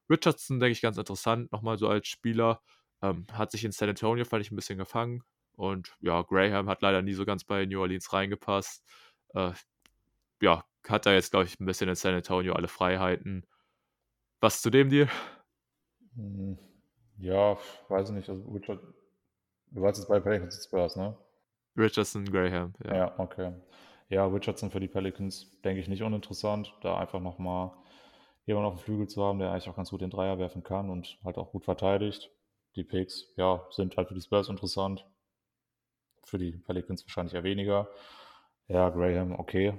Richardson, 0.08 0.60
denke 0.60 0.72
ich, 0.72 0.82
ganz 0.82 0.96
interessant, 0.96 1.50
nochmal 1.52 1.78
so 1.78 1.88
als 1.88 2.08
Spieler. 2.08 2.60
Ähm, 3.02 3.26
hat 3.32 3.50
sich 3.50 3.64
in 3.64 3.72
San 3.72 3.88
Antonio, 3.88 4.24
fand 4.24 4.44
ich, 4.44 4.50
ein 4.50 4.56
bisschen 4.56 4.78
gefangen. 4.78 5.22
Und 5.56 5.94
ja, 6.00 6.22
Graham 6.22 6.68
hat 6.68 6.82
leider 6.82 7.02
nie 7.02 7.14
so 7.14 7.24
ganz 7.24 7.44
bei 7.44 7.64
New 7.66 7.80
Orleans 7.80 8.12
reingepasst. 8.12 8.84
Äh, 9.34 9.52
ja, 10.40 10.64
hat 10.86 11.06
da 11.06 11.12
jetzt, 11.12 11.30
glaube 11.30 11.46
ich, 11.46 11.58
ein 11.58 11.66
bisschen 11.66 11.88
in 11.88 11.94
San 11.94 12.14
Antonio 12.14 12.54
alle 12.54 12.68
Freiheiten. 12.68 13.46
Was 14.40 14.62
zu 14.62 14.70
dem 14.70 14.90
Deal? 14.90 15.08
Hm, 16.14 16.58
ja, 17.18 17.56
weiß 17.88 18.10
ich 18.10 18.14
nicht. 18.14 18.28
Also 18.28 18.44
Richard, 18.50 18.80
du 19.70 19.82
warst 19.82 19.98
jetzt 19.98 20.08
bei 20.08 20.20
Pelicans 20.20 20.62
Spurs, 20.64 20.96
ne? 20.96 21.16
Richardson, 21.76 22.24
Graham, 22.24 22.74
ja. 22.84 22.94
Ja, 22.94 23.18
okay. 23.18 23.52
Ja, 24.08 24.26
Richardson 24.26 24.70
für 24.70 24.80
die 24.80 24.88
Pelicans, 24.88 25.60
denke 25.62 25.80
ich, 25.80 25.88
nicht 25.88 26.02
uninteressant. 26.02 26.72
Da 26.80 26.96
einfach 26.98 27.20
nochmal 27.20 27.72
jemanden 28.46 28.68
auf 28.68 28.76
dem 28.76 28.84
Flügel 28.84 29.08
zu 29.08 29.22
haben, 29.22 29.38
der 29.38 29.50
eigentlich 29.50 29.68
auch 29.68 29.76
ganz 29.76 29.90
gut 29.90 30.00
den 30.00 30.10
Dreier 30.10 30.38
werfen 30.38 30.62
kann 30.62 30.88
und 30.90 31.18
halt 31.24 31.36
auch 31.36 31.50
gut 31.52 31.64
verteidigt. 31.64 32.30
Die 32.76 32.84
Picks, 32.84 33.32
ja, 33.36 33.66
sind 33.70 33.96
halt 33.96 34.08
für 34.08 34.14
die 34.14 34.20
Spurs 34.20 34.48
interessant. 34.48 35.06
Für 36.24 36.38
die 36.38 36.52
Pelicans 36.52 37.04
wahrscheinlich 37.04 37.34
eher 37.34 37.44
weniger. 37.44 37.88
Ja, 38.68 38.90
Graham, 38.90 39.32
okay. 39.38 39.74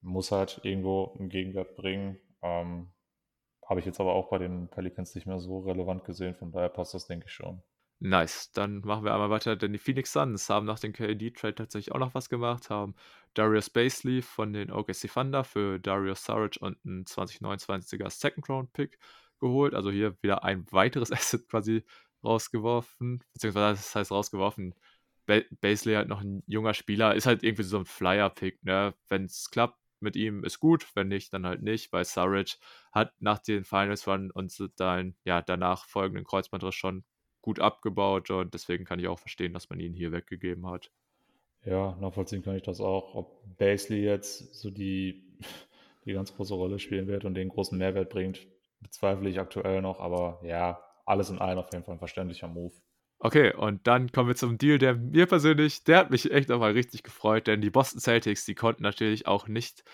Muss 0.00 0.32
halt 0.32 0.60
irgendwo 0.64 1.14
einen 1.18 1.28
Gegenwert 1.28 1.76
bringen. 1.76 2.18
Ähm, 2.42 2.92
habe 3.66 3.80
ich 3.80 3.86
jetzt 3.86 4.00
aber 4.00 4.14
auch 4.14 4.28
bei 4.28 4.38
den 4.38 4.68
Pelicans 4.68 5.14
nicht 5.14 5.26
mehr 5.26 5.38
so 5.40 5.60
relevant 5.60 6.04
gesehen, 6.04 6.34
von 6.34 6.52
daher 6.52 6.68
passt 6.68 6.94
das, 6.94 7.06
denke 7.06 7.26
ich 7.26 7.32
schon. 7.32 7.62
Nice. 8.04 8.50
Dann 8.52 8.80
machen 8.80 9.04
wir 9.04 9.12
einmal 9.14 9.30
weiter, 9.30 9.54
denn 9.54 9.72
die 9.72 9.78
Phoenix 9.78 10.12
Suns 10.12 10.50
haben 10.50 10.66
nach 10.66 10.80
dem 10.80 10.92
KD-Trade 10.92 11.54
tatsächlich 11.54 11.94
auch 11.94 12.00
noch 12.00 12.14
was 12.14 12.28
gemacht, 12.28 12.68
haben 12.68 12.96
Darius 13.34 13.70
Basley 13.70 14.22
von 14.22 14.52
den 14.52 14.72
OKC 14.72 15.08
Thunder 15.12 15.44
für 15.44 15.78
Darius 15.78 16.24
Saric 16.24 16.58
und 16.60 16.76
einen 16.84 17.04
2029er 17.06 18.10
Second-Round-Pick 18.10 18.98
geholt. 19.38 19.74
Also 19.74 19.92
hier 19.92 20.16
wieder 20.20 20.42
ein 20.42 20.66
weiteres 20.72 21.12
Asset 21.12 21.48
quasi 21.48 21.84
rausgeworfen, 22.24 23.22
beziehungsweise 23.34 23.76
das 23.76 23.94
heißt 23.94 24.10
rausgeworfen. 24.10 24.74
Ba 25.26 25.42
Basley 25.60 25.94
halt 25.94 26.08
noch 26.08 26.22
ein 26.22 26.42
junger 26.48 26.74
Spieler, 26.74 27.14
ist 27.14 27.26
halt 27.26 27.44
irgendwie 27.44 27.62
so 27.62 27.78
ein 27.78 27.84
Flyer-Pick, 27.84 28.64
ne? 28.64 28.94
Wenn 29.08 29.26
es 29.26 29.48
klappt 29.50 29.78
mit 30.00 30.16
ihm, 30.16 30.42
ist 30.42 30.58
gut, 30.58 30.88
wenn 30.96 31.06
nicht, 31.06 31.32
dann 31.32 31.46
halt 31.46 31.62
nicht, 31.62 31.92
weil 31.92 32.04
Saric 32.04 32.58
hat 32.90 33.12
nach 33.20 33.38
den 33.38 33.62
Finals 33.62 34.08
Run 34.08 34.32
und 34.32 34.52
dann, 34.76 35.14
ja, 35.22 35.40
danach 35.40 35.86
folgenden 35.86 36.24
Kreuzbandriss 36.24 36.74
schon 36.74 37.04
gut 37.42 37.60
abgebaut 37.60 38.30
und 38.30 38.54
deswegen 38.54 38.84
kann 38.84 38.98
ich 38.98 39.08
auch 39.08 39.18
verstehen, 39.18 39.52
dass 39.52 39.68
man 39.68 39.80
ihn 39.80 39.92
hier 39.92 40.12
weggegeben 40.12 40.66
hat. 40.66 40.90
Ja, 41.64 41.96
nachvollziehen 42.00 42.42
kann 42.42 42.56
ich 42.56 42.62
das 42.62 42.80
auch. 42.80 43.14
Ob 43.14 43.56
Basley 43.58 44.02
jetzt 44.02 44.54
so 44.54 44.70
die, 44.70 45.22
die 46.04 46.12
ganz 46.12 46.34
große 46.34 46.54
Rolle 46.54 46.78
spielen 46.78 47.06
wird 47.06 47.24
und 47.24 47.34
den 47.34 47.48
großen 47.48 47.76
Mehrwert 47.76 48.10
bringt, 48.10 48.46
bezweifle 48.80 49.28
ich 49.28 49.38
aktuell 49.38 49.82
noch, 49.82 50.00
aber 50.00 50.40
ja, 50.44 50.82
alles 51.04 51.30
in 51.30 51.38
allem 51.38 51.58
auf 51.58 51.72
jeden 51.72 51.84
Fall 51.84 51.94
ein 51.94 51.98
verständlicher 51.98 52.48
Move. 52.48 52.72
Okay, 53.18 53.54
und 53.54 53.86
dann 53.86 54.10
kommen 54.10 54.28
wir 54.28 54.34
zum 54.34 54.58
Deal, 54.58 54.78
der 54.78 54.94
mir 54.94 55.26
persönlich, 55.26 55.84
der 55.84 55.98
hat 55.98 56.10
mich 56.10 56.32
echt 56.32 56.48
nochmal 56.48 56.72
richtig 56.72 57.04
gefreut, 57.04 57.46
denn 57.46 57.60
die 57.60 57.70
Boston 57.70 58.00
Celtics, 58.00 58.44
die 58.44 58.56
konnten 58.56 58.82
natürlich 58.82 59.28
auch 59.28 59.46
nicht 59.46 59.84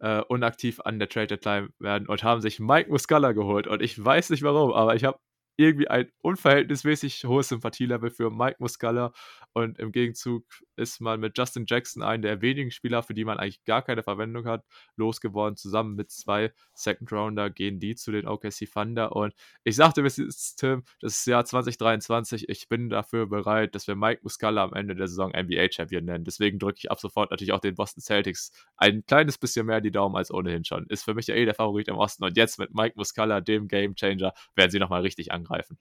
äh, 0.00 0.20
unaktiv 0.20 0.80
an 0.80 0.98
der 0.98 1.08
Trade 1.08 1.28
Deadline 1.28 1.70
werden 1.78 2.06
und 2.08 2.22
haben 2.22 2.42
sich 2.42 2.60
Mike 2.60 2.90
Muscala 2.90 3.32
geholt. 3.32 3.66
Und 3.66 3.80
ich 3.80 4.02
weiß 4.02 4.28
nicht 4.28 4.42
warum, 4.42 4.72
aber 4.72 4.94
ich 4.96 5.04
habe 5.04 5.18
irgendwie 5.56 5.88
ein 5.88 6.10
unverhältnismäßig 6.22 7.24
hohes 7.24 7.48
Sympathielevel 7.48 8.10
für 8.10 8.30
Mike 8.30 8.56
Muscala 8.58 9.12
und 9.52 9.78
im 9.78 9.92
Gegenzug 9.92 10.44
ist 10.76 11.00
man 11.00 11.20
mit 11.20 11.38
Justin 11.38 11.64
Jackson 11.68 12.02
einen 12.02 12.22
der 12.22 12.42
wenigen 12.42 12.72
Spieler, 12.72 13.04
für 13.04 13.14
die 13.14 13.24
man 13.24 13.38
eigentlich 13.38 13.64
gar 13.64 13.82
keine 13.82 14.02
Verwendung 14.02 14.46
hat, 14.46 14.64
losgeworden. 14.96 15.56
Zusammen 15.56 15.94
mit 15.94 16.10
zwei 16.10 16.52
Second 16.74 17.12
Rounder 17.12 17.50
gehen 17.50 17.78
die 17.78 17.94
zu 17.94 18.10
den 18.10 18.26
OKC 18.26 18.68
Thunder 18.72 19.14
und 19.14 19.32
ich 19.62 19.76
sagte 19.76 20.02
bis 20.02 20.16
jetzt, 20.16 20.56
Tim, 20.56 20.82
das 21.00 21.18
ist 21.18 21.26
Jahr 21.26 21.44
2023, 21.44 22.48
ich 22.48 22.68
bin 22.68 22.88
dafür 22.88 23.26
bereit, 23.26 23.76
dass 23.76 23.86
wir 23.86 23.94
Mike 23.94 24.22
Muscala 24.24 24.64
am 24.64 24.72
Ende 24.72 24.96
der 24.96 25.06
Saison 25.06 25.30
NBA 25.30 25.70
Champion 25.70 26.04
nennen. 26.04 26.24
Deswegen 26.24 26.58
drücke 26.58 26.78
ich 26.78 26.90
ab 26.90 26.98
sofort 26.98 27.30
natürlich 27.30 27.52
auch 27.52 27.60
den 27.60 27.76
Boston 27.76 28.02
Celtics 28.02 28.50
ein 28.76 29.06
kleines 29.06 29.38
bisschen 29.38 29.66
mehr 29.66 29.80
die 29.80 29.92
Daumen 29.92 30.16
als 30.16 30.32
ohnehin 30.32 30.64
schon. 30.64 30.86
Ist 30.88 31.04
für 31.04 31.14
mich 31.14 31.28
ja 31.28 31.36
eh 31.36 31.44
der 31.44 31.54
Favorit 31.54 31.86
im 31.86 31.96
Osten 31.96 32.24
und 32.24 32.36
jetzt 32.36 32.58
mit 32.58 32.74
Mike 32.74 32.94
Muscala, 32.96 33.40
dem 33.40 33.68
Game 33.68 33.94
Changer, 33.94 34.32
werden 34.56 34.70
sie 34.72 34.80
nochmal 34.80 35.02
richtig 35.02 35.30
angreifen 35.30 35.43
angreifen. 35.44 35.78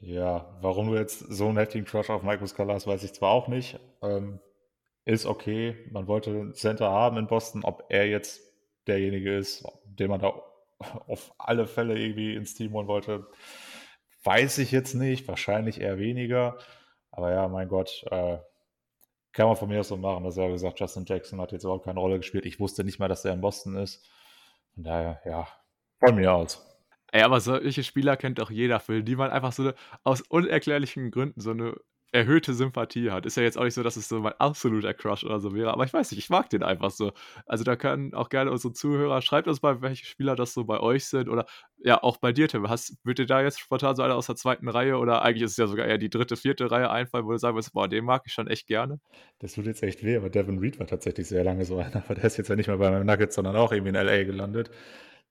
Ja, 0.00 0.56
warum 0.60 0.88
du 0.90 0.96
jetzt 0.96 1.20
so 1.20 1.48
einen 1.48 1.58
heftigen 1.58 1.86
Crush 1.86 2.10
auf 2.10 2.22
Mike 2.22 2.40
Muscala 2.40 2.74
hast, 2.74 2.86
weiß 2.86 3.04
ich 3.04 3.12
zwar 3.14 3.30
auch 3.30 3.48
nicht. 3.48 3.78
Ähm, 4.02 4.40
ist 5.04 5.26
okay. 5.26 5.76
Man 5.90 6.08
wollte 6.08 6.30
einen 6.30 6.54
Center 6.54 6.90
haben 6.90 7.16
in 7.16 7.26
Boston. 7.26 7.64
Ob 7.64 7.84
er 7.88 8.08
jetzt 8.08 8.40
derjenige 8.86 9.36
ist, 9.36 9.64
den 9.84 10.10
man 10.10 10.20
da 10.20 10.34
auf 11.06 11.32
alle 11.38 11.66
Fälle 11.66 11.98
irgendwie 11.98 12.34
ins 12.34 12.54
Team 12.54 12.72
holen 12.72 12.88
wollte, 12.88 13.26
weiß 14.24 14.58
ich 14.58 14.72
jetzt 14.72 14.94
nicht. 14.94 15.28
Wahrscheinlich 15.28 15.80
eher 15.80 15.98
weniger. 15.98 16.58
Aber 17.10 17.30
ja, 17.32 17.46
mein 17.48 17.68
Gott, 17.68 18.04
äh, 18.10 18.38
kann 19.32 19.48
man 19.48 19.56
von 19.56 19.68
mir 19.68 19.80
aus 19.80 19.88
so 19.88 19.96
machen. 19.96 20.24
dass 20.24 20.36
er 20.36 20.48
gesagt, 20.48 20.80
Justin 20.80 21.04
Jackson 21.06 21.40
hat 21.40 21.52
jetzt 21.52 21.64
überhaupt 21.64 21.84
keine 21.84 22.00
Rolle 22.00 22.18
gespielt. 22.18 22.46
Ich 22.46 22.60
wusste 22.60 22.84
nicht 22.84 22.98
mal, 22.98 23.08
dass 23.08 23.24
er 23.24 23.32
in 23.32 23.40
Boston 23.40 23.76
ist. 23.76 24.04
Von 24.74 24.84
daher, 24.84 25.20
ja, 25.24 25.46
von 25.98 26.14
mir 26.16 26.32
aus. 26.32 26.73
Ey, 27.14 27.22
aber 27.22 27.40
solche 27.40 27.84
Spieler 27.84 28.16
kennt 28.16 28.40
doch 28.40 28.50
jeder, 28.50 28.80
für 28.80 29.04
die 29.04 29.14
man 29.14 29.30
einfach 29.30 29.52
so 29.52 29.62
'ne 29.62 29.74
aus 30.02 30.20
unerklärlichen 30.22 31.12
Gründen 31.12 31.40
so 31.40 31.50
eine 31.52 31.76
erhöhte 32.10 32.54
Sympathie 32.54 33.10
hat. 33.12 33.24
Ist 33.24 33.36
ja 33.36 33.44
jetzt 33.44 33.56
auch 33.56 33.62
nicht 33.62 33.74
so, 33.74 33.84
dass 33.84 33.94
es 33.96 34.08
so 34.08 34.18
mein 34.20 34.32
absoluter 34.40 34.94
Crush 34.94 35.22
oder 35.22 35.38
so 35.38 35.54
wäre, 35.54 35.72
aber 35.72 35.84
ich 35.84 35.92
weiß 35.92 36.10
nicht, 36.10 36.18
ich 36.18 36.28
mag 36.30 36.50
den 36.50 36.64
einfach 36.64 36.90
so. 36.90 37.12
Also, 37.46 37.62
da 37.62 37.76
können 37.76 38.14
auch 38.14 38.28
gerne 38.30 38.50
unsere 38.50 38.72
Zuhörer 38.74 39.22
schreibt 39.22 39.46
uns 39.46 39.62
mal, 39.62 39.80
welche 39.80 40.06
Spieler 40.06 40.34
das 40.34 40.54
so 40.54 40.64
bei 40.64 40.80
euch 40.80 41.04
sind 41.06 41.28
oder 41.28 41.46
ja, 41.78 42.02
auch 42.02 42.16
bei 42.16 42.32
dir, 42.32 42.48
Tim. 42.48 42.68
Hast 42.68 42.96
wird 43.04 43.18
dir 43.20 43.26
da 43.26 43.42
jetzt 43.42 43.60
spontan 43.60 43.94
so 43.94 44.02
einer 44.02 44.16
aus 44.16 44.26
der 44.26 44.36
zweiten 44.36 44.68
Reihe 44.68 44.98
oder 44.98 45.22
eigentlich 45.22 45.42
ist 45.44 45.52
es 45.52 45.56
ja 45.58 45.68
sogar 45.68 45.86
eher 45.86 45.98
die 45.98 46.10
dritte, 46.10 46.36
vierte 46.36 46.68
Reihe 46.70 46.90
einfallen, 46.90 47.26
wo 47.26 47.30
du 47.32 47.38
sagen 47.38 47.56
würdest: 47.56 47.72
„Boah, 47.74 47.86
den 47.88 48.04
mag 48.04 48.22
ich 48.26 48.32
schon 48.32 48.48
echt 48.48 48.66
gerne?“ 48.66 48.98
Das 49.38 49.54
tut 49.54 49.66
jetzt 49.66 49.82
echt 49.82 50.04
weh, 50.04 50.16
aber 50.16 50.30
Devin 50.30 50.58
Reed 50.58 50.78
war 50.78 50.86
tatsächlich 50.86 51.28
sehr 51.28 51.44
lange 51.44 51.64
so 51.64 51.78
einer, 51.78 51.96
aber 52.04 52.14
der 52.14 52.24
ist 52.24 52.36
jetzt 52.36 52.48
ja 52.48 52.56
nicht 52.56 52.68
mehr 52.68 52.78
bei 52.78 52.90
meinen 52.90 53.06
Nuggets, 53.06 53.34
sondern 53.34 53.56
auch 53.56 53.72
irgendwie 53.72 53.90
in 53.90 53.94
L.A. 53.96 54.24
gelandet. 54.24 54.70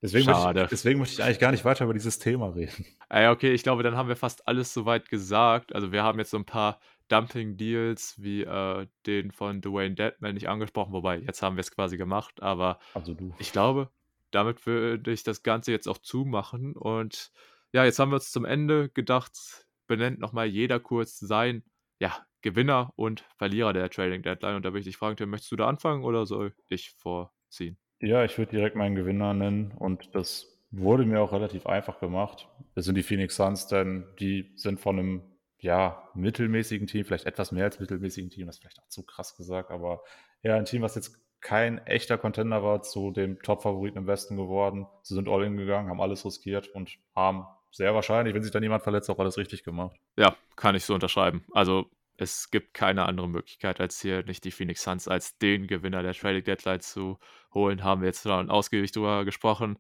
Deswegen 0.04 0.26
Schade. 0.26 0.60
Möchte 0.60 0.64
ich, 0.64 0.70
deswegen 0.82 1.00
möchte 1.00 1.14
ich 1.14 1.24
eigentlich 1.24 1.40
gar 1.40 1.52
nicht 1.52 1.64
weiter 1.64 1.86
über 1.86 1.94
dieses 1.94 2.20
Thema 2.20 2.50
reden. 2.50 2.86
Ja, 3.14 3.32
okay, 3.32 3.54
ich 3.54 3.64
glaube, 3.64 3.84
dann 3.84 3.96
haben 3.96 4.10
wir 4.10 4.16
fast 4.16 4.48
alles 4.48 4.74
soweit 4.74 5.08
gesagt. 5.08 5.74
Also 5.76 5.92
wir 5.92 6.04
haben 6.04 6.18
jetzt 6.18 6.32
so 6.32 6.38
ein 6.38 6.46
paar 6.46 6.80
Dumping-Deals 7.10 8.16
wie 8.18 8.42
äh, 8.42 8.88
den 9.06 9.32
von 9.32 9.62
Dwayne 9.62 9.94
Deadman 9.94 10.34
nicht 10.34 10.50
angesprochen, 10.50 10.94
wobei 10.94 11.20
jetzt 11.20 11.44
haben 11.44 11.56
wir 11.56 11.62
es 11.62 11.72
quasi 11.72 11.96
gemacht, 11.96 12.42
aber 12.42 12.80
also 12.96 13.16
ich 13.38 13.52
glaube, 13.52 13.92
damit 14.32 14.66
würde 14.66 15.12
ich 15.12 15.24
das 15.24 15.44
Ganze 15.44 15.72
jetzt 15.72 15.88
auch 15.88 16.00
zumachen. 16.00 16.76
Und 16.76 17.32
ja, 17.72 17.86
jetzt 17.86 18.00
haben 18.00 18.10
wir 18.12 18.16
uns 18.16 18.32
zum 18.32 18.46
Ende 18.46 18.90
gedacht, 18.90 19.68
benennt 19.88 20.20
nochmal 20.20 20.48
jeder 20.48 20.80
kurz 20.80 21.20
sein 21.20 21.64
ja, 22.00 22.26
Gewinner 22.42 22.92
und 22.96 23.24
Verlierer 23.38 23.74
der 23.74 23.90
Trading 23.90 24.24
Deadline. 24.24 24.56
Und 24.56 24.66
da 24.66 24.70
würde 24.70 24.80
ich 24.80 24.86
dich 24.86 24.98
fragen, 24.98 25.30
möchtest 25.30 25.52
du 25.52 25.56
da 25.56 25.68
anfangen 25.68 26.04
oder 26.04 26.26
soll 26.26 26.54
ich 26.68 26.92
vorziehen? 26.92 27.78
Ja, 28.04 28.26
ich 28.26 28.38
würde 28.38 28.52
direkt 28.52 28.76
meinen 28.76 28.96
Gewinner 28.96 29.34
nennen 29.34 29.72
und 29.80 30.14
das 30.14 30.62
wurde 30.72 31.06
mir 31.06 31.22
auch 31.22 31.32
relativ 31.32 31.66
einfach 31.66 32.02
gemacht. 32.02 32.50
Das 32.76 32.84
sind 32.84 32.96
die 32.96 33.04
Phoenix 33.04 33.38
Suns, 33.38 33.68
denn 33.68 34.04
die 34.20 34.52
sind 34.56 34.82
von 34.82 35.00
einem 35.00 35.22
ja, 35.60 36.10
mittelmäßigen 36.14 36.88
Team, 36.88 37.06
vielleicht 37.06 37.26
etwas 37.26 37.54
mehr 37.54 37.64
als 37.64 37.80
mittelmäßigen 37.80 38.30
Team, 38.30 38.48
das 38.48 38.58
ist 38.58 38.60
vielleicht 38.60 38.80
auch 38.80 38.90
zu 38.90 39.06
krass 39.06 39.38
gesagt, 39.38 39.72
aber 39.72 40.04
ja, 40.42 40.58
ein 40.58 40.66
Team, 40.66 40.82
was 40.82 40.96
jetzt 40.96 41.18
kein 41.40 41.78
echter 41.88 42.18
Contender 42.18 42.62
war, 42.62 42.82
zu 42.82 43.12
dem 43.12 43.42
Top-Favoriten 43.42 44.00
im 44.00 44.08
Westen 44.08 44.36
geworden. 44.36 44.86
Sie 45.02 45.14
sind 45.14 45.30
all 45.30 45.44
in 45.46 45.56
gegangen, 45.56 45.90
haben 45.90 46.02
alles 46.02 46.26
riskiert 46.26 46.68
und 46.70 46.98
haben 47.16 47.46
sehr 47.72 47.96
wahrscheinlich, 47.96 48.34
wenn 48.34 48.44
sich 48.44 48.52
da 48.52 48.60
niemand 48.60 48.84
verletzt, 48.84 49.10
auch 49.10 49.20
alles 49.20 49.38
richtig 49.38 49.64
gemacht. 49.64 49.96
Ja, 50.18 50.36
kann 50.58 50.76
ich 50.76 50.84
so 50.84 50.94
unterschreiben. 50.94 51.46
Also 51.54 51.86
es 52.18 52.52
gibt 52.52 52.74
keine 52.74 53.06
andere 53.06 53.28
Möglichkeit, 53.28 53.80
als 53.80 54.00
hier 54.02 54.24
nicht 54.24 54.44
die 54.44 54.52
Phoenix 54.52 54.84
Suns 54.84 55.08
als 55.08 55.38
den 55.38 55.68
Gewinner 55.68 56.04
der 56.04 56.14
Trading 56.14 56.44
Deadline 56.44 56.82
zu 56.82 57.18
holen. 57.54 57.84
Haben 57.84 58.02
wir 58.02 58.08
jetzt 58.08 58.24
schon 58.24 58.50
ausgiebig 58.50 58.92
drüber 58.92 59.26
gesprochen. 59.26 59.78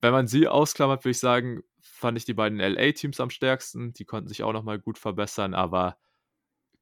Wenn 0.00 0.12
man 0.12 0.26
sie 0.26 0.46
ausklammert, 0.46 1.04
würde 1.04 1.12
ich 1.12 1.18
sagen, 1.18 1.62
fand 1.80 2.18
ich 2.18 2.26
die 2.26 2.34
beiden 2.34 2.58
LA-Teams 2.58 3.20
am 3.20 3.30
stärksten. 3.30 3.94
Die 3.94 4.04
konnten 4.04 4.28
sich 4.28 4.42
auch 4.42 4.52
nochmal 4.52 4.78
gut 4.78 4.98
verbessern, 4.98 5.54
aber 5.54 5.96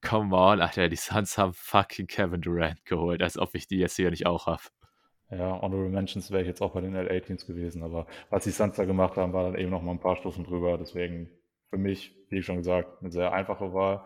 come 0.01 0.35
on, 0.35 0.61
Alter, 0.61 0.89
die 0.89 0.97
Suns 0.97 1.39
haben 1.39 1.53
fucking 1.55 2.09
Kevin 2.09 2.41
Durant 2.41 2.85
geholt, 2.85 3.23
als 3.23 3.39
ob 3.39 3.55
ich 3.55 3.69
die 3.69 3.79
jetzt 3.79 3.97
hier 3.97 4.11
nicht 4.11 4.27
auch 4.27 4.47
habe. 4.47 4.63
Ja, 5.31 5.63
Honorable 5.63 5.89
Mentions 5.89 6.31
wäre 6.31 6.43
ich 6.43 6.49
jetzt 6.49 6.61
auch 6.61 6.73
bei 6.73 6.81
den 6.81 6.95
LA-Teams 6.95 7.47
gewesen, 7.47 7.83
aber 7.83 8.07
was 8.29 8.45
die 8.45 8.51
Suns 8.51 8.77
da 8.77 8.85
gemacht 8.85 9.17
haben, 9.17 9.33
war 9.33 9.45
dann 9.45 9.59
eben 9.59 9.71
noch 9.71 9.83
mal 9.83 9.93
ein 9.93 10.01
paar 10.01 10.17
Stufen 10.17 10.45
drüber. 10.45 10.77
Deswegen 10.77 11.31
für 11.71 11.79
mich, 11.79 12.15
wie 12.29 12.43
schon 12.43 12.59
gesagt, 12.59 13.01
eine 13.01 13.11
sehr 13.11 13.33
einfache 13.33 13.73
Wahl. 13.73 14.05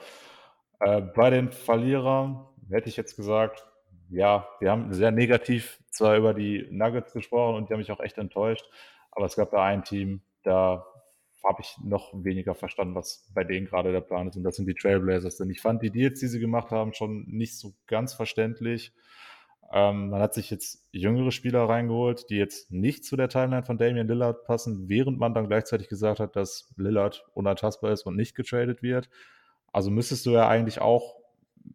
Äh, 0.81 1.01
bei 1.01 1.31
den 1.31 1.51
Verlierern 1.51 2.47
hätte 2.71 2.89
ich 2.89 2.97
jetzt 2.97 3.17
gesagt, 3.17 3.67
ja, 4.11 4.49
wir 4.61 4.71
haben 4.71 4.93
sehr 4.93 5.11
negativ 5.11 5.83
zwar 5.91 6.17
über 6.17 6.35
die 6.35 6.67
Nuggets 6.71 7.13
gesprochen 7.13 7.57
und 7.57 7.69
die 7.69 7.73
haben 7.73 7.81
mich 7.81 7.91
auch 7.91 8.01
echt 8.01 8.19
enttäuscht, 8.19 8.65
aber 9.11 9.27
es 9.27 9.37
gab 9.37 9.51
da 9.51 9.65
ein 9.65 9.83
Team, 9.83 10.21
da 10.43 10.87
habe 11.45 11.63
ich 11.63 11.77
noch 11.83 12.13
weniger 12.13 12.55
verstanden, 12.55 12.95
was 12.95 13.31
bei 13.35 13.45
denen 13.45 13.67
gerade 13.67 13.93
der 13.93 14.01
Plan 14.01 14.29
ist. 14.29 14.37
Und 14.37 14.43
das 14.43 14.57
sind 14.57 14.67
die 14.67 14.75
Trailblazers. 14.75 15.37
Denn 15.37 15.51
ich 15.51 15.61
fand 15.61 15.83
die 15.83 15.91
Deals, 15.91 16.21
die 16.21 16.27
sie 16.27 16.41
gemacht 16.41 16.71
haben, 16.71 16.93
schon 16.93 17.25
nicht 17.29 17.57
so 17.59 17.75
ganz 17.87 18.15
verständlich. 18.15 18.93
Ähm, 19.73 20.11
man 20.11 20.21
hat 20.21 20.35
sich 20.35 20.51
jetzt 20.51 20.89
jüngere 20.93 21.33
Spieler 21.33 21.69
reingeholt, 21.69 22.31
die 22.31 22.37
jetzt 22.37 22.71
nicht 22.71 23.05
zu 23.05 23.17
der 23.17 23.29
Timeline 23.29 23.65
von 23.65 23.79
Damian 23.79 24.09
Lillard 24.09 24.45
passen, 24.45 24.89
während 24.89 25.19
man 25.19 25.35
dann 25.35 25.49
gleichzeitig 25.49 25.89
gesagt 25.89 26.21
hat, 26.21 26.37
dass 26.37 26.73
Lillard 26.77 27.25
unantastbar 27.35 27.93
ist 27.93 28.07
und 28.07 28.17
nicht 28.17 28.35
getradet 28.35 28.83
wird. 28.83 29.09
Also 29.77 29.91
müsstest 29.91 30.25
du 30.25 30.31
ja 30.31 30.49
eigentlich 30.49 30.81
auch 30.81 31.17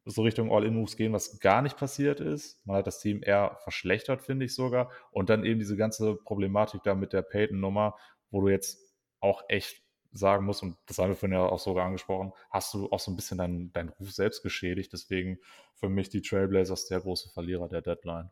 so 0.06 0.24
Richtung 0.24 0.52
All-In-Moves 0.52 0.98
gehen, 0.98 1.14
was 1.14 1.40
gar 1.40 1.62
nicht 1.62 1.78
passiert 1.78 2.20
ist. 2.20 2.60
Man 2.66 2.78
hat 2.78 2.88
das 2.88 3.00
Team 3.00 3.22
eher 3.22 3.60
verschlechtert, 3.62 4.24
finde 4.24 4.46
ich 4.46 4.56
sogar. 4.56 4.90
Und 5.12 5.30
dann 5.30 5.46
eben 5.46 5.60
diese 5.60 5.78
ganze 5.78 6.16
Problematik 6.16 6.82
da 6.82 6.96
mit 6.96 7.14
der 7.14 7.22
Payton-Nummer, 7.22 7.96
wo 8.32 8.42
du 8.42 8.48
jetzt 8.48 8.80
auch 9.20 9.44
echt 9.50 9.84
sagen 10.12 10.48
musst, 10.48 10.64
und 10.64 10.78
das 10.88 10.98
haben 10.98 11.10
wir 11.10 11.16
vorhin 11.16 11.38
ja 11.38 11.46
auch 11.46 11.60
sogar 11.60 11.86
angesprochen, 11.86 12.34
hast 12.50 12.74
du 12.74 12.90
auch 12.90 13.00
so 13.00 13.12
ein 13.12 13.16
bisschen 13.16 13.38
deinen, 13.38 13.72
deinen 13.72 13.90
Ruf 13.90 14.12
selbst 14.12 14.42
geschädigt. 14.42 14.92
Deswegen 14.94 15.38
für 15.76 15.88
mich 15.88 16.10
die 16.10 16.24
Trailblazers 16.24 16.88
der 16.88 17.02
große 17.02 17.30
Verlierer 17.30 17.70
der 17.70 17.84
Deadline. 17.84 18.32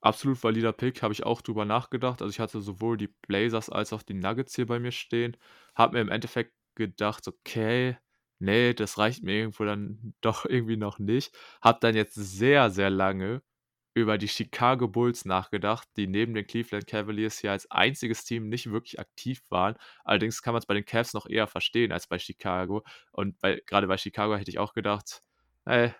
Absolut 0.00 0.40
valider 0.44 0.72
Pick, 0.72 1.02
habe 1.02 1.12
ich 1.12 1.24
auch 1.24 1.42
drüber 1.42 1.64
nachgedacht. 1.64 2.22
Also 2.22 2.30
ich 2.30 2.38
hatte 2.38 2.60
sowohl 2.60 2.96
die 2.96 3.12
Blazers 3.26 3.68
als 3.68 3.92
auch 3.92 4.04
die 4.04 4.14
Nuggets 4.14 4.54
hier 4.54 4.66
bei 4.66 4.78
mir 4.78 4.92
stehen. 4.92 5.36
Habe 5.74 5.94
mir 5.94 6.02
im 6.02 6.08
Endeffekt 6.08 6.52
gedacht, 6.76 7.26
okay, 7.26 7.96
nee, 8.38 8.74
das 8.74 8.98
reicht 8.98 9.22
mir 9.22 9.34
irgendwo 9.34 9.64
dann 9.64 10.14
doch 10.20 10.44
irgendwie 10.44 10.76
noch 10.76 10.98
nicht. 10.98 11.36
Hab 11.62 11.80
dann 11.80 11.94
jetzt 11.96 12.14
sehr, 12.14 12.70
sehr 12.70 12.90
lange 12.90 13.42
über 13.94 14.18
die 14.18 14.28
Chicago 14.28 14.86
Bulls 14.88 15.24
nachgedacht, 15.24 15.88
die 15.96 16.06
neben 16.06 16.34
den 16.34 16.46
Cleveland 16.46 16.86
Cavaliers 16.86 17.38
hier 17.38 17.50
als 17.52 17.70
einziges 17.70 18.24
Team 18.24 18.48
nicht 18.48 18.70
wirklich 18.70 19.00
aktiv 19.00 19.42
waren. 19.50 19.76
Allerdings 20.04 20.42
kann 20.42 20.54
man 20.54 20.60
es 20.60 20.66
bei 20.66 20.74
den 20.74 20.84
Cavs 20.84 21.14
noch 21.14 21.26
eher 21.28 21.48
verstehen 21.48 21.92
als 21.92 22.06
bei 22.06 22.18
Chicago. 22.18 22.84
Und 23.12 23.38
bei, 23.40 23.60
gerade 23.66 23.88
bei 23.88 23.96
Chicago 23.96 24.36
hätte 24.36 24.50
ich 24.50 24.58
auch 24.58 24.72
gedacht, 24.72 25.22
ey, 25.64 25.92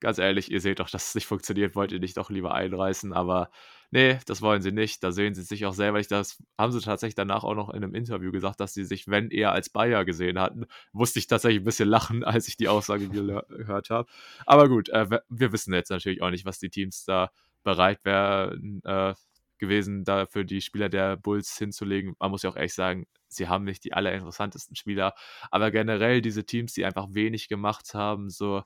ganz 0.00 0.18
ehrlich, 0.18 0.50
ihr 0.50 0.60
seht 0.60 0.80
doch, 0.80 0.90
dass 0.90 1.08
es 1.08 1.14
nicht 1.14 1.26
funktioniert, 1.26 1.74
wollt 1.76 1.92
ihr 1.92 2.00
nicht 2.00 2.16
doch 2.16 2.30
lieber 2.30 2.54
einreißen, 2.54 3.12
aber 3.12 3.50
nee, 3.90 4.18
das 4.26 4.42
wollen 4.42 4.62
sie 4.62 4.72
nicht. 4.72 5.02
Da 5.02 5.12
sehen 5.12 5.34
sie 5.34 5.42
sich 5.42 5.66
auch 5.66 5.74
selber 5.74 5.98
nicht. 5.98 6.10
Das 6.10 6.42
haben 6.58 6.72
sie 6.72 6.80
tatsächlich 6.80 7.14
danach 7.14 7.44
auch 7.44 7.54
noch 7.54 7.70
in 7.70 7.82
einem 7.82 7.94
Interview 7.94 8.30
gesagt, 8.32 8.60
dass 8.60 8.74
sie 8.74 8.84
sich, 8.84 9.08
wenn 9.08 9.30
eher 9.30 9.52
als 9.52 9.68
Bayer 9.70 10.04
gesehen 10.04 10.38
hatten. 10.38 10.66
Musste 10.92 11.18
ich 11.18 11.26
tatsächlich 11.26 11.60
ein 11.62 11.64
bisschen 11.64 11.88
lachen, 11.88 12.24
als 12.24 12.48
ich 12.48 12.56
die 12.56 12.68
Aussage 12.68 13.08
gehört 13.08 13.90
habe. 13.90 14.08
Aber 14.46 14.68
gut, 14.68 14.88
äh, 14.90 15.20
wir 15.28 15.52
wissen 15.52 15.74
jetzt 15.74 15.90
natürlich 15.90 16.22
auch 16.22 16.30
nicht, 16.30 16.44
was 16.44 16.58
die 16.58 16.70
Teams 16.70 17.04
da 17.04 17.30
bereit 17.62 18.04
wären 18.04 18.80
äh, 18.84 19.14
gewesen, 19.58 20.04
da 20.04 20.26
für 20.26 20.44
die 20.44 20.62
Spieler 20.62 20.88
der 20.88 21.16
Bulls 21.16 21.56
hinzulegen. 21.58 22.14
Man 22.18 22.30
muss 22.30 22.42
ja 22.42 22.50
auch 22.50 22.56
ehrlich 22.56 22.74
sagen, 22.74 23.06
sie 23.28 23.48
haben 23.48 23.64
nicht 23.64 23.84
die 23.84 23.92
allerinteressantesten 23.92 24.74
Spieler, 24.74 25.14
aber 25.50 25.70
generell 25.70 26.22
diese 26.22 26.46
Teams, 26.46 26.72
die 26.72 26.84
einfach 26.84 27.08
wenig 27.10 27.48
gemacht 27.48 27.92
haben, 27.94 28.30
so 28.30 28.62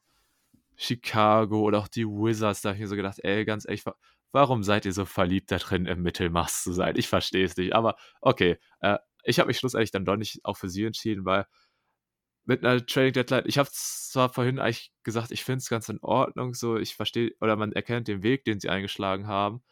Chicago 0.77 1.61
oder 1.63 1.79
auch 1.79 1.89
die 1.89 2.07
Wizards, 2.07 2.63
da 2.63 2.71
habe 2.71 2.77
ich 2.77 2.83
mir 2.83 2.89
so 2.89 2.97
gedacht, 2.97 3.19
ey, 3.23 3.45
ganz 3.45 3.65
ehrlich, 3.67 3.85
warum 4.33 4.63
seid 4.63 4.85
ihr 4.87 4.93
so 4.93 5.05
verliebt 5.05 5.51
da 5.53 5.59
drin, 5.59 5.87
im 5.87 6.03
Mittelmaß 6.03 6.63
zu 6.65 6.73
sein? 6.73 6.97
Ich 6.97 7.09
verstehe 7.09 7.45
es 7.45 7.57
nicht, 7.57 7.75
aber 7.75 7.97
okay. 8.21 8.59
Äh, 8.81 8.99
ich 9.25 9.39
habe 9.39 9.49
mich 9.49 9.59
schlussendlich 9.59 9.91
dann 9.91 10.05
doch 10.05 10.17
nicht 10.17 10.45
auch 10.45 10.57
für 10.57 10.69
sie 10.69 10.85
entschieden, 10.85 11.25
weil 11.25 11.47
mit 12.47 12.65
einer 12.65 12.85
Trading 12.85 13.13
Deadline, 13.15 13.45
ich 13.47 13.59
habe 13.59 13.71
zwar 13.73 14.29
vorhin 14.29 14.59
eigentlich 14.59 14.93
gesagt, 15.03 15.31
ich 15.31 15.45
finde 15.45 15.59
es 15.59 15.69
ganz 15.69 15.89
in 15.89 15.99
Ordnung, 16.03 16.55
so 16.55 16.77
ich 16.77 16.95
verstehe, 16.95 17.33
oder 17.41 17.57
man 17.57 17.73
erkennt 17.73 18.09
den 18.09 18.23
Weg, 18.23 18.45
den 18.45 18.61
sie 18.61 18.69
eingeschlagen 18.69 19.27
haben, 19.27 19.63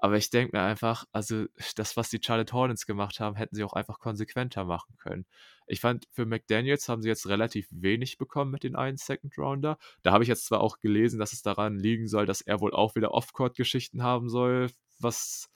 aber 0.00 0.16
ich 0.16 0.30
denke 0.30 0.56
mir 0.56 0.62
einfach, 0.62 1.04
also 1.12 1.44
das, 1.76 1.96
was 1.96 2.08
die 2.08 2.20
Charlotte 2.24 2.52
Hornets 2.54 2.86
gemacht 2.86 3.20
haben, 3.20 3.36
hätten 3.36 3.54
sie 3.54 3.64
auch 3.64 3.74
einfach 3.74 3.98
konsequenter 3.98 4.64
machen 4.64 4.96
können. 4.96 5.26
Ich 5.66 5.80
fand, 5.80 6.06
für 6.10 6.24
McDaniels 6.24 6.88
haben 6.88 7.02
sie 7.02 7.08
jetzt 7.08 7.28
relativ 7.28 7.68
wenig 7.70 8.16
bekommen 8.16 8.50
mit 8.50 8.64
den 8.64 8.76
einen 8.76 8.96
Second 8.96 9.36
Rounder. 9.36 9.76
Da 10.02 10.12
habe 10.12 10.24
ich 10.24 10.28
jetzt 10.28 10.46
zwar 10.46 10.62
auch 10.62 10.78
gelesen, 10.78 11.20
dass 11.20 11.34
es 11.34 11.42
daran 11.42 11.78
liegen 11.78 12.08
soll, 12.08 12.24
dass 12.24 12.40
er 12.40 12.60
wohl 12.60 12.72
auch 12.72 12.94
wieder 12.94 13.12
Off-Court-Geschichten 13.12 14.02
haben 14.02 14.30
soll, 14.30 14.70
was 14.98 15.50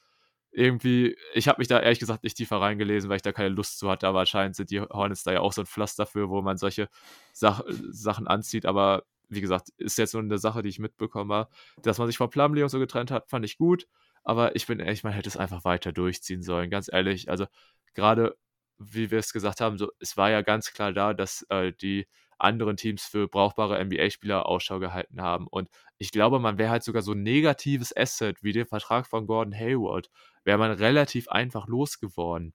irgendwie, 0.51 1.17
ich 1.33 1.49
habe 1.49 1.59
mich 1.59 1.69
da 1.69 1.81
ehrlich 1.81 1.99
gesagt 1.99 2.23
nicht 2.23 2.37
tiefer 2.37 2.61
reingelesen, 2.61 3.09
weil 3.09 3.17
ich 3.17 3.23
da 3.23 3.33
keine 3.33 3.49
Lust 3.49 3.79
zu 3.79 3.91
hatte, 3.91 4.07
aber 4.07 4.21
anscheinend 4.21 4.57
sind 4.57 4.71
die 4.71 4.81
Hornets 4.81 5.25
da 5.25 5.33
ja 5.33 5.41
auch 5.41 5.53
so 5.53 5.63
ein 5.63 5.67
Pflaster 5.67 6.07
für, 6.07 6.29
wo 6.29 6.43
man 6.43 6.59
solche 6.59 6.89
Sach 7.33 7.63
Sachen 7.69 8.29
anzieht, 8.29 8.67
aber 8.67 9.05
wie 9.29 9.41
gesagt, 9.41 9.71
ist 9.79 9.99
jetzt 9.99 10.15
nur 10.15 10.23
eine 10.23 10.39
Sache, 10.39 10.63
die 10.63 10.69
ich 10.69 10.79
mitbekomme. 10.79 11.49
Dass 11.83 11.99
man 11.99 12.07
sich 12.07 12.19
von 12.19 12.31
Plumlee 12.31 12.63
und 12.63 12.69
so 12.69 12.79
getrennt 12.79 13.11
hat, 13.11 13.29
fand 13.29 13.45
ich 13.45 13.57
gut. 13.57 13.87
Aber 14.25 14.57
ich 14.57 14.67
bin 14.67 14.81
ehrlich, 14.81 15.05
man 15.05 15.13
hätte 15.13 15.29
es 15.29 15.37
einfach 15.37 15.65
weiter 15.65 15.93
durchziehen 15.93 16.43
sollen, 16.43 16.71
ganz 16.71 16.91
ehrlich. 16.93 17.31
Also 17.31 17.47
gerade, 17.95 18.37
wie 18.79 19.11
wir 19.11 19.19
es 19.19 19.33
gesagt 19.33 19.61
haben, 19.61 19.79
so, 19.79 19.91
es 20.01 20.17
war 20.17 20.31
ja 20.31 20.43
ganz 20.43 20.73
klar 20.73 20.93
da, 20.93 21.15
dass 21.15 21.43
äh, 21.51 21.73
die 21.73 22.07
anderen 22.39 22.77
Teams 22.77 23.05
für 23.05 23.29
brauchbare 23.29 23.79
NBA-Spieler 23.85 24.47
Ausschau 24.47 24.81
gehalten 24.81 25.23
haben. 25.23 25.47
Und 25.47 25.69
ich 25.99 26.11
glaube, 26.11 26.39
man 26.41 26.59
wäre 26.59 26.71
halt 26.71 26.83
sogar 26.83 27.03
so 27.03 27.13
ein 27.13 27.23
negatives 27.23 27.97
Asset 27.97 28.43
wie 28.43 28.53
den 28.53 28.67
Vertrag 28.67 29.07
von 29.07 29.27
Gordon 29.27 29.55
Hayward, 29.55 30.11
wäre 30.45 30.59
man 30.59 30.73
relativ 30.73 31.29
einfach 31.29 31.69
losgeworden. 31.69 32.55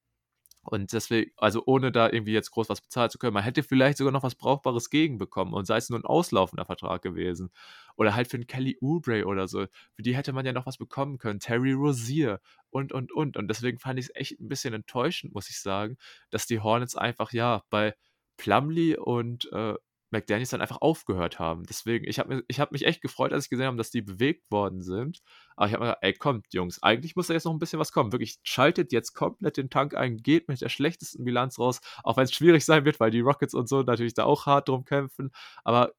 Und 0.71 0.93
deswegen, 0.93 1.31
also 1.35 1.63
ohne 1.65 1.91
da 1.91 2.11
irgendwie 2.11 2.31
jetzt 2.31 2.51
groß 2.51 2.69
was 2.69 2.79
bezahlen 2.79 3.09
zu 3.09 3.17
können, 3.17 3.33
man 3.33 3.43
hätte 3.43 3.63
vielleicht 3.63 3.97
sogar 3.97 4.13
noch 4.13 4.21
was 4.21 4.35
Brauchbares 4.35 4.91
gegenbekommen 4.91 5.55
und 5.55 5.65
sei 5.65 5.77
es 5.77 5.89
nur 5.89 5.97
ein 5.97 6.05
auslaufender 6.05 6.63
Vertrag 6.63 7.01
gewesen. 7.01 7.49
Oder 7.95 8.13
halt 8.13 8.27
für 8.27 8.37
einen 8.37 8.45
Kelly 8.45 8.77
Oubre 8.79 9.25
oder 9.25 9.47
so. 9.47 9.65
Für 9.95 10.03
die 10.03 10.15
hätte 10.15 10.31
man 10.31 10.45
ja 10.45 10.53
noch 10.53 10.67
was 10.67 10.77
bekommen 10.77 11.17
können. 11.17 11.39
Terry 11.39 11.71
Rozier 11.71 12.39
und, 12.69 12.91
und, 12.91 13.11
und. 13.11 13.35
Und 13.35 13.47
deswegen 13.47 13.79
fand 13.79 13.97
ich 13.97 14.05
es 14.05 14.15
echt 14.15 14.39
ein 14.39 14.47
bisschen 14.47 14.75
enttäuschend, 14.75 15.33
muss 15.33 15.49
ich 15.49 15.59
sagen, 15.59 15.97
dass 16.29 16.45
die 16.45 16.59
Hornets 16.59 16.95
einfach, 16.95 17.33
ja, 17.33 17.63
bei 17.71 17.95
Plumlee 18.37 18.95
und 18.95 19.51
äh, 19.51 19.73
McDaniels 20.11 20.49
dann 20.49 20.61
einfach 20.61 20.81
aufgehört 20.81 21.39
haben. 21.39 21.65
Deswegen, 21.65 22.07
ich 22.07 22.19
habe 22.19 22.43
hab 22.51 22.71
mich 22.71 22.85
echt 22.85 23.01
gefreut, 23.01 23.33
als 23.33 23.45
ich 23.45 23.49
gesehen 23.49 23.67
habe, 23.67 23.77
dass 23.77 23.91
die 23.91 24.01
bewegt 24.01 24.51
worden 24.51 24.81
sind. 24.81 25.21
Aber 25.59 25.67
ich 25.67 25.73
habe 25.73 25.83
mir 25.83 25.89
gedacht, 25.89 26.03
ey, 26.03 26.13
kommt, 26.13 26.53
Jungs, 26.53 26.81
eigentlich 26.81 27.17
muss 27.17 27.27
da 27.27 27.33
jetzt 27.33 27.43
noch 27.43 27.51
ein 27.51 27.59
bisschen 27.59 27.79
was 27.79 27.91
kommen. 27.91 28.13
Wirklich, 28.13 28.39
schaltet 28.43 28.93
jetzt 28.93 29.13
komplett 29.13 29.57
den 29.57 29.69
Tank 29.69 29.93
ein, 29.93 30.15
geht 30.15 30.47
mit 30.47 30.61
der 30.61 30.69
schlechtesten 30.69 31.25
Bilanz 31.25 31.59
raus, 31.59 31.81
auch 32.01 32.15
wenn 32.15 32.23
es 32.23 32.31
schwierig 32.31 32.63
sein 32.63 32.85
wird, 32.85 33.01
weil 33.01 33.11
die 33.11 33.19
Rockets 33.19 33.53
und 33.53 33.67
so 33.67 33.81
natürlich 33.81 34.13
da 34.13 34.23
auch 34.23 34.45
hart 34.45 34.69
drum 34.69 34.85
kämpfen. 34.85 35.31
Aber 35.65 35.91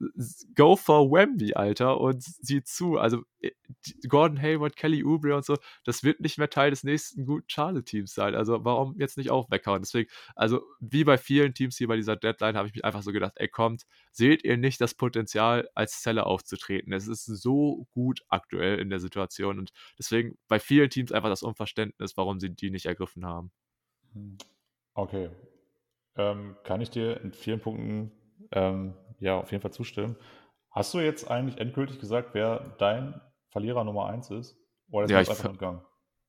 go 0.56 0.76
for 0.76 1.10
Wemby, 1.10 1.52
Alter, 1.52 2.00
und 2.00 2.22
sieh 2.22 2.62
zu. 2.64 2.96
Also, 2.96 3.24
äh, 3.40 3.50
Gordon 4.08 4.40
Hayward, 4.40 4.76
Kelly 4.76 5.04
Oubre 5.04 5.36
und 5.36 5.44
so, 5.44 5.58
das 5.84 6.04
wird 6.04 6.20
nicht 6.20 6.38
mehr 6.38 6.48
Teil 6.48 6.70
des 6.70 6.82
nächsten 6.82 7.26
guten 7.26 7.44
Charlotte-Teams 7.46 8.14
sein. 8.14 8.34
Also, 8.34 8.64
warum 8.64 8.98
jetzt 8.98 9.18
nicht 9.18 9.30
auch 9.30 9.50
weghauen? 9.50 9.82
Deswegen, 9.82 10.08
also, 10.36 10.62
wie 10.80 11.04
bei 11.04 11.18
vielen 11.18 11.52
Teams 11.52 11.76
hier 11.76 11.88
bei 11.88 11.96
dieser 11.96 12.16
Deadline, 12.16 12.56
habe 12.56 12.68
ich 12.68 12.74
mich 12.74 12.84
einfach 12.86 13.02
so 13.02 13.12
gedacht, 13.12 13.34
ey, 13.36 13.48
kommt, 13.48 13.84
seht 14.10 14.42
ihr 14.42 14.56
nicht 14.56 14.80
das 14.80 14.94
Potenzial, 14.94 15.68
als 15.74 16.00
Zelle 16.00 16.24
aufzutreten? 16.24 16.94
Es 16.94 17.08
ist 17.08 17.26
so 17.26 17.86
gut 17.92 18.22
aktuell 18.30 18.78
in 18.78 18.88
der 18.88 19.00
Situation 19.00 19.49
und 19.58 19.72
deswegen 19.98 20.38
bei 20.48 20.58
vielen 20.58 20.90
Teams 20.90 21.12
einfach 21.12 21.28
das 21.28 21.42
Unverständnis, 21.42 22.16
warum 22.16 22.40
sie 22.40 22.50
die 22.50 22.70
nicht 22.70 22.86
ergriffen 22.86 23.26
haben. 23.26 23.52
Hm. 24.12 24.38
Okay. 24.94 25.30
Ähm, 26.16 26.56
kann 26.64 26.80
ich 26.80 26.90
dir 26.90 27.20
in 27.20 27.32
vielen 27.32 27.60
Punkten 27.60 28.12
ähm, 28.52 28.94
ja 29.18 29.38
auf 29.38 29.50
jeden 29.52 29.62
Fall 29.62 29.72
zustimmen. 29.72 30.16
Hast 30.70 30.94
du 30.94 31.00
jetzt 31.00 31.30
eigentlich 31.30 31.58
endgültig 31.58 31.98
gesagt, 31.98 32.30
wer 32.32 32.76
dein 32.78 33.20
Verlierer 33.48 33.84
Nummer 33.84 34.06
1 34.06 34.30
ist? 34.30 34.56
Oder 34.90 35.04
ist 35.04 35.10
ja, 35.10 35.18
das 35.18 35.30
einfach 35.30 35.50
entgangen? 35.50 35.82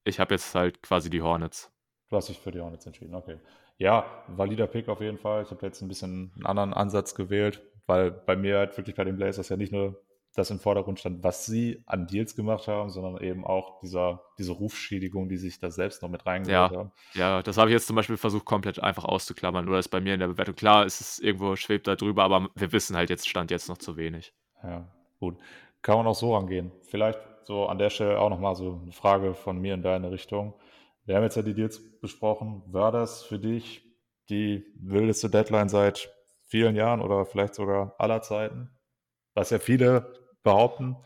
Ich 0.03 0.19
habe 0.19 0.33
jetzt 0.33 0.55
halt 0.55 0.81
quasi 0.81 1.09
die 1.09 1.21
Hornets. 1.21 1.71
Du 2.09 2.15
hast 2.15 2.29
dich 2.29 2.39
für 2.39 2.51
die 2.51 2.59
Hornets 2.59 2.85
entschieden, 2.85 3.15
okay. 3.15 3.39
Ja, 3.77 4.23
valider 4.27 4.67
Pick 4.67 4.89
auf 4.89 5.01
jeden 5.01 5.17
Fall. 5.17 5.43
Ich 5.43 5.51
habe 5.51 5.65
jetzt 5.65 5.81
ein 5.81 5.87
bisschen 5.87 6.31
einen 6.35 6.45
anderen 6.45 6.73
Ansatz 6.73 7.15
gewählt 7.15 7.61
weil 7.91 8.11
bei 8.11 8.35
mir 8.35 8.57
halt 8.57 8.77
wirklich 8.77 8.95
bei 8.95 9.03
den 9.03 9.17
Blazers 9.17 9.49
ja 9.49 9.57
nicht 9.57 9.73
nur 9.73 10.01
das 10.33 10.49
im 10.49 10.59
Vordergrund 10.59 10.99
stand, 10.99 11.23
was 11.23 11.45
sie 11.45 11.83
an 11.85 12.07
Deals 12.07 12.35
gemacht 12.35 12.67
haben, 12.67 12.89
sondern 12.89 13.21
eben 13.21 13.45
auch 13.45 13.79
dieser, 13.81 14.23
diese 14.37 14.53
Rufschädigung, 14.53 15.27
die 15.27 15.37
sich 15.37 15.59
da 15.59 15.69
selbst 15.71 16.01
noch 16.01 16.09
mit 16.09 16.25
reingeholt 16.25 16.71
ja, 16.71 16.77
haben. 16.77 16.91
Ja, 17.13 17.43
das 17.43 17.57
habe 17.57 17.69
ich 17.69 17.73
jetzt 17.73 17.87
zum 17.87 17.97
Beispiel 17.97 18.15
versucht, 18.15 18.45
komplett 18.45 18.81
einfach 18.81 19.03
auszuklammern. 19.03 19.67
Oder 19.67 19.79
ist 19.79 19.89
bei 19.89 19.99
mir 19.99 20.13
in 20.13 20.21
der 20.21 20.27
Bewertung 20.27 20.55
klar, 20.55 20.85
ist 20.85 21.01
es 21.01 21.19
irgendwo 21.19 21.55
schwebt 21.57 21.87
da 21.87 21.95
drüber, 21.95 22.23
aber 22.23 22.49
wir 22.55 22.71
wissen 22.71 22.95
halt 22.95 23.09
jetzt, 23.09 23.27
stand 23.27 23.51
jetzt 23.51 23.67
noch 23.67 23.77
zu 23.77 23.97
wenig. 23.97 24.33
Ja, 24.63 24.87
gut. 25.19 25.37
Kann 25.81 25.97
man 25.97 26.07
auch 26.07 26.15
so 26.15 26.35
rangehen. 26.35 26.71
Vielleicht 26.83 27.19
so 27.43 27.65
an 27.65 27.77
der 27.77 27.89
Stelle 27.89 28.19
auch 28.19 28.29
nochmal 28.29 28.55
so 28.55 28.79
eine 28.81 28.91
Frage 28.93 29.33
von 29.33 29.59
mir 29.59 29.73
in 29.73 29.81
deine 29.81 30.11
Richtung. 30.11 30.53
Wir 31.05 31.15
haben 31.15 31.23
jetzt 31.23 31.35
ja 31.35 31.41
die 31.41 31.55
Deals 31.55 31.99
besprochen. 31.99 32.61
War 32.67 32.91
das 32.91 33.23
für 33.23 33.39
dich 33.39 33.83
die 34.29 34.65
wildeste 34.75 35.29
Deadline 35.29 35.67
seit 35.67 36.09
vielen 36.43 36.75
Jahren 36.75 37.01
oder 37.01 37.25
vielleicht 37.25 37.55
sogar 37.55 37.95
aller 37.97 38.21
Zeiten, 38.21 38.69
was 39.33 39.49
ja 39.49 39.59
viele 39.59 40.20
behaupten. 40.43 40.97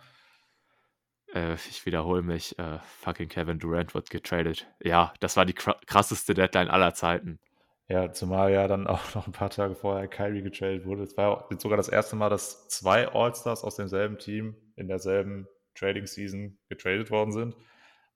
Äh, 1.33 1.55
ich 1.55 1.85
wiederhole 1.85 2.21
mich, 2.21 2.57
äh, 2.59 2.79
fucking 2.99 3.29
Kevin 3.29 3.59
Durant 3.59 3.93
wird 3.93 4.09
getradet. 4.09 4.67
Ja, 4.81 5.13
das 5.19 5.37
war 5.37 5.45
die 5.45 5.53
krasseste 5.53 6.33
Deadline 6.33 6.69
aller 6.69 6.93
Zeiten. 6.93 7.39
Ja, 7.87 8.11
zumal 8.11 8.51
ja 8.51 8.67
dann 8.67 8.87
auch 8.87 9.13
noch 9.13 9.27
ein 9.27 9.33
paar 9.33 9.49
Tage 9.49 9.75
vorher 9.75 10.07
Kyrie 10.07 10.41
getradet 10.41 10.85
wurde. 10.85 11.03
Es 11.03 11.17
war 11.17 11.47
sogar 11.57 11.77
das 11.77 11.89
erste 11.89 12.15
Mal, 12.15 12.29
dass 12.29 12.67
zwei 12.67 13.07
All-Stars 13.09 13.63
aus 13.63 13.75
demselben 13.75 14.17
Team 14.17 14.55
in 14.75 14.87
derselben 14.87 15.47
Trading-Season 15.75 16.57
getradet 16.69 17.11
worden 17.11 17.31
sind, 17.31 17.55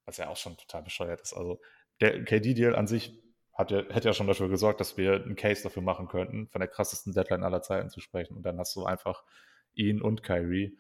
was 0.06 0.18
ja 0.18 0.30
auch 0.30 0.38
schon 0.38 0.58
total 0.58 0.84
bescheuert 0.84 1.22
ist. 1.22 1.34
Also 1.34 1.60
der 2.02 2.24
KD-Deal 2.24 2.76
an 2.76 2.88
sich 2.88 3.22
hat 3.54 3.72
ja, 3.72 3.84
hätte 3.90 4.08
ja 4.08 4.14
schon 4.14 4.28
dafür 4.28 4.48
gesorgt, 4.48 4.80
dass 4.80 4.96
wir 4.98 5.16
einen 5.16 5.36
Case 5.36 5.62
dafür 5.62 5.84
machen 5.84 6.08
könnten, 6.08 6.48
von 6.48 6.62
der 6.62 6.70
krassesten 6.70 7.14
Deadline 7.14 7.44
aller 7.44 7.62
Zeiten 7.62 7.90
zu 7.90 8.00
sprechen. 8.00 8.38
Und 8.38 8.44
dann 8.44 8.58
hast 8.58 8.74
du 8.76 8.86
einfach 8.86 9.24
ihn 9.74 10.02
und 10.02 10.24
Kyrie. 10.24 10.78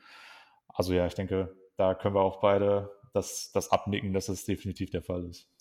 Also 0.79 0.93
ja, 0.93 1.05
ich 1.05 1.13
denke, 1.13 1.53
da 1.75 1.93
können 1.93 2.15
wir 2.15 2.21
auch 2.21 2.39
beide 2.39 2.89
das, 3.13 3.51
das 3.51 3.69
abnicken, 3.69 4.13
dass 4.13 4.29
es 4.29 4.45
definitiv 4.45 4.89
der 4.91 5.01
Fall 5.01 5.25
ist. 5.25 5.51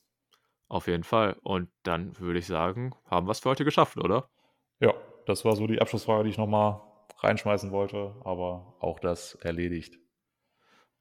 Auf 0.68 0.86
jeden 0.86 1.02
Fall. 1.02 1.36
Und 1.42 1.70
dann 1.82 2.16
würde 2.20 2.38
ich 2.38 2.46
sagen, 2.46 2.94
haben 3.04 3.26
wir 3.26 3.32
es 3.32 3.40
für 3.40 3.48
heute 3.48 3.64
geschafft, 3.64 3.96
oder? 3.96 4.30
Ja, 4.78 4.94
das 5.26 5.44
war 5.44 5.56
so 5.56 5.66
die 5.66 5.80
Abschlussfrage, 5.80 6.22
die 6.22 6.30
ich 6.30 6.38
nochmal 6.38 6.80
reinschmeißen 7.16 7.72
wollte, 7.72 8.14
aber 8.22 8.76
auch 8.78 9.00
das 9.00 9.34
erledigt. 9.34 9.98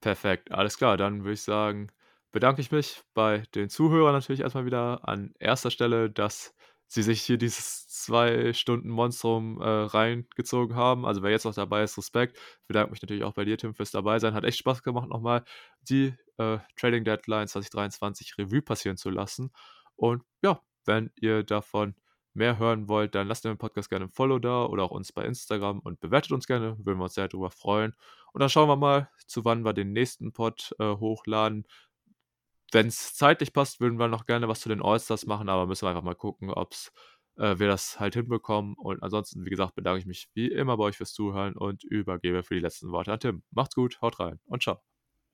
Perfekt, 0.02 0.52
alles 0.52 0.80
klar. 0.80 0.98
Dann 0.98 1.19
würde 1.19 1.34
ich 1.34 1.44
sagen, 1.44 1.91
bedanke 2.31 2.61
ich 2.61 2.72
mich 2.72 3.03
bei 3.14 3.44
den 3.53 3.69
Zuhörern 3.69 4.14
natürlich 4.14 4.41
erstmal 4.41 4.65
wieder 4.65 5.07
an 5.07 5.35
erster 5.38 5.69
Stelle, 5.69 6.10
dass 6.10 6.56
sie 6.88 7.03
sich 7.03 7.22
hier 7.22 7.38
dieses 7.38 7.88
zwei 7.88 8.53
Stunden 8.53 8.89
Monstrum 8.89 9.59
äh, 9.61 9.68
reingezogen 9.68 10.76
haben. 10.76 11.05
Also 11.05 11.22
wer 11.22 11.31
jetzt 11.31 11.45
noch 11.45 11.53
dabei 11.53 11.84
ist, 11.84 11.97
Respekt. 11.97 12.38
Ich 12.38 12.68
bedanke 12.68 12.91
mich 12.91 13.01
natürlich 13.01 13.23
auch 13.23 13.34
bei 13.34 13.45
dir, 13.45 13.57
Tim, 13.57 13.73
fürs 13.73 13.91
dabei 13.91 14.19
sein. 14.19 14.34
Hat 14.34 14.45
echt 14.45 14.59
Spaß 14.59 14.84
gemacht, 14.84 15.09
nochmal 15.09 15.43
die 15.81 16.14
äh, 16.38 16.59
Trading 16.77 17.03
Deadline 17.03 17.47
2023 17.47 18.38
Revue 18.38 18.61
passieren 18.61 18.97
zu 18.97 19.09
lassen. 19.09 19.51
Und 19.95 20.23
ja, 20.41 20.61
wenn 20.85 21.11
ihr 21.19 21.43
davon 21.43 21.95
mehr 22.34 22.59
hören 22.59 22.88
wollt, 22.88 23.15
dann 23.15 23.27
lasst 23.27 23.43
dem 23.43 23.57
Podcast 23.57 23.89
gerne 23.89 24.05
ein 24.05 24.11
Follow 24.11 24.39
da 24.39 24.65
oder 24.65 24.84
auch 24.84 24.91
uns 24.91 25.11
bei 25.11 25.26
Instagram 25.26 25.80
und 25.80 25.99
bewertet 25.99 26.31
uns 26.31 26.47
gerne, 26.47 26.77
würden 26.80 26.99
wir 26.99 27.05
uns 27.05 27.15
sehr 27.15 27.27
darüber 27.27 27.49
freuen. 27.49 27.93
Und 28.31 28.41
dann 28.41 28.49
schauen 28.49 28.69
wir 28.69 28.76
mal, 28.76 29.09
zu 29.26 29.43
wann 29.43 29.65
wir 29.65 29.73
den 29.73 29.91
nächsten 29.91 30.31
Pod 30.31 30.73
äh, 30.80 30.85
hochladen. 30.85 31.65
Wenn 32.72 32.88
es 32.88 33.15
zeitlich 33.15 33.53
passt, 33.53 33.80
würden 33.80 33.99
wir 33.99 34.07
noch 34.07 34.26
gerne 34.26 34.48
was 34.48 34.60
zu 34.60 34.69
den 34.69 34.81
Allstars 34.81 35.26
machen, 35.26 35.49
aber 35.49 35.65
müssen 35.65 35.85
wir 35.85 35.89
einfach 35.89 36.03
mal 36.03 36.15
gucken, 36.15 36.49
ob 36.52 36.73
äh, 37.38 37.60
wir 37.60 37.68
das 37.68 37.99
halt 37.99 38.15
hinbekommen. 38.15 38.76
Und 38.77 39.02
ansonsten, 39.03 39.45
wie 39.45 39.49
gesagt, 39.49 39.76
bedanke 39.76 39.99
ich 39.99 40.06
mich 40.06 40.30
wie 40.34 40.48
immer 40.48 40.77
bei 40.77 40.85
euch 40.85 40.98
fürs 40.98 41.14
Zuhören 41.14 41.56
und 41.56 41.84
übergebe 41.84 42.44
für 42.44 42.56
die 42.56 42.61
letzten 42.61 42.91
Worte 42.91 43.14
an 43.14 43.19
Tim. 43.19 43.44
Macht's 43.52 43.76
gut, 43.76 44.02
haut 44.02 44.19
rein 44.19 44.39
und 44.45 44.64
ciao. 44.64 44.81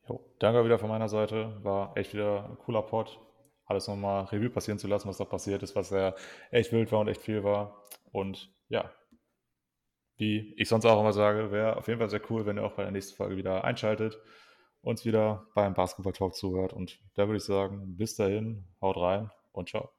Jo, 0.07 0.19
danke 0.39 0.63
wieder 0.65 0.79
von 0.79 0.89
meiner 0.89 1.09
Seite. 1.09 1.57
War 1.63 1.95
echt 1.95 2.13
wieder 2.13 2.49
ein 2.49 2.57
cooler 2.57 2.81
Pod. 2.81 3.19
Alles 3.65 3.87
nochmal 3.87 4.25
Revue 4.25 4.49
passieren 4.49 4.77
zu 4.77 4.87
lassen, 4.87 5.07
was 5.07 5.17
da 5.17 5.25
passiert 5.25 5.63
ist, 5.63 5.75
was 5.75 5.89
ja 5.89 6.13
echt 6.51 6.73
wild 6.73 6.91
war 6.91 6.99
und 6.99 7.07
echt 7.07 7.21
viel 7.21 7.43
war. 7.43 7.83
Und 8.11 8.53
ja, 8.67 8.91
wie 10.17 10.53
ich 10.57 10.67
sonst 10.67 10.85
auch 10.85 10.99
immer 10.99 11.13
sage, 11.13 11.51
wäre 11.51 11.77
auf 11.77 11.87
jeden 11.87 11.99
Fall 11.99 12.09
sehr 12.09 12.21
cool, 12.29 12.45
wenn 12.45 12.57
ihr 12.57 12.63
auch 12.65 12.73
bei 12.73 12.83
der 12.83 12.91
nächsten 12.91 13.15
Folge 13.15 13.37
wieder 13.37 13.63
einschaltet, 13.63 14.19
uns 14.83 15.05
wieder 15.05 15.47
beim 15.55 15.73
Basketball 15.73 16.13
Talk 16.13 16.35
zuhört. 16.35 16.73
Und 16.73 16.99
da 17.15 17.27
würde 17.27 17.37
ich 17.37 17.43
sagen, 17.43 17.97
bis 17.97 18.15
dahin, 18.15 18.65
haut 18.81 18.97
rein 18.97 19.31
und 19.53 19.69
ciao. 19.69 19.89